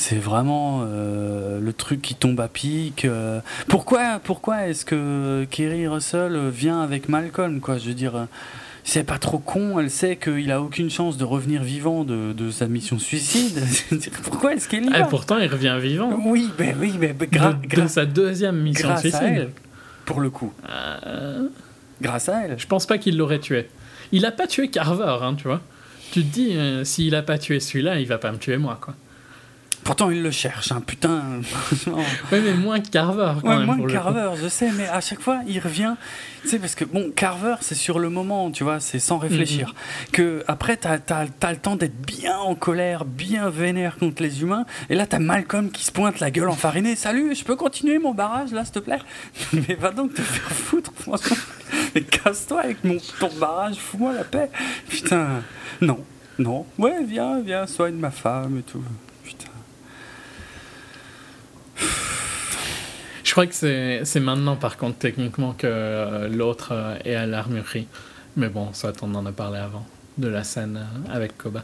C'est 0.00 0.14
vraiment 0.14 0.84
euh, 0.84 1.58
le 1.58 1.72
truc 1.72 2.00
qui 2.00 2.14
tombe 2.14 2.38
à 2.38 2.46
pic. 2.46 3.04
Euh. 3.04 3.40
Pourquoi, 3.66 4.20
pourquoi 4.22 4.68
est-ce 4.68 4.84
que 4.84 5.44
Kerry 5.50 5.88
Russell 5.88 6.50
vient 6.50 6.80
avec 6.80 7.08
Malcolm 7.08 7.60
quoi? 7.60 7.78
Je 7.78 7.88
veux 7.88 7.94
dire, 7.94 8.28
c'est 8.88 9.04
pas 9.04 9.18
trop 9.18 9.38
con, 9.38 9.78
elle 9.78 9.90
sait 9.90 10.16
qu'il 10.16 10.50
a 10.50 10.62
aucune 10.62 10.88
chance 10.88 11.18
de 11.18 11.24
revenir 11.24 11.62
vivant 11.62 12.04
de, 12.04 12.32
de 12.32 12.50
sa 12.50 12.68
mission 12.68 12.98
suicide. 12.98 13.62
Pourquoi 14.24 14.54
est-ce 14.54 14.66
qu'elle 14.66 14.86
y 14.86 14.88
va 14.88 15.04
Pourtant, 15.04 15.36
il 15.36 15.46
revient 15.46 15.76
vivant. 15.78 16.18
Oui, 16.24 16.50
mais 16.58 16.74
oui, 16.80 16.94
mais 16.98 17.14
grâce 17.30 17.56
de, 17.60 17.86
sa 17.86 18.06
deuxième 18.06 18.56
mission 18.56 18.96
suicide. 18.96 19.50
pour 20.06 20.20
le 20.20 20.30
coup. 20.30 20.54
Euh... 20.70 21.48
Grâce 22.00 22.30
à 22.30 22.46
elle. 22.46 22.58
Je 22.58 22.66
pense 22.66 22.86
pas 22.86 22.96
qu'il 22.96 23.18
l'aurait 23.18 23.40
tué. 23.40 23.68
Il 24.10 24.24
a 24.24 24.32
pas 24.32 24.46
tué 24.46 24.68
Carver, 24.70 25.18
hein, 25.20 25.34
tu 25.36 25.44
vois. 25.44 25.60
Tu 26.10 26.22
te 26.22 26.32
dis, 26.32 26.56
euh, 26.56 26.82
s'il 26.82 27.14
a 27.14 27.20
pas 27.20 27.36
tué 27.36 27.60
celui-là, 27.60 28.00
il 28.00 28.06
va 28.06 28.16
pas 28.16 28.32
me 28.32 28.38
tuer 28.38 28.56
moi, 28.56 28.78
quoi. 28.80 28.94
Pourtant, 29.88 30.10
il 30.10 30.22
le 30.22 30.30
cherche, 30.30 30.70
hein, 30.70 30.82
putain. 30.86 31.22
oui, 31.86 32.40
mais 32.44 32.52
moins 32.52 32.78
que 32.78 32.90
Carver. 32.90 33.32
Quand 33.40 33.48
ouais, 33.48 33.64
moins 33.64 33.80
que 33.80 33.90
Carver, 33.90 34.32
je 34.38 34.46
sais, 34.46 34.70
mais 34.70 34.86
à 34.86 35.00
chaque 35.00 35.22
fois, 35.22 35.40
il 35.46 35.58
revient. 35.60 35.94
Tu 36.42 36.50
sais, 36.50 36.58
parce 36.58 36.74
que, 36.74 36.84
bon, 36.84 37.10
Carver, 37.10 37.54
c'est 37.62 37.74
sur 37.74 37.98
le 37.98 38.10
moment, 38.10 38.50
tu 38.50 38.64
vois, 38.64 38.80
c'est 38.80 38.98
sans 38.98 39.16
réfléchir. 39.16 39.72
Mm-hmm. 39.72 40.10
Que 40.10 40.44
après, 40.46 40.76
t'as 40.76 40.98
as, 41.08 41.52
le 41.52 41.56
temps 41.56 41.74
d'être 41.74 41.98
bien 42.02 42.36
en 42.36 42.54
colère, 42.54 43.06
bien 43.06 43.48
vénère 43.48 43.96
contre 43.96 44.22
les 44.22 44.42
humains. 44.42 44.66
Et 44.90 44.94
là, 44.94 45.06
t'as 45.06 45.20
Malcolm 45.20 45.70
qui 45.70 45.86
se 45.86 45.90
pointe 45.90 46.20
la 46.20 46.30
gueule 46.30 46.50
enfarinée. 46.50 46.94
Salut, 46.94 47.34
je 47.34 47.42
peux 47.42 47.56
continuer 47.56 47.98
mon 47.98 48.12
barrage, 48.12 48.52
là, 48.52 48.66
s'il 48.66 48.74
te 48.74 48.80
plaît? 48.80 49.00
Mais 49.54 49.74
va 49.74 49.90
donc 49.90 50.12
te 50.12 50.20
faire 50.20 50.52
foutre, 50.52 50.92
franchement. 50.96 51.38
Mais 51.94 52.02
casse-toi 52.02 52.60
avec 52.60 52.84
mon, 52.84 52.98
ton 53.20 53.30
barrage, 53.40 53.76
fous-moi 53.76 54.12
la 54.12 54.24
paix. 54.24 54.50
Putain, 54.86 55.40
non, 55.80 56.04
non. 56.38 56.66
Ouais, 56.76 57.02
viens, 57.02 57.40
viens, 57.40 57.66
soigne 57.66 57.94
ma 57.94 58.10
femme 58.10 58.58
et 58.58 58.62
tout. 58.70 58.84
Je 63.28 63.32
crois 63.32 63.46
que 63.46 63.52
c'est 63.52 64.20
maintenant, 64.20 64.56
par 64.56 64.78
contre, 64.78 64.96
techniquement, 64.96 65.52
que 65.52 65.66
euh, 65.66 66.28
l'autre 66.28 66.70
euh, 66.72 66.96
est 67.04 67.14
à 67.14 67.26
l'armurerie. 67.26 67.86
Mais 68.38 68.48
bon, 68.48 68.72
ça, 68.72 68.90
on 69.02 69.14
en 69.14 69.26
a 69.26 69.32
parlé 69.32 69.58
avant, 69.58 69.86
de 70.16 70.28
la 70.28 70.44
scène 70.44 70.78
euh, 70.78 71.14
avec 71.14 71.36
Koba, 71.36 71.62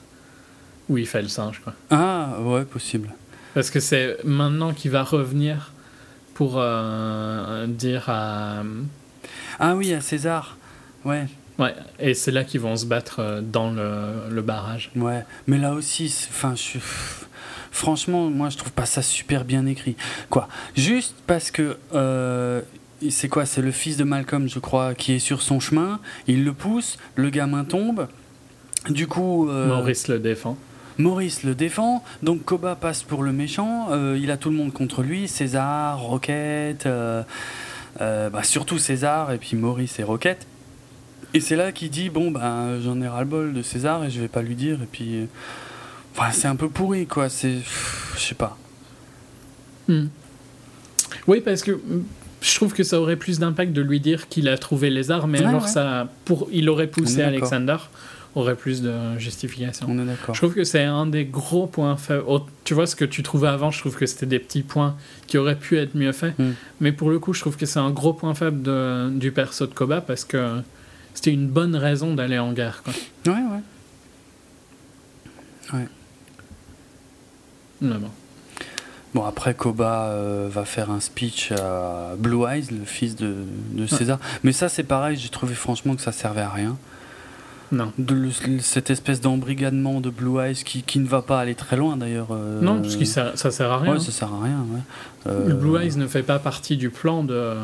où 0.91 0.99
il 0.99 1.07
fait 1.07 1.23
le 1.23 1.29
singe, 1.29 1.63
quoi. 1.65 1.73
Ah, 1.89 2.37
ouais, 2.43 2.67
possible. 2.67 3.15
Parce 3.55 3.71
que 3.71 3.81
c'est 3.81 4.19
maintenant 4.25 4.75
qu'il 4.75 4.91
va 4.91 5.05
revenir 5.05 5.73
pour 6.35 6.63
dire 7.69 8.11
à. 8.11 8.63
Ah 9.59 9.75
oui, 9.75 9.95
à 9.95 10.03
César. 10.03 10.59
Ouais. 11.07 11.29
Ouais, 11.59 11.75
et 11.99 12.13
c'est 12.13 12.31
là 12.31 12.45
qu'ils 12.45 12.61
vont 12.61 12.77
se 12.77 12.85
battre 12.85 13.41
dans 13.41 13.71
le, 13.71 14.29
le 14.29 14.43
barrage. 14.43 14.91
Ouais, 14.97 15.25
mais 15.47 15.57
là 15.57 15.73
aussi, 15.73 16.15
enfin, 16.29 16.55
je 16.57 16.61
suis 16.61 16.81
Franchement, 17.75 18.31
moi, 18.31 18.51
je 18.51 18.57
trouve 18.57 18.71
pas 18.71 18.87
ça 18.87 19.03
super 19.03 19.45
bien 19.45 19.67
écrit. 19.67 19.97
Quoi? 20.31 20.49
Juste 20.77 21.17
parce 21.27 21.51
que. 21.51 21.77
Euh, 21.93 22.61
c'est 23.11 23.29
quoi? 23.29 23.47
C'est 23.47 23.63
le 23.63 23.73
fils 23.73 23.97
de 23.97 24.05
Malcolm, 24.05 24.49
je 24.49 24.61
crois, 24.61 24.95
qui 24.95 25.15
est 25.15 25.19
sur 25.19 25.43
son 25.43 25.59
chemin. 25.59 25.99
Il 26.29 26.45
le 26.45 26.53
pousse, 26.53 26.99
le 27.17 27.31
gamin 27.31 27.65
tombe. 27.65 28.07
Du 28.89 29.09
coup. 29.09 29.51
Euh, 29.51 29.67
Maurice 29.67 30.07
le 30.07 30.21
défend. 30.21 30.57
Maurice 30.99 31.43
le 31.43 31.57
défend, 31.57 32.05
donc 32.23 32.45
Koba 32.45 32.77
passe 32.77 33.03
pour 33.03 33.25
le 33.25 33.33
méchant, 33.33 33.89
il 34.15 34.31
a 34.31 34.37
tout 34.37 34.51
le 34.51 34.55
monde 34.55 34.73
contre 34.73 35.03
lui, 35.03 35.27
César, 35.27 35.99
Roquette, 36.01 36.89
bah, 37.99 38.43
surtout 38.45 38.79
César, 38.79 39.33
et 39.33 39.39
puis 39.39 39.57
Maurice 39.57 39.99
et 39.99 40.05
Roquette. 40.05 40.47
Et 41.35 41.41
c'est 41.41 41.57
là 41.57 41.73
qu'il 41.73 41.91
dit 41.91 42.11
bon 42.11 42.31
ben 42.31 42.79
j'en 42.81 43.01
ai 43.01 43.09
ras 43.09 43.23
le 43.23 43.27
bol 43.27 43.53
de 43.53 43.63
César 43.63 44.05
et 44.05 44.11
je 44.11 44.21
vais 44.21 44.29
pas 44.29 44.41
lui 44.41 44.55
dire 44.55 44.81
et 44.83 44.87
puis 44.87 45.27
enfin, 46.17 46.31
c'est 46.33 46.49
un 46.49 46.57
peu 46.57 46.69
pourri 46.69 47.07
quoi 47.07 47.29
c'est 47.29 47.59
je 48.17 48.21
sais 48.21 48.35
pas. 48.35 48.57
Hmm. 49.89 50.07
Oui 51.27 51.41
parce 51.41 51.63
que 51.63 51.73
hmm, 51.73 52.05
je 52.41 52.55
trouve 52.55 52.73
que 52.73 52.83
ça 52.83 53.01
aurait 53.01 53.17
plus 53.17 53.39
d'impact 53.39 53.73
de 53.73 53.83
lui 53.83 54.01
dire 54.01 54.29
qu'il 54.29 54.49
a 54.49 54.59
trouvé 54.59 54.91
les 54.91 55.11
armes 55.11 55.31
mais 55.31 55.45
alors 55.45 55.69
ça 55.69 56.09
pour 56.25 56.49
il 56.53 56.69
aurait 56.69 56.89
poussé 56.89 57.23
Alexander 57.23 57.77
aurait 58.35 58.57
plus 58.57 58.83
de 58.83 59.19
justification. 59.19 59.87
On 59.89 59.99
est 59.99 60.05
d'accord. 60.05 60.35
Je 60.35 60.41
trouve 60.41 60.55
que 60.55 60.65
c'est 60.65 60.83
un 60.83 61.07
des 61.07 61.25
gros 61.25 61.67
points 61.67 61.97
faibles. 61.97 62.25
Tu 62.65 62.75
vois 62.75 62.87
ce 62.87 62.97
que 62.97 63.05
tu 63.05 63.23
trouvais 63.23 63.49
avant, 63.49 63.71
je 63.71 63.79
trouve 63.79 63.97
que 63.97 64.07
c'était 64.07 64.27
des 64.27 64.39
petits 64.39 64.63
points 64.63 64.97
qui 65.27 65.39
auraient 65.39 65.59
pu 65.59 65.79
être 65.79 65.95
mieux 65.95 66.13
faits. 66.13 66.39
Hmm. 66.39 66.53
Mais 66.81 66.93
pour 66.93 67.11
le 67.11 67.19
coup, 67.19 67.33
je 67.33 67.41
trouve 67.41 67.57
que 67.57 67.67
c'est 67.67 67.79
un 67.79 67.91
gros 67.91 68.13
point 68.13 68.35
faible 68.35 68.63
de, 68.63 69.11
du 69.11 69.31
perso 69.31 69.67
de 69.67 69.75
Koba 69.75 70.01
parce 70.01 70.25
que 70.25 70.61
c'était 71.15 71.33
une 71.33 71.49
bonne 71.49 71.77
raison 71.77 72.15
d'aller 72.15 72.39
en 72.39 72.53
guerre. 72.53 72.83
Quoi. 72.83 72.93
Ouais, 73.33 73.41
ouais. 73.41 73.63
Ouais. 75.79 75.89
Bon. 77.85 78.11
Bon, 79.15 79.25
après, 79.25 79.55
Koba 79.55 80.07
euh, 80.07 80.49
va 80.51 80.65
faire 80.65 80.91
un 80.91 80.99
speech 80.99 81.53
à 81.53 82.15
Blue 82.19 82.45
Eyes, 82.49 82.67
le 82.73 82.85
fils 82.85 83.15
de, 83.15 83.35
de 83.73 83.87
César. 83.87 84.19
Mais 84.43 84.51
ça, 84.51 84.69
c'est 84.69 84.83
pareil, 84.83 85.17
j'ai 85.17 85.29
trouvé 85.29 85.55
franchement 85.55 85.95
que 85.95 86.03
ça 86.03 86.11
servait 86.11 86.41
à 86.41 86.51
rien. 86.51 86.77
Non. 87.71 87.93
De 87.97 88.29
cette 88.59 88.91
espèce 88.91 89.21
d'embrigadement 89.21 90.01
de 90.01 90.11
Blue 90.11 90.41
Eyes 90.41 90.57
qui, 90.65 90.83
qui, 90.83 90.99
ne 90.99 91.07
va 91.07 91.23
pas 91.23 91.39
aller 91.39 91.55
très 91.55 91.77
loin 91.77 91.97
d'ailleurs. 91.97 92.29
Euh, 92.33 92.61
non, 92.61 92.83
parce 92.83 92.97
que 92.97 93.05
ça, 93.05 93.37
ça 93.37 93.53
sert 93.53 93.71
à 93.71 93.79
rien. 93.79 93.93
Ouais, 93.93 94.01
ça 94.01 94.11
sert 94.11 94.33
à 94.33 94.45
rien. 94.45 94.65
Ouais. 94.71 95.33
le 95.47 95.55
Blue 95.55 95.79
Eyes 95.81 95.97
ne 95.97 96.09
fait 96.09 96.25
pas 96.25 96.41
partie 96.41 96.77
du 96.77 96.91
plan 96.91 97.23
de. 97.23 97.55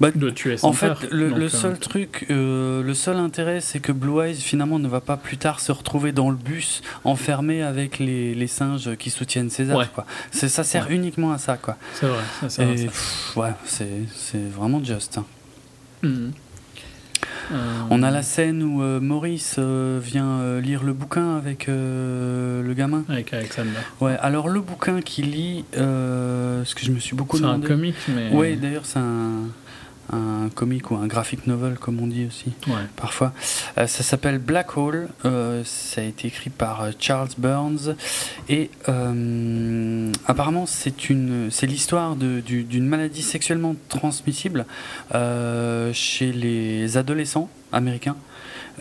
Bah, 0.00 0.10
de 0.14 0.30
tuer 0.30 0.56
En 0.62 0.72
fait, 0.72 1.10
le, 1.10 1.30
le, 1.30 1.48
seul 1.48 1.72
euh, 1.72 1.76
truc, 1.76 2.26
euh, 2.30 2.82
le 2.82 2.94
seul 2.94 3.16
intérêt, 3.16 3.60
c'est 3.60 3.80
que 3.80 3.92
Blue 3.92 4.20
Eyes 4.20 4.36
finalement 4.36 4.78
ne 4.78 4.88
va 4.88 5.00
pas 5.00 5.16
plus 5.16 5.38
tard 5.38 5.60
se 5.60 5.72
retrouver 5.72 6.12
dans 6.12 6.30
le 6.30 6.36
bus 6.36 6.82
enfermé 7.04 7.62
avec 7.62 7.98
les, 7.98 8.34
les 8.34 8.46
singes 8.46 8.94
qui 8.96 9.10
soutiennent 9.10 9.48
César. 9.50 9.90
Quoi. 9.92 10.04
C'est, 10.30 10.48
ça 10.48 10.64
sert 10.64 10.90
uniquement 10.90 11.32
à 11.32 11.38
ça. 11.38 11.56
Quoi. 11.56 11.76
C'est 11.94 12.06
vrai. 12.06 12.22
Ça 12.40 12.48
sert 12.50 12.68
à 12.68 12.76
ça. 12.76 13.40
ouais, 13.40 13.52
c'est, 13.64 13.88
c'est 14.14 14.50
vraiment 14.50 14.82
juste. 14.84 15.18
Hein. 15.18 15.24
Hmm. 16.02 16.30
On 17.90 18.02
a 18.02 18.10
la 18.10 18.22
scène 18.22 18.62
où 18.62 18.82
euh, 18.82 18.98
Maurice 19.00 19.58
vient 19.58 20.58
lire 20.60 20.82
le 20.82 20.92
bouquin 20.92 21.36
avec 21.36 21.68
le 21.68 22.74
gamin. 22.76 23.04
Avec 23.08 23.32
Alexander. 23.32 23.70
Ouais, 24.00 24.16
alors 24.20 24.48
le 24.48 24.60
bouquin 24.60 25.00
qu'il 25.00 25.30
lit, 25.30 25.64
ce 25.72 26.74
que 26.74 26.84
je 26.84 26.90
me 26.90 26.98
suis 26.98 27.16
beaucoup 27.16 27.38
demandé. 27.38 27.66
C'est 27.66 27.72
un 27.72 27.76
comique, 27.76 27.96
mais. 28.08 28.30
Ouais, 28.30 28.56
d'ailleurs, 28.56 28.84
c'est 28.84 28.98
un 28.98 29.48
un 30.12 30.48
comic 30.54 30.90
ou 30.90 30.96
un 30.96 31.06
graphic 31.06 31.46
novel 31.46 31.78
comme 31.78 32.00
on 32.00 32.06
dit 32.06 32.26
aussi 32.26 32.52
parfois. 32.96 33.32
Euh, 33.78 33.86
ça 33.86 34.02
s'appelle 34.02 34.38
Black 34.38 34.76
Hole, 34.76 35.08
euh, 35.24 35.62
ça 35.64 36.00
a 36.00 36.04
été 36.04 36.28
écrit 36.28 36.50
par 36.50 36.82
euh, 36.82 36.90
Charles 36.98 37.30
Burns 37.38 37.94
et 38.48 38.70
apparemment 40.26 40.66
c'est 40.66 41.10
une 41.10 41.48
c'est 41.50 41.66
l'histoire 41.66 42.16
d'une 42.16 42.86
maladie 42.86 43.22
sexuellement 43.22 43.74
transmissible 43.88 44.66
chez 45.12 46.32
les 46.32 46.96
adolescents 46.96 47.48
américains. 47.72 48.16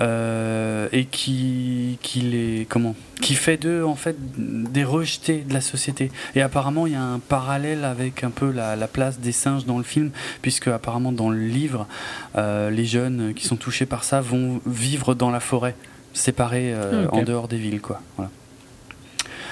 Euh, 0.01 0.89
et 0.91 1.05
qui, 1.05 1.97
qui, 2.01 2.19
les, 2.19 2.67
comment, 2.67 2.95
qui 3.21 3.33
fait 3.33 3.55
d'eux 3.55 3.85
en 3.85 3.95
fait 3.95 4.17
des 4.37 4.83
rejetés 4.83 5.45
de 5.47 5.53
la 5.53 5.61
société. 5.61 6.11
Et 6.35 6.41
apparemment, 6.41 6.85
il 6.85 6.93
y 6.93 6.97
a 6.97 7.01
un 7.01 7.19
parallèle 7.19 7.85
avec 7.85 8.25
un 8.25 8.29
peu 8.29 8.51
la, 8.51 8.75
la 8.75 8.87
place 8.89 9.19
des 9.19 9.31
singes 9.31 9.65
dans 9.65 9.77
le 9.77 9.85
film, 9.85 10.11
puisque 10.41 10.67
apparemment 10.67 11.13
dans 11.13 11.29
le 11.29 11.39
livre, 11.39 11.87
euh, 12.35 12.69
les 12.69 12.85
jeunes 12.85 13.33
qui 13.33 13.47
sont 13.47 13.55
touchés 13.55 13.85
par 13.85 14.03
ça 14.03 14.19
vont 14.19 14.59
vivre 14.65 15.15
dans 15.15 15.31
la 15.31 15.39
forêt, 15.39 15.75
séparés 16.13 16.73
euh, 16.73 17.07
en 17.11 17.23
dehors 17.23 17.47
des 17.47 17.57
villes, 17.57 17.79
quoi. 17.79 18.01
Voilà. 18.17 18.31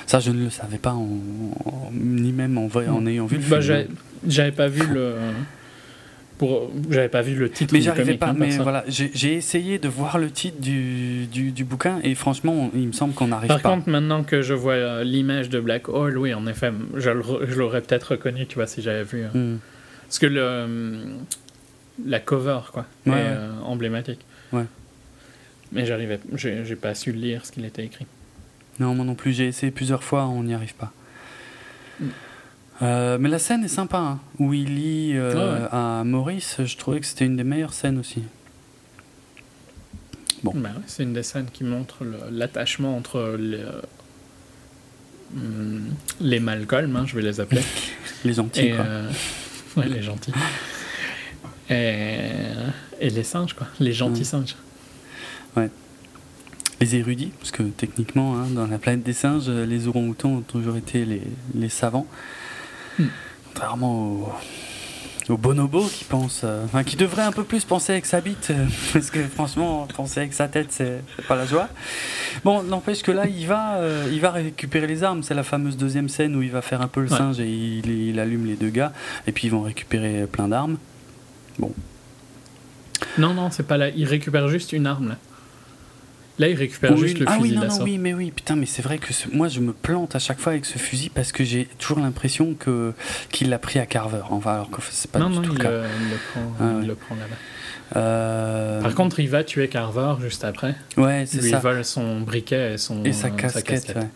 Ça, 0.07 0.19
je 0.19 0.31
ne 0.31 0.43
le 0.43 0.49
savais 0.49 0.77
pas, 0.77 0.91
en, 0.91 1.07
ni 1.93 2.33
même 2.33 2.57
en, 2.57 2.65
en 2.65 2.99
hmm. 2.99 3.07
ayant 3.07 3.25
vu 3.27 3.37
le 3.37 3.43
bah, 3.43 3.61
film. 3.61 3.87
J'avais 4.27 4.51
pas 4.51 4.67
vu 4.67 4.85
le 4.85 5.15
j'avais 6.89 7.09
pas 7.09 7.21
vu 7.21 7.35
le 7.35 7.49
titre 7.49 7.73
mais 7.73 7.81
j'arrivais 7.81 8.17
pas 8.17 8.29
hein, 8.29 8.35
mais 8.37 8.57
voilà 8.57 8.83
j'ai 8.87 9.33
essayé 9.33 9.79
de 9.79 9.87
voir 9.87 10.17
le 10.17 10.31
titre 10.31 10.59
du, 10.59 11.27
du, 11.27 11.63
bouquin 11.63 11.99
et 12.03 12.15
franchement 12.15 12.71
il 12.73 12.87
me 12.87 12.91
semble 12.91 13.13
qu'on 13.13 13.27
n'arrive 13.27 13.47
pas 13.47 13.59
par 13.59 13.73
contre 13.73 13.89
maintenant 13.89 14.23
que 14.23 14.41
je 14.41 14.53
vois 14.53 14.73
euh, 14.73 15.03
l'image 15.03 15.49
de 15.49 15.59
Black 15.59 15.89
Hole 15.89 16.17
oui 16.17 16.33
en 16.33 16.45
effet 16.47 16.71
je 16.95 17.09
l'aurais 17.09 17.81
peut-être 17.81 18.11
reconnu 18.11 18.45
tu 18.47 18.55
vois 18.55 18.67
si 18.67 18.81
j'avais 18.81 19.03
vu 19.03 19.23
euh. 19.23 19.53
hmm. 19.53 19.59
parce 20.05 20.19
que 20.19 20.25
le 20.25 20.41
euh, 20.41 21.03
la 22.05 22.19
cover 22.19 22.59
quoi 22.71 22.85
est 23.05 23.11
emblématique 23.63 24.19
ouais 24.51 24.65
mais 25.71 25.85
j'arrivais 25.85 26.19
j'ai 26.33 26.75
pas 26.75 26.95
su 26.95 27.11
lire 27.11 27.45
ce 27.45 27.51
qu'il 27.51 27.65
était 27.65 27.85
écrit 27.85 28.07
non 28.79 28.95
moi 28.95 29.05
non 29.05 29.15
plus 29.15 29.33
j'ai 29.33 29.47
essayé 29.47 29.71
plusieurs 29.71 30.03
fois 30.03 30.25
on 30.25 30.43
n'y 30.43 30.53
arrive 30.53 30.75
pas 30.75 30.91
hmm. 31.99 32.07
Euh, 32.81 33.17
mais 33.19 33.29
la 33.29 33.39
scène 33.39 33.63
est 33.63 33.69
sympa, 33.69 33.97
hein. 33.97 34.19
où 34.39 34.53
il 34.53 34.75
lit 34.75 35.11
euh, 35.15 35.67
à 35.71 36.03
Maurice, 36.03 36.57
je 36.65 36.77
trouvais 36.77 36.99
que 36.99 37.05
c'était 37.05 37.25
une 37.25 37.37
des 37.37 37.43
meilleures 37.43 37.73
scènes 37.73 37.99
aussi. 37.99 38.23
Bon. 40.43 40.51
Bah 40.55 40.71
c'est 40.87 41.03
une 41.03 41.13
des 41.13 41.23
scènes 41.23 41.47
qui 41.53 41.63
montre 41.63 42.03
l'attachement 42.29 42.97
entre 42.97 43.37
les, 43.39 43.63
euh, 45.37 45.79
les 46.19 46.39
Malcolm, 46.39 46.95
hein, 46.95 47.05
je 47.05 47.15
vais 47.15 47.21
les 47.21 47.39
appeler. 47.39 47.61
les 48.25 48.33
gentils, 48.33 48.71
quoi. 48.71 48.85
ouais, 49.77 49.89
les 49.89 50.01
gentils. 50.01 50.33
Et, 51.69 52.17
et, 52.99 53.09
les 53.09 53.23
singes, 53.23 53.53
quoi. 53.53 53.65
Les 53.79 53.93
gentils 53.93 54.25
singes. 54.25 54.57
Ouais. 55.55 55.69
Les 56.81 56.97
érudits, 56.97 57.31
parce 57.39 57.51
que 57.51 57.63
techniquement, 57.63 58.35
hein, 58.35 58.47
dans 58.53 58.67
la 58.67 58.77
planète 58.77 59.01
des 59.01 59.13
singes, 59.13 59.49
les 59.49 59.87
orang-outans 59.87 60.29
ont 60.29 60.41
toujours 60.41 60.75
été 60.75 61.05
les, 61.05 61.21
les 61.55 61.69
savants. 61.69 62.05
Contrairement 63.53 64.33
au, 65.29 65.37
bonobo 65.37 65.85
qui 65.87 66.03
pense, 66.03 66.41
euh, 66.43 66.65
enfin, 66.65 66.83
qui 66.83 66.95
devrait 66.95 67.23
un 67.23 67.31
peu 67.31 67.43
plus 67.43 67.63
penser 67.63 67.93
avec 67.93 68.05
sa 68.05 68.19
bite, 68.19 68.49
euh, 68.49 68.65
parce 68.93 69.09
que 69.09 69.23
franchement, 69.23 69.87
penser 69.95 70.21
avec 70.21 70.33
sa 70.33 70.47
tête, 70.47 70.67
c'est 70.71 71.01
pas 71.27 71.35
la 71.35 71.45
joie. 71.45 71.69
Bon, 72.43 72.63
n'empêche 72.63 73.03
que 73.03 73.11
là, 73.11 73.25
il 73.27 73.47
va, 73.47 73.75
euh, 73.75 74.09
il 74.11 74.19
va 74.19 74.31
récupérer 74.31 74.87
les 74.87 75.03
armes. 75.03 75.23
C'est 75.23 75.33
la 75.33 75.43
fameuse 75.43 75.77
deuxième 75.77 76.09
scène 76.09 76.35
où 76.35 76.41
il 76.41 76.51
va 76.51 76.61
faire 76.61 76.81
un 76.81 76.87
peu 76.87 77.01
le 77.01 77.07
singe 77.07 77.39
et 77.39 77.47
il, 77.47 78.19
allume 78.19 78.45
les 78.45 78.55
deux 78.55 78.69
gars, 78.69 78.91
et 79.27 79.31
puis 79.31 79.47
ils 79.47 79.51
vont 79.51 79.61
récupérer 79.61 80.27
plein 80.27 80.47
d'armes. 80.47 80.77
Bon. 81.57 81.71
Non, 83.17 83.33
non, 83.33 83.49
c'est 83.51 83.67
pas 83.67 83.77
là. 83.77 83.89
Il 83.89 84.05
récupère 84.05 84.47
juste 84.47 84.73
une 84.73 84.87
arme 84.87 85.09
là. 85.09 85.17
Là, 86.39 86.47
il 86.47 86.55
récupère 86.55 86.97
juste 86.97 87.19
le 87.19 87.25
ah, 87.27 87.37
fusil 87.37 87.51
oui, 87.51 87.55
non, 87.55 87.67
non, 87.67 87.83
oui, 87.83 87.97
mais 87.99 88.13
oui, 88.13 88.31
putain, 88.31 88.55
mais 88.55 88.65
c'est 88.65 88.81
vrai 88.81 88.97
que 88.97 89.13
moi, 89.31 89.47
je 89.47 89.59
me 89.59 89.71
plante 89.71 90.15
à 90.15 90.19
chaque 90.19 90.39
fois 90.39 90.53
avec 90.53 90.65
ce 90.65 90.79
fusil 90.79 91.09
parce 91.09 91.31
que 91.31 91.43
j'ai 91.43 91.67
toujours 91.77 91.99
l'impression 91.99 92.55
que 92.55 92.93
qu'il 93.31 93.49
l'a 93.49 93.59
pris 93.59 93.77
à 93.79 93.85
Carver. 93.85 94.23
Enfin, 94.29 94.53
alors 94.53 94.71
que 94.71 94.81
c'est 94.89 95.11
pas 95.11 95.19
du 95.19 95.31
tout 95.41 95.53
le 95.53 95.59
cas. 95.59 95.69
Le, 95.69 95.83
il 96.01 96.09
le 96.09 96.17
prend, 96.31 96.53
ah 96.59 96.73
il 96.81 96.87
le 96.87 96.95
prend 96.95 97.15
là-bas. 97.15 97.35
Euh... 97.95 98.81
Par 98.81 98.95
contre, 98.95 99.19
il 99.19 99.29
va 99.29 99.43
tuer 99.43 99.67
Carver 99.67 100.15
juste 100.21 100.43
après. 100.43 100.75
Ouais, 100.97 101.25
c'est 101.27 101.41
ça. 101.41 101.57
Il 101.57 101.61
vole 101.61 101.85
son 101.85 102.21
briquet 102.21 102.73
et, 102.73 102.77
son, 102.79 103.03
et 103.03 103.13
sa 103.13 103.29
casquette. 103.29 103.93
Ouais. 103.95 104.07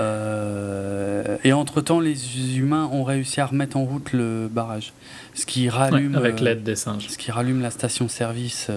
Euh... 0.00 1.36
et 1.44 1.52
entre-temps, 1.52 2.00
les 2.00 2.58
humains 2.58 2.88
ont 2.90 3.04
réussi 3.04 3.42
à 3.42 3.46
remettre 3.46 3.76
en 3.76 3.84
route 3.84 4.14
le 4.14 4.48
barrage. 4.50 4.94
Ce 5.34 5.44
qui 5.44 5.68
rallume. 5.68 6.14
avec 6.14 6.40
euh, 6.40 6.44
l'aide 6.44 6.62
des 6.62 6.76
singes. 6.76 7.08
Ce 7.08 7.18
qui 7.18 7.30
rallume 7.30 7.60
la 7.60 7.70
station-service. 7.70 8.68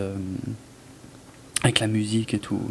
Euh, 1.66 1.68
avec 1.68 1.80
la 1.80 1.88
musique 1.88 2.34
et 2.34 2.40
tout. 2.40 2.62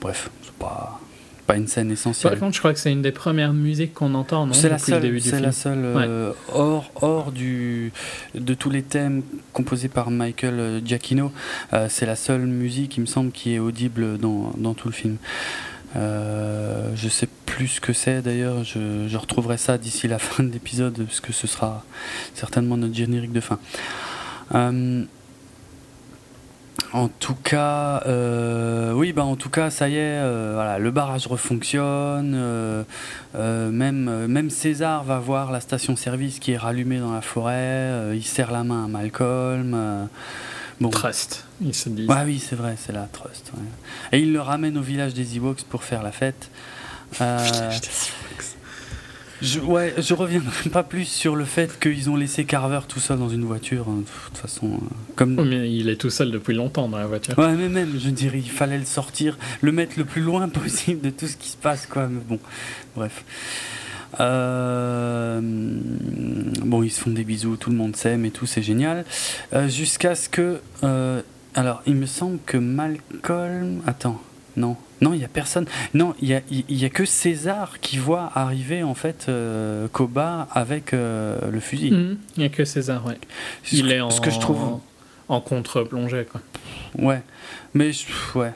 Bref, 0.00 0.30
c'est 0.42 0.54
pas, 0.54 1.00
pas 1.46 1.56
une 1.56 1.66
scène 1.66 1.90
essentielle. 1.90 2.32
Par 2.32 2.40
contre, 2.40 2.54
je 2.54 2.58
crois 2.60 2.72
que 2.72 2.78
c'est 2.78 2.92
une 2.92 3.02
des 3.02 3.12
premières 3.12 3.52
musiques 3.52 3.94
qu'on 3.94 4.14
entend, 4.14 4.46
non 4.46 4.52
C'est 4.52 4.68
la 4.68 4.78
seule, 4.78 5.20
c'est 5.20 5.40
la 5.40 5.52
seule 5.52 5.84
euh, 5.84 6.32
hors, 6.52 6.90
hors 6.96 7.32
du, 7.32 7.92
de 8.34 8.54
tous 8.54 8.70
les 8.70 8.82
thèmes 8.82 9.22
composés 9.52 9.88
par 9.88 10.10
Michael 10.10 10.82
Giacchino. 10.84 11.32
Euh, 11.72 11.86
c'est 11.90 12.06
la 12.06 12.16
seule 12.16 12.46
musique, 12.46 12.96
il 12.96 13.02
me 13.02 13.06
semble, 13.06 13.32
qui 13.32 13.54
est 13.54 13.58
audible 13.58 14.18
dans, 14.18 14.52
dans 14.56 14.74
tout 14.74 14.88
le 14.88 14.94
film. 14.94 15.16
Euh, 15.94 16.90
je 16.94 17.08
sais 17.08 17.28
plus 17.46 17.68
ce 17.68 17.80
que 17.80 17.94
c'est 17.94 18.20
d'ailleurs, 18.20 18.64
je, 18.64 19.06
je, 19.08 19.16
retrouverai 19.16 19.56
ça 19.56 19.78
d'ici 19.78 20.08
la 20.08 20.18
fin 20.18 20.42
de 20.42 20.52
l'épisode, 20.52 21.04
parce 21.04 21.20
que 21.20 21.32
ce 21.32 21.46
sera 21.46 21.84
certainement 22.34 22.76
notre 22.76 22.94
générique 22.94 23.32
de 23.32 23.40
fin. 23.40 23.58
En 26.92 27.08
tout 27.08 27.34
cas, 27.34 28.02
euh, 28.06 28.92
oui, 28.92 29.12
bah 29.12 29.24
en 29.24 29.36
tout 29.36 29.50
cas, 29.50 29.70
ça 29.70 29.88
y 29.88 29.94
est, 29.94 29.98
euh, 29.98 30.52
voilà, 30.54 30.78
le 30.78 30.90
barrage 30.90 31.26
refonctionne. 31.26 32.32
Euh, 32.34 32.84
même, 33.34 34.26
même 34.26 34.50
César 34.50 35.04
va 35.04 35.18
voir 35.18 35.52
la 35.52 35.60
station-service 35.60 36.38
qui 36.38 36.52
est 36.52 36.56
rallumée 36.56 36.98
dans 36.98 37.12
la 37.12 37.20
forêt. 37.20 38.14
il 38.14 38.24
serre 38.24 38.50
la 38.50 38.64
main 38.64 38.84
à 38.84 38.88
Malcolm. 38.88 40.08
bon. 40.80 40.90
Trust. 40.90 41.44
ils 41.60 41.74
se 41.74 41.88
disent. 41.88 42.08
Oui, 42.08 42.38
c'est 42.38 42.56
vrai, 42.56 42.76
c'est 42.78 42.92
la 42.92 43.08
Trust. 43.12 43.52
Et 44.12 44.20
ils 44.20 44.32
le 44.32 44.40
ramènent 44.40 44.78
au 44.78 44.82
village 44.82 45.14
des 45.14 45.36
Ewoks 45.36 45.64
pour 45.64 45.84
faire 45.84 46.02
la 46.02 46.12
fête. 46.12 46.50
Euh, 49.42 49.44
je, 49.46 49.60
ouais, 49.60 49.94
je 49.98 50.14
reviendrai 50.14 50.68
pas 50.72 50.82
plus 50.82 51.04
sur 51.04 51.36
le 51.36 51.44
fait 51.44 51.78
qu'ils 51.78 52.10
ont 52.10 52.16
laissé 52.16 52.44
Carver 52.44 52.80
tout 52.88 53.00
seul 53.00 53.18
dans 53.18 53.28
une 53.28 53.44
voiture. 53.44 53.86
Hein, 53.88 54.00
de 54.00 54.28
toute 54.28 54.38
façon, 54.38 54.66
euh, 54.74 54.78
comme. 55.14 55.48
mais 55.48 55.70
il 55.72 55.88
est 55.88 55.96
tout 55.96 56.10
seul 56.10 56.30
depuis 56.30 56.54
longtemps 56.54 56.88
dans 56.88 56.98
la 56.98 57.06
voiture. 57.06 57.38
Ouais, 57.38 57.54
mais 57.54 57.68
même, 57.68 57.98
je 57.98 58.10
dirais, 58.10 58.38
il 58.38 58.50
fallait 58.50 58.78
le 58.78 58.84
sortir, 58.84 59.36
le 59.60 59.72
mettre 59.72 59.98
le 59.98 60.04
plus 60.04 60.22
loin 60.22 60.48
possible 60.48 61.00
de 61.00 61.10
tout 61.10 61.26
ce 61.26 61.36
qui 61.36 61.50
se 61.50 61.56
passe, 61.56 61.86
quoi. 61.86 62.08
Mais 62.08 62.20
bon, 62.26 62.38
bref. 62.94 63.24
Euh, 64.20 65.40
bon, 65.42 66.82
ils 66.82 66.90
se 66.90 67.00
font 67.00 67.10
des 67.10 67.24
bisous, 67.24 67.56
tout 67.56 67.70
le 67.70 67.76
monde 67.76 67.96
s'aime 67.96 68.24
et 68.24 68.30
tout, 68.30 68.46
c'est 68.46 68.62
génial. 68.62 69.04
Euh, 69.52 69.68
jusqu'à 69.68 70.14
ce 70.14 70.28
que. 70.28 70.60
alors, 71.54 71.82
il 71.86 71.96
me 71.96 72.06
semble 72.06 72.38
que 72.46 72.56
Malcolm. 72.56 73.82
Attends, 73.86 74.20
non. 74.56 74.76
Non, 75.00 75.12
il 75.12 75.18
n'y 75.18 75.24
a 75.24 75.28
personne. 75.28 75.66
Non, 75.94 76.14
il 76.20 76.28
n'y 76.28 76.34
a, 76.34 76.40
y 76.50 76.84
a 76.84 76.88
que 76.88 77.04
César 77.04 77.80
qui 77.80 77.98
voit 77.98 78.30
arriver 78.34 78.82
en 78.82 78.94
fait 78.94 79.26
euh, 79.28 79.88
Koba 79.88 80.48
avec 80.52 80.94
euh, 80.94 81.50
le 81.50 81.60
fusil. 81.60 81.90
Mhm. 81.90 82.18
Il 82.36 82.40
n'y 82.40 82.46
a 82.46 82.48
que 82.48 82.64
César, 82.64 83.04
ouais. 83.06 83.18
Il 83.72 83.92
est 83.92 84.00
en, 84.00 84.10
ce 84.10 84.20
que 84.20 84.30
je 84.30 84.40
trouve... 84.40 84.80
en 85.28 85.40
contre-plongée, 85.40 86.26
quoi. 86.30 86.40
Ouais, 86.98 87.22
mais 87.74 87.90
ouais. 88.34 88.52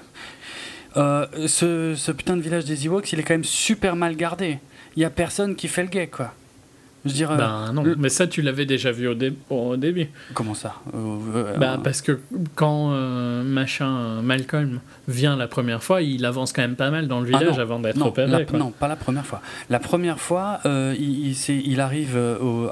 Euh, 0.97 1.27
ce, 1.47 1.95
ce, 1.95 2.11
putain 2.11 2.37
de 2.37 2.43
village 2.43 2.65
des 2.65 2.87
Ewoks, 2.87 3.13
il 3.13 3.21
est 3.21 3.23
quand 3.23 3.35
même 3.35 3.45
super 3.45 3.95
mal 3.95 4.17
gardé. 4.17 4.59
Il 4.97 5.01
n'y 5.01 5.05
a 5.05 5.11
personne 5.11 5.55
qui 5.55 5.69
fait 5.69 5.83
le 5.83 5.89
gay, 5.89 6.09
quoi. 6.09 6.33
Je 7.05 7.13
dirais. 7.13 7.37
Ben 7.37 7.73
non, 7.73 7.83
mais 7.99 8.09
ça 8.09 8.27
tu 8.27 8.43
l'avais 8.43 8.67
déjà 8.67 8.93
vu 8.93 9.09
au, 9.09 9.17
au 9.51 9.77
début. 9.77 10.09
Comment 10.35 10.55
ça? 10.55 10.75
Euh, 10.95 11.57
bah, 11.57 11.79
Parce 11.83 12.03
que 12.03 12.21
quand 12.55 12.93
euh, 12.93 13.43
machin 13.43 14.21
Malcolm 14.23 14.81
vient 15.09 15.37
la 15.37 15.49
première 15.49 15.83
fois, 15.83 16.03
il 16.03 16.25
avance 16.27 16.53
quand 16.53 16.63
même 16.63 16.77
pas 16.77 16.91
mal 16.91 17.09
dans 17.09 17.21
le 17.21 17.31
ah 17.33 17.39
village 17.39 17.59
avant 17.59 17.79
d'être 17.79 18.05
opéré. 18.05 18.47
Non, 18.53 18.71
pas 18.71 18.89
la 18.89 18.97
première 18.97 19.25
fois. 19.25 19.41
La 19.71 19.79
première 19.79 20.21
fois, 20.21 20.61
euh, 20.67 20.95
il, 20.99 21.33
il, 21.49 21.81
arrive 21.81 22.19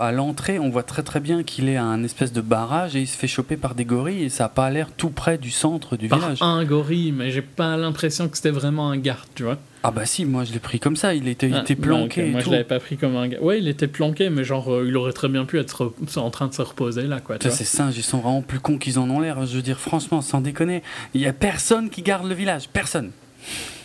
à 0.01 0.13
l'entrée, 0.13 0.59
on 0.59 0.69
voit 0.69 0.83
très 0.83 1.03
très 1.03 1.21
bien 1.21 1.43
qu'il 1.43 1.69
est 1.69 1.77
à 1.77 1.85
un 1.85 2.03
espèce 2.05 2.33
de 2.33 2.41
barrage 2.41 2.97
et 2.97 3.01
il 3.01 3.07
se 3.07 3.17
fait 3.17 3.29
choper 3.29 3.57
par 3.57 3.75
des 3.75 3.85
gorilles 3.85 4.25
et 4.25 4.29
ça 4.29 4.47
a 4.47 4.49
pas 4.49 4.69
l'air 4.71 4.89
tout 4.97 5.11
près 5.11 5.39
du 5.39 5.51
centre 5.51 5.97
du 5.97 6.09
par 6.09 6.19
village. 6.19 6.39
Un 6.43 6.65
gorille, 6.65 7.13
mais 7.13 7.31
j'ai 7.31 7.43
pas 7.43 7.77
l'impression 7.77 8.29
que 8.29 8.37
c'était 8.37 8.51
vraiment 8.51 8.91
un 8.91 8.99
garde, 8.99 9.27
tu 9.35 9.45
vois. 9.45 9.57
Ah 9.83 9.91
bah 9.91 10.07
si, 10.07 10.25
moi 10.25 10.45
je 10.45 10.53
l'ai 10.53 10.59
pris 10.59 10.81
comme 10.81 10.97
ça, 10.97 11.15
il 11.15 11.29
était, 11.29 11.49
il 11.49 11.55
ah, 11.55 11.61
était 11.61 11.77
planqué. 11.77 12.25
moi 12.25 12.41
je 12.41 12.51
l'avais 12.51 12.65
pas 12.65 12.81
pris 12.81 12.97
comme 12.97 13.17
un 13.17 13.29
gars. 13.29 13.41
Ouais, 13.41 13.59
il 13.59 13.69
était 13.69 13.87
planqué, 13.87 14.29
mais 14.29 14.43
genre 14.43 14.73
euh, 14.73 14.85
il 14.87 14.97
aurait 14.97 15.13
très 15.13 15.29
bien 15.29 15.45
pu 15.45 15.59
être 15.59 15.93
en 16.17 16.31
train 16.31 16.49
de 16.49 16.55
se 16.55 16.63
reposer 16.63 17.03
là 17.03 17.21
quoi. 17.21 17.37
Ces 17.41 17.65
singes, 17.65 17.97
ils 17.97 18.03
sont 18.03 18.19
vraiment 18.19 18.43
plus 18.43 18.59
cons 18.59 18.79
qu'ils 18.79 18.99
en 18.99 19.09
ont 19.09 19.21
l'air. 19.21 19.47
Je 19.47 19.57
veux 19.57 19.63
dire, 19.63 19.79
franchement, 19.79 20.21
sans 20.21 20.41
déconner, 20.41 20.83
il 21.15 21.21
y 21.21 21.27
a 21.27 21.33
personne 21.33 21.91
qui 21.91 22.03
garde 22.03 22.27
le 22.27 22.35
village, 22.35 22.69
personne. 22.69 23.13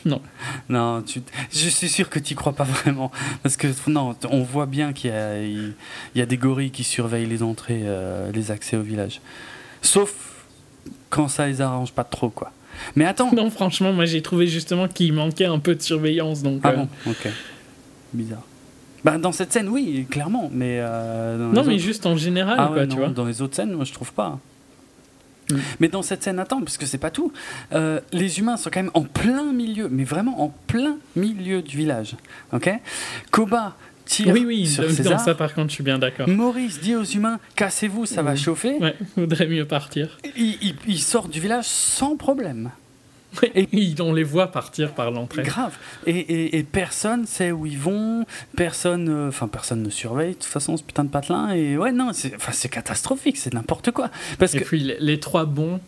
Non. 0.06 0.22
Non, 0.68 1.02
tu, 1.02 1.22
je 1.52 1.70
suis 1.70 1.90
sûr 1.90 2.10
que 2.10 2.20
tu 2.20 2.36
crois 2.36 2.54
pas 2.54 2.64
vraiment. 2.64 3.12
Parce 3.42 3.56
que 3.56 3.68
non, 3.88 4.16
on 4.30 4.42
voit 4.42 4.66
bien 4.66 4.94
qu'il 4.94 5.12
y 5.12 5.14
a, 5.14 5.42
il, 5.42 5.74
y 6.16 6.22
a 6.22 6.26
des 6.26 6.38
gorilles 6.38 6.72
qui 6.72 6.84
surveillent 6.84 7.28
les 7.28 7.44
entrées, 7.44 7.84
euh, 7.84 8.32
les 8.32 8.52
accès 8.52 8.76
au 8.76 8.82
village. 8.82 9.22
Sauf 9.82 10.14
quand 11.10 11.28
ça 11.28 11.48
les 11.48 11.62
arrange 11.62 11.94
pas 11.94 12.04
trop, 12.04 12.30
quoi. 12.30 12.52
Mais 12.96 13.06
attends. 13.06 13.32
Non, 13.34 13.50
franchement, 13.50 13.94
moi 13.94 14.06
j'ai 14.06 14.22
trouvé 14.22 14.48
justement 14.48 14.88
qu'il 14.88 15.14
manquait 15.14 15.46
un 15.46 15.60
peu 15.60 15.76
de 15.76 15.82
surveillance. 15.82 16.44
Donc, 16.44 16.62
ah 16.64 16.70
euh, 16.70 16.76
bon, 16.76 16.88
ok. 17.08 17.28
Bizarre. 18.14 18.44
Bah, 19.04 19.18
dans 19.18 19.32
cette 19.32 19.52
scène, 19.52 19.68
oui, 19.68 20.06
clairement, 20.10 20.50
mais. 20.54 20.78
Euh, 20.80 21.52
non, 21.52 21.64
mais 21.64 21.78
juste 21.78 22.06
en 22.06 22.16
général, 22.16 22.56
ah 22.58 22.70
quoi, 22.74 22.88
tu 22.88 22.96
vois. 22.96 23.10
Dans 23.10 23.26
les 23.26 23.42
autres 23.42 23.56
scènes, 23.56 23.74
moi 23.74 23.86
je 23.86 23.94
trouve 23.94 24.14
pas. 24.14 24.40
Mm. 25.52 25.56
Mais 25.80 25.88
dans 25.90 26.02
cette 26.02 26.24
scène, 26.24 26.40
attends, 26.40 26.62
parce 26.62 26.78
que 26.78 26.86
c'est 26.86 26.98
pas 26.98 27.12
tout. 27.12 27.32
Euh, 27.74 28.00
les 28.12 28.40
humains 28.40 28.58
sont 28.58 28.70
quand 28.70 28.82
même 28.82 28.92
en 28.94 29.04
plein 29.04 29.52
milieu, 29.52 29.90
mais 29.90 30.04
vraiment 30.04 30.42
en 30.42 30.54
plein 30.68 30.98
milieu 31.16 31.62
du 31.62 31.76
village. 31.78 32.16
Ok? 32.54 32.72
Koba 33.32 33.76
tire 34.06 34.34
oui, 34.34 34.44
oui, 34.46 34.68
sur 34.68 34.84
dans 35.04 35.18
ça 35.18 35.36
par 35.36 35.54
contre, 35.54 35.70
je 35.70 35.76
suis 35.76 35.84
bien 35.84 36.00
d'accord. 36.00 36.28
Maurice 36.28 36.80
dit 36.80 36.96
aux 36.96 37.04
humains 37.04 37.40
cassez-vous, 37.56 38.06
ça 38.06 38.22
va 38.22 38.36
chauffer. 38.36 38.78
Ouais, 38.80 38.96
faudrait 39.16 39.48
mieux 39.48 39.66
partir. 39.66 40.18
Il, 40.36 40.76
il, 40.88 41.00
sort 41.00 41.28
du 41.28 41.40
village 41.40 41.66
sans 41.66 42.18
problème. 42.18 42.72
Et 43.56 43.68
on 44.00 44.14
les 44.14 44.24
voit 44.24 44.52
partir 44.52 44.94
par 44.94 45.12
l'entrée. 45.12 45.44
Grave. 45.44 45.76
Et, 46.06 46.58
et, 46.58 46.64
personne 46.64 47.26
sait 47.26 47.52
où 47.52 47.66
ils 47.66 47.78
vont. 47.78 48.26
Personne, 48.56 49.10
euh, 49.10 49.28
enfin 49.30 49.48
personne 49.48 49.82
ne 49.82 49.90
surveille 49.90 50.30
de 50.30 50.34
toute 50.36 50.44
façon 50.46 50.78
ce 50.78 50.84
putain 50.84 51.04
de 51.04 51.10
patelin. 51.10 51.52
Et 51.52 51.78
ouais, 51.78 51.92
non, 51.92 52.12
c'est, 52.14 52.34
c'est 52.52 52.70
catastrophique, 52.70 53.38
c'est 53.38 53.54
n'importe 53.54 53.92
quoi. 53.92 54.10
Parce 54.40 54.56
et 54.56 54.60
que... 54.60 54.64
puis 54.66 54.96
les, 55.00 55.20
trois 55.20 55.46
bons 55.46 55.80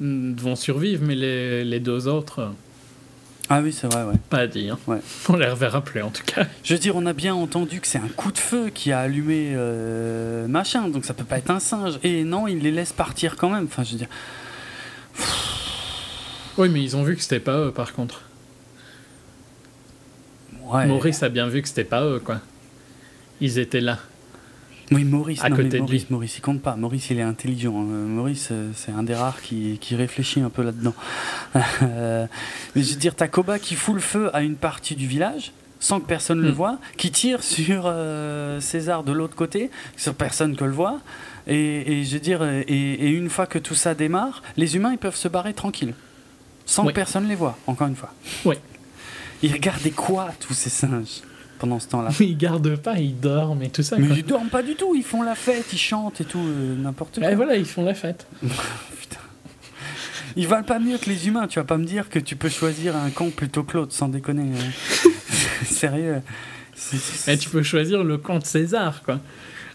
mm, 0.00 0.34
vont 0.34 0.56
survivre, 0.56 1.02
mais 1.06 1.14
les, 1.14 1.64
les 1.64 1.80
deux 1.80 2.08
autres. 2.08 2.52
Ah 3.52 3.60
oui, 3.60 3.72
c'est 3.72 3.92
vrai, 3.92 4.04
ouais. 4.04 4.14
Pas 4.30 4.38
à 4.38 4.46
dire. 4.46 4.78
Ouais. 4.86 5.00
On 5.28 5.36
les 5.36 5.48
reverra 5.48 5.82
plus 5.82 6.00
en 6.02 6.10
tout 6.10 6.22
cas. 6.24 6.46
Je 6.62 6.72
veux 6.72 6.78
dire, 6.78 6.94
on 6.94 7.04
a 7.04 7.12
bien 7.12 7.34
entendu 7.34 7.80
que 7.80 7.88
c'est 7.88 7.98
un 7.98 8.08
coup 8.08 8.30
de 8.30 8.38
feu 8.38 8.70
qui 8.72 8.92
a 8.92 9.00
allumé 9.00 9.54
euh, 9.54 10.46
machin, 10.46 10.88
donc 10.88 11.04
ça 11.04 11.14
peut 11.14 11.24
pas 11.24 11.38
être 11.38 11.50
un 11.50 11.58
singe. 11.58 11.98
Et 12.04 12.22
non, 12.22 12.46
il 12.46 12.60
les 12.60 12.70
laisse 12.70 12.92
partir 12.92 13.34
quand 13.34 13.50
même. 13.50 13.64
Enfin, 13.64 13.82
je 13.82 13.90
veux 13.90 13.98
dire. 13.98 14.08
Oui, 16.58 16.68
mais 16.68 16.80
ils 16.80 16.96
ont 16.96 17.02
vu 17.02 17.16
que 17.16 17.22
c'était 17.22 17.40
pas 17.40 17.58
eux 17.58 17.72
par 17.72 17.92
contre. 17.92 18.22
Ouais. 20.62 20.86
Maurice 20.86 21.24
a 21.24 21.28
bien 21.28 21.48
vu 21.48 21.60
que 21.60 21.68
c'était 21.68 21.82
pas 21.82 22.04
eux, 22.04 22.20
quoi. 22.20 22.40
Ils 23.40 23.58
étaient 23.58 23.80
là. 23.80 23.98
Oui, 24.90 25.04
Maurice, 25.04 25.42
à 25.42 25.50
côté 25.50 25.68
de 25.68 25.78
Maurice, 25.78 26.02
lui. 26.02 26.06
Maurice, 26.10 26.38
il 26.38 26.40
compte 26.40 26.62
pas. 26.62 26.74
Maurice, 26.74 27.10
il 27.10 27.18
est 27.18 27.22
intelligent. 27.22 27.80
Hein. 27.80 27.84
Maurice, 27.84 28.48
euh, 28.50 28.70
c'est 28.74 28.90
un 28.90 29.04
des 29.04 29.14
rares 29.14 29.40
qui, 29.40 29.78
qui 29.80 29.94
réfléchit 29.94 30.40
un 30.40 30.50
peu 30.50 30.62
là-dedans. 30.62 30.94
Euh, 31.82 32.26
mais 32.74 32.82
je 32.82 32.92
veux 32.92 32.98
dire, 32.98 33.14
Takoba 33.14 33.58
qui 33.58 33.74
fout 33.74 33.94
le 33.94 34.00
feu 34.00 34.30
à 34.34 34.42
une 34.42 34.56
partie 34.56 34.94
du 34.94 35.06
village 35.06 35.52
sans 35.78 35.98
que 35.98 36.06
personne 36.06 36.38
ne 36.38 36.44
le 36.44 36.50
hmm. 36.50 36.54
voit, 36.54 36.78
qui 36.96 37.10
tire 37.10 37.42
sur 37.42 37.84
euh, 37.86 38.60
César 38.60 39.02
de 39.02 39.12
l'autre 39.12 39.34
côté, 39.34 39.70
sur 39.96 40.14
personne 40.14 40.54
que 40.56 40.64
le 40.64 40.72
voit. 40.72 41.00
Et, 41.46 42.00
et 42.00 42.04
je 42.04 42.14
veux 42.14 42.20
dire, 42.20 42.44
et, 42.44 42.60
et, 42.68 43.08
une 43.08 43.30
fois 43.30 43.46
que 43.46 43.58
tout 43.58 43.74
ça 43.74 43.94
démarre, 43.94 44.42
les 44.56 44.76
humains 44.76 44.92
ils 44.92 44.98
peuvent 44.98 45.16
se 45.16 45.28
barrer 45.28 45.54
tranquilles, 45.54 45.94
sans 46.66 46.84
que 46.84 46.92
personne 46.92 47.26
les 47.28 47.34
voit. 47.34 47.56
Encore 47.66 47.88
une 47.88 47.96
fois. 47.96 48.12
Oui. 48.44 48.56
Ils 49.42 49.52
regardaient 49.52 49.90
quoi 49.90 50.30
tous 50.38 50.52
ces 50.52 50.70
singes 50.70 51.22
pendant 51.60 51.78
ce 51.78 51.88
temps-là. 51.88 52.10
Ils 52.20 52.36
gardent 52.36 52.76
pas, 52.76 52.98
ils 52.98 53.18
dorment 53.18 53.62
et 53.62 53.68
tout 53.68 53.82
ça. 53.82 53.96
Mais 53.98 54.08
ils 54.16 54.24
dorment 54.24 54.48
pas 54.48 54.62
du 54.62 54.74
tout, 54.74 54.94
ils 54.96 55.04
font 55.04 55.22
la 55.22 55.34
fête, 55.34 55.66
ils 55.72 55.78
chantent 55.78 56.20
et 56.20 56.24
tout, 56.24 56.40
euh, 56.40 56.74
n'importe 56.76 57.20
quoi. 57.20 57.30
Et 57.30 57.34
voilà, 57.34 57.54
ils 57.54 57.66
font 57.66 57.84
la 57.84 57.94
fête. 57.94 58.26
Putain. 58.40 59.20
Ils 60.36 60.48
valent 60.48 60.64
pas 60.64 60.78
mieux 60.78 60.96
que 60.96 61.08
les 61.10 61.28
humains, 61.28 61.46
tu 61.46 61.58
vas 61.58 61.64
pas 61.64 61.76
me 61.76 61.84
dire 61.84 62.08
que 62.08 62.18
tu 62.18 62.34
peux 62.34 62.48
choisir 62.48 62.96
un 62.96 63.10
camp 63.10 63.30
plutôt 63.30 63.62
que 63.62 63.76
l'autre, 63.76 63.92
sans 63.92 64.08
déconner. 64.08 64.50
Hein. 64.54 65.10
Sérieux. 65.64 66.22
Mais 67.26 67.36
tu 67.36 67.50
peux 67.50 67.62
choisir 67.62 68.02
le 68.02 68.16
camp 68.16 68.38
de 68.38 68.46
César, 68.46 69.02
quoi. 69.02 69.20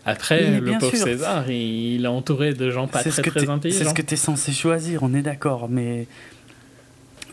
Après, 0.07 0.59
le 0.59 0.77
pauvre 0.77 0.95
César, 0.95 1.49
il, 1.49 2.05
est 2.05 2.07
entouré 2.07 2.53
de 2.53 2.69
gens 2.69 2.87
pas 2.87 3.03
très, 3.03 3.21
très 3.21 3.49
intelligents. 3.49 3.79
C'est 3.79 3.89
ce 3.89 3.93
que 3.93 4.01
tu 4.01 4.13
es 4.15 4.17
censé 4.17 4.51
choisir, 4.51 5.03
on 5.03 5.13
est 5.13 5.23
d'accord, 5.23 5.67
mais 5.69 6.07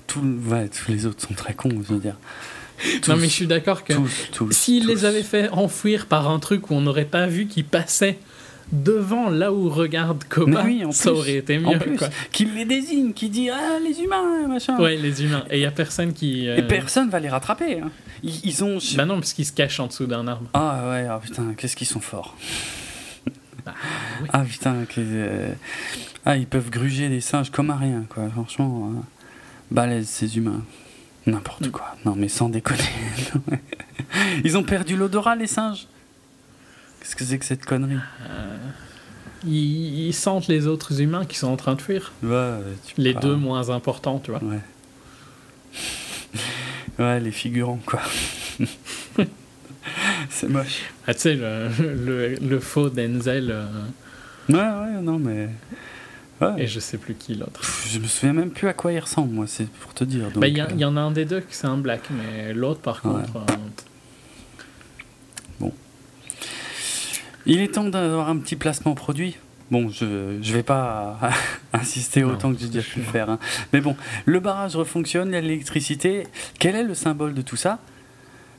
tout, 0.07 0.21
tous 0.21 0.91
les 0.91 1.07
autres 1.07 1.27
sont 1.27 1.35
très 1.35 1.55
cons, 1.55 1.83
je 1.87 1.95
veux 1.95 2.01
dire 2.01 2.17
non, 3.09 3.17
mais 3.17 3.29
je 3.29 3.33
suis 3.33 3.47
d'accord 3.47 3.85
que 3.85 3.95
s'il 4.51 4.87
les 4.87 5.05
avait 5.05 5.23
fait 5.23 5.49
enfouir 5.51 6.07
par 6.07 6.31
un 6.31 6.39
truc 6.39 6.71
où 6.71 6.75
on 6.75 6.81
n'aurait 6.81 7.05
pas 7.05 7.27
vu 7.27 7.47
qu'ils 7.47 7.65
passaient 7.65 8.19
devant 8.73 9.29
là 9.29 9.53
où 9.53 9.69
regarde 9.69 10.25
Coma, 10.25 10.65
ça 10.91 11.13
aurait 11.13 11.37
été 11.37 11.59
mieux. 11.59 11.79
Qu'il 12.33 12.55
les 12.55 12.65
désigne, 12.65 13.13
qu'il 13.13 13.31
dit 13.31 13.51
Ah, 13.51 13.79
les 13.87 14.01
humains, 14.01 14.49
machin. 14.49 14.79
Ouais, 14.79 14.97
les 14.97 15.23
humains. 15.23 15.45
Et 15.51 15.59
il 15.59 15.61
n'y 15.61 15.67
a 15.67 15.71
personne 15.71 16.13
qui. 16.13 16.49
Euh, 16.49 16.57
Et 16.57 16.63
personne 16.63 17.11
va 17.11 17.21
les 17.21 17.29
rattraper. 17.29 17.81
Hein. 17.81 17.91
Ils, 18.23 18.65
ont. 18.65 18.79
Bah 18.97 19.05
non, 19.05 19.17
parce 19.17 19.33
qu'ils 19.33 19.47
se 19.47 19.53
cachent 19.53 19.81
en 19.81 19.87
dessous 19.87 20.07
d'un 20.07 20.27
arbre. 20.27 20.49
Ah 20.55 20.89
ouais, 20.91 21.07
oh, 21.11 21.21
putain, 21.21 21.55
qu'est-ce 21.57 21.77
qu'ils 21.77 21.87
sont 21.87 22.01
forts. 22.01 22.37
Bah, 23.65 23.75
ah 24.33 24.43
putain, 24.43 24.75
euh, 24.99 25.53
ah, 26.25 26.37
ils 26.37 26.49
peuvent 26.49 26.69
gruger 26.69 27.09
des 27.09 27.21
singes 27.21 27.53
comme 27.53 27.71
à 27.71 27.77
rien, 27.77 28.05
quoi. 28.09 28.29
Franchement, 28.31 28.91
euh, 28.93 29.01
balèze 29.71 30.09
ces 30.09 30.37
humains. 30.37 30.65
N'importe 31.27 31.71
quoi. 31.71 31.97
Non, 32.05 32.15
mais 32.17 32.29
sans 32.29 32.49
déconner. 32.49 32.83
Ils 34.45 34.57
ont 34.57 34.65
perdu 34.65 34.97
l'odorat, 34.97 35.37
les 35.37 35.47
singes 35.47 35.87
Qu'est-ce 37.01 37.17
que 37.17 37.25
c'est 37.25 37.39
que 37.39 37.45
cette 37.45 37.65
connerie 37.65 37.99
euh, 38.29 38.57
ils, 39.45 40.13
sentent 40.13 40.47
les 40.47 40.69
autres 40.69 41.01
humains 41.01 41.25
qui 41.25 41.37
sont 41.37 41.49
en 41.49 41.57
train 41.57 41.75
de 41.75 41.83
fuir. 41.83 42.13
Les 42.97 43.15
deux 43.15 43.35
moins 43.35 43.71
importants, 43.71 44.21
tu 44.21 44.31
vois. 44.31 44.41
Ouais. 44.43 44.61
ouais, 47.01 47.19
les 47.19 47.33
figurants, 47.33 47.81
quoi. 47.85 48.01
c'est 50.31 50.49
moche. 50.49 50.83
Ah, 51.07 51.15
tu 51.15 51.21
sais, 51.21 51.35
le, 51.35 52.37
le, 52.41 52.61
faux 52.61 52.89
Denzel. 52.89 53.51
Euh, 53.51 53.67
ouais, 54.49 54.59
ouais, 54.59 55.03
non, 55.03 55.19
mais. 55.19 55.49
Et 56.59 56.67
je 56.67 56.81
sais 56.81 56.99
plus 56.99 57.15
qui 57.15 57.35
l'autre. 57.35 57.61
Je 57.89 57.99
me 57.99 58.07
souviens 58.07 58.33
même 58.33 58.51
plus 58.51 58.69
à 58.69 58.73
quoi 58.73 58.93
il 58.93 58.99
ressemble, 58.99 59.33
moi, 59.33 59.47
c'est 59.47 59.69
pour 59.69 59.95
te 59.95 60.05
dire. 60.05 60.29
Bah, 60.35 60.49
il 60.49 60.57
y, 60.57 60.81
y, 60.81 60.85
en 60.85 60.97
a 60.97 61.01
un 61.01 61.11
des 61.11 61.25
deux 61.25 61.41
qui 61.41 61.55
c'est 61.55 61.67
un 61.67 61.77
black, 61.77 62.03
mais 62.11 62.53
l'autre, 62.53 62.81
par 62.81 63.01
contre. 63.01 63.37
Euh, 63.37 63.55
bon. 65.61 65.73
Il 67.47 67.61
est 67.61 67.75
temps 67.75 67.85
d'avoir 67.85 68.29
un 68.29 68.39
petit 68.39 68.57
placement 68.57 68.95
produit. 68.95 69.37
Bon, 69.71 69.89
je 69.89 70.05
ne 70.05 70.53
vais 70.53 70.63
pas 70.63 71.19
insister 71.73 72.25
autant 72.25 72.53
que 72.53 72.61
j'ai 72.61 72.69
déjà 72.69 72.87
pu 72.87 72.99
le 72.99 73.07
faire. 73.07 73.31
Hein. 73.31 73.39
Mais 73.73 73.81
bon, 73.81 73.97
le 74.27 74.39
barrage 74.39 74.77
refonctionne, 74.77 75.29
il 75.31 75.35
y 75.35 75.37
a 75.37 75.41
l'électricité. 75.41 76.27
Quel 76.59 76.77
est 76.77 76.83
le 76.83 76.95
symbole 76.95 77.33
de 77.33 77.43
tout 77.43 77.57
ça? 77.57 77.79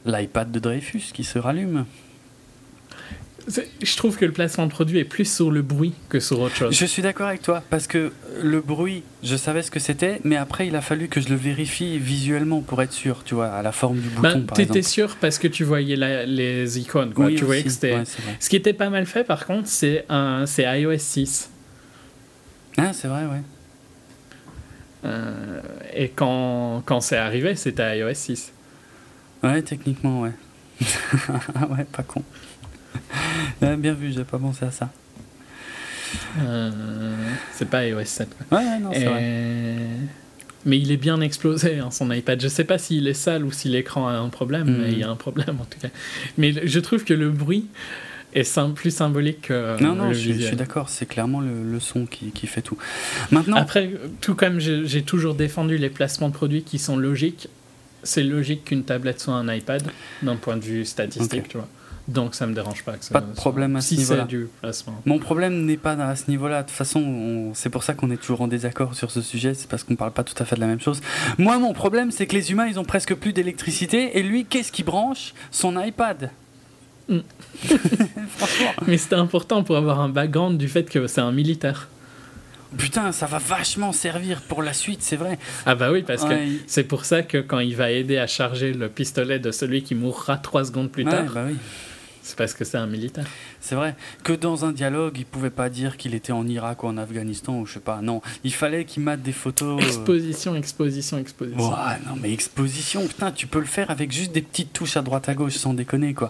L'iPad 0.06 0.52
de 0.52 0.60
Dreyfus 0.60 1.12
qui 1.14 1.24
se 1.24 1.38
rallume. 1.38 1.86
Je 3.48 3.98
trouve 3.98 4.18
que 4.18 4.26
le 4.26 4.32
placement 4.32 4.65
de 4.65 4.72
produit 4.72 4.99
est 4.99 5.03
plus 5.03 5.32
sur 5.32 5.52
le 5.52 5.61
bruit 5.61 5.94
que 6.10 6.20
sur 6.20 6.40
autre 6.40 6.56
chose. 6.56 6.74
Je 6.74 6.86
suis 6.86 7.02
d'accord 7.02 7.28
avec 7.28 7.41
toi, 7.41 7.61
parce 7.70 7.88
que 7.88 8.14
le 8.41 8.61
bruit, 8.61 9.03
je 9.22 9.36
savais 9.36 9.61
ce 9.61 9.72
que 9.72 9.80
c'était, 9.80 10.22
mais 10.24 10.38
après, 10.38 10.68
il 10.68 10.76
a 10.76 10.82
fallu 10.82 11.10
que 11.10 11.20
je 11.20 11.30
le 11.30 11.36
vérifie 11.36 11.99
visuellement 11.99 12.61
pour 12.61 12.82
être 12.82 12.94
sûr, 12.94 13.24
tu 13.26 13.36
vois, 13.36 13.48
à 13.49 13.61
la 13.61 13.72
forme 13.72 13.99
du 13.99 14.10
bouton, 14.10 14.45
Tu 14.56 14.61
étais 14.61 14.82
sûr 14.82 15.18
parce 15.20 15.40
que 15.40 15.48
tu 15.48 15.64
voyais 15.64 15.95
les 16.26 16.80
icônes, 16.80 17.14
quoi. 17.14 17.30
tu 17.30 17.44
voyais 17.44 17.64
que 17.64 17.70
c'était... 17.70 18.03
ce 18.40 18.49
qui 18.49 18.56
était 18.56 18.74
pas 18.74 18.90
mal 18.90 19.06
fait, 19.06 19.24
par 19.24 19.45
contre, 19.45 19.68
c'est 19.68 20.06
iOS 20.10 20.98
6. 20.98 21.49
Ah, 22.78 22.91
c'est 22.94 23.07
vrai, 23.07 23.26
ouais. 23.26 23.41
Euh, 25.06 25.61
et 25.94 26.10
quand, 26.10 26.82
quand 26.86 27.02
c'est 27.02 27.18
arrivé, 27.18 27.56
c'était 27.56 27.99
iOS 27.99 28.14
6. 28.14 28.53
Ouais, 29.44 29.61
techniquement, 29.61 30.22
ouais. 30.22 30.32
ouais, 30.82 31.86
pas 31.91 32.03
con. 32.03 32.24
bien 33.78 33.94
vu, 33.94 34.11
j'ai 34.11 34.24
pas 34.24 34.38
pensé 34.38 34.65
à 34.65 34.72
ça. 34.72 34.90
Euh, 36.40 36.72
c'est 37.53 37.70
pas 37.70 37.88
iOS 37.88 38.06
7. 38.06 38.30
Ouais, 38.52 38.80
non, 38.80 38.91
c'est 38.94 39.06
vrai. 39.06 39.88
Mais 40.65 40.80
il 40.80 40.91
est 40.91 40.98
bien 40.98 41.20
explosé, 41.20 41.80
hein, 41.80 41.91
son 41.91 42.10
iPad. 42.11 42.41
Je 42.41 42.48
sais 42.48 42.64
pas 42.64 42.78
s'il 42.78 43.07
est 43.07 43.14
sale 43.14 43.44
ou 43.44 43.52
si 43.52 43.68
l'écran 43.68 44.07
a 44.07 44.14
un 44.14 44.30
problème, 44.30 44.78
mais 44.82 44.91
il 44.94 44.99
y 44.99 45.03
a 45.03 45.10
un 45.10 45.15
problème 45.15 45.57
en 45.60 45.65
tout 45.65 45.80
cas. 45.80 45.90
Mais 46.38 46.53
je 46.65 46.80
trouve 46.80 47.03
que 47.03 47.14
le 47.14 47.30
bruit 47.30 47.68
est 48.34 48.74
plus 48.74 48.91
symbolique 48.91 49.41
que 49.44 49.82
non, 49.82 49.94
non, 49.94 50.14
je, 50.14 50.32
suis 50.32 50.56
d'accord, 50.56 50.90
c'est 50.90 51.06
clairement 51.06 51.41
le, 51.41 51.80
son 51.80 52.06
qui, 52.06 52.32
qui, 52.32 52.48
fait 52.48 52.61
tout. 52.61 52.78
Maintenant... 53.32 53.57
Après, 53.57 53.91
tout 54.22 54.36
comme 54.36 54.60
j'ai 54.60 55.03
toujours 55.03 55.36
défendu 55.36 55.78
les 55.78 55.90
placements 55.90 56.30
de 56.30 56.34
produits 56.34 56.64
qui 56.64 56.80
sont 56.80 56.98
logiques, 56.98 57.49
c'est 58.03 58.24
logique 58.24 58.65
qu'une 58.65 58.84
tablette 58.84 59.20
soit 59.20 59.34
un 59.34 59.53
iPad 59.53 59.84
d'un 60.22 60.36
point 60.36 60.57
de 60.57 60.64
vue 60.64 60.86
statistique, 60.86 61.49
tu 61.49 61.57
vois. 61.57 61.68
Donc 62.08 62.36
ça 62.36 62.46
me 62.46 62.54
dérange 62.54 62.84
pas. 62.84 62.94
Que 62.94 63.14
pas 63.14 63.22
de 63.22 63.34
problème 63.34 63.76
à 63.76 63.82
ce 63.82 63.96
niveau-là. 63.96 64.28
Mon 65.06 65.20
problème 65.20 65.66
n'est 65.66 65.78
pas 65.78 65.94
à 65.94 66.16
ce 66.16 66.30
niveau-là. 66.30 66.64
De 66.64 66.68
toute 66.68 66.76
façon, 66.76 67.52
c'est 67.54 67.70
pour 67.70 67.84
ça 67.84 67.94
qu'on 67.94 68.12
est 68.12 68.18
toujours 68.18 68.42
en 68.42 68.48
désaccord 68.48 68.94
sur 68.96 69.10
ce 69.10 69.22
sujet. 69.22 69.54
C'est 69.54 69.70
parce 69.70 69.84
qu'on 69.84 69.96
parle 69.96 70.12
pas 70.12 70.24
tout 70.24 70.36
à 70.42 70.46
fait 70.46 70.56
de 70.56 70.62
la 70.62 70.68
même 70.68 70.82
chose. 70.82 71.02
Moi, 71.38 71.58
mon 71.60 71.74
problème, 71.74 72.12
c'est 72.12 72.28
que 72.28 72.36
les 72.36 72.52
humains, 72.52 72.68
ils 72.68 72.80
ont 72.80 72.84
presque 72.84 73.16
plus 73.16 73.32
d'électricité. 73.32 74.18
Et 74.18 74.24
lui, 74.24 74.46
qu'est-ce 74.46 74.72
qui 74.72 74.84
branche 74.84 75.34
Son 75.52 75.80
iPad. 75.82 76.30
Mm. 77.08 77.20
Mais 78.88 78.98
c'était 78.98 79.16
important 79.16 79.64
pour 79.64 79.78
avoir 79.78 80.02
un 80.02 80.10
background 80.10 80.58
du 80.58 80.68
fait 80.68 80.90
que 80.90 81.08
c'est 81.08 81.22
un 81.22 81.32
militaire. 81.32 81.88
Putain, 82.78 83.12
ça 83.12 83.28
va 83.28 83.38
vachement 83.38 83.92
servir 83.92 84.42
pour 84.42 84.64
la 84.64 84.74
suite, 84.74 85.04
c'est 85.04 85.16
vrai. 85.16 85.38
Ah 85.66 85.76
bah 85.76 85.92
oui, 85.92 86.02
parce 86.02 86.24
que 86.24 86.34
c'est 86.66 86.84
pour 86.84 87.06
ça 87.06 87.22
que 87.22 87.38
quand 87.38 87.60
il 87.60 87.76
va 87.76 87.92
aider 87.92 88.18
à 88.18 88.26
charger 88.26 88.74
le 88.74 88.90
pistolet 88.90 89.38
de 89.38 89.52
celui 89.52 89.84
qui 89.84 89.94
mourra 89.94 90.38
trois 90.38 90.66
secondes 90.66 90.90
plus 90.90 91.06
tard, 91.06 91.26
bah 91.34 91.44
oui. 91.48 91.56
C'est 92.24 92.38
parce 92.38 92.54
que 92.54 92.64
c'est 92.64 92.78
un 92.78 92.88
militaire. 92.88 93.28
C'est 93.64 93.76
vrai 93.76 93.95
que 94.26 94.34
dans 94.34 94.65
un 94.65 94.73
dialogue, 94.73 95.15
il 95.18 95.26
pouvait 95.26 95.49
pas 95.49 95.69
dire 95.69 95.95
qu'il 95.95 96.15
était 96.15 96.34
en 96.34 96.45
Irak 96.45 96.84
ou 96.84 96.88
en 96.88 96.98
Afghanistan 96.98 97.60
ou 97.60 97.65
je 97.65 97.76
sais 97.76 97.80
pas. 97.80 98.02
Non, 98.02 98.22
il 98.44 98.53
fallait 98.53 98.84
qu'il 98.84 99.03
mate 99.03 99.22
des 99.22 99.31
photos. 99.31 99.81
Euh, 99.81 99.85
exposition, 99.85 100.53
exposition, 100.53 101.18
exposition. 101.18 101.69
Ouais, 101.69 101.98
non 102.06 102.18
mais 102.22 102.34
exposition, 102.34 103.07
putain, 103.07 103.31
tu 103.31 103.48
peux 103.48 103.60
le 103.60 103.65
faire 103.65 103.90
avec 103.90 104.11
juste 104.11 104.34
des 104.34 104.41
petites 104.41 104.73
touches 104.73 104.98
à 104.98 105.02
droite 105.02 105.30
à 105.30 105.34
gauche 105.34 105.53
sans 105.53 105.73
déconner 105.73 106.14
quoi. 106.14 106.30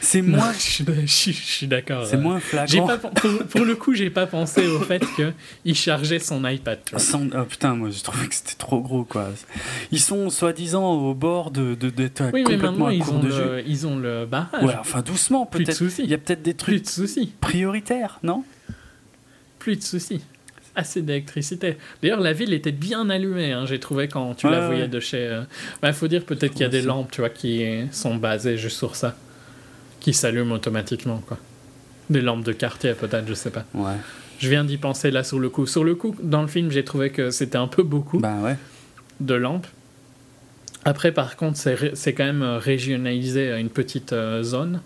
C'est 0.00 0.22
moins. 0.22 0.52
Je, 0.52 1.06
suis 1.06 1.66
d'accord. 1.66 2.06
C'est 2.06 2.16
moins 2.16 2.38
flagrant. 2.38 2.86
Pas, 2.86 2.98
pour, 2.98 3.64
le 3.64 3.74
coup, 3.74 3.94
j'ai 3.94 4.10
pas 4.10 4.28
pensé 4.28 4.68
au 4.68 4.78
fait 4.78 5.02
que 5.16 5.32
il 5.64 5.74
chargeait 5.74 6.20
son 6.20 6.46
iPad. 6.46 6.78
oh, 6.92 7.44
putain, 7.48 7.74
moi 7.74 7.90
je 7.90 8.00
trouvais 8.04 8.28
que 8.28 8.36
c'était 8.36 8.54
trop 8.54 8.80
gros 8.80 9.02
quoi. 9.02 9.30
Ils 9.90 10.00
sont 10.00 10.30
soi-disant 10.30 10.92
au 10.92 11.14
bord 11.14 11.50
de 11.50 11.74
d'être 11.74 12.22
oui, 12.32 12.44
mais 12.48 12.56
maintenant, 12.56 12.88
ils 12.88 13.10
ont 13.10 13.18
de 13.18 13.30
jeu 13.30 13.64
ils 13.66 13.86
ont 13.86 13.98
le 13.98 14.26
barrage. 14.26 14.62
Ouais, 14.62 14.76
enfin 14.78 15.02
doucement 15.08 15.46
peut-être. 15.46 15.82
Il 15.98 16.10
y 16.10 16.14
a 16.14 16.18
peut-être 16.18 16.42
des 16.42 16.54
trucs 16.54 16.82
de 16.82 16.88
soucis. 16.88 17.32
prioritaires, 17.40 18.18
non? 18.22 18.44
Plus 19.58 19.76
de 19.76 19.82
soucis. 19.82 20.20
Assez 20.76 21.02
d'électricité. 21.02 21.76
D'ailleurs, 22.02 22.20
la 22.20 22.32
ville 22.32 22.52
était 22.52 22.72
bien 22.72 23.10
allumée, 23.10 23.52
hein, 23.52 23.66
j'ai 23.66 23.80
trouvé 23.80 24.06
quand 24.06 24.34
tu 24.34 24.48
la 24.48 24.66
voyais 24.66 24.86
de 24.86 25.00
chez. 25.00 25.24
Il 25.24 25.26
euh, 25.26 25.42
bah, 25.82 25.92
faut 25.92 26.06
dire 26.06 26.24
peut-être 26.24 26.52
qu'il 26.52 26.62
y 26.62 26.64
a 26.64 26.68
des 26.68 26.82
lampes, 26.82 27.10
tu 27.10 27.20
vois, 27.20 27.30
qui 27.30 27.64
sont 27.90 28.14
basées 28.14 28.56
juste 28.56 28.76
sur 28.76 28.94
ça, 28.94 29.16
qui 29.98 30.14
s'allument 30.14 30.52
automatiquement, 30.52 31.22
quoi. 31.26 31.38
Des 32.10 32.20
lampes 32.20 32.44
de 32.44 32.52
quartier, 32.52 32.94
peut-être, 32.94 33.26
je 33.28 33.34
sais 33.34 33.50
pas. 33.50 33.64
Ouais. 33.74 33.96
Je 34.38 34.48
viens 34.48 34.64
d'y 34.64 34.76
penser 34.76 35.10
là 35.10 35.24
sur 35.24 35.40
le 35.40 35.48
coup. 35.48 35.66
Sur 35.66 35.84
le 35.84 35.94
coup, 35.94 36.14
dans 36.22 36.42
le 36.42 36.48
film, 36.48 36.70
j'ai 36.70 36.84
trouvé 36.84 37.10
que 37.10 37.30
c'était 37.30 37.58
un 37.58 37.66
peu 37.66 37.82
beaucoup 37.82 38.18
bah, 38.18 38.36
ouais. 38.42 38.56
de 39.20 39.34
lampes. 39.34 39.66
Après, 40.84 41.12
par 41.12 41.36
contre, 41.36 41.58
c'est 41.58 42.12
quand 42.14 42.24
même 42.24 42.42
euh, 42.42 42.58
régionalisé 42.58 43.50
à 43.50 43.58
une 43.58 43.68
petite 43.68 44.12
euh, 44.12 44.42
zone. 44.42 44.80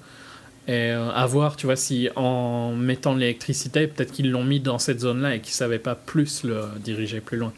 Et 0.69 0.93
euh, 0.93 1.11
à 1.11 1.27
voir, 1.27 1.57
tu 1.57 1.67
vois, 1.67 1.77
si 1.77 2.09
en 2.15 2.73
mettant 2.73 3.15
l'électricité, 3.15 3.89
peut-être 3.89 4.13
qu'ils 4.13 4.31
l'ont 4.31 4.45
mis 4.45 4.61
dans 4.61 4.79
cette 4.79 5.01
zone-là 5.01 5.35
et 5.35 5.41
qu'ils 5.41 5.53
ne 5.53 5.57
savaient 5.57 5.79
pas 5.81 5.97
plus 5.97 6.45
le 6.45 6.65
diriger 6.85 7.21
plus 7.21 7.37
loin. 7.37 7.53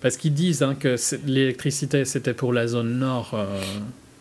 Parce 0.00 0.16
qu'ils 0.16 0.32
disent 0.34 0.62
hein, 0.62 0.74
que 0.74 0.96
l'électricité, 1.26 2.04
c'était 2.04 2.34
pour 2.34 2.52
la 2.52 2.66
zone 2.66 2.98
nord 2.98 3.38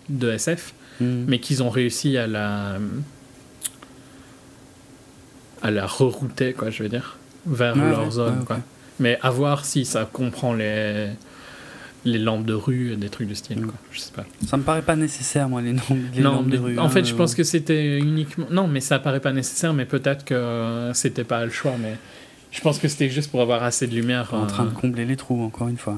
de 0.10 0.32
SF, 0.32 0.74
hmm. 1.00 1.26
mais 1.28 1.40
qu'ils 1.40 1.64
ont 1.64 1.70
réussi 1.70 2.18
à 2.18 2.28
la 2.28 2.78
à 5.62 5.72
la 5.72 5.88
rerouter, 5.88 6.54
quoi, 6.54 6.70
je 6.70 6.84
veux 6.84 6.90
dire, 6.90 7.18
vers 7.46 7.76
leur 7.76 8.12
zone. 8.12 8.44
quoi. 8.46 8.60
Mais 9.00 9.18
à 9.22 9.30
voir 9.30 9.66
si 9.66 9.86
ça 9.86 10.08
comprend 10.12 10.54
les 10.54 11.08
les 12.06 12.20
lampes 12.20 12.46
de 12.46 12.54
rue, 12.54 12.96
des 12.96 13.10
trucs 13.10 13.30
de 13.30 13.34
style. 13.34 13.62
Quoi. 13.62 13.74
Je 13.92 14.00
sais 14.00 14.12
pas. 14.12 14.26
Ça 14.46 14.58
me 14.58 14.64
paraît 14.64 14.82
pas 14.82 14.96
nécessaire, 14.96 15.48
moi, 15.48 15.62
les, 15.62 15.74
lampes, 16.22 16.50
de 16.50 16.58
rue. 16.58 16.78
En 16.80 16.90
fait, 16.90 17.00
hein, 17.00 17.04
je 17.06 17.14
pense 17.14 17.34
que 17.34 17.44
c'était 17.44 17.98
uniquement. 17.98 18.46
Non, 18.52 18.68
mais 18.68 18.82
ça 18.82 19.00
paraît 19.00 19.20
pas 19.20 19.32
nécessaire, 19.32 19.74
mais 19.74 19.86
peut-être 19.86 20.26
que 20.26 20.92
c'était 20.94 21.24
pas 21.24 21.46
le 21.46 21.52
choix. 21.52 21.74
Mais 21.82 21.98
je 22.52 22.62
pense 22.62 22.80
que 22.80 22.88
c'était 22.88 23.10
juste 23.10 23.32
pour 23.32 23.42
avoir 23.42 23.64
assez 23.64 23.88
de 23.88 23.96
lumière. 23.96 24.34
En 24.34 24.48
train 24.48 24.66
de 24.66 24.70
euh, 24.70 24.74
combler 24.74 25.06
les 25.06 25.16
trous, 25.16 25.42
encore 25.42 25.70
une 25.70 25.78
fois. 25.78 25.98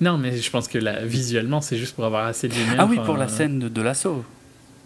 Non, 0.00 0.16
mais 0.16 0.36
je 0.36 0.50
pense 0.50 0.68
que 0.68 0.78
là, 0.78 1.04
visuellement, 1.04 1.60
c'est 1.60 1.76
juste 1.76 1.94
pour 1.94 2.04
avoir 2.04 2.26
assez 2.26 2.48
de 2.48 2.54
lumière. 2.54 2.76
Ah 2.78 2.86
oui, 2.88 2.98
pour 3.04 3.16
la 3.16 3.26
euh, 3.26 3.28
scène 3.28 3.58
de, 3.58 3.68
de 3.68 3.82
l'assaut. 3.82 4.24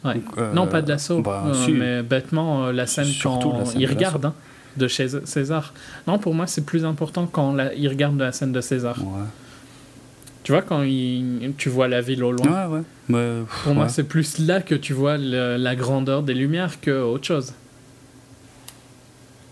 Ouais. 0.04 0.20
Euh, 0.36 0.52
non, 0.52 0.66
pas 0.66 0.82
de 0.82 0.88
l'assaut. 0.88 1.22
Bah, 1.22 1.44
mais 1.68 2.02
bêtement, 2.02 2.70
la 2.70 2.86
scène 2.86 3.06
Surtout 3.06 3.50
quand 3.50 3.74
il 3.76 3.86
regarde 3.86 4.26
hein, 4.26 4.34
de 4.76 4.88
chez 4.88 5.08
César. 5.24 5.72
Non, 6.06 6.18
pour 6.18 6.34
moi, 6.34 6.46
c'est 6.46 6.64
plus 6.64 6.84
important 6.84 7.26
quand 7.26 7.56
il 7.76 7.88
regarde 7.88 8.16
de 8.16 8.24
la 8.24 8.32
scène 8.32 8.52
de 8.52 8.60
César. 8.60 8.98
Ouais. 8.98 9.24
Tu 10.48 10.52
vois, 10.52 10.62
quand 10.62 10.82
tu 11.58 11.68
vois 11.68 11.88
la 11.88 12.00
ville 12.00 12.24
au 12.24 12.32
loin, 12.32 12.68
ouais, 12.70 12.80
ouais. 13.10 13.42
pour 13.64 13.74
moi, 13.74 13.90
c'est 13.90 14.04
plus 14.04 14.38
là 14.38 14.62
que 14.62 14.74
tu 14.74 14.94
vois 14.94 15.18
la 15.18 15.76
grandeur 15.76 16.22
des 16.22 16.32
lumières 16.32 16.80
que 16.80 17.02
autre 17.02 17.26
chose. 17.26 17.52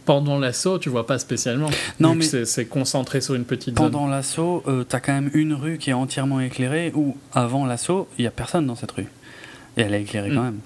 Pendant 0.07 0.39
l'assaut, 0.39 0.79
tu 0.79 0.89
vois 0.89 1.07
pas 1.07 1.19
spécialement. 1.19 1.69
Non, 2.01 2.15
mais 2.15 2.25
c'est 2.25 2.65
concentré 2.65 3.21
sur 3.21 3.35
une 3.35 3.45
petite 3.45 3.75
Pendant 3.75 4.07
l'assaut, 4.07 4.63
euh, 4.69 4.85
tu 4.89 4.97
as 4.97 5.01
quand 5.01 5.13
même 5.13 5.31
une 5.35 5.53
rue 5.53 5.77
qui 5.77 5.91
est 5.91 5.93
entièrement 5.93 6.41
éclairée, 6.41 6.93
où 6.95 7.15
avant 7.31 7.67
l'assaut, 7.67 8.09
il 8.17 8.25
y 8.25 8.27
a 8.27 8.31
personne 8.31 8.67
dans 8.67 8.75
cette 8.75 8.93
rue. 8.93 9.09
Et 9.77 9.83
elle 9.83 9.93
est 9.93 10.01
éclairée 10.01 10.31
quand 10.31 10.41
mm. 10.41 10.45
même. 10.45 10.61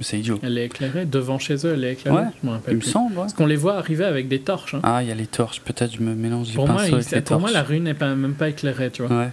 C'est 0.00 0.18
idiot. 0.18 0.38
Elle 0.42 0.56
est 0.56 0.66
éclairée 0.66 1.04
devant 1.04 1.38
chez 1.38 1.66
eux, 1.66 1.72
elle 1.74 1.84
est 1.84 1.92
éclairée. 1.92 2.16
Ouais, 2.16 2.26
me 2.42 2.58
il 2.68 2.76
me 2.76 2.80
semble. 2.80 3.14
Parce 3.14 3.34
qu'on 3.34 3.46
les 3.46 3.56
voit 3.56 3.76
arriver 3.76 4.04
avec 4.04 4.28
des 4.28 4.40
torches. 4.40 4.74
Hein. 4.74 4.80
Ah, 4.82 5.02
il 5.02 5.08
y 5.08 5.12
a 5.12 5.14
les 5.14 5.26
torches. 5.26 5.60
Peut-être 5.60 5.94
je 5.94 6.00
me 6.00 6.14
mélange 6.14 6.54
pour 6.54 6.68
moi, 6.68 6.82
avec 6.82 7.10
les 7.10 7.20
Pour 7.20 7.40
moi, 7.40 7.50
la 7.50 7.62
rue 7.62 7.80
n'est 7.80 7.94
pas, 7.94 8.14
même 8.14 8.34
pas 8.34 8.48
éclairée, 8.48 8.90
tu 8.90 9.02
vois. 9.02 9.16
Ouais. 9.16 9.30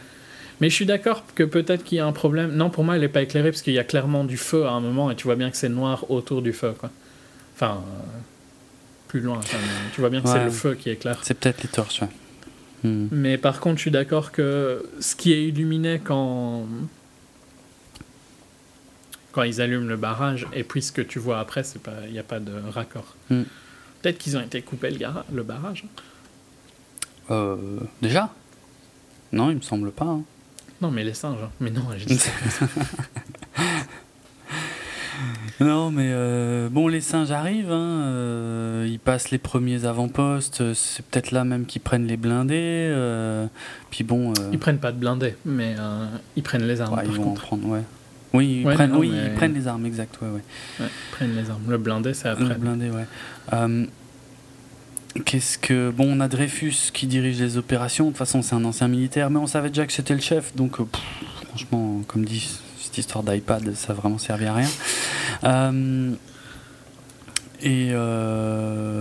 Mais 0.60 0.70
je 0.70 0.76
suis 0.76 0.86
d'accord 0.86 1.24
que 1.36 1.44
peut-être 1.44 1.84
qu'il 1.84 2.00
y 2.00 2.02
a 2.02 2.06
un 2.06 2.12
problème. 2.12 2.56
Non, 2.56 2.70
pour 2.70 2.84
moi, 2.84 2.96
elle 2.96 3.02
n'est 3.02 3.08
pas 3.08 3.22
éclairée 3.22 3.52
parce 3.52 3.62
qu'il 3.62 3.74
y 3.74 3.80
a 3.80 3.84
clairement 3.84 4.24
du 4.24 4.38
feu 4.38 4.66
à 4.66 4.72
un 4.72 4.82
moment 4.82 5.12
et 5.12 5.16
tu 5.16 5.26
vois 5.26 5.36
bien 5.36 5.52
que 5.52 5.58
c'est 5.58 5.70
noir 5.70 6.10
autour 6.10 6.42
du 6.42 6.54
feu, 6.54 6.74
quoi. 6.78 6.90
Enfin, 7.56 7.78
euh, 7.78 8.20
plus 9.08 9.20
loin. 9.20 9.40
tu 9.94 10.02
vois 10.02 10.10
bien 10.10 10.22
que 10.22 10.30
c'est 10.30 10.44
le 10.44 10.52
feu 10.52 10.76
qui 10.76 10.90
éclaire. 10.90 11.20
C'est 11.22 11.36
peut-être 11.36 11.62
les 11.64 11.70
torches, 11.70 12.02
ouais. 12.02 12.10
Hmm. 12.84 13.08
Mais 13.12 13.38
par 13.38 13.60
contre, 13.60 13.78
je 13.78 13.82
suis 13.82 13.92
d'accord 13.92 14.32
que 14.32 14.86
ce 15.00 15.16
qui 15.16 15.34
est 15.34 15.44
illuminé 15.44 16.00
quand 16.04 16.66
quand 19.38 19.44
ils 19.44 19.62
allument 19.62 19.86
le 19.88 19.98
barrage, 19.98 20.48
et 20.52 20.64
puis 20.64 20.82
ce 20.82 20.92
que 20.92 21.04
tu 21.04 21.20
vois 21.20 21.40
après, 21.40 21.62
il 21.62 21.80
pas, 21.80 21.92
n'y 22.12 22.18
a 22.18 22.24
pas 22.24 22.40
de 22.40 22.54
raccord. 22.72 23.16
Hmm. 23.30 23.44
Peut-être 24.02 24.18
qu'ils 24.18 24.36
ont 24.36 24.42
été 24.42 24.64
coupés 24.64 24.90
le, 24.90 25.06
le 25.32 25.44
barrage. 25.44 25.86
Euh, 27.30 27.56
déjà? 28.02 28.34
Non, 29.32 29.52
il 29.52 29.58
me 29.58 29.62
semble 29.62 29.92
pas. 29.92 30.06
Hein. 30.06 30.24
Non, 30.82 30.90
mais 30.90 31.04
les 31.04 31.14
singes. 31.14 31.38
Hein. 31.44 31.52
Mais 31.60 31.70
non, 31.70 31.84
Non, 35.60 35.92
mais 35.92 36.10
euh, 36.12 36.68
bon, 36.70 36.88
les 36.88 37.02
singes 37.02 37.30
arrivent, 37.30 37.72
hein, 37.72 38.02
euh, 38.06 38.88
ils 38.90 38.98
passent 38.98 39.30
les 39.30 39.38
premiers 39.38 39.86
avant-postes, 39.86 40.74
c'est 40.74 41.06
peut-être 41.06 41.30
là 41.30 41.44
même 41.44 41.68
qu'ils 41.68 41.82
prennent 41.84 42.08
les 42.08 42.18
blindés. 42.18 42.92
puis 43.92 44.04
bon. 44.04 44.34
Ils 44.52 44.58
prennent 44.58 44.80
pas 44.80 44.92
de 44.92 44.98
blindés, 44.98 45.36
mais 45.46 45.76
ils 46.36 46.42
prennent 46.42 46.66
les 46.66 46.82
armes. 46.82 47.00
ils 47.06 47.12
vont 47.12 47.34
en 47.34 47.36
prendre, 47.36 47.68
ouais. 47.68 47.84
Oui, 48.34 48.64
ils, 48.66 48.74
prennent, 48.74 48.96
oui 48.96 49.12
prennent, 49.36 49.54
les 49.54 49.68
armes, 49.68 49.86
exact. 49.86 50.20
Ouais, 50.22 50.28
ouais. 50.28 50.42
ils 50.80 51.12
prennent 51.12 51.36
les 51.36 51.50
armes. 51.50 51.64
Le 51.68 51.78
blindé, 51.78 52.14
c'est 52.14 52.30
après. 52.30 52.46
Le 52.46 52.56
blindé, 52.56 52.90
ouais. 52.90 53.06
Euh, 53.54 53.86
Qu'est-ce 55.26 55.58
que. 55.58 55.90
Bon, 55.90 56.18
on 56.18 56.20
a 56.20 56.28
Dreyfus 56.28 56.92
qui 56.94 57.08
dirige 57.08 57.40
les 57.40 57.58
opérations. 57.58 58.06
De 58.06 58.10
toute 58.10 58.18
façon, 58.18 58.42
c'est 58.42 58.56
un 58.56 58.66
ancien 58.66 58.88
militaire, 58.88 59.30
mais 59.30 59.40
on 59.40 59.48
savait 59.48 59.70
déjà 59.70 59.86
que 59.86 59.94
c'était 59.94 60.14
le 60.14 60.20
chef. 60.20 60.56
Donc, 60.56 60.78
franchement, 61.48 62.02
comme 62.08 62.26
dit 62.26 62.60
cette 62.80 62.98
histoire 62.98 63.24
d'iPad, 63.24 63.74
ça 63.74 63.94
a 63.94 63.96
vraiment 63.96 64.18
servi 64.18 64.46
à 64.46 64.54
rien. 64.54 64.70
et 67.64 67.92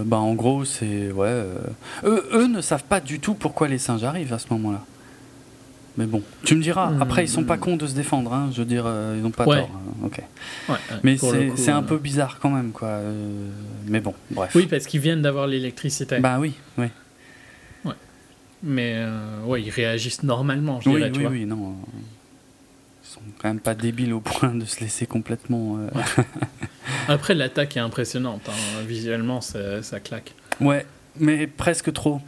bah, 0.07 0.17
en 0.19 0.35
gros, 0.35 0.65
c'est. 0.65 1.11
Ouais. 1.11 1.45
Eux, 2.05 2.29
eux 2.33 2.47
ne 2.47 2.61
savent 2.61 2.85
pas 2.85 3.01
du 3.01 3.21
tout 3.21 3.35
pourquoi 3.35 3.69
les 3.69 3.79
singes 3.79 4.05
arrivent 4.05 4.33
à 4.33 4.39
ce 4.39 4.47
moment-là. 4.53 4.83
Mais 5.97 6.05
bon, 6.05 6.23
tu 6.45 6.55
me 6.55 6.63
diras. 6.63 6.91
Hmm. 6.91 7.03
Après, 7.03 7.25
ils 7.25 7.29
sont 7.29 7.45
pas 7.45 7.57
cons 7.57 7.77
de 7.77 7.87
se 7.87 7.95
défendre. 7.95 8.33
Hein. 8.33 8.51
Je 8.53 8.59
veux 8.59 8.67
dire, 8.67 8.85
euh, 8.87 9.15
ils 9.17 9.23
n'ont 9.23 9.31
pas 9.31 9.45
tort. 9.45 9.55
Hein. 9.57 10.05
Ok. 10.05 10.21
mais 11.03 11.17
c'est 11.17 11.71
un 11.71 11.79
euh, 11.79 11.83
peu 11.83 11.97
bizarre 11.97 12.39
quand 12.41 12.51
même, 12.51 12.73
quoi. 12.73 12.89
Euh, 12.89 13.49
mais 13.87 14.01
bon, 14.01 14.15
bref. 14.31 14.55
Oui, 14.55 14.67
parce 14.67 14.87
qu'ils 14.87 15.01
viennent 15.01 15.23
d'avoir 15.23 15.47
l'électricité. 15.47 16.19
Bah 16.19 16.39
oui, 16.39 16.53
oui. 16.77 16.87
Ouais. 17.85 17.93
Mais 18.63 19.07
ouais, 19.45 19.63
ils 19.63 19.71
réagissent 19.71 20.23
normalement, 20.23 20.81
je 20.81 20.91
dirais. 20.91 21.11
Oui, 21.15 21.27
oui, 21.27 21.27
oui, 21.31 21.47
non. 21.47 21.75
Ils 23.03 23.09
sont 23.09 23.21
quand 23.39 23.49
même 23.49 23.61
pas 23.61 23.75
débiles 23.75 24.13
au 24.13 24.21
point 24.21 24.55
de 24.55 24.65
se 24.67 24.81
laisser 24.81 25.07
complètement. 25.07 25.79
Après, 27.09 27.35
l'attaque 27.35 27.77
est 27.77 27.81
impressionnante. 27.81 28.49
Hein. 28.49 28.83
Visuellement, 28.87 29.41
ça, 29.41 29.83
ça 29.83 30.01
claque. 30.01 30.35
Ouais, 30.61 30.85
mais 31.19 31.47
presque 31.47 31.93
trop. 31.93 32.21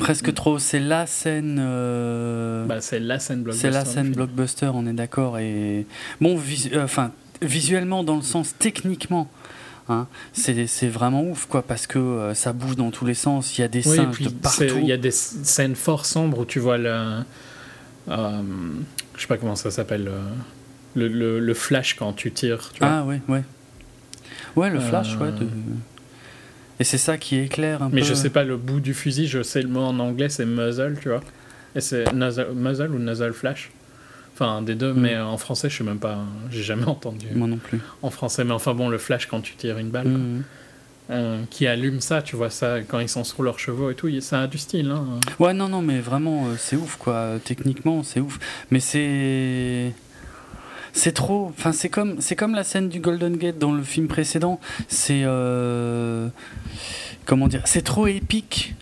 Presque 0.00 0.32
trop. 0.34 0.58
C'est 0.58 0.78
la 0.78 1.06
scène. 1.06 1.58
Euh, 1.60 2.64
bah, 2.66 2.80
c'est 2.80 2.98
la 2.98 3.18
scène 3.18 3.42
blockbuster. 3.42 3.68
C'est 3.68 3.74
la 3.74 3.84
scène 3.84 4.12
blockbuster, 4.12 4.70
on 4.72 4.86
est 4.86 4.92
d'accord. 4.92 5.38
Et 5.38 5.86
bon, 6.20 6.38
euh, 6.38 6.84
enfin, 6.84 7.12
visuellement, 7.40 8.04
dans 8.04 8.16
le 8.16 8.22
sens 8.22 8.54
techniquement. 8.58 9.30
Hein, 9.88 10.06
c'est 10.32 10.86
vraiment 10.86 11.24
ouf 11.24 11.46
quoi 11.46 11.62
parce 11.62 11.88
que 11.88 11.98
euh, 11.98 12.34
ça 12.34 12.52
bouge 12.52 12.76
dans 12.76 12.92
tous 12.92 13.04
les 13.04 13.14
sens 13.14 13.58
il 13.58 13.62
y 13.62 13.64
a 13.64 13.68
des 13.68 13.82
singes 13.82 14.20
de 14.20 14.28
partout 14.28 14.78
il 14.80 14.86
y 14.86 14.92
a 14.92 14.96
des 14.96 15.10
scènes 15.10 15.74
fort 15.74 16.06
sombres 16.06 16.38
où 16.38 16.44
tu 16.44 16.60
vois 16.60 16.78
le 16.78 17.24
je 18.06 19.20
sais 19.20 19.26
pas 19.26 19.38
comment 19.38 19.56
ça 19.56 19.72
s'appelle 19.72 20.08
le, 20.94 21.40
le, 21.40 21.54
flash 21.54 21.94
quand 21.94 22.12
tu 22.12 22.30
tires 22.30 22.70
tu 22.72 22.84
ah 22.84 23.02
ouais 23.02 23.20
ouais 23.26 23.42
ouais 24.54 24.70
le 24.70 24.78
flash 24.78 25.16
ouais 25.16 25.32
de... 25.32 25.48
Et 26.80 26.84
c'est 26.84 26.98
ça 26.98 27.18
qui 27.18 27.36
éclaire 27.38 27.82
un 27.82 27.86
Mais 27.86 27.90
peu. 27.90 27.96
Mais 27.96 28.02
je 28.02 28.14
sais 28.14 28.30
pas 28.30 28.44
le 28.44 28.56
bout 28.56 28.80
du 28.80 28.94
fusil, 28.94 29.26
je 29.26 29.42
sais 29.42 29.62
le 29.62 29.68
mot 29.68 29.80
en 29.80 29.98
anglais, 29.98 30.28
c'est 30.28 30.46
muzzle, 30.46 30.98
tu 31.00 31.08
vois. 31.08 31.20
Et 31.74 31.80
c'est 31.80 32.12
muzzle 32.12 32.90
ou 32.90 32.98
muzzle 32.98 33.32
flash. 33.32 33.70
Enfin, 34.34 34.62
des 34.62 34.74
deux, 34.74 34.92
mm. 34.92 35.00
mais 35.00 35.18
en 35.18 35.36
français, 35.36 35.68
je 35.68 35.78
sais 35.78 35.84
même 35.84 35.98
pas. 35.98 36.18
J'ai 36.50 36.62
jamais 36.62 36.84
entendu. 36.86 37.26
Moi 37.34 37.48
non 37.48 37.58
plus. 37.58 37.80
En 38.02 38.10
français, 38.10 38.44
mais 38.44 38.52
enfin 38.52 38.74
bon, 38.74 38.88
le 38.88 38.98
flash 38.98 39.26
quand 39.26 39.40
tu 39.40 39.54
tires 39.54 39.78
une 39.78 39.90
balle. 39.90 40.08
Mm. 40.08 40.42
Euh, 41.10 41.42
qui 41.50 41.66
allume 41.66 42.00
ça, 42.00 42.22
tu 42.22 42.36
vois 42.36 42.48
ça 42.48 42.80
quand 42.80 43.00
ils 43.00 43.08
sont 43.08 43.24
sur 43.24 43.42
leurs 43.42 43.58
chevaux 43.58 43.90
et 43.90 43.94
tout, 43.94 44.08
ça 44.20 44.42
a 44.42 44.46
du 44.46 44.56
style. 44.56 44.90
Hein. 44.90 45.04
Ouais, 45.40 45.52
non, 45.52 45.68
non, 45.68 45.82
mais 45.82 45.98
vraiment, 45.98 46.46
euh, 46.46 46.54
c'est 46.56 46.76
ouf 46.76 46.96
quoi. 46.96 47.38
Techniquement, 47.44 48.02
c'est 48.02 48.20
ouf. 48.20 48.38
Mais 48.70 48.80
c'est 48.80 49.92
c'est 50.92 51.12
trop. 51.12 51.52
Enfin, 51.56 51.72
c'est 51.72 51.88
comme, 51.88 52.20
c'est 52.20 52.36
comme 52.36 52.54
la 52.54 52.64
scène 52.64 52.88
du 52.88 53.00
Golden 53.00 53.36
Gate 53.36 53.58
dans 53.58 53.72
le 53.72 53.82
film 53.82 54.08
précédent. 54.08 54.60
C'est 54.88 55.22
euh, 55.24 56.28
comment 57.24 57.48
dire 57.48 57.62
C'est 57.64 57.82
trop 57.82 58.06
épique 58.06 58.74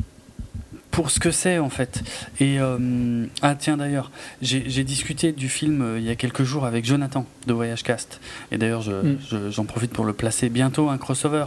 pour 0.90 1.10
ce 1.10 1.20
que 1.20 1.30
c'est 1.30 1.58
en 1.58 1.70
fait. 1.70 2.02
Et 2.40 2.58
euh, 2.58 3.24
ah 3.42 3.54
tiens 3.54 3.76
d'ailleurs, 3.76 4.10
j'ai 4.42 4.84
discuté 4.84 5.30
du 5.30 5.48
film 5.48 5.82
euh, 5.82 5.98
il 6.00 6.04
y 6.04 6.10
a 6.10 6.16
quelques 6.16 6.42
jours 6.42 6.66
avec 6.66 6.84
Jonathan 6.84 7.26
de 7.46 7.52
Voyage 7.52 7.84
Cast. 7.84 8.20
Et 8.50 8.58
d'ailleurs, 8.58 8.82
mm. 8.88 9.50
j'en 9.50 9.64
profite 9.64 9.92
pour 9.92 10.04
le 10.04 10.12
placer 10.12 10.48
bientôt 10.48 10.88
un 10.88 10.98
crossover 10.98 11.46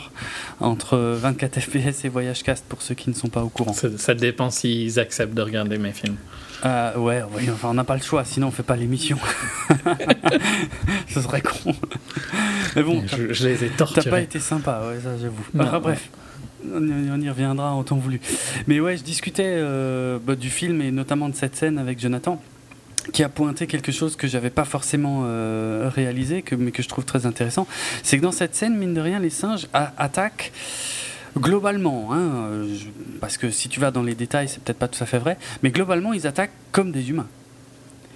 entre 0.62 0.98
24 0.98 1.60
FPS 1.60 2.06
et 2.06 2.10
Voyage 2.10 2.44
Cast 2.44 2.64
pour 2.66 2.82
ceux 2.82 2.96
qui 2.96 3.10
ne 3.10 3.16
sont 3.16 3.28
pas 3.28 3.44
au 3.44 3.50
courant. 3.50 3.74
Ça, 3.74 3.90
ça 3.98 4.14
dépend 4.14 4.50
s'ils 4.50 4.98
acceptent 4.98 5.36
de 5.36 5.42
regarder 5.42 5.78
mes 5.78 5.92
films. 5.92 6.18
Euh, 6.66 6.98
ouais, 6.98 7.22
enfin, 7.52 7.70
on 7.70 7.74
n'a 7.74 7.84
pas 7.84 7.96
le 7.96 8.02
choix, 8.02 8.24
sinon 8.24 8.48
on 8.48 8.52
fait 8.52 8.64
pas 8.64 8.76
l'émission. 8.76 9.18
Ce 11.10 11.22
serait 11.22 11.42
con. 11.42 11.76
Mais 12.76 12.84
bon, 12.84 13.04
je, 13.06 13.48
les 13.48 13.66
ai 13.66 13.70
torturés. 13.70 14.04
T'as 14.04 14.10
pas 14.10 14.22
été 14.22 14.40
sympa, 14.40 14.82
ouais, 14.88 15.00
ça 15.02 15.18
j'avoue. 15.18 15.44
Enfin, 15.60 15.80
bref, 15.80 16.10
on 16.74 17.22
y 17.22 17.30
reviendra 17.30 17.74
en 17.74 17.84
temps 17.84 17.98
voulu. 17.98 18.22
Mais 18.68 18.80
ouais, 18.80 18.98
je 18.98 19.04
discutais 19.04 19.44
euh, 19.46 20.20
bah, 20.24 20.36
du 20.36 20.50
film 20.50 20.82
et 20.82 20.92
notamment 20.92 21.30
de 21.30 21.36
cette 21.36 21.56
scène 21.56 21.78
avec 21.78 22.00
Jonathan 22.00 22.42
qui 23.12 23.24
a 23.24 23.30
pointé 23.30 23.68
quelque 23.68 23.92
chose 23.92 24.16
que 24.16 24.28
j'avais 24.28 24.50
pas 24.50 24.64
forcément 24.64 25.24
euh, 25.26 25.90
réalisé, 25.94 26.42
que, 26.42 26.56
mais 26.56 26.72
que 26.72 26.82
je 26.82 26.88
trouve 26.88 27.04
très 27.04 27.26
intéressant. 27.26 27.68
C'est 28.02 28.18
que 28.18 28.22
dans 28.22 28.32
cette 28.32 28.56
scène, 28.56 28.78
mine 28.78 28.94
de 28.94 29.02
rien, 29.02 29.20
les 29.20 29.30
singes 29.30 29.68
attaquent 29.74 30.54
Globalement, 31.38 32.10
hein, 32.12 32.48
euh, 32.52 32.76
parce 33.20 33.38
que 33.38 33.50
si 33.50 33.68
tu 33.68 33.80
vas 33.80 33.92
dans 33.92 34.04
les 34.04 34.14
détails, 34.14 34.48
c'est 34.48 34.62
peut-être 34.64 34.78
pas 34.78 34.88
tout 34.88 35.04
à 35.04 35.08
fait 35.08 35.18
vrai, 35.18 35.38
mais 35.64 35.72
globalement, 35.72 36.14
ils 36.14 36.28
attaquent 36.28 36.54
comme 36.72 36.92
des 36.92 37.10
humains. 37.10 37.28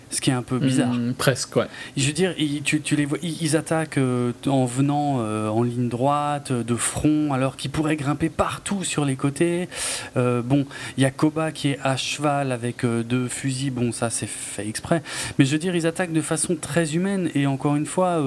Ce 0.09 0.21
qui 0.21 0.29
est 0.29 0.33
un 0.33 0.43
peu 0.43 0.57
bizarre. 0.57 0.93
Hmm, 0.93 1.13
presque, 1.13 1.57
ouais. 1.57 1.65
Je 1.97 2.07
veux 2.07 2.13
dire, 2.13 2.33
ils, 2.37 2.61
tu, 2.61 2.95
les 2.95 3.03
vois, 3.03 3.17
ils, 3.21 3.57
attaquent 3.57 3.97
euh, 3.97 4.31
en 4.45 4.63
venant 4.65 5.17
euh, 5.19 5.49
en 5.49 5.63
ligne 5.63 5.89
droite, 5.89 6.53
de 6.53 6.75
front, 6.75 7.33
alors 7.33 7.57
qu'ils 7.57 7.71
pourraient 7.71 7.97
grimper 7.97 8.29
partout 8.29 8.85
sur 8.85 9.03
les 9.03 9.17
côtés. 9.17 9.67
bon, 10.15 10.65
il 10.97 11.03
y 11.03 11.05
a 11.05 11.11
Koba 11.11 11.51
qui 11.51 11.69
est 11.69 11.79
à 11.83 11.97
cheval 11.97 12.53
avec 12.53 12.85
deux 12.85 13.27
fusils. 13.27 13.71
Bon, 13.71 13.91
ça, 13.91 14.09
c'est 14.09 14.29
fait 14.29 14.65
exprès. 14.65 15.03
Mais 15.37 15.43
je 15.43 15.51
veux 15.51 15.59
dire, 15.59 15.75
ils 15.75 15.87
attaquent 15.87 16.13
de 16.13 16.21
façon 16.21 16.55
très 16.55 16.95
humaine. 16.95 17.29
Et 17.35 17.45
encore 17.45 17.75
une 17.75 17.85
fois, 17.85 18.23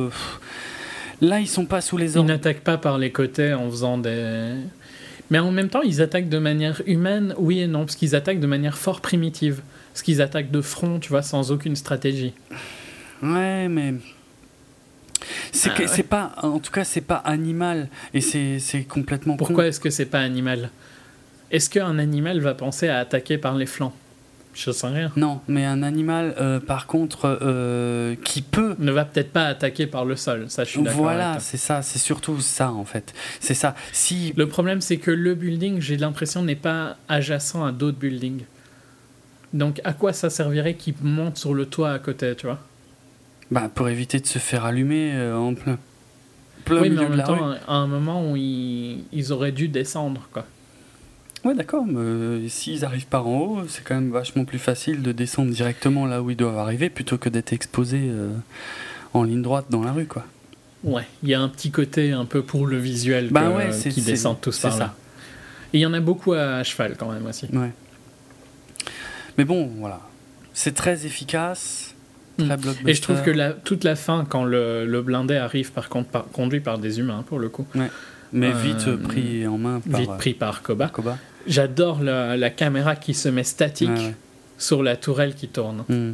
là, 1.22 1.40
ils 1.40 1.48
sont 1.48 1.64
pas 1.64 1.80
sous 1.80 1.96
les 1.96 2.18
ordres. 2.18 2.28
Ils 2.28 2.34
n'attaquent 2.34 2.60
pas 2.60 2.76
par 2.76 2.98
les 2.98 3.10
côtés 3.10 3.54
en 3.54 3.70
faisant 3.70 3.96
des 3.96 4.52
mais 5.30 5.38
en 5.38 5.52
même 5.52 5.68
temps, 5.68 5.82
ils 5.82 6.02
attaquent 6.02 6.28
de 6.28 6.38
manière 6.38 6.82
humaine, 6.86 7.34
oui 7.38 7.60
et 7.60 7.68
non, 7.68 7.80
parce 7.80 7.96
qu'ils 7.96 8.16
attaquent 8.16 8.40
de 8.40 8.46
manière 8.46 8.76
fort 8.76 9.00
primitive. 9.00 9.62
Parce 9.92 10.02
qu'ils 10.02 10.20
attaquent 10.20 10.50
de 10.50 10.60
front, 10.60 10.98
tu 10.98 11.08
vois, 11.08 11.22
sans 11.22 11.52
aucune 11.52 11.76
stratégie. 11.76 12.32
Ouais, 13.22 13.68
mais. 13.68 13.94
C'est 15.52 15.70
ah, 15.76 15.86
c'est 15.86 16.02
pas. 16.02 16.32
En 16.42 16.58
tout 16.58 16.72
cas, 16.72 16.84
c'est 16.84 17.00
pas 17.00 17.16
animal. 17.16 17.88
Et 18.12 18.20
c'est 18.20 18.84
complètement. 18.88 19.36
Pourquoi 19.36 19.66
est-ce 19.66 19.80
que 19.80 19.90
c'est 19.90 20.06
pas 20.06 20.20
animal? 20.20 20.70
Est-ce 21.50 21.70
qu'un 21.70 21.98
animal 21.98 22.40
va 22.40 22.54
penser 22.54 22.88
à 22.88 22.98
attaquer 22.98 23.38
par 23.38 23.56
les 23.56 23.66
flancs? 23.66 23.94
Je 24.52 24.70
sais 24.70 24.86
rien. 24.88 25.12
Non, 25.16 25.40
mais 25.48 25.64
un 25.64 25.82
animal, 25.82 26.34
euh, 26.40 26.58
par 26.60 26.86
contre, 26.86 27.38
euh, 27.40 28.16
qui 28.24 28.42
peut. 28.42 28.74
Ne 28.78 28.90
va 28.90 29.04
peut-être 29.04 29.32
pas 29.32 29.44
attaquer 29.44 29.86
par 29.86 30.04
le 30.04 30.16
sol, 30.16 30.46
ça 30.48 30.64
je 30.64 30.70
suis 30.70 30.82
d'accord. 30.82 31.02
Voilà, 31.02 31.38
c'est 31.38 31.56
ça, 31.56 31.82
c'est 31.82 31.98
surtout 31.98 32.40
ça 32.40 32.72
en 32.72 32.84
fait. 32.84 33.14
C'est 33.38 33.54
ça. 33.54 33.74
Si... 33.92 34.32
Le 34.36 34.48
problème, 34.48 34.80
c'est 34.80 34.96
que 34.96 35.10
le 35.10 35.34
building, 35.34 35.80
j'ai 35.80 35.96
l'impression, 35.96 36.42
n'est 36.42 36.56
pas 36.56 36.96
adjacent 37.08 37.64
à 37.64 37.72
d'autres 37.72 37.98
buildings. 37.98 38.42
Donc 39.52 39.80
à 39.84 39.92
quoi 39.92 40.12
ça 40.12 40.30
servirait 40.30 40.74
qu'il 40.74 40.94
monte 41.02 41.36
sur 41.36 41.54
le 41.54 41.66
toit 41.66 41.92
à 41.92 41.98
côté, 41.98 42.34
tu 42.36 42.46
vois? 42.46 42.58
Bah, 43.50 43.70
pour 43.72 43.88
éviter 43.88 44.20
de 44.20 44.26
se 44.26 44.38
faire 44.38 44.64
allumer 44.64 45.12
euh, 45.14 45.36
en 45.36 45.54
plein. 45.54 45.78
plein 46.64 46.82
oui, 46.82 46.90
mais 46.90 47.04
en 47.04 47.08
même 47.08 47.24
temps, 47.24 47.54
à 47.66 47.74
un 47.74 47.86
moment 47.86 48.30
où 48.30 48.36
ils, 48.36 49.04
ils 49.12 49.32
auraient 49.32 49.52
dû 49.52 49.68
descendre, 49.68 50.28
quoi. 50.32 50.46
Ouais, 51.44 51.54
d'accord, 51.54 51.86
mais 51.86 51.98
euh, 51.98 52.48
s'ils 52.48 52.84
arrivent 52.84 53.06
par 53.06 53.26
en 53.26 53.38
haut, 53.38 53.62
c'est 53.68 53.82
quand 53.82 53.94
même 53.94 54.10
vachement 54.10 54.44
plus 54.44 54.58
facile 54.58 55.00
de 55.00 55.12
descendre 55.12 55.50
directement 55.50 56.04
là 56.04 56.22
où 56.22 56.30
ils 56.30 56.36
doivent 56.36 56.58
arriver 56.58 56.90
plutôt 56.90 57.16
que 57.16 57.30
d'être 57.30 57.52
exposés 57.54 58.08
euh, 58.10 58.30
en 59.14 59.22
ligne 59.22 59.40
droite 59.40 59.66
dans 59.70 59.82
la 59.82 59.92
rue, 59.92 60.06
quoi. 60.06 60.26
Ouais, 60.84 61.06
il 61.22 61.30
y 61.30 61.34
a 61.34 61.40
un 61.40 61.48
petit 61.48 61.70
côté 61.70 62.12
un 62.12 62.24
peu 62.24 62.42
pour 62.42 62.66
le 62.66 62.78
visuel 62.78 63.28
bah 63.30 63.52
qui 63.90 64.00
descendent 64.00 64.40
tous 64.40 64.58
par 64.58 64.78
là. 64.78 64.94
Et 65.72 65.78
il 65.78 65.80
y 65.80 65.86
en 65.86 65.92
a 65.92 66.00
beaucoup 66.00 66.32
à 66.32 66.62
cheval 66.62 66.96
quand 66.98 67.10
même 67.10 67.26
aussi. 67.26 67.46
Ouais. 67.52 67.70
Mais 69.38 69.44
bon, 69.44 69.70
voilà. 69.78 70.00
C'est 70.52 70.74
très 70.74 71.06
efficace. 71.06 71.94
Très 72.38 72.56
mm. 72.56 72.74
Et 72.86 72.94
je 72.94 73.02
trouve 73.02 73.22
que 73.22 73.30
la, 73.30 73.52
toute 73.52 73.84
la 73.84 73.94
fin, 73.94 74.26
quand 74.28 74.44
le, 74.44 74.86
le 74.86 75.02
blindé 75.02 75.36
arrive 75.36 75.72
par 75.72 75.88
contre 75.88 76.08
par, 76.08 76.28
conduit 76.28 76.60
par 76.60 76.78
des 76.78 76.98
humains, 76.98 77.24
pour 77.26 77.38
le 77.38 77.48
coup. 77.48 77.66
Ouais. 77.74 77.90
Mais 78.32 78.52
vite 78.52 78.86
euh, 78.86 78.96
pris 78.96 79.46
en 79.46 79.58
main 79.58 79.80
par... 79.80 80.00
Vite 80.00 80.16
pris 80.18 80.34
par 80.34 80.62
Koba. 80.62 80.88
Koba. 80.88 81.18
J'adore 81.46 82.02
la, 82.02 82.36
la, 82.36 82.50
caméra 82.50 82.96
qui 82.96 83.14
se 83.14 83.28
met 83.28 83.44
statique 83.44 83.90
sur 84.58 84.82
la 84.82 84.96
tourelle 84.96 85.34
qui 85.34 85.48
tourne. 85.48 85.84
Hmm. 85.88 86.12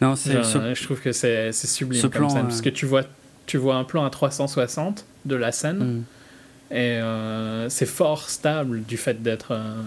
Non, 0.00 0.16
c'est 0.16 0.42
je 0.42 0.84
trouve 0.84 1.00
que 1.00 1.12
c'est 1.12 1.52
sublime 1.52 2.02
ce 2.02 2.06
comme 2.06 2.28
plan, 2.28 2.42
parce 2.42 2.60
que 2.60 2.68
tu 2.68 2.86
vois, 2.86 3.02
tu 3.46 3.56
vois 3.56 3.76
un 3.76 3.84
plan 3.84 4.04
à 4.04 4.10
360 4.10 5.04
de 5.24 5.36
la 5.36 5.52
scène 5.52 5.78
hmm. 5.78 6.74
et 6.74 6.98
euh, 6.98 7.68
c'est 7.68 7.86
fort 7.86 8.28
stable 8.28 8.82
du 8.82 8.96
fait 8.96 9.22
d'être 9.22 9.52
euh, 9.52 9.82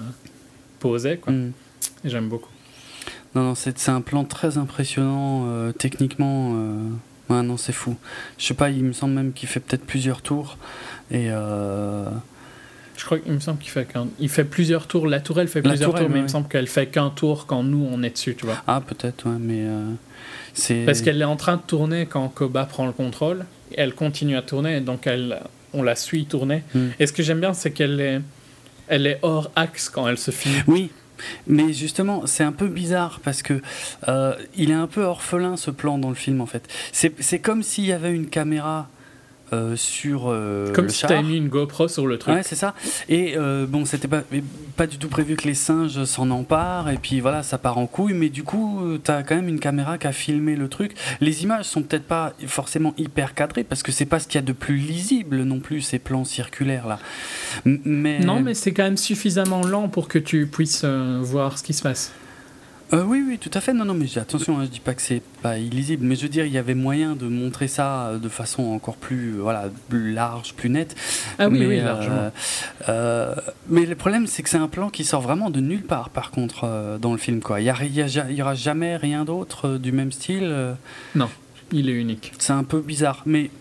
posé. 0.80 1.18
Quoi. 1.18 1.34
Hmm. 1.34 1.52
J'aime 2.06 2.30
beaucoup. 2.30 2.49
Non, 3.36 3.44
non 3.44 3.56
c'est 3.56 3.90
un 3.90 4.02
plan 4.02 4.23
très 4.23 4.57
impressionnant 4.57 5.45
euh, 5.48 5.72
techniquement. 5.72 6.56
Ouais, 7.30 7.44
non, 7.44 7.57
c'est 7.57 7.73
fou. 7.73 7.95
Je 8.40 8.45
sais 8.45 8.56
pas, 8.56 8.72
il 8.72 8.84
me 8.84 8.94
semble 8.94 9.14
même 9.14 9.34
qu'il 9.34 9.48
fait 9.48 9.60
peut-être 9.60 9.86
plusieurs 9.86 10.23
tours 10.23 10.57
et 11.11 11.31
je 12.99 13.06
crois 13.06 13.18
qu'il 13.18 13.31
me 13.31 13.40
semble 13.40 13.60
qu'il 13.60 13.72
fait 13.72 13.88
Il 14.19 14.27
fait 14.30 14.44
plusieurs 14.44 14.86
tours. 14.86 15.07
La 15.07 15.22
tourelle 15.22 15.48
fait 15.48 15.61
plusieurs 15.61 15.95
tours, 15.95 16.10
mais 16.10 16.19
il 16.19 16.23
me 16.23 16.27
semble 16.27 16.49
qu'elle 16.49 16.68
fait 16.68 16.88
qu'un 16.88 17.10
tour 17.10 17.45
quand 17.45 17.64
nous 17.64 17.88
on 17.90 18.03
est 18.03 18.10
dessus, 18.10 18.36
tu 18.36 18.45
vois. 18.45 18.61
Ah, 18.68 18.81
peut-être, 18.86 19.26
ouais, 19.26 19.38
mais. 19.40 19.61
Euh, 19.61 19.86
c'est... 20.53 20.84
Parce 20.86 21.02
qu'elle 21.02 21.22
est 21.22 21.26
en 21.26 21.38
train 21.38 21.56
de 21.56 21.61
tourner 21.61 22.07
quand 22.07 22.27
Koba 22.27 22.65
prend 22.65 22.86
le 22.86 22.91
contrôle. 22.91 23.45
Elle 23.77 23.94
continue 23.94 24.36
à 24.36 24.41
tourner, 24.41 24.81
donc 24.81 25.07
elle, 25.07 25.40
on 25.73 25.81
la 25.81 25.95
suit 25.95 26.26
tourner. 26.26 26.64
Hmm. 26.76 26.88
Et 26.99 27.07
ce 27.07 27.14
que 27.14 27.23
j'aime 27.23 27.40
bien, 27.40 27.53
c'est 27.53 27.72
qu'elle 27.72 28.02
est. 28.02 28.19
elle 28.90 29.07
est 29.07 29.19
hors 29.22 29.49
axe 29.56 29.88
quand 29.88 30.06
elle 30.06 30.18
se 30.18 30.31
filme. 30.31 30.61
Oui, 30.68 30.91
mais 31.48 31.72
justement, 31.72 32.23
c'est 32.26 32.44
un 32.44 32.52
peu 32.52 32.68
bizarre 32.68 33.22
parce 33.23 33.41
que 33.44 33.61
euh, 34.10 34.36
il 34.57 34.72
est 34.72 34.76
un 34.76 34.88
peu 34.88 35.03
orphelin 35.03 35.56
ce 35.56 35.72
plan 35.72 35.98
dans 35.98 36.10
le 36.10 36.15
film 36.15 36.41
en 36.41 36.45
fait. 36.45 36.68
C'est 36.91 37.40
comme 37.40 37.64
s'il 37.64 37.86
y 37.86 37.94
avait 37.94 38.14
une 38.14 38.27
caméra 38.27 38.90
euh, 39.54 39.76
sur 39.76 40.26
euh, 40.28 40.72
Comme 40.74 40.90
si 40.90 41.02
t'avais 41.02 41.24
mis 41.24 41.38
une 41.38 41.50
GoPro 41.50 41.88
sur 41.88 42.08
le 42.08 42.18
truc. 42.18 42.36
Ouais, 42.36 42.44
c'est 42.44 42.56
ça. 42.56 42.74
Et 43.08 43.36
euh, 43.38 43.66
bon, 43.66 43.86
c'était 43.86 44.08
pas, 44.08 44.24
pas 44.76 44.88
du 44.88 44.98
tout 44.98 45.08
prévu 45.08 45.36
que 45.36 45.48
les 45.48 45.54
singes 45.54 46.04
s'en 46.06 46.30
emparent, 46.30 46.90
et 46.90 46.98
puis 46.98 47.20
voilà, 47.20 47.44
ça 47.44 47.58
part 47.58 47.78
en 47.78 47.88
couille, 47.88 48.14
mais 48.14 48.30
du 48.30 48.44
coup, 48.44 48.82
t'as 49.04 49.24
quand 49.24 49.36
même 49.36 49.48
une 49.48 49.60
caméra 49.60 49.98
qui 49.98 50.08
a 50.08 50.12
filmé 50.12 50.56
le 50.56 50.70
truc. 50.70 50.94
Les 51.22 51.44
images 51.44 51.66
sont 51.66 51.82
peut-être 51.82 52.06
pas 52.06 52.34
forcément 52.48 52.94
hyper 52.98 53.34
cadrées, 53.34 53.64
parce 53.64 53.84
que 53.84 53.92
c'est 53.92 54.06
pas 54.06 54.20
ce 54.20 54.28
qu'il 54.28 54.36
y 54.36 54.44
a 54.44 54.46
de 54.46 54.54
plus 54.54 54.78
lisible 54.78 55.44
non 55.44 55.60
plus, 55.60 55.82
ces 55.82 56.00
plans 56.00 56.26
circulaires 56.26 56.88
là. 56.88 57.00
Mais... 57.66 58.20
Non, 58.20 58.40
mais 58.40 58.54
c'est 58.54 58.74
quand 58.74 58.84
même 58.84 58.98
suffisamment 58.98 59.64
lent 59.64 59.90
pour 59.90 60.08
que 60.08 60.20
tu 60.20 60.48
puisses 60.48 60.86
voir 60.86 61.58
ce 61.58 61.64
qui 61.64 61.74
se 61.74 61.82
passe. 61.82 62.12
Euh, 62.94 63.03
oui, 63.03 63.24
oui, 63.28 63.38
tout 63.38 63.52
à 63.53 63.61
fait. 63.61 63.74
Non, 63.74 63.86
non, 63.86 63.94
mais 63.94 64.06
attention, 64.18 64.60
hein, 64.60 64.64
je 64.66 64.70
dis 64.70 64.80
pas 64.80 64.94
que 64.94 65.02
c'est 65.02 65.22
pas 65.41 65.57
illisible, 65.57 66.06
mais 66.06 66.16
je 66.16 66.24
veux 66.24 66.30
dire, 66.30 66.45
il 66.45 66.52
y 66.52 66.57
avait 66.57 66.74
moyen 66.74 67.16
de 67.16 67.28
montrer 67.28 67.68
ça 67.68 68.07
euh, 68.07 68.18
de 68.18 68.30
façon 68.30 68.64
encore 68.64 68.95
plus, 68.95 69.36
euh, 69.36 69.41
voilà, 69.41 69.70
plus 69.90 70.11
large, 70.11 70.53
plus 70.56 70.70
nette. 70.70 70.95
Ah 71.38 71.49
oui, 71.49 71.60
mais, 71.60 71.66
oui, 71.68 71.82
largement. 71.82 72.32
mais 73.70 73.86
le 73.86 73.95
problème, 73.95 74.26
c'est 74.26 74.41
que 74.41 74.49
c'est 74.49 74.57
un 74.57 74.68
plan 74.68 74.90
qui 74.90 75.03
sort 75.03 75.22
vraiment 75.22 75.49
de 75.49 75.60
nulle 75.60 75.84
part, 75.84 76.10
par 76.10 76.32
contre, 76.32 76.98
dans 76.99 77.11
le 77.11 77.20
film, 77.20 77.41
quoi. 77.41 77.61
Il 77.61 77.66
y, 77.66 78.34
y, 78.34 78.41
aura 78.41 78.56
jamais 78.56 78.98
rien 78.98 79.24
d'autre 79.24 79.78
du 79.78 79.91
même 79.91 80.11
style. 80.11 80.76
Non, 81.16 81.30
il 81.72 81.90
est 81.90 81.94
unique. 81.94 82.34
C'est 82.40 82.53
un 82.53 82.64
peu 82.64 82.82
bizarre, 82.82 83.22
mais, 83.26 83.52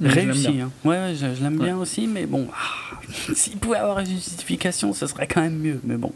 réussi. 0.00 0.60
Hein. 0.60 0.70
Ouais, 0.84 1.14
je, 1.14 1.42
l'aime 1.42 1.58
bien 1.58 1.76
aussi, 1.76 2.06
mais 2.06 2.26
bon, 2.26 2.48
ah, 2.52 3.00
s'il 3.34 3.58
pouvait 3.58 3.78
avoir 3.78 4.00
une 4.00 4.06
justification, 4.06 4.92
ce 4.92 5.06
serait 5.06 5.26
quand 5.26 5.40
même 5.40 5.58
mieux, 5.58 5.80
mais 5.84 5.96
bon. 5.96 6.12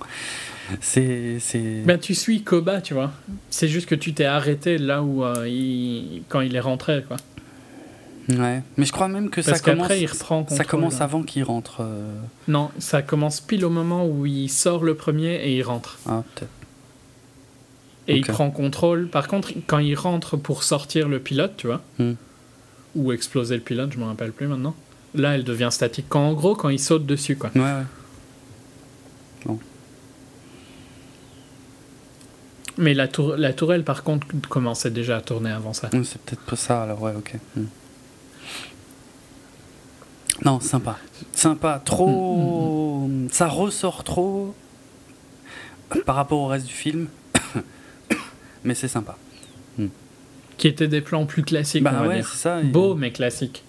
C'est, 0.81 1.39
Ben, 1.85 1.99
tu 1.99 2.15
suis 2.15 2.43
Koba, 2.43 2.81
tu 2.81 2.95
vois. 2.95 3.13
C'est 3.51 3.69
juste 3.69 3.89
que 3.89 3.95
tu 3.95 4.13
t'es 4.13 4.25
arrêté 4.25 4.79
là 4.79 5.03
où 5.03 5.25
euh, 5.25 5.49
il... 5.49 6.23
quand 6.29 6.41
il 6.41 6.55
est 6.55 6.61
rentré, 6.61 7.05
quoi. 7.07 7.17
Ouais, 8.29 8.63
mais 8.77 8.85
je 8.85 8.93
crois 8.93 9.09
même 9.09 9.31
que 9.31 9.41
ça 9.41 9.59
commence. 9.59 9.91
Il 9.99 10.07
reprend 10.07 10.47
ça 10.49 10.65
commence 10.65 11.01
avant 11.01 11.23
qu'il 11.23 11.45
rentre. 11.45 11.79
Euh. 11.81 12.13
Non, 12.47 12.71
ça 12.79 13.01
commence 13.01 13.41
pile 13.41 13.65
au 13.65 13.71
moment 13.71 14.07
où 14.07 14.27
il 14.27 14.51
sort 14.51 14.85
le 14.85 14.95
premier 14.95 15.37
et 15.37 15.57
il 15.57 15.63
rentre. 15.63 15.99
Ah, 16.07 16.23
peut-être. 16.35 16.51
Et 18.07 18.17
il 18.17 18.27
prend 18.27 18.51
contrôle. 18.51 19.09
Par 19.09 19.29
contre, 19.29 19.53
quand 19.67 19.79
il 19.79 19.95
rentre 19.95 20.37
pour 20.37 20.63
sortir 20.63 21.09
le 21.09 21.21
pilote, 21.21 21.55
tu 21.57 21.67
vois, 21.67 21.83
hmm. 21.99 22.15
ou 22.97 23.13
exploser 23.13 23.55
le 23.55 23.63
pilote, 23.63 23.93
je 23.93 23.99
me 23.99 24.05
rappelle 24.05 24.33
plus 24.33 24.47
maintenant. 24.47 24.75
Là, 25.15 25.35
elle 25.35 25.45
devient 25.45 25.69
statique. 25.71 26.07
Quand, 26.09 26.27
en 26.29 26.33
gros, 26.35 26.55
quand 26.55 26.69
il 26.69 26.79
saute 26.79 27.07
dessus, 27.07 27.37
quoi. 27.37 27.51
Ouais, 27.55 27.63
ouais. 27.63 27.85
Bon. 29.47 29.59
Mais 32.79 32.95
la, 32.95 33.09
tour, 33.09 33.37
la 33.37 33.53
tourelle, 33.53 33.85
par 33.85 34.03
contre, 34.05 34.27
commençait 34.49 34.91
déjà 34.91 35.19
à 35.19 35.21
tourner 35.21 35.51
avant 35.51 35.73
ça. 35.73 35.91
c'est 35.91 36.21
peut-être 36.23 36.43
pas 36.43 36.57
ça, 36.57 36.83
alors 36.83 37.03
ouais, 37.03 37.13
ok. 37.17 37.35
Hmm. 37.57 37.65
Non, 40.45 40.61
sympa. 40.61 40.97
Sympa. 41.33 41.83
Trop. 41.85 43.07
Hmm, 43.07 43.25
hmm, 43.25 43.29
ça 43.31 43.49
ressort 43.49 44.05
trop 44.05 44.55
par 46.07 46.17
rapport 46.17 46.39
au 46.39 46.47
reste 46.47 46.67
du 46.67 46.73
film. 46.73 47.09
mais 48.65 48.75
c'est 48.75 48.89
sympa. 48.89 49.17
Qui 50.59 50.67
étaient 50.67 50.89
des 50.89 51.01
plans 51.01 51.25
plus 51.25 51.45
classiques, 51.45 51.85
bah, 51.85 51.93
on 52.01 52.07
va 52.07 52.15
dire. 52.17 52.29
Ça, 52.29 52.61
Beau, 52.63 52.97
mais 52.97 53.13
classique. 53.13 53.63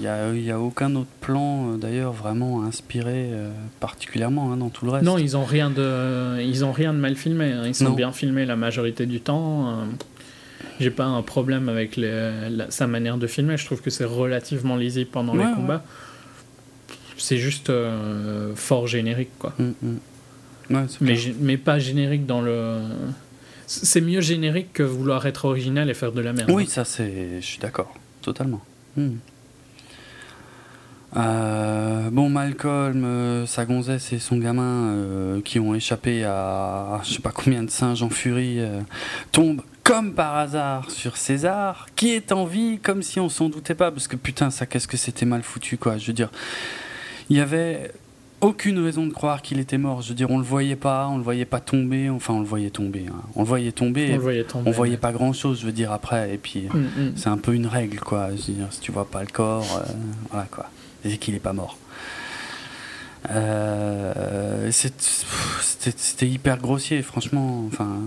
Il 0.00 0.02
n'y 0.02 0.50
a, 0.50 0.56
a, 0.56 0.58
aucun 0.58 0.94
autre 0.96 1.10
plan, 1.20 1.72
euh, 1.72 1.76
d'ailleurs, 1.76 2.12
vraiment 2.12 2.64
inspiré 2.64 3.28
euh, 3.30 3.50
particulièrement 3.78 4.52
hein, 4.52 4.56
dans 4.56 4.68
tout 4.68 4.84
le 4.84 4.90
reste. 4.90 5.04
Non, 5.04 5.18
ils 5.18 5.32
n'ont 5.32 5.44
rien, 5.44 5.70
de, 5.70 6.40
ils 6.40 6.64
ont 6.64 6.72
rien 6.72 6.92
de 6.92 6.98
mal 6.98 7.14
filmé. 7.14 7.52
Hein. 7.52 7.62
Ils 7.66 7.74
sont 7.74 7.92
bien 7.92 8.10
filmés 8.10 8.44
la 8.44 8.56
majorité 8.56 9.06
du 9.06 9.20
temps. 9.20 9.68
Euh. 9.68 9.84
J'ai 10.80 10.90
pas 10.90 11.04
un 11.04 11.22
problème 11.22 11.68
avec 11.68 12.00
sa 12.70 12.86
manière 12.88 13.18
de 13.18 13.26
filmer. 13.28 13.56
Je 13.56 13.64
trouve 13.64 13.80
que 13.80 13.90
c'est 13.90 14.04
relativement 14.04 14.76
lisible 14.76 15.10
pendant 15.10 15.34
les 15.34 15.44
combats. 15.54 15.84
C'est 17.16 17.38
juste 17.38 17.70
fort 18.56 18.88
générique, 18.88 19.30
quoi. 19.38 19.54
Mm, 19.58 19.72
mm. 20.70 20.86
mais, 21.00 21.16
mais 21.38 21.56
pas 21.56 21.78
générique 21.78 22.26
dans 22.26 22.40
le. 22.40 22.80
C'est 23.66 24.00
mieux 24.00 24.20
générique 24.20 24.72
que 24.72 24.82
vouloir 24.82 25.24
être 25.26 25.44
original 25.44 25.88
et 25.88 25.94
faire 25.94 26.10
de 26.10 26.20
la 26.20 26.32
merde. 26.32 26.50
Oui, 26.50 26.66
ça, 26.66 26.84
c'est. 26.84 27.40
Je 27.40 27.46
suis 27.46 27.60
d'accord. 27.60 27.94
Totalement. 28.20 28.60
Mm. 28.96 29.12
Euh, 31.16 32.10
bon, 32.10 32.28
Malcolm, 32.28 33.04
euh, 33.04 33.46
sa 33.46 33.64
gonzesse 33.64 34.12
et 34.12 34.18
son 34.18 34.36
gamin 34.36 34.88
euh, 34.88 35.40
qui 35.42 35.60
ont 35.60 35.74
échappé 35.74 36.24
à 36.24 37.00
je 37.04 37.14
sais 37.14 37.22
pas 37.22 37.30
combien 37.30 37.62
de 37.62 37.70
singes 37.70 38.02
en 38.02 38.10
furie 38.10 38.60
tombent 39.32 39.62
comme 39.82 40.14
par 40.14 40.36
hasard 40.36 40.90
sur 40.90 41.16
César, 41.16 41.86
qui 41.94 42.10
est 42.10 42.32
en 42.32 42.46
vie 42.46 42.78
comme 42.82 43.02
si 43.02 43.20
on 43.20 43.28
s'en 43.28 43.48
doutait 43.48 43.74
pas, 43.74 43.90
parce 43.90 44.08
que 44.08 44.16
putain, 44.16 44.50
ça 44.50 44.66
qu'est-ce 44.66 44.88
que 44.88 44.96
c'était 44.96 45.26
mal 45.26 45.42
foutu 45.42 45.76
quoi. 45.76 45.98
Je 45.98 46.06
veux 46.06 46.14
dire, 46.14 46.30
il 47.28 47.36
y 47.36 47.40
avait 47.40 47.92
aucune 48.40 48.78
raison 48.78 49.06
de 49.06 49.12
croire 49.12 49.42
qu'il 49.42 49.60
était 49.60 49.78
mort. 49.78 50.02
Je 50.02 50.08
veux 50.08 50.14
dire, 50.14 50.30
on 50.30 50.38
le 50.38 50.44
voyait 50.44 50.76
pas, 50.76 51.06
on 51.08 51.18
le 51.18 51.22
voyait 51.22 51.44
pas 51.44 51.60
tomber, 51.60 52.08
enfin 52.08 52.34
on 52.34 52.40
le 52.40 52.46
voyait 52.46 52.70
tomber, 52.70 53.06
hein. 53.08 53.20
on 53.36 53.42
le 53.42 53.46
voyait 53.46 53.72
tomber, 53.72 54.08
on, 54.10 54.14
le 54.14 54.20
voyait, 54.20 54.44
tomber, 54.44 54.70
on 54.70 54.72
voyait 54.72 54.96
pas 54.96 55.12
grand 55.12 55.32
chose, 55.32 55.60
je 55.60 55.66
veux 55.66 55.72
dire 55.72 55.92
après, 55.92 56.34
et 56.34 56.38
puis 56.38 56.68
mm, 56.72 56.78
mm. 56.78 57.12
c'est 57.16 57.28
un 57.28 57.38
peu 57.38 57.54
une 57.54 57.66
règle 57.66 58.00
quoi. 58.00 58.30
Je 58.30 58.52
veux 58.52 58.58
dire, 58.58 58.66
si 58.70 58.80
tu 58.80 58.90
vois 58.90 59.06
pas 59.06 59.20
le 59.20 59.30
corps, 59.30 59.84
voilà 60.30 60.46
quoi 60.50 60.66
c'est 61.10 61.18
qu'il 61.18 61.34
n'est 61.34 61.40
pas 61.40 61.52
mort. 61.52 61.78
Euh, 63.30 64.70
c'était 64.70 66.28
hyper 66.28 66.58
grossier, 66.58 67.02
franchement. 67.02 67.64
Enfin, 67.66 68.00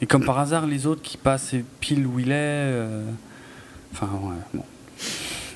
et 0.00 0.06
comme 0.06 0.24
par 0.24 0.38
hasard, 0.38 0.66
les 0.66 0.86
autres 0.86 1.02
qui 1.02 1.16
passent 1.16 1.54
pile 1.80 2.06
où 2.06 2.18
il 2.18 2.30
est. 2.30 2.34
Euh, 2.34 3.02
enfin, 3.92 4.10
ouais, 4.22 4.36
bon. 4.52 4.64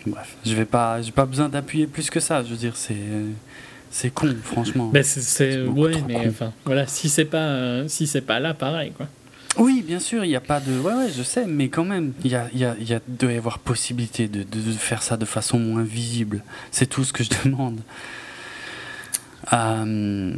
Bref, 0.07 0.37
je 0.47 0.55
vais 0.55 0.65
pas, 0.65 1.03
j'ai 1.03 1.13
pas 1.13 1.27
besoin 1.27 1.49
d'appuyer 1.49 1.87
plus 1.87 2.09
que 2.09 2.21
ça. 2.21 2.43
Je 2.43 2.49
veux 2.49 2.57
dire, 2.57 2.75
c'est, 2.77 2.95
c'est 3.91 4.11
con, 4.11 4.35
franchement. 4.43 4.89
Ben 4.89 5.03
c'est, 5.03 5.63
ouais, 5.63 6.03
mais 6.07 6.27
enfin, 6.29 6.53
voilà, 6.65 6.87
si 6.87 7.11
c'est 7.11 7.27
pas, 7.27 7.39
euh, 7.39 7.89
si 7.89 8.07
c'est 8.07 8.23
pas 8.23 8.41
là, 8.41 8.55
pareil, 8.55 8.93
quoi. 8.93 9.09
Oui, 9.59 9.83
bien 9.87 9.99
sûr, 9.99 10.25
il 10.25 10.29
n'y 10.29 10.37
a 10.37 10.41
pas 10.41 10.61
de. 10.61 10.79
Ouais, 10.79 10.95
ouais, 10.95 11.11
je 11.15 11.23
sais, 11.23 11.45
mais 11.47 11.69
quand 11.69 11.85
même, 11.85 12.13
il 12.25 12.31
y 12.31 12.37
a, 12.37 12.49
y, 12.55 12.61
y 12.61 12.95
a, 12.95 13.01
doit 13.09 13.33
y 13.33 13.37
avoir 13.37 13.59
possibilité 13.59 14.29
de, 14.29 14.45
faire 14.73 15.03
ça 15.03 15.17
de 15.17 15.25
façon 15.25 15.59
moins 15.59 15.83
visible. 15.83 16.43
C'est 16.71 16.87
tout 16.87 17.05
ce 17.05 17.13
que 17.13 17.25
je 17.25 17.31
demande. 17.45 17.81
Euh, 19.53 20.33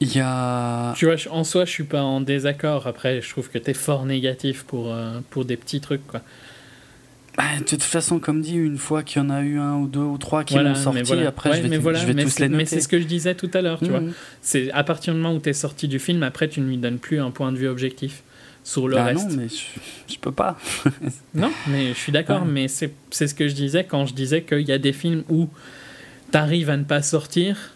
il 0.00 0.16
y 0.16 0.20
a. 0.20 0.94
Tu 0.96 1.06
vois, 1.06 1.16
en 1.30 1.44
soi, 1.44 1.64
je 1.64 1.70
suis 1.70 1.84
pas 1.84 2.02
en 2.02 2.20
désaccord. 2.20 2.86
Après, 2.86 3.20
je 3.20 3.28
trouve 3.30 3.48
que 3.50 3.58
tu 3.58 3.70
es 3.70 3.74
fort 3.74 4.04
négatif 4.04 4.62
pour, 4.64 4.92
euh, 4.92 5.20
pour 5.30 5.44
des 5.44 5.56
petits 5.56 5.80
trucs, 5.80 6.06
quoi. 6.06 6.20
Bah, 7.36 7.44
de 7.58 7.64
toute 7.64 7.82
façon, 7.82 8.18
comme 8.18 8.42
dit, 8.42 8.56
une 8.56 8.76
fois 8.76 9.02
qu'il 9.02 9.22
y 9.22 9.24
en 9.24 9.30
a 9.30 9.40
eu 9.40 9.58
un 9.58 9.76
ou 9.76 9.86
deux 9.86 10.00
ou 10.00 10.18
trois 10.18 10.44
qui 10.44 10.54
l'ont 10.54 10.74
sorti, 10.74 11.12
après 11.24 11.62
je 11.62 11.66
vais, 11.66 11.80
je 11.80 12.06
vais 12.06 12.24
tous 12.24 12.38
les 12.38 12.48
noter. 12.48 12.56
Mais 12.56 12.66
c'est 12.66 12.80
ce 12.80 12.88
que 12.88 13.00
je 13.00 13.06
disais 13.06 13.34
tout 13.34 13.50
à 13.54 13.62
l'heure, 13.62 13.78
tu 13.78 13.88
vois. 13.88 14.00
Mhm. 14.00 14.12
C'est 14.42 14.70
à 14.72 14.84
partir 14.84 15.14
du 15.14 15.20
moment 15.20 15.34
où 15.34 15.40
tu 15.40 15.48
es 15.48 15.54
sorti 15.54 15.88
du 15.88 15.98
film, 15.98 16.22
après 16.22 16.48
tu 16.48 16.60
ne 16.60 16.66
lui 16.66 16.76
donnes 16.76 16.98
plus 16.98 17.20
un 17.20 17.30
point 17.30 17.50
de 17.50 17.56
vue 17.56 17.68
objectif 17.68 18.22
sur 18.64 18.86
le 18.86 18.96
bah 18.96 19.04
reste. 19.04 19.30
Non, 19.30 19.36
mais 19.36 19.48
je, 19.48 20.14
je 20.14 20.18
peux 20.18 20.30
pas. 20.32 20.58
non, 21.34 21.50
mais 21.68 21.88
je 21.88 21.98
suis 21.98 22.12
d'accord, 22.12 22.44
mais 22.44 22.68
c'est 22.68 22.92
ce 23.10 23.34
que 23.34 23.48
je 23.48 23.54
disais 23.54 23.84
quand 23.84 24.04
je 24.06 24.14
disais 24.14 24.42
qu'il 24.42 24.68
y 24.68 24.72
a 24.72 24.78
des 24.78 24.92
films 24.92 25.24
où 25.30 25.48
tu 26.30 26.38
arrives 26.38 26.68
à 26.68 26.76
ne 26.76 26.84
pas 26.84 27.02
sortir 27.02 27.72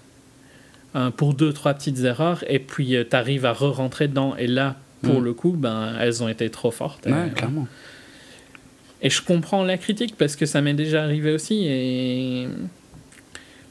euh, 0.94 1.10
pour 1.10 1.34
deux, 1.34 1.52
trois 1.52 1.74
petites 1.74 2.00
erreurs, 2.00 2.44
et 2.48 2.58
puis 2.58 2.94
euh, 2.94 3.04
tu 3.08 3.16
arrives 3.16 3.44
à 3.44 3.52
re-rentrer 3.52 4.08
dedans, 4.08 4.36
et 4.36 4.46
là, 4.46 4.76
pour 5.02 5.20
mhm. 5.20 5.24
le 5.24 5.34
coup, 5.34 5.52
ben, 5.52 5.94
elles 5.98 6.22
ont 6.22 6.28
été 6.28 6.48
trop 6.50 6.70
fortes. 6.70 7.06
Ouais, 7.06 7.30
clairement. 7.34 7.66
Et 9.02 9.10
je 9.10 9.23
comprends 9.23 9.62
la 9.62 9.77
critique 9.77 10.16
parce 10.16 10.36
que 10.36 10.47
ça 10.47 10.60
m'est 10.60 10.74
déjà 10.74 11.02
arrivé 11.02 11.32
aussi. 11.32 11.66
Et 11.66 12.48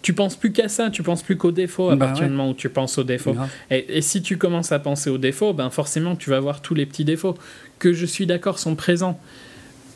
tu 0.02 0.14
penses 0.14 0.36
plus 0.36 0.52
qu'à 0.52 0.70
ça, 0.70 0.92
tu 0.92 1.02
penses 1.02 1.24
plus 1.24 1.36
qu'aux 1.36 1.52
défauts 1.52 1.90
à 1.90 1.96
bah 1.96 2.06
partir 2.06 2.26
du 2.26 2.32
moment 2.32 2.52
où 2.52 2.54
tu 2.54 2.70
penses 2.70 2.98
aux 3.00 3.04
défauts. 3.04 3.36
Et, 3.72 4.02
si 4.02 4.22
tu 4.22 4.38
commences 4.38 4.72
à 4.72 4.78
penser 4.78 5.10
aux 5.10 5.18
défauts, 5.18 5.54
ben 5.54 5.70
forcément 5.72 6.16
tu 6.16 6.30
vas 6.30 6.40
voir 6.40 6.62
tous 6.62 6.76
les 6.76 6.86
petits 6.86 7.06
défauts 7.06 7.36
que 7.80 7.92
je 7.92 8.06
suis 8.06 8.28
d'accord 8.28 8.60
sont 8.60 8.76
présents. 8.76 9.20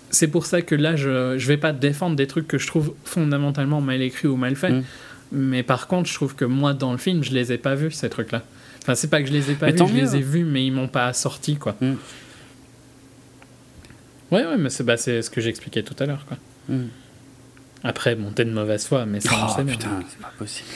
C'est 0.10 0.27
pour 0.27 0.47
ça 0.47 0.64
que 0.64 0.73
là, 0.73 0.95
je 0.95 1.34
ne 1.34 1.38
vais 1.38 1.57
pas 1.57 1.73
défendre 1.73 2.15
des 2.15 2.26
trucs 2.26 2.47
que 2.47 2.57
je 2.57 2.65
trouve 2.65 2.95
fondamentalement 3.06 3.81
mal 3.81 4.01
écrits 4.01 4.27
ou 4.27 4.35
mal 4.35 4.56
faits. 4.56 4.73
Mm. 4.73 4.84
Mais 5.31 5.61
par 5.61 5.85
contre, 5.85 6.10
je 6.10 6.15
trouve 6.15 6.34
que 6.34 6.45
moi, 6.45 6.73
dans 6.73 6.91
le 6.91 6.97
film, 6.97 7.23
je 7.23 7.31
les 7.31 7.51
ai 7.51 7.60
pas 7.60 7.76
vus, 7.76 7.91
ces 7.91 8.10
trucs-là. 8.10 8.41
Enfin, 8.81 8.95
c'est 8.95 9.10
pas 9.10 9.22
que 9.22 9.27
je 9.27 9.34
les 9.34 9.51
ai 9.51 9.53
pas 9.53 9.69
vus, 9.69 9.77
je 9.77 9.93
les 9.93 10.15
ai 10.15 10.22
vus, 10.22 10.43
mais 10.43 10.65
ils 10.65 10.72
m'ont 10.72 10.88
pas 10.88 11.06
assorti, 11.06 11.57
quoi. 11.57 11.76
Mm. 11.81 11.93
Ouais, 14.31 14.45
ouais, 14.45 14.57
mais 14.57 14.69
c'est 14.69 14.84
bah, 14.84 14.97
ce 14.97 15.30
que 15.30 15.41
j'expliquais 15.41 15.84
tout 15.84 15.95
à 15.99 16.06
l'heure. 16.06 16.26
quoi. 16.27 16.38
Hmm. 16.68 16.88
Après, 17.84 18.15
bon, 18.15 18.31
t'es 18.31 18.43
de 18.43 18.51
mauvaise 18.51 18.85
foi, 18.85 19.06
mais 19.06 19.22
ça, 19.22 19.56
oh, 19.57 19.64
putain, 19.64 20.01
c'est 20.10 20.19
pas 20.19 20.34
possible. 20.38 20.68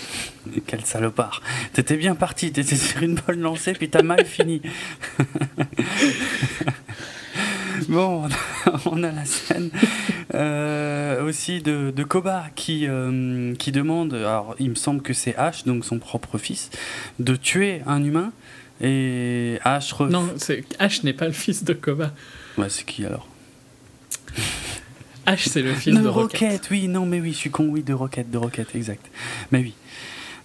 Quel 0.66 0.86
salopard. 0.86 1.42
T'étais 1.74 1.98
bien 1.98 2.16
parti, 2.16 2.54
t'étais 2.54 2.78
sur 2.78 3.04
une 3.04 3.16
bonne 3.16 3.42
lancée, 3.42 3.74
puis 3.74 3.90
t'as 3.90 4.04
mal 4.04 4.24
fini. 4.26 4.62
bon, 7.90 8.28
on 8.86 9.04
a 9.04 9.12
la 9.12 9.26
scène 9.26 9.70
Euh, 10.34 11.24
aussi 11.24 11.62
de, 11.62 11.92
de 11.96 12.04
Koba 12.04 12.46
qui, 12.56 12.88
euh, 12.88 13.54
qui 13.56 13.72
demande, 13.72 14.14
alors 14.14 14.56
il 14.58 14.70
me 14.72 14.76
semble 14.76 15.02
que 15.02 15.14
c'est 15.14 15.36
Ash, 15.36 15.66
donc 15.66 15.86
son 15.86 16.00
propre 16.00 16.38
fils, 16.38 16.70
de 17.20 17.36
tuer 17.36 17.82
un 17.86 18.04
humain. 18.04 18.32
Et 18.82 19.60
Ash. 19.64 19.94
Non, 20.00 20.28
Ash 20.80 21.04
n'est 21.04 21.14
pas 21.14 21.28
le 21.28 21.34
fils 21.34 21.64
de 21.64 21.74
Koba. 21.74 22.12
Ouais, 22.58 22.70
c'est 22.70 22.86
qui 22.86 23.06
alors? 23.06 23.28
Ash, 25.26 25.48
c'est 25.48 25.62
le 25.62 25.74
fils 25.74 25.96
de 25.96 26.08
Rocket. 26.08 26.42
Rocket. 26.42 26.68
Oui, 26.70 26.88
non, 26.88 27.06
mais 27.06 27.20
oui, 27.20 27.32
je 27.32 27.38
suis 27.38 27.50
con, 27.50 27.66
oui, 27.66 27.84
de 27.84 27.94
Rocket, 27.94 28.30
de 28.30 28.38
Rocket, 28.38 28.76
exact. 28.76 29.10
Mais 29.52 29.60
oui. 29.60 29.74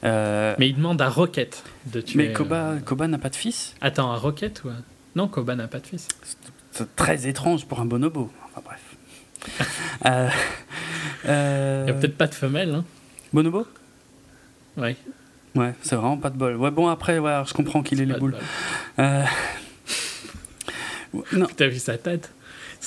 Euh, 0.04 0.54
mais 0.58 0.68
il 0.68 0.76
demande 0.76 1.02
à 1.02 1.08
Rocket 1.08 1.64
de 1.86 2.00
tuer. 2.00 2.28
Mais 2.28 2.32
Koba, 2.32 2.76
Koba 2.84 3.08
n'a 3.08 3.18
pas 3.18 3.30
de 3.30 3.36
fils? 3.36 3.74
Attends, 3.80 4.12
à 4.12 4.16
Rocket 4.16 4.62
ou 4.64 4.68
Non, 5.16 5.26
Koba 5.26 5.56
n'a 5.56 5.66
pas 5.66 5.80
de 5.80 5.86
fils. 5.86 6.06
C'est 6.70 6.94
très 6.94 7.26
étrange 7.26 7.66
pour 7.66 7.80
un 7.80 7.86
bonobo. 7.86 8.30
Enfin 8.44 8.62
bref. 8.64 8.80
Euh, 10.06 10.28
euh, 11.26 11.84
il 11.86 11.92
n'y 11.92 11.96
a 11.96 12.00
peut-être 12.00 12.16
pas 12.16 12.28
de 12.28 12.34
femelle. 12.34 12.74
Hein. 12.74 12.84
Bonobo? 13.32 13.66
Ouais. 14.76 14.96
Ouais, 15.56 15.74
c'est 15.82 15.96
vraiment 15.96 16.18
pas 16.18 16.30
de 16.30 16.36
bol. 16.36 16.54
Ouais, 16.56 16.70
bon, 16.70 16.86
après, 16.88 17.18
ouais, 17.18 17.42
je 17.46 17.52
comprends 17.52 17.82
qu'il 17.82 18.00
ait 18.00 18.04
les 18.06 18.14
boules. 18.14 18.36
Euh... 18.98 19.24
Non. 21.32 21.46
T'as 21.56 21.68
vu 21.68 21.78
sa 21.78 21.96
tête? 21.96 22.30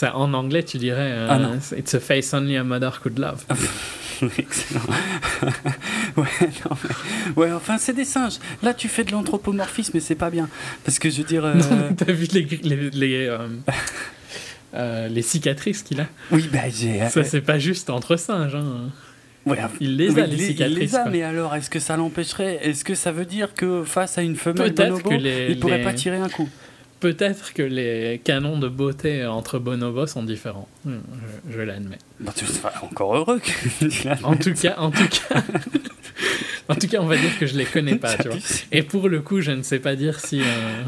Ça, 0.02 0.18
En 0.18 0.34
anglais, 0.34 0.64
tu 0.64 0.80
dirais 0.80 1.11
euh, 1.14 1.28
ah, 1.30 1.76
It's 1.78 1.94
a 1.94 1.99
face 1.99 2.34
only 2.34 2.57
a 2.57 2.64
mother 2.64 2.99
could 3.02 3.19
love. 3.19 3.45
Excellent. 4.38 4.82
ouais, 6.18 6.26
non, 6.41 6.78
mais... 6.84 7.36
ouais, 7.36 7.52
enfin, 7.52 7.78
c'est 7.78 7.94
des 7.94 8.06
singes. 8.06 8.40
Là, 8.64 8.73
tu 8.73 8.88
fais 8.88 9.03
de 9.03 9.11
l'anthropomorphisme, 9.11 9.91
mais 9.94 9.99
c'est 9.99 10.15
pas 10.15 10.32
bien. 10.32 10.49
Parce 10.84 10.98
que 10.98 11.11
je 11.11 11.18
veux 11.18 11.23
dire. 11.23 11.44
T'as 11.98 12.11
vu 12.11 12.26
les, 12.34 12.41
les, 12.64 12.90
les, 12.90 13.38
euh, 14.73 15.07
les 15.07 15.22
cicatrices 15.22 15.84
qu'il 15.84 16.02
a. 16.02 16.07
Oui, 16.32 16.49
bah 16.52 16.69
j'ai. 16.69 17.07
Ça, 17.10 17.23
c'est 17.23 17.41
pas 17.41 17.60
juste 17.60 17.91
entre 17.91 18.15
singes. 18.15 18.56
Hein. 18.56 18.90
il 19.80 19.98
les 19.98 20.18
a, 20.18 20.26
les 20.26 20.38
cicatrices. 20.38 20.78
Il 20.78 20.80
les 20.80 20.95
a, 20.95 21.06
mais 21.10 21.22
alors, 21.22 21.53
est-ce 21.53 21.69
que 21.69 21.80
ça 21.80 21.95
l'empêcherait? 21.95 22.60
Est-ce 22.64 22.84
que 22.84 22.95
ça 22.95 23.11
veut 23.11 23.26
dire 23.26 23.53
que 23.53 23.84
face 23.84 24.18
à 24.18 24.23
une 24.23 24.36
femelle 24.36 24.73
bonobo, 24.73 25.11
il 25.11 25.60
pourrait 25.60 25.84
pas 25.84 25.94
tirer 25.94 26.18
un 26.18 26.30
coup? 26.30 26.49
Peut-être 27.02 27.53
que 27.53 27.64
les 27.64 28.22
canons 28.23 28.60
de 28.60 28.68
beauté 28.68 29.26
entre 29.26 29.57
bonobos 29.57 30.06
sont 30.06 30.22
différents. 30.22 30.68
Hmm, 30.86 30.99
je, 31.49 31.60
l'admets. 31.60 31.98
Bah, 32.19 32.32
tu 32.36 32.45
seras 32.45 32.73
encore 32.84 33.15
heureux 33.15 33.40
que 33.40 34.23
En 34.23 34.36
tout 34.36 34.53
cas, 34.53 34.76
en 34.78 34.91
tout 34.91 35.07
cas. 35.07 35.44
en 36.69 36.76
tout 36.76 36.88
cas, 36.88 36.99
on 37.02 37.07
va 37.07 37.18
dire 37.18 37.38
que 37.40 37.48
je 37.48 37.57
les 37.57 37.65
connais 37.65 37.95
pas, 37.95 38.15
tu 38.18 38.30
vois. 38.30 38.38
Et 38.72 38.84
pour 38.84 39.10
le 39.10 39.19
coup, 39.22 39.41
je 39.41 39.49
ne 39.49 39.64
sais 39.64 39.80
pas 39.80 39.95
dire 39.95 40.19
si. 40.19 40.41
Euh, 40.41 40.84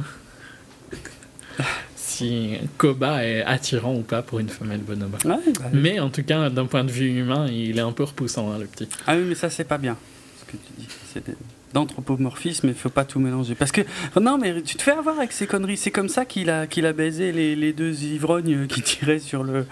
si 1.96 2.60
Koba 2.78 3.26
est 3.26 3.42
attirant 3.42 3.96
ou 3.96 4.02
pas 4.02 4.22
pour 4.22 4.38
une 4.38 4.50
femelle 4.50 4.82
bonobo. 4.82 5.18
Bah 5.26 5.40
mais 5.74 6.00
en 6.00 6.12
tout 6.12 6.22
cas, 6.22 6.52
d'un 6.52 6.68
point 6.68 6.84
de 6.84 6.92
vue 6.92 7.20
humain, 7.20 7.48
il 7.48 7.80
est 7.80 7.82
un 7.82 7.92
peu 7.92 8.04
repoussant, 8.04 8.52
hein, 8.52 8.60
le 8.60 8.68
petit. 8.68 8.88
Ah 9.08 9.16
oui, 9.16 9.24
mais 9.28 9.36
ça, 9.36 9.50
c'est 9.50 9.64
pas 9.64 9.80
bien. 9.80 9.98
Ce 10.40 10.52
que 10.52 10.58
tu 10.58 10.74
dis. 10.78 11.34
D'anthropomorphisme, 11.74 12.68
il 12.68 12.74
faut 12.74 12.90
pas 12.90 13.04
tout 13.04 13.20
mélanger. 13.20 13.56
Parce 13.56 13.72
que, 13.72 13.82
non, 14.20 14.38
mais 14.38 14.62
tu 14.62 14.76
te 14.76 14.84
fais 14.84 14.92
avoir 14.92 15.18
avec 15.18 15.32
ces 15.32 15.48
conneries. 15.48 15.78
C'est 15.78 15.92
comme 15.92 16.10
ça 16.10 16.26
qu'il 16.26 16.50
a, 16.50 16.68
qu'il 16.68 16.86
a 16.86 16.94
baisé 16.94 17.32
les, 17.32 17.56
les, 17.56 17.74
deux 17.74 18.04
ivrognes 18.04 18.68
qui 18.68 18.82
tiraient 18.82 19.20
sur 19.20 19.44
le, 19.44 19.66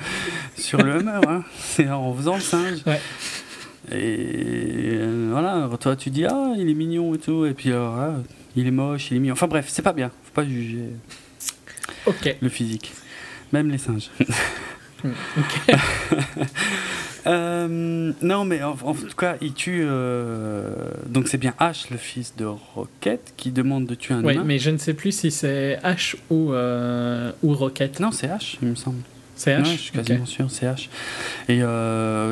sur 0.58 0.82
le 0.82 1.00
Hummer. 1.00 1.22
Hein. 1.28 1.44
C'est 1.60 1.90
en 1.90 2.14
faisant 2.14 2.36
le 2.36 2.42
singe. 2.42 2.80
Et 3.92 4.96
euh, 4.96 5.30
voilà, 5.32 5.70
toi 5.80 5.96
tu 5.96 6.10
dis, 6.10 6.26
ah, 6.26 6.54
il 6.58 6.70
est 6.70 6.74
mignon 6.74 7.14
et 7.14 7.20
tout. 7.20 7.46
Et 7.46 7.54
puis, 7.54 7.70
alors, 7.70 7.96
ah, 7.96 8.16
il 8.56 8.68
est 8.68 8.72
moche, 8.72 9.12
il 9.12 9.18
est 9.18 9.20
mignon. 9.20 9.34
Enfin 9.34 9.48
bref, 9.48 9.66
c'est 9.70 9.82
pas 9.82 9.94
bien. 9.94 10.10
Faut 10.24 10.34
pas 10.34 10.46
juger 10.46 10.90
le 12.42 12.50
physique. 12.50 12.94
Même 13.52 13.70
les 13.70 13.78
singes. 13.78 14.10
ok. 15.06 15.76
Euh, 17.28 18.12
non, 18.22 18.46
mais 18.46 18.64
en, 18.64 18.76
tout 18.76 19.16
cas, 19.18 19.36
il 19.42 19.54
tue. 19.54 19.84
Euh, 19.84 20.74
donc 21.08 21.28
c'est 21.28 21.38
bien 21.38 21.54
Ash, 21.60 21.90
le 21.90 21.98
fils 21.98 22.36
de 22.36 22.46
Rocket, 22.46 23.34
qui 23.38 23.52
demande 23.52 23.86
de 23.86 23.96
tuer 23.96 24.16
un 24.16 24.24
oui, 24.24 24.38
mais 24.44 24.60
je 24.60 24.70
ne 24.70 24.78
sais 24.78 24.94
plus 24.94 25.12
si 25.12 25.32
c'est 25.32 25.80
Ash 25.84 26.16
ou, 26.30 26.54
euh, 26.54 27.32
ou 27.44 27.54
Rocket. 27.54 28.00
Non, 28.00 28.12
c'est 28.12 28.30
Ash, 28.30 28.58
il 28.62 28.70
me 28.70 28.76
semble. 28.76 29.02
C'est 29.36 29.58
H. 29.58 29.66
je 29.66 29.78
suis 29.78 29.92
quasiment 29.92 30.26
sûr, 30.28 30.52
c'est 30.52 30.68
H. 30.68 30.88
Et 31.50 31.60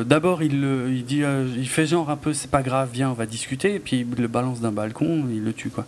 d'abord, 0.04 0.42
il, 0.42 0.64
il 0.90 1.04
dit, 1.04 1.22
il 1.56 1.68
fait 1.68 1.86
genre 1.86 2.08
un 2.08 2.16
peu, 2.16 2.32
c'est 2.32 2.50
pas 2.50 2.62
grave, 2.62 2.90
viens, 2.92 3.10
on 3.10 3.14
va 3.14 3.26
discuter. 3.26 3.74
Et 3.74 3.80
puis 3.80 4.00
il 4.00 4.20
le 4.22 4.28
balance 4.28 4.60
d'un 4.60 4.70
balcon, 4.70 5.24
il 5.30 5.42
le 5.42 5.52
tue 5.52 5.70
quoi. 5.70 5.86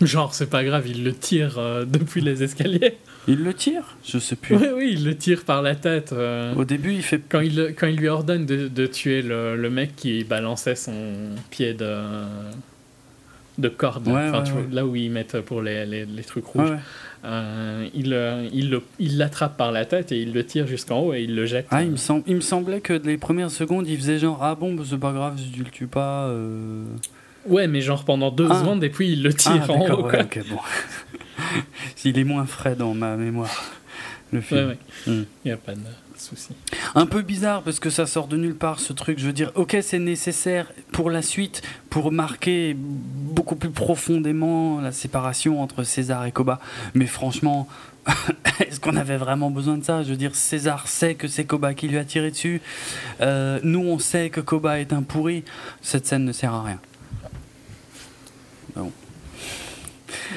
Genre, 0.06 0.32
c'est 0.34 0.48
pas 0.48 0.64
grave, 0.64 0.88
il 0.88 1.04
le 1.04 1.12
tire 1.12 1.58
euh, 1.58 1.84
depuis 1.86 2.20
les 2.20 2.42
escaliers. 2.42 2.96
Il 3.28 3.44
le 3.44 3.52
tire? 3.52 3.96
Je 4.04 4.18
sais 4.18 4.36
plus. 4.36 4.56
Oui, 4.56 4.66
oui, 4.74 4.90
il 4.94 5.04
le 5.04 5.14
tire 5.14 5.44
par 5.44 5.60
la 5.60 5.74
tête. 5.74 6.12
Euh. 6.12 6.54
Au 6.54 6.64
début, 6.64 6.94
il 6.94 7.02
fait. 7.02 7.20
Quand 7.28 7.40
il, 7.40 7.74
quand 7.78 7.86
il 7.86 7.96
lui 7.96 8.08
ordonne 8.08 8.46
de, 8.46 8.68
de 8.68 8.86
tuer 8.86 9.20
le, 9.20 9.56
le, 9.56 9.70
mec 9.70 9.94
qui 9.94 10.24
balançait 10.24 10.74
son 10.74 10.94
pied 11.50 11.74
de, 11.74 11.96
de 13.58 13.68
corde, 13.68 14.08
là 14.72 14.86
où 14.86 14.96
ils 14.96 15.10
mettent 15.10 15.40
pour 15.42 15.60
les, 15.60 15.84
les, 15.84 16.06
les 16.06 16.22
trucs 16.24 16.46
rouges, 16.46 16.72
euh, 17.26 17.86
il, 17.94 18.16
il, 18.54 18.80
il 18.98 19.18
l'attrape 19.18 19.58
par 19.58 19.70
la 19.70 19.84
tête 19.84 20.12
et 20.12 20.22
il 20.22 20.32
le 20.32 20.46
tire 20.46 20.66
jusqu'en 20.66 21.00
haut 21.00 21.12
et 21.12 21.20
il 21.20 21.36
le 21.36 21.44
jette. 21.44 21.66
Ah, 21.70 21.82
il 21.82 21.90
me, 21.90 21.96
semble, 21.96 22.24
il 22.26 22.36
me 22.36 22.40
semblait 22.40 22.80
que 22.80 22.94
les 22.94 23.18
premières 23.18 23.50
secondes, 23.50 23.86
il 23.86 23.98
faisait 23.98 24.18
genre 24.18 24.42
Ah 24.42 24.54
bon, 24.54 24.72
bah, 24.72 24.82
c'est 24.88 24.98
pas 24.98 25.12
grave 25.12 25.38
tu 25.52 25.62
le 25.62 25.70
tues 25.70 25.86
pas. 25.86 26.32
Ouais, 27.46 27.66
mais 27.66 27.80
genre 27.80 28.04
pendant 28.04 28.30
deux 28.30 28.48
ah. 28.50 28.58
secondes 28.58 28.84
et 28.84 28.90
puis 28.90 29.12
il 29.12 29.22
le 29.22 29.32
tire 29.32 29.66
ah, 29.68 29.72
en 29.72 29.80
haut. 29.88 30.06
Ouais, 30.06 30.22
okay, 30.22 30.42
bon. 30.48 30.58
il 32.04 32.18
est 32.18 32.24
moins 32.24 32.46
frais 32.46 32.74
dans 32.74 32.94
ma 32.94 33.16
mémoire, 33.16 33.50
le 34.32 34.40
film. 34.40 34.68
Ouais, 34.68 34.78
Il 35.06 35.26
n'y 35.44 35.50
hmm. 35.50 35.54
a 35.54 35.56
pas 35.56 35.74
de 35.74 35.80
souci. 36.16 36.50
Un 36.94 37.06
peu 37.06 37.22
bizarre 37.22 37.62
parce 37.62 37.80
que 37.80 37.90
ça 37.90 38.06
sort 38.06 38.26
de 38.26 38.36
nulle 38.36 38.54
part 38.54 38.80
ce 38.80 38.92
truc. 38.92 39.18
Je 39.18 39.26
veux 39.26 39.32
dire, 39.32 39.52
ok, 39.54 39.78
c'est 39.82 39.98
nécessaire 39.98 40.70
pour 40.92 41.10
la 41.10 41.22
suite, 41.22 41.62
pour 41.88 42.12
marquer 42.12 42.74
beaucoup 42.76 43.56
plus 43.56 43.70
profondément 43.70 44.80
la 44.80 44.92
séparation 44.92 45.62
entre 45.62 45.82
César 45.82 46.26
et 46.26 46.32
Koba. 46.32 46.60
Mais 46.94 47.06
franchement, 47.06 47.68
est-ce 48.60 48.80
qu'on 48.80 48.96
avait 48.96 49.16
vraiment 49.16 49.50
besoin 49.50 49.78
de 49.78 49.84
ça? 49.84 50.02
Je 50.02 50.10
veux 50.10 50.16
dire, 50.16 50.34
César 50.34 50.88
sait 50.88 51.14
que 51.14 51.28
c'est 51.28 51.44
Koba 51.44 51.74
qui 51.74 51.88
lui 51.88 51.98
a 51.98 52.04
tiré 52.04 52.30
dessus. 52.30 52.60
Euh, 53.20 53.58
nous, 53.62 53.80
on 53.80 53.98
sait 53.98 54.30
que 54.30 54.40
Koba 54.40 54.80
est 54.80 54.92
un 54.92 55.02
pourri. 55.02 55.44
Cette 55.80 56.06
scène 56.06 56.24
ne 56.24 56.32
sert 56.32 56.52
à 56.52 56.62
rien. 56.62 56.80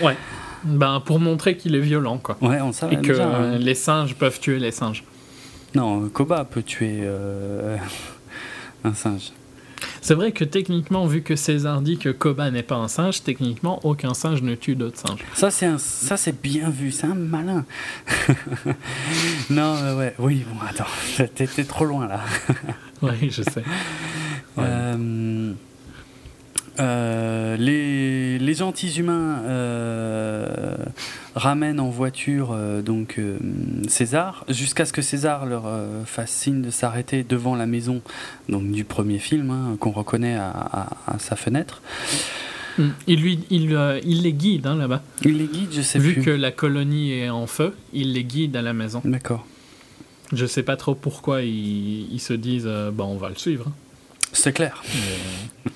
Ouais. 0.02 0.16
Ben, 0.64 1.02
pour 1.06 1.20
montrer 1.20 1.58
qu'il 1.58 1.76
est 1.76 1.82
violent, 1.82 2.18
quoi. 2.18 2.38
Ouais, 2.42 2.62
on 2.62 2.72
sait. 2.72 2.88
Et 2.92 2.98
que 2.98 3.20
hein. 3.20 3.58
les 3.58 3.76
singes 3.76 4.16
peuvent 4.16 4.40
tuer 4.40 4.60
les 4.60 4.72
singes. 4.72 5.04
Non, 5.76 6.08
Koba 6.10 6.46
peut 6.46 6.64
tuer 6.64 7.00
euh, 7.02 7.78
un 8.84 8.94
singe. 8.94 9.32
C'est 10.02 10.16
vrai 10.16 10.32
que 10.32 10.44
techniquement, 10.44 11.06
vu 11.06 11.22
que 11.22 11.36
César 11.36 11.82
dit 11.82 11.98
que 11.98 12.10
Koba 12.10 12.52
n'est 12.52 12.64
pas 12.64 12.76
un 12.76 12.88
singe, 12.88 13.24
techniquement, 13.24 13.80
aucun 13.84 14.14
singe 14.14 14.42
ne 14.42 14.56
tue 14.56 14.76
d'autres 14.76 15.00
singes. 15.00 15.24
Ça, 15.34 15.50
c'est 15.50 15.66
un... 15.66 15.78
ça, 15.78 16.18
c'est 16.18 16.42
bien 16.42 16.70
vu, 16.70 16.92
c'est 16.92 17.08
un 17.08 17.16
malin. 17.16 17.66
non, 19.50 19.76
euh, 19.76 19.98
ouais, 19.98 20.16
oui, 20.20 20.46
bon, 20.50 20.60
attends, 20.68 21.26
t'es 21.36 21.64
trop 21.64 21.86
loin 21.86 22.08
là. 22.08 22.22
oui, 23.02 23.30
je 23.30 23.44
sais. 23.44 23.64
Euh, 24.58 25.54
euh, 26.80 27.56
les, 27.58 28.40
les, 28.40 28.54
gentils 28.56 29.00
humains 29.00 29.42
euh, 29.46 30.76
ramènent 31.36 31.80
en 31.80 31.90
voiture 31.90 32.50
euh, 32.52 32.82
donc 32.82 33.20
César 33.88 34.44
jusqu'à 34.50 34.86
ce 34.86 34.94
que 34.94 35.04
César 35.04 35.46
leur 35.46 35.66
fasse 36.06 36.32
signe 36.32 36.62
de 36.62 36.72
s'arrêter 36.72 37.24
devant 37.24 37.56
la 37.56 37.68
maison 37.68 38.02
donc 38.50 38.72
du 38.72 38.84
premier 38.86 39.20
film 39.20 39.52
hein, 39.52 39.78
qu'on 39.80 39.92
reconnaît 39.92 40.36
à, 40.36 40.88
sa 41.20 41.36
fenêtre. 41.36 41.82
Hmm. 42.80 42.90
Il, 43.06 43.22
lui, 43.22 43.40
il, 43.52 43.78
il 44.04 44.24
les 44.24 44.34
guide 44.34 44.66
hein, 44.66 44.76
là-bas. 44.76 45.04
Il 45.24 45.38
les 45.38 45.46
guide, 45.46 45.70
je 45.72 45.82
sais 45.84 46.00
Vu 46.00 46.14
plus. 46.14 46.22
Vu 46.22 46.26
que 46.26 46.32
la 46.32 46.52
colonie 46.52 47.12
est 47.12 47.30
en 47.30 47.46
feu, 47.46 47.76
il 47.94 48.14
les 48.14 48.24
guide 48.24 48.56
à 48.56 48.64
la 48.64 48.74
maison. 48.74 49.02
D'accord. 49.06 49.46
Je 50.32 50.48
sais 50.48 50.64
pas 50.64 50.76
trop 50.76 50.96
pourquoi 50.96 51.44
ils, 51.44 52.12
ils 52.12 52.20
se 52.20 52.34
disent 52.34 52.70
bon, 52.94 53.06
on 53.06 53.18
va 53.18 53.30
le 53.30 53.36
suivre. 53.36 53.68
Hein. 53.68 53.74
C'est 54.34 54.52
clair. 54.52 54.84
Euh, 54.96 55.70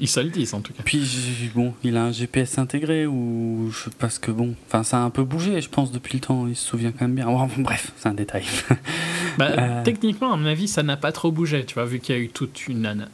ils 0.00 0.08
se 0.08 0.20
le 0.20 0.28
disent 0.28 0.52
en 0.54 0.60
tout 0.60 0.72
cas. 0.72 0.82
Puis 0.84 1.50
bon, 1.54 1.72
il 1.82 1.96
a 1.96 2.04
un 2.04 2.12
GPS 2.12 2.58
intégré 2.58 3.06
ou 3.06 3.72
parce 3.98 4.18
que 4.18 4.30
bon, 4.30 4.54
enfin 4.66 4.82
ça 4.82 4.98
a 4.98 5.00
un 5.00 5.10
peu 5.10 5.22
bougé, 5.22 5.60
je 5.60 5.68
pense 5.68 5.92
depuis 5.92 6.14
le 6.14 6.20
temps. 6.20 6.46
Il 6.46 6.56
se 6.56 6.66
souvient 6.68 6.90
quand 6.90 7.06
même 7.06 7.14
bien. 7.14 7.26
bref, 7.58 7.92
c'est 7.96 8.08
un 8.08 8.14
détail. 8.14 8.44
Bah, 9.36 9.50
euh. 9.58 9.82
Techniquement, 9.82 10.32
à 10.32 10.36
mon 10.36 10.46
avis, 10.46 10.68
ça 10.68 10.84
n'a 10.84 10.96
pas 10.96 11.10
trop 11.10 11.32
bougé. 11.32 11.64
Tu 11.64 11.74
vois, 11.74 11.86
vu 11.86 11.98
qu'il 11.98 12.14
y 12.14 12.18
a 12.18 12.20
eu 12.20 12.28
toute 12.28 12.68
une 12.68 13.08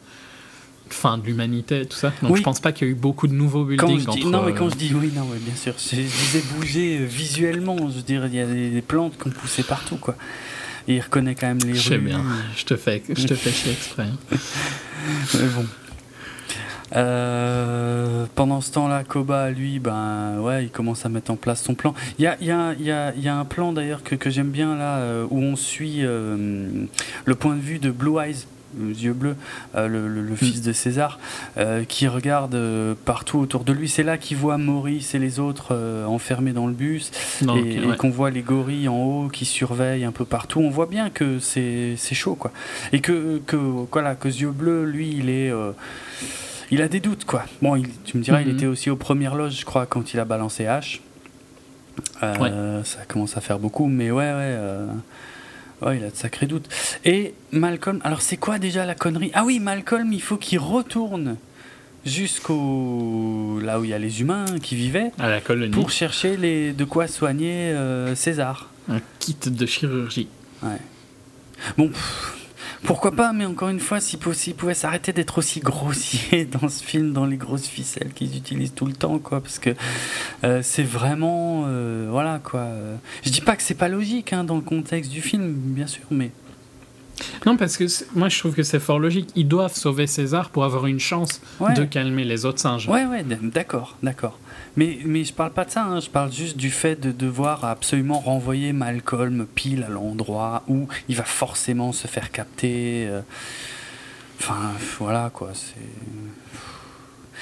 fin 0.87 1.17
de 1.17 1.25
l'humanité, 1.25 1.83
tout 1.87 1.97
ça. 1.97 2.13
Donc 2.21 2.37
je 2.37 2.43
pense 2.43 2.59
pas 2.59 2.71
qu'il 2.71 2.87
y 2.87 2.91
a 2.91 2.93
eu 2.93 2.95
beaucoup 2.95 3.25
de 3.25 3.33
nouveaux 3.33 3.65
buildings. 3.65 4.05
Quand 4.05 4.29
non, 4.29 4.43
mais 4.43 4.53
quand 4.53 4.69
je 4.69 4.75
dis 4.75 4.93
oui, 4.93 5.11
non, 5.15 5.23
bien 5.23 5.55
sûr, 5.55 5.73
je, 5.79 5.95
disais 5.95 6.43
bouger 6.55 6.97
visuellement. 7.03 7.75
Je 7.89 7.95
veux 7.95 8.01
dire, 8.03 8.27
il 8.27 8.35
y 8.35 8.39
a 8.39 8.45
des, 8.45 8.83
plantes 8.83 9.17
qui 9.17 9.29
ont 9.29 9.31
poussé 9.31 9.63
partout, 9.63 9.97
quoi 9.97 10.15
il 10.87 11.01
reconnaît 11.01 11.35
quand 11.35 11.47
même 11.47 11.59
les 11.65 11.75
je 11.75 11.89
sais 11.89 11.97
bien, 11.97 12.23
je 12.57 12.65
te 12.65 12.75
fais, 12.75 13.03
je 13.09 13.25
te 13.27 13.35
fais 13.35 13.51
chier 13.51 13.71
exprès. 13.71 14.07
Mais 15.35 15.47
bon. 15.55 15.65
Euh, 16.93 18.25
pendant 18.35 18.59
ce 18.59 18.71
temps-là, 18.73 19.03
Koba, 19.05 19.49
lui, 19.49 19.79
ben 19.79 20.39
ouais, 20.39 20.65
il 20.65 20.69
commence 20.69 21.05
à 21.05 21.09
mettre 21.09 21.31
en 21.31 21.37
place 21.37 21.63
son 21.63 21.73
plan. 21.73 21.93
Il 22.19 22.23
y 22.23 22.27
a, 22.27 22.35
y 22.41 22.51
a, 22.51 22.73
y 22.73 22.91
a, 22.91 23.15
y 23.15 23.29
a 23.29 23.35
un 23.35 23.45
plan 23.45 23.71
d'ailleurs 23.71 24.03
que, 24.03 24.15
que 24.15 24.29
j'aime 24.29 24.49
bien 24.49 24.75
là, 24.75 25.23
où 25.29 25.39
on 25.39 25.55
suit 25.55 26.01
le 26.01 27.35
point 27.39 27.55
de 27.55 27.61
vue 27.61 27.79
de 27.79 27.91
Blue 27.91 28.19
Eyes 28.19 28.45
yeux 28.79 29.13
bleus, 29.13 29.35
euh, 29.75 29.87
le, 29.87 30.35
fils 30.35 30.61
de 30.61 30.73
César, 30.73 31.19
euh, 31.57 31.83
qui 31.83 32.07
regarde 32.07 32.55
euh, 32.55 32.93
partout 33.05 33.39
autour 33.39 33.63
de 33.63 33.73
lui. 33.73 33.89
C'est 33.89 34.03
là 34.03 34.17
qu'il 34.17 34.37
voit 34.37 34.57
Maurice 34.57 35.13
et 35.15 35.19
les 35.19 35.39
autres 35.39 35.75
enfermés 36.07 36.53
dans 36.53 36.67
le 36.67 36.73
bus, 36.73 37.11
et, 37.55 37.79
qu'on 37.97 38.09
voit 38.09 38.29
les 38.29 38.41
gorilles 38.41 38.87
en 38.87 38.97
haut 38.97 39.27
qui 39.29 39.45
surveillent 39.45 40.05
un 40.05 40.11
peu 40.11 40.25
partout. 40.25 40.59
On 40.59 40.69
voit 40.69 40.85
bien 40.85 41.09
que 41.09 41.39
c'est 41.39 41.97
chaud, 42.13 42.35
quoi. 42.35 42.51
Et 42.93 42.99
que, 42.99 43.41
que, 43.45 43.55
voilà, 43.55 44.15
que 44.15 44.27
yeux 44.27 44.51
bleus, 44.51 44.85
lui, 44.85 45.09
il 45.17 45.29
est. 45.29 45.51
il 46.71 46.81
a 46.81 46.87
des 46.87 46.99
doutes, 46.99 47.25
quoi. 47.25 47.43
Bon, 47.61 47.75
il, 47.75 47.87
tu 48.05 48.17
me 48.17 48.23
diras, 48.23 48.41
il 48.41 48.47
mhm. 48.47 48.55
était 48.55 48.67
aussi 48.67 48.89
aux 48.89 48.95
premières 48.95 49.35
loges, 49.35 49.59
je 49.59 49.65
crois, 49.65 49.85
quand 49.85 50.13
il 50.13 50.19
a 50.19 50.25
balancé 50.25 50.65
H. 50.65 51.01
Ça 52.21 53.05
commence 53.07 53.37
à 53.37 53.41
faire 53.41 53.59
beaucoup, 53.59 53.87
mais 53.87 54.11
ouais, 54.11 54.31
ouais. 54.31 54.57
Ouais, 55.81 55.97
il 55.97 56.03
a 56.03 56.09
de 56.11 56.15
sacrés 56.15 56.45
doutes. 56.45 56.69
Et 57.05 57.33
Malcolm, 57.51 57.99
alors 58.03 58.21
c'est 58.21 58.37
quoi 58.37 58.59
déjà 58.59 58.85
la 58.85 58.95
connerie? 58.95 59.31
Ah 59.33 59.43
oui, 59.43 59.59
Malcolm, 59.59 60.13
il 60.13 60.21
faut 60.21 60.37
qu'il 60.37 60.59
retourne 60.59 61.37
jusqu'au 62.05 63.59
là 63.61 63.79
où 63.79 63.83
il 63.83 63.89
y 63.89 63.93
a 63.93 63.99
les 63.99 64.21
humains 64.21 64.45
qui 64.61 64.75
vivaient 64.75 65.11
à 65.19 65.29
la 65.29 65.41
colonie 65.41 65.73
pour 65.73 65.91
chercher 65.91 66.37
les 66.37 66.73
de 66.73 66.83
quoi 66.83 67.07
soigner 67.07 67.71
euh, 67.71 68.15
César. 68.15 68.69
Un 68.89 68.99
kit 69.19 69.37
de 69.45 69.65
chirurgie. 69.65 70.27
Ouais. 70.63 70.79
Bon, 71.77 71.91
pourquoi 72.83 73.11
pas, 73.11 73.33
mais 73.33 73.45
encore 73.45 73.69
une 73.69 73.79
fois, 73.79 73.99
s'ils 73.99 74.19
pouvaient 74.19 74.73
s'arrêter 74.73 75.13
d'être 75.13 75.37
aussi 75.37 75.59
grossiers 75.59 76.45
dans 76.61 76.69
ce 76.69 76.83
film, 76.83 77.13
dans 77.13 77.25
les 77.25 77.37
grosses 77.37 77.67
ficelles 77.67 78.11
qu'ils 78.13 78.35
utilisent 78.35 78.73
tout 78.73 78.85
le 78.85 78.93
temps, 78.93 79.19
quoi, 79.19 79.41
parce 79.41 79.59
que 79.59 79.71
euh, 80.43 80.61
c'est 80.63 80.83
vraiment, 80.83 81.65
euh, 81.67 82.07
voilà, 82.09 82.39
quoi. 82.43 82.67
Je 83.23 83.29
dis 83.29 83.41
pas 83.41 83.55
que 83.55 83.63
c'est 83.63 83.75
pas 83.75 83.87
logique 83.89 84.33
hein, 84.33 84.43
dans 84.43 84.55
le 84.55 84.61
contexte 84.61 85.11
du 85.11 85.21
film, 85.21 85.51
bien 85.53 85.87
sûr, 85.87 86.03
mais 86.09 86.31
non, 87.45 87.57
parce 87.57 87.77
que 87.77 87.85
moi 88.15 88.29
je 88.29 88.39
trouve 88.39 88.53
que 88.53 88.63
c'est 88.63 88.79
fort 88.79 88.99
logique. 88.99 89.29
Ils 89.35 89.47
doivent 89.47 89.75
sauver 89.75 90.07
César 90.07 90.49
pour 90.49 90.63
avoir 90.63 90.87
une 90.87 90.99
chance 90.99 91.41
de 91.75 91.83
calmer 91.83 92.23
les 92.23 92.45
autres 92.45 92.59
singes. 92.59 92.87
Ouais, 92.87 93.05
ouais, 93.05 93.23
d'accord, 93.23 93.97
d'accord. 94.03 94.39
Mais, 94.77 94.99
mais 95.03 95.23
je 95.23 95.33
parle 95.33 95.51
pas 95.51 95.65
de 95.65 95.71
ça, 95.71 95.83
hein. 95.83 95.99
je 95.99 96.09
parle 96.09 96.31
juste 96.31 96.55
du 96.55 96.69
fait 96.69 96.95
de 96.95 97.11
devoir 97.11 97.65
absolument 97.65 98.19
renvoyer 98.19 98.71
Malcolm 98.71 99.45
pile 99.53 99.83
à 99.83 99.89
l'endroit 99.89 100.63
où 100.67 100.87
il 101.09 101.15
va 101.15 101.23
forcément 101.23 101.91
se 101.91 102.07
faire 102.07 102.31
capter. 102.31 103.07
Euh. 103.07 103.21
Enfin, 104.39 104.71
voilà 104.99 105.29
quoi, 105.33 105.51
c'est. 105.53 105.75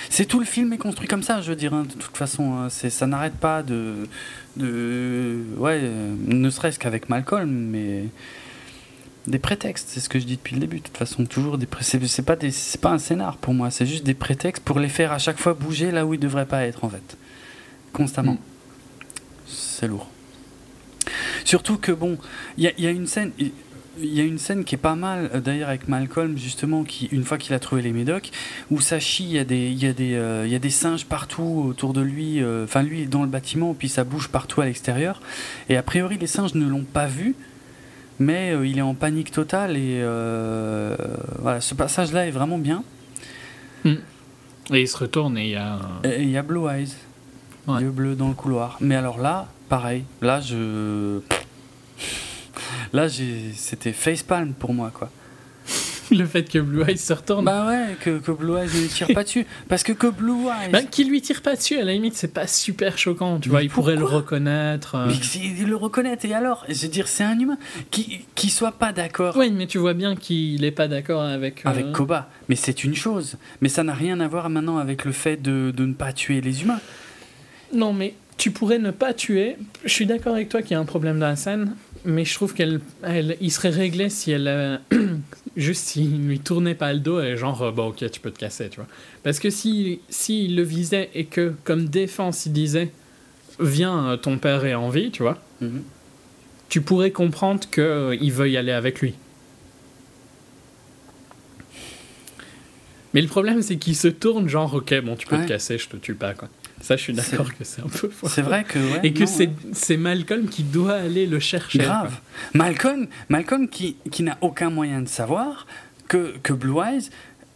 C'est 0.09 0.25
tout 0.25 0.39
le 0.39 0.45
film 0.45 0.71
est 0.71 0.77
construit 0.77 1.09
comme 1.09 1.23
ça, 1.23 1.41
je 1.41 1.49
veux 1.49 1.57
dire, 1.57 1.73
hein, 1.73 1.83
de 1.83 1.93
toute 1.93 2.15
façon. 2.15 2.53
Hein. 2.53 2.69
ça 2.69 3.05
n'arrête 3.05 3.35
pas 3.35 3.63
de. 3.63 4.07
de 4.57 5.43
ouais, 5.57 5.81
ne 6.25 6.49
serait-ce 6.49 6.79
qu'avec 6.79 7.09
Malcolm, 7.09 7.49
mais 7.51 8.05
des 9.27 9.39
prétextes, 9.39 9.89
c'est 9.89 9.99
ce 9.99 10.09
que 10.09 10.19
je 10.19 10.25
dis 10.25 10.37
depuis 10.37 10.55
le 10.55 10.61
début. 10.61 10.77
De 10.77 10.83
toute 10.83 10.97
façon, 10.97 11.25
toujours 11.25 11.57
des 11.57 11.67
c'est 11.81 12.25
pas 12.25 12.35
des 12.35 12.51
pas 12.81 12.91
un 12.91 12.97
scénar 12.97 13.37
pour 13.37 13.53
moi, 13.53 13.69
c'est 13.69 13.85
juste 13.85 14.03
des 14.03 14.13
prétextes 14.13 14.63
pour 14.63 14.79
les 14.79 14.89
faire 14.89 15.11
à 15.11 15.19
chaque 15.19 15.39
fois 15.39 15.53
bouger 15.53 15.91
là 15.91 16.05
où 16.05 16.13
ils 16.13 16.19
devraient 16.19 16.45
pas 16.45 16.65
être 16.65 16.83
en 16.83 16.89
fait, 16.89 17.17
constamment. 17.93 18.33
Mm. 18.33 18.39
C'est 19.47 19.87
lourd. 19.87 20.09
Surtout 21.45 21.77
que 21.77 21.91
bon, 21.91 22.17
il 22.57 22.71
y, 22.77 22.87
a 22.87 22.91
une 22.91 23.07
scène. 23.07 23.31
Il 24.01 24.13
y 24.13 24.21
a 24.21 24.23
une 24.23 24.37
scène 24.37 24.63
qui 24.63 24.75
est 24.75 24.77
pas 24.79 24.95
mal, 24.95 25.29
euh, 25.33 25.41
d'ailleurs 25.41 25.69
avec 25.69 25.87
Malcolm, 25.87 26.37
justement, 26.37 26.83
qui, 26.83 27.07
une 27.11 27.23
fois 27.25 27.37
qu'il 27.37 27.53
a 27.53 27.59
trouvé 27.59 27.81
les 27.81 27.91
médocs, 27.91 28.31
où 28.71 28.79
ça 28.79 28.99
chie, 28.99 29.25
il 29.25 29.31
y, 29.31 29.39
a 29.39 29.43
des, 29.43 29.71
y, 29.71 29.87
a 29.87 29.93
des, 29.93 30.13
euh, 30.13 30.47
y 30.47 30.55
a 30.55 30.59
des 30.59 30.69
singes 30.69 31.05
partout 31.05 31.65
autour 31.67 31.91
de 31.93 32.01
lui, 32.01 32.41
euh, 32.41 32.63
enfin 32.63 32.81
lui 32.81 33.07
dans 33.07 33.23
le 33.23 33.27
bâtiment, 33.27 33.73
puis 33.73 33.89
ça 33.89 34.03
bouge 34.03 34.29
partout 34.29 34.61
à 34.61 34.65
l'extérieur. 34.65 35.21
Et 35.67 35.75
a 35.75 35.83
priori, 35.83 36.17
les 36.17 36.27
singes 36.27 36.53
ne 36.53 36.65
l'ont 36.65 36.85
pas 36.85 37.07
vu, 37.07 37.35
mais 38.19 38.51
euh, 38.51 38.67
il 38.67 38.77
est 38.77 38.83
en 38.83 38.93
panique 38.93 39.31
totale 39.31 39.77
et 39.77 39.99
euh, 40.01 40.95
voilà, 41.39 41.61
ce 41.61 41.73
passage-là 41.73 42.27
est 42.27 42.31
vraiment 42.31 42.57
bien. 42.57 42.83
Hmm. 43.85 43.95
Et 44.73 44.81
il 44.81 44.87
se 44.87 44.97
retourne 44.97 45.37
et 45.37 45.45
il 45.45 45.51
y 45.51 45.55
a. 45.55 45.79
il 46.03 46.29
y 46.29 46.37
a 46.37 46.43
Blue 46.43 46.69
Eyes, 46.69 46.89
ouais. 47.67 47.81
yeux 47.81 47.91
bleus 47.91 48.15
dans 48.15 48.27
le 48.27 48.33
couloir. 48.35 48.77
Mais 48.81 48.95
alors 48.95 49.17
là, 49.17 49.47
pareil, 49.69 50.03
là 50.21 50.41
je. 50.41 51.19
Là, 52.93 53.07
c'était 53.07 53.93
facepalm 53.93 54.53
pour 54.53 54.73
moi, 54.73 54.91
quoi. 54.91 55.09
le 56.15 56.25
fait 56.25 56.49
que 56.49 56.59
Blue 56.59 56.83
Eyes 56.87 56.97
se 56.97 57.13
retourne. 57.13 57.45
Bah 57.45 57.67
ouais, 57.67 57.95
que, 57.99 58.19
que 58.19 58.31
Blue 58.31 58.57
Eyes 58.57 58.69
ne 58.73 58.81
lui 58.81 58.87
tire 58.87 59.07
pas 59.13 59.23
dessus. 59.23 59.45
Parce 59.67 59.83
que 59.83 59.91
que 59.91 60.07
Blue 60.07 60.47
Eyes. 60.47 60.71
Bah, 60.71 60.81
qu'il 60.83 61.09
lui 61.09 61.21
tire 61.21 61.41
pas 61.41 61.55
dessus, 61.55 61.77
à 61.77 61.83
la 61.83 61.93
limite, 61.93 62.15
c'est 62.15 62.33
pas 62.33 62.47
super 62.47 62.97
choquant. 62.97 63.39
Tu 63.39 63.49
vois, 63.49 63.63
il 63.63 63.69
pourrait 63.69 63.95
le 63.95 64.05
reconnaître. 64.05 64.95
Euh. 64.95 65.07
Mais 65.07 65.13
il 65.35 65.67
le 65.67 65.75
reconnaître, 65.75 66.25
et 66.25 66.33
alors? 66.33 66.65
Je 66.67 66.81
veux 66.81 66.87
dire, 66.87 67.07
c'est 67.07 67.23
un 67.23 67.39
humain 67.39 67.57
qui, 67.91 68.25
qui 68.35 68.49
soit 68.49 68.71
pas 68.71 68.91
d'accord. 68.91 69.35
Oui, 69.37 69.51
mais 69.51 69.67
tu 69.67 69.77
vois 69.77 69.93
bien 69.93 70.15
qu'il 70.15 70.63
est 70.63 70.71
pas 70.71 70.87
d'accord 70.87 71.21
avec. 71.21 71.65
Euh, 71.65 71.69
avec 71.69 71.91
Koba. 71.91 72.29
Mais 72.47 72.55
c'est 72.55 72.83
une 72.83 72.95
chose. 72.95 73.37
Mais 73.61 73.69
ça 73.69 73.83
n'a 73.83 73.93
rien 73.93 74.19
à 74.19 74.27
voir 74.27 74.49
maintenant 74.49 74.77
avec 74.77 75.05
le 75.05 75.11
fait 75.11 75.37
de, 75.37 75.71
de 75.75 75.85
ne 75.85 75.93
pas 75.93 76.13
tuer 76.13 76.41
les 76.41 76.63
humains. 76.63 76.81
Non, 77.73 77.93
mais 77.93 78.15
tu 78.39 78.51
pourrais 78.51 78.79
ne 78.79 78.91
pas 78.91 79.13
tuer. 79.13 79.57
Je 79.83 79.93
suis 79.93 80.05
d'accord 80.05 80.33
avec 80.33 80.49
toi 80.49 80.61
qu'il 80.61 80.71
y 80.71 80.75
a 80.75 80.79
un 80.79 80.85
problème 80.85 81.19
dans 81.19 81.27
la 81.27 81.35
scène, 81.35 81.75
mais 82.05 82.25
je 82.25 82.33
trouve 82.33 82.53
qu'elle, 82.53 82.79
elle, 83.03 83.37
il 83.41 83.51
serait 83.51 83.69
réglé 83.69 84.09
si 84.09 84.31
elle, 84.31 84.47
euh, 84.47 84.77
juste 85.57 85.85
s'il 85.85 86.27
lui 86.27 86.39
tournait 86.39 86.75
pas 86.75 86.93
le 86.93 86.99
dos 86.99 87.21
et 87.21 87.37
genre 87.37 87.61
euh, 87.61 87.71
bon 87.71 87.89
ok 87.89 88.09
tu 88.09 88.19
peux 88.19 88.31
te 88.31 88.39
casser, 88.39 88.69
tu 88.69 88.77
vois. 88.77 88.87
Parce 89.23 89.39
que 89.39 89.49
si 89.49 89.99
s'il 90.09 90.55
le 90.55 90.63
visait 90.63 91.09
et 91.13 91.25
que 91.25 91.53
comme 91.63 91.85
défense 91.85 92.45
il 92.45 92.53
disait 92.53 92.91
viens 93.59 94.11
euh, 94.11 94.17
ton 94.17 94.37
père 94.37 94.65
est 94.65 94.75
en 94.75 94.89
vie, 94.89 95.11
tu 95.11 95.23
vois, 95.23 95.37
mhm. 95.61 95.83
tu 96.69 96.81
pourrais 96.81 97.11
comprendre 97.11 97.61
que 97.69 98.17
il 98.19 98.31
veut 98.31 98.49
y 98.49 98.57
aller 98.57 98.71
avec 98.71 99.01
lui. 99.01 99.15
Mais 103.13 103.21
le 103.21 103.27
problème 103.27 103.61
c'est 103.61 103.77
qu'il 103.77 103.95
se 103.95 104.07
tourne 104.07 104.47
genre 104.47 104.73
ok 104.73 105.01
bon 105.01 105.15
tu 105.15 105.27
peux 105.27 105.37
te 105.37 105.47
casser, 105.47 105.77
je 105.77 105.89
te 105.89 105.97
tue 105.97 106.15
pas 106.15 106.33
quoi. 106.33 106.49
Ça, 106.81 106.95
je 106.95 107.01
suis 107.01 107.13
d'accord 107.13 107.53
que 107.53 107.63
c'est 107.63 107.81
un 107.81 107.87
peu. 107.87 108.09
C'est 108.27 108.41
vrai 108.41 108.63
que. 108.63 108.79
et 109.03 109.13
que 109.13 109.25
c'est 109.25 109.97
Malcolm 109.97 110.47
qui 110.47 110.63
doit 110.63 110.95
aller 110.95 111.25
le 111.25 111.39
chercher. 111.39 111.79
Grave. 111.79 112.19
Malcolm, 112.53 113.07
Malcolm 113.29 113.67
qui, 113.67 113.97
qui 114.11 114.23
n'a 114.23 114.37
aucun 114.41 114.69
moyen 114.69 115.01
de 115.01 115.07
savoir 115.07 115.67
que, 116.07 116.35
que 116.41 116.53
Blue 116.53 116.79
Eyes 116.79 117.09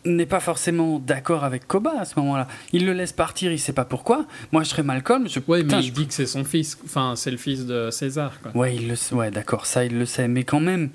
n'est 0.06 0.26
pas 0.26 0.40
forcément 0.40 1.00
d'accord 1.00 1.44
avec 1.44 1.68
Koba 1.68 1.94
à 2.00 2.06
ce 2.06 2.20
moment-là. 2.20 2.48
Il 2.74 2.86
le 2.86 2.94
laisse 2.94 3.14
partir, 3.14 3.52
il 3.52 3.60
sait 3.60 3.74
pas 3.74 3.86
pourquoi. 3.86 4.26
Moi, 4.52 4.64
je 4.64 4.70
serais 4.70 4.84
Malcolm. 4.84 5.28
Je... 5.30 5.40
Ouais, 5.48 5.64
mais 5.64 5.80
il 5.84 5.94
dit 5.94 6.08
que 6.08 6.14
c'est 6.14 6.26
son 6.26 6.44
fils. 6.44 6.78
Enfin, 6.84 7.14
c'est 7.16 7.32
le 7.32 7.38
fils 7.38 7.66
de 7.66 7.90
César. 7.90 8.34
Quoi. 8.42 8.52
Ouais, 8.56 8.76
il 8.76 8.90
le... 8.90 9.16
ouais 9.16 9.32
d'accord, 9.32 9.66
ça, 9.66 9.86
il 9.86 9.98
le 9.98 10.06
sait. 10.06 10.28
Mais 10.28 10.44
quand 10.44 10.60
même, 10.60 10.90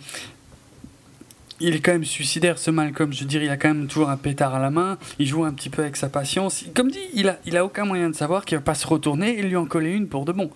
il 1.61 1.75
est 1.75 1.81
quand 1.81 1.93
même 1.93 2.05
suicidaire 2.05 2.59
ce 2.59 2.71
Malcolm. 2.71 3.13
Je 3.13 3.21
veux 3.21 3.27
dire, 3.27 3.43
il 3.43 3.51
a 3.51 3.57
quand 3.57 3.69
même 3.69 3.87
toujours 3.87 4.11
un 4.11 4.17
pétard 4.17 4.55
à 4.55 4.59
la 4.59 4.71
main. 4.71 4.99
Il 5.19 5.27
joue 5.27 5.45
un 5.45 5.53
petit 5.53 5.71
peu 5.71 5.83
avec 5.83 5.97
sa 5.97 6.09
patience. 6.09 6.65
Comme 6.75 6.91
dit, 6.91 6.99
il 7.15 7.29
a, 7.29 7.39
il 7.47 7.57
a 7.57 7.65
aucun 7.65 7.85
moyen 7.85 8.11
de 8.11 8.15
savoir 8.15 8.45
qu'il 8.45 8.57
va 8.59 8.63
pas 8.63 8.75
se 8.75 8.87
retourner 8.87 9.39
et 9.39 9.43
lui 9.43 9.57
en 9.57 9.67
coller 9.67 9.93
une 9.93 10.09
pour 10.09 10.25
de 10.25 10.33
bon. 10.33 10.51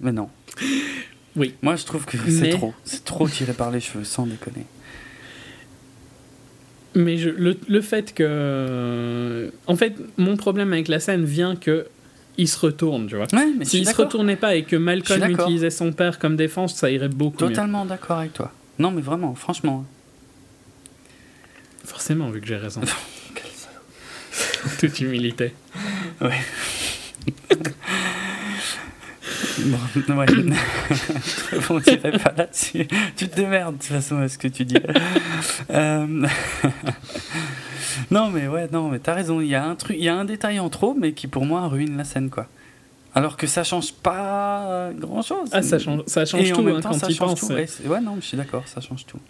Mais 0.00 0.12
non. 0.12 0.28
Oui. 1.36 1.54
Moi, 1.62 1.76
je 1.76 1.84
trouve 1.84 2.04
que 2.04 2.16
c'est 2.30 2.50
trop. 2.50 2.74
C'est 2.84 3.04
trop 3.04 3.28
tiré 3.28 3.52
par 3.52 3.70
les 3.70 3.80
cheveux, 3.80 4.04
sans 4.04 4.26
déconner. 4.26 4.66
Mais 6.94 7.16
je, 7.16 7.30
le, 7.30 7.56
le, 7.66 7.80
fait 7.80 8.14
que. 8.14 9.52
En 9.66 9.74
fait, 9.74 9.96
mon 10.16 10.36
problème 10.36 10.72
avec 10.72 10.86
la 10.88 11.00
scène 11.00 11.24
vient 11.24 11.56
que. 11.56 11.86
Il 12.36 12.48
se 12.48 12.58
retourne, 12.58 13.06
tu 13.06 13.14
vois. 13.14 13.26
Ouais, 13.32 13.52
mais 13.56 13.64
S'il 13.64 13.86
se 13.86 13.94
retournait 13.94 14.34
pas 14.34 14.56
et 14.56 14.64
que 14.64 14.74
Malcolm 14.74 15.30
utilisait 15.30 15.70
son 15.70 15.92
père 15.92 16.18
comme 16.18 16.34
défense, 16.34 16.74
ça 16.74 16.90
irait 16.90 17.08
beaucoup 17.08 17.36
Totalement 17.36 17.84
d'accord 17.84 18.18
avec 18.18 18.32
toi. 18.32 18.50
Non, 18.78 18.90
mais 18.90 19.02
vraiment, 19.02 19.34
franchement. 19.34 19.84
Forcément, 21.84 22.30
vu 22.30 22.40
que 22.40 22.46
j'ai 22.46 22.56
raison. 22.56 22.80
Quel 23.34 23.44
salaud. 23.44 24.76
Toute 24.80 25.00
humilité. 25.00 25.54
Ouais. 26.20 26.40
bon, 29.58 30.16
ouais. 30.16 30.26
bon, 31.68 31.80
on 31.80 32.18
pas 32.18 32.34
là-dessus. 32.36 32.86
Tu 33.16 33.28
te 33.28 33.36
démerdes 33.36 33.76
de 33.76 33.80
toute 33.80 33.92
façon 33.92 34.18
à 34.18 34.28
ce 34.28 34.38
que 34.38 34.48
tu 34.48 34.64
dis. 34.64 34.78
Euh, 35.70 36.06
non, 38.10 38.30
mais 38.30 38.48
ouais, 38.48 38.68
non, 38.72 38.88
mais 38.88 38.98
t'as 38.98 39.14
raison. 39.14 39.40
Il 39.40 39.48
y 39.48 39.54
a 39.54 39.64
un 39.64 39.76
truc, 39.76 39.96
il 39.98 40.04
y 40.04 40.08
a 40.08 40.16
un 40.16 40.24
détail 40.24 40.58
en 40.58 40.68
trop, 40.70 40.94
mais 40.94 41.12
qui 41.12 41.26
pour 41.28 41.46
moi 41.46 41.68
ruine 41.68 41.96
la 41.96 42.04
scène, 42.04 42.30
quoi. 42.30 42.48
Alors 43.14 43.36
que 43.36 43.46
ça 43.46 43.62
change 43.64 43.92
pas 43.92 44.90
grand 44.98 45.22
chose. 45.22 45.48
Ah, 45.52 45.62
ça 45.62 45.78
change, 45.78 46.02
ça 46.06 46.24
change 46.24 46.52
tout 46.52 46.66
hein, 46.68 46.80
quand 46.82 47.06
tu 47.06 47.14
penses. 47.14 47.42
Ouais, 47.42 48.00
non, 48.00 48.16
je 48.20 48.26
suis 48.26 48.36
d'accord, 48.36 48.66
ça 48.66 48.80
change 48.80 49.06
tout. 49.06 49.20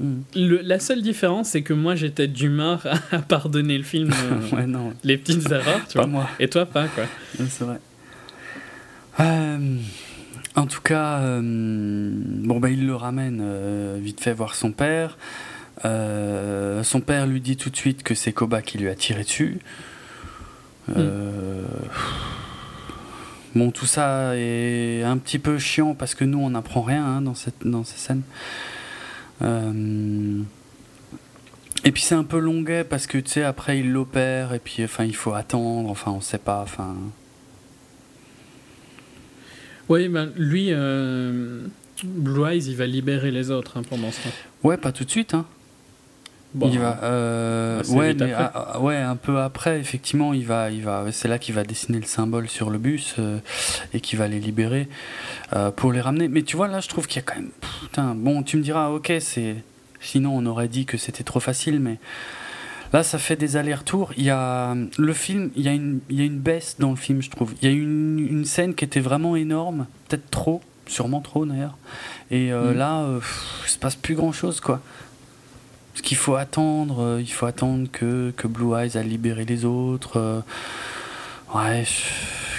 Hmm. 0.00 0.22
la 0.34 0.80
seule 0.80 1.02
différence, 1.02 1.50
c'est 1.50 1.62
que 1.62 1.72
moi 1.72 1.94
j'étais 1.94 2.26
d'humeur 2.26 2.84
à 3.12 3.18
pardonner 3.20 3.78
le 3.78 3.84
film, 3.84 4.10
euh, 4.52 4.66
non. 4.66 4.92
les 5.04 5.16
petites 5.16 5.48
erreurs, 5.52 5.86
tu 5.88 5.98
vois. 5.98 6.08
Moi. 6.08 6.28
Et 6.40 6.48
toi, 6.48 6.66
pas, 6.66 6.88
quoi. 6.88 7.04
C'est 7.48 7.62
vrai. 7.64 7.78
Euh, 9.20 9.76
en 10.56 10.66
tout 10.66 10.80
cas, 10.80 11.18
euh, 11.20 11.40
bon, 11.40 12.58
bah, 12.58 12.70
il 12.70 12.86
le 12.86 12.96
ramène 12.96 13.44
vite 13.98 14.20
fait 14.20 14.32
voir 14.32 14.56
son 14.56 14.72
père. 14.72 15.16
son 15.84 17.00
père 17.00 17.26
lui 17.28 17.40
dit 17.40 17.56
tout 17.56 17.70
de 17.70 17.76
suite 17.76 18.02
que 18.02 18.14
c'est 18.14 18.32
Koba 18.32 18.62
qui 18.62 18.78
lui 18.78 18.88
a 18.88 18.96
tiré 18.96 19.22
dessus. 19.22 19.60
Euh, 20.96 21.64
bon, 23.54 23.70
tout 23.70 23.86
ça 23.86 24.36
est 24.36 25.02
un 25.02 25.18
petit 25.18 25.38
peu 25.38 25.58
chiant 25.58 25.94
parce 25.94 26.14
que 26.14 26.24
nous, 26.24 26.38
on 26.38 26.50
n'apprend 26.50 26.82
rien 26.82 27.04
hein, 27.04 27.20
dans, 27.20 27.34
cette, 27.34 27.66
dans 27.66 27.84
ces 27.84 27.98
scènes. 27.98 28.22
Euh, 29.42 30.42
et 31.84 31.92
puis 31.92 32.02
c'est 32.02 32.14
un 32.14 32.24
peu 32.24 32.38
longuet 32.38 32.84
parce 32.84 33.06
que 33.06 33.18
tu 33.18 33.30
sais, 33.30 33.42
après 33.42 33.80
il 33.80 33.92
l'opère 33.92 34.54
et 34.54 34.58
puis 34.58 34.84
enfin 34.84 35.04
il 35.04 35.14
faut 35.14 35.34
attendre, 35.34 35.90
enfin 35.90 36.12
on 36.12 36.20
sait 36.20 36.38
pas, 36.38 36.62
enfin. 36.62 36.96
Oui, 39.88 40.08
ben 40.08 40.32
lui, 40.36 40.68
euh, 40.70 41.66
Blue 42.04 42.46
Eyes, 42.46 42.64
il 42.68 42.76
va 42.76 42.86
libérer 42.86 43.30
les 43.30 43.50
autres 43.50 43.76
hein, 43.76 43.82
pendant 43.88 44.10
ce 44.10 44.22
temps. 44.22 44.34
Ouais, 44.62 44.78
pas 44.78 44.92
tout 44.92 45.04
de 45.04 45.10
suite, 45.10 45.34
hein 45.34 45.46
il 46.62 46.78
va, 46.78 47.00
euh, 47.02 47.82
ouais, 47.88 48.16
ah, 48.36 48.80
ouais, 48.80 48.96
un 48.96 49.16
peu 49.16 49.40
après, 49.40 49.80
effectivement, 49.80 50.32
il 50.32 50.46
va, 50.46 50.70
il 50.70 50.82
va, 50.82 51.04
c'est 51.10 51.28
là 51.28 51.38
qu'il 51.38 51.54
va 51.54 51.64
dessiner 51.64 51.98
le 51.98 52.06
symbole 52.06 52.48
sur 52.48 52.70
le 52.70 52.78
bus 52.78 53.16
euh, 53.18 53.38
et 53.92 54.00
qu'il 54.00 54.18
va 54.18 54.28
les 54.28 54.38
libérer 54.38 54.88
euh, 55.52 55.70
pour 55.70 55.92
les 55.92 56.00
ramener. 56.00 56.28
Mais 56.28 56.42
tu 56.42 56.56
vois, 56.56 56.68
là, 56.68 56.80
je 56.80 56.88
trouve 56.88 57.06
qu'il 57.06 57.16
y 57.20 57.24
a 57.24 57.26
quand 57.26 57.36
même, 57.36 57.50
putain, 57.82 58.14
bon, 58.14 58.42
tu 58.42 58.56
me 58.56 58.62
diras, 58.62 58.90
ok, 58.90 59.12
c'est, 59.20 59.56
sinon 60.00 60.36
on 60.36 60.46
aurait 60.46 60.68
dit 60.68 60.86
que 60.86 60.96
c'était 60.96 61.24
trop 61.24 61.40
facile, 61.40 61.80
mais 61.80 61.98
là, 62.92 63.02
ça 63.02 63.18
fait 63.18 63.36
des 63.36 63.56
allers-retours. 63.56 64.12
Il 64.16 64.24
y 64.24 64.30
a 64.30 64.76
le 64.96 65.12
film, 65.12 65.50
il 65.56 65.62
y 65.62 65.68
a 65.68 65.72
une, 65.72 66.00
il 66.08 66.18
y 66.18 66.22
a 66.22 66.24
une 66.24 66.38
baisse 66.38 66.76
dans 66.78 66.90
le 66.90 66.96
film, 66.96 67.20
je 67.20 67.30
trouve. 67.30 67.52
Il 67.62 67.68
y 67.68 67.72
a 67.72 67.74
une, 67.74 68.20
une 68.20 68.44
scène 68.44 68.74
qui 68.74 68.84
était 68.84 69.00
vraiment 69.00 69.34
énorme, 69.34 69.86
peut-être 70.08 70.30
trop, 70.30 70.60
sûrement 70.86 71.20
trop 71.20 71.46
d'ailleurs. 71.46 71.76
Et 72.30 72.52
mm. 72.52 72.72
là, 72.74 73.04
il 73.64 73.68
se 73.68 73.78
passe 73.78 73.96
plus 73.96 74.14
grand 74.14 74.30
chose, 74.30 74.60
quoi. 74.60 74.80
Parce 75.94 76.02
qu'il 76.02 76.16
faut 76.16 76.34
attendre, 76.34 77.00
euh, 77.00 77.20
il 77.20 77.30
faut 77.30 77.46
attendre 77.46 77.86
que, 77.90 78.32
que 78.36 78.48
Blue 78.48 78.74
Eyes 78.74 78.98
a 78.98 79.02
libéré 79.04 79.44
les 79.44 79.64
autres. 79.64 80.16
Euh, 80.16 80.40
ouais, 81.54 81.84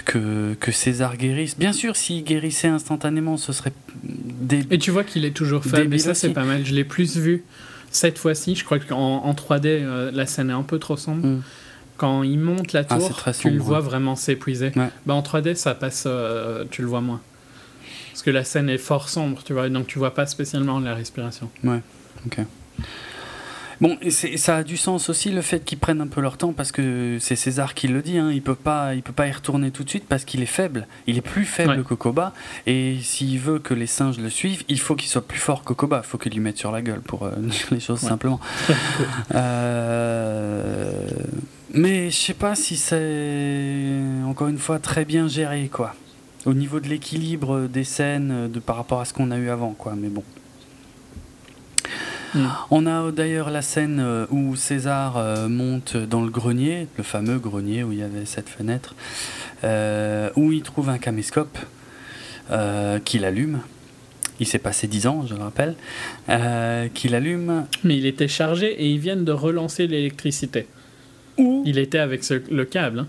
que, 0.05 0.53
que 0.57 0.71
César 0.71 1.17
guérisse. 1.17 1.57
Bien 1.57 1.73
sûr, 1.73 1.97
s'il 1.97 2.23
guérissait 2.23 2.69
instantanément, 2.69 3.35
ce 3.35 3.51
serait 3.51 3.73
des. 4.03 4.65
Et 4.71 4.77
tu 4.77 4.89
vois 4.89 5.03
qu'il 5.03 5.25
est 5.25 5.35
toujours 5.35 5.65
faible, 5.65 5.93
et 5.93 5.99
ça, 5.99 6.13
c'est 6.13 6.29
pas 6.29 6.45
mal. 6.45 6.65
Je 6.65 6.73
l'ai 6.73 6.85
plus 6.85 7.17
vu 7.17 7.43
cette 7.91 8.17
fois-ci. 8.17 8.55
Je 8.55 8.63
crois 8.63 8.79
qu'en 8.79 9.17
en 9.17 9.33
3D, 9.33 9.65
euh, 9.65 10.11
la 10.13 10.25
scène 10.25 10.49
est 10.49 10.53
un 10.53 10.63
peu 10.63 10.79
trop 10.79 10.95
sombre. 10.95 11.27
Mm. 11.27 11.41
Quand 11.97 12.23
il 12.23 12.39
monte 12.39 12.71
la 12.71 12.85
ah, 12.87 12.97
tour, 12.97 13.21
tu 13.37 13.49
le 13.49 13.59
vois 13.59 13.81
vraiment 13.81 14.15
s'épuiser. 14.15 14.71
Bah, 15.05 15.13
en 15.13 15.21
3D, 15.21 15.55
ça 15.55 15.75
passe, 15.75 16.07
tu 16.71 16.81
le 16.81 16.87
vois 16.87 17.01
moins. 17.01 17.19
Parce 18.11 18.23
que 18.23 18.31
la 18.31 18.45
scène 18.45 18.69
est 18.69 18.77
fort 18.77 19.09
sombre, 19.09 19.43
tu 19.43 19.51
vois, 19.51 19.67
donc 19.67 19.87
tu 19.87 19.99
vois 19.99 20.13
pas 20.13 20.25
spécialement 20.25 20.79
la 20.79 20.95
respiration. 20.95 21.49
Ouais, 21.65 21.81
ok. 22.25 22.39
Bon, 23.81 23.97
ça 24.09 24.57
a 24.57 24.63
du 24.63 24.77
sens 24.77 25.09
aussi 25.09 25.31
le 25.31 25.41
fait 25.41 25.63
qu'ils 25.63 25.77
prennent 25.77 26.01
un 26.01 26.07
peu 26.07 26.21
leur 26.21 26.37
temps 26.37 26.53
parce 26.53 26.71
que 26.71 27.17
c'est 27.19 27.35
César 27.35 27.73
qui 27.73 27.87
le 27.87 28.01
dit, 28.01 28.17
hein, 28.17 28.31
il 28.31 28.41
peut 28.41 28.55
pas, 28.55 28.95
il 28.95 29.03
peut 29.03 29.13
pas 29.13 29.27
y 29.27 29.31
retourner 29.31 29.71
tout 29.71 29.83
de 29.83 29.89
suite 29.89 30.05
parce 30.07 30.25
qu'il 30.25 30.41
est 30.41 30.47
faible. 30.47 30.87
Il 31.07 31.17
est 31.17 31.21
plus 31.21 31.45
faible 31.45 31.83
que 31.83 31.93
Koba 31.93 32.33
et 32.65 32.97
s'il 33.01 33.39
veut 33.39 33.59
que 33.59 33.73
les 33.73 33.87
singes 33.87 34.17
le 34.17 34.29
suivent, 34.29 34.63
il 34.69 34.79
faut 34.79 34.95
qu'il 34.95 35.09
soit 35.09 35.27
plus 35.27 35.39
fort 35.39 35.63
que 35.63 35.73
Koba. 35.73 36.01
Il 36.03 36.07
faut 36.07 36.17
qu'il 36.17 36.33
lui 36.33 36.39
mette 36.39 36.57
sur 36.57 36.71
la 36.71 36.81
gueule 36.81 37.01
pour 37.01 37.23
euh, 37.23 37.31
dire 37.37 37.67
les 37.71 37.79
choses 37.79 37.99
simplement. 37.99 38.39
euh... 39.35 41.09
Mais 41.73 42.09
je 42.09 42.15
sais 42.15 42.33
pas 42.33 42.55
si 42.55 42.77
c'est 42.77 43.91
encore 44.25 44.47
une 44.47 44.57
fois 44.57 44.79
très 44.79 45.03
bien 45.03 45.27
géré 45.27 45.69
quoi. 45.71 45.93
Au 46.45 46.53
niveau 46.53 46.79
de 46.79 46.87
l'équilibre 46.87 47.67
des 47.67 47.83
scènes 47.83 48.49
de 48.49 48.59
par 48.59 48.77
rapport 48.77 49.01
à 49.01 49.05
ce 49.05 49.13
qu'on 49.13 49.31
a 49.31 49.37
eu 49.37 49.49
avant 49.49 49.71
quoi. 49.71 49.93
Mais 49.97 50.07
bon. 50.07 50.23
On 52.71 52.85
a 52.85 53.11
d'ailleurs 53.11 53.49
la 53.49 53.61
scène 53.61 53.99
euh, 53.99 54.25
où 54.29 54.55
César 54.55 55.17
euh, 55.17 55.47
monte 55.47 55.95
dans 55.95 56.21
le 56.21 56.29
grenier, 56.29 56.87
le 56.97 57.03
fameux 57.03 57.39
grenier 57.39 57.83
où 57.83 57.91
il 57.91 57.99
y 57.99 58.03
avait 58.03 58.25
cette 58.25 58.49
fenêtre, 58.49 58.95
euh, 59.63 60.29
où 60.35 60.51
il 60.51 60.61
trouve 60.61 60.89
un 60.89 60.97
caméscope 60.97 61.57
qu'il 63.05 63.25
allume. 63.25 63.61
Il 64.39 64.45
s'est 64.45 64.59
passé 64.59 64.85
10 64.85 65.07
ans, 65.07 65.25
je 65.25 65.33
le 65.33 65.41
rappelle, 65.41 65.75
qu'il 66.93 67.15
allume. 67.15 67.65
Mais 67.83 67.97
il 67.97 68.05
était 68.05 68.27
chargé 68.27 68.67
et 68.67 68.87
ils 68.87 68.99
viennent 68.99 69.25
de 69.25 69.31
relancer 69.31 69.87
l'électricité. 69.87 70.67
Où? 71.39 71.63
Il 71.65 71.79
était 71.79 71.97
avec 71.97 72.21
le 72.29 72.65
câble. 72.65 72.99
Hein. 72.99 73.07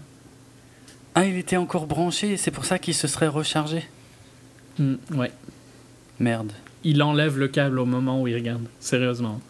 Ah, 1.15 1.27
il 1.27 1.37
était 1.37 1.59
encore 1.59 1.87
branché 1.87 2.33
et 2.33 2.37
c'est 2.39 2.51
pour 2.51 2.65
ça 2.65 2.79
qu'il 2.79 2.95
se 2.95 3.09
serait 3.09 3.29
rechargé 3.29 3.85
mm, 4.79 4.95
Ouais. 5.15 5.33
Merde 6.19 6.53
il 6.87 7.03
enlève 7.03 7.37
le 7.37 7.49
câble 7.49 7.81
au 7.81 7.85
moment 7.85 8.23
où 8.23 8.29
il 8.29 8.35
regarde. 8.35 8.63
Sérieusement. 8.79 9.41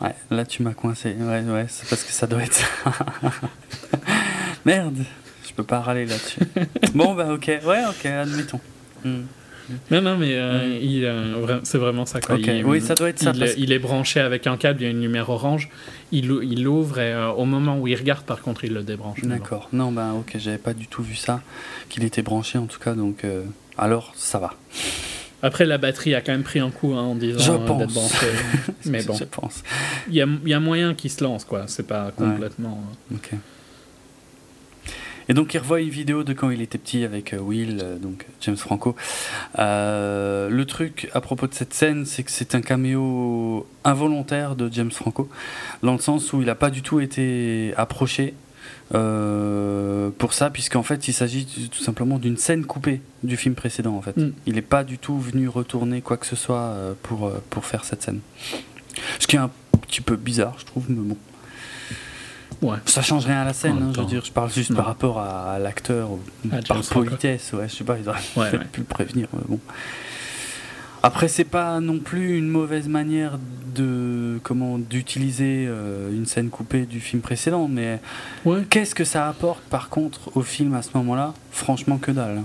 Ouais, 0.00 0.14
là 0.30 0.44
tu 0.44 0.62
m'as 0.62 0.72
coincé. 0.72 1.14
Ouais, 1.18 1.42
ouais, 1.42 1.66
c'est 1.68 1.88
parce 1.88 2.04
que 2.04 2.12
ça 2.12 2.26
doit 2.26 2.42
être 2.42 2.54
ça. 2.54 2.66
Merde, 4.64 5.04
je 5.46 5.52
peux 5.52 5.62
pas 5.62 5.80
râler 5.80 6.06
là-dessus. 6.06 6.40
bon, 6.94 7.14
bah 7.14 7.32
ok, 7.32 7.60
ouais, 7.64 7.82
ok, 7.88 8.06
admettons. 8.06 8.60
Hmm. 9.04 9.22
Non, 9.90 10.00
non, 10.00 10.16
mais 10.16 10.34
euh, 10.34 10.78
il, 10.80 11.04
euh, 11.04 11.58
c'est 11.64 11.78
vraiment 11.78 12.06
ça. 12.06 12.20
Quoi. 12.20 12.36
oui, 12.64 12.80
ça 12.80 12.94
doit 12.94 13.08
être 13.08 13.18
ça. 13.18 13.32
Il, 13.56 13.72
est 13.72 13.78
branché 13.78 14.20
avec 14.20 14.46
un 14.46 14.56
câble, 14.56 14.80
il 14.80 14.84
y 14.84 14.86
a 14.86 14.90
une 14.90 15.02
lumière 15.02 15.28
orange. 15.28 15.70
Il, 16.12 16.30
il 16.42 16.62
l'ouvre 16.62 17.00
et 17.00 17.12
euh, 17.12 17.32
au 17.32 17.44
moment 17.44 17.78
où 17.78 17.88
il 17.88 17.96
regarde, 17.96 18.24
par 18.24 18.42
contre, 18.42 18.64
il 18.64 18.72
le 18.72 18.84
débranche. 18.84 19.22
D'accord. 19.22 19.68
Non, 19.72 19.90
bah 19.90 20.12
ok, 20.16 20.36
j'avais 20.38 20.58
pas 20.58 20.72
du 20.72 20.86
tout 20.86 21.02
vu 21.02 21.16
ça, 21.16 21.42
qu'il 21.88 22.04
était 22.04 22.22
branché 22.22 22.58
en 22.58 22.66
tout 22.66 22.78
cas, 22.78 22.94
donc 22.94 23.24
alors 23.76 24.12
ça 24.14 24.38
va. 24.38 24.54
Après, 25.46 25.64
la 25.64 25.78
batterie 25.78 26.14
a 26.14 26.20
quand 26.20 26.32
même 26.32 26.42
pris 26.42 26.58
un 26.58 26.70
coup 26.70 26.94
hein, 26.94 27.02
en 27.02 27.14
disant 27.14 27.62
euh, 27.62 27.78
d'être 27.78 27.92
branché. 27.92 28.26
Mais 28.86 29.02
bon, 29.04 29.14
je 29.14 29.24
pense. 29.24 29.62
Il 30.08 30.14
y 30.14 30.20
a, 30.20 30.26
y 30.44 30.52
a, 30.52 30.58
moyen 30.60 30.94
qu'il 30.94 31.10
se 31.10 31.22
lance, 31.22 31.44
quoi. 31.44 31.64
C'est 31.68 31.86
pas 31.86 32.10
complètement. 32.10 32.82
Euh. 33.12 33.16
Ok. 33.16 33.30
Et 35.28 35.34
donc 35.34 35.54
il 35.54 35.58
revoit 35.58 35.80
une 35.80 35.88
vidéo 35.88 36.22
de 36.22 36.32
quand 36.32 36.50
il 36.50 36.62
était 36.62 36.78
petit 36.78 37.02
avec 37.02 37.32
euh, 37.32 37.38
Will, 37.38 37.98
donc 38.00 38.26
James 38.40 38.56
Franco. 38.56 38.94
le 39.56 40.64
truc 40.64 41.08
à 41.14 41.20
propos 41.20 41.46
de 41.46 41.54
cette 41.54 41.74
scène, 41.74 42.06
c'est 42.06 42.22
que 42.22 42.30
c'est 42.30 42.54
un 42.54 42.60
caméo 42.60 43.66
involontaire 43.84 44.54
de 44.54 44.72
James 44.72 44.92
Franco, 44.92 45.28
dans 45.82 45.92
le 45.92 45.98
sens 45.98 46.32
où 46.32 46.40
il 46.42 46.46
n'a 46.46 46.54
pas 46.54 46.70
du 46.70 46.82
tout 46.82 47.00
été 47.00 47.72
approché 47.76 48.34
euh, 48.94 50.10
pour 50.16 50.32
ça, 50.32 50.50
puisqu'en 50.50 50.82
fait 50.82 51.08
il 51.08 51.12
s'agit 51.12 51.46
tout 51.70 51.82
simplement 51.82 52.18
d'une 52.18 52.36
scène 52.36 52.64
coupée 52.64 53.00
du 53.24 53.36
film 53.36 53.54
précédent. 53.54 53.96
En 53.96 54.02
fait, 54.02 54.16
mm. 54.16 54.32
il 54.46 54.54
n'est 54.54 54.62
pas 54.62 54.84
du 54.84 54.98
tout 54.98 55.18
venu 55.18 55.48
retourner 55.48 56.02
quoi 56.02 56.16
que 56.16 56.26
ce 56.26 56.36
soit 56.36 56.60
euh, 56.60 56.94
pour 57.02 57.26
euh, 57.26 57.42
pour 57.50 57.64
faire 57.64 57.84
cette 57.84 58.02
scène. 58.02 58.20
Ce 59.18 59.26
qui 59.26 59.36
est 59.36 59.40
un 59.40 59.50
petit 59.82 60.00
peu 60.00 60.16
bizarre, 60.16 60.54
je 60.58 60.64
trouve, 60.64 60.84
mais 60.88 60.96
bon. 61.00 61.16
Ouais. 62.62 62.78
Ça 62.86 63.02
change 63.02 63.26
rien 63.26 63.42
à 63.42 63.44
la 63.44 63.52
scène, 63.52 63.76
hein, 63.82 63.92
je 63.94 64.00
veux 64.00 64.06
dire, 64.06 64.24
je 64.24 64.32
parle 64.32 64.50
juste 64.50 64.74
par 64.74 64.86
rapport 64.86 65.18
à, 65.18 65.58
l'acteur, 65.58 66.08
par 66.66 66.80
politesse, 66.80 67.52
ouais, 67.52 67.68
je 67.68 67.74
sais 67.74 67.84
pas, 67.84 67.98
ils 67.98 68.08
auraient 68.08 68.64
pu 68.72 68.80
le 68.80 68.86
prévenir, 68.86 69.28
bon. 69.46 69.60
Après, 71.06 71.28
c'est 71.28 71.44
pas 71.44 71.78
non 71.78 72.00
plus 72.00 72.36
une 72.36 72.48
mauvaise 72.48 72.88
manière 72.88 73.38
de 73.76 74.40
comment 74.42 74.76
d'utiliser 74.76 75.66
euh, 75.68 76.10
une 76.10 76.26
scène 76.26 76.50
coupée 76.50 76.84
du 76.84 76.98
film 76.98 77.22
précédent, 77.22 77.68
mais 77.68 78.00
qu'est-ce 78.70 78.92
que 78.92 79.04
ça 79.04 79.28
apporte 79.28 79.62
par 79.70 79.88
contre 79.88 80.36
au 80.36 80.42
film 80.42 80.74
à 80.74 80.82
ce 80.82 80.88
moment-là? 80.94 81.32
Franchement, 81.52 81.98
que 81.98 82.10
dalle. 82.10 82.42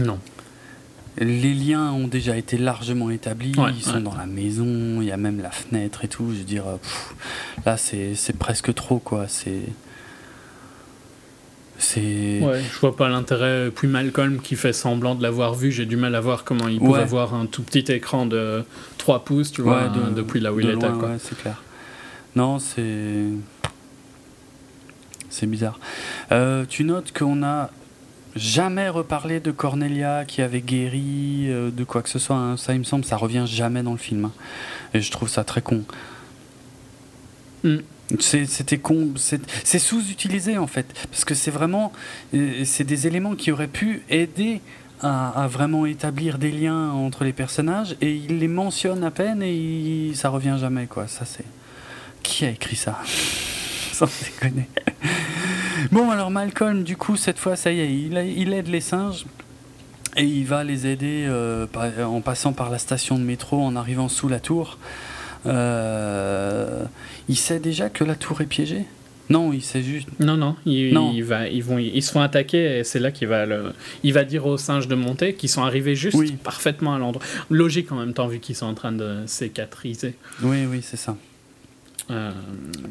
Non. 0.00 0.18
Les 1.16 1.54
liens 1.54 1.92
ont 1.92 2.08
déjà 2.08 2.36
été 2.36 2.58
largement 2.58 3.10
établis, 3.10 3.52
ils 3.76 3.84
sont 3.84 4.00
dans 4.00 4.16
la 4.16 4.26
maison, 4.26 5.00
il 5.00 5.04
y 5.04 5.12
a 5.12 5.16
même 5.16 5.40
la 5.40 5.52
fenêtre 5.52 6.04
et 6.04 6.08
tout. 6.08 6.32
Je 6.32 6.38
veux 6.38 6.44
dire, 6.44 6.64
là 7.64 7.76
c'est 7.76 8.36
presque 8.36 8.74
trop 8.74 8.98
quoi. 8.98 9.28
C'est 9.28 9.62
c'est. 11.78 12.40
Ouais, 12.42 12.60
je 12.60 12.78
vois 12.80 12.96
pas 12.96 13.08
l'intérêt. 13.08 13.70
Puis 13.70 13.88
Malcolm 13.88 14.40
qui 14.40 14.56
fait 14.56 14.72
semblant 14.72 15.14
de 15.14 15.22
l'avoir 15.22 15.54
vu, 15.54 15.70
j'ai 15.70 15.86
du 15.86 15.96
mal 15.96 16.14
à 16.14 16.20
voir 16.20 16.44
comment 16.44 16.68
il 16.68 16.80
peut 16.80 16.94
avoir 16.94 17.34
un 17.34 17.46
tout 17.46 17.62
petit 17.62 17.90
écran 17.92 18.26
de 18.26 18.64
3 18.98 19.24
pouces, 19.24 19.52
tu 19.52 19.62
vois, 19.62 19.88
depuis 20.14 20.40
là 20.40 20.52
où 20.52 20.60
il 20.60 20.68
était. 20.68 20.86
Ouais, 20.86 21.16
c'est 21.18 21.38
clair. 21.38 21.62
Non, 22.36 22.58
c'est. 22.58 23.24
C'est 25.30 25.46
bizarre. 25.46 25.78
Euh, 26.32 26.64
tu 26.68 26.84
notes 26.84 27.12
qu'on 27.16 27.42
a 27.42 27.70
jamais 28.34 28.88
reparlé 28.88 29.40
de 29.40 29.50
Cornelia 29.50 30.24
qui 30.24 30.42
avait 30.42 30.60
guéri 30.60 31.46
euh, 31.48 31.70
de 31.70 31.84
quoi 31.84 32.02
que 32.02 32.08
ce 32.08 32.18
soit. 32.18 32.36
Hein. 32.36 32.56
Ça, 32.56 32.72
il 32.72 32.78
me 32.78 32.84
semble, 32.84 33.04
ça 33.04 33.16
revient 33.16 33.44
jamais 33.46 33.82
dans 33.82 33.92
le 33.92 33.98
film. 33.98 34.26
Hein. 34.26 34.32
Et 34.94 35.00
je 35.00 35.10
trouve 35.10 35.28
ça 35.28 35.44
très 35.44 35.60
con. 35.60 35.84
Mm. 37.62 37.78
C'était 38.20 38.78
con, 38.78 39.12
c'est 39.16 39.78
sous-utilisé 39.78 40.56
en 40.56 40.66
fait, 40.66 40.86
parce 41.10 41.26
que 41.26 41.34
c'est 41.34 41.50
vraiment, 41.50 41.92
euh, 42.34 42.64
c'est 42.64 42.84
des 42.84 43.06
éléments 43.06 43.34
qui 43.34 43.52
auraient 43.52 43.68
pu 43.68 44.02
aider 44.08 44.62
à, 45.02 45.46
vraiment 45.48 45.84
établir 45.86 46.38
des 46.38 46.50
liens 46.50 46.90
entre 46.90 47.24
les 47.24 47.34
personnages, 47.34 47.96
et 48.00 48.14
il 48.14 48.38
les 48.38 48.48
mentionne 48.48 49.04
à 49.04 49.10
peine 49.10 49.42
et 49.42 50.12
ça 50.14 50.30
revient 50.30 50.56
jamais 50.58 50.86
quoi. 50.86 51.06
Ça 51.06 51.24
c'est, 51.26 51.44
qui 52.22 52.46
a 52.46 52.50
écrit 52.50 52.76
ça? 52.76 52.98
Sans 53.92 54.08
déconner. 54.24 54.68
bon 55.92 56.10
alors 56.10 56.30
Malcolm, 56.30 56.84
du 56.84 56.96
coup 56.96 57.16
cette 57.16 57.38
fois 57.38 57.56
ça 57.56 57.72
y 57.72 57.80
est, 57.80 57.92
il, 57.92 58.52
aide 58.52 58.68
les 58.68 58.80
singes. 58.80 59.26
Et 60.16 60.24
il 60.24 60.46
va 60.46 60.64
les 60.64 60.86
aider 60.86 61.26
euh, 61.28 61.66
en 62.02 62.20
passant 62.22 62.52
par 62.52 62.70
la 62.70 62.78
station 62.78 63.18
de 63.18 63.22
métro, 63.22 63.62
en 63.62 63.76
arrivant 63.76 64.08
sous 64.08 64.28
la 64.28 64.40
tour. 64.40 64.78
Euh, 65.46 66.84
il 67.28 67.36
sait 67.36 67.60
déjà 67.60 67.88
que 67.88 68.04
la 68.04 68.14
tour 68.14 68.40
est 68.40 68.46
piégée? 68.46 68.84
Non, 69.30 69.52
il 69.52 69.62
sait 69.62 69.82
juste. 69.82 70.08
Non, 70.20 70.36
non, 70.36 70.56
il, 70.64 71.22
va, 71.22 71.48
ils, 71.48 71.62
vont, 71.62 71.78
ils 71.78 72.02
se 72.02 72.12
font 72.12 72.22
attaquer 72.22 72.78
et 72.78 72.84
c'est 72.84 72.98
là 72.98 73.10
qu'il 73.10 73.28
va, 73.28 73.44
le, 73.44 73.72
il 74.02 74.14
va 74.14 74.24
dire 74.24 74.46
aux 74.46 74.56
singes 74.56 74.88
de 74.88 74.94
monter 74.94 75.34
qu'ils 75.34 75.50
sont 75.50 75.62
arrivés 75.62 75.94
juste 75.94 76.36
parfaitement 76.38 76.94
à 76.94 76.98
l'endroit. 76.98 77.22
Logique 77.50 77.92
en 77.92 77.96
même 77.96 78.14
temps, 78.14 78.26
vu 78.26 78.38
qu'ils 78.38 78.56
sont 78.56 78.66
en 78.66 78.74
train 78.74 78.92
de 78.92 79.24
cicatriser. 79.26 80.14
Oui, 80.42 80.64
oui, 80.66 80.80
c'est 80.82 80.96
ça. 80.96 81.16
Euh, 82.10 82.30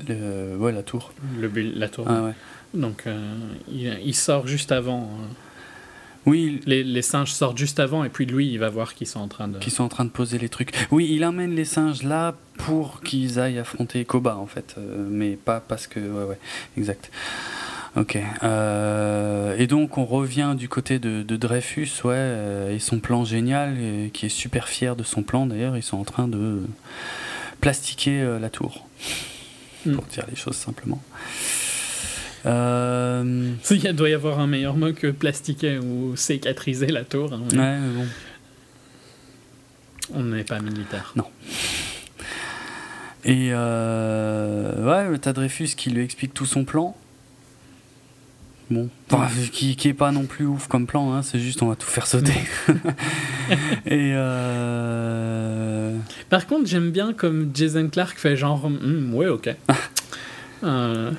le, 0.07 0.57
ouais, 0.57 0.71
la 0.71 0.83
tour. 0.83 1.11
Le, 1.39 1.49
la 1.75 1.89
tour. 1.89 2.05
Ah, 2.07 2.23
ouais. 2.23 2.33
Donc, 2.75 3.03
euh, 3.07 3.35
il, 3.71 3.97
il, 4.05 4.13
sort 4.13 4.45
juste 4.45 4.71
avant. 4.71 5.09
Oui. 6.27 6.59
Les, 6.65 6.83
les, 6.83 7.01
singes 7.01 7.31
sortent 7.31 7.57
juste 7.57 7.79
avant 7.79 8.03
et 8.03 8.09
puis 8.09 8.25
lui, 8.25 8.51
il 8.51 8.59
va 8.59 8.69
voir 8.69 8.93
qu'ils 8.93 9.07
sont 9.07 9.21
en 9.21 9.29
train 9.29 9.47
de. 9.47 9.57
Qu'ils 9.57 9.71
sont 9.71 9.85
en 9.85 9.89
train 9.89 10.05
de 10.05 10.09
poser 10.09 10.37
les 10.37 10.49
trucs. 10.49 10.73
Oui, 10.91 11.07
il 11.09 11.23
emmène 11.25 11.55
les 11.55 11.65
singes 11.65 12.03
là 12.03 12.35
pour 12.57 13.01
qu'ils 13.01 13.39
aillent 13.39 13.59
affronter 13.59 14.03
Koba 14.03 14.35
en 14.35 14.45
fait, 14.45 14.75
euh, 14.77 15.07
mais 15.09 15.31
pas 15.31 15.61
parce 15.61 15.87
que. 15.87 15.99
Ouais, 15.99 16.25
ouais, 16.25 16.37
exact. 16.77 17.09
Ok. 17.95 18.17
Euh, 18.43 19.55
et 19.57 19.65
donc 19.67 19.97
on 19.97 20.05
revient 20.05 20.53
du 20.55 20.67
côté 20.69 20.99
de, 20.99 21.23
de 21.23 21.37
Dreyfus, 21.37 21.89
ouais, 22.03 22.13
euh, 22.13 22.75
et 22.75 22.79
son 22.79 22.99
plan 22.99 23.23
génial, 23.23 23.79
et, 23.79 24.11
qui 24.13 24.25
est 24.25 24.29
super 24.29 24.67
fier 24.67 24.95
de 24.95 25.03
son 25.03 25.23
plan 25.23 25.45
d'ailleurs. 25.45 25.77
Ils 25.77 25.83
sont 25.83 25.97
en 25.97 26.03
train 26.03 26.27
de 26.27 26.61
plastiquer 27.61 28.37
la 28.39 28.49
tour, 28.49 28.85
mm. 29.85 29.95
pour 29.95 30.03
dire 30.03 30.25
les 30.29 30.35
choses 30.35 30.57
simplement. 30.57 31.01
Euh... 32.47 33.51
Il 33.69 33.93
doit 33.93 34.09
y 34.09 34.13
avoir 34.13 34.39
un 34.39 34.47
meilleur 34.47 34.75
mot 34.75 34.93
que 34.93 35.07
plastiquer 35.07 35.79
ou 35.79 36.15
cicatriser 36.15 36.87
la 36.87 37.03
tour. 37.03 37.33
Hein, 37.33 37.41
ouais, 37.51 37.79
mais 37.79 37.93
bon. 37.95 38.05
On 40.13 40.23
n'est 40.23 40.43
pas 40.43 40.59
militaire. 40.59 41.13
Non. 41.15 41.25
Et 43.25 43.49
euh, 43.51 45.09
ouais, 45.11 45.17
t'as 45.19 45.33
Dreyfus 45.33 45.69
qui 45.75 45.89
lui 45.89 46.01
explique 46.01 46.33
tout 46.33 46.45
son 46.45 46.63
plan. 46.63 46.95
Bon, 48.69 48.89
qui, 49.53 49.77
qui 49.77 49.87
est 49.87 49.93
pas 49.93 50.11
non 50.11 50.25
plus 50.25 50.45
ouf 50.45 50.67
comme 50.67 50.87
plan, 50.87 51.13
hein, 51.13 51.21
c'est 51.21 51.39
juste 51.39 51.61
on 51.61 51.67
va 51.67 51.75
tout 51.77 51.87
faire 51.87 52.05
sauter. 52.05 52.33
et 53.85 54.11
euh... 54.13 55.97
Par 56.29 56.47
contre, 56.47 56.67
j'aime 56.67 56.91
bien 56.91 57.13
comme 57.13 57.51
Jason 57.53 57.87
Clark 57.87 58.17
fait 58.17 58.35
genre, 58.35 58.69
hmm, 58.69 59.13
ouais, 59.13 59.27
ok. 59.27 59.55
euh, 60.63 61.11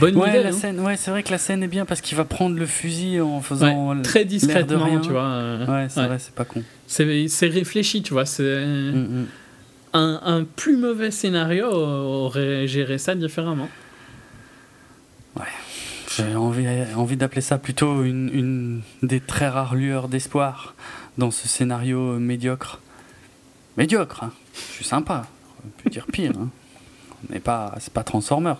Bonne 0.00 0.16
ouais, 0.16 0.28
idée. 0.30 0.42
La 0.42 0.52
scène, 0.52 0.80
ouais, 0.80 0.96
c'est 0.96 1.10
vrai 1.10 1.22
que 1.22 1.30
la 1.30 1.38
scène 1.38 1.62
est 1.62 1.68
bien 1.68 1.84
parce 1.84 2.00
qu'il 2.00 2.16
va 2.16 2.24
prendre 2.24 2.56
le 2.56 2.66
fusil 2.66 3.20
en 3.20 3.40
faisant 3.40 4.00
très 4.02 4.24
discrètement, 4.24 4.84
rien. 4.84 5.00
tu 5.00 5.10
vois. 5.10 5.24
Euh, 5.24 5.66
ouais, 5.66 5.88
c'est 5.88 6.06
vrai, 6.06 6.18
c'est 6.18 6.34
pas 6.34 6.44
con. 6.44 6.62
C'est 6.86 7.46
réfléchi, 7.46 8.02
tu 8.02 8.12
vois. 8.12 8.26
C'est 8.26 8.42
mm, 8.64 9.26
un, 9.92 10.20
un, 10.24 10.44
plus 10.44 10.76
mauvais 10.76 11.10
scénario 11.10 11.66
aurait 11.70 12.66
géré 12.66 12.98
ça 12.98 13.14
différemment. 13.14 13.68
Ouais. 15.36 15.42
J'ai 16.16 16.34
envie, 16.34 16.66
envie 16.96 17.16
d'appeler 17.16 17.40
ça 17.40 17.56
plutôt 17.58 18.02
une, 18.02 18.30
une 18.34 18.82
des 19.02 19.20
très 19.20 19.48
rares 19.48 19.74
lueurs 19.74 20.08
d'espoir 20.08 20.74
dans 21.18 21.30
ce 21.30 21.46
scénario 21.46 22.18
médiocre. 22.18 22.80
Médiocre, 23.76 24.24
hein. 24.24 24.32
je 24.54 24.74
suis 24.74 24.84
sympa. 24.84 25.26
On 25.64 25.82
peut 25.82 25.90
dire 25.90 26.06
pire. 26.06 26.32
Hein. 26.36 26.48
On 27.28 27.32
n'est 27.32 27.40
pas, 27.40 27.74
c'est 27.78 27.92
pas 27.92 28.02
Transformers. 28.02 28.58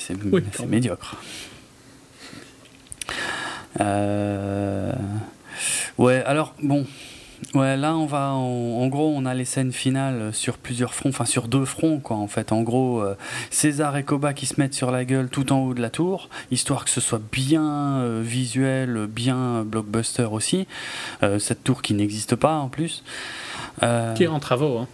C'est 0.00 0.66
médiocre. 0.66 1.16
Euh, 3.80 4.92
ouais, 5.98 6.22
alors 6.24 6.54
bon. 6.62 6.86
Ouais, 7.54 7.78
là 7.78 7.96
on 7.96 8.04
va 8.04 8.32
en, 8.32 8.86
gros 8.88 9.14
on 9.16 9.24
a 9.24 9.32
les 9.32 9.46
scènes 9.46 9.72
finales 9.72 10.32
sur 10.34 10.58
plusieurs 10.58 10.92
fronts, 10.92 11.08
enfin 11.08 11.24
sur 11.24 11.48
deux 11.48 11.64
fronts 11.64 11.98
quoi 11.98 12.16
en 12.16 12.26
fait. 12.26 12.52
En 12.52 12.60
gros, 12.60 13.00
euh, 13.00 13.16
César 13.50 13.96
et 13.96 14.04
Koba 14.04 14.34
qui 14.34 14.44
se 14.44 14.60
mettent 14.60 14.74
sur 14.74 14.90
la 14.90 15.06
gueule 15.06 15.30
tout 15.30 15.50
en 15.50 15.60
haut 15.60 15.72
de 15.72 15.80
la 15.80 15.88
tour, 15.88 16.28
histoire 16.50 16.84
que 16.84 16.90
ce 16.90 17.00
soit 17.00 17.20
bien 17.32 17.96
euh, 17.96 18.20
visuel, 18.22 19.06
bien 19.06 19.64
blockbuster 19.64 20.28
aussi. 20.30 20.66
cette 21.38 21.64
tour 21.64 21.80
qui 21.80 21.94
n'existe 21.94 22.36
pas 22.36 22.56
en 22.56 22.68
plus. 22.68 23.04
qui 23.80 24.24
est 24.24 24.28
en 24.28 24.40
travaux. 24.40 24.76
Hein. 24.78 24.88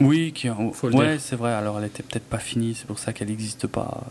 Oui, 0.00 0.32
qui, 0.32 0.50
ouais, 0.50 1.18
c'est 1.18 1.36
vrai. 1.36 1.52
Alors 1.52 1.78
elle 1.78 1.86
était 1.86 2.02
peut-être 2.02 2.28
pas 2.28 2.38
finie, 2.38 2.74
c'est 2.74 2.86
pour 2.86 2.98
ça 2.98 3.12
qu'elle 3.12 3.28
n'existe 3.28 3.68
pas. 3.68 4.02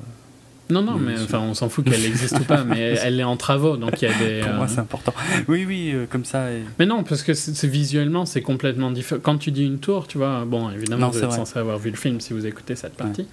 Non, 0.70 0.82
non, 0.82 0.98
mais 0.98 1.14
enfin, 1.22 1.40
on 1.40 1.54
s'en 1.54 1.70
fout 1.70 1.86
qu'elle 1.86 2.06
existe 2.06 2.40
ou 2.40 2.44
pas, 2.44 2.64
mais 2.64 2.80
elle 3.04 3.20
est 3.20 3.24
en 3.24 3.38
travaux, 3.38 3.78
donc 3.78 4.02
il 4.02 4.10
y 4.10 4.12
a 4.12 4.18
des. 4.18 4.42
Pour 4.42 4.54
moi, 4.56 4.66
euh, 4.66 4.68
c'est 4.68 4.80
important. 4.80 5.14
Oui, 5.48 5.64
oui, 5.68 5.92
euh, 5.94 6.06
comme 6.10 6.26
ça. 6.26 6.48
Mais 6.80 6.88
non, 6.88 7.04
parce 7.04 7.22
que 7.22 7.34
c'est 7.34 7.68
visuellement, 7.68 8.26
c'est 8.26 8.42
complètement 8.42 8.90
différent. 8.90 9.22
Quand 9.24 9.38
tu 9.38 9.52
dis 9.52 9.66
une 9.66 9.78
tour, 9.78 10.08
tu 10.08 10.18
vois, 10.18 10.44
bon, 10.46 10.72
évidemment, 10.72 11.10
vous 11.10 11.24
êtes 11.24 11.32
censé 11.32 11.60
avoir 11.60 11.78
vu 11.78 11.92
le 11.92 11.98
film 11.98 12.20
si 12.20 12.34
vous 12.34 12.46
écoutez 12.46 12.76
cette 12.76 12.96
partie. 12.96 13.28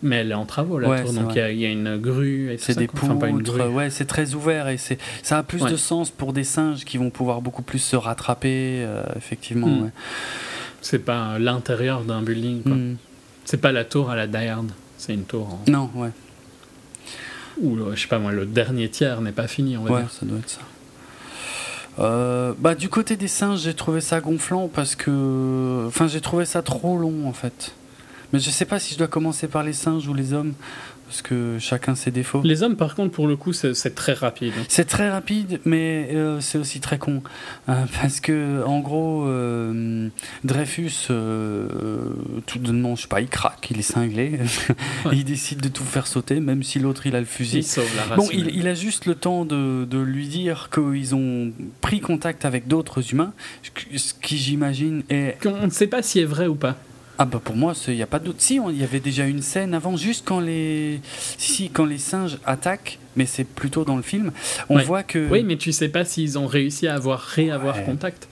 Mais 0.00 0.16
elle 0.16 0.30
est 0.30 0.34
en 0.34 0.44
travaux, 0.44 0.78
la 0.78 1.00
tour, 1.00 1.12
donc 1.12 1.34
il 1.34 1.58
y, 1.58 1.66
a 1.66 1.70
une 1.70 1.96
grue 1.96 2.52
et 2.52 2.58
C'est 2.58 2.78
des 2.78 2.86
poutres, 2.86 3.72
ouais, 3.72 3.90
c'est 3.90 4.04
très 4.04 4.34
ouvert 4.34 4.68
et 4.68 4.76
c'est 4.76 4.96
ça 5.24 5.38
a 5.38 5.42
plus 5.42 5.64
de 5.64 5.76
sens 5.76 6.10
pour 6.10 6.32
des 6.32 6.44
singes 6.44 6.84
qui 6.84 6.98
vont 6.98 7.10
pouvoir 7.10 7.42
beaucoup 7.42 7.62
plus 7.62 7.80
se 7.80 7.96
rattraper, 7.96 8.84
euh, 8.84 9.02
effectivement. 9.16 9.66
Hmm. 9.66 9.90
C'est 10.82 11.00
pas 11.00 11.40
l'intérieur 11.40 12.02
d'un 12.02 12.22
building, 12.22 12.62
quoi. 12.62 12.74
Hmm. 12.74 12.96
C'est 13.44 13.60
pas 13.60 13.72
la 13.72 13.84
tour 13.84 14.10
à 14.10 14.14
la 14.14 14.28
Die 14.28 14.48
c'est 14.98 15.14
une 15.14 15.24
tour. 15.24 15.46
En... 15.46 15.70
Non, 15.70 15.90
ouais. 15.94 16.10
Ou, 17.60 17.76
je 17.94 18.00
sais 18.00 18.08
pas 18.08 18.18
moi, 18.18 18.32
le 18.32 18.46
dernier 18.46 18.88
tiers 18.88 19.20
n'est 19.20 19.32
pas 19.32 19.48
fini, 19.48 19.76
on 19.76 19.84
va 19.84 19.94
ouais, 19.94 20.04
ça 20.10 20.26
doit 20.26 20.38
être 20.38 20.50
ça. 20.50 20.60
Euh, 21.98 22.52
bah, 22.58 22.74
du 22.74 22.88
côté 22.88 23.16
des 23.16 23.26
singes, 23.26 23.60
j'ai 23.60 23.74
trouvé 23.74 24.00
ça 24.00 24.20
gonflant 24.20 24.68
parce 24.68 24.94
que. 24.94 25.84
Enfin, 25.86 26.06
j'ai 26.06 26.20
trouvé 26.20 26.44
ça 26.44 26.62
trop 26.62 26.96
long 26.96 27.28
en 27.28 27.32
fait. 27.32 27.72
Mais 28.32 28.38
je 28.38 28.50
sais 28.50 28.66
pas 28.66 28.78
si 28.78 28.94
je 28.94 28.98
dois 28.98 29.08
commencer 29.08 29.48
par 29.48 29.62
les 29.62 29.72
singes 29.72 30.06
ou 30.06 30.14
les 30.14 30.32
hommes 30.32 30.52
parce 31.08 31.22
que 31.22 31.56
chacun 31.58 31.94
ses 31.94 32.10
défauts. 32.10 32.42
Les 32.44 32.62
hommes, 32.62 32.76
par 32.76 32.94
contre, 32.94 33.12
pour 33.12 33.26
le 33.26 33.36
coup, 33.36 33.54
c'est 33.54 33.94
très 33.94 34.12
rapide. 34.12 34.52
C'est 34.68 34.84
très 34.84 35.08
rapide, 35.08 35.58
mais 35.64 36.10
euh, 36.12 36.38
c'est 36.40 36.58
aussi 36.58 36.80
très 36.80 36.98
con. 36.98 37.22
Euh, 37.70 37.86
parce 37.98 38.20
que, 38.20 38.62
en 38.66 38.80
gros, 38.80 39.24
euh, 39.26 40.08
Dreyfus, 40.44 41.06
tout 41.08 42.58
de 42.58 42.72
non, 42.72 42.94
je 42.94 43.02
sais 43.02 43.08
pas, 43.08 43.22
il 43.22 43.28
craque, 43.28 43.70
il 43.70 43.78
est 43.78 43.82
cinglé. 43.82 44.38
il 45.12 45.24
décide 45.24 45.62
de 45.62 45.68
tout 45.68 45.82
faire 45.82 46.06
sauter, 46.06 46.40
même 46.40 46.62
si 46.62 46.78
l'autre, 46.78 47.06
il 47.06 47.16
a 47.16 47.20
le 47.20 47.26
fusil. 47.26 47.60
Il 47.60 47.64
sauve 47.64 47.90
la 47.96 48.04
race. 48.04 48.18
Bon, 48.18 48.28
il, 48.30 48.68
a 48.68 48.74
juste 48.74 49.06
le 49.06 49.14
temps 49.14 49.46
de, 49.46 49.86
de 49.86 49.98
lui 49.98 50.28
dire 50.28 50.68
qu'ils 50.70 51.14
ont 51.14 51.52
pris 51.80 52.00
contact 52.00 52.44
avec 52.44 52.68
d'autres 52.68 53.12
humains, 53.12 53.32
ce 53.62 54.12
qui, 54.12 54.36
j'imagine, 54.36 55.04
est. 55.08 55.38
On 55.46 55.64
ne 55.64 55.70
sait 55.70 55.86
pas 55.86 56.02
si 56.02 56.20
est 56.20 56.26
vrai 56.26 56.48
ou 56.48 56.54
pas. 56.54 56.76
Ah 57.20 57.24
bah 57.24 57.40
pour 57.42 57.56
moi, 57.56 57.74
il 57.88 57.94
n'y 57.94 58.02
a 58.02 58.06
pas 58.06 58.20
d'autre. 58.20 58.38
Si, 58.40 58.60
il 58.70 58.78
y 58.78 58.84
avait 58.84 59.00
déjà 59.00 59.26
une 59.26 59.42
scène 59.42 59.74
avant, 59.74 59.96
juste 59.96 60.24
quand 60.24 60.38
les, 60.38 61.00
si, 61.36 61.68
quand 61.68 61.84
les 61.84 61.98
singes 61.98 62.38
attaquent, 62.44 63.00
mais 63.16 63.26
c'est 63.26 63.42
plutôt 63.42 63.84
dans 63.84 63.96
le 63.96 64.02
film, 64.02 64.30
on 64.68 64.78
voit 64.78 65.02
que... 65.02 65.28
Oui, 65.28 65.42
mais 65.42 65.56
tu 65.56 65.72
sais 65.72 65.88
pas 65.88 66.04
s'ils 66.04 66.38
ont 66.38 66.46
réussi 66.46 66.86
à 66.86 66.94
avoir, 66.94 67.20
réavoir 67.20 67.84
contact. 67.84 68.28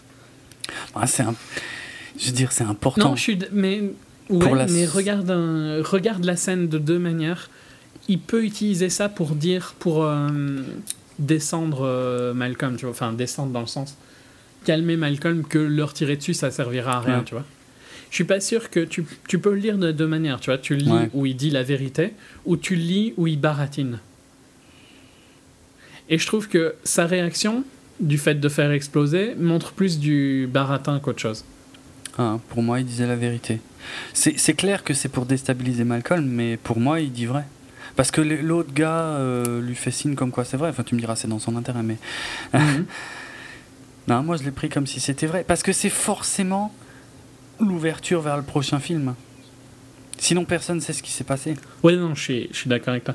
Ah, 0.94 1.08
c'est 1.08 1.24
un... 1.24 1.34
Je 2.16 2.26
veux 2.26 2.32
dire, 2.32 2.52
c'est 2.52 2.64
important. 2.64 3.10
Non, 3.10 3.16
je 3.16 3.22
suis... 3.22 3.38
Mais, 3.52 3.82
mais 4.30 4.86
regarde, 4.86 5.30
regarde 5.84 6.24
la 6.24 6.36
scène 6.36 6.68
de 6.68 6.78
deux 6.78 6.98
manières. 7.00 7.50
Il 8.08 8.20
peut 8.20 8.44
utiliser 8.44 8.88
ça 8.88 9.08
pour 9.08 9.30
dire, 9.30 9.74
pour 9.80 10.04
euh, 10.04 10.28
descendre 11.18 11.80
euh, 11.82 12.34
Malcolm, 12.34 12.76
tu 12.76 12.84
vois. 12.84 12.92
Enfin, 12.92 13.12
descendre 13.12 13.50
dans 13.52 13.60
le 13.60 13.66
sens 13.66 13.96
calmer 14.64 14.96
Malcolm, 14.96 15.44
que 15.44 15.58
leur 15.58 15.92
tirer 15.92 16.16
dessus, 16.16 16.34
ça 16.34 16.50
servira 16.50 16.96
à 16.96 17.00
rien, 17.00 17.22
tu 17.24 17.34
vois 17.34 17.44
je 18.10 18.14
suis 18.14 18.24
pas 18.24 18.40
sûr 18.40 18.70
que 18.70 18.80
tu, 18.80 19.04
tu, 19.28 19.38
peux 19.38 19.50
le 19.50 19.60
lire 19.60 19.78
de 19.78 19.92
deux 19.92 20.06
manières. 20.06 20.40
Tu 20.40 20.50
vois, 20.50 20.58
tu 20.58 20.76
lis 20.76 20.92
où 21.12 21.26
il 21.26 21.36
dit 21.36 21.50
la 21.50 21.62
vérité, 21.62 22.12
ou 22.44 22.56
tu 22.56 22.76
le 22.76 22.82
lis 22.82 23.14
où 23.16 23.26
il 23.26 23.38
baratine. 23.38 23.98
Et 26.08 26.18
je 26.18 26.26
trouve 26.26 26.48
que 26.48 26.74
sa 26.84 27.06
réaction, 27.06 27.64
du 28.00 28.18
fait 28.18 28.34
de 28.34 28.48
faire 28.48 28.70
exploser, 28.70 29.34
montre 29.36 29.72
plus 29.72 29.98
du 29.98 30.48
baratin 30.50 31.00
qu'autre 31.00 31.20
chose. 31.20 31.44
Ah, 32.18 32.38
pour 32.48 32.62
moi, 32.62 32.80
il 32.80 32.86
disait 32.86 33.06
la 33.06 33.16
vérité. 33.16 33.60
C'est 34.14 34.54
clair 34.54 34.84
que 34.84 34.94
c'est 34.94 35.08
pour 35.08 35.26
déstabiliser 35.26 35.84
Malcolm, 35.84 36.26
mais 36.26 36.56
pour 36.56 36.80
moi, 36.80 37.00
il 37.00 37.12
dit 37.12 37.26
vrai. 37.26 37.44
Parce 37.94 38.10
que 38.10 38.20
l'autre 38.20 38.72
gars 38.74 39.00
euh, 39.00 39.60
lui 39.62 39.74
fait 39.74 39.90
signe 39.90 40.14
comme 40.14 40.30
quoi 40.30 40.44
c'est 40.44 40.56
vrai. 40.56 40.68
Enfin, 40.68 40.82
tu 40.82 40.94
me 40.94 41.00
diras, 41.00 41.16
c'est 41.16 41.28
dans 41.28 41.38
son 41.38 41.56
intérêt, 41.56 41.82
mais. 41.82 41.96
Mhm. 42.52 42.86
non, 44.08 44.22
moi, 44.22 44.36
je 44.36 44.44
l'ai 44.44 44.50
pris 44.50 44.68
comme 44.68 44.86
si 44.86 45.00
c'était 45.00 45.26
vrai. 45.26 45.44
Parce 45.46 45.62
que 45.62 45.72
c'est 45.72 45.90
forcément 45.90 46.74
l'ouverture 47.60 48.20
vers 48.20 48.36
le 48.36 48.42
prochain 48.42 48.78
film. 48.78 49.14
Sinon, 50.18 50.44
personne 50.44 50.76
ne 50.76 50.80
sait 50.80 50.92
ce 50.92 51.02
qui 51.02 51.10
s'est 51.10 51.24
passé. 51.24 51.54
Oui, 51.82 51.96
non, 51.96 52.14
je 52.14 52.22
suis, 52.22 52.48
je 52.50 52.56
suis 52.56 52.70
d'accord 52.70 52.90
avec 52.90 53.04
toi. 53.04 53.14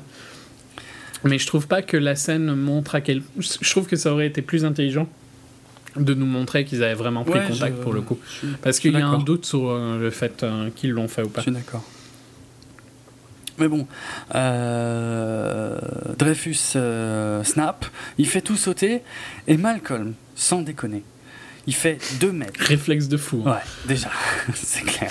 Mais 1.24 1.38
je 1.38 1.46
trouve 1.46 1.66
pas 1.66 1.82
que 1.82 1.96
la 1.96 2.16
scène 2.16 2.54
montre 2.54 2.94
à 2.94 3.00
quel. 3.00 3.22
Je 3.38 3.70
trouve 3.70 3.86
que 3.86 3.96
ça 3.96 4.12
aurait 4.12 4.26
été 4.26 4.42
plus 4.42 4.64
intelligent 4.64 5.08
de 5.96 6.14
nous 6.14 6.26
montrer 6.26 6.64
qu'ils 6.64 6.82
avaient 6.82 6.94
vraiment 6.94 7.24
pris 7.24 7.40
contact 7.46 7.80
pour 7.80 7.92
le 7.92 8.00
coup. 8.00 8.18
Parce 8.62 8.78
qu'il 8.78 8.92
y 8.92 9.00
a 9.00 9.06
un 9.06 9.18
doute 9.18 9.44
sur 9.44 9.70
euh, 9.70 9.98
le 9.98 10.10
fait 10.10 10.42
euh, 10.42 10.70
qu'ils 10.74 10.90
l'ont 10.90 11.08
fait 11.08 11.22
ou 11.22 11.28
pas. 11.28 11.40
Je 11.40 11.44
suis 11.44 11.52
d'accord. 11.52 11.84
Mais 13.58 13.68
bon, 13.68 13.86
euh, 14.34 15.78
Dreyfus 16.18 16.54
snap, 17.44 17.86
il 18.16 18.26
fait 18.26 18.40
tout 18.40 18.56
sauter, 18.56 19.02
et 19.46 19.56
Malcolm, 19.58 20.14
sans 20.34 20.62
déconner, 20.62 21.04
il 21.66 21.74
fait 21.74 21.98
2 22.20 22.32
mètres. 22.32 22.60
Réflexe 22.60 23.08
de 23.08 23.16
fou. 23.16 23.42
Ouais, 23.44 23.52
déjà, 23.86 24.10
c'est 24.54 24.84
clair. 24.84 25.10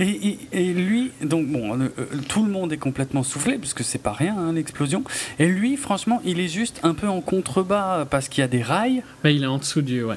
Et, 0.00 0.38
et, 0.52 0.72
lui, 0.72 1.12
donc 1.22 1.46
bon, 1.46 1.78
euh, 1.80 1.88
tout 2.28 2.44
le 2.44 2.50
monde 2.50 2.72
est 2.72 2.78
complètement 2.78 3.22
soufflé, 3.22 3.58
puisque 3.58 3.84
c'est 3.84 4.02
pas 4.02 4.12
rien, 4.12 4.36
hein, 4.36 4.52
l'explosion. 4.52 5.04
Et 5.38 5.46
lui, 5.46 5.76
franchement, 5.76 6.20
il 6.24 6.40
est 6.40 6.48
juste 6.48 6.80
un 6.82 6.94
peu 6.94 7.08
en 7.08 7.20
contrebas 7.20 8.06
parce 8.06 8.28
qu'il 8.28 8.42
y 8.42 8.44
a 8.44 8.48
des 8.48 8.62
rails. 8.62 9.02
Mais 9.22 9.34
il 9.34 9.42
est 9.44 9.48
en 9.48 9.58
dessous 9.58 9.82
du, 9.82 10.02
ouais. 10.02 10.16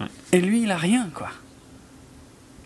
ouais. 0.00 0.06
Et 0.32 0.40
lui, 0.40 0.62
il 0.62 0.70
a 0.70 0.76
rien, 0.76 1.08
quoi. 1.14 1.30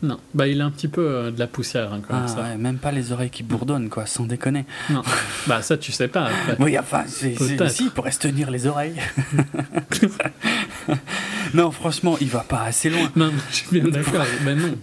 Non, 0.02 0.18
bah 0.34 0.48
il 0.48 0.60
a 0.60 0.64
un 0.64 0.70
petit 0.70 0.88
peu 0.88 1.06
euh, 1.06 1.30
de 1.30 1.38
la 1.38 1.46
poussière 1.46 1.92
hein, 1.92 2.02
ah, 2.10 2.26
ça. 2.26 2.42
Ouais, 2.42 2.56
même 2.56 2.78
pas 2.78 2.90
les 2.90 3.12
oreilles 3.12 3.30
qui 3.30 3.44
bourdonnent 3.44 3.88
quoi, 3.88 4.04
sans 4.06 4.24
déconner. 4.24 4.64
Non, 4.90 5.02
bah 5.46 5.62
ça 5.62 5.76
tu 5.76 5.92
sais 5.92 6.08
pas. 6.08 6.28
Oui, 6.58 6.76
enfin, 6.78 7.04
c'est, 7.06 7.36
si, 7.68 7.84
il 7.84 7.90
pourrait 7.90 8.10
se 8.10 8.18
tenir 8.18 8.50
les 8.50 8.66
oreilles. 8.66 9.00
non, 11.54 11.70
franchement, 11.70 12.16
il 12.20 12.28
va 12.28 12.40
pas 12.40 12.62
assez 12.62 12.90
loin. 12.90 13.10
Non, 13.14 13.30
je 13.50 13.54
suis 13.54 13.80
bien 13.80 13.88
d'accord. 13.90 14.24
ben 14.44 14.58
non. 14.58 14.74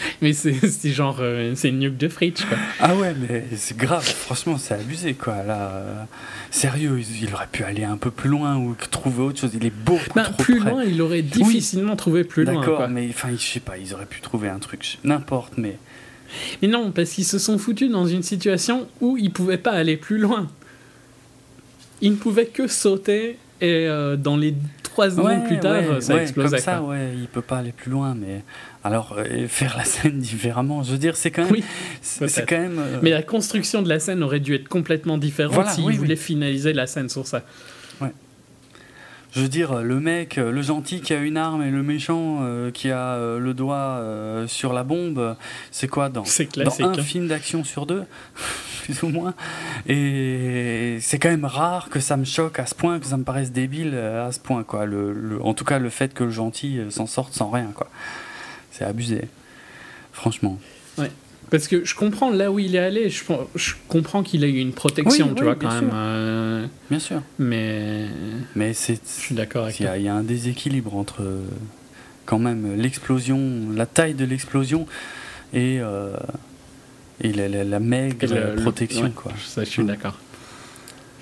Mais 0.22 0.32
c'est 0.32 0.54
genre, 0.90 1.18
euh, 1.20 1.52
c'est 1.54 1.68
une 1.68 1.78
nuque 1.78 1.96
de 1.96 2.08
frites, 2.08 2.44
quoi. 2.46 2.58
Ah 2.80 2.94
ouais, 2.94 3.14
mais 3.14 3.44
c'est 3.56 3.76
grave, 3.76 4.04
franchement, 4.04 4.58
c'est 4.58 4.74
abusé, 4.74 5.14
quoi. 5.14 5.42
Là, 5.42 5.70
euh, 5.72 6.02
sérieux, 6.50 7.00
il, 7.20 7.32
aurait 7.32 7.48
pu 7.50 7.64
aller 7.64 7.84
un 7.84 7.96
peu 7.96 8.10
plus 8.10 8.28
loin 8.28 8.56
ou 8.56 8.76
trouver 8.90 9.22
autre 9.22 9.40
chose. 9.40 9.50
Il 9.54 9.66
est 9.66 9.74
beaucoup 9.74 10.04
bah, 10.14 10.24
trop 10.24 10.42
Plus 10.42 10.58
loin, 10.58 10.84
il 10.84 11.00
aurait 11.02 11.22
difficilement 11.22 11.96
trouvé 11.96 12.24
plus 12.24 12.44
loin. 12.44 12.60
D'accord, 12.60 12.88
mais 12.88 13.08
enfin, 13.10 13.28
je 13.32 13.44
sais 13.44 13.60
pas, 13.60 13.78
ils 13.78 13.94
auraient 13.94 14.06
pu 14.06 14.20
trouver 14.20 14.48
un 14.48 14.58
truc, 14.58 14.98
n'importe, 15.04 15.54
mais. 15.56 15.78
Mais 16.60 16.68
non, 16.68 16.90
parce 16.90 17.10
qu'ils 17.10 17.24
se 17.24 17.38
sont 17.38 17.58
foutus 17.58 17.90
dans 17.90 18.06
une 18.06 18.22
situation 18.22 18.86
où 19.00 19.16
ils 19.16 19.32
pouvaient 19.32 19.56
pas 19.58 19.72
aller 19.72 19.96
plus 19.96 20.18
loin. 20.18 20.48
Ils 22.00 22.12
ne 22.12 22.16
pouvaient 22.16 22.46
que 22.46 22.68
sauter 22.68 23.38
et 23.60 23.86
euh, 23.88 24.16
dans 24.16 24.36
les 24.36 24.54
trois 24.98 25.10
secondes 25.10 25.44
plus 25.44 25.60
tard, 25.60 25.82
ça 26.00 26.14
ouais, 26.14 26.22
explosait. 26.22 26.56
Comme 26.56 26.64
ça, 26.64 26.82
ouais, 26.82 27.12
il 27.16 27.28
peut 27.28 27.42
pas 27.42 27.58
aller 27.58 27.72
plus 27.72 27.90
loin, 27.90 28.16
mais 28.18 28.42
alors, 28.82 29.16
euh, 29.16 29.46
faire 29.46 29.76
la 29.76 29.84
scène 29.84 30.18
différemment, 30.18 30.82
je 30.82 30.92
veux 30.92 30.98
dire, 30.98 31.16
c'est 31.16 31.30
quand 31.30 31.44
même. 31.44 31.52
Oui, 31.52 31.64
c'est 32.02 32.48
quand 32.48 32.58
même 32.58 32.78
euh, 32.78 32.98
Mais 33.02 33.10
la 33.10 33.22
construction 33.22 33.82
de 33.82 33.88
la 33.88 34.00
scène 34.00 34.22
aurait 34.24 34.40
dû 34.40 34.54
être 34.54 34.68
complètement 34.68 35.16
différente 35.16 35.68
s'il 35.68 35.92
voulait 35.92 36.16
finaliser 36.16 36.72
la 36.72 36.86
scène 36.86 37.08
sur 37.08 37.26
ça. 37.26 37.42
Ouais. 38.00 38.12
Je 39.32 39.40
veux 39.40 39.48
dire, 39.48 39.82
le 39.82 40.00
mec, 40.00 40.36
le 40.36 40.62
gentil 40.62 41.00
qui 41.00 41.12
a 41.12 41.18
une 41.18 41.36
arme 41.36 41.62
et 41.62 41.70
le 41.70 41.82
méchant 41.82 42.38
euh, 42.42 42.70
qui 42.70 42.90
a 42.90 43.18
le 43.38 43.54
doigt 43.54 44.02
sur 44.46 44.72
la 44.72 44.84
bombe, 44.84 45.36
c'est 45.70 45.88
quoi 45.88 46.08
dans, 46.08 46.22
dans 46.22 46.82
un 46.82 46.98
hein. 46.98 47.02
film 47.02 47.28
d'action 47.28 47.62
sur 47.62 47.86
deux, 47.86 48.04
plus 48.84 49.02
ou 49.02 49.08
moins 49.08 49.34
Et 49.86 50.98
c'est 51.00 51.18
quand 51.18 51.28
même 51.28 51.44
rare 51.44 51.90
que 51.90 52.00
ça 52.00 52.16
me 52.16 52.24
choque 52.24 52.58
à 52.58 52.66
ce 52.66 52.74
point, 52.74 52.98
que 53.00 53.06
ça 53.06 53.16
me 53.16 53.24
paraisse 53.24 53.52
débile 53.52 53.94
à 53.94 54.32
ce 54.32 54.40
point, 54.40 54.64
quoi. 54.64 54.86
Le, 54.86 55.38
en 55.42 55.54
tout 55.54 55.64
cas, 55.64 55.78
le 55.78 55.90
fait 55.90 56.14
que 56.14 56.24
le 56.24 56.30
gentil 56.30 56.80
s'en 56.90 57.06
sorte 57.06 57.34
sans 57.34 57.50
rien, 57.50 57.70
quoi. 57.74 57.88
C'est 58.70 58.84
abusé. 58.84 59.28
Franchement. 60.12 60.58
Ouais. 60.96 61.10
Parce 61.50 61.66
que 61.66 61.84
je 61.84 61.94
comprends 61.94 62.30
là 62.30 62.52
où 62.52 62.58
il 62.58 62.76
est 62.76 62.80
allé, 62.80 63.08
je, 63.08 63.24
je 63.54 63.72
comprends 63.88 64.22
qu'il 64.22 64.44
a 64.44 64.46
eu 64.46 64.58
une 64.58 64.72
protection, 64.72 65.34
tu 65.34 65.44
vois, 65.44 65.54
quand 65.54 65.72
même. 65.72 65.90
Euh, 65.94 66.66
bien 66.90 66.98
sûr. 66.98 67.22
Mais. 67.38 68.06
Mais 68.54 68.74
c'est. 68.74 69.00
Je 69.04 69.20
suis 69.20 69.34
d'accord 69.34 69.64
avec 69.64 69.76
toi. 69.76 69.96
Il 69.96 70.04
y 70.04 70.08
a 70.08 70.14
un 70.14 70.22
déséquilibre 70.22 70.94
entre, 70.94 71.22
quand 72.26 72.38
même, 72.38 72.76
l'explosion, 72.76 73.68
la 73.74 73.86
taille 73.86 74.14
de 74.14 74.26
l'explosion 74.26 74.86
et, 75.54 75.78
euh, 75.80 76.14
et 77.22 77.32
la, 77.32 77.64
la, 77.64 77.80
maigre 77.80 78.54
protection, 78.62 79.10
quoi. 79.10 79.32
Ça, 79.46 79.64
je 79.64 79.70
suis 79.70 79.84
d'accord. 79.84 80.18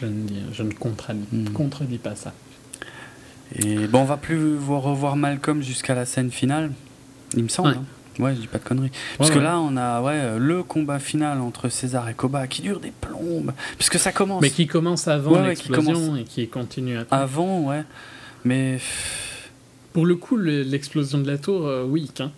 Je 0.01 0.07
ne, 0.07 0.53
je 0.53 0.62
ne 0.62 0.73
contredis, 0.73 1.24
hmm. 1.32 1.51
contredis 1.51 1.98
pas 1.98 2.16
ça. 2.16 2.35
Et 3.55 3.86
bon, 3.86 4.01
on 4.01 4.05
va 4.05 4.16
plus 4.16 4.59
revoir 4.59 5.16
Malcolm 5.16 5.62
jusqu'à 5.62 5.94
la 5.94 6.05
scène 6.05 6.31
finale. 6.31 6.73
Il 7.36 7.44
me 7.44 7.48
semble. 7.48 7.69
Ouais. 7.69 7.77
Hein. 7.77 7.85
Ouais, 8.18 8.34
je 8.34 8.40
dis 8.40 8.47
pas 8.47 8.59
de 8.59 8.64
conneries. 8.64 8.90
Parce 9.18 9.30
que 9.30 9.38
là, 9.38 9.59
on 9.59 9.76
a 9.76 10.01
ouais, 10.01 10.38
le 10.38 10.62
combat 10.62 10.98
final 10.98 11.40
entre 11.40 11.68
César 11.68 12.09
et 12.09 12.14
Koba 12.14 12.47
qui 12.47 12.62
dure 12.62 12.80
des 12.80 12.93
plombes. 12.93 13.52
Puisque 13.76 13.98
ça 13.98 14.12
commence. 14.12 14.43
Mais 14.43 14.51
qui 14.51 14.66
commence 14.66 15.09
avant 15.09 15.43
l'explosion 15.43 16.16
et 16.16 16.24
qui 16.24 16.48
continue 16.48 16.98
après. 16.98 17.16
Avant, 17.16 17.60
ouais. 17.60 17.82
Mais. 18.44 18.78
Pour 19.93 20.05
le 20.05 20.16
coup, 20.16 20.36
l'explosion 20.36 21.18
de 21.18 21.26
la 21.26 21.38
tour, 21.38 21.66
euh, 21.66 21.84
oui. 21.88 22.10
Hein. 22.20 22.30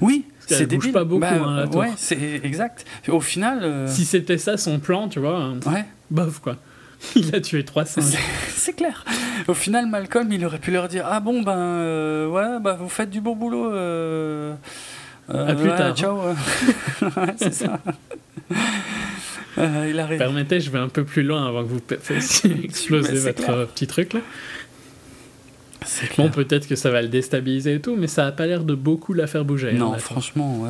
Oui, 0.00 0.26
c'est 0.46 0.66
bouge 0.66 0.92
pas 0.92 1.04
beaucoup, 1.04 1.20
bah, 1.20 1.32
hein, 1.32 1.56
la 1.56 1.66
tour. 1.66 1.80
Ouais, 1.80 1.92
c'est 1.96 2.40
exact. 2.44 2.84
Au 3.08 3.20
final. 3.20 3.60
Euh, 3.62 3.86
si 3.88 4.04
c'était 4.04 4.38
ça 4.38 4.56
son 4.56 4.78
plan, 4.78 5.08
tu 5.08 5.18
vois. 5.18 5.36
Hein, 5.36 5.60
ouais. 5.66 5.84
Bof, 6.10 6.40
quoi. 6.40 6.56
il 7.16 7.34
a 7.34 7.40
tué 7.40 7.64
trois 7.64 7.86
singes. 7.86 8.18
C'est 8.54 8.74
clair. 8.74 9.04
Au 9.48 9.54
final, 9.54 9.86
Malcolm, 9.86 10.30
il 10.32 10.44
aurait 10.44 10.58
pu 10.58 10.70
leur 10.70 10.88
dire 10.88 11.06
Ah 11.08 11.20
bon, 11.20 11.40
ben, 11.42 11.56
euh, 11.56 12.28
ouais, 12.28 12.60
bah, 12.60 12.76
vous 12.78 12.88
faites 12.88 13.10
du 13.10 13.20
bon 13.20 13.34
boulot. 13.34 13.72
Euh 13.72 14.54
à 15.30 15.54
plus 15.54 15.68
tard. 15.68 15.96
Ciao. 15.96 16.18
c'est 17.36 17.54
ça. 17.54 17.80
il 19.56 19.98
arrive. 19.98 20.18
Permettez, 20.18 20.60
je 20.60 20.70
vais 20.70 20.78
un 20.78 20.88
peu 20.88 21.04
plus 21.04 21.22
loin 21.22 21.46
avant 21.46 21.62
que 21.62 21.68
vous 21.68 21.80
fassiez 22.00 22.64
exploser 22.64 23.18
votre 23.18 23.66
petit 23.72 23.86
truc 23.86 24.12
là. 24.14 24.20
Bon, 26.18 26.28
peut-être 26.28 26.68
que 26.68 26.76
ça 26.76 26.90
va 26.90 27.00
le 27.00 27.08
déstabiliser 27.08 27.74
et 27.74 27.80
tout, 27.80 27.96
mais 27.96 28.06
ça 28.06 28.26
a 28.26 28.32
pas 28.32 28.46
l'air 28.46 28.64
de 28.64 28.74
beaucoup 28.74 29.14
la 29.14 29.26
faire 29.26 29.46
bouger. 29.46 29.70
Hein, 29.70 29.78
non, 29.78 29.98
franchement, 29.98 30.60
ouais. 30.60 30.68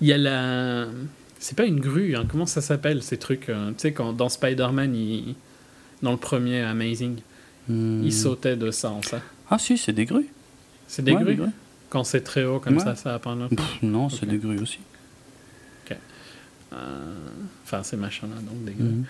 Il 0.00 0.06
y 0.06 0.12
a 0.12 0.18
la 0.18 0.86
c'est 1.38 1.56
pas 1.56 1.66
une 1.66 1.80
grue, 1.80 2.16
hein. 2.16 2.24
comment 2.28 2.46
ça 2.46 2.60
s'appelle 2.60 3.02
ces 3.02 3.18
trucs 3.18 3.48
euh, 3.50 3.70
Tu 3.70 3.74
sais, 3.78 3.92
quand 3.92 4.12
dans 4.12 4.28
Spider-Man, 4.28 4.94
il... 4.94 5.34
dans 6.02 6.12
le 6.12 6.16
premier 6.16 6.62
Amazing, 6.62 7.16
hmm. 7.68 8.02
il 8.04 8.12
sautait 8.12 8.56
de 8.56 8.70
ça 8.70 8.90
en 8.90 9.02
ça. 9.02 9.20
Ah 9.50 9.58
si, 9.58 9.76
c'est 9.76 9.92
des 9.92 10.06
grues. 10.06 10.28
C'est 10.88 11.02
des, 11.02 11.14
grues 11.14 11.38
Quand 11.88 12.04
c'est 12.04 12.22
très 12.22 12.44
haut 12.44 12.58
comme 12.58 12.80
ça, 12.80 12.94
ça 12.96 13.14
a 13.14 13.18
pas 13.18 13.30
un 13.30 13.48
Non, 13.82 14.08
c'est 14.08 14.26
des 14.26 14.38
grues 14.38 14.58
aussi. 14.58 14.78
Ok. 15.84 15.96
Euh, 16.72 16.76
enfin, 17.64 17.82
ces 17.82 17.96
machins-là, 17.96 18.40
donc 18.42 18.64
des 18.64 18.72
grues. 18.72 18.84
Hmm. 18.84 19.04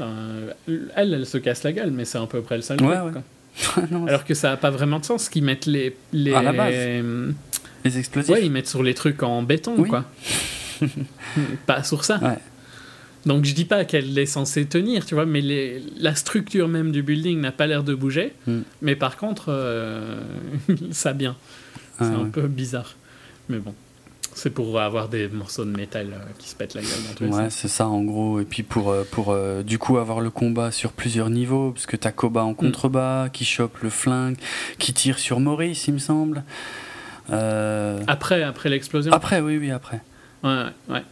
Euh, 0.00 0.52
elle, 0.96 1.14
elle 1.14 1.26
se 1.26 1.38
casse 1.38 1.62
la 1.64 1.72
gueule, 1.72 1.90
mais 1.90 2.04
c'est 2.04 2.18
à 2.18 2.26
peu 2.26 2.40
près 2.42 2.56
le 2.56 2.62
seul 2.62 2.82
ouais, 2.82 2.96
Alors 4.08 4.24
que 4.24 4.34
ça 4.34 4.50
n'a 4.50 4.56
pas 4.56 4.70
vraiment 4.70 4.98
de 5.00 5.04
sens 5.04 5.28
qu'ils 5.28 5.44
mettent 5.44 5.66
les. 5.66 5.96
les 6.12 6.32
à 6.32 6.42
la 6.42 6.52
base. 6.52 6.74
Les 7.84 7.98
explosifs. 7.98 8.34
Ouais, 8.34 8.44
ils 8.44 8.50
mettent 8.50 8.68
sur 8.68 8.82
les 8.82 8.94
trucs 8.94 9.22
en 9.22 9.42
béton, 9.42 9.82
quoi. 9.84 10.04
pas 11.66 11.82
sur 11.82 12.04
ça. 12.04 12.20
Donc 13.26 13.44
je 13.44 13.54
dis 13.54 13.64
pas 13.64 13.84
qu'elle 13.84 14.18
est 14.18 14.26
censée 14.26 14.66
tenir, 14.66 15.06
tu 15.06 15.14
vois, 15.14 15.26
mais 15.26 15.40
les, 15.40 15.82
la 15.98 16.14
structure 16.14 16.66
même 16.68 16.90
du 16.90 17.02
building 17.02 17.40
n'a 17.40 17.52
pas 17.52 17.66
l'air 17.66 17.84
de 17.84 17.94
bouger. 17.94 18.32
Hmm. 18.46 18.60
Mais 18.80 18.96
par 18.96 19.16
contre, 19.16 19.46
euh, 19.48 20.20
ça 20.90 21.12
bien. 21.12 21.36
C'est 21.98 22.04
un 22.04 22.28
peu 22.28 22.46
bizarre. 22.48 22.96
Mais 23.48 23.58
bon, 23.58 23.74
c'est 24.34 24.50
pour 24.50 24.80
avoir 24.80 25.08
des 25.08 25.28
morceaux 25.28 25.64
de 25.64 25.70
métal 25.70 26.08
euh, 26.12 26.18
qui 26.38 26.48
se 26.48 26.56
pètent 26.56 26.74
la 26.74 26.82
gueule. 26.82 27.30
ouais, 27.30 27.50
c'est 27.50 27.68
ça 27.68 27.86
en 27.86 28.02
gros. 28.02 28.40
Et 28.40 28.44
puis 28.44 28.62
pour, 28.62 28.90
euh, 28.90 29.04
pour 29.10 29.36
du 29.64 29.78
coup 29.78 29.98
avoir 29.98 30.20
le 30.20 30.30
combat 30.30 30.70
sur 30.70 30.92
plusieurs 30.92 31.30
niveaux, 31.30 31.72
parce 31.72 31.86
que 31.86 31.96
t'as 31.96 32.12
Koba 32.12 32.44
en 32.44 32.52
hmm. 32.52 32.56
contrebas, 32.56 33.28
qui 33.28 33.44
chope 33.44 33.78
le 33.82 33.90
flingue, 33.90 34.36
qui 34.78 34.92
tire 34.92 35.18
sur 35.18 35.40
Maurice, 35.40 35.86
il 35.88 35.94
me 35.94 35.98
semble. 35.98 36.44
Après, 37.28 38.42
après 38.42 38.68
l'explosion 38.68 39.12
Après, 39.12 39.40
oui, 39.40 39.56
oui, 39.58 39.70
après. 39.70 40.00
Ouais, 40.42 40.66
ouais. 40.88 41.02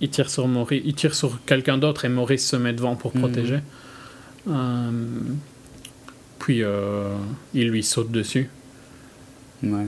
Il 0.00 0.10
tire 0.10 0.28
sur 0.28 0.46
Maurice, 0.46 0.82
il 0.84 0.94
tire 0.94 1.14
sur 1.14 1.42
quelqu'un 1.44 1.78
d'autre 1.78 2.04
et 2.04 2.08
Maurice 2.08 2.46
se 2.46 2.56
met 2.56 2.72
devant 2.72 2.96
pour 2.96 3.14
mhm. 3.14 3.22
protéger. 3.22 3.60
Euh, 4.48 4.90
puis 6.38 6.62
euh, 6.62 7.16
il 7.54 7.68
lui 7.68 7.82
saute 7.82 8.10
dessus. 8.10 8.50
Ouais. 9.62 9.86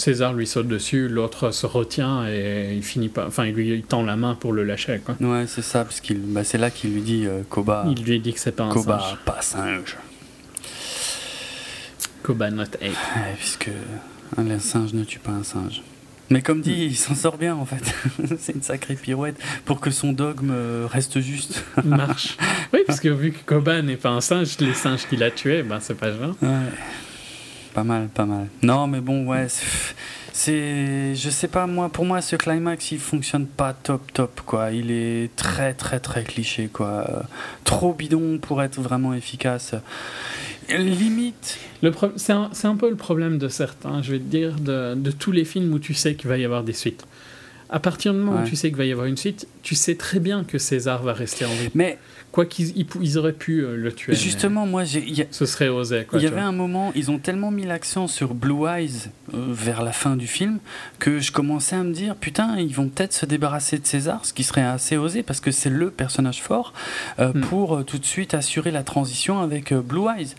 César 0.00 0.32
lui 0.32 0.46
saute 0.46 0.66
dessus, 0.66 1.08
l'autre 1.08 1.50
se 1.50 1.66
retient 1.66 2.26
et 2.26 2.74
il 2.74 2.82
finit 2.82 3.10
pas. 3.10 3.26
Enfin, 3.26 3.44
il 3.44 3.54
lui 3.54 3.82
tend 3.82 4.02
la 4.02 4.16
main 4.16 4.34
pour 4.34 4.54
le 4.54 4.64
lâcher. 4.64 4.98
Quoi. 5.04 5.14
Ouais, 5.20 5.44
c'est 5.46 5.60
ça, 5.60 5.84
parce 5.84 6.00
qu'il, 6.00 6.20
bah, 6.20 6.42
c'est 6.42 6.56
là 6.56 6.70
qu'il 6.70 6.94
lui 6.94 7.02
dit 7.02 7.26
euh, 7.26 7.42
Koba. 7.48 7.84
Il 7.86 8.02
lui 8.02 8.18
dit 8.18 8.32
que 8.32 8.40
c'est 8.40 8.52
pas 8.52 8.64
un 8.64 8.70
Koba, 8.70 8.98
singe. 8.98 9.18
pas 9.26 9.42
singe. 9.42 9.96
Koba 12.22 12.50
not 12.50 12.62
ape. 12.62 12.82
Ouais, 12.82 13.34
puisque 13.36 13.68
un 14.38 14.58
singe 14.58 14.94
ne 14.94 15.04
tue 15.04 15.18
pas 15.18 15.32
un 15.32 15.44
singe. 15.44 15.82
Mais 16.30 16.40
comme 16.40 16.62
dit, 16.62 16.86
il 16.86 16.96
s'en 16.96 17.14
sort 17.14 17.36
bien 17.36 17.54
en 17.56 17.66
fait. 17.66 17.94
c'est 18.38 18.54
une 18.54 18.62
sacrée 18.62 18.94
pirouette 18.94 19.36
pour 19.66 19.80
que 19.80 19.90
son 19.90 20.12
dogme 20.12 20.54
reste 20.86 21.20
juste. 21.20 21.62
Marche. 21.84 22.38
Oui, 22.72 22.80
parce 22.86 23.00
que 23.00 23.08
vu 23.08 23.32
que 23.32 23.44
Koba 23.44 23.82
n'est 23.82 23.96
pas 23.96 24.10
un 24.10 24.22
singe, 24.22 24.56
les 24.60 24.72
singes 24.72 25.06
qu'il 25.08 25.22
a 25.22 25.30
tués, 25.30 25.62
ben 25.62 25.78
c'est 25.80 25.94
pas 25.94 26.10
genre. 26.10 26.36
Ouais. 26.40 26.48
Pas 27.74 27.84
mal, 27.84 28.08
pas 28.08 28.26
mal. 28.26 28.48
Non, 28.62 28.86
mais 28.86 29.00
bon, 29.00 29.26
ouais. 29.26 29.46
C'est. 30.32 31.14
Je 31.14 31.30
sais 31.30 31.48
pas, 31.48 31.66
moi, 31.66 31.88
pour 31.88 32.04
moi, 32.04 32.20
ce 32.20 32.36
climax, 32.36 32.92
il 32.92 32.98
fonctionne 32.98 33.46
pas 33.46 33.72
top, 33.72 34.12
top, 34.12 34.40
quoi. 34.46 34.70
Il 34.70 34.90
est 34.90 35.34
très, 35.36 35.74
très, 35.74 36.00
très 36.00 36.24
cliché, 36.24 36.68
quoi. 36.72 37.24
Trop 37.64 37.92
bidon 37.92 38.38
pour 38.38 38.62
être 38.62 38.80
vraiment 38.80 39.14
efficace 39.14 39.74
limite. 40.78 41.58
C'est 42.16 42.32
un, 42.32 42.50
un, 42.64 42.76
peu 42.76 42.90
le 42.90 42.96
problème 42.96 43.38
de 43.38 43.48
certains, 43.48 44.02
je 44.02 44.12
vais 44.12 44.18
te 44.18 44.24
dire, 44.24 44.56
de, 44.56 44.94
de 44.94 45.10
tous 45.10 45.32
les 45.32 45.44
films 45.44 45.72
où 45.72 45.78
tu 45.78 45.94
sais 45.94 46.14
qu'il 46.14 46.28
va 46.28 46.38
y 46.38 46.44
avoir 46.44 46.62
des 46.62 46.72
suites. 46.72 47.06
À 47.68 47.78
partir 47.78 48.12
du 48.12 48.18
moment 48.18 48.42
où 48.42 48.44
tu 48.44 48.56
sais 48.56 48.68
qu'il 48.68 48.76
va 48.76 48.84
y 48.84 48.92
avoir 48.92 49.06
une 49.06 49.16
suite, 49.16 49.46
tu 49.62 49.74
sais 49.74 49.94
très 49.94 50.18
bien 50.18 50.44
que 50.44 50.58
César 50.58 51.02
va 51.02 51.12
rester 51.12 51.44
en 51.44 51.50
vie. 51.50 51.70
Mais 51.74 51.98
quoi 52.32 52.46
qu'ils 52.46 52.72
ils, 53.00 53.18
auraient 53.18 53.32
pu 53.32 53.60
euh, 53.60 53.76
le 53.76 53.92
tuer. 53.92 54.14
Justement, 54.14 54.66
moi, 54.66 54.84
ce 54.84 55.46
serait 55.46 55.68
osé. 55.68 56.06
Il 56.14 56.22
y 56.22 56.26
avait 56.26 56.40
un 56.40 56.52
moment, 56.52 56.92
ils 56.94 57.10
ont 57.10 57.18
tellement 57.18 57.50
mis 57.50 57.64
l'accent 57.64 58.06
sur 58.06 58.34
Blue 58.34 58.66
Eyes 58.68 59.08
euh, 59.34 59.46
vers 59.48 59.82
la 59.82 59.92
fin 59.92 60.16
du 60.16 60.26
film 60.26 60.58
que 60.98 61.18
je 61.18 61.32
commençais 61.32 61.76
à 61.76 61.82
me 61.82 61.92
dire 61.92 62.14
putain, 62.16 62.56
ils 62.58 62.74
vont 62.74 62.88
peut-être 62.88 63.12
se 63.12 63.26
débarrasser 63.26 63.78
de 63.78 63.86
César, 63.86 64.24
ce 64.24 64.32
qui 64.32 64.44
serait 64.44 64.62
assez 64.62 64.96
osé 64.96 65.22
parce 65.22 65.40
que 65.40 65.50
c'est 65.50 65.70
le 65.70 65.90
personnage 65.90 66.40
fort 66.40 66.72
euh, 67.18 67.32
hmm. 67.32 67.40
pour 67.42 67.84
tout 67.84 67.98
de 67.98 68.06
suite 68.06 68.34
assurer 68.34 68.70
la 68.70 68.82
transition 68.82 69.40
avec 69.40 69.72
Blue 69.72 70.06
Eyes. 70.08 70.34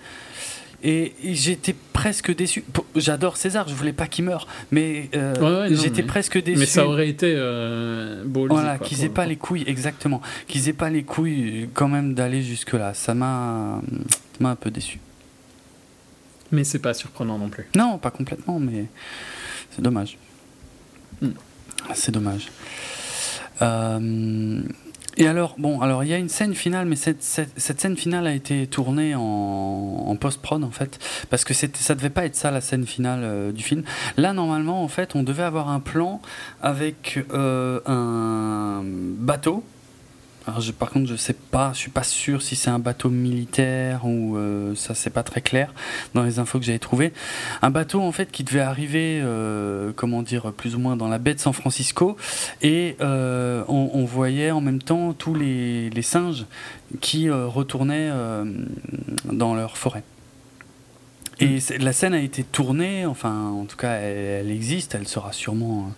Et, 0.84 1.14
j'étais 1.24 1.76
presque 1.94 2.36
déçu. 2.36 2.64
J'adore 2.96 3.38
César, 3.38 3.68
je 3.68 3.76
voulais 3.76 3.94
pas 3.94 4.08
qu'il 4.08 4.26
meure, 4.26 4.48
mais 4.72 5.10
euh, 5.16 5.70
j'étais 5.76 6.04
presque 6.04 6.42
déçu. 6.42 6.60
Mais 6.60 6.66
ça 6.66 6.88
aurait 6.88 7.10
été 7.10 7.34
euh, 7.36 8.24
beau. 8.26 8.48
Voilà, 8.48 8.80
qu'ils 8.80 9.04
aient 9.04 9.10
pas 9.10 9.26
les 9.26 9.36
couilles, 9.36 9.64
exactement. 9.68 10.22
Qu'ils 10.48 10.70
aient 10.70 10.74
pas 10.74 10.90
les 10.90 11.04
couilles 11.04 11.70
quand 11.74 11.88
même 11.88 12.14
d'aller 12.14 12.42
jusque-là. 12.42 12.94
Ça 12.94 13.14
m'a 13.14 13.82
un 14.44 14.56
peu 14.56 14.72
déçu. 14.72 15.00
Mais 16.52 16.64
c'est 16.64 16.80
pas 16.80 16.94
surprenant 16.94 17.38
non 17.38 17.50
plus. 17.50 17.68
Non, 17.76 17.98
pas 17.98 18.12
complètement, 18.12 18.60
mais 18.60 18.86
c'est 19.74 19.82
dommage. 19.82 20.18
Hmm. 21.22 21.30
C'est 21.94 22.12
dommage. 22.12 22.48
Euh, 23.62 24.62
et 25.22 25.28
alors, 25.28 25.54
bon, 25.60 25.82
alors 25.82 26.04
il 26.04 26.10
y 26.10 26.16
a 26.16 26.18
une 26.18 26.30
scène 26.30 26.56
finale, 26.56 26.88
mais 26.88 26.96
cette, 26.96 27.22
cette, 27.22 27.80
scène 27.80 27.96
finale 27.96 28.26
a 28.26 28.34
été 28.34 28.66
tournée 28.66 29.14
en, 29.16 30.18
post-prod 30.20 30.64
en 30.64 30.72
fait, 30.72 30.98
parce 31.30 31.44
que 31.44 31.54
ça 31.54 31.94
devait 31.94 32.10
pas 32.10 32.26
être 32.26 32.36
ça 32.36 32.50
la 32.50 32.60
scène 32.60 32.88
finale 32.88 33.20
euh, 33.24 33.52
du 33.52 33.64
film. 33.64 33.84
Là, 34.18 34.34
normalement, 34.34 34.84
en 34.84 34.88
fait, 34.88 35.16
on 35.16 35.22
devait 35.22 35.44
avoir 35.44 35.70
un 35.70 35.80
plan 35.80 36.22
avec 36.64 37.24
euh, 37.34 37.82
un 37.86 38.82
bateau 38.84 39.64
par 40.78 40.90
contre, 40.90 41.08
je 41.08 41.16
sais 41.16 41.34
pas, 41.34 41.72
je 41.74 41.78
suis 41.78 41.92
pas 41.92 42.04
sûr 42.04 42.42
si 42.42 42.56
c'est 42.56 42.70
un 42.70 42.80
bateau 42.80 43.10
militaire 43.10 44.06
ou 44.06 44.38
euh, 44.38 44.74
ça 44.76 44.96
c'est 44.96 45.10
pas 45.10 45.24
très 45.24 45.42
clair 45.42 45.74
dans 46.14 46.24
les 46.24 46.40
infos 46.40 46.60
que 46.60 46.66
j'avais 46.66 46.80
trouvées. 46.80 47.14
Un 47.62 47.70
bateau 47.70 48.02
en 48.02 48.12
fait 48.12 48.32
qui 48.32 48.44
devait 48.44 48.62
arriver, 48.62 49.22
euh, 49.24 49.92
comment 49.96 50.24
dire, 50.24 50.52
plus 50.52 50.76
ou 50.76 50.80
moins 50.80 50.96
dans 50.96 51.08
la 51.08 51.20
baie 51.20 51.36
de 51.36 51.40
San 51.40 51.54
Francisco 51.54 52.18
et 52.62 52.96
euh, 53.02 53.64
on, 53.68 54.04
voyait 54.06 54.52
en 54.52 54.62
même 54.62 54.82
temps 54.82 55.14
tous 55.14 55.36
les, 55.36 56.02
singes 56.02 56.46
qui 57.00 57.30
retournaient 57.30 58.12
dans 59.32 59.54
leur 59.54 59.78
forêt. 59.78 60.04
Et 61.42 61.58
la 61.80 61.92
scène 61.92 62.14
a 62.14 62.22
été 62.22 62.44
tournée, 62.44 63.06
enfin 63.06 63.50
en 63.50 63.66
tout 63.66 63.78
cas 63.78 63.94
elle 63.94 64.52
existe, 64.52 64.96
elle 64.96 65.08
sera 65.08 65.34
sûrement 65.34 65.92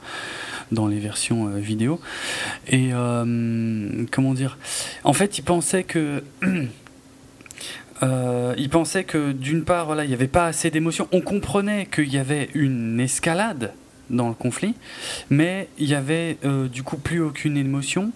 dans 0.73 0.87
les 0.87 0.99
versions 0.99 1.47
euh, 1.47 1.59
vidéo. 1.59 1.99
Et 2.67 2.89
euh, 2.93 4.05
comment 4.11 4.33
dire? 4.33 4.57
En 5.03 5.13
fait, 5.13 5.37
il 5.37 5.43
pensait 5.43 5.83
que. 5.83 6.23
Euh, 8.01 8.53
il 8.57 8.69
pensait 8.69 9.05
que 9.05 9.31
d'une 9.31 9.63
part, 9.63 9.85
voilà, 9.85 10.03
il 10.03 10.09
n'y 10.09 10.13
avait 10.13 10.27
pas 10.27 10.47
assez 10.47 10.69
d'émotion. 10.69 11.07
On 11.13 11.21
comprenait 11.21 11.85
qu'il 11.85 12.11
y 12.11 12.17
avait 12.17 12.49
une 12.53 12.99
escalade 12.99 13.71
dans 14.09 14.27
le 14.27 14.33
conflit, 14.33 14.73
mais 15.29 15.69
il 15.77 15.87
y 15.87 15.95
avait 15.95 16.37
du 16.69 16.83
coup 16.83 16.97
plus 16.97 17.21
aucune 17.21 17.55
émotion. 17.55 18.11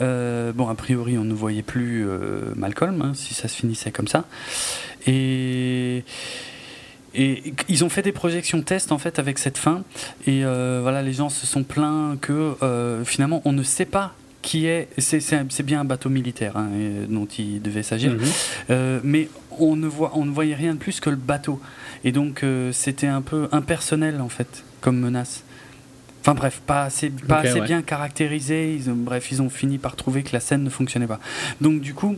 bon, 0.00 0.68
a 0.68 0.74
priori, 0.74 1.18
on 1.18 1.24
ne 1.24 1.34
voyait 1.34 1.64
plus 1.64 2.06
Malcolm, 2.54 3.02
hein, 3.02 3.12
si 3.14 3.34
ça 3.34 3.46
se 3.48 3.56
finissait 3.56 3.90
comme 3.90 4.08
ça. 4.08 4.24
Et 5.06 6.04
et 7.16 7.54
ils 7.68 7.84
ont 7.84 7.88
fait 7.88 8.02
des 8.02 8.12
projections 8.12 8.60
test 8.62 8.92
en 8.92 8.98
fait 8.98 9.18
avec 9.18 9.38
cette 9.38 9.58
fin. 9.58 9.82
Et 10.26 10.44
euh, 10.44 10.80
voilà, 10.82 11.02
les 11.02 11.14
gens 11.14 11.28
se 11.28 11.46
sont 11.46 11.64
plaints 11.64 12.16
que 12.20 12.54
euh, 12.62 13.04
finalement 13.04 13.40
on 13.44 13.52
ne 13.52 13.62
sait 13.62 13.86
pas 13.86 14.14
qui 14.42 14.66
est. 14.66 14.88
C'est 14.98 15.62
bien 15.62 15.80
un 15.80 15.84
bateau 15.84 16.10
militaire 16.10 16.56
hein, 16.56 16.68
dont 17.08 17.26
il 17.26 17.60
devait 17.62 17.82
s'agir. 17.82 18.12
Mhm. 18.12 18.20
Euh, 18.70 19.00
mais 19.02 19.28
on 19.58 19.76
ne, 19.76 19.86
voit, 19.86 20.12
on 20.14 20.24
ne 20.24 20.30
voyait 20.30 20.54
rien 20.54 20.74
de 20.74 20.78
plus 20.78 21.00
que 21.00 21.10
le 21.10 21.16
bateau. 21.16 21.60
Et 22.04 22.12
donc 22.12 22.44
c'était 22.72 23.08
un 23.08 23.22
peu 23.22 23.48
impersonnel 23.50 24.20
en 24.20 24.28
fait 24.28 24.62
comme 24.80 24.98
menace. 24.98 25.42
Enfin 26.20 26.34
bref, 26.34 26.60
pas 26.66 26.82
assez, 26.82 27.10
pas 27.10 27.38
assez 27.38 27.60
bien 27.60 27.82
caractérisé. 27.82 28.74
Ils 28.74 28.92
bref, 28.92 29.30
ils 29.30 29.42
ont 29.42 29.48
fini 29.48 29.78
par 29.78 29.96
trouver 29.96 30.22
que 30.22 30.32
la 30.32 30.40
scène 30.40 30.64
ne 30.64 30.70
fonctionnait 30.70 31.06
pas. 31.06 31.20
Donc 31.60 31.80
du 31.80 31.94
coup, 31.94 32.16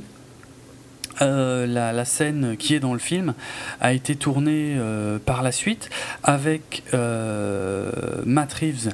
euh, 1.22 1.66
la, 1.66 2.04
scène 2.04 2.56
qui 2.56 2.74
est 2.74 2.80
dans 2.80 2.92
le 2.92 2.98
film 2.98 3.34
a 3.80 3.92
été 3.92 4.16
tournée 4.16 4.76
euh, 4.78 5.18
par 5.18 5.42
la 5.42 5.52
suite 5.52 5.90
avec 6.22 6.82
euh, 6.94 7.90
Matt 8.24 8.52
Reeves 8.52 8.92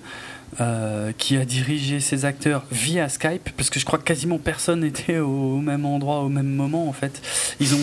euh, 0.60 1.10
qui 1.18 1.36
a 1.36 1.44
dirigé 1.44 1.98
ses 1.98 2.24
acteurs 2.24 2.64
via 2.70 3.08
Skype, 3.08 3.50
parce 3.56 3.70
que 3.70 3.80
je 3.80 3.84
crois 3.84 3.98
que 3.98 4.04
quasiment 4.04 4.38
personne 4.38 4.80
n'était 4.84 5.18
au, 5.18 5.58
même 5.58 5.84
endroit 5.84 6.20
au 6.20 6.28
même 6.28 6.46
moment 6.46 6.88
en 6.88 6.92
fait. 6.92 7.20
Ils 7.58 7.74
ont, 7.74 7.78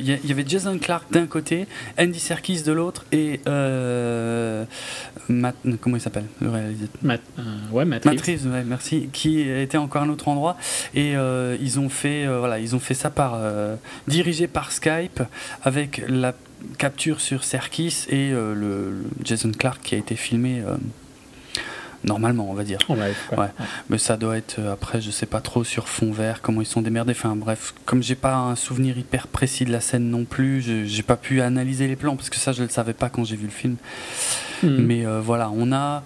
il 0.00 0.10
euh, 0.10 0.16
y, 0.24 0.32
avait 0.32 0.44
Jason 0.46 0.78
Clark 0.78 1.04
d'un 1.12 1.26
côté, 1.26 1.68
Andy 1.96 2.18
Serkis 2.18 2.62
de 2.62 2.72
l'autre 2.72 3.04
et 3.12 3.40
euh, 3.46 4.64
Matt, 5.28 5.54
comment 5.80 5.94
il 5.94 6.00
s'appelle 6.00 6.24
le 6.40 6.50
réalisateur? 6.50 6.98
Matt, 7.02 7.20
ouais, 7.70 7.84
Matt, 7.84 8.04
Reeves. 8.04 8.48
merci, 8.66 9.10
qui 9.12 9.40
était 9.42 9.78
encore 9.78 10.02
à 10.02 10.04
un 10.04 10.08
autre 10.08 10.26
endroit 10.26 10.56
et 10.94 11.12
ils 11.12 11.78
ont 11.78 11.88
fait, 11.88 12.26
voilà, 12.26 12.58
ils 12.58 12.74
ont 12.74 12.80
fait 12.80 12.94
ça 12.94 13.10
par 13.10 13.38
dirigé 14.08 14.48
par 14.48 14.72
Skype 14.72 15.22
avec 15.62 16.02
la 16.08 16.34
capture 16.78 17.20
sur 17.20 17.44
Serkis 17.44 18.06
et 18.08 18.30
le, 18.30 19.04
Jason 19.22 19.52
Clark 19.52 19.80
qui 19.82 19.94
a 19.94 19.98
été 19.98 20.16
filmé 20.16 20.62
normalement 22.04 22.48
on 22.50 22.54
va 22.54 22.64
dire. 22.64 22.78
ouais. 22.88 23.48
Mais 23.90 23.98
ça 23.98 24.16
doit 24.16 24.36
être 24.36 24.58
euh, 24.58 24.72
après 24.72 25.00
je 25.00 25.10
sais 25.10 25.26
pas 25.26 25.40
trop 25.40 25.64
sur 25.64 25.88
fond 25.88 26.12
vert 26.12 26.40
comment 26.42 26.60
ils 26.60 26.66
sont 26.66 26.82
démerdés. 26.82 27.12
Enfin 27.12 27.36
bref, 27.36 27.74
comme 27.84 28.02
j'ai 28.02 28.14
pas 28.14 28.36
un 28.36 28.56
souvenir 28.56 28.98
hyper 28.98 29.26
précis 29.26 29.64
de 29.64 29.72
la 29.72 29.80
scène 29.80 30.10
non 30.10 30.24
plus, 30.24 30.86
j'ai 30.86 31.02
pas 31.02 31.16
pu 31.16 31.40
analyser 31.40 31.86
les 31.86 31.96
plans 31.96 32.16
parce 32.16 32.30
que 32.30 32.36
ça 32.36 32.52
je 32.52 32.62
le 32.62 32.68
savais 32.68 32.94
pas 32.94 33.08
quand 33.08 33.24
j'ai 33.24 33.36
vu 33.36 33.46
le 33.46 33.52
film. 33.52 33.76
Hmm. 34.62 34.76
Mais 34.80 35.06
euh, 35.06 35.20
voilà, 35.20 35.50
on 35.54 35.72
a 35.72 36.02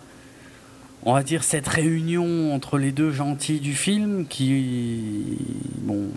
on 1.04 1.14
va 1.14 1.22
dire 1.22 1.42
cette 1.42 1.68
réunion 1.68 2.54
entre 2.54 2.78
les 2.78 2.92
deux 2.92 3.10
gentils 3.10 3.60
du 3.60 3.74
film 3.74 4.26
qui 4.26 5.38
bon 5.78 6.08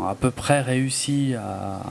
a 0.00 0.10
à 0.10 0.14
peu 0.14 0.30
près 0.30 0.60
réussi 0.60 1.34
à 1.34 1.82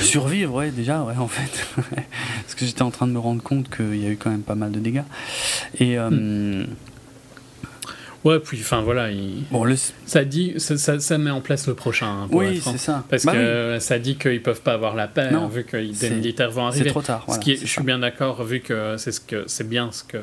survivre. 0.00 0.54
ouais, 0.54 0.70
déjà, 0.70 1.02
ouais, 1.02 1.16
en 1.16 1.28
fait. 1.28 1.66
Parce 2.42 2.54
que 2.54 2.64
j'étais 2.66 2.82
en 2.82 2.90
train 2.90 3.06
de 3.06 3.12
me 3.12 3.18
rendre 3.18 3.42
compte 3.42 3.74
qu'il 3.74 4.02
y 4.02 4.06
a 4.06 4.10
eu 4.10 4.16
quand 4.16 4.30
même 4.30 4.42
pas 4.42 4.54
mal 4.54 4.72
de 4.72 4.80
dégâts. 4.80 5.04
Et. 5.78 5.98
Euh, 5.98 6.10
hmm. 6.10 6.66
Ouais, 8.24 8.40
puis 8.40 8.58
enfin 8.60 8.80
voilà, 8.80 9.08
bon, 9.52 9.64
ça 10.04 10.24
dit, 10.24 10.54
ça, 10.56 10.98
ça, 10.98 11.18
met 11.18 11.30
en 11.30 11.40
place 11.40 11.68
le 11.68 11.74
prochain. 11.74 12.08
Hein, 12.08 12.28
oui, 12.32 12.60
c'est 12.60 12.76
ça. 12.76 13.04
Parce 13.08 13.24
bah 13.24 13.32
que 13.32 13.76
ça 13.78 14.00
dit 14.00 14.16
qu'ils 14.16 14.42
peuvent 14.42 14.62
pas 14.62 14.72
avoir 14.72 14.96
la 14.96 15.06
paix 15.06 15.30
vu 15.48 15.62
que 15.62 15.76
des 15.76 16.10
militaires 16.10 16.50
vont 16.50 16.66
arriver. 16.66 16.86
C'est 16.86 16.90
trop 16.90 17.02
tard. 17.02 17.24
ce 17.28 17.38
qui 17.38 17.56
je 17.56 17.66
suis 17.66 17.84
bien 17.84 18.00
d'accord 18.00 18.42
vu 18.42 18.58
que 18.58 18.96
c'est 18.96 19.12
ce 19.12 19.20
que 19.20 19.44
c'est 19.46 19.68
bien 19.68 19.92
ce 19.92 20.02
que 20.02 20.18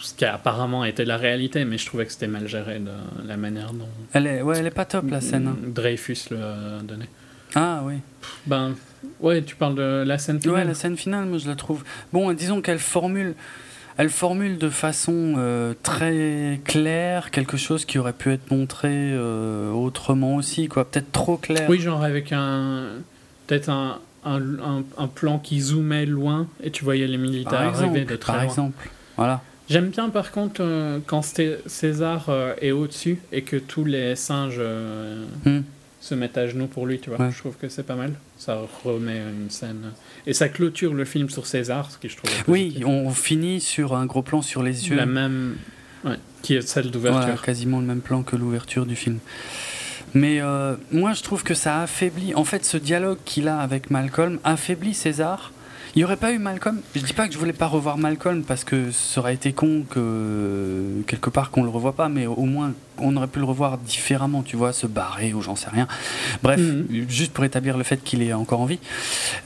ce 0.00 0.14
qui 0.14 0.24
a 0.24 0.34
apparemment 0.34 0.84
été 0.84 1.04
la 1.04 1.16
réalité, 1.16 1.64
mais 1.64 1.78
je 1.78 1.86
trouvais 1.86 2.06
que 2.06 2.12
c'était 2.12 2.28
mal 2.28 2.46
géré 2.46 2.78
de 2.78 3.26
la 3.26 3.36
manière 3.36 3.72
dont. 3.72 3.88
Elle 4.12 4.26
est, 4.26 4.42
ouais, 4.42 4.58
elle 4.58 4.66
est 4.66 4.70
pas 4.70 4.84
top 4.84 5.10
la 5.10 5.20
scène. 5.20 5.48
Hein. 5.48 5.56
Dreyfus 5.66 6.28
le 6.30 6.82
donnait. 6.82 7.08
Ah 7.58 7.80
oui. 7.84 7.94
Ben, 8.46 8.76
ouais, 9.20 9.42
tu 9.42 9.56
parles 9.56 9.74
de 9.74 10.04
la 10.06 10.18
scène 10.18 10.40
finale. 10.40 10.56
Ouais, 10.56 10.64
la 10.64 10.74
scène 10.74 10.96
finale, 10.96 11.26
moi 11.26 11.38
je 11.38 11.48
la 11.48 11.56
trouve. 11.56 11.82
Bon, 12.12 12.32
disons 12.32 12.60
qu'elle 12.60 12.78
formule, 12.78 13.34
elle 13.96 14.10
formule 14.10 14.58
de 14.58 14.70
façon 14.70 15.34
euh, 15.36 15.74
très 15.82 16.60
claire 16.64 17.32
quelque 17.32 17.56
chose 17.56 17.84
qui 17.84 17.98
aurait 17.98 18.12
pu 18.12 18.30
être 18.30 18.52
montré 18.52 18.90
euh, 18.92 19.72
autrement 19.72 20.36
aussi, 20.36 20.68
quoi. 20.68 20.88
Peut-être 20.88 21.10
trop 21.10 21.36
clair. 21.36 21.68
Oui, 21.68 21.80
genre 21.80 22.04
avec 22.04 22.30
un, 22.30 22.90
peut-être 23.48 23.70
un, 23.70 23.98
un, 24.24 24.40
un, 24.96 25.06
plan 25.08 25.40
qui 25.40 25.60
zoomait 25.60 26.06
loin 26.06 26.46
et 26.62 26.70
tu 26.70 26.84
voyais 26.84 27.08
les 27.08 27.18
militaires 27.18 27.74
arriver 27.74 28.04
de 28.04 28.14
très 28.14 28.34
Par 28.34 28.42
exemple, 28.42 28.88
voilà. 29.16 29.42
J'aime 29.68 29.88
bien 29.88 30.10
par 30.10 30.30
contre 30.30 30.60
euh, 30.60 31.00
quand 31.04 31.22
César 31.66 32.30
est 32.62 32.70
au-dessus 32.70 33.18
et 33.32 33.42
que 33.42 33.56
tous 33.56 33.84
les 33.84 34.14
singes. 34.14 34.62
Hmm 35.44 35.62
se 36.08 36.14
mettre 36.14 36.38
à 36.38 36.46
genoux 36.46 36.66
pour 36.66 36.86
lui, 36.86 36.98
tu 36.98 37.10
vois. 37.10 37.30
Je 37.30 37.38
trouve 37.38 37.56
que 37.56 37.68
c'est 37.68 37.82
pas 37.82 37.94
mal. 37.94 38.14
Ça 38.38 38.60
remet 38.84 39.18
une 39.18 39.50
scène. 39.50 39.92
Et 40.26 40.32
ça 40.32 40.48
clôture 40.48 40.94
le 40.94 41.04
film 41.04 41.28
sur 41.28 41.46
César, 41.46 41.90
ce 41.90 41.98
qui 41.98 42.08
je 42.08 42.16
trouve. 42.16 42.30
Oui, 42.48 42.82
on 42.84 43.10
finit 43.10 43.60
sur 43.60 43.94
un 43.94 44.06
gros 44.06 44.22
plan 44.22 44.42
sur 44.42 44.62
les 44.62 44.88
yeux. 44.88 44.96
La 44.96 45.06
même. 45.06 45.56
qui 46.42 46.54
est 46.54 46.66
celle 46.66 46.90
d'ouverture. 46.90 47.42
quasiment 47.42 47.80
le 47.80 47.86
même 47.86 48.00
plan 48.00 48.22
que 48.22 48.36
l'ouverture 48.36 48.86
du 48.86 48.96
film. 48.96 49.18
Mais 50.14 50.40
euh, 50.40 50.76
moi, 50.90 51.12
je 51.12 51.22
trouve 51.22 51.42
que 51.42 51.54
ça 51.54 51.82
affaiblit. 51.82 52.34
En 52.34 52.44
fait, 52.44 52.64
ce 52.64 52.78
dialogue 52.78 53.18
qu'il 53.26 53.46
a 53.46 53.58
avec 53.58 53.90
Malcolm 53.90 54.38
affaiblit 54.44 54.94
César. 54.94 55.52
Il 55.94 55.98
n'y 55.98 56.04
aurait 56.04 56.16
pas 56.16 56.32
eu 56.32 56.38
Malcolm. 56.38 56.80
Je 56.94 57.00
dis 57.00 57.12
pas 57.12 57.26
que 57.26 57.34
je 57.34 57.38
voulais 57.38 57.52
pas 57.52 57.66
revoir 57.66 57.98
Malcolm 57.98 58.44
parce 58.44 58.64
que 58.64 58.90
ça 58.90 59.20
aurait 59.20 59.34
été 59.34 59.52
con 59.52 59.84
que 59.90 61.02
quelque 61.06 61.28
part 61.28 61.50
qu'on 61.50 61.64
le 61.64 61.70
revoie 61.70 61.94
pas, 61.94 62.08
mais 62.08 62.26
au 62.26 62.44
moins 62.44 62.72
on 63.00 63.16
aurait 63.16 63.26
pu 63.26 63.38
le 63.38 63.44
revoir 63.44 63.78
différemment, 63.78 64.42
tu 64.42 64.56
vois, 64.56 64.72
se 64.72 64.86
barrer 64.86 65.32
ou 65.34 65.42
j'en 65.42 65.56
sais 65.56 65.70
rien. 65.70 65.86
Bref, 66.42 66.60
mhm. 66.60 67.06
juste 67.08 67.32
pour 67.32 67.44
établir 67.44 67.76
le 67.76 67.84
fait 67.84 68.02
qu'il 68.02 68.22
est 68.22 68.32
encore 68.32 68.60
en 68.60 68.66
vie. 68.66 68.78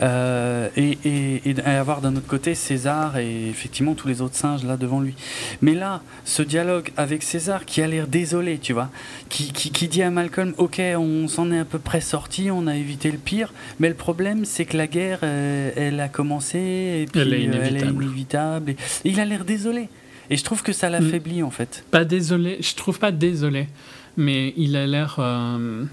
Euh, 0.01 0.69
et, 0.77 0.99
et, 1.05 1.61
avoir 1.63 2.01
d'un 2.01 2.17
autre 2.17 2.27
côté 2.27 2.55
César 2.55 3.17
et 3.17 3.49
effectivement 3.49 3.95
tous 3.95 4.09
les 4.09 4.21
autres 4.21 4.37
singes 4.37 4.65
là 4.65 4.77
devant 4.77 5.01
lui. 5.01 5.15
Mais 5.61 5.75
là, 5.75 6.03
ce 6.25 6.43
dialogue 6.43 6.91
avec 6.97 7.23
César 7.23 7.65
qui 7.65 7.83
a 7.83 7.87
l'air 7.87 8.07
désolé, 8.07 8.59
tu 8.59 8.73
vois, 8.73 8.91
qui, 9.29 9.53
qui, 9.53 9.89
dit 9.89 10.03
à 10.03 10.11
Malcolm, 10.11 10.55
ok, 10.59 10.81
on 10.97 11.29
s'en 11.29 11.51
est 11.53 11.59
à 11.59 11.65
peu 11.65 11.79
près 11.79 12.01
sorti, 12.01 12.51
on 12.51 12.67
a 12.67 12.77
évité 12.77 13.11
le 13.11 13.19
pire, 13.19 13.53
mais 13.81 13.89
le 13.89 13.95
problème 13.95 14.45
c'est 14.45 14.65
que 14.65 14.77
la 14.77 14.87
guerre, 14.87 15.21
euh, 15.23 15.71
elle 15.77 16.01
a 16.01 16.09
commencé 16.09 16.59
et 16.59 17.07
puis 17.11 17.21
elle 17.21 17.35
est 17.35 17.43
inévitable. 17.43 18.71
et 18.71 18.77
il 19.05 19.21
a 19.21 19.25
l'air 19.25 19.45
désolé. 19.45 19.89
Et 20.33 20.37
je 20.39 20.45
trouve 20.45 20.63
que 20.63 20.73
ça 20.73 20.89
l'affaiblit 20.89 21.43
mm. 21.43 21.45
en 21.45 21.51
fait. 21.51 21.85
Pas 21.91 22.07
désolé, 22.07 22.57
je 22.63 22.75
trouve 22.75 22.99
pas 22.99 23.13
désolé, 23.13 23.69
mais 24.17 24.55
il 24.57 24.77
a 24.77 24.87
l'air 24.87 25.17
euh, 25.19 25.85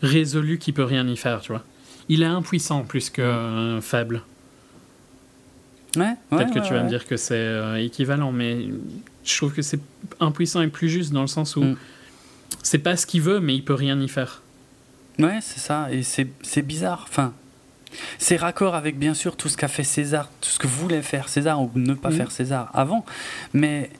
résolu 0.00 0.58
qu'il 0.58 0.74
peut 0.74 0.84
rien 0.84 1.04
y 1.08 1.16
faire, 1.16 1.40
tu 1.40 1.50
vois. 1.50 1.64
Il 2.08 2.22
est 2.22 2.26
impuissant 2.26 2.84
plus 2.84 3.10
que 3.10 3.20
euh, 3.20 3.80
faible. 3.80 4.22
Ouais, 5.96 6.14
Peut-être 6.30 6.54
que 6.54 6.60
tu 6.60 6.72
vas 6.72 6.84
me 6.84 6.88
dire 6.88 7.04
que 7.04 7.16
c'est 7.16 7.34
euh, 7.34 7.82
équivalent, 7.82 8.30
mais 8.30 8.68
je 9.24 9.36
trouve 9.36 9.52
que 9.52 9.62
c'est 9.62 9.80
impuissant 10.20 10.62
et 10.62 10.68
plus 10.68 10.88
juste 10.88 11.12
dans 11.12 11.22
le 11.22 11.26
sens 11.26 11.56
où 11.56 11.64
mm. 11.64 11.76
c'est 12.62 12.78
pas 12.78 12.96
ce 12.96 13.06
qu'il 13.06 13.22
veut, 13.22 13.40
mais 13.40 13.56
il 13.56 13.64
peut 13.64 13.74
rien 13.74 14.00
y 14.00 14.08
faire. 14.08 14.42
Ouais, 15.18 15.40
c'est 15.42 15.58
ça, 15.58 15.88
et 15.92 16.04
c'est 16.04 16.62
bizarre. 16.62 17.06
Enfin, 17.08 17.34
c'est 18.18 18.36
raccord 18.36 18.74
avec 18.74 18.98
bien 18.98 19.14
sûr 19.14 19.36
tout 19.36 19.48
ce 19.48 19.56
qu'a 19.56 19.68
fait 19.68 19.84
César, 19.84 20.28
tout 20.40 20.50
ce 20.50 20.58
que 20.58 20.66
voulait 20.66 21.02
faire 21.02 21.28
César 21.28 21.60
ou 21.60 21.70
ne 21.74 21.94
pas 21.94 22.10
mhm. 22.10 22.16
faire 22.16 22.30
César 22.30 22.70
avant, 22.74 23.04
mais 23.52 23.90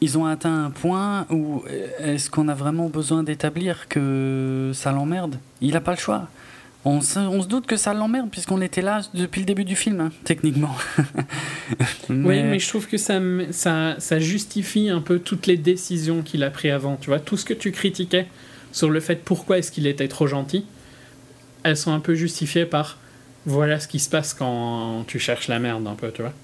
ils 0.00 0.16
ont 0.16 0.26
atteint 0.26 0.66
un 0.66 0.70
point 0.70 1.26
où 1.30 1.64
euh, 1.68 2.14
est-ce 2.14 2.30
qu'on 2.30 2.48
a 2.48 2.54
vraiment 2.54 2.88
besoin 2.88 3.22
d'établir 3.22 3.88
que 3.88 4.70
ça 4.74 4.92
l'emmerde? 4.92 5.38
Il 5.60 5.72
n'a 5.72 5.80
pas 5.80 5.92
le 5.92 5.98
choix. 5.98 6.28
On 6.84 7.00
se, 7.00 7.46
doute 7.46 7.66
que 7.66 7.76
ça 7.76 7.92
l'emmerde 7.92 8.30
puisqu'on 8.30 8.62
était 8.62 8.80
là 8.80 9.00
depuis 9.12 9.40
le 9.40 9.46
début 9.46 9.64
du 9.64 9.76
film, 9.76 10.00
hein, 10.00 10.10
techniquement. 10.24 10.74
Oui, 12.08 12.42
mais 12.42 12.58
je 12.58 12.66
trouve 12.66 12.86
que 12.86 12.96
ça, 12.96 13.20
ça, 13.50 13.96
ça 13.98 14.18
justifie 14.18 14.88
un 14.88 15.02
peu 15.02 15.18
toutes 15.18 15.46
les 15.46 15.58
décisions 15.58 16.22
qu'il 16.22 16.42
a 16.42 16.50
prises 16.50 16.72
avant. 16.72 16.96
Tu 16.96 17.10
vois, 17.10 17.20
tout 17.20 17.36
ce 17.36 17.44
que 17.44 17.52
tu 17.52 17.72
critiquais 17.72 18.26
sur 18.72 18.88
le 18.88 19.00
fait 19.00 19.22
pourquoi 19.22 19.58
est-ce 19.58 19.70
qu'il 19.70 19.86
était 19.86 20.08
trop 20.08 20.26
gentil, 20.26 20.64
elles 21.62 21.76
sont 21.76 21.92
un 21.92 22.00
peu 22.00 22.14
justifiées 22.14 22.64
par 22.64 22.96
voilà 23.46 23.80
ce 23.80 23.88
qui 23.88 23.98
se 23.98 24.10
passe 24.10 24.34
quand 24.34 25.04
tu 25.06 25.18
cherches 25.18 25.48
la 25.48 25.58
merde 25.58 25.86
un 25.86 25.94
peu, 25.94 26.10
tu 26.10 26.22
vois. 26.22 26.34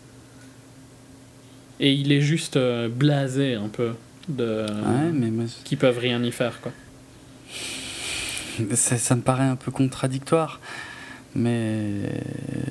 Et 1.81 1.93
il 1.93 2.13
est 2.13 2.21
juste 2.21 2.57
euh, 2.57 2.89
blasé 2.89 3.55
un 3.55 3.69
peu 3.69 3.93
de 4.29 4.63
ouais, 4.63 5.13
mais 5.13 5.31
qui 5.65 5.77
peuvent 5.77 5.99
rien 5.99 6.23
y 6.23 6.33
faire 6.33 6.61
quoi. 6.61 6.73
Ça, 8.75 9.17
me 9.17 9.23
paraît 9.23 9.45
un 9.45 9.57
peu 9.57 9.71
contradictoire. 9.71 10.61
Mais 11.35 12.23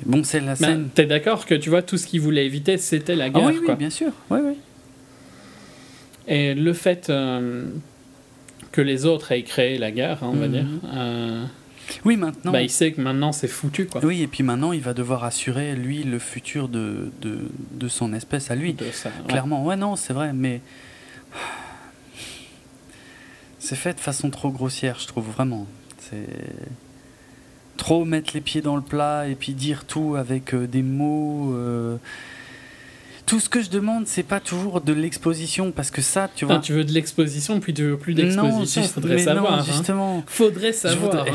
bon, 0.06 0.24
c'est 0.24 0.40
la 0.40 0.56
scène. 0.56 0.88
T'es 0.94 1.04
d'accord 1.04 1.44
que 1.44 1.54
tu 1.54 1.68
vois 1.68 1.82
tout 1.82 1.98
ce 1.98 2.06
qu'il 2.06 2.22
voulait 2.22 2.46
éviter, 2.46 2.78
c'était 2.78 3.14
la 3.14 3.24
ah 3.24 3.30
guerre. 3.30 3.46
oui, 3.46 3.60
oui, 3.68 3.74
bien 3.76 3.90
sûr. 3.90 4.10
Oui, 4.30 4.38
oui. 4.42 4.54
Et 6.26 6.54
le 6.54 6.72
fait 6.72 7.10
euh, 7.10 7.66
que 8.72 8.80
les 8.80 9.04
autres 9.04 9.32
aient 9.32 9.42
créé 9.42 9.76
la 9.76 9.90
guerre, 9.90 10.24
hein, 10.24 10.30
on 10.32 10.36
va 10.36 10.46
mhm. 10.46 10.52
dire, 10.52 10.66
euh, 10.94 11.44
oui, 12.04 12.16
maintenant. 12.16 12.52
Bah, 12.52 12.62
il 12.62 12.70
sait 12.70 12.92
que 12.92 13.00
maintenant 13.00 13.32
c'est 13.32 13.48
foutu, 13.48 13.86
quoi. 13.86 14.04
Oui, 14.04 14.22
et 14.22 14.26
puis 14.26 14.42
maintenant 14.42 14.72
il 14.72 14.80
va 14.80 14.94
devoir 14.94 15.24
assurer, 15.24 15.74
lui, 15.74 16.02
le 16.02 16.18
futur 16.18 16.68
de, 16.68 17.10
de, 17.20 17.38
de 17.72 17.88
son 17.88 18.12
espèce 18.12 18.50
à 18.50 18.54
lui. 18.54 18.76
Clairement, 19.28 19.64
ouais, 19.64 19.76
non, 19.76 19.96
c'est 19.96 20.12
vrai, 20.12 20.32
mais. 20.32 20.60
C'est 23.58 23.76
fait 23.76 23.94
de 23.94 24.00
façon 24.00 24.30
trop 24.30 24.50
grossière, 24.50 24.98
je 24.98 25.06
trouve, 25.06 25.26
vraiment. 25.30 25.66
C'est. 25.98 26.26
Trop 27.76 28.04
mettre 28.04 28.32
les 28.34 28.40
pieds 28.40 28.62
dans 28.62 28.76
le 28.76 28.82
plat 28.82 29.26
et 29.26 29.34
puis 29.34 29.52
dire 29.52 29.84
tout 29.84 30.14
avec 30.16 30.54
euh, 30.54 30.66
des 30.66 30.82
mots. 30.82 31.54
Euh, 31.54 31.96
tout 33.26 33.40
ce 33.40 33.48
que 33.48 33.62
je 33.62 33.70
demande, 33.70 34.06
c'est 34.06 34.22
pas 34.22 34.40
toujours 34.40 34.80
de 34.80 34.92
l'exposition, 34.92 35.72
parce 35.72 35.90
que 35.90 36.02
ça, 36.02 36.28
tu 36.34 36.44
vois. 36.44 36.58
tu 36.58 36.72
veux 36.72 36.84
de 36.84 36.92
l'exposition, 36.92 37.60
puis 37.60 37.72
tu 37.72 37.84
veux 37.84 37.96
plus 37.96 38.14
d'exposition. 38.14 38.82
Faudrait 38.82 39.18
savoir. 39.18 39.58
Non, 39.58 39.64
justement. 39.64 40.18
Hein. 40.18 40.24
Faudrait 40.26 40.72
savoir. 40.72 41.26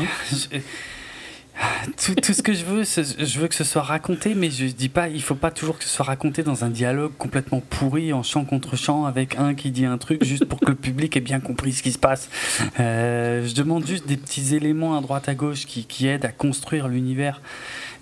Tout, 2.02 2.14
tout, 2.14 2.32
ce 2.32 2.42
que 2.42 2.54
je 2.54 2.64
veux, 2.64 2.84
je 2.84 3.38
veux 3.38 3.46
que 3.46 3.54
ce 3.54 3.64
soit 3.64 3.82
raconté, 3.82 4.34
mais 4.34 4.50
je 4.50 4.64
dis 4.64 4.88
pas, 4.88 5.08
il 5.08 5.20
faut 5.20 5.34
pas 5.34 5.50
toujours 5.50 5.76
que 5.76 5.84
ce 5.84 5.90
soit 5.90 6.06
raconté 6.06 6.42
dans 6.42 6.64
un 6.64 6.70
dialogue 6.70 7.12
complètement 7.18 7.60
pourri, 7.60 8.14
en 8.14 8.22
chant 8.22 8.46
contre 8.46 8.76
chant, 8.76 9.04
avec 9.04 9.36
un 9.36 9.54
qui 9.54 9.70
dit 9.70 9.84
un 9.84 9.98
truc 9.98 10.24
juste 10.24 10.46
pour 10.46 10.58
que 10.58 10.70
le 10.70 10.74
public 10.74 11.18
ait 11.18 11.20
bien 11.20 11.38
compris 11.38 11.72
ce 11.72 11.82
qui 11.82 11.92
se 11.92 11.98
passe. 11.98 12.30
Euh, 12.78 13.46
je 13.46 13.54
demande 13.54 13.86
juste 13.86 14.06
des 14.06 14.16
petits 14.16 14.54
éléments 14.54 14.96
à 14.96 15.02
droite 15.02 15.28
à 15.28 15.34
gauche 15.34 15.66
qui, 15.66 15.84
qui 15.84 16.06
aident 16.06 16.24
à 16.24 16.32
construire 16.32 16.88
l'univers 16.88 17.42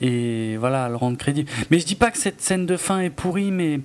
et 0.00 0.56
voilà, 0.56 0.88
le 0.88 0.96
rendre 0.96 1.16
crédible. 1.16 1.50
Mais 1.70 1.78
je 1.78 1.86
dis 1.86 1.94
pas 1.94 2.10
que 2.10 2.18
cette 2.18 2.40
scène 2.40 2.66
de 2.66 2.76
fin 2.76 3.00
est 3.00 3.10
pourrie, 3.10 3.50
mais 3.50 3.80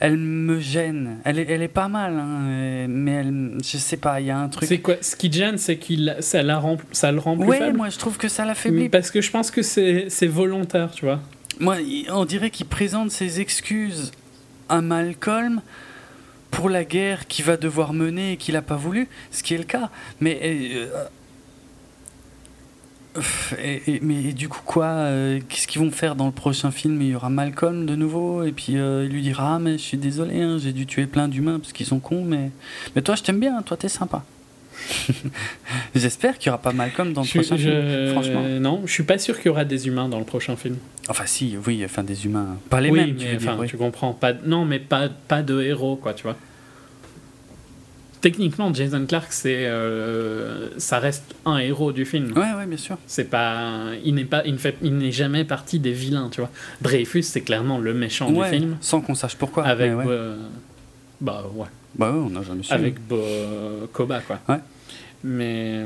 elle 0.00 0.16
me 0.16 0.58
gêne. 0.58 1.18
Elle 1.24 1.38
est, 1.38 1.48
elle 1.48 1.62
est 1.62 1.68
pas 1.68 1.88
mal, 1.88 2.14
hein, 2.18 2.86
mais 2.88 3.12
elle, 3.12 3.52
je 3.62 3.78
sais 3.78 3.96
pas, 3.96 4.20
il 4.20 4.26
y 4.26 4.30
a 4.30 4.38
un 4.38 4.48
truc. 4.48 4.68
C'est 4.68 4.78
quoi 4.78 4.96
Ce 5.00 5.14
qui 5.14 5.30
gêne, 5.30 5.58
c'est 5.58 5.76
qu'il 5.76 6.16
ça, 6.20 6.42
la 6.42 6.58
rend, 6.58 6.76
ça 6.90 7.12
le 7.12 7.20
rend 7.20 7.36
plus 7.36 7.46
ouais, 7.46 7.72
moi 7.72 7.88
je 7.88 7.98
trouve 7.98 8.16
que 8.16 8.28
ça 8.28 8.44
l'affaiblit. 8.44 8.88
Parce 8.88 9.10
que 9.10 9.20
je 9.20 9.30
pense 9.30 9.50
que 9.50 9.62
c'est 9.62 10.26
volontaire, 10.26 10.90
tu 10.90 11.04
vois. 11.04 11.20
Moi, 11.60 11.76
on 12.10 12.24
dirait 12.24 12.50
qu'il 12.50 12.66
présente 12.66 13.10
ses 13.10 13.40
excuses 13.40 14.10
à 14.68 14.80
Malcolm 14.80 15.60
pour 16.50 16.68
la 16.68 16.84
guerre 16.84 17.26
qu'il 17.28 17.44
va 17.44 17.56
devoir 17.56 17.92
mener 17.92 18.32
et 18.32 18.36
qu'il 18.36 18.54
n'a 18.54 18.62
pas 18.62 18.76
voulu, 18.76 19.08
ce 19.30 19.42
qui 19.42 19.54
est 19.54 19.58
le 19.58 19.64
cas. 19.64 19.90
Mais 20.20 20.40
euh, 20.42 20.86
et, 23.58 24.00
mais 24.00 24.32
du 24.32 24.48
coup 24.48 24.62
quoi 24.64 24.86
euh, 24.86 25.40
Qu'est-ce 25.48 25.66
qu'ils 25.66 25.80
vont 25.82 25.90
faire 25.90 26.14
dans 26.14 26.26
le 26.26 26.32
prochain 26.32 26.70
film? 26.70 27.00
Il 27.02 27.08
y 27.08 27.14
aura 27.14 27.28
Malcolm 27.28 27.84
de 27.84 27.94
nouveau 27.94 28.42
et 28.42 28.52
puis 28.52 28.78
euh, 28.78 29.04
il 29.04 29.12
lui 29.12 29.22
dira 29.22 29.56
ah 29.56 29.58
mais 29.58 29.72
je 29.72 29.82
suis 29.82 29.98
désolé 29.98 30.40
hein, 30.40 30.58
j'ai 30.58 30.72
dû 30.72 30.86
tuer 30.86 31.06
plein 31.06 31.28
d'humains 31.28 31.58
parce 31.58 31.72
qu'ils 31.72 31.86
sont 31.86 31.98
cons 31.98 32.24
mais 32.24 32.50
mais 32.96 33.02
toi 33.02 33.14
je 33.14 33.22
t'aime 33.22 33.40
bien 33.40 33.60
toi 33.62 33.76
t'es 33.76 33.88
sympa. 33.88 34.24
J'espère 35.94 36.38
qu'il 36.38 36.50
n'y 36.50 36.54
aura 36.54 36.62
pas 36.62 36.72
Malcolm 36.72 37.12
dans 37.12 37.22
le 37.22 37.28
prochain 37.28 37.56
film. 37.58 38.12
Franchement 38.12 38.42
non 38.60 38.82
je 38.86 38.92
suis 38.92 39.02
pas 39.02 39.18
sûr 39.18 39.36
qu'il 39.36 39.46
y 39.46 39.50
aura 39.50 39.66
des 39.66 39.86
humains 39.86 40.08
dans 40.08 40.18
le 40.18 40.24
prochain 40.24 40.56
film. 40.56 40.76
Enfin 41.08 41.26
si 41.26 41.56
oui 41.66 41.82
enfin 41.84 42.02
des 42.02 42.24
humains 42.24 42.56
pas 42.70 42.80
les 42.80 42.90
mêmes. 42.90 43.16
tu, 43.16 43.66
tu 43.66 43.76
comprends 43.76 44.14
pas 44.14 44.32
non 44.32 44.64
mais 44.64 44.78
pas 44.78 45.08
pas 45.10 45.42
de 45.42 45.60
héros 45.60 45.96
quoi 45.96 46.14
tu 46.14 46.22
vois 46.22 46.36
techniquement, 48.22 48.72
Jason 48.72 49.04
Clark, 49.04 49.30
c'est, 49.30 49.66
euh, 49.66 50.68
ça 50.78 50.98
reste 50.98 51.34
un 51.44 51.58
héros 51.58 51.92
du 51.92 52.06
film. 52.06 52.32
Ouais, 52.34 52.54
ouais, 52.56 52.66
bien 52.66 52.78
sûr. 52.78 52.96
C'est 53.06 53.28
pas, 53.28 53.90
il 54.02 54.14
n'est 54.14 54.24
pas, 54.24 54.42
il 54.46 54.54
ne 54.54 54.58
fait, 54.58 54.76
il 54.80 54.96
n'est 54.96 55.12
jamais 55.12 55.44
parti 55.44 55.78
des 55.78 55.92
vilains, 55.92 56.30
tu 56.30 56.40
vois. 56.40 56.50
Dreyfus, 56.80 57.24
c'est 57.24 57.42
clairement 57.42 57.78
le 57.78 57.92
méchant 57.92 58.30
du 58.30 58.42
film. 58.44 58.78
Sans 58.80 59.02
qu'on 59.02 59.14
sache 59.14 59.36
pourquoi. 59.36 59.64
Avec, 59.66 59.92
euh, 59.92 60.36
bah 61.20 61.44
ouais. 61.54 61.66
Bah 61.96 62.10
ouais, 62.10 62.18
on 62.18 62.30
n'a 62.30 62.42
jamais 62.42 62.62
su. 62.62 62.72
Avec 62.72 62.94
Koba, 63.92 64.20
quoi. 64.20 64.38
Ouais. 64.48 64.60
Mais 65.24 65.84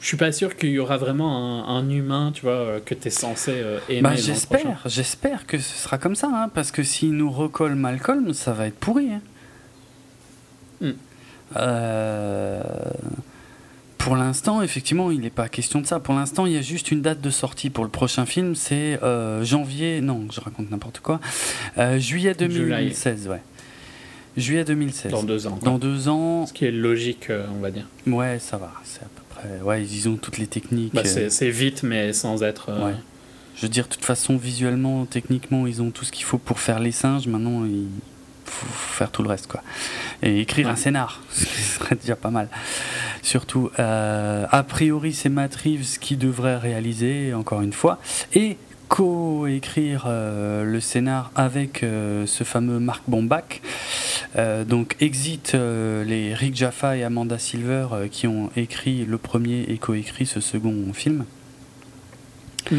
je 0.00 0.06
suis 0.06 0.16
pas 0.16 0.32
sûr 0.32 0.56
qu'il 0.56 0.70
y 0.70 0.78
aura 0.78 0.96
vraiment 0.96 1.68
un, 1.68 1.88
humain, 1.90 2.32
tu 2.34 2.42
vois, 2.42 2.52
euh, 2.52 2.80
que 2.84 2.94
tu 2.94 3.08
es 3.08 3.10
censé 3.10 3.52
euh, 3.54 3.78
aimer. 3.88 4.02
Bah, 4.02 4.16
j'espère, 4.16 4.82
j'espère 4.86 5.46
que 5.46 5.58
ce 5.58 5.76
sera 5.76 5.98
comme 5.98 6.14
ça, 6.14 6.30
hein, 6.32 6.50
parce 6.52 6.70
que 6.70 6.82
s'il 6.82 7.12
nous 7.12 7.30
recolle 7.30 7.74
Malcolm, 7.74 8.32
ça 8.32 8.52
va 8.52 8.66
être 8.66 8.78
pourri. 8.78 9.10
Hein. 9.12 9.20
Hmm. 10.80 10.92
Euh, 11.56 12.62
pour 13.98 14.16
l'instant, 14.16 14.62
effectivement, 14.62 15.10
il 15.10 15.20
n'est 15.20 15.28
pas 15.28 15.50
question 15.50 15.82
de 15.82 15.86
ça. 15.86 16.00
Pour 16.00 16.14
l'instant, 16.14 16.46
il 16.46 16.52
y 16.54 16.56
a 16.56 16.62
juste 16.62 16.90
une 16.90 17.02
date 17.02 17.20
de 17.20 17.30
sortie 17.30 17.68
pour 17.68 17.84
le 17.84 17.90
prochain 17.90 18.24
film, 18.24 18.54
c'est 18.54 18.98
janvier, 19.42 20.00
non, 20.00 20.26
je 20.32 20.40
raconte 20.40 20.70
n'importe 20.70 21.00
quoi, 21.00 21.20
juillet 21.98 22.34
2016, 22.34 23.28
ouais. 23.28 23.42
Juillet 24.36 24.64
2016. 24.64 25.12
Dans 25.12 25.24
deux 25.24 25.46
ans. 25.48 25.58
Dans 25.62 25.78
deux 25.78 26.08
ans. 26.08 26.46
Ce 26.46 26.52
qui 26.52 26.64
est 26.64 26.70
logique, 26.70 27.30
on 27.30 27.60
va 27.60 27.70
dire. 27.70 27.86
Ouais, 28.06 28.38
ça 28.38 28.56
va. 28.56 28.72
C'est 28.84 29.02
ouais, 29.62 29.84
ils 29.84 30.08
ont 30.08 30.16
toutes 30.16 30.38
les 30.38 30.46
techniques. 30.46 30.94
Bah, 30.94 31.02
euh. 31.04 31.28
c'est 31.30 31.50
vite, 31.50 31.82
mais 31.82 32.12
sans 32.12 32.42
être. 32.42 32.70
Euh, 32.70 32.92
Je 33.56 33.62
veux 33.62 33.68
dire, 33.68 33.84
de 33.84 33.90
toute 33.90 34.04
façon, 34.04 34.36
visuellement, 34.36 35.06
techniquement, 35.06 35.66
ils 35.66 35.82
ont 35.82 35.90
tout 35.90 36.04
ce 36.04 36.12
qu'il 36.12 36.24
faut 36.24 36.38
pour 36.38 36.60
faire 36.60 36.80
les 36.80 36.92
singes. 36.92 37.26
Maintenant, 37.26 37.64
il 37.64 37.88
faut 38.44 38.66
faire 38.66 39.10
tout 39.10 39.22
le 39.22 39.28
reste, 39.28 39.46
quoi. 39.46 39.62
Et 40.22 40.40
écrire 40.40 40.68
un 40.68 40.76
scénar, 40.76 41.22
ce 41.30 41.44
serait 41.44 41.96
déjà 41.96 42.16
pas 42.16 42.30
mal. 42.30 42.48
Surtout, 43.22 43.70
euh, 43.78 44.46
a 44.50 44.62
priori, 44.62 45.12
c'est 45.12 45.28
Matt 45.28 45.54
Reeves 45.56 45.98
qui 46.00 46.16
devrait 46.16 46.56
réaliser, 46.56 47.34
encore 47.34 47.60
une 47.60 47.72
fois. 47.72 48.00
Et 48.34 48.56
co-écrire 48.90 50.04
euh, 50.06 50.64
le 50.64 50.80
scénar 50.80 51.30
avec 51.36 51.82
euh, 51.82 52.26
ce 52.26 52.44
fameux 52.44 52.80
Mark 52.80 53.04
Bombach. 53.06 53.62
Euh, 54.36 54.64
donc 54.64 54.96
Exit, 55.00 55.54
les 55.54 56.34
Rick 56.34 56.56
Jaffa 56.56 56.96
et 56.96 57.04
Amanda 57.04 57.38
Silver 57.38 57.86
qui 58.10 58.26
ont 58.26 58.50
écrit 58.56 59.06
le 59.06 59.16
premier 59.16 59.62
et 59.68 59.78
co-écrit 59.78 60.26
ce 60.26 60.40
second 60.40 60.92
film. 60.92 61.24
Mm. 62.70 62.78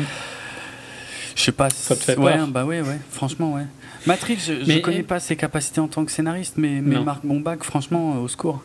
Je 1.35 1.41
sais 1.41 1.51
pas. 1.53 1.69
Ça 1.69 1.95
te 1.95 2.03
fait 2.03 2.17
ouais, 2.17 2.37
Bah 2.49 2.65
ouais, 2.65 2.81
ouais. 2.81 2.99
Franchement, 3.09 3.53
ouais. 3.53 3.65
Matrix, 4.05 4.39
je, 4.45 4.53
ne 4.71 4.79
connais 4.79 5.03
pas 5.03 5.19
ses 5.19 5.37
capacités 5.37 5.79
en 5.79 5.87
tant 5.87 6.03
que 6.03 6.11
scénariste, 6.11 6.55
mais, 6.57 6.81
mais 6.81 6.99
Marc 6.99 7.25
Bombach, 7.25 7.59
franchement, 7.63 8.17
au 8.17 8.27
secours. 8.27 8.61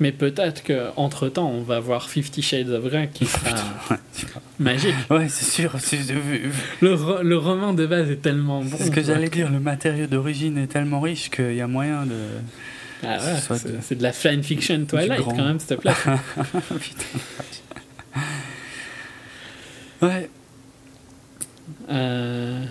Mais 0.00 0.10
peut-être 0.12 0.62
qu'entre 0.62 1.28
temps, 1.28 1.50
on 1.50 1.62
va 1.62 1.80
voir 1.80 2.08
Fifty 2.08 2.40
Shades 2.42 2.70
of 2.70 2.84
Grey 2.84 3.10
qui 3.12 3.26
sera 3.26 3.50
magique. 4.58 4.94
Ouais, 5.10 5.28
c'est 5.28 5.44
sûr. 5.44 5.76
Le, 6.80 7.22
le, 7.22 7.36
roman 7.36 7.74
de 7.74 7.84
base 7.86 8.10
est 8.10 8.22
tellement 8.22 8.62
bon. 8.62 8.76
C'est 8.76 8.86
ce 8.86 8.90
que 8.90 9.02
j'allais 9.02 9.28
dire. 9.28 9.50
Le 9.50 9.60
matériau 9.60 10.06
d'origine 10.06 10.56
est 10.58 10.68
tellement 10.68 11.00
riche 11.00 11.30
qu'il 11.30 11.54
y 11.54 11.60
a 11.60 11.66
moyen 11.66 12.06
de. 12.06 12.14
Ah 13.02 13.18
ouais, 13.18 13.58
c'est 13.82 13.96
de 13.96 14.02
la 14.02 14.12
fan 14.12 14.42
fiction 14.42 14.86
Twilight 14.86 15.24
quand 15.24 15.36
même, 15.36 15.58
s'il 15.58 15.68
te 15.68 15.74
plaît. 15.74 15.92
ouais. 20.02 20.30
Euh... 21.90 22.64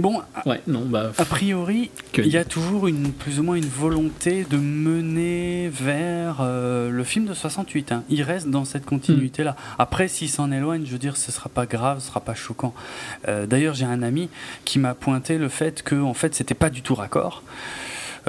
Bon, 0.00 0.22
ouais, 0.46 0.62
non, 0.66 0.86
bah, 0.86 1.12
a 1.18 1.24
priori, 1.26 1.90
il 2.16 2.28
y 2.28 2.38
a 2.38 2.44
toujours 2.46 2.88
une, 2.88 3.12
plus 3.12 3.38
ou 3.38 3.42
moins 3.42 3.56
une 3.56 3.68
volonté 3.68 4.46
de 4.48 4.56
mener 4.56 5.68
vers 5.68 6.38
euh, 6.40 6.88
le 6.90 7.04
film 7.04 7.26
de 7.26 7.34
68. 7.34 7.92
Hein. 7.92 8.04
Il 8.08 8.22
reste 8.22 8.48
dans 8.48 8.64
cette 8.64 8.86
continuité-là. 8.86 9.52
Hmm. 9.52 9.82
Après, 9.82 10.08
s'il 10.08 10.30
s'en 10.30 10.50
éloigne, 10.52 10.86
je 10.86 10.92
veux 10.92 10.98
dire, 10.98 11.18
ce 11.18 11.30
sera 11.30 11.50
pas 11.50 11.66
grave, 11.66 12.00
ce 12.00 12.08
sera 12.08 12.20
pas 12.20 12.34
choquant. 12.34 12.72
Euh, 13.28 13.44
d'ailleurs, 13.44 13.74
j'ai 13.74 13.84
un 13.84 14.02
ami 14.02 14.30
qui 14.64 14.78
m'a 14.78 14.94
pointé 14.94 15.36
le 15.36 15.50
fait 15.50 15.82
que, 15.82 16.00
en 16.00 16.14
fait, 16.14 16.34
c'était 16.34 16.54
pas 16.54 16.70
du 16.70 16.80
tout 16.80 16.94
raccord. 16.94 17.42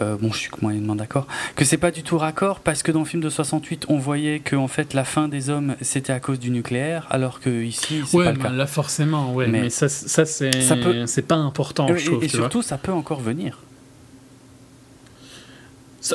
Euh, 0.02 0.18
bon, 0.18 0.32
je 0.32 0.38
suis 0.38 0.52
moyennement 0.62 0.96
d'accord, 0.96 1.28
que 1.56 1.66
c'est 1.66 1.78
pas 1.78 1.92
du 1.92 2.02
tout 2.04 2.18
raccord 2.18 2.60
parce 2.60 2.82
que 2.82 2.92
dans 2.92 3.00
le 3.00 3.06
film 3.06 3.22
de 3.22 3.30
68, 3.30 3.86
on 3.88 3.98
voyait 3.98 4.40
que 4.40 4.56
en 4.56 4.68
fait 4.68 4.94
la 4.94 5.04
fin 5.04 5.28
des 5.28 5.50
hommes 5.50 5.76
c'était 5.82 6.14
à 6.14 6.20
cause 6.20 6.40
du 6.40 6.50
nucléaire, 6.50 7.06
alors 7.10 7.40
que 7.40 7.50
ici 7.50 8.02
c'est 8.06 8.18
pas 8.18 8.32
le 8.32 8.40
cas. 8.40 8.50
Là 8.50 8.68
forcément, 8.68 9.34
ouais, 9.34 9.48
mais, 9.48 9.70
ça, 9.70 9.90
ça 9.90 10.26
c'est 10.26 11.28
pas 11.28 11.36
important, 11.36 11.88
je 11.96 12.06
trouve. 12.06 12.24
Et, 12.24 12.28
surtout, 12.28 12.62
ça 12.62 12.78
peut 12.78 12.92
encore 12.92 13.22
venir. 13.22 13.60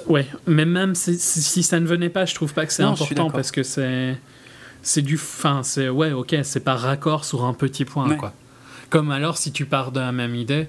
ouais, 0.09 0.27
mais 0.47 0.65
même 0.65 0.95
si, 0.95 1.17
si, 1.19 1.63
ça 1.63 1.79
ne 1.79 1.87
venait 1.87 2.09
pas, 2.09 2.27
je 2.27 2.35
trouve 2.35 2.53
pas 2.53 2.67
que 2.67 2.73
c'est 2.73 2.83
important 2.83 3.31
parce 3.31 3.51
que 3.51 3.63
c'est 3.63 4.17
c'est 4.83 5.03
du 5.03 5.17
fin, 5.17 5.63
c'est 5.63 5.89
ouais, 5.89 6.13
ok, 6.13 6.37
c'est 6.43 6.61
pas 6.61 6.75
raccord 6.75 7.25
sur 7.25 7.45
un 7.45 7.55
petit 7.55 7.85
point 7.85 8.15
quoi. 8.17 8.33
Comme 8.91 9.11
alors 9.11 9.37
si 9.37 9.53
tu 9.53 9.67
pars 9.67 9.91
de 9.91 10.01
la 10.01 10.13
même 10.13 10.35
idée, 10.35 10.69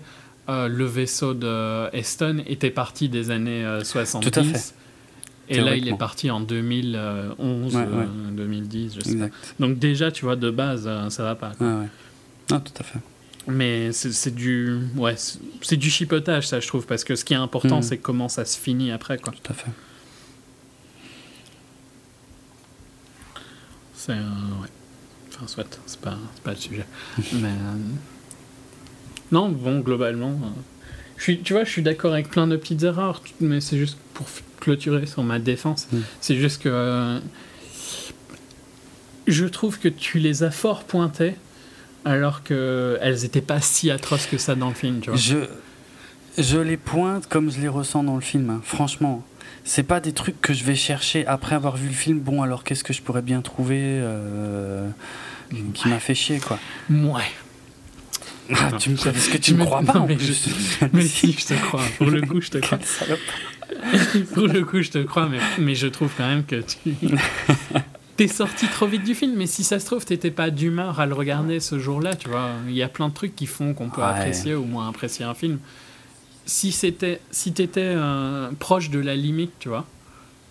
euh, 0.49 0.67
le 0.67 0.85
vaisseau 0.85 1.33
de 1.33 1.93
Eston 1.93 2.41
était 2.47 2.71
parti 2.71 3.09
des 3.09 3.31
années 3.31 3.65
70. 3.83 4.27
Euh, 4.27 4.31
Tout 4.31 4.39
à 4.39 4.43
fait. 4.43 4.73
Et 5.49 5.61
là, 5.61 5.75
il 5.75 5.87
est 5.87 5.97
parti 5.97 6.29
en 6.29 6.41
2011, 6.41 7.77
2010, 8.31 8.97
euh, 8.97 8.99
je 8.99 9.09
sais 9.09 9.31
Donc 9.59 9.79
déjà, 9.79 10.11
tu 10.11 10.25
vois, 10.25 10.35
de 10.35 10.49
base, 10.49 10.89
ça 11.09 11.23
va 11.23 11.35
pas. 11.35 11.53
Quoi. 11.57 11.85
tout 12.47 12.73
à 12.79 12.83
fait. 12.83 12.99
Mais 13.47 13.93
c'est 13.93 14.35
du, 14.35 14.77
ouais, 14.97 15.15
c'est 15.61 15.77
du 15.77 15.89
chipotage, 15.89 16.47
ça, 16.47 16.59
je 16.59 16.67
trouve, 16.67 16.85
parce 16.85 17.05
que 17.05 17.15
ce 17.15 17.23
qui 17.23 17.33
est 17.33 17.37
important, 17.37 17.79
mm. 17.79 17.83
c'est 17.83 17.97
comment 17.97 18.27
ça 18.27 18.43
se 18.43 18.59
finit 18.59 18.91
après, 18.91 19.17
quoi. 19.17 19.31
Tout 19.31 19.51
à 19.51 19.53
fait. 19.53 19.71
C'est, 23.93 24.13
ouais. 24.13 24.19
Enfin, 25.29 25.47
soit, 25.47 25.79
c'est 25.85 25.99
pas, 26.01 26.17
pas 26.43 26.51
le 26.51 26.57
sujet. 26.57 26.85
Mais 27.33 27.53
non, 29.31 29.49
bon, 29.49 29.79
globalement. 29.79 30.29
Euh, 30.29 30.61
je 31.17 31.23
suis, 31.23 31.39
tu 31.41 31.53
vois, 31.53 31.63
je 31.63 31.69
suis 31.69 31.81
d'accord 31.81 32.13
avec 32.13 32.29
plein 32.29 32.47
de 32.47 32.55
petites 32.55 32.83
erreurs, 32.83 33.21
mais 33.39 33.61
c'est 33.61 33.77
juste 33.77 33.97
pour 34.13 34.27
clôturer 34.59 35.05
sur 35.05 35.23
ma 35.23 35.39
défense. 35.39 35.87
Mm. 35.91 35.97
C'est 36.21 36.35
juste 36.35 36.61
que. 36.61 36.69
Euh, 36.71 37.19
je 39.27 39.45
trouve 39.45 39.79
que 39.79 39.89
tu 39.89 40.19
les 40.19 40.43
as 40.43 40.51
fort 40.51 40.83
pointées, 40.83 41.35
alors 42.05 42.43
qu'elles 42.43 43.19
n'étaient 43.21 43.41
pas 43.41 43.59
si 43.59 43.91
atroces 43.91 44.25
que 44.25 44.37
ça 44.37 44.55
dans 44.55 44.69
le 44.69 44.73
film, 44.73 45.01
tu 45.01 45.09
vois. 45.09 45.19
Je, 45.19 45.37
je 46.37 46.57
les 46.57 46.77
pointe 46.77 47.27
comme 47.27 47.51
je 47.51 47.59
les 47.59 47.67
ressens 47.67 48.03
dans 48.03 48.15
le 48.15 48.21
film, 48.21 48.49
hein. 48.49 48.61
franchement. 48.63 49.25
C'est 49.63 49.83
pas 49.83 49.99
des 49.99 50.13
trucs 50.13 50.39
que 50.39 50.53
je 50.53 50.63
vais 50.63 50.75
chercher 50.75 51.27
après 51.27 51.55
avoir 51.55 51.75
vu 51.75 51.89
le 51.89 51.93
film. 51.93 52.19
Bon, 52.19 52.41
alors 52.41 52.63
qu'est-ce 52.63 52.85
que 52.85 52.93
je 52.93 53.01
pourrais 53.01 53.21
bien 53.21 53.41
trouver 53.41 53.81
euh, 53.81 54.87
qui 55.73 55.89
m'a 55.89 55.99
fait 55.99 56.15
chier, 56.15 56.39
quoi. 56.39 56.57
Ouais. 56.89 57.29
Ah, 58.53 58.71
tu 58.77 58.91
me 58.91 58.95
Est-ce 58.95 59.29
que 59.29 59.37
tu 59.37 59.53
me 59.55 59.65
crois 59.65 59.81
pas 59.81 60.05
mais, 60.93 61.01
si, 61.03 61.33
je 61.33 61.45
te 61.45 61.53
crois. 61.53 61.83
Pour 61.97 62.09
le 62.09 62.21
coup, 62.21 62.41
je 62.41 62.49
te 62.49 62.57
crois. 62.59 62.79
Pour 64.33 64.47
le 64.47 64.63
coup, 64.63 64.81
je 64.81 64.91
te 64.91 64.99
crois, 64.99 65.27
mais, 65.27 65.39
mais 65.59 65.75
je 65.75 65.87
trouve 65.87 66.11
quand 66.17 66.27
même 66.27 66.45
que 66.45 66.61
tu. 66.61 66.95
T'es 68.17 68.27
sorti 68.27 68.65
trop 68.67 68.87
vite 68.87 69.03
du 69.03 69.13
film, 69.13 69.33
mais 69.37 69.45
si 69.45 69.63
ça 69.63 69.79
se 69.79 69.85
trouve, 69.85 70.03
t'étais 70.03 70.31
pas 70.31 70.49
d'humeur 70.49 70.99
à 70.99 71.05
le 71.05 71.13
regarder 71.13 71.59
ce 71.59 71.77
jour-là, 71.77 72.15
tu 72.15 72.29
vois. 72.29 72.49
Il 72.67 72.73
y 72.73 72.81
a 72.81 72.87
plein 72.87 73.09
de 73.09 73.13
trucs 73.13 73.35
qui 73.35 73.45
font 73.45 73.75
qu'on 73.75 73.89
peut 73.89 74.01
apprécier 74.01 74.55
ou 74.55 74.65
moins 74.65 74.89
apprécier 74.89 75.23
un 75.23 75.35
film. 75.35 75.59
Si 76.45 76.71
c'était, 76.71 77.21
si 77.29 77.53
t'étais 77.53 77.93
euh, 77.95 78.49
proche 78.57 78.89
de 78.89 78.97
la 78.99 79.15
limite, 79.15 79.51
tu 79.59 79.69
vois, 79.69 79.85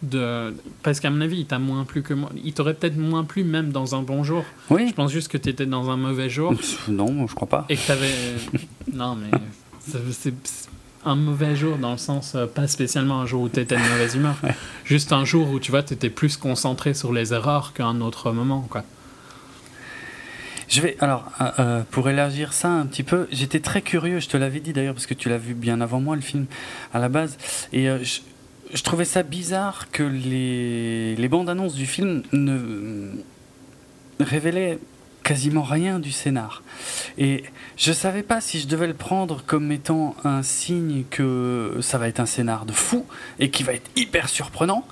de 0.03 0.55
parce 0.83 1.01
qu'à 1.01 1.11
mon 1.11 1.21
avis 1.21 1.39
il 1.39 1.47
t'a 1.47 1.59
moins 1.59 1.85
plu 1.85 2.03
que 2.03 2.15
moi. 2.15 2.31
Il 2.45 2.53
t'aurait 2.53 2.75
peut-être 2.75 2.97
moins 2.97 3.25
plu 3.25 3.45
même 3.45 3.71
dans 3.71 3.95
un 3.95 4.03
bon 4.03 4.25
jour. 4.25 4.45
Oui. 4.71 4.89
Je 4.89 4.95
pense 4.95 5.11
juste 5.11 5.29
que 5.29 5.39
tu 5.39 5.49
étais 5.49 5.67
dans 5.67 5.91
un 5.91 5.97
mauvais 5.97 6.29
jour. 6.29 6.53
Non 6.89 7.27
je 7.27 7.35
crois 7.35 7.49
pas. 7.49 7.65
Et 7.69 7.77
que 7.77 7.87
t'avais 7.87 8.11
non 8.93 9.17
mais 9.17 9.31
c'est 10.11 10.35
un 11.05 11.15
mauvais 11.15 11.57
jour 11.57 11.79
dans 11.79 11.93
le 11.93 11.99
sens 11.99 12.35
euh, 12.35 12.47
pas 12.47 12.67
spécialement 12.67 13.21
un 13.21 13.27
jour 13.27 13.43
où 13.43 13.49
tu 13.49 13.61
étais 13.61 13.77
de 13.77 13.81
mauvaise 13.81 14.15
humeur. 14.15 14.37
Juste 14.85 15.13
un 15.13 15.25
jour 15.25 15.51
où 15.51 15.61
tu 15.61 15.71
vois 15.71 15.83
tu 15.83 15.95
étais 15.95 16.11
plus 16.11 16.37
concentré 16.37 16.95
sur 16.95 17.13
les 17.13 17.33
erreurs 17.33 17.73
qu'un 17.73 18.01
autre 18.01 18.33
moment 18.33 18.67
quoi. 18.69 18.85
Je 20.69 20.81
vais 20.81 20.97
alors 21.01 21.31
euh, 21.41 21.51
euh, 21.59 21.83
pour 21.91 22.09
élargir 22.11 22.53
ça 22.53 22.69
un 22.69 22.87
petit 22.87 23.05
peu 23.05 23.29
j'étais 23.31 23.61
très 23.61 23.83
curieux 23.83 24.19
je 24.19 24.29
te 24.29 24.37
l'avais 24.37 24.61
dit 24.61 24.73
d'ailleurs 24.73 24.95
parce 24.95 25.07
que 25.07 25.15
tu 25.15 25.29
l'as 25.29 25.39
vu 25.39 25.55
bien 25.55 25.81
avant 25.81 26.01
moi 26.01 26.17
le 26.17 26.23
film 26.23 26.47
à 26.93 26.99
la 26.99 27.09
base 27.09 27.39
et 27.73 27.87
je 27.87 28.21
je 28.77 28.83
trouvais 28.83 29.07
ça 29.07 29.23
bizarre 29.23 29.91
que 29.91 30.03
les, 30.03 31.29
bandes 31.29 31.49
annonces 31.49 31.75
du 31.75 31.87
film 31.87 32.23
ne 32.33 33.11
révélaient 34.21 34.79
quasiment 35.23 35.63
rien 35.63 35.99
du 35.99 36.13
scénar. 36.13 36.63
Et 37.19 37.43
je 37.77 37.93
savais 37.93 38.23
pas 38.23 38.41
si 38.41 38.61
je 38.61 38.69
devais 38.69 38.87
le 38.87 38.95
prendre 38.95 39.43
comme 39.45 39.73
étant 39.73 40.15
un 40.25 40.43
signe 40.43 41.05
que 41.11 41.79
ça 41.81 41.99
va 41.99 42.07
être 42.07 42.21
un 42.21 42.27
scénar 42.27 42.67
de 42.67 42.73
fou 42.73 43.07
et 43.41 43.51
qui 43.51 43.63
va 43.63 43.73
être 43.73 43.91
hyper 43.97 44.29
surprenant 44.29 44.87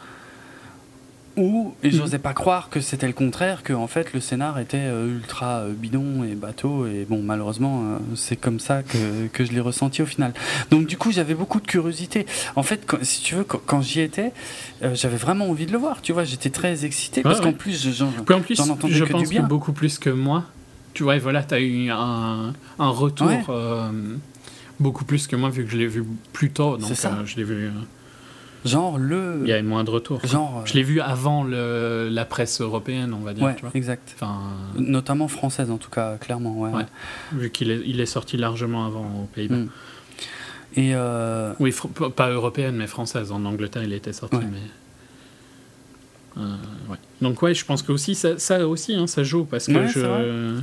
ou, 1.37 1.75
et 1.83 1.91
j'osais 1.91 2.19
pas 2.19 2.33
croire 2.33 2.69
que 2.71 2.81
c'était 2.81 3.07
le 3.07 3.13
contraire, 3.13 3.63
que 3.63 3.73
en 3.73 3.89
fait 3.89 4.13
le 4.13 4.21
scénar 4.21 4.59
était 4.59 4.77
euh, 4.79 5.17
ultra 5.17 5.61
euh, 5.61 5.73
bidon 5.73 6.23
et 6.23 6.35
bateau, 6.35 6.87
et 6.87 7.07
bon, 7.09 7.23
malheureusement, 7.23 7.83
euh, 7.83 7.99
c'est 8.15 8.37
comme 8.37 8.61
ça 8.61 8.83
que, 8.83 9.27
que 9.33 9.45
je 9.45 9.53
l'ai 9.53 9.61
ressenti 9.61 10.03
au 10.03 10.07
final. 10.07 10.33
Donc, 10.71 10.87
du 10.87 10.97
coup, 10.97 11.11
j'avais 11.11 11.35
beaucoup 11.35 11.61
de 11.61 11.67
curiosité. 11.67 12.27
En 12.55 12.63
fait, 12.63 12.87
si 13.03 13.23
tu 13.23 13.35
veux, 13.35 13.45
quand, 13.45 13.83
j'y 13.83 14.01
étais, 14.01 14.33
j'avais 14.93 15.17
vraiment 15.17 15.49
envie 15.51 15.67
de 15.67 15.73
le 15.73 15.79
voir, 15.79 16.03
tu 16.03 16.13
vois, 16.13 16.25
j'étais 16.25 16.51
très 16.51 16.85
excité, 16.85 17.23
parce 17.23 17.41
qu'en 17.41 17.53
plus, 17.53 17.97
j'en 17.97 18.07
entendais 18.69 18.95
je 18.95 19.05
que 19.05 19.13
pense 19.13 19.23
du 19.23 19.29
bien. 19.29 19.43
Que 19.43 19.49
beaucoup 19.49 19.73
plus 19.73 19.99
que 19.99 20.11
moi, 20.11 20.45
tu 20.93 21.03
vois, 21.03 21.19
voilà, 21.19 21.43
tu 21.43 21.55
as 21.55 21.61
eu 21.61 21.91
un, 21.91 22.53
un 22.79 22.89
retour 22.89 23.29
beaucoup 24.81 25.05
plus 25.05 25.27
que 25.27 25.37
moi, 25.37 25.51
vu 25.51 25.65
que 25.65 25.71
je 25.71 25.77
l'ai 25.77 25.87
vu 25.87 26.05
plus 26.33 26.51
tôt, 26.51 26.77
donc 26.77 26.95
ça. 26.95 27.23
je 27.25 27.37
l'ai 27.37 27.45
vu. 27.45 27.71
Genre 28.65 28.99
le. 28.99 29.41
Il 29.43 29.49
y 29.49 29.53
a 29.53 29.59
une 29.59 29.67
moindre 29.67 29.93
retour. 29.93 30.25
Genre. 30.25 30.63
Je 30.67 30.75
l'ai 30.75 30.83
vu 30.83 31.01
avant 31.01 31.45
le, 31.45 32.09
la 32.11 32.25
presse 32.25 32.61
européenne, 32.61 33.13
on 33.13 33.23
va 33.23 33.35
dire. 33.35 33.45
Ouais, 33.45 33.57
exact. 33.75 34.15
Enfin, 34.15 34.41
Notamment 34.77 35.29
française, 35.29 35.71
en 35.71 35.77
tout 35.77 35.91
cas, 35.91 36.17
clairement. 36.17 36.59
Ouais. 36.61 36.71
ouais. 36.71 36.87
Vu 37.33 37.51
qu'il 37.51 37.71
est, 37.71 37.83
il 37.85 38.01
est 38.01 38.07
sorti 38.07 38.37
largement 38.37 38.87
avant 38.87 39.05
aux 39.23 39.29
Pays-Bas. 39.35 39.57
Hmm. 39.57 39.69
Et 40.77 40.93
euh... 40.95 41.53
Oui, 41.61 41.75
pas 42.17 42.31
européenne, 42.31 42.77
mais 42.77 42.87
française. 42.87 43.31
En 43.33 43.45
Angleterre, 43.45 43.85
il 43.85 43.93
était 43.93 44.13
sorti, 44.13 44.37
mais. 44.37 44.59
Euh. 46.39 46.57
Donc 47.21 47.43
ouais, 47.43 47.55
je 47.55 47.65
pense 47.65 47.83
que 47.83 47.93
aussi 47.93 48.17
ça, 48.17 48.39
ça 48.39 48.67
aussi, 48.67 48.95
hein, 48.95 49.07
ça 49.07 49.23
joue 49.23 49.45
parce 49.45 49.67
que 49.67 49.87
je. 49.87 50.59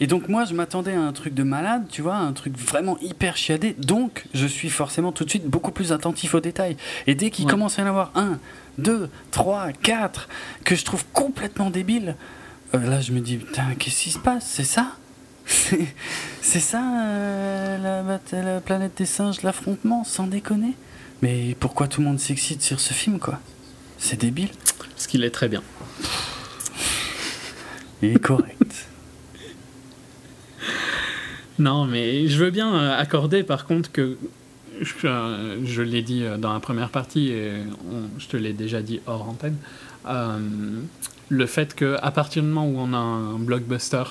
Et 0.00 0.06
donc 0.06 0.28
moi, 0.28 0.44
je 0.44 0.54
m'attendais 0.54 0.92
à 0.92 1.00
un 1.00 1.12
truc 1.12 1.34
de 1.34 1.42
malade, 1.42 1.84
tu 1.88 2.02
vois, 2.02 2.16
un 2.16 2.32
truc 2.32 2.56
vraiment 2.56 2.98
hyper 3.00 3.36
chiadé. 3.36 3.74
Donc, 3.78 4.26
je 4.34 4.46
suis 4.46 4.70
forcément 4.70 5.12
tout 5.12 5.24
de 5.24 5.30
suite 5.30 5.46
beaucoup 5.46 5.70
plus 5.70 5.92
attentif 5.92 6.34
aux 6.34 6.40
détails. 6.40 6.76
Et 7.06 7.14
dès 7.14 7.30
qu'il 7.30 7.46
commence 7.46 7.78
à 7.78 7.82
y 7.82 7.84
en 7.84 7.88
avoir 7.88 8.10
un, 8.14 8.38
deux, 8.78 9.08
trois, 9.30 9.72
quatre, 9.72 10.28
que 10.64 10.74
je 10.74 10.84
trouve 10.84 11.04
complètement 11.12 11.70
débile, 11.70 12.16
euh, 12.74 12.78
là, 12.78 13.00
je 13.00 13.12
me 13.12 13.20
dis, 13.20 13.36
putain, 13.36 13.74
qu'est-ce 13.78 14.02
qui 14.02 14.10
se 14.10 14.18
passe? 14.18 14.46
C'est 14.46 14.64
ça? 14.64 14.96
C'est 15.46 16.60
ça, 16.60 16.82
euh, 16.82 17.78
la, 17.78 18.42
la, 18.42 18.60
planète 18.60 18.96
des 18.96 19.06
singes, 19.06 19.42
l'affrontement, 19.42 20.04
sans 20.04 20.26
déconner? 20.26 20.74
Mais 21.22 21.56
pourquoi 21.60 21.86
tout 21.86 22.00
le 22.00 22.06
monde 22.06 22.18
s'excite 22.18 22.62
sur 22.62 22.80
ce 22.80 22.92
film, 22.92 23.18
quoi? 23.18 23.38
C'est 23.98 24.20
débile. 24.20 24.50
Parce 24.94 25.06
qu'il 25.06 25.24
est 25.24 25.30
très 25.30 25.48
bien. 25.48 25.62
Il 28.02 28.16
est 28.16 28.18
correct. 28.18 28.53
Non, 31.58 31.84
mais 31.86 32.26
je 32.26 32.42
veux 32.42 32.50
bien 32.50 32.74
euh, 32.74 32.98
accorder 32.98 33.42
par 33.42 33.66
contre 33.66 33.92
que 33.92 34.18
je, 34.80 34.92
euh, 35.04 35.84
l'ai 35.84 36.02
dit 36.02 36.24
euh, 36.24 36.36
dans 36.36 36.52
la 36.52 36.60
première 36.60 36.88
partie 36.88 37.28
et 37.28 37.52
je 38.18 38.26
te 38.26 38.36
l'ai 38.36 38.52
déjà 38.52 38.82
dit 38.82 39.00
hors 39.06 39.28
antenne. 39.28 39.56
le 41.28 41.46
fait 41.46 41.74
qu'à 41.74 42.10
partir 42.10 42.42
du 42.42 42.48
moment 42.48 42.66
où 42.66 42.76
on 42.78 42.92
a 42.92 42.98
un 42.98 43.38
blockbuster 43.38 44.04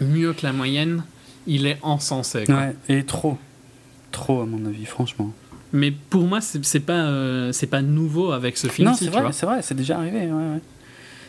mieux 0.00 0.32
que 0.32 0.44
la 0.44 0.52
moyenne, 0.52 1.04
il 1.46 1.66
est 1.66 1.78
encensé. 1.82 2.44
Ouais, 2.48 2.76
et 2.88 3.04
trop. 3.04 3.38
Trop, 4.12 4.42
à 4.42 4.46
mon 4.46 4.64
avis, 4.66 4.84
franchement. 4.84 5.32
Mais 5.72 5.90
pour 5.90 6.22
moi, 6.22 6.40
c'est 6.40 6.80
pas, 6.80 7.06
euh, 7.06 7.52
c'est 7.52 7.66
pas 7.66 7.82
nouveau 7.82 8.32
avec 8.32 8.56
ce 8.56 8.68
film. 8.68 8.88
Non, 8.88 8.94
c'est 8.94 9.08
vrai, 9.08 9.32
c'est 9.32 9.46
vrai, 9.46 9.62
c'est 9.62 9.74
déjà 9.74 9.98
arrivé. 9.98 10.20
Ouais, 10.26 10.32
ouais. 10.32 10.60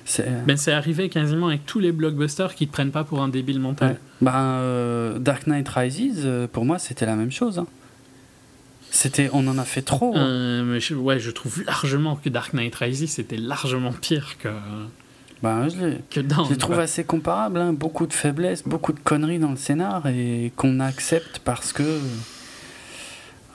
C'est 0.08 0.26
euh, 0.26 0.42
ben, 0.46 0.58
arrivé 0.68 1.10
quasiment 1.10 1.50
avec 1.50 1.66
tous 1.66 1.80
les 1.80 1.92
blockbusters 1.92 2.56
qui 2.56 2.66
te 2.66 2.72
prennent 2.72 2.92
pas 2.92 3.04
pour 3.04 3.22
un 3.22 3.28
débile 3.28 3.60
mental. 3.60 4.00
Ben, 4.22 4.34
euh, 4.34 5.20
Dark 5.20 5.48
Knight 5.48 5.68
Rises, 5.68 6.28
pour 6.54 6.64
moi, 6.64 6.80
c'était 6.80 7.06
la 7.06 7.16
même 7.16 7.32
chose. 7.32 7.60
Hein. 7.60 7.68
C'était, 8.90 9.30
on 9.34 9.46
en 9.48 9.58
a 9.58 9.66
fait 9.66 9.82
trop. 9.82 10.16
Hein. 10.16 10.64
mais 10.64 10.80
je, 10.80 10.96
ouais, 10.96 11.20
je 11.20 11.30
trouve 11.30 11.62
largement 11.66 12.16
que 12.16 12.30
Dark 12.30 12.54
Knight 12.54 12.74
Rises 12.76 13.10
c'était 13.10 13.38
largement 13.38 13.92
pire 13.92 14.38
que. 14.40 14.48
Ben, 15.44 15.68
je, 15.68 16.20
les 16.50 16.58
trouve 16.58 16.80
assez 16.80 17.04
comparable. 17.04 17.60
Hein. 17.60 17.74
Beaucoup 17.74 18.08
de 18.08 18.14
faiblesses, 18.14 18.64
beaucoup 18.64 18.94
de 18.94 19.00
conneries 19.00 19.40
dans 19.40 19.52
le 19.52 19.58
scénar 19.58 20.08
et 20.08 20.54
qu'on 20.56 20.80
accepte 20.80 21.42
parce 21.44 21.74
que. 21.74 21.84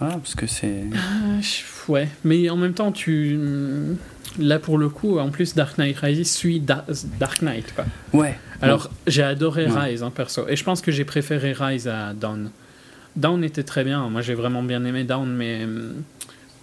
Voilà, 0.03 0.19
parce 0.19 0.35
que 0.35 0.47
c'est. 0.47 0.67
Euh, 0.67 1.41
ouais, 1.89 2.09
mais 2.25 2.51
en 2.51 2.57
même 2.57 2.75
temps, 2.75 2.93
tu. 2.93 3.39
Là, 4.39 4.59
pour 4.59 4.79
le 4.79 4.89
coup, 4.89 5.19
en 5.19 5.31
plus, 5.31 5.55
Dark 5.55 5.79
Knight 5.79 5.99
Rises 5.99 6.33
suit 6.33 6.61
Dark 6.61 7.43
Knight. 7.43 7.75
Quoi. 7.75 7.85
Ouais. 8.13 8.39
Alors, 8.63 8.91
j'ai 9.07 9.23
adoré 9.23 9.67
Rise, 9.67 10.03
hein, 10.03 10.11
perso. 10.11 10.49
Et 10.49 10.57
je 10.57 10.65
pense 10.65 10.81
que 10.81 10.91
j'ai 10.91 11.05
préféré 11.05 11.53
Rise 11.53 11.87
à 11.87 12.15
Dawn. 12.15 12.51
Dawn 13.15 13.45
était 13.45 13.63
très 13.63 13.85
bien. 13.85 14.09
Moi, 14.09 14.23
j'ai 14.23 14.35
vraiment 14.35 14.63
bien 14.63 14.85
aimé 14.85 15.05
Dawn, 15.05 15.29
mais 15.29 15.65
hum, 15.65 16.03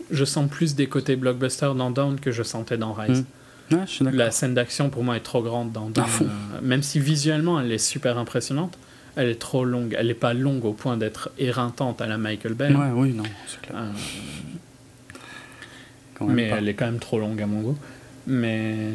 je 0.09 0.25
sens 0.25 0.49
plus 0.49 0.75
des 0.75 0.87
côtés 0.87 1.15
blockbuster 1.15 1.71
dans 1.77 1.91
Dawn 1.91 2.19
que 2.19 2.31
je 2.31 2.43
sentais 2.43 2.77
dans 2.77 2.93
Rise. 2.93 3.25
Hmm. 3.69 4.09
la 4.11 4.31
scène 4.31 4.55
d'action, 4.55 4.89
pour 4.89 5.03
moi, 5.03 5.15
est 5.15 5.21
trop 5.21 5.43
grande 5.43 5.71
dans 5.71 5.89
Dawn. 5.89 6.07
Euh, 6.21 6.25
même 6.63 6.81
si 6.81 6.99
visuellement, 6.99 7.59
elle 7.59 7.71
est 7.71 7.77
super 7.77 8.17
impressionnante, 8.17 8.77
elle 9.19 9.29
est 9.29 9.39
trop 9.39 9.65
longue. 9.65 9.95
Elle 9.97 10.07
n'est 10.07 10.13
pas 10.13 10.33
longue 10.33 10.65
au 10.65 10.73
point 10.73 10.97
d'être 10.97 11.31
éreintante 11.37 12.01
à 12.01 12.07
la 12.07 12.17
Michael 12.17 12.53
Bay. 12.53 12.73
Ouais, 12.73 12.91
oui, 12.93 13.13
non, 13.13 13.23
c'est 13.47 13.61
clair. 13.61 13.81
Euh, 16.21 16.25
mais 16.27 16.43
elle 16.43 16.67
est 16.67 16.73
quand 16.73 16.85
même 16.85 16.99
trop 16.99 17.19
longue 17.19 17.41
à 17.41 17.47
mon 17.47 17.61
goût. 17.61 17.77
Mais. 18.27 18.89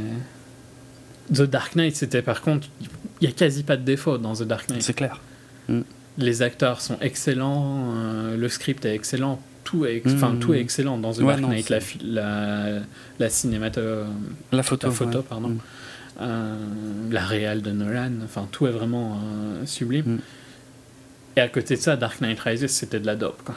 The 1.32 1.42
Dark 1.42 1.74
Knight, 1.74 1.96
c'était 1.96 2.22
par 2.22 2.42
contre. 2.42 2.68
Il 3.20 3.28
n'y 3.28 3.32
a 3.32 3.36
quasi 3.36 3.62
pas 3.62 3.76
de 3.76 3.82
défaut 3.82 4.18
dans 4.18 4.34
The 4.34 4.42
Dark 4.42 4.68
Knight. 4.68 4.82
C'est 4.82 4.94
clair. 4.94 5.20
Hmm 5.68 5.82
les 6.18 6.42
acteurs 6.42 6.80
sont 6.80 6.98
excellents, 7.00 7.92
euh, 7.96 8.36
le 8.36 8.48
script 8.48 8.84
est 8.84 8.94
excellent, 8.94 9.40
tout 9.64 9.84
est, 9.86 10.02
enfin, 10.06 10.36
tout 10.40 10.54
est 10.54 10.60
excellent 10.60 10.98
dans 10.98 11.12
The 11.12 11.22
Dark 11.22 11.40
Knight, 11.40 11.70
la, 11.70 11.78
la, 12.02 12.80
la 13.18 13.28
cinémato... 13.28 13.80
La 14.52 14.62
photo. 14.62 14.90
photo, 14.90 15.22
pardon. 15.22 15.48
Mm. 15.48 15.58
Euh, 16.20 16.56
la 17.10 17.24
réelle 17.24 17.62
de 17.62 17.72
Nolan, 17.72 18.12
enfin, 18.24 18.46
tout 18.50 18.66
est 18.66 18.70
vraiment 18.70 19.16
euh, 19.16 19.66
sublime. 19.66 20.04
Mm. 20.06 20.18
Et 21.36 21.40
à 21.40 21.48
côté 21.48 21.74
de 21.74 21.80
ça, 21.80 21.96
Dark 21.96 22.20
Knight 22.20 22.38
Rises, 22.38 22.66
c'était 22.68 23.00
de 23.00 23.06
la 23.06 23.16
dope. 23.16 23.42
Quoi. 23.42 23.56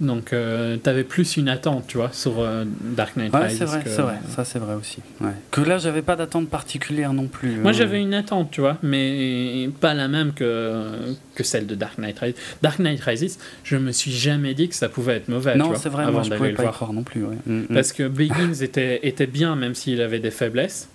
Donc, 0.00 0.32
euh, 0.32 0.76
tu 0.82 0.90
avais 0.90 1.04
plus 1.04 1.36
une 1.36 1.48
attente, 1.48 1.84
tu 1.86 1.98
vois, 1.98 2.10
sur 2.12 2.40
euh, 2.40 2.64
Dark 2.66 3.16
Knight 3.16 3.32
ouais, 3.32 3.48
c'est 3.48 3.64
vrai, 3.64 3.82
c'est 3.86 4.02
vrai. 4.02 4.18
Ça, 4.28 4.44
c'est 4.44 4.58
vrai 4.58 4.74
aussi. 4.74 4.98
Ouais. 5.20 5.30
Que 5.52 5.60
là, 5.60 5.78
j'avais 5.78 6.02
pas 6.02 6.16
d'attente 6.16 6.48
particulière 6.48 7.12
non 7.12 7.28
plus. 7.28 7.56
Moi, 7.56 7.70
euh. 7.70 7.74
j'avais 7.74 8.00
une 8.00 8.12
attente, 8.12 8.50
tu 8.50 8.60
vois, 8.60 8.76
mais 8.82 9.70
pas 9.80 9.94
la 9.94 10.08
même 10.08 10.32
que, 10.32 10.90
que 11.36 11.44
celle 11.44 11.66
de 11.66 11.76
Dark 11.76 11.98
Knight 11.98 12.18
Rises. 12.18 12.34
Dark 12.60 12.80
Knight 12.80 13.00
Rises, 13.00 13.38
je 13.62 13.76
me 13.76 13.92
suis 13.92 14.10
jamais 14.10 14.54
dit 14.54 14.68
que 14.68 14.74
ça 14.74 14.88
pouvait 14.88 15.16
être 15.16 15.28
mauvais. 15.28 15.54
Non, 15.54 15.74
c'est 15.76 15.90
vrai, 15.90 16.10
moi, 16.10 16.22
je 16.24 16.30
pouvais 16.30 16.52
pas 16.52 16.64
y 16.64 16.72
croire 16.72 16.92
non 16.92 17.04
plus. 17.04 17.22
Ouais. 17.22 17.36
Mm, 17.46 17.60
mm. 17.60 17.66
Parce 17.68 17.92
que 17.92 18.08
Begins 18.08 18.54
était, 18.62 19.06
était 19.06 19.28
bien, 19.28 19.54
même 19.54 19.76
s'il 19.76 20.00
avait 20.00 20.18
des 20.18 20.32
faiblesses. 20.32 20.88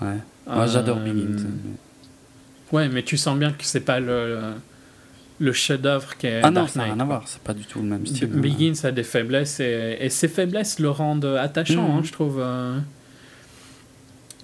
Ouais. 0.00 0.18
Moi, 0.46 0.66
j'adore 0.66 0.98
Begins. 0.98 1.46
Ouais, 2.72 2.88
mais 2.88 3.02
tu 3.02 3.16
sens 3.16 3.38
bien 3.38 3.52
que 3.52 3.64
c'est 3.64 3.80
pas 3.80 4.00
le 4.00 4.54
le 5.40 5.52
chef-d'œuvre 5.52 6.16
qui 6.16 6.28
est 6.28 6.40
ah 6.42 6.50
non, 6.50 6.66
ça 6.66 6.78
n'a 6.78 6.84
rien 6.86 7.00
à 7.00 7.04
voir, 7.04 7.24
c'est 7.26 7.42
pas 7.42 7.54
du 7.54 7.64
tout 7.64 7.80
le 7.80 7.86
même 7.86 8.06
style. 8.06 8.28
Begins 8.28 8.84
a 8.84 8.92
des 8.92 9.02
faiblesses 9.02 9.58
et, 9.60 9.96
et 10.00 10.08
ces 10.08 10.28
faiblesses 10.28 10.78
le 10.78 10.90
rendent 10.90 11.24
attachant, 11.24 11.84
hein, 11.84 11.98
mhm. 11.98 12.04
je 12.04 12.12
trouve. 12.12 12.38
Euh. 12.40 12.78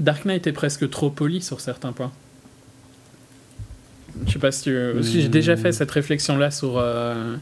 Dark 0.01 0.25
Knight 0.25 0.47
est 0.47 0.53
presque 0.53 0.89
trop 0.91 1.11
poli 1.11 1.43
sur 1.43 1.61
certains 1.61 1.93
points. 1.93 2.13
Je 4.27 4.33
sais 4.33 4.39
pas 4.39 4.51
si 4.51 4.65
tu. 4.65 5.03
J'ai 5.03 5.29
déjà 5.29 5.57
fait 5.57 5.73
cette 5.73 5.91
réflexion-là 5.91 6.51
sur, 6.51 6.79
euh, 6.79 7.37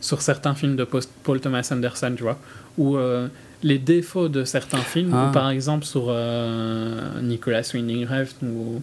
sur 0.00 0.22
certains 0.22 0.54
films 0.54 0.76
de 0.76 0.84
Paul 0.84 1.40
Thomas 1.40 1.68
Anderson, 1.72 2.14
tu 2.16 2.22
vois, 2.22 2.38
où 2.78 2.96
euh, 2.96 3.28
les 3.64 3.78
défauts 3.78 4.28
de 4.28 4.44
certains 4.44 4.78
films, 4.78 5.12
ah. 5.12 5.30
par 5.32 5.50
exemple 5.50 5.84
sur 5.84 6.14
Nicolas 7.22 7.68
Winding 7.74 8.06
Refn 8.06 8.46
ou 8.46 8.82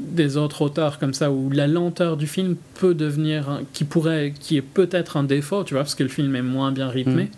des 0.00 0.36
autres 0.36 0.62
auteurs 0.62 0.98
comme 0.98 1.14
ça 1.14 1.30
où 1.30 1.50
la 1.50 1.66
lenteur 1.66 2.16
du 2.16 2.26
film 2.26 2.56
peut 2.74 2.94
devenir 2.94 3.60
qui 3.72 3.84
pourrait 3.84 4.34
qui 4.38 4.56
est 4.56 4.62
peut-être 4.62 5.16
un 5.16 5.22
défaut 5.22 5.62
tu 5.64 5.74
vois 5.74 5.82
parce 5.82 5.94
que 5.94 6.02
le 6.02 6.08
film 6.08 6.34
est 6.34 6.42
moins 6.42 6.72
bien 6.72 6.88
rythmé 6.88 7.24
mm. 7.24 7.28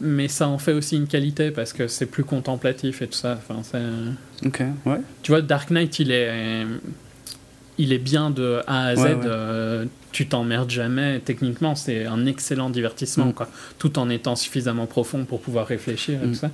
mais 0.00 0.28
ça 0.28 0.48
en 0.48 0.58
fait 0.58 0.72
aussi 0.72 0.96
une 0.96 1.06
qualité 1.06 1.50
parce 1.50 1.72
que 1.72 1.86
c'est 1.86 2.06
plus 2.06 2.24
contemplatif 2.24 3.02
et 3.02 3.06
tout 3.06 3.18
ça 3.18 3.38
enfin 3.38 3.60
c'est 3.62 4.46
ok 4.46 4.62
ouais 4.86 5.00
tu 5.22 5.32
vois 5.32 5.42
Dark 5.42 5.70
Knight 5.70 5.98
il 5.98 6.10
est 6.10 6.64
il 7.78 7.92
est 7.92 7.98
bien 7.98 8.30
de 8.30 8.60
A 8.66 8.86
à 8.86 8.96
Z 8.96 9.06
euh, 9.24 9.86
tu 10.12 10.26
t'emmerdes 10.26 10.70
jamais 10.70 11.20
techniquement 11.20 11.74
c'est 11.74 12.06
un 12.06 12.26
excellent 12.26 12.70
divertissement 12.70 13.26
mm. 13.26 13.32
quoi 13.34 13.48
tout 13.78 13.98
en 13.98 14.08
étant 14.10 14.36
suffisamment 14.36 14.86
profond 14.86 15.24
pour 15.24 15.40
pouvoir 15.40 15.66
réfléchir 15.66 16.22
et 16.22 16.26
mm. 16.26 16.30
tout 16.30 16.38
ça 16.38 16.50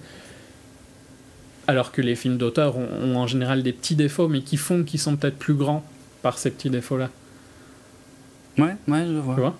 alors 1.66 1.92
que 1.92 2.02
les 2.02 2.14
films 2.14 2.36
d'auteur 2.36 2.76
ont, 2.76 3.16
en 3.16 3.26
général 3.26 3.62
des 3.62 3.72
petits 3.72 3.94
défauts, 3.94 4.28
mais 4.28 4.42
qui 4.42 4.56
font 4.56 4.84
qu'ils 4.84 5.00
sont 5.00 5.16
peut-être 5.16 5.38
plus 5.38 5.54
grands 5.54 5.84
par 6.22 6.38
ces 6.38 6.50
petits 6.50 6.70
défauts-là. 6.70 7.10
Ouais, 8.58 8.76
ouais, 8.88 9.06
je 9.06 9.18
vois. 9.18 9.34
Tu 9.34 9.40
vois? 9.40 9.58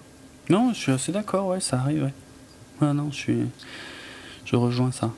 Non, 0.51 0.73
je 0.73 0.79
suis 0.79 0.93
assez 0.93 1.13
d'accord, 1.13 1.49
ouais, 1.49 1.61
ça 1.61 1.79
arrive, 1.79 2.05
ouais. 2.05 2.13
Ouais, 2.81 2.93
non, 2.93 3.11
je 3.11 3.17
suis. 3.17 3.39
Je 4.45 4.57
rejoins 4.57 4.93
ça. 4.93 5.13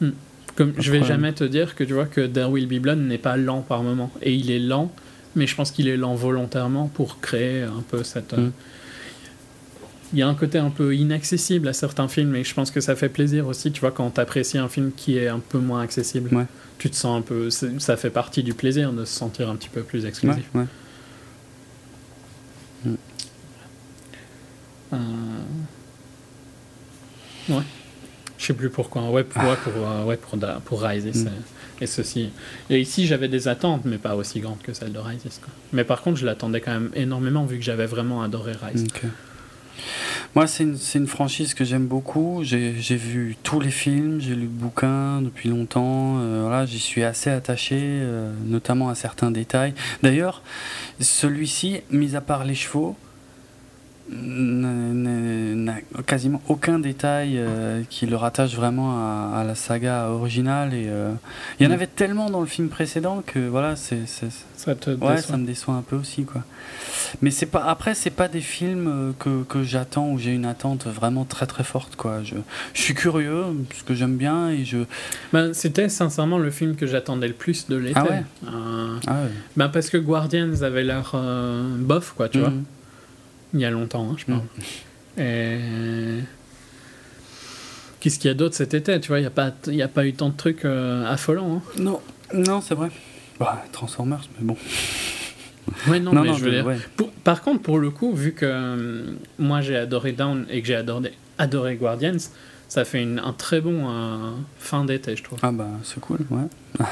Hmm. 0.00 0.10
Comme, 0.54 0.74
je 0.78 0.90
vais 0.90 1.02
jamais 1.04 1.32
te 1.32 1.44
dire 1.44 1.74
que 1.74 1.84
tu 1.84 1.94
vois 1.94 2.06
que 2.06 2.26
There 2.26 2.50
Will 2.50 2.66
Be 2.66 2.80
Blood 2.80 2.98
n'est 2.98 3.18
pas 3.18 3.36
lent 3.36 3.62
par 3.62 3.82
moment. 3.82 4.10
Et 4.22 4.34
il 4.34 4.50
est 4.50 4.58
lent, 4.58 4.92
mais 5.36 5.46
je 5.46 5.54
pense 5.54 5.70
qu'il 5.70 5.88
est 5.88 5.96
lent 5.96 6.14
volontairement 6.14 6.88
pour 6.88 7.20
créer 7.20 7.62
un 7.62 7.82
peu 7.88 8.02
cette. 8.02 8.32
Hmm 8.32 8.50
il 10.12 10.18
y 10.18 10.22
a 10.22 10.28
un 10.28 10.34
côté 10.34 10.58
un 10.58 10.70
peu 10.70 10.94
inaccessible 10.94 11.68
à 11.68 11.72
certains 11.72 12.08
films 12.08 12.34
et 12.34 12.44
je 12.44 12.54
pense 12.54 12.70
que 12.70 12.80
ça 12.80 12.96
fait 12.96 13.08
plaisir 13.08 13.46
aussi, 13.46 13.72
tu 13.72 13.80
vois, 13.80 13.90
quand 13.90 14.10
tu 14.10 14.20
apprécies 14.20 14.58
un 14.58 14.68
film 14.68 14.92
qui 14.96 15.18
est 15.18 15.28
un 15.28 15.40
peu 15.40 15.58
moins 15.58 15.82
accessible. 15.82 16.34
Ouais. 16.34 16.46
Tu 16.78 16.90
te 16.90 16.96
sens 16.96 17.18
un 17.18 17.22
peu. 17.22 17.50
Ça 17.50 17.96
fait 17.96 18.10
partie 18.10 18.42
du 18.42 18.54
plaisir 18.54 18.92
de 18.92 19.04
se 19.04 19.12
sentir 19.12 19.50
un 19.50 19.56
petit 19.56 19.68
peu 19.68 19.82
plus 19.82 20.06
exclusif. 20.06 20.48
Ouais. 20.54 20.64
ouais. 22.86 22.92
Euh... 24.92 24.96
ouais. 27.50 27.62
Je 28.38 28.46
sais 28.46 28.54
plus 28.54 28.70
pourquoi. 28.70 29.10
Ouais, 29.10 29.24
pour, 29.24 29.42
ouais, 29.42 29.56
pour, 29.62 29.72
euh, 29.76 30.04
ouais, 30.04 30.16
pour, 30.16 30.38
pour 30.64 30.82
Rise 30.82 31.04
mm. 31.04 31.28
Et 31.80 31.86
ceci. 31.86 32.30
Et 32.70 32.80
ici, 32.80 33.06
j'avais 33.06 33.28
des 33.28 33.48
attentes, 33.48 33.82
mais 33.84 33.98
pas 33.98 34.16
aussi 34.16 34.40
grandes 34.40 34.62
que 34.62 34.72
celles 34.72 34.92
de 34.92 34.98
Rise. 34.98 35.22
Mais 35.72 35.84
par 35.84 36.02
contre, 36.02 36.18
je 36.18 36.26
l'attendais 36.26 36.60
quand 36.60 36.72
même 36.72 36.90
énormément 36.94 37.44
vu 37.44 37.58
que 37.58 37.64
j'avais 37.64 37.86
vraiment 37.86 38.22
adoré 38.22 38.52
Rise. 38.52 38.86
Moi, 40.34 40.46
c'est 40.46 40.64
une, 40.64 40.76
une, 40.94 41.06
franchise 41.06 41.54
que 41.54 41.64
j'aime 41.64 41.86
beaucoup. 41.86 42.40
J'ai 42.42 42.72
vu 42.96 43.36
tous 43.42 43.60
les 43.60 43.70
films, 43.70 44.20
j'ai 44.20 44.34
lu 44.34 44.42
le 44.42 44.48
bouquin 44.48 45.22
depuis 45.22 45.48
longtemps. 45.48 46.16
Euh, 46.18 46.66
J'y 46.66 46.78
suis 46.78 47.04
assez 47.04 47.30
attaché, 47.30 47.78
euh, 47.80 48.32
notamment 48.44 48.88
à 48.88 48.94
certains 48.94 49.30
détails. 49.30 49.74
D'ailleurs, 50.02 50.42
celui-ci, 51.00 51.80
mis 51.90 52.16
à 52.16 52.20
part 52.20 52.44
les 52.44 52.54
chevaux, 52.54 52.96
n'a 54.10 55.80
quasiment 56.06 56.40
aucun 56.48 56.78
détail 56.78 57.34
euh, 57.36 57.82
qui 57.88 58.06
le 58.06 58.16
rattache 58.16 58.54
vraiment 58.54 59.34
à, 59.34 59.44
la 59.44 59.54
saga 59.54 60.08
originale 60.08 60.74
et 60.74 60.86
euh, 60.88 61.12
il 61.58 61.64
y 61.64 61.66
en 61.66 61.70
mm. 61.70 61.72
avait 61.72 61.86
tellement 61.86 62.30
dans 62.30 62.40
le 62.40 62.46
film 62.46 62.68
précédent 62.68 63.22
que 63.26 63.38
voilà 63.38 63.76
c'est 63.76 64.06
ça 64.56 64.74
te 64.74 64.90
ouais 64.90 65.18
ça 65.18 65.36
me 65.36 65.46
déçoit 65.46 65.74
un 65.74 65.82
peu 65.82 65.96
aussi 65.96 66.24
quoi 66.24 66.42
mais 67.22 67.30
c'est 67.30 67.46
pas 67.46 67.64
après 67.64 67.94
c'est 67.94 68.10
pas 68.10 68.28
des 68.28 68.40
films 68.40 68.88
euh, 68.88 69.12
que, 69.18 69.42
que 69.44 69.62
j'attends 69.62 70.10
où 70.10 70.18
j'ai 70.18 70.32
une 70.32 70.46
attente 70.46 70.86
vraiment 70.86 71.24
très 71.24 71.46
très 71.46 71.64
forte 71.64 71.96
quoi 71.96 72.22
je, 72.22 72.36
je 72.74 72.80
suis 72.80 72.94
curieux 72.94 73.44
parce 73.68 73.82
que 73.82 73.94
j'aime 73.94 74.16
bien 74.16 74.50
et 74.50 74.64
je 74.64 74.78
ben, 75.32 75.52
c'était 75.52 75.88
sincèrement 75.88 76.38
le 76.38 76.50
film 76.50 76.76
que 76.76 76.86
j'attendais 76.86 77.28
le 77.28 77.34
plus 77.34 77.68
de 77.68 77.76
l'été 77.76 78.00
ah 78.00 78.04
ouais, 78.04 78.22
ah 78.46 79.12
ouais. 79.22 79.30
Ben, 79.56 79.68
parce 79.68 79.90
que 79.90 79.98
Guardians 79.98 80.62
avait 80.62 80.84
l'air 80.84 81.14
bof 81.78 82.14
quoi 82.16 82.28
tu 82.28 82.38
mm. 82.38 82.40
vois 82.40 82.52
il 83.54 83.60
y 83.60 83.64
a 83.64 83.70
longtemps, 83.70 84.10
hein, 84.10 84.16
je 84.18 84.24
pense. 84.24 84.42
Mm. 85.16 85.20
Et... 85.20 85.58
Qu'est-ce 88.00 88.18
qu'il 88.18 88.28
y 88.28 88.30
a 88.30 88.34
d'autre 88.34 88.54
cet 88.54 88.74
été 88.74 89.00
Tu 89.00 89.08
vois, 89.08 89.18
il 89.18 89.22
n'y 89.22 89.26
a, 89.26 89.30
pas, 89.30 89.52
y 89.66 89.82
a 89.82 89.88
pas 89.88 90.06
eu 90.06 90.12
tant 90.12 90.28
de 90.28 90.36
trucs 90.36 90.64
euh, 90.64 91.04
affolants. 91.06 91.56
Hein? 91.56 91.62
Non, 91.78 92.00
non 92.32 92.60
c'est 92.60 92.74
vrai. 92.74 92.90
Bah, 93.40 93.64
Transformers, 93.72 94.28
mais 94.38 94.46
bon. 94.46 94.56
Ouais, 95.88 96.00
non, 96.00 96.12
mais 96.12 96.34
je 96.34 96.44
veux 96.44 96.50
dire. 96.50 96.64
par 97.24 97.42
contre, 97.42 97.62
pour 97.62 97.78
le 97.78 97.90
coup, 97.90 98.14
vu 98.14 98.32
que 98.32 98.46
euh, 98.46 99.12
moi 99.38 99.60
j'ai 99.60 99.76
adoré 99.76 100.12
Down 100.12 100.46
et 100.48 100.62
que 100.62 100.66
j'ai 100.66 100.76
adoré, 100.76 101.12
adoré 101.36 101.76
Guardians, 101.76 102.16
ça 102.68 102.84
fait 102.84 103.02
une, 103.02 103.18
un 103.18 103.32
très 103.32 103.60
bon 103.60 103.88
euh, 103.88 104.32
fin 104.58 104.84
d'été, 104.84 105.16
je 105.16 105.22
trouve. 105.22 105.38
Ah 105.42 105.52
bah, 105.52 105.68
c'est 105.82 106.00
cool, 106.00 106.20
ouais. 106.30 106.86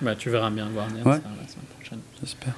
Bah, 0.00 0.14
tu 0.14 0.30
verras 0.30 0.50
bien 0.50 0.68
Guardians 0.68 1.04
la 1.04 1.16
semaine 1.16 1.66
prochaine. 1.76 2.00
J'espère. 2.20 2.54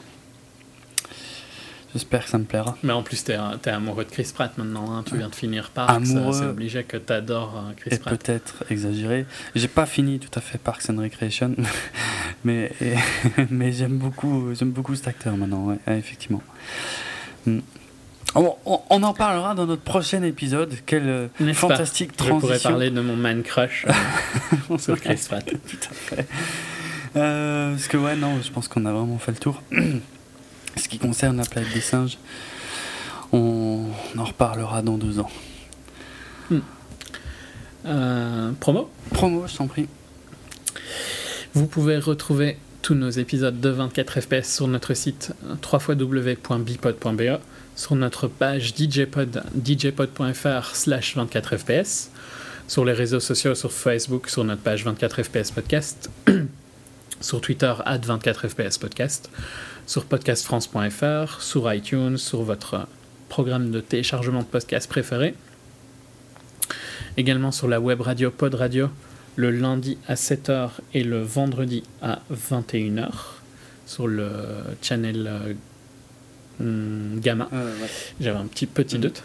J'espère 1.92 2.24
que 2.24 2.30
ça 2.30 2.38
me 2.38 2.44
plaira. 2.44 2.76
Mais 2.84 2.92
en 2.92 3.02
plus, 3.02 3.24
t'es 3.24 3.32
es 3.32 3.68
amoureux 3.68 4.04
de 4.04 4.10
Chris 4.10 4.30
Pratt 4.32 4.56
maintenant. 4.58 4.92
Hein. 4.92 5.02
Tu 5.06 5.16
viens 5.16 5.28
de 5.28 5.34
finir 5.34 5.70
Parks. 5.70 6.06
C'est 6.06 6.44
obligé 6.44 6.84
que 6.84 6.96
t'adores 6.96 7.56
euh, 7.56 7.72
Chris 7.76 7.98
Pratt. 7.98 8.16
peut-être 8.16 8.64
exagéré. 8.70 9.26
J'ai 9.56 9.68
pas 9.68 9.86
fini 9.86 10.20
tout 10.20 10.30
à 10.38 10.40
fait 10.40 10.58
Parks 10.58 10.88
and 10.88 10.98
Recreation, 10.98 11.56
mais, 12.44 12.70
mais 13.50 13.72
j'aime 13.72 13.98
beaucoup, 13.98 14.52
beaucoup 14.62 14.94
cet 14.94 15.08
acteur 15.08 15.36
maintenant, 15.36 15.66
ouais, 15.66 15.78
effectivement. 15.88 16.42
Hmm. 17.46 17.60
On, 18.36 19.02
en 19.02 19.12
parlera 19.12 19.56
dans 19.56 19.66
notre 19.66 19.82
prochain 19.82 20.22
épisode. 20.22 20.72
Quelle 20.86 21.08
euh, 21.08 21.52
fantastique 21.52 22.16
transition. 22.16 22.36
Je 22.36 22.46
pourrais 22.46 22.58
parler 22.60 22.90
de 22.90 23.00
mon 23.00 23.16
man 23.16 23.42
crush 23.42 23.84
euh, 23.88 24.78
sur 24.78 25.00
Chris 25.00 25.20
Pratt. 25.28 25.44
Tout 25.44 25.88
à 25.90 25.94
fait. 25.94 26.26
parce 27.14 27.88
que 27.88 27.96
ouais, 27.96 28.14
non, 28.14 28.40
je 28.40 28.52
pense 28.52 28.68
qu'on 28.68 28.86
a 28.86 28.92
vraiment 28.92 29.18
fait 29.18 29.32
le 29.32 29.38
tour. 29.38 29.60
Ce 30.76 30.88
qui 30.88 30.98
concerne 30.98 31.36
la 31.36 31.44
planète 31.44 31.72
des 31.72 31.80
singes, 31.80 32.18
on 33.32 33.86
en 34.16 34.24
reparlera 34.24 34.82
dans 34.82 34.98
deux 34.98 35.18
ans. 35.18 35.30
Hmm. 36.50 36.58
Euh, 37.86 38.52
promo 38.60 38.90
Promo, 39.10 39.46
je 39.46 39.56
t'en 39.56 39.66
prie. 39.66 39.88
Vous 41.54 41.66
pouvez 41.66 41.98
retrouver 41.98 42.58
tous 42.82 42.94
nos 42.94 43.10
épisodes 43.10 43.60
de 43.60 43.68
24 43.68 44.20
FPS 44.20 44.54
sur 44.54 44.68
notre 44.68 44.94
site 44.94 45.32
www.bipod.be, 45.72 47.40
sur 47.76 47.94
notre 47.94 48.28
page 48.28 48.74
DJpod, 48.74 49.42
djpod.fr 49.62 50.74
slash 50.74 51.16
24 51.16 51.56
FPS, 51.56 52.10
sur 52.68 52.84
les 52.84 52.92
réseaux 52.92 53.20
sociaux, 53.20 53.54
sur 53.54 53.72
Facebook, 53.72 54.28
sur 54.28 54.44
notre 54.44 54.62
page 54.62 54.84
24 54.84 55.22
FPS 55.22 55.50
Podcast, 55.50 56.10
sur 57.20 57.40
Twitter, 57.40 57.74
at 57.84 57.98
24 57.98 58.48
FPS 58.48 58.78
Podcast, 58.78 59.30
sur 59.90 60.04
podcastfrance.fr, 60.04 61.42
sur 61.42 61.74
iTunes, 61.74 62.16
sur 62.16 62.44
votre 62.44 62.86
programme 63.28 63.72
de 63.72 63.80
téléchargement 63.80 64.38
de 64.38 64.44
podcast 64.44 64.88
préféré. 64.88 65.34
Également 67.16 67.50
sur 67.50 67.66
la 67.66 67.80
web 67.80 68.00
radio 68.00 68.30
Pod 68.30 68.54
Radio, 68.54 68.88
le 69.34 69.50
lundi 69.50 69.98
à 70.06 70.14
7h 70.14 70.70
et 70.94 71.02
le 71.02 71.20
vendredi 71.22 71.82
à 72.02 72.20
21h, 72.32 73.08
sur 73.84 74.06
le 74.06 74.30
channel 74.80 75.28
euh, 76.60 77.16
Gamma. 77.18 77.48
Euh, 77.52 77.74
J'avais 78.20 78.38
un 78.38 78.46
petit, 78.46 78.66
petit 78.66 78.96
mm. 78.96 79.00
doute. 79.00 79.24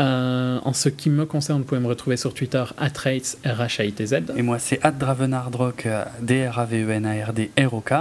Euh, 0.00 0.58
en 0.64 0.72
ce 0.72 0.88
qui 0.88 1.10
me 1.10 1.24
concerne, 1.24 1.58
vous 1.58 1.64
pouvez 1.64 1.80
me 1.80 1.86
retrouver 1.86 2.16
sur 2.16 2.34
Twitter, 2.34 2.64
atrates, 2.78 3.38
r 3.44 3.60
h 3.60 3.80
a 3.80 3.90
t 3.90 4.06
z 4.06 4.22
Et 4.36 4.42
moi, 4.42 4.58
c'est 4.58 4.80
dravenardrock, 4.82 5.88
D-R-A-V-E-N-A-R-D-R-O-K. 6.20 7.92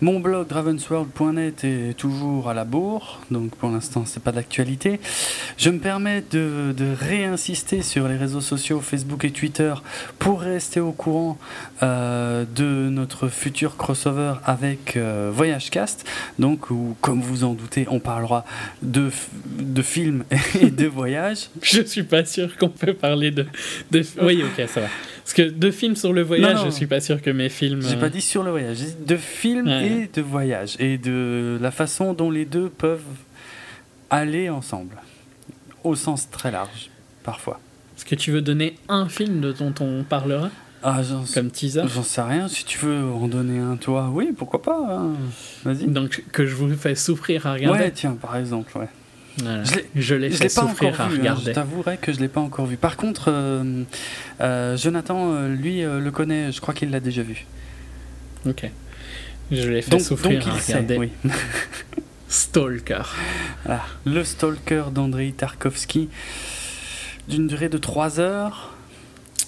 Mon 0.00 0.20
blog 0.20 0.46
dravensworld.net 0.46 1.64
est 1.64 1.96
toujours 1.96 2.48
à 2.48 2.54
la 2.54 2.64
bourre, 2.64 3.20
donc 3.30 3.56
pour 3.56 3.70
l'instant, 3.70 4.04
c'est 4.04 4.22
pas 4.22 4.32
d'actualité. 4.32 5.00
Je 5.56 5.70
me 5.70 5.78
permets 5.78 6.22
de, 6.30 6.74
réinsister 7.00 7.82
sur 7.82 8.06
les 8.08 8.16
réseaux 8.16 8.40
sociaux, 8.40 8.80
Facebook 8.80 9.24
et 9.24 9.30
Twitter, 9.30 9.74
pour 10.18 10.40
rester 10.40 10.80
au 10.80 10.92
courant 10.92 11.38
euh, 11.75 11.75
de 11.82 12.88
notre 12.88 13.28
futur 13.28 13.76
crossover 13.76 14.34
avec 14.44 14.96
euh, 14.96 15.30
Voyagecast, 15.32 16.06
donc 16.38 16.70
où, 16.70 16.96
comme 17.00 17.20
vous 17.20 17.44
en 17.44 17.54
doutez, 17.54 17.86
on 17.90 18.00
parlera 18.00 18.44
de, 18.82 19.10
de 19.58 19.82
films 19.82 20.24
et 20.60 20.70
de 20.70 20.86
voyages. 20.86 21.50
Je 21.62 21.82
suis 21.82 22.02
pas 22.02 22.24
sûr 22.24 22.56
qu'on 22.56 22.68
peut 22.68 22.94
parler 22.94 23.30
de, 23.30 23.46
de... 23.90 24.02
Oui, 24.22 24.42
ok, 24.42 24.68
ça 24.68 24.80
va. 24.80 24.88
Parce 25.22 25.34
que 25.34 25.42
de 25.42 25.70
films 25.70 25.96
sur 25.96 26.12
le 26.12 26.22
voyage, 26.22 26.60
je 26.64 26.70
suis 26.70 26.86
pas 26.86 27.00
sûr 27.00 27.20
que 27.20 27.30
mes 27.30 27.48
films. 27.48 27.82
J'ai 27.82 27.96
pas 27.96 28.06
euh, 28.06 28.10
dit 28.10 28.20
sur 28.20 28.44
le 28.44 28.52
voyage, 28.52 28.76
j'ai 28.76 28.86
dit 28.86 29.04
de 29.06 29.16
films 29.16 29.66
et 29.66 30.08
de 30.12 30.22
voyage. 30.22 30.76
Et 30.78 30.98
de 30.98 31.58
la 31.60 31.72
façon 31.72 32.14
dont 32.14 32.30
les 32.30 32.44
deux 32.44 32.68
peuvent 32.68 33.00
aller 34.08 34.48
ensemble. 34.48 34.96
Au 35.82 35.96
sens 35.96 36.30
très 36.30 36.52
large, 36.52 36.90
parfois. 37.24 37.58
Est-ce 37.96 38.04
que 38.04 38.14
tu 38.14 38.30
veux 38.30 38.42
donner 38.42 38.76
un 38.88 39.08
film 39.08 39.52
dont 39.52 39.74
on 39.80 40.04
parlera? 40.04 40.50
Ah, 40.88 41.00
Comme 41.34 41.50
teaser 41.50 41.82
J'en 41.92 42.04
sais 42.04 42.22
rien. 42.22 42.46
Si 42.46 42.64
tu 42.64 42.78
veux 42.78 43.02
en 43.02 43.26
donner 43.26 43.58
un, 43.58 43.76
toi, 43.76 44.08
oui, 44.12 44.32
pourquoi 44.36 44.62
pas. 44.62 44.78
Hein. 44.88 45.14
Vas-y. 45.64 45.88
Donc, 45.88 46.22
que 46.30 46.46
je 46.46 46.54
vous 46.54 46.72
fais 46.76 46.94
souffrir 46.94 47.44
à 47.46 47.54
regarder 47.54 47.80
Ouais, 47.80 47.90
tiens, 47.90 48.16
par 48.20 48.36
exemple, 48.36 48.78
ouais. 48.78 48.88
Je 49.96 50.14
l'ai 50.14 50.30
fait 50.30 50.48
souffrir 50.48 51.00
à 51.00 51.06
hein. 51.06 51.08
regarder. 51.10 51.46
je 51.46 51.50
t'avouerai 51.50 51.96
que 51.98 52.12
je 52.12 52.20
l'ai 52.20 52.28
pas 52.28 52.40
encore 52.40 52.66
vu. 52.66 52.76
Par 52.76 52.96
contre, 52.96 53.32
euh, 53.32 53.82
euh, 54.40 54.76
Jonathan, 54.76 55.32
euh, 55.32 55.48
lui, 55.48 55.82
le 55.82 56.10
connaît. 56.10 56.52
Je 56.52 56.60
crois 56.60 56.72
qu'il 56.72 56.90
l'a 56.92 57.00
déjà 57.00 57.22
vu. 57.22 57.46
Ok. 58.46 58.70
Je 59.50 59.68
l'ai 59.68 59.82
fait 59.82 59.98
souffrir 59.98 60.46
à 60.48 60.52
regarder. 60.52 60.98
oui. 60.98 61.10
Stalker. 62.28 63.02
Le 64.04 64.22
Stalker 64.22 64.84
d'Andrei 64.92 65.32
Tarkovsky, 65.32 66.08
d'une 67.28 67.48
durée 67.48 67.68
de 67.68 67.78
3 67.78 68.20
heures. 68.20 68.75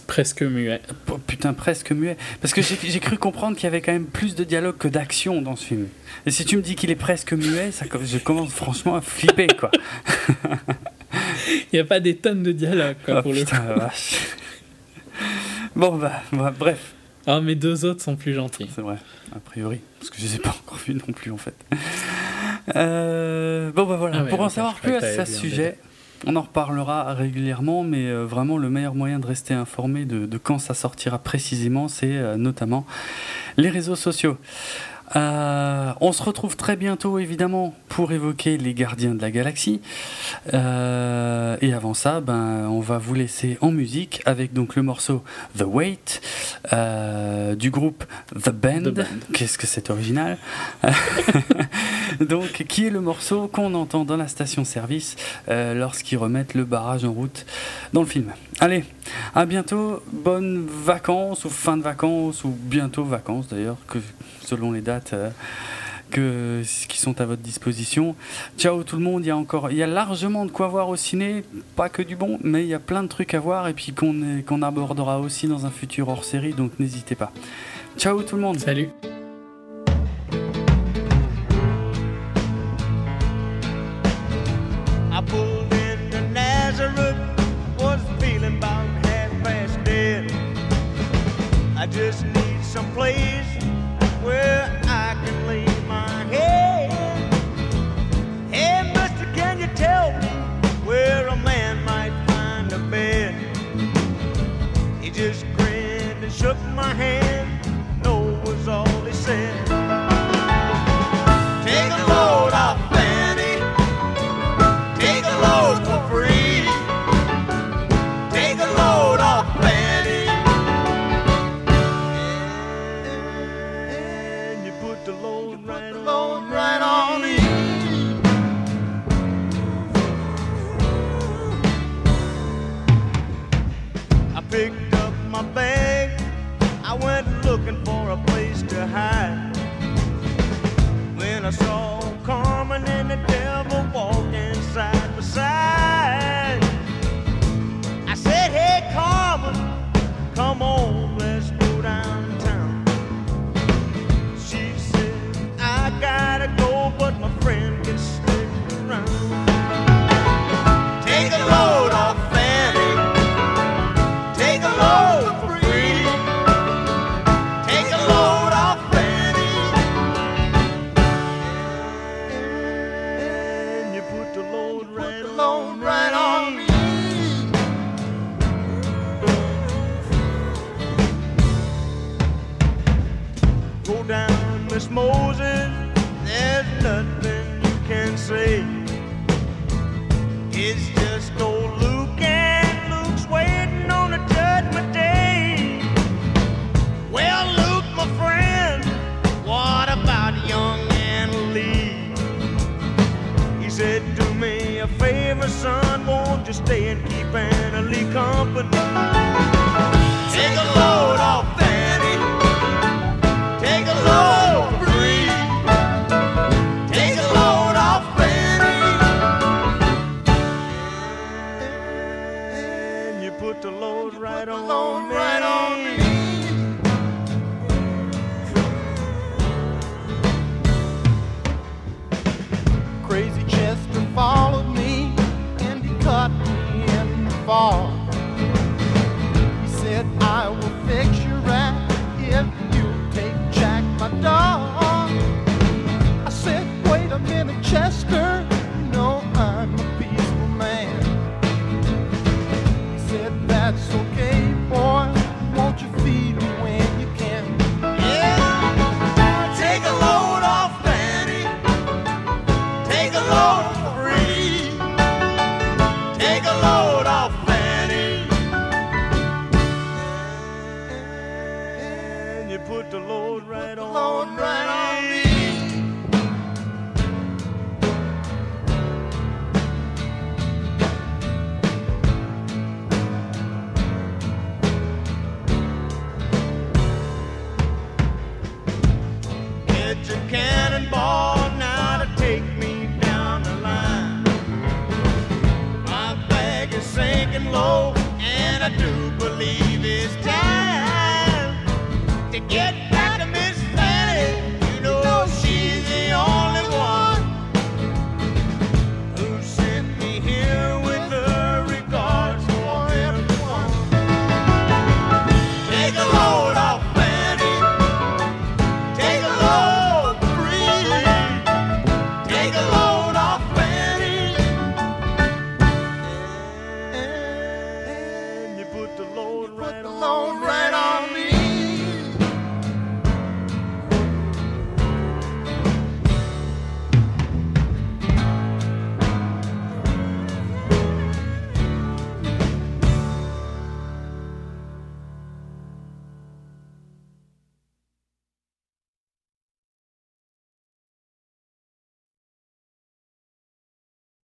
Presque 0.09 0.43
muet. 0.43 0.81
Oh, 1.13 1.19
putain, 1.19 1.53
presque 1.53 1.93
muet. 1.93 2.17
Parce 2.41 2.55
que 2.55 2.63
j'ai 2.63 2.99
cru 2.99 3.19
comprendre 3.19 3.57
qu'il 3.57 3.65
y 3.65 3.67
avait 3.67 3.83
quand 3.83 3.93
même 3.93 4.07
plus 4.07 4.35
de 4.35 4.43
dialogue 4.43 4.79
que 4.79 4.89
d'action 4.89 5.43
dans 5.43 5.55
ce 5.55 5.67
film. 5.67 5.87
Et 6.25 6.31
si 6.31 6.47
tu 6.47 6.57
me 6.57 6.63
dis 6.63 6.75
qu'il 6.75 6.91
est 6.91 6.97
presque 6.97 7.35
muet, 7.35 7.71
ça, 7.71 7.85
je 8.03 8.19
commence 8.19 8.51
franchement 8.53 8.97
à 8.97 9.03
flipper, 9.03 9.49
quoi. 9.49 9.71
Il 11.73 11.75
n'y 11.75 11.79
a 11.79 11.85
pas 11.85 12.01
des 12.01 12.17
tonnes 12.17 12.43
de 12.43 12.53
dialogue, 12.53 12.97
quoi, 13.05 13.19
oh, 13.19 13.23
pour 13.23 13.33
putain, 13.33 13.63
le 13.69 13.75
Vache. 13.75 14.15
Bon, 15.77 15.97
bah, 15.97 16.23
bref. 16.59 16.95
Ah, 17.27 17.43
mes 17.43 17.55
deux 17.55 17.85
autres 17.85 18.03
sont 18.03 18.17
plus 18.17 18.33
gentils. 18.33 18.71
C'est 18.75 18.81
vrai, 18.81 18.97
a 19.37 19.39
priori. 19.39 19.81
Parce 19.99 20.09
que 20.09 20.17
je 20.19 20.23
les 20.23 20.37
ai 20.37 20.39
pas 20.39 20.57
encore 20.65 20.79
vus 20.79 20.95
non 20.95 21.13
plus, 21.13 21.31
en 21.31 21.37
fait. 21.37 21.55
Euh, 22.75 23.71
bon, 23.73 23.85
bah 23.85 23.97
voilà. 23.97 24.21
Ah 24.21 24.25
pour 24.25 24.41
en 24.41 24.49
savoir 24.49 24.75
plus 24.77 24.95
à 24.95 25.27
ce 25.27 25.33
sujet, 25.33 25.79
on 26.27 26.37
en 26.37 26.43
reparlera 26.43 27.15
régulièrement, 27.15 27.83
mais 27.85 28.07
euh, 28.07 28.25
vraiment 28.25 28.59
le 28.59 28.71
meilleur 28.71 28.95
moyen 28.95 29.19
de 29.19 29.27
rester 29.27 29.55
informé 29.55 30.05
de, 30.05 30.39
quand 30.39 30.59
ça 30.59 30.75
sortira 30.75 31.19
précisément, 31.19 31.89
c'est 31.89 32.17
euh, 32.17 32.37
notamment 32.37 32.87
les 33.57 33.71
réseaux 33.71 33.97
sociaux. 33.97 34.37
Euh, 35.17 35.93
on 36.01 36.13
se 36.13 36.23
retrouve 36.23 36.57
très 36.57 36.77
bientôt 36.77 37.19
évidemment 37.19 37.75
pour 37.89 38.13
évoquer 38.13 38.59
les 38.59 38.75
gardiens 38.75 39.15
de 39.15 39.23
la 39.23 39.31
galaxie. 39.31 39.81
Euh, 40.53 41.57
et 41.61 41.73
avant 41.73 41.95
ça, 41.95 42.21
ben, 42.21 42.69
on 42.69 42.81
va 42.81 42.99
vous 42.99 43.15
laisser 43.15 43.59
en 43.61 43.71
musique 43.71 44.23
avec 44.27 44.53
donc 44.53 44.77
le 44.77 44.83
morceau 44.83 45.23
The 45.57 45.65
Wait 45.67 46.21
euh, 46.73 47.55
du 47.55 47.71
groupe 47.71 48.05
The 48.35 48.51
Band. 48.51 49.05
Qu'est-ce 49.33 49.59
que 49.59 49.67
c'est 49.67 49.91
original? 49.91 50.39
Donc, 52.21 52.65
qui 52.69 52.87
est 52.87 52.91
le 52.91 53.01
morceau 53.01 53.49
qu'on 53.49 53.75
entend 53.75 54.05
dans 54.05 54.17
la 54.17 54.29
station-service 54.29 55.17
lorsqu'ils 55.49 56.17
remettent 56.17 56.55
le 56.55 56.65
barrage 56.65 57.05
en 57.05 57.13
route 57.13 57.47
dans 57.93 58.01
le 58.01 58.07
film? 58.07 58.33
Allez, 58.61 58.85
à 59.35 59.47
bientôt, 59.47 60.03
bonnes 60.13 60.67
vacances 60.67 61.45
ou 61.45 61.51
fin 61.51 61.77
de 61.77 61.83
vacances 61.83 62.45
ou 62.45 62.49
bientôt 62.49 63.05
vacances 63.05 63.49
d'ailleurs, 63.49 63.77
que 63.87 63.99
selon 64.49 64.73
les 64.73 64.81
dates 64.81 65.13
euh, 65.13 65.31
que, 66.11 66.63
qui 66.89 66.99
sont 66.99 67.21
à 67.21 67.27
votre 67.27 67.43
disposition. 67.43 68.17
Ciao 68.57 68.83
tout 68.83 68.97
le 68.97 69.03
monde, 69.03 69.25
il 69.25 69.29
y 69.29 69.31
a 69.31 69.37
encore, 69.37 69.71
il 69.71 69.77
y 69.77 69.83
a 69.83 69.87
largement 69.87 70.47
de 70.47 70.51
quoi 70.51 70.69
voir 70.69 70.89
au 70.89 70.97
ciné, 70.97 71.45
pas 71.77 71.89
que 71.89 72.03
du 72.03 72.17
bon, 72.17 72.39
mais 72.43 72.63
il 72.65 72.69
y 72.69 72.75
a 72.75 72.79
plein 72.79 73.03
de 73.03 73.09
trucs 73.09 73.35
à 73.35 73.41
voir 73.41 73.69
et 73.69 73.75
puis 73.75 73.93
qu'on 73.93 74.63
abordera 74.63 75.21
aussi 75.21 75.49
dans 75.49 75.67
un 75.67 75.71
futur 75.71 76.09
hors 76.09 76.25
série, 76.25 76.55
donc 76.55 76.73
n'hésitez 76.79 77.15
pas. 77.15 77.31
Ciao 77.99 78.23
tout 78.23 78.37
le 78.37 78.43
monde. 78.43 78.59
Salut. 78.59 78.89